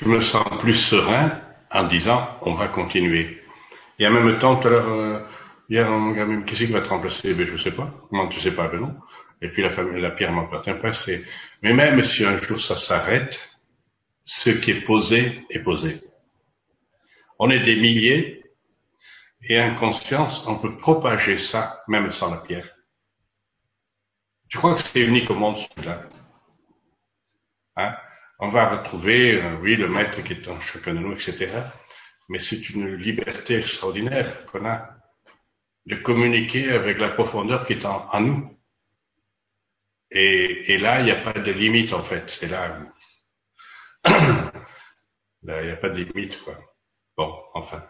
me 0.05 0.19
sens 0.19 0.43
plus 0.59 0.73
serein 0.73 1.39
en 1.71 1.85
disant 1.85 2.37
on 2.41 2.53
va 2.53 2.67
continuer. 2.67 3.41
Et 3.97 4.05
en 4.07 4.11
même 4.11 4.39
temps, 4.39 4.57
tout 4.57 4.67
à 4.67 4.71
l'heure 4.71 5.25
Hier, 5.71 5.87
on 5.89 5.99
m'a 6.01 6.25
dit, 6.25 6.53
qui 6.53 6.65
va 6.65 6.81
te 6.81 6.89
remplacer 6.89 7.33
Ben, 7.33 7.45
je 7.45 7.55
sais 7.55 7.71
pas. 7.71 7.89
Comment 8.09 8.27
tu 8.27 8.41
sais 8.41 8.53
pas? 8.53 8.67
Ben 8.67 8.81
non. 8.81 8.93
Et 9.41 9.47
puis 9.47 9.63
la 9.63 9.71
famille, 9.71 10.01
la 10.01 10.11
pierre 10.11 10.33
m'appartient 10.33 10.73
pas. 10.73 10.91
C'est, 10.91 11.23
mais 11.61 11.71
même 11.71 12.03
si 12.03 12.25
un 12.25 12.35
jour 12.35 12.59
ça 12.59 12.75
s'arrête, 12.75 13.39
ce 14.25 14.49
qui 14.49 14.71
est 14.71 14.81
posé 14.81 15.45
est 15.49 15.59
posé. 15.59 16.01
On 17.39 17.49
est 17.49 17.61
des 17.61 17.77
milliers 17.77 18.43
et 19.43 19.61
en 19.61 19.75
conscience, 19.75 20.45
on 20.45 20.57
peut 20.57 20.75
propager 20.75 21.37
ça 21.37 21.81
même 21.87 22.11
sans 22.11 22.31
la 22.31 22.41
pierre. 22.41 22.69
Je 24.49 24.57
crois 24.57 24.75
que 24.75 24.81
c'est 24.81 25.07
unique 25.07 25.31
au 25.31 25.35
monde 25.35 25.57
celui-là? 25.57 26.01
Hein? 27.77 27.95
On 28.39 28.49
va 28.49 28.67
retrouver, 28.67 29.41
euh, 29.41 29.55
oui, 29.61 29.77
le 29.77 29.87
maître 29.87 30.21
qui 30.21 30.33
est 30.33 30.49
en 30.49 30.59
chacun 30.59 30.93
de 30.93 30.99
nous, 30.99 31.13
etc. 31.13 31.47
Mais 32.27 32.39
c'est 32.39 32.69
une 32.71 32.93
liberté 32.95 33.55
extraordinaire 33.55 34.45
qu'on 34.47 34.65
a 34.65 34.90
de 35.85 35.95
communiquer 35.95 36.69
avec 36.71 36.99
la 36.99 37.09
profondeur 37.09 37.65
qui 37.65 37.73
est 37.73 37.85
en, 37.85 38.21
nous. 38.21 38.49
Et, 40.11 40.77
là, 40.77 40.99
il 40.99 41.05
n'y 41.05 41.11
a 41.11 41.21
pas 41.21 41.33
de 41.33 41.51
limite 41.51 41.93
en 41.93 42.03
fait. 42.03 42.23
C'est 42.27 42.47
là 42.47 42.79
Là, 45.43 45.61
il 45.61 45.65
n'y 45.65 45.71
a 45.71 45.77
pas 45.77 45.89
de 45.89 46.03
limite, 46.03 46.39
quoi. 46.43 46.59
Bon, 47.17 47.33
enfin. 47.53 47.83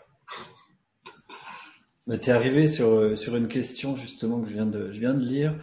Tu 2.08 2.14
es 2.14 2.30
arrivé 2.30 2.68
sur, 2.68 2.88
euh, 2.88 3.16
sur 3.16 3.36
une 3.36 3.48
question 3.48 3.96
justement 3.96 4.42
que 4.42 4.50
je 4.50 4.54
viens 4.54 4.66
de, 4.66 4.92
je 4.92 5.00
viens 5.00 5.14
de 5.14 5.24
lire. 5.24 5.56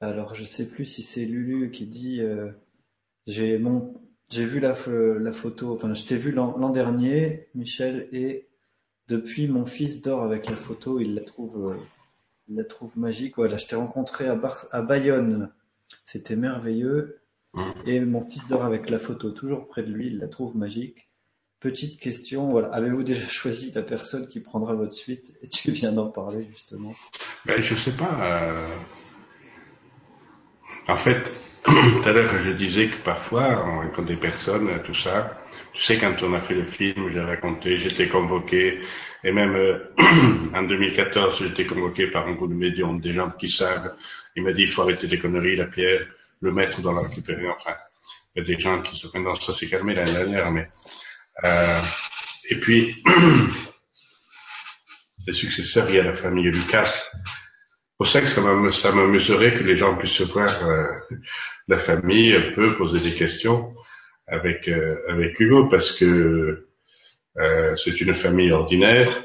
Alors, 0.00 0.34
je 0.34 0.44
sais 0.44 0.68
plus 0.68 0.84
si 0.84 1.02
c'est 1.02 1.24
Lulu 1.24 1.70
qui 1.70 1.86
dit 1.86 2.20
euh, 2.20 2.50
j'ai 3.26 3.60
j'ai 4.30 4.46
vu 4.46 4.60
la, 4.60 4.74
la 5.20 5.32
photo, 5.32 5.74
enfin, 5.74 5.92
je 5.94 6.04
t'ai 6.04 6.16
vu 6.16 6.32
l'an 6.32 6.70
dernier, 6.70 7.48
Michel, 7.54 8.08
et 8.12 8.48
depuis, 9.12 9.46
mon 9.46 9.66
fils 9.66 10.00
dort 10.00 10.22
avec 10.22 10.48
la 10.48 10.56
photo, 10.56 10.98
il 10.98 11.14
la 11.14 11.20
trouve, 11.20 11.72
euh, 11.72 11.76
il 12.48 12.56
la 12.56 12.64
trouve 12.64 12.98
magique. 12.98 13.36
Voilà, 13.36 13.58
je 13.58 13.66
t'ai 13.66 13.76
rencontré 13.76 14.26
à, 14.26 14.40
à 14.72 14.82
Bayonne, 14.82 15.50
c'était 16.04 16.36
merveilleux. 16.36 17.20
Mmh. 17.54 17.62
Et 17.84 18.00
mon 18.00 18.24
fils 18.24 18.46
dort 18.48 18.64
avec 18.64 18.88
la 18.88 18.98
photo 18.98 19.30
toujours 19.30 19.66
près 19.66 19.82
de 19.82 19.92
lui, 19.92 20.06
il 20.06 20.18
la 20.18 20.28
trouve 20.28 20.56
magique. 20.56 21.10
Petite 21.60 22.00
question, 22.00 22.50
voilà, 22.50 22.68
avez-vous 22.68 23.02
déjà 23.02 23.28
choisi 23.28 23.70
la 23.70 23.82
personne 23.82 24.26
qui 24.26 24.40
prendra 24.40 24.74
votre 24.74 24.94
suite? 24.94 25.34
Et 25.42 25.48
tu 25.48 25.70
viens 25.70 25.92
d'en 25.92 26.08
parler 26.08 26.48
justement. 26.50 26.94
Ben, 27.44 27.60
je 27.60 27.74
sais 27.74 27.96
pas. 27.96 28.18
Euh, 28.20 28.66
en 30.88 30.96
fait, 30.96 31.30
tout 31.64 32.08
à 32.08 32.12
l'heure 32.12 32.40
je 32.40 32.50
disais 32.50 32.88
que 32.88 32.96
parfois 33.04 33.62
on 33.66 33.82
rencontre 33.82 34.08
des 34.08 34.16
personnes, 34.16 34.82
tout 34.82 34.94
ça. 34.94 35.38
Tu 35.74 35.82
sais, 35.82 35.98
quand 35.98 36.22
on 36.22 36.34
a 36.34 36.40
fait 36.40 36.54
le 36.54 36.64
film, 36.64 37.10
j'ai 37.10 37.20
raconté, 37.20 37.76
j'étais 37.76 38.06
convoqué, 38.06 38.80
et 39.24 39.32
même 39.32 39.56
euh, 39.56 39.94
en 40.54 40.62
2014, 40.64 41.38
j'étais 41.38 41.64
convoqué 41.64 42.08
par 42.08 42.28
un 42.28 42.34
groupe 42.34 42.50
de 42.50 42.56
médiums, 42.56 43.00
des 43.00 43.14
gens 43.14 43.30
qui 43.30 43.48
savent. 43.48 43.94
Il 44.36 44.42
m'a 44.42 44.52
dit, 44.52 44.62
il 44.62 44.68
faut 44.68 44.82
arrêter 44.82 45.06
des 45.06 45.18
conneries, 45.18 45.56
la 45.56 45.66
pierre, 45.66 46.06
le 46.40 46.52
mettre 46.52 46.82
dans 46.82 46.92
la 46.92 47.08
récupérer. 47.08 47.48
Enfin, 47.48 47.74
il 48.34 48.42
y 48.42 48.44
a 48.44 48.54
des 48.54 48.60
gens 48.60 48.82
qui 48.82 48.96
se 48.96 49.06
maintenant 49.14 49.34
ça 49.34 49.52
s'est 49.52 49.68
calmé 49.68 49.94
l'année 49.94 50.12
dernière, 50.12 50.50
mais 50.50 50.68
euh, 51.44 51.80
et 52.50 52.56
puis, 52.56 52.94
les 55.26 55.32
successeurs, 55.32 55.88
il 55.88 55.96
y 55.96 56.00
a 56.00 56.04
la 56.04 56.14
famille 56.14 56.50
Lucas. 56.50 57.10
Pour 57.96 58.06
ça 58.06 58.20
que 58.20 58.26
ça 58.26 58.42
m'amuserait 58.42 59.54
que 59.54 59.62
les 59.62 59.76
gens 59.76 59.96
puissent 59.96 60.20
voir 60.22 60.66
euh, 60.66 60.86
la 61.68 61.78
famille 61.78 62.34
un 62.34 62.52
peu 62.52 62.74
poser 62.74 63.00
des 63.00 63.16
questions 63.16 63.74
avec 64.32 64.66
euh, 64.68 64.96
avec 65.08 65.38
Hugo 65.38 65.68
parce 65.68 65.92
que 65.92 66.66
euh, 67.36 67.76
c'est 67.76 68.00
une 68.00 68.14
famille 68.14 68.50
ordinaire 68.50 69.24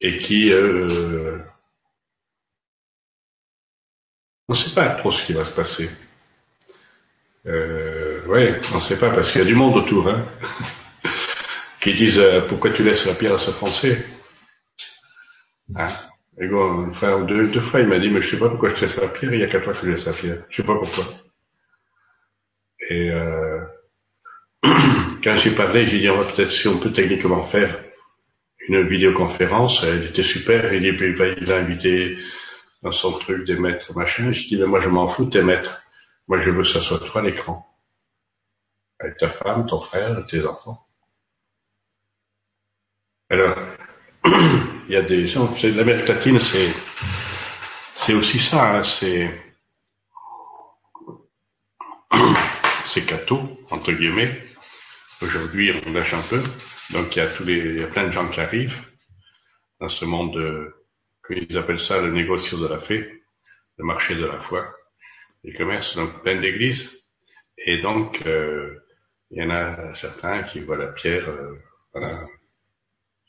et 0.00 0.18
qui 0.18 0.52
euh, 0.52 1.38
on 4.48 4.54
ne 4.54 4.58
sait 4.58 4.74
pas 4.74 4.90
trop 4.96 5.10
ce 5.10 5.24
qui 5.24 5.34
va 5.34 5.44
se 5.44 5.52
passer. 5.54 5.88
Euh, 7.46 8.24
ouais, 8.26 8.60
on 8.72 8.76
ne 8.76 8.80
sait 8.80 8.98
pas 8.98 9.10
parce 9.10 9.30
qu'il 9.30 9.40
y 9.40 9.44
a 9.44 9.46
du 9.46 9.54
monde 9.54 9.76
autour, 9.76 10.08
hein, 10.08 10.26
qui 11.80 11.94
disent 11.94 12.20
euh, 12.20 12.42
pourquoi 12.42 12.70
tu 12.70 12.82
laisses 12.84 13.06
la 13.06 13.14
pierre 13.14 13.34
à 13.34 13.38
ce 13.38 13.50
Français? 13.50 14.04
Hein? 15.74 15.88
Et 16.40 16.46
bon, 16.46 16.92
fois 16.92 17.22
deux, 17.22 17.48
deux 17.48 17.60
fois, 17.60 17.80
il 17.80 17.88
m'a 17.88 17.98
dit 17.98 18.08
mais 18.08 18.20
je 18.20 18.30
sais 18.30 18.38
pas 18.38 18.48
pourquoi 18.48 18.70
je 18.70 18.76
te 18.76 18.80
laisse 18.86 18.96
la 18.96 19.08
pierre. 19.08 19.34
Il 19.34 19.40
y 19.40 19.44
a 19.44 19.48
qu'à 19.48 19.60
toi 19.60 19.72
que 19.72 19.86
je 19.86 19.90
laisse 19.90 20.06
la 20.06 20.12
pierre. 20.12 20.44
Je 20.48 20.56
sais 20.56 20.66
pas 20.66 20.78
pourquoi. 20.78 21.04
Et 22.90 23.10
euh, 23.10 23.60
quand 25.24 25.34
j'ai 25.34 25.54
parlé, 25.54 25.86
j'ai 25.86 26.00
dit 26.00 26.10
on 26.10 26.20
va 26.20 26.32
peut-être 26.32 26.52
si 26.52 26.68
on 26.68 26.78
peut 26.78 26.92
techniquement 26.92 27.42
faire 27.42 27.82
une 28.68 28.86
vidéoconférence. 28.88 29.84
Elle 29.84 30.06
était 30.06 30.22
super. 30.22 30.72
Il, 30.74 30.84
il 30.84 31.52
a 31.52 31.56
invité 31.56 32.18
dans 32.82 32.92
son 32.92 33.12
truc 33.12 33.46
des 33.46 33.56
maîtres 33.56 33.96
machin. 33.96 34.32
J'ai 34.32 34.48
dit 34.48 34.56
mais 34.56 34.66
moi 34.66 34.80
je 34.80 34.88
m'en 34.88 35.06
fous 35.06 35.26
tes 35.26 35.42
maîtres. 35.42 35.82
Moi, 36.28 36.40
je 36.40 36.50
veux 36.50 36.62
que 36.62 36.68
ça 36.68 36.80
soit 36.80 37.00
toi 37.00 37.22
l'écran. 37.22 37.66
Avec 39.00 39.18
ta 39.18 39.28
femme, 39.28 39.66
ton 39.66 39.80
frère, 39.80 40.24
tes 40.30 40.44
enfants. 40.46 40.86
Alors, 43.28 43.58
il 44.24 44.92
y 44.94 44.96
a 44.96 45.02
des 45.02 45.26
gens, 45.26 45.52
l'Amérique 45.62 46.08
latine, 46.08 46.38
c'est, 46.38 46.72
c'est 47.94 48.14
aussi 48.14 48.38
ça, 48.38 48.76
hein, 48.76 48.82
c'est, 48.82 49.30
c'est 52.84 53.06
catho, 53.06 53.58
entre 53.70 53.92
guillemets. 53.92 54.42
Aujourd'hui, 55.20 55.72
on 55.86 55.92
lâche 55.92 56.14
un 56.14 56.22
peu. 56.22 56.42
Donc, 56.90 57.14
il 57.14 57.18
y 57.20 57.22
a 57.22 57.28
tous 57.28 57.44
les, 57.44 57.58
il 57.58 57.78
y 57.78 57.82
a 57.82 57.88
plein 57.88 58.06
de 58.06 58.12
gens 58.12 58.28
qui 58.28 58.40
arrivent 58.40 58.80
dans 59.80 59.88
ce 59.88 60.04
monde, 60.04 60.34
de, 60.34 60.74
ils 61.30 61.56
appellent 61.56 61.80
ça 61.80 62.00
le 62.00 62.12
négocio 62.12 62.58
de 62.58 62.68
la 62.68 62.78
fée, 62.78 63.22
le 63.78 63.84
marché 63.84 64.14
de 64.14 64.26
la 64.26 64.38
foi 64.38 64.72
les 65.44 65.52
commerces 65.54 65.96
donc 65.96 66.22
plein 66.22 66.38
d'églises. 66.38 67.08
Et 67.58 67.78
donc, 67.78 68.22
euh, 68.26 68.78
il 69.30 69.42
y 69.42 69.46
en 69.46 69.50
a 69.50 69.94
certains 69.94 70.42
qui 70.42 70.60
voient 70.60 70.76
la 70.76 70.88
pierre, 70.88 71.28
euh, 71.28 71.54
voilà, 71.92 72.26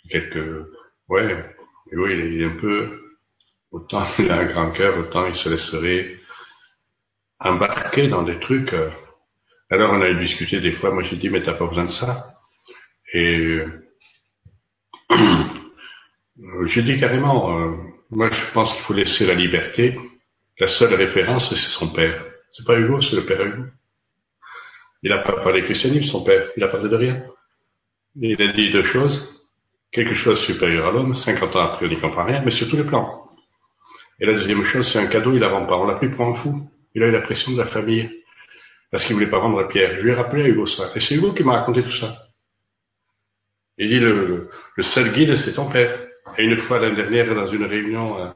quelques, 0.09 0.67
ouais, 1.09 1.55
et 1.91 1.95
oui, 1.95 2.13
il 2.13 2.41
est 2.41 2.45
un 2.45 2.57
peu, 2.57 3.17
autant 3.71 4.05
il 4.19 4.31
a 4.31 4.39
un 4.39 4.45
grand 4.45 4.71
cœur, 4.71 4.97
autant 4.97 5.25
il 5.25 5.35
se 5.35 5.49
laisserait 5.49 6.17
embarquer 7.39 8.07
dans 8.07 8.23
des 8.23 8.39
trucs. 8.39 8.73
Euh. 8.73 8.89
Alors 9.73 9.91
on 9.93 10.01
a 10.01 10.09
eu 10.09 10.19
discuté 10.19 10.59
des 10.59 10.71
fois, 10.71 10.91
moi 10.91 11.03
j'ai 11.03 11.15
dit, 11.15 11.29
mais 11.29 11.41
t'as 11.41 11.53
pas 11.53 11.65
besoin 11.65 11.85
de 11.85 11.91
ça. 11.91 12.35
Et 13.13 13.59
j'ai 16.65 16.83
dit 16.83 16.99
carrément, 16.99 17.75
moi 18.09 18.29
je 18.31 18.51
pense 18.53 18.73
qu'il 18.73 18.83
faut 18.83 18.93
laisser 18.93 19.25
la 19.25 19.33
liberté 19.33 19.97
la 20.59 20.67
seule 20.67 20.93
référence, 20.93 21.49
c'est 21.49 21.55
son 21.55 21.89
père. 21.89 22.23
C'est 22.51 22.65
pas 22.65 22.77
Hugo, 22.77 23.01
c'est 23.01 23.15
le 23.15 23.25
père 23.25 23.41
Hugo. 23.41 23.63
Il 25.01 25.09
n'a 25.09 25.19
pas 25.19 25.33
parlé 25.41 25.63
christianisme, 25.63 26.05
son 26.05 26.23
père. 26.23 26.49
Il 26.55 26.63
a 26.63 26.67
parlé 26.67 26.89
de 26.89 26.95
rien. 26.95 27.23
Il 28.15 28.41
a 28.41 28.53
dit 28.53 28.71
deux 28.71 28.83
choses. 28.83 29.43
Quelque 29.91 30.13
chose 30.13 30.39
supérieur 30.39 30.87
à 30.87 30.91
l'homme. 30.91 31.13
50 31.13 31.55
ans 31.55 31.63
après, 31.63 31.85
on 31.85 31.89
n'y 31.89 31.99
comprend 31.99 32.23
rien, 32.23 32.41
mais 32.45 32.51
sur 32.51 32.69
tous 32.69 32.77
les 32.77 32.83
plans. 32.83 33.29
Et 34.19 34.25
la 34.25 34.33
deuxième 34.33 34.63
chose, 34.63 34.89
c'est 34.89 34.99
un 34.99 35.07
cadeau, 35.07 35.33
il 35.33 35.39
la 35.39 35.49
rend 35.49 35.65
pas. 35.65 35.77
On 35.77 35.85
l'a 35.85 35.95
pris 35.95 36.09
pour 36.09 36.25
un 36.27 36.33
fou. 36.33 36.69
Il 36.93 37.03
a 37.03 37.07
eu 37.07 37.11
la 37.11 37.21
pression 37.21 37.51
de 37.51 37.57
la 37.57 37.65
famille. 37.65 38.22
Parce 38.93 39.05
qu'il 39.05 39.15
voulait 39.15 39.29
pas 39.29 39.39
rendre 39.39 39.67
Pierre. 39.67 39.97
Je 39.97 40.03
lui 40.03 40.11
ai 40.11 40.13
rappelé 40.13 40.43
à 40.43 40.47
Hugo 40.47 40.67
ça. 40.67 40.91
Et 40.93 40.99
c'est 40.99 41.15
Hugo 41.15 41.33
qui 41.33 41.43
m'a 41.43 41.57
raconté 41.57 41.81
tout 41.81 41.91
ça. 41.91 42.15
Il 43.79 43.89
dit, 43.89 43.99
le, 43.99 44.51
le 44.75 44.83
seul 44.83 45.11
guide, 45.11 45.35
c'est 45.35 45.53
ton 45.53 45.67
père. 45.67 45.97
Et 46.37 46.43
une 46.43 46.57
fois 46.57 46.77
l'année 46.77 46.95
dernière, 46.95 47.33
dans 47.33 47.47
une 47.47 47.65
réunion, 47.65 48.21
euh, 48.21 48.29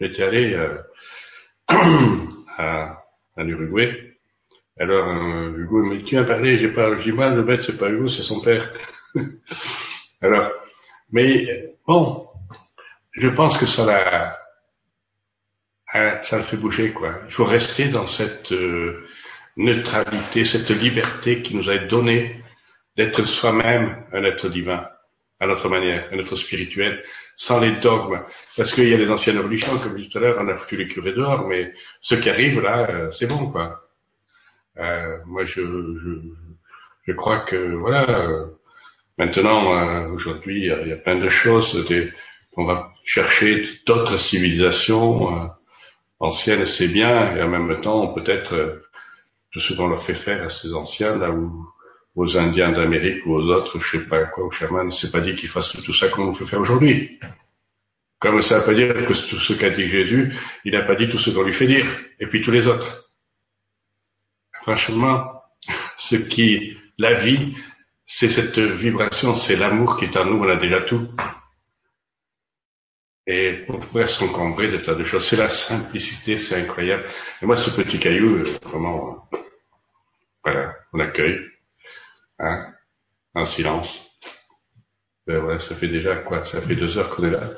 J'étais 0.00 0.22
allé 0.22 0.54
euh, 0.54 0.78
à, 2.56 3.02
à 3.36 3.42
l'Uruguay. 3.42 4.16
Alors 4.78 5.08
euh, 5.08 5.56
Hugo 5.58 5.84
me 5.84 5.98
dit 5.98 6.04
tu 6.04 6.16
as 6.16 6.24
parlé, 6.24 6.56
j'ai 6.56 6.72
pas, 6.72 6.98
j'ai 7.00 7.12
mal, 7.12 7.34
le 7.34 7.42
bête 7.42 7.62
c'est 7.64 7.76
pas 7.76 7.90
Hugo, 7.90 8.06
c'est 8.06 8.22
son 8.22 8.40
père. 8.40 8.72
Alors, 10.22 10.50
mais 11.10 11.74
bon, 11.86 12.28
je 13.12 13.28
pense 13.28 13.58
que 13.58 13.66
ça 13.66 13.84
l'a, 13.84 14.38
hein, 15.94 16.18
ça 16.22 16.38
le 16.38 16.44
fait 16.44 16.56
bouger 16.56 16.92
quoi. 16.92 17.20
Il 17.26 17.32
faut 17.32 17.44
rester 17.44 17.88
dans 17.88 18.06
cette 18.06 18.52
euh, 18.52 19.06
neutralité, 19.56 20.44
cette 20.44 20.70
liberté 20.70 21.42
qui 21.42 21.56
nous 21.56 21.68
a 21.68 21.74
été 21.74 21.86
donnée 21.86 22.42
d'être 22.96 23.24
soi-même 23.24 24.04
un 24.12 24.24
être 24.24 24.48
divin 24.48 24.88
à 25.40 25.46
notre 25.46 25.68
manière, 25.68 26.08
à 26.12 26.16
notre 26.16 26.36
spirituel, 26.36 27.02
sans 27.36 27.60
les 27.60 27.72
dogmes. 27.76 28.20
Parce 28.56 28.72
qu'il 28.74 28.88
y 28.88 28.94
a 28.94 28.96
les 28.96 29.10
anciennes 29.10 29.38
religions, 29.38 29.78
comme 29.78 29.92
je 29.92 29.96
disais 29.98 30.10
tout 30.10 30.18
à 30.18 30.20
l'heure, 30.20 30.38
on 30.40 30.48
a 30.48 30.56
foutu 30.56 30.76
les 30.76 30.88
curés 30.88 31.12
dehors, 31.12 31.46
mais 31.46 31.72
ce 32.00 32.16
qui 32.16 32.28
arrive 32.28 32.60
là, 32.60 32.86
euh, 32.90 33.10
c'est 33.12 33.26
bon, 33.26 33.50
quoi. 33.50 33.84
Euh, 34.78 35.18
moi, 35.26 35.44
je, 35.44 35.60
je, 35.60 36.10
je, 37.06 37.12
crois 37.12 37.40
que, 37.40 37.56
voilà, 37.74 38.08
euh, 38.08 38.46
maintenant, 39.16 40.10
aujourd'hui, 40.10 40.62
il 40.62 40.88
y, 40.88 40.92
a 40.92 40.96
plein 40.96 41.18
de 41.18 41.28
choses, 41.28 41.86
des, 41.86 42.12
on 42.56 42.64
va 42.64 42.92
chercher 43.04 43.64
d'autres 43.86 44.18
civilisations 44.18 45.50
anciennes, 46.20 46.66
c'est 46.66 46.88
bien, 46.88 47.36
et 47.36 47.42
en 47.42 47.48
même 47.48 47.80
temps, 47.80 48.08
peut-être, 48.14 48.82
tout 49.50 49.60
ce 49.60 49.74
qu'on 49.74 49.88
leur 49.88 50.02
fait 50.02 50.14
faire 50.14 50.44
à 50.44 50.48
ces 50.48 50.74
anciens, 50.74 51.16
là 51.16 51.30
où 51.30 51.68
aux 52.14 52.36
Indiens 52.36 52.72
d'Amérique 52.72 53.24
ou 53.26 53.34
aux 53.34 53.48
autres, 53.52 53.80
je 53.80 53.98
sais 53.98 54.04
pas 54.06 54.24
quoi, 54.24 54.44
aux 54.44 54.50
chamans, 54.50 54.90
c'est 54.90 55.12
pas 55.12 55.20
dit 55.20 55.36
qu'ils 55.36 55.48
fassent 55.48 55.72
tout 55.72 55.94
ça 55.94 56.08
comme 56.08 56.28
on 56.28 56.34
peut 56.34 56.46
faire 56.46 56.60
aujourd'hui. 56.60 57.18
Comme 58.18 58.42
ça 58.42 58.58
veut 58.58 58.66
pas 58.66 58.74
dire 58.74 59.06
que 59.06 59.12
tout 59.12 59.38
ce 59.38 59.52
qu'a 59.52 59.70
dit 59.70 59.86
Jésus, 59.86 60.34
il 60.64 60.72
n'a 60.72 60.82
pas 60.82 60.96
dit 60.96 61.08
tout 61.08 61.18
ce 61.18 61.30
qu'on 61.30 61.44
lui 61.44 61.52
fait 61.52 61.68
dire, 61.68 61.86
et 62.18 62.26
puis 62.26 62.42
tous 62.42 62.50
les 62.50 62.66
autres. 62.66 63.08
Franchement, 64.62 65.42
ce 65.96 66.16
qui, 66.16 66.76
la 66.98 67.14
vie, 67.14 67.54
c'est 68.04 68.28
cette 68.28 68.58
vibration, 68.58 69.36
c'est 69.36 69.56
l'amour 69.56 69.96
qui 69.96 70.06
est 70.06 70.16
en 70.16 70.24
nous, 70.24 70.44
on 70.44 70.48
a 70.48 70.56
déjà 70.56 70.80
tout. 70.80 71.06
Et 73.28 73.64
on 73.68 73.78
pourrait 73.78 74.06
s'encombrer 74.06 74.68
de 74.68 74.78
tas 74.78 74.94
de 74.94 75.04
choses. 75.04 75.24
C'est 75.24 75.36
la 75.36 75.48
simplicité, 75.48 76.36
c'est 76.36 76.56
incroyable. 76.56 77.04
Et 77.40 77.46
moi, 77.46 77.54
ce 77.54 77.70
petit 77.70 78.00
caillou, 78.00 78.38
euh, 78.38 78.44
vraiment, 78.62 79.28
voilà, 80.42 80.74
on 80.92 80.98
accueille. 80.98 81.38
Hein 82.40 82.72
en 83.38 83.46
silence. 83.46 84.04
Ben 85.26 85.44
ouais, 85.44 85.58
ça 85.58 85.74
fait 85.74 85.88
déjà 85.88 86.16
quoi? 86.16 86.44
Ça 86.44 86.60
fait 86.60 86.74
deux 86.74 86.96
heures 86.96 87.10
qu'on 87.10 87.24
est 87.24 87.30
là. 87.30 87.50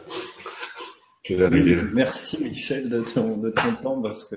Merci 1.92 2.42
Michel 2.42 2.88
de 2.88 3.02
ton, 3.02 3.36
de 3.36 3.50
ton 3.50 3.76
temps 3.76 4.02
parce 4.02 4.24
que 4.24 4.36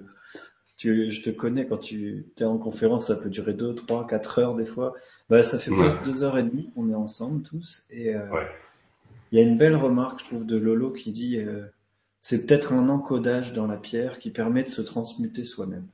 je 0.78 1.22
te 1.22 1.32
connais 1.32 1.66
quand 1.66 1.78
tu 1.78 2.26
es 2.38 2.44
en 2.44 2.58
conférence, 2.60 3.08
ça 3.08 3.16
peut 3.16 3.30
durer 3.30 3.54
deux, 3.54 3.74
trois, 3.74 4.06
quatre 4.06 4.38
heures 4.40 4.56
des 4.56 4.66
fois. 4.66 4.94
Bah, 5.30 5.42
ça 5.42 5.58
fait 5.58 5.72
presque 5.72 6.04
deux 6.04 6.24
heures 6.24 6.38
et 6.38 6.44
demie 6.44 6.72
qu'on 6.76 6.90
est 6.92 6.96
ensemble 6.96 7.42
tous. 7.42 7.84
Et 7.90 8.14
euh, 8.14 8.28
il 9.34 9.40
y 9.40 9.42
a 9.42 9.46
une 9.46 9.58
belle 9.58 9.76
remarque, 9.76 10.20
je 10.20 10.26
trouve, 10.26 10.46
de 10.46 10.56
Lolo 10.56 10.92
qui 10.92 11.12
dit 11.12 11.38
euh, 11.40 11.66
c'est 12.22 12.46
peut-être 12.46 12.72
un 12.72 12.88
encodage 12.88 13.54
dans 13.54 13.66
la 13.66 13.78
pierre 13.78 14.20
qui 14.20 14.30
permet 14.30 14.62
de 14.62 14.70
se 14.70 14.84
transmuter 14.84 15.44
soi-même. 15.44 15.88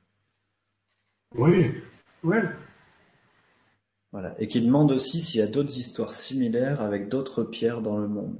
Oui, 1.34 1.72
ouais. 2.22 2.42
Voilà. 4.12 4.34
Et 4.38 4.46
qui 4.46 4.60
demande 4.60 4.92
aussi 4.92 5.22
s'il 5.22 5.40
y 5.40 5.42
a 5.42 5.46
d'autres 5.46 5.78
histoires 5.78 6.12
similaires 6.12 6.82
avec 6.82 7.08
d'autres 7.08 7.42
pierres 7.42 7.80
dans 7.80 7.96
le 7.96 8.08
monde. 8.08 8.36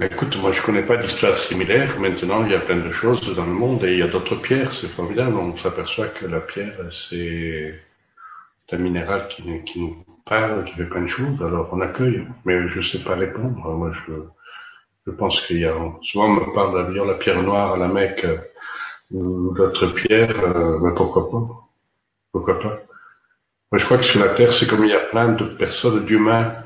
écoute, 0.00 0.36
moi 0.38 0.50
je 0.50 0.62
connais 0.62 0.84
pas 0.84 0.96
d'histoire 0.96 1.38
similaire. 1.38 2.00
Maintenant, 2.00 2.44
il 2.44 2.50
y 2.50 2.56
a 2.56 2.60
plein 2.60 2.84
de 2.84 2.90
choses 2.90 3.36
dans 3.36 3.46
le 3.46 3.52
monde 3.52 3.84
et 3.84 3.92
il 3.92 3.98
y 4.00 4.02
a 4.02 4.08
d'autres 4.08 4.34
pierres. 4.34 4.74
C'est 4.74 4.88
formidable. 4.88 5.36
On 5.36 5.54
s'aperçoit 5.54 6.08
que 6.08 6.26
la 6.26 6.40
pierre, 6.40 6.88
c'est 6.90 7.78
un 8.72 8.78
minéral 8.78 9.28
qui, 9.28 9.44
qui, 9.62 9.80
nous 9.80 10.04
parle, 10.26 10.64
qui 10.64 10.74
fait 10.74 10.84
plein 10.84 11.02
de 11.02 11.06
choses. 11.06 11.40
Alors 11.42 11.68
on 11.72 11.80
accueille, 11.80 12.26
mais 12.44 12.68
je 12.68 12.80
sais 12.82 13.02
pas 13.02 13.14
répondre. 13.14 13.56
Moi, 13.56 13.90
je, 13.92 14.12
je 15.06 15.12
pense 15.12 15.40
qu'il 15.46 15.60
y 15.60 15.64
a. 15.64 15.74
Souvent, 16.02 16.26
on 16.26 16.34
me 16.34 16.54
parle 16.54 16.92
de 16.92 17.02
la 17.02 17.14
pierre 17.14 17.42
noire 17.42 17.76
la 17.78 17.88
Mecque 17.88 18.26
ou 19.10 19.54
d'autres 19.54 19.88
pierres. 19.88 20.38
Euh, 20.44 20.78
mais 20.80 20.92
pourquoi 20.94 21.30
pas? 21.30 21.68
Pourquoi 22.32 22.58
pas? 22.58 22.80
Moi, 23.72 23.78
je 23.78 23.84
crois 23.84 23.98
que 23.98 24.04
sur 24.04 24.20
la 24.20 24.30
Terre, 24.34 24.52
c'est 24.52 24.68
comme 24.68 24.84
il 24.84 24.90
y 24.90 24.94
a 24.94 25.06
plein 25.06 25.32
de 25.32 25.44
personnes, 25.44 26.04
d'humains, 26.04 26.62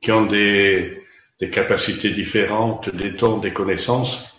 qui 0.00 0.12
ont 0.12 0.26
des 0.26 1.02
des 1.40 1.50
capacités 1.50 2.10
différentes, 2.10 2.94
des 2.94 3.10
dons, 3.10 3.38
des 3.38 3.52
connaissances, 3.52 4.32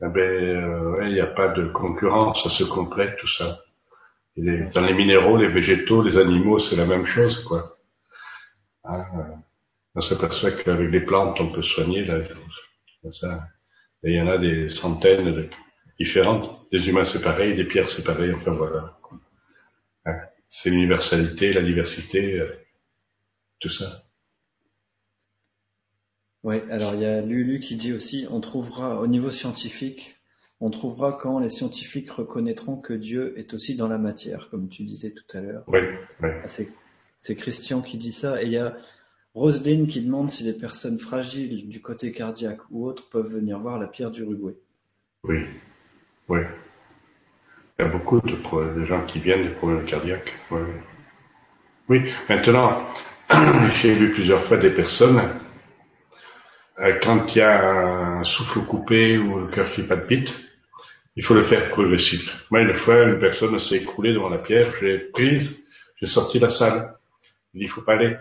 eh 0.00 0.06
ben, 0.06 0.20
euh, 0.20 0.98
il 1.02 1.14
n'y 1.14 1.20
a 1.20 1.26
pas 1.26 1.48
de 1.48 1.66
concurrence, 1.66 2.44
ça 2.44 2.50
se 2.50 2.62
complète 2.62 3.16
tout 3.16 3.26
ça. 3.26 3.58
dans 4.36 4.86
les 4.86 4.94
minéraux, 4.94 5.38
les 5.38 5.48
végétaux, 5.48 6.02
les 6.02 6.18
animaux, 6.18 6.58
c'est 6.58 6.76
la 6.76 6.86
même 6.86 7.04
chose, 7.06 7.42
quoi. 7.42 7.75
Euh, 8.88 9.02
on 9.94 10.00
s'aperçoit 10.00 10.52
qu'avec 10.52 10.90
les 10.90 11.00
plantes, 11.00 11.40
on 11.40 11.52
peut 11.52 11.62
soigner 11.62 12.04
la 12.04 12.20
ça. 13.12 13.48
Et 14.02 14.10
il 14.10 14.16
y 14.16 14.20
en 14.20 14.28
a 14.28 14.38
des 14.38 14.68
centaines 14.68 15.24
de 15.24 15.48
différentes. 15.98 16.66
Des 16.72 16.88
humains 16.88 17.04
c'est 17.04 17.22
pareil, 17.22 17.54
des 17.54 17.64
pierres 17.64 17.90
c'est 17.90 18.04
pareil, 18.04 18.32
enfin 18.32 18.52
voilà. 18.52 18.98
Hein, 20.04 20.18
c'est 20.48 20.70
l'universalité, 20.70 21.52
la 21.52 21.62
diversité, 21.62 22.38
euh, 22.38 22.52
tout 23.60 23.70
ça. 23.70 24.02
Oui, 26.42 26.56
alors 26.70 26.94
il 26.94 27.00
y 27.00 27.06
a 27.06 27.22
Lulu 27.22 27.60
qui 27.60 27.76
dit 27.76 27.92
aussi, 27.92 28.26
on 28.30 28.40
trouvera 28.40 29.00
au 29.00 29.06
niveau 29.06 29.30
scientifique, 29.30 30.16
on 30.60 30.70
trouvera 30.70 31.12
quand 31.12 31.40
les 31.40 31.48
scientifiques 31.48 32.10
reconnaîtront 32.10 32.76
que 32.76 32.92
Dieu 32.92 33.36
est 33.38 33.52
aussi 33.54 33.74
dans 33.74 33.88
la 33.88 33.98
matière, 33.98 34.48
comme 34.50 34.68
tu 34.68 34.84
disais 34.84 35.12
tout 35.12 35.36
à 35.36 35.40
l'heure. 35.40 35.64
Oui, 35.66 35.80
oui. 36.22 36.28
Ah, 36.44 36.48
c'est 37.20 37.36
Christian 37.36 37.82
qui 37.82 37.96
dit 37.96 38.12
ça, 38.12 38.42
et 38.42 38.46
il 38.46 38.52
y 38.52 38.58
a 38.58 38.76
Roselyne 39.34 39.86
qui 39.86 40.00
demande 40.00 40.30
si 40.30 40.44
les 40.44 40.54
personnes 40.54 40.98
fragiles 40.98 41.68
du 41.68 41.82
côté 41.82 42.12
cardiaque 42.12 42.60
ou 42.70 42.86
autres 42.86 43.08
peuvent 43.10 43.32
venir 43.32 43.58
voir 43.58 43.78
la 43.78 43.86
pierre 43.86 44.10
d'Uruguay. 44.10 44.54
Oui, 45.24 45.44
oui. 46.28 46.40
Il 47.78 47.82
y 47.82 47.84
a 47.84 47.88
beaucoup 47.88 48.20
de, 48.20 48.84
gens 48.84 49.04
qui 49.04 49.20
viennent 49.20 49.42
des 49.42 49.54
problèmes 49.54 49.84
cardiaques. 49.84 50.32
Oui, 50.50 50.60
oui. 51.88 52.12
maintenant, 52.28 52.86
j'ai 53.82 53.92
vu 53.92 54.12
plusieurs 54.12 54.42
fois 54.42 54.56
des 54.56 54.70
personnes 54.70 55.20
euh, 56.78 56.98
quand 57.02 57.34
il 57.34 57.38
y 57.38 57.42
a 57.42 58.18
un 58.18 58.24
souffle 58.24 58.60
coupé 58.60 59.16
ou 59.18 59.40
le 59.40 59.46
cœur 59.48 59.70
qui 59.70 59.82
palpite, 59.82 60.38
il 61.16 61.24
faut 61.24 61.34
le 61.34 61.42
faire 61.42 61.70
progressif. 61.70 62.46
Moi, 62.50 62.60
une 62.60 62.74
fois, 62.74 63.02
une 63.04 63.18
personne 63.18 63.58
s'est 63.58 63.76
écroulée 63.76 64.12
devant 64.12 64.28
la 64.28 64.38
pierre, 64.38 64.74
j'ai 64.80 64.98
prise, 64.98 65.66
j'ai 66.00 66.06
sorti 66.06 66.38
la 66.38 66.50
salle. 66.50 66.95
Il 67.56 67.68
faut 67.68 67.82
pas 67.82 67.94
aller. 67.94 68.16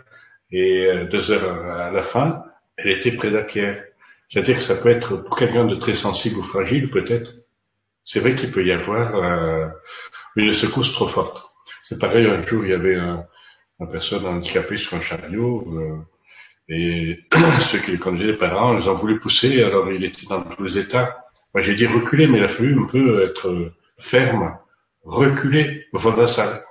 Et 0.51 0.85
euh, 0.85 1.05
deux 1.05 1.31
heures 1.31 1.65
à 1.69 1.91
la 1.91 2.01
fin, 2.01 2.43
elle 2.77 2.89
était 2.89 3.11
près 3.11 3.31
de 3.31 3.41
pierre. 3.41 3.83
C'est-à-dire 4.29 4.57
que 4.57 4.63
ça 4.63 4.75
peut 4.75 4.89
être 4.89 5.17
pour 5.17 5.35
quelqu'un 5.35 5.65
de 5.65 5.75
très 5.75 5.93
sensible 5.93 6.39
ou 6.39 6.43
fragile, 6.43 6.89
peut-être. 6.89 7.31
C'est 8.03 8.19
vrai 8.19 8.35
qu'il 8.35 8.51
peut 8.51 8.65
y 8.65 8.71
avoir 8.71 9.15
euh, 9.15 9.67
une 10.35 10.51
secousse 10.51 10.93
trop 10.93 11.07
forte. 11.07 11.51
C'est 11.83 11.99
pareil, 11.99 12.25
un 12.25 12.39
jour, 12.39 12.63
il 12.65 12.71
y 12.71 12.73
avait 12.73 12.95
un, 12.95 13.25
une 13.79 13.89
personne 13.89 14.25
handicapée 14.25 14.77
sur 14.77 14.97
un 14.97 15.01
chariot. 15.01 15.67
Euh, 15.71 15.97
et 16.69 17.19
ceux 17.59 17.79
qui 17.79 17.97
conduisaient, 17.97 18.31
les 18.31 18.37
parents, 18.37 18.77
ils 18.77 18.89
ont 18.89 18.95
voulu 18.95 19.19
pousser, 19.19 19.61
alors 19.63 19.91
il 19.91 20.03
était 20.03 20.25
dans 20.27 20.41
tous 20.41 20.63
les 20.63 20.77
états. 20.77 21.25
Moi 21.53 21.61
j'ai 21.61 21.75
dit 21.75 21.85
reculer, 21.85 22.27
mais 22.27 22.39
il 22.39 22.43
a 22.43 22.47
fallu 22.47 22.77
un 22.77 22.85
peu 22.85 23.23
être 23.23 23.71
ferme, 23.97 24.57
reculer 25.03 25.85
au 25.93 25.99
fond 25.99 26.11
de 26.11 26.21
la 26.21 26.27
salle. 26.27 26.63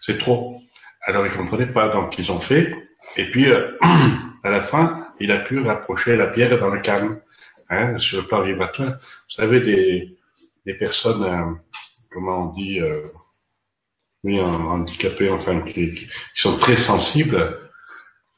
C'est 0.00 0.18
trop. 0.18 0.60
Alors 1.06 1.24
ils 1.24 1.32
comprenaient 1.32 1.72
pas, 1.72 1.88
donc 1.88 2.18
ils 2.18 2.32
ont 2.32 2.40
fait. 2.40 2.74
Et 3.16 3.30
puis 3.30 3.48
euh, 3.48 3.78
à 4.42 4.50
la 4.50 4.60
fin, 4.60 5.06
il 5.20 5.30
a 5.30 5.38
pu 5.38 5.60
rapprocher 5.60 6.16
la 6.16 6.26
pierre 6.26 6.58
dans 6.58 6.68
le 6.68 6.80
calme, 6.80 7.20
hein, 7.70 7.96
sur 7.98 8.20
le 8.20 8.26
plan 8.26 8.42
vibratoire. 8.42 8.94
Vous 8.98 9.34
savez, 9.36 9.60
des, 9.60 10.18
des 10.66 10.74
personnes, 10.74 11.22
euh, 11.22 11.54
comment 12.10 12.50
on 12.50 12.52
dit, 12.54 12.80
euh, 12.80 13.02
oui, 14.24 14.40
handicapées, 14.40 15.30
enfin, 15.30 15.60
qui, 15.60 15.94
qui, 15.94 16.08
sont 16.34 16.58
très 16.58 16.76
sensibles, 16.76 17.70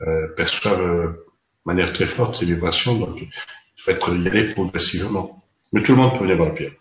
euh, 0.02 0.28
perçoivent 0.36 0.82
euh, 0.82 1.06
de 1.08 1.64
manière 1.64 1.92
très 1.94 2.06
forte 2.06 2.36
ces 2.36 2.44
vibrations, 2.44 2.98
donc 2.98 3.20
il 3.20 3.30
faut 3.76 3.90
être 3.90 4.14
y 4.14 4.28
aller 4.28 4.48
progressivement. 4.52 5.42
Mais 5.72 5.82
tout 5.82 5.92
le 5.92 5.98
monde 5.98 6.12
peut 6.12 6.24
venir 6.24 6.36
voir 6.36 6.50
la 6.50 6.54
pierre. 6.54 6.72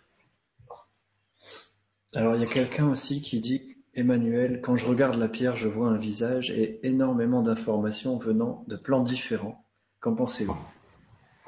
Alors 2.14 2.36
il 2.36 2.42
y 2.42 2.46
a 2.46 2.48
quelqu'un 2.48 2.88
aussi 2.90 3.22
qui 3.22 3.40
dit 3.40 3.77
Emmanuel, 3.98 4.62
quand 4.62 4.76
je 4.76 4.86
regarde 4.86 5.16
la 5.18 5.28
pierre, 5.28 5.58
je 5.58 5.68
vois 5.68 5.90
un 5.90 5.98
visage 5.98 6.52
et 6.52 6.80
énormément 6.88 7.42
d'informations 7.42 8.20
venant 8.20 8.64
de 8.68 8.76
plans 8.76 9.02
différents. 9.02 9.66
Qu'en 10.00 10.14
pensez-vous? 10.14 10.56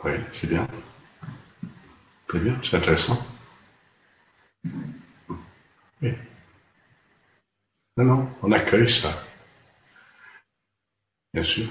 Oui, 0.03 0.13
c'est 0.33 0.47
bien. 0.47 0.67
Très 2.27 2.39
bien, 2.39 2.59
c'est 2.63 2.75
intéressant. 2.75 3.23
Oui. 6.01 6.13
Non, 7.97 8.05
non, 8.05 8.29
on 8.41 8.51
accueille 8.51 8.89
ça. 8.89 9.13
Bien 11.31 11.43
sûr. 11.43 11.67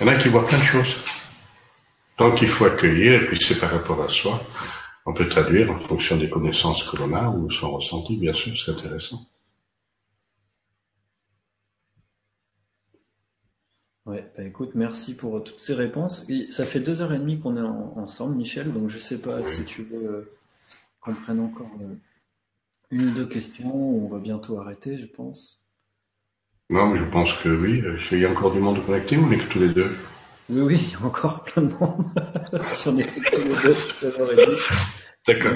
Il 0.00 0.06
y 0.06 0.10
en 0.10 0.12
a 0.12 0.18
qui 0.18 0.28
voient 0.30 0.46
plein 0.46 0.58
de 0.58 0.64
choses. 0.64 0.96
Donc 2.18 2.42
il 2.42 2.48
faut 2.48 2.64
accueillir, 2.64 3.22
et 3.22 3.26
puis 3.26 3.38
c'est 3.40 3.60
par 3.60 3.70
rapport 3.70 4.02
à 4.02 4.08
soi. 4.08 4.40
On 5.04 5.14
peut 5.14 5.28
traduire 5.28 5.70
en 5.70 5.78
fonction 5.78 6.16
des 6.16 6.30
connaissances 6.30 6.88
que 6.88 6.96
l'on 6.96 7.12
a 7.14 7.28
ou 7.28 7.50
son 7.50 7.72
ressenti, 7.72 8.16
bien 8.16 8.34
sûr, 8.34 8.56
c'est 8.56 8.70
intéressant. 8.70 9.26
Ouais, 14.04 14.32
bah 14.36 14.44
écoute, 14.44 14.72
merci 14.74 15.14
pour 15.14 15.42
toutes 15.44 15.60
ces 15.60 15.74
réponses. 15.74 16.26
ça 16.50 16.64
fait 16.64 16.80
deux 16.80 17.02
heures 17.02 17.12
et 17.12 17.18
demie 17.18 17.38
qu'on 17.38 17.56
est 17.56 17.60
ensemble, 17.60 18.34
Michel, 18.36 18.72
donc 18.72 18.88
je 18.88 18.98
sais 18.98 19.20
pas 19.20 19.44
si 19.44 19.64
tu 19.64 19.82
veux 19.82 20.06
euh, 20.06 20.32
qu'on 21.00 21.14
prenne 21.14 21.38
encore 21.38 21.70
euh, 21.80 21.94
une 22.90 23.08
ou 23.08 23.10
deux 23.12 23.26
questions, 23.26 23.74
on 23.74 24.08
va 24.08 24.18
bientôt 24.18 24.58
arrêter, 24.58 24.98
je 24.98 25.06
pense. 25.06 25.62
Non, 26.68 26.88
mais 26.88 26.96
je 26.96 27.04
pense 27.04 27.32
que 27.34 27.48
oui. 27.48 27.82
Il 28.10 28.18
y 28.18 28.24
a 28.24 28.30
encore 28.30 28.52
du 28.52 28.58
monde 28.58 28.84
connecté 28.84 29.16
ou 29.16 29.26
on 29.26 29.30
est 29.30 29.38
que 29.38 29.52
tous 29.52 29.60
les 29.60 29.72
deux? 29.74 29.90
Oui, 30.52 30.60
oui, 30.60 30.80
il 30.86 30.92
y 30.92 31.02
a 31.02 31.06
encore 31.06 31.44
plein 31.44 31.62
de 31.62 31.72
monde. 31.72 32.04
si 32.62 32.86
on 32.88 32.98
était 32.98 33.20
tous 33.20 33.40
les 33.40 33.62
deux, 33.62 33.74
je 33.74 34.06
t'aurais 34.08 34.36
dit. 34.36 34.60
D'accord. 35.26 35.52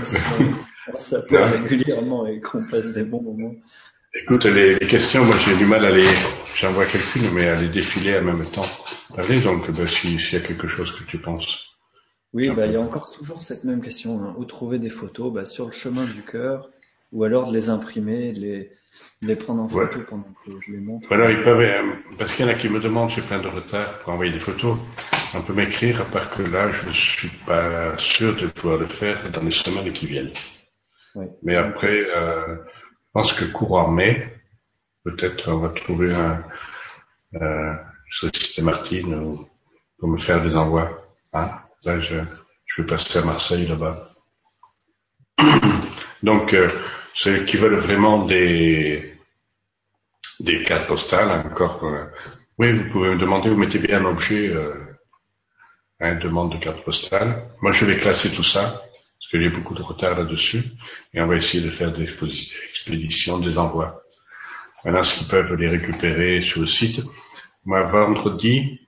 On 0.90 0.96
s'appelle 0.96 1.42
régulièrement 1.42 2.26
et 2.26 2.40
qu'on 2.40 2.66
passe 2.70 2.92
des 2.92 3.02
bons 3.02 3.20
moments. 3.20 3.54
Écoute, 4.14 4.46
les, 4.46 4.78
questions, 4.78 5.22
moi 5.22 5.36
j'ai 5.36 5.54
du 5.56 5.66
mal 5.66 5.84
à 5.84 5.90
les, 5.90 6.08
j'en 6.54 6.72
vois 6.72 6.86
quelques-unes, 6.86 7.30
mais 7.34 7.46
à 7.46 7.60
les 7.60 7.68
défiler 7.68 8.16
en 8.16 8.22
même 8.22 8.46
temps. 8.46 8.64
Allez, 9.18 9.42
donc, 9.42 9.70
bah, 9.72 9.86
s'il 9.86 10.18
y 10.18 10.36
a 10.36 10.40
quelque 10.40 10.66
chose 10.66 10.92
que 10.92 11.04
tu 11.04 11.18
penses. 11.18 11.76
Oui, 12.32 12.48
bah, 12.48 12.66
il 12.66 12.72
y 12.72 12.76
a 12.76 12.80
encore 12.80 13.10
toujours 13.10 13.42
cette 13.42 13.64
même 13.64 13.82
question. 13.82 14.22
Hein. 14.22 14.34
Où 14.38 14.46
trouver 14.46 14.78
des 14.78 14.88
photos? 14.88 15.30
Bah, 15.30 15.44
Sur 15.44 15.66
le 15.66 15.72
chemin 15.72 16.06
du 16.06 16.22
cœur, 16.22 16.70
ou 17.12 17.24
alors 17.24 17.50
de 17.50 17.54
les 17.54 17.68
imprimer, 17.68 18.32
de 18.32 18.40
les, 18.40 18.70
les 19.22 19.36
prendre 19.36 19.62
en 19.62 19.68
photo 19.68 20.00
pendant 20.08 20.34
que 20.44 20.52
je 20.60 20.72
les 20.72 20.78
montre. 20.78 21.08
Voilà, 21.08 21.30
ils 21.30 21.42
peuvent, 21.42 21.60
euh, 21.60 21.92
parce 22.18 22.32
qu'il 22.32 22.46
y 22.46 22.48
en 22.48 22.52
a 22.52 22.54
qui 22.54 22.68
me 22.68 22.80
demandent, 22.80 23.10
j'ai 23.10 23.22
plein 23.22 23.40
de 23.40 23.48
retard 23.48 23.98
pour 23.98 24.12
envoyer 24.12 24.32
des 24.32 24.38
photos. 24.38 24.78
On 25.34 25.42
peut 25.42 25.54
m'écrire, 25.54 26.00
à 26.00 26.04
part 26.04 26.30
que 26.30 26.42
là, 26.42 26.70
je 26.72 26.86
ne 26.86 26.92
suis 26.92 27.30
pas 27.46 27.96
sûr 27.98 28.36
de 28.36 28.46
pouvoir 28.46 28.78
le 28.78 28.86
faire 28.86 29.30
dans 29.30 29.42
les 29.42 29.50
semaines 29.50 29.92
qui 29.92 30.06
viennent. 30.06 30.32
Mais 31.42 31.56
après, 31.56 32.06
euh, 32.14 32.56
je 32.56 33.12
pense 33.12 33.32
que 33.32 33.44
courant 33.46 33.90
mai, 33.90 34.32
peut-être 35.04 35.50
on 35.50 35.58
va 35.58 35.68
trouver 35.70 36.14
un, 36.14 36.44
euh, 37.40 37.74
solliciter 38.10 38.62
Martine 38.62 39.38
pour 39.98 40.08
me 40.08 40.16
faire 40.16 40.42
des 40.42 40.56
envois. 40.56 41.06
Hein? 41.32 41.50
Là, 41.84 42.00
je, 42.00 42.16
je 42.66 42.82
vais 42.82 42.86
passer 42.86 43.18
à 43.18 43.24
Marseille 43.24 43.66
là-bas. 43.66 44.10
Donc, 46.22 46.54
euh, 46.54 46.68
ceux 47.16 47.44
qui 47.44 47.56
veulent 47.56 47.76
vraiment 47.76 48.26
des, 48.26 49.14
des 50.38 50.62
cartes 50.64 50.86
postales, 50.86 51.30
encore, 51.30 51.82
euh, 51.84 52.04
oui, 52.58 52.72
vous 52.74 52.90
pouvez 52.90 53.08
me 53.08 53.18
demander, 53.18 53.48
vous 53.48 53.56
mettez 53.56 53.78
bien 53.78 54.02
un 54.02 54.04
objet, 54.04 54.48
euh, 54.48 54.74
une 55.98 56.18
demande 56.18 56.52
de 56.52 56.58
carte 56.58 56.84
postale. 56.84 57.48
Moi, 57.62 57.72
je 57.72 57.86
vais 57.86 57.96
classer 57.96 58.30
tout 58.30 58.42
ça. 58.42 58.82
parce 59.18 59.30
qu'il 59.30 59.42
y 59.42 59.46
a 59.46 59.50
beaucoup 59.50 59.74
de 59.74 59.82
retard 59.82 60.18
là-dessus, 60.18 60.62
et 61.14 61.20
on 61.22 61.26
va 61.26 61.36
essayer 61.36 61.64
de 61.64 61.70
faire 61.70 61.90
des 61.90 62.06
expéditions, 62.68 63.38
des 63.38 63.56
envois. 63.56 64.02
Maintenant, 64.84 65.02
ce 65.02 65.16
qu'ils 65.16 65.28
peuvent 65.28 65.54
les 65.54 65.68
récupérer 65.68 66.42
sur 66.42 66.60
le 66.60 66.66
site. 66.66 67.00
Moi, 67.64 67.80
vendredi, 67.86 68.78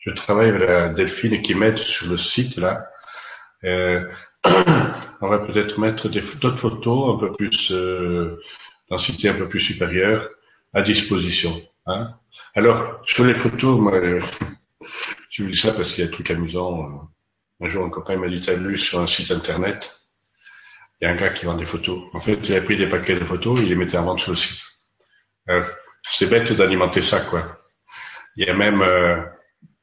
je 0.00 0.10
travaille 0.10 0.48
avec 0.48 0.68
la 0.68 0.88
Delphine 0.88 1.40
qui 1.40 1.54
m'aide 1.54 1.78
sur 1.78 2.08
le 2.08 2.16
site 2.16 2.56
là. 2.56 2.88
Euh, 3.62 4.04
on 4.44 5.28
va 5.28 5.38
peut-être 5.38 5.78
mettre 5.78 6.08
d'autres 6.08 6.58
photos 6.58 7.14
un 7.14 7.18
peu 7.18 7.32
plus 7.32 7.72
euh, 7.72 8.40
un 8.90 9.34
peu 9.34 9.48
plus 9.48 9.60
supérieure 9.60 10.28
à 10.74 10.82
disposition. 10.82 11.60
Hein. 11.86 12.14
Alors 12.54 13.00
sur 13.06 13.24
les 13.24 13.34
photos, 13.34 13.80
moi, 13.80 13.94
euh, 13.94 14.20
je 15.30 15.42
vous 15.42 15.50
dis 15.50 15.56
ça 15.56 15.72
parce 15.72 15.92
qu'il 15.92 16.04
y 16.04 16.06
a 16.06 16.10
un 16.10 16.12
truc 16.12 16.30
amusant. 16.30 17.10
Un 17.60 17.68
jour, 17.68 17.84
un 17.84 17.90
copain 17.90 18.16
m'a 18.16 18.28
dit 18.28 18.40
t'as 18.40 18.56
vu 18.56 18.76
sur 18.76 19.00
un 19.00 19.06
site 19.06 19.30
internet, 19.30 19.98
il 21.00 21.04
y 21.04 21.08
a 21.08 21.12
un 21.12 21.16
gars 21.16 21.30
qui 21.30 21.46
vend 21.46 21.56
des 21.56 21.66
photos. 21.66 22.02
En 22.12 22.20
fait, 22.20 22.38
il 22.48 22.54
a 22.54 22.60
pris 22.60 22.76
des 22.76 22.88
paquets 22.88 23.18
de 23.18 23.24
photos, 23.24 23.60
il 23.62 23.68
les 23.68 23.76
mettait 23.76 23.96
en 23.96 24.04
vente 24.04 24.20
sur 24.20 24.32
le 24.32 24.36
site. 24.36 24.60
c'est 26.02 26.28
bête 26.28 26.52
d'alimenter 26.52 27.00
ça, 27.00 27.20
quoi. 27.20 27.58
Il 28.36 28.46
y 28.46 28.50
a 28.50 28.54
même 28.54 28.82
euh, 28.82 29.22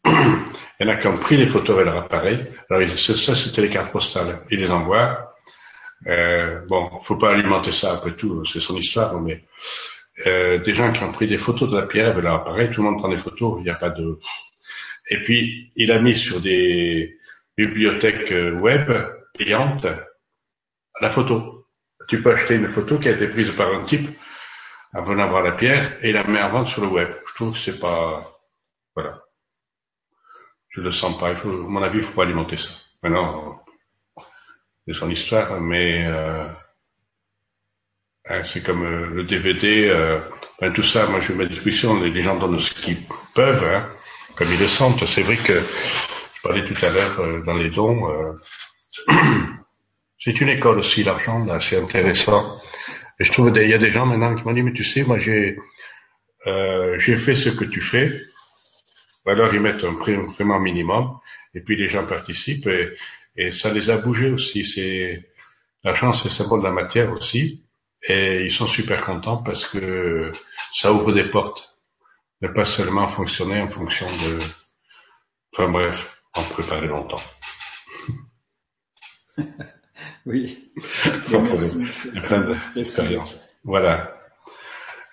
il 0.81 0.87
y 0.87 0.89
en 0.89 0.93
a 0.93 0.97
qui 0.97 1.07
ont 1.07 1.17
pris 1.17 1.37
les 1.37 1.45
photos 1.45 1.75
avec 1.75 1.85
leur 1.85 2.03
appareil. 2.03 2.43
Alors 2.67 2.89
ça, 2.89 3.35
c'était 3.35 3.61
les 3.61 3.69
cartes 3.69 3.91
postales. 3.91 4.39
Ils 4.49 4.57
les 4.57 4.71
envoient. 4.71 5.35
Euh, 6.07 6.61
bon, 6.67 6.89
faut 7.01 7.17
pas 7.17 7.33
alimenter 7.33 7.71
ça 7.71 7.93
après 7.93 8.13
tout, 8.13 8.43
c'est 8.45 8.59
son 8.59 8.75
histoire, 8.75 9.21
mais 9.21 9.43
euh, 10.25 10.57
des 10.57 10.73
gens 10.73 10.91
qui 10.91 11.03
ont 11.03 11.11
pris 11.11 11.27
des 11.27 11.37
photos 11.37 11.69
de 11.69 11.77
la 11.77 11.85
pierre 11.85 12.07
avec 12.07 12.23
leur 12.23 12.33
appareil, 12.33 12.71
tout 12.71 12.81
le 12.81 12.89
monde 12.89 12.97
prend 12.97 13.09
des 13.09 13.17
photos, 13.17 13.57
il 13.59 13.63
n'y 13.63 13.69
a 13.69 13.75
pas 13.75 13.91
de. 13.91 14.17
Et 15.11 15.21
puis 15.21 15.69
il 15.75 15.91
a 15.91 15.99
mis 15.99 16.15
sur 16.15 16.41
des 16.41 17.15
bibliothèques 17.55 18.31
euh, 18.31 18.53
web 18.53 18.91
payantes 19.37 19.85
la 20.99 21.09
photo. 21.11 21.67
Tu 22.07 22.23
peux 22.23 22.31
acheter 22.31 22.55
une 22.55 22.69
photo 22.69 22.97
qui 22.97 23.07
a 23.07 23.11
été 23.11 23.27
prise 23.27 23.51
par 23.51 23.71
un 23.71 23.83
type 23.85 24.09
en 24.93 25.03
venant 25.03 25.29
voir 25.29 25.43
la 25.43 25.51
pierre 25.51 25.91
et 26.01 26.11
la 26.11 26.23
met 26.23 26.41
en 26.41 26.49
vente 26.49 26.67
sur 26.67 26.81
le 26.81 26.87
web. 26.87 27.09
Je 27.27 27.35
trouve 27.35 27.53
que 27.53 27.59
c'est 27.59 27.79
pas 27.79 28.27
voilà. 28.95 29.21
Je 30.71 30.79
le 30.79 30.91
sens 30.91 31.17
pas. 31.19 31.31
Il 31.31 31.37
à 31.37 31.43
mon 31.45 31.83
avis, 31.83 31.97
il 31.97 32.03
faut 32.03 32.15
pas 32.15 32.23
alimenter 32.23 32.57
ça. 32.57 32.69
Maintenant, 33.03 33.61
c'est 34.87 34.93
son 34.93 35.09
histoire, 35.09 35.59
mais 35.59 36.05
euh, 36.07 36.47
hein, 38.25 38.43
c'est 38.45 38.63
comme 38.63 38.85
euh, 38.85 39.09
le 39.09 39.23
DVD. 39.25 39.89
Euh, 39.89 40.21
tout 40.73 40.83
ça, 40.83 41.07
moi, 41.07 41.19
je 41.19 41.33
mets 41.33 41.43
à 41.43 41.47
disposition. 41.47 42.01
Les, 42.01 42.21
gens 42.21 42.37
donnent 42.37 42.59
ce 42.59 42.73
qu'ils 42.73 42.99
peuvent, 43.35 43.63
hein, 43.65 43.89
comme 44.37 44.47
ils 44.49 44.59
le 44.59 44.67
sentent. 44.67 45.05
C'est 45.05 45.23
vrai 45.23 45.35
que 45.35 45.53
je 45.53 46.41
parlais 46.41 46.63
tout 46.63 46.85
à 46.85 46.89
l'heure 46.89 47.19
euh, 47.19 47.41
dans 47.41 47.55
les 47.55 47.69
dons. 47.69 48.09
Euh, 48.09 48.33
c'est 50.19 50.39
une 50.39 50.49
école 50.49 50.79
aussi, 50.79 51.03
l'argent, 51.03 51.43
là, 51.43 51.59
c'est 51.59 51.81
intéressant. 51.81 52.61
Et 53.19 53.25
je 53.25 53.31
trouve 53.33 53.51
qu'il 53.51 53.69
y 53.69 53.73
a 53.73 53.77
des 53.77 53.89
gens 53.89 54.05
maintenant 54.05 54.35
qui 54.35 54.43
m'ont 54.45 54.53
dit, 54.53 54.63
mais 54.63 54.73
tu 54.73 54.85
sais, 54.85 55.03
moi, 55.03 55.17
j'ai 55.17 55.57
j'ai 56.97 57.17
fait 57.17 57.35
ce 57.35 57.49
que 57.49 57.65
tu 57.65 57.81
fais 57.81 58.19
alors 59.25 59.53
ils 59.53 59.61
mettent 59.61 59.83
un 59.83 59.95
prix 59.95 60.15
vraiment 60.15 60.59
minimum, 60.59 61.19
et 61.53 61.61
puis 61.61 61.75
les 61.75 61.87
gens 61.87 62.05
participent, 62.05 62.67
et, 62.67 62.95
et 63.35 63.51
ça 63.51 63.71
les 63.71 63.89
a 63.89 63.97
bougés 63.97 64.31
aussi. 64.31 64.65
C'est 64.65 65.29
la 65.83 65.93
chance, 65.93 66.23
c'est 66.23 66.29
symbole 66.29 66.61
de 66.61 66.65
la 66.65 66.71
matière 66.71 67.11
aussi, 67.11 67.63
et 68.07 68.43
ils 68.43 68.51
sont 68.51 68.67
super 68.67 69.05
contents 69.05 69.37
parce 69.37 69.65
que 69.65 70.31
ça 70.73 70.91
ouvre 70.91 71.11
des 71.11 71.25
portes, 71.25 71.77
ne 72.41 72.47
pas 72.47 72.65
seulement 72.65 73.07
fonctionner 73.07 73.61
en 73.61 73.69
fonction 73.69 74.07
de. 74.07 74.39
Enfin 75.53 75.69
bref, 75.69 76.23
on 76.35 76.43
peut 76.55 76.63
parler 76.63 76.87
longtemps. 76.87 77.21
oui. 80.25 80.71
A 81.05 81.09
plein 81.19 82.59
d'expériences. 82.75 83.39
Voilà. 83.63 84.17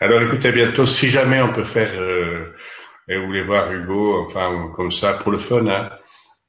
Alors 0.01 0.23
écoutez, 0.23 0.53
bientôt, 0.53 0.87
si 0.87 1.11
jamais 1.11 1.43
on 1.43 1.53
peut 1.53 1.65
faire 1.65 2.01
euh, 2.01 2.55
et 3.09 3.19
vous 3.19 3.27
voulez 3.27 3.45
voir 3.45 3.73
Hugo, 3.73 4.23
enfin 4.23 4.71
comme 4.77 4.91
ça 4.91 5.15
pour 5.15 5.33
le 5.33 5.39
fun, 5.39 5.67
hein, 5.67 5.91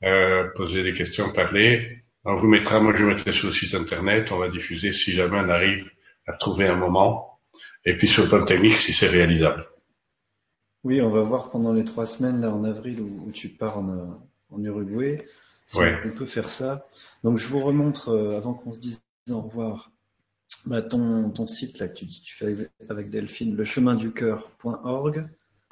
euh, 0.03 0.49
poser 0.55 0.83
des 0.83 0.93
questions, 0.93 1.31
parler, 1.31 2.03
on 2.25 2.35
vous 2.35 2.47
mettra, 2.47 2.79
moi 2.79 2.93
je 2.93 3.03
mettrai 3.03 3.31
sur 3.31 3.47
le 3.47 3.53
site 3.53 3.73
internet, 3.75 4.31
on 4.31 4.37
va 4.37 4.49
diffuser 4.49 4.91
si 4.91 5.13
jamais 5.13 5.39
on 5.39 5.49
arrive 5.49 5.89
à 6.27 6.33
trouver 6.33 6.67
un 6.67 6.75
moment, 6.75 7.39
et 7.85 7.95
puis 7.95 8.07
sur 8.07 8.23
le 8.23 8.29
plan 8.29 8.45
technique 8.45 8.77
si 8.77 8.93
c'est 8.93 9.07
réalisable. 9.07 9.65
Oui, 10.83 11.01
on 11.01 11.09
va 11.09 11.21
voir 11.21 11.49
pendant 11.49 11.73
les 11.73 11.83
trois 11.83 12.05
semaines 12.05 12.41
là 12.41 12.51
en 12.51 12.63
avril 12.63 13.01
où, 13.01 13.31
tu 13.31 13.49
pars 13.49 13.77
en, 13.77 14.21
en 14.49 14.63
Uruguay, 14.63 15.25
si 15.65 15.77
on 15.77 16.11
peut 16.11 16.25
faire 16.25 16.49
ça. 16.49 16.87
Donc 17.23 17.37
je 17.37 17.47
vous 17.47 17.59
remontre 17.59 18.09
euh, 18.09 18.37
avant 18.37 18.53
qu'on 18.53 18.73
se 18.73 18.79
dise 18.79 19.01
au 19.29 19.41
revoir. 19.41 19.91
Bah, 20.65 20.81
ton, 20.81 21.29
ton 21.29 21.47
site 21.47 21.79
là 21.79 21.87
que 21.87 21.93
tu, 21.93 22.07
tu 22.07 22.35
fais 22.35 22.69
avec 22.89 23.09
Delphine, 23.09 23.55
le 23.55 23.63
chemin 23.63 23.95
du 23.95 24.11
cœur.org. 24.11 25.29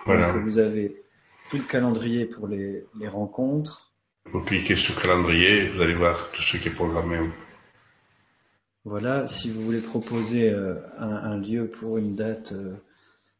Voilà. 0.08 0.34
Donc, 0.34 0.44
vous 0.44 0.60
avez 0.60 1.04
tout 1.50 1.58
le 1.58 1.64
calendrier 1.64 2.26
pour 2.26 2.48
les, 2.48 2.86
les 3.00 3.08
rencontres. 3.08 3.94
Vous 4.32 4.42
cliquez 4.42 4.76
sur 4.76 4.96
le 4.96 5.02
calendrier 5.02 5.68
vous 5.70 5.82
allez 5.82 5.96
voir 5.96 6.32
tout 6.32 6.42
ce 6.42 6.58
qui 6.58 6.68
est 6.68 6.72
programmé. 6.72 7.20
Voilà, 8.84 9.28
si 9.28 9.50
vous 9.50 9.62
voulez 9.62 9.82
proposer 9.82 10.50
euh, 10.50 10.76
un, 10.98 11.14
un, 11.14 11.38
lieu 11.38 11.68
pour 11.68 11.98
une 11.98 12.16
date, 12.16 12.54
euh, 12.54 12.74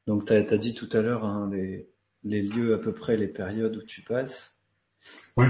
donc 0.06 0.26
tu 0.26 0.34
as, 0.34 0.38
as, 0.38 0.58
dit 0.58 0.74
tout 0.74 0.90
à 0.92 1.02
l'heure 1.02 1.24
hein, 1.24 1.50
les, 1.54 1.88
les, 2.26 2.42
lieux 2.42 2.74
à 2.74 2.78
peu 2.78 2.92
près, 2.92 3.16
les 3.16 3.28
périodes 3.28 3.78
où 3.78 3.82
tu 3.82 4.02
passes. 4.02 4.60
Oui. 5.38 5.46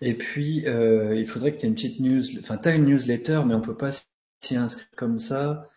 Et 0.00 0.14
puis, 0.14 0.66
euh, 0.66 1.14
il 1.14 1.26
faudrait 1.26 1.52
que 1.52 1.58
tu 1.58 1.66
aies 1.66 1.68
une 1.68 1.74
petite 1.74 2.00
news, 2.00 2.22
enfin 2.38 2.56
tu 2.56 2.70
as 2.70 2.74
une 2.74 2.86
newsletter, 2.86 3.42
mais 3.46 3.54
on 3.54 3.60
peut 3.60 3.76
pas 3.76 3.90
s'y 4.40 4.56
inscrire 4.56 4.88
comme 4.96 5.18
ça. 5.18 5.68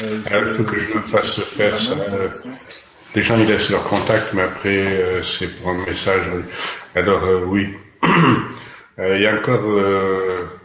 Il 0.00 0.20
faut, 0.54 0.64
que, 0.64 0.76
je 0.76 0.94
me 0.94 1.02
fasse 1.02 1.40
faire 1.40 1.78
ça. 1.78 1.96
Les 3.14 3.22
gens 3.22 3.36
ils 3.36 3.48
laissent 3.48 3.70
leur 3.70 3.84
contact, 3.84 4.34
mais 4.34 4.42
après 4.42 4.68
euh, 4.68 5.22
c'est 5.22 5.56
pour 5.56 5.70
un 5.70 5.86
message. 5.86 6.26
Alors 6.94 7.24
euh, 7.24 7.44
oui, 7.46 7.74
euh, 8.98 9.16
il 9.16 9.22
y 9.22 9.26
a 9.26 9.34
encore. 9.34 9.64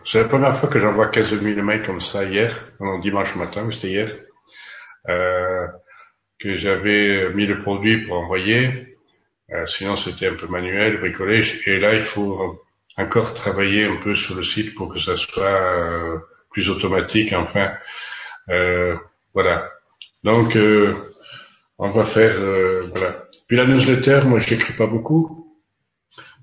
c'est 0.05 0.23
la 0.23 0.27
première 0.27 0.53
fois 0.55 0.67
que 0.67 0.77
j'envoie 0.77 1.07
15 1.07 1.41
000 1.41 1.61
mails 1.61 1.83
comme 1.83 2.01
ça 2.01 2.25
hier, 2.25 2.67
non, 2.81 2.99
dimanche 2.99 3.35
matin, 3.37 3.69
c'était 3.71 3.87
hier, 3.87 4.11
que 5.07 6.57
j'avais 6.57 7.29
mis 7.33 7.45
le 7.45 7.61
produit 7.61 8.05
pour 8.05 8.17
envoyer. 8.17 8.97
sinon 9.65 9.95
c'était 9.95 10.27
un 10.27 10.35
peu 10.35 10.47
manuel, 10.47 10.99
bricolage. 10.99 11.65
Et 11.65 11.79
là 11.79 11.93
il 11.93 12.01
faut 12.01 12.61
encore 12.97 13.33
travailler 13.33 13.85
un 13.85 13.95
peu 14.03 14.15
sur 14.15 14.35
le 14.35 14.43
site 14.43 14.75
pour 14.75 14.93
que 14.93 14.99
ça 14.99 15.15
soit 15.15 16.21
plus 16.51 16.69
automatique. 16.69 17.31
Enfin, 17.31 17.71
voilà. 19.33 19.71
Donc 20.25 20.57
on 21.77 21.89
va 21.89 22.05
faire 22.05 22.39
euh, 22.39 22.87
voilà. 22.91 23.27
Puis 23.47 23.57
la 23.57 23.65
newsletter, 23.65 24.21
moi 24.25 24.39
je 24.39 24.53
n'écris 24.53 24.73
pas 24.73 24.87
beaucoup. 24.87 25.59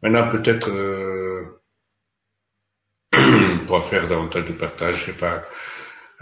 Maintenant 0.03 0.31
peut-être 0.31 0.71
euh, 0.71 1.61
on 3.13 3.67
pourra 3.67 3.83
faire 3.83 4.09
davantage 4.09 4.47
de 4.47 4.53
partage, 4.53 4.99
je 4.99 5.13
sais 5.13 5.19
pas. 5.19 5.45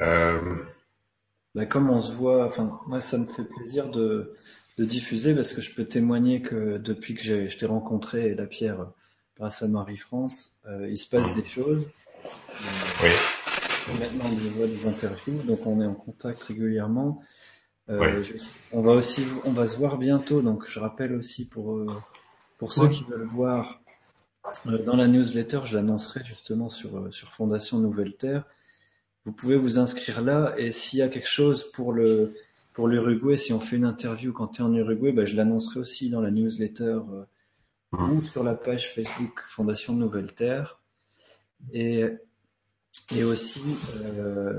Euh... 0.00 0.56
Bah, 1.54 1.66
comme 1.66 1.90
on 1.90 2.00
se 2.00 2.12
voit, 2.12 2.46
enfin 2.46 2.78
moi 2.86 3.00
ça 3.00 3.18
me 3.18 3.26
fait 3.26 3.44
plaisir 3.44 3.88
de, 3.88 4.34
de 4.76 4.84
diffuser 4.84 5.34
parce 5.34 5.52
que 5.52 5.60
je 5.60 5.74
peux 5.74 5.84
témoigner 5.84 6.42
que 6.42 6.78
depuis 6.78 7.14
que 7.14 7.48
je 7.48 7.56
t'ai 7.56 7.66
rencontré 7.66 8.34
la 8.34 8.46
Pierre 8.46 8.86
grâce 9.36 9.62
à 9.62 9.68
Marie-France, 9.68 10.58
euh, 10.66 10.88
il 10.88 10.96
se 10.96 11.08
passe 11.08 11.30
mmh. 11.30 11.34
des 11.34 11.44
choses. 11.44 11.88
oui. 13.02 13.10
Maintenant 13.98 14.26
on 14.26 14.50
voit 14.50 14.66
des 14.66 14.86
interviews, 14.86 15.42
donc 15.44 15.66
on 15.66 15.80
est 15.80 15.86
en 15.86 15.94
contact 15.94 16.42
régulièrement. 16.42 17.22
Euh, 17.90 18.22
on 18.72 18.82
va 18.82 18.92
aussi, 18.92 19.24
on 19.44 19.52
va 19.52 19.66
se 19.66 19.76
voir 19.76 19.98
bientôt. 19.98 20.42
Donc, 20.42 20.68
je 20.68 20.78
rappelle 20.78 21.14
aussi 21.14 21.48
pour 21.48 21.76
euh, 21.76 21.86
pour 22.58 22.72
ceux 22.72 22.88
qui 22.88 23.04
veulent 23.04 23.26
voir 23.26 23.80
euh, 24.66 24.82
dans 24.82 24.96
la 24.96 25.08
newsletter, 25.08 25.60
je 25.64 25.76
l'annoncerai 25.76 26.22
justement 26.24 26.68
sur 26.68 27.12
sur 27.12 27.28
Fondation 27.32 27.78
Nouvelle 27.78 28.14
Terre. 28.16 28.44
Vous 29.24 29.32
pouvez 29.32 29.56
vous 29.56 29.78
inscrire 29.78 30.20
là 30.20 30.54
et 30.58 30.70
s'il 30.70 30.98
y 30.98 31.02
a 31.02 31.08
quelque 31.08 31.28
chose 31.28 31.70
pour 31.72 31.92
le 31.92 32.34
pour 32.74 32.88
l'Uruguay, 32.88 33.38
si 33.38 33.52
on 33.52 33.60
fait 33.60 33.76
une 33.76 33.86
interview 33.86 34.32
quand 34.32 34.48
tu 34.48 34.60
es 34.60 34.64
en 34.64 34.72
Uruguay, 34.72 35.10
bah, 35.12 35.24
je 35.24 35.34
l'annoncerai 35.34 35.80
aussi 35.80 36.10
dans 36.10 36.20
la 36.20 36.30
newsletter 36.30 37.00
mmh. 37.92 38.12
ou 38.12 38.22
sur 38.22 38.44
la 38.44 38.54
page 38.54 38.92
Facebook 38.92 39.44
Fondation 39.48 39.94
Nouvelle 39.94 40.34
Terre. 40.34 40.80
Et 41.72 42.04
et 43.14 43.24
aussi, 43.24 43.62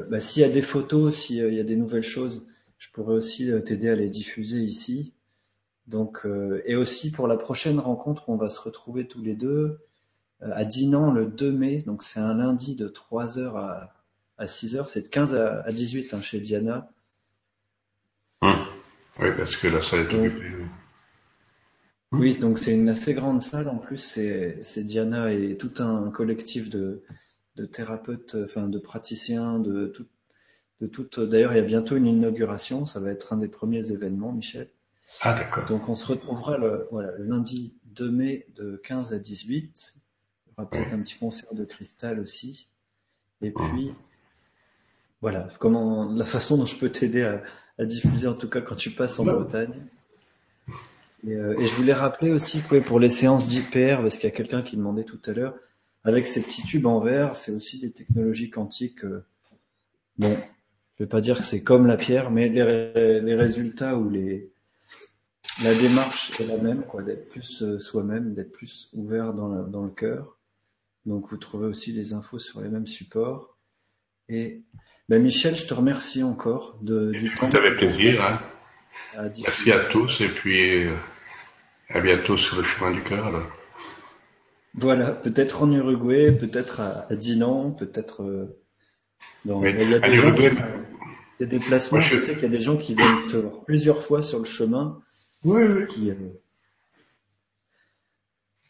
bah, 0.10 0.20
s'il 0.20 0.42
y 0.42 0.46
a 0.46 0.50
des 0.50 0.64
photos, 0.64 1.16
s'il 1.16 1.54
y 1.54 1.60
a 1.60 1.64
des 1.64 1.76
nouvelles 1.76 2.02
choses, 2.04 2.44
je 2.80 2.90
pourrais 2.92 3.14
aussi 3.14 3.52
euh, 3.52 3.60
t'aider 3.60 3.90
à 3.90 3.96
les 3.96 4.10
diffuser 4.10 4.62
ici. 4.62 5.14
Donc, 5.86 6.26
euh, 6.26 6.62
et 6.66 6.76
aussi 6.76 7.12
pour 7.12 7.28
la 7.28 7.36
prochaine 7.36 7.78
rencontre, 7.78 8.30
on 8.30 8.38
va 8.38 8.50
se 8.50 8.62
retrouver 8.62 9.06
tous 9.06 9.22
les 9.22 9.36
deux 9.36 9.80
euh, 10.42 10.52
à 10.54 10.64
Dinan 10.64 11.12
le 11.12 11.26
2 11.26 11.52
mai. 11.52 11.80
Donc, 11.80 12.04
c'est 12.04 12.22
un 12.22 12.34
lundi 12.34 12.76
de 12.76 12.88
3h 12.88 13.58
à, 13.58 13.94
à 14.38 14.46
6h. 14.46 14.88
C'est 14.88 15.04
de 15.04 15.08
15 15.10 15.36
à, 15.36 15.62
à 15.62 15.72
18 15.72 16.14
hein, 16.14 16.22
chez 16.22 16.40
Diana. 16.40 16.90
Hum. 18.42 18.66
Oui, 19.20 19.28
parce 19.36 19.58
que 19.58 19.68
la 19.68 19.82
salle 19.82 20.02
est 20.02 20.16
occupée. 20.16 20.56
Oui, 22.12 22.38
donc 22.40 22.58
c'est 22.58 22.74
une 22.74 22.90
assez 22.90 23.14
grande 23.14 23.42
salle. 23.42 23.68
En 23.68 23.78
plus, 23.78 23.98
c'est 24.62 24.84
Diana 24.84 25.34
et 25.34 25.58
tout 25.58 25.74
un 25.80 26.10
collectif 26.12 26.70
de, 26.70 27.04
de 27.56 27.66
thérapeutes, 27.66 28.36
enfin 28.46 28.68
de 28.68 28.80
praticiens, 28.80 29.60
de 29.60 29.88
tout, 29.88 30.06
de 30.82 30.88
tout. 30.88 31.08
D'ailleurs, 31.26 31.54
il 31.54 31.58
y 31.58 31.62
a 31.62 31.64
bientôt 31.64 31.96
une 31.96 32.08
inauguration. 32.08 32.86
Ça 32.86 33.00
va 33.00 33.12
être 33.12 33.34
un 33.34 33.38
des 33.38 33.48
premiers 33.48 33.92
événements, 33.92 34.32
Michel. 34.32 34.70
Ah 35.22 35.34
d'accord. 35.34 35.66
Donc 35.66 35.90
on 35.90 35.96
se 35.96 36.06
retrouvera 36.08 36.58
le, 36.58 36.88
voilà, 36.92 37.12
le 37.18 37.26
lundi 37.26 37.74
2 37.86 38.12
mai 38.12 38.48
de 38.56 38.80
15 38.84 39.14
à 39.14 39.20
18. 39.20 39.94
Il 39.96 40.50
y 40.50 40.54
aura 40.58 40.70
peut-être 40.70 40.94
un 40.94 41.00
petit 41.00 41.18
concert 41.18 41.54
de 41.54 41.66
cristal 41.66 42.20
aussi. 42.20 42.68
Et 43.42 43.52
puis 43.52 43.94
voilà, 45.22 45.48
comment 45.60 46.12
la 46.12 46.26
façon 46.26 46.58
dont 46.58 46.66
je 46.66 46.78
peux 46.78 46.92
t'aider 46.92 47.24
à, 47.24 47.42
à, 47.78 47.86
diffuser 47.86 48.28
en 48.28 48.34
tout 48.34 48.50
cas 48.50 48.62
quand 48.62 48.76
tu 48.76 48.92
passes 48.92 49.20
en 49.20 49.26
Bretagne. 49.26 49.74
Et, 51.28 51.34
euh, 51.34 51.60
et, 51.60 51.66
je 51.66 51.76
voulais 51.76 51.94
rappeler 51.94 52.32
aussi 52.32 52.62
que 52.62 52.78
pour 52.78 53.00
les 53.00 53.10
séances 53.10 53.46
d'IPR, 53.46 54.02
parce 54.02 54.18
qu'il 54.18 54.30
y 54.30 54.32
a 54.32 54.36
quelqu'un 54.36 54.62
qui 54.62 54.78
demandait 54.78 55.04
tout 55.04 55.20
à 55.26 55.34
l'heure, 55.34 55.56
avec 56.06 56.28
ces 56.28 56.42
petits 56.42 56.64
tubes 56.64 56.86
en 56.86 57.02
verre, 57.02 57.36
c'est 57.36 57.52
aussi 57.52 57.80
des 57.80 57.92
technologies 57.92 58.50
quantiques. 58.50 59.04
Euh, 59.04 59.26
bon, 60.18 60.38
je 61.00 61.06
vais 61.06 61.10
pas 61.10 61.22
dire 61.22 61.38
que 61.38 61.46
c'est 61.46 61.64
comme 61.64 61.88
la 61.88 61.96
pierre, 61.96 62.30
mais 62.30 62.50
les, 62.50 63.22
les 63.22 63.36
résultats 63.36 63.96
ou 63.96 64.10
les 64.10 64.52
la 65.64 65.74
démarche 65.74 66.40
est 66.40 66.46
la 66.46 66.58
même, 66.58 66.84
quoi, 66.84 67.04
d'être 67.04 67.30
plus 67.30 67.64
euh, 67.64 67.80
soi-même, 67.80 68.34
d'être 68.34 68.52
plus 68.52 68.90
ouvert 68.94 69.34
dans, 69.34 69.50
le, 69.50 69.70
dans 69.70 69.84
le 69.84 69.90
cœur. 69.90 70.38
Donc 71.06 71.30
vous 71.30 71.38
trouvez 71.38 71.68
aussi 71.68 71.92
les 71.92 72.14
infos 72.14 72.40
sur 72.40 72.62
les 72.62 72.70
mêmes 72.70 72.88
supports. 72.88 73.58
Et 74.30 74.62
ben 75.10 75.22
Michel, 75.22 75.56
je 75.56 75.66
te 75.66 75.74
remercie 75.74 76.24
encore 76.24 76.78
de, 76.82 77.12
du 77.12 77.34
temps. 77.34 77.50
Avec 77.50 77.78
plaisir. 77.78 78.24
Hein. 78.24 78.40
Merci 79.42 79.72
à 79.72 79.86
tous 79.86 80.22
et 80.22 80.30
puis 80.30 80.86
euh, 80.86 80.96
à 81.90 82.00
bientôt 82.00 82.38
sur 82.38 82.58
le 82.58 82.64
chemin 82.64 82.92
du 82.92 83.04
cœur. 83.04 83.26
Alors. 83.26 83.48
Voilà, 84.76 85.12
peut-être 85.12 85.64
en 85.64 85.72
Uruguay, 85.72 86.32
peut-être 86.32 86.80
à, 86.80 87.08
à 87.10 87.16
Dinan, 87.16 87.72
peut-être 87.72 88.24
euh, 88.24 88.60
dans. 89.46 89.62
Oui. 89.62 89.72
Uruguay, 89.72 90.52
des 91.40 91.46
déplacements. 91.46 92.02
je... 92.02 92.18
je 92.18 92.24
sais 92.24 92.34
qu'il 92.34 92.44
y 92.44 92.46
a 92.46 92.50
des 92.50 92.62
gens 92.62 92.78
qui 92.78 92.96
viennent 92.96 93.28
te 93.30 93.38
voir 93.38 93.64
plusieurs 93.66 94.04
fois 94.04 94.22
sur 94.22 94.40
le 94.40 94.46
chemin 94.46 95.00
oui, 95.44 95.64
oui. 95.64 95.88
Qui, 95.88 96.12
euh, 96.12 96.16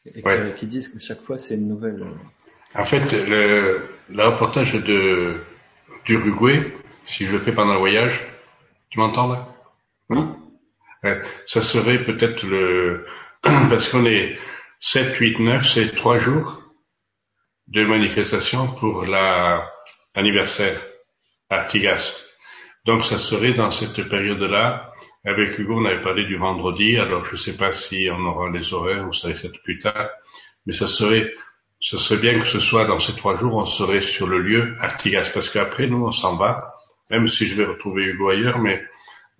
et 0.05 0.23
ouais. 0.23 0.53
qui, 0.55 0.67
disent 0.67 0.89
que 0.89 0.99
chaque 0.99 1.21
fois 1.21 1.37
c'est 1.37 1.55
une 1.55 1.67
nouvelle. 1.67 2.05
En 2.75 2.83
fait, 2.83 3.11
le, 3.11 3.81
le 4.09 4.27
reportage 4.27 4.73
de 4.73 5.41
d'Uruguay, 6.05 6.73
si 7.03 7.25
je 7.25 7.33
le 7.33 7.39
fais 7.39 7.51
pendant 7.51 7.73
le 7.73 7.79
voyage, 7.79 8.21
tu 8.89 8.99
m'entends 8.99 9.27
là? 9.27 9.55
Oui. 10.09 10.19
Ouais, 11.03 11.21
ça 11.47 11.61
serait 11.61 12.03
peut-être 12.03 12.43
le 12.43 13.05
parce 13.41 13.89
qu'on 13.89 14.05
est 14.05 14.37
7, 14.79 15.15
8, 15.15 15.39
9, 15.39 15.67
c'est 15.67 15.95
trois 15.95 16.17
jours 16.17 16.63
de 17.67 17.85
manifestation 17.85 18.67
pour 18.67 19.05
la 19.05 19.69
anniversaire 20.15 20.81
Artigas. 21.49 22.28
Donc 22.85 23.05
ça 23.05 23.17
serait 23.17 23.53
dans 23.53 23.71
cette 23.71 24.07
période-là. 24.07 24.91
Avec 25.25 25.59
Hugo, 25.59 25.81
on 25.81 25.85
avait 25.85 26.01
parlé 26.01 26.25
du 26.25 26.37
vendredi, 26.37 26.97
alors 26.97 27.25
je 27.25 27.33
ne 27.33 27.37
sais 27.37 27.57
pas 27.57 27.71
si 27.73 28.07
on 28.09 28.25
aura 28.25 28.49
les 28.49 28.73
horaires 28.73 29.05
ou 29.05 29.11
ça 29.11 29.27
va 29.27 29.33
être 29.33 29.61
plus 29.63 29.77
tard, 29.77 30.09
mais 30.65 30.73
ça 30.73 30.87
serait, 30.87 31.33
ce 31.81 31.97
serait 31.97 32.21
bien 32.21 32.39
que 32.39 32.45
ce 32.45 32.61
soit 32.61 32.85
dans 32.85 32.99
ces 32.99 33.15
trois 33.17 33.35
jours, 33.35 33.57
on 33.57 33.65
serait 33.65 33.99
sur 33.99 34.27
le 34.27 34.39
lieu 34.39 34.77
Artigas, 34.79 35.29
parce 35.33 35.49
qu'après, 35.49 35.87
nous, 35.87 36.05
on 36.05 36.11
s'en 36.11 36.37
va, 36.37 36.73
même 37.09 37.27
si 37.27 37.47
je 37.47 37.55
vais 37.55 37.65
retrouver 37.65 38.05
Hugo 38.05 38.29
ailleurs, 38.29 38.59
mais 38.59 38.81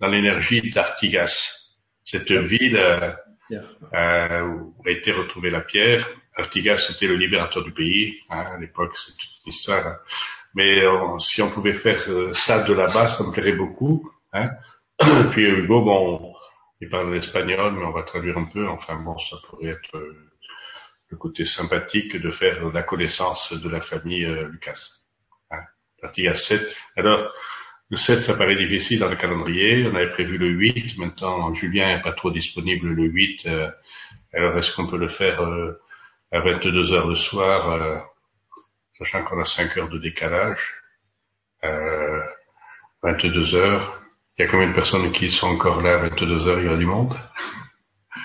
dans 0.00 0.08
l'énergie 0.08 0.70
d'Artigas, 0.70 1.74
cette 2.04 2.32
ville 2.32 2.76
euh, 2.76 3.12
euh, 3.94 4.42
où 4.42 4.74
a 4.86 4.90
été 4.90 5.12
retrouvée 5.12 5.50
la 5.50 5.60
pierre. 5.60 6.08
Artigas, 6.36 6.76
c'était 6.76 7.06
le 7.06 7.16
libérateur 7.16 7.64
du 7.64 7.72
pays, 7.72 8.18
hein, 8.30 8.44
à 8.54 8.58
l'époque, 8.58 8.96
c'est 8.96 9.12
toute 9.12 9.46
histoire. 9.46 9.98
Mais 10.54 10.82
euh, 10.84 11.18
si 11.18 11.42
on 11.42 11.50
pouvait 11.50 11.72
faire 11.72 12.02
euh, 12.08 12.32
ça 12.34 12.64
de 12.64 12.72
là-bas, 12.72 13.08
ça 13.08 13.24
me 13.24 13.32
plairait 13.32 13.52
beaucoup. 13.52 14.10
Hein. 14.32 14.50
Puis 15.30 15.44
Hugo, 15.44 15.82
bon, 15.82 16.34
il 16.80 16.88
parle 16.88 17.14
l'espagnol, 17.14 17.74
mais 17.74 17.84
on 17.84 17.92
va 17.92 18.02
traduire 18.02 18.38
un 18.38 18.46
peu. 18.46 18.68
Enfin 18.68 18.96
bon, 18.96 19.16
ça 19.18 19.36
pourrait 19.48 19.68
être 19.68 19.96
euh, 19.96 20.30
le 21.08 21.16
côté 21.16 21.44
sympathique 21.44 22.16
de 22.16 22.30
faire 22.30 22.70
la 22.72 22.82
connaissance 22.82 23.52
de 23.52 23.68
la 23.68 23.80
famille 23.80 24.26
Lucas. 24.50 24.88
Hein, 25.50 25.62
Artigas 26.02 26.34
7. 26.34 26.76
Alors, 26.96 27.32
le 27.90 27.96
7, 27.96 28.20
ça 28.20 28.34
paraît 28.34 28.54
difficile 28.54 29.00
dans 29.00 29.08
le 29.08 29.16
calendrier. 29.16 29.84
On 29.84 29.94
avait 29.96 30.10
prévu 30.10 30.38
le 30.38 30.46
8. 30.46 30.96
Maintenant, 30.98 31.52
Julien 31.52 31.96
n'est 31.96 32.02
pas 32.02 32.12
trop 32.12 32.30
disponible 32.30 32.88
le 32.88 33.04
8. 33.04 33.46
Euh, 33.46 33.68
alors, 34.32 34.56
est-ce 34.56 34.74
qu'on 34.76 34.86
peut 34.86 34.96
le 34.96 35.08
faire 35.08 35.40
à 36.30 36.40
22 36.40 36.92
heures 36.92 37.08
le 37.08 37.16
soir, 37.16 38.06
sachant 39.00 39.24
qu'on 39.24 39.40
a 39.40 39.44
5 39.44 39.76
heures 39.76 39.88
de 39.88 39.98
décalage 39.98 40.74
22 43.02 43.54
heures 43.56 44.00
il 44.40 44.44
y 44.44 44.46
a 44.46 44.50
combien 44.50 44.68
de 44.68 44.74
personnes 44.74 45.12
qui 45.12 45.28
sont 45.30 45.48
encore 45.48 45.82
là 45.82 45.96
à 45.96 46.08
22 46.08 46.48
heures, 46.48 46.60
il 46.60 46.64
y 46.64 46.68
a 46.70 46.76
du 46.78 46.86
monde? 46.86 47.14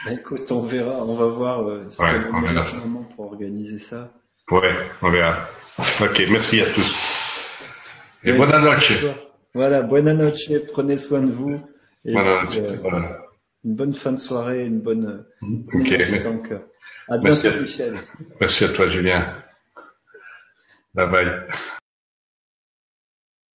Bah, 0.05 0.13
Écoute, 0.13 0.49
on 0.49 0.61
verra, 0.61 1.03
on 1.03 1.13
va 1.13 1.25
voir 1.25 1.67
euh, 1.67 1.89
ce 1.89 2.01
ouais, 2.01 2.21
on 2.31 2.39
verra 2.39 2.63
moment 2.85 3.03
pour 3.03 3.25
organiser 3.25 3.79
ça. 3.79 4.13
Ouais, 4.49 4.77
on 5.01 5.11
verra. 5.11 5.49
Ok, 5.99 6.23
merci 6.29 6.61
à 6.61 6.67
tous. 6.71 7.67
Et 8.23 8.31
ouais, 8.31 8.37
bonne 8.37 8.61
noche. 8.61 9.03
Voilà, 9.53 9.81
bonne 9.81 10.13
noche, 10.13 10.49
prenez 10.71 10.95
soin 10.95 11.21
de 11.21 11.33
vous. 11.33 11.59
Et 12.05 12.13
bonne 12.13 12.47
puis, 12.47 12.59
euh, 12.61 12.77
voilà. 12.81 13.17
Une 13.65 13.75
bonne 13.75 13.93
fin 13.93 14.13
de 14.13 14.17
soirée, 14.17 14.65
une 14.65 14.79
bonne, 14.79 15.25
Ok. 15.41 16.21
dans 16.23 16.31
le 16.31 16.47
cœur. 16.47 16.61
À 17.09 17.17
bientôt, 17.17 17.39
merci 17.43 17.59
Michel. 17.59 17.95
Merci 18.39 18.63
à 18.63 18.69
toi, 18.69 18.87
Julien. 18.87 19.25
Bye 20.95 21.05
bye. 21.11 21.75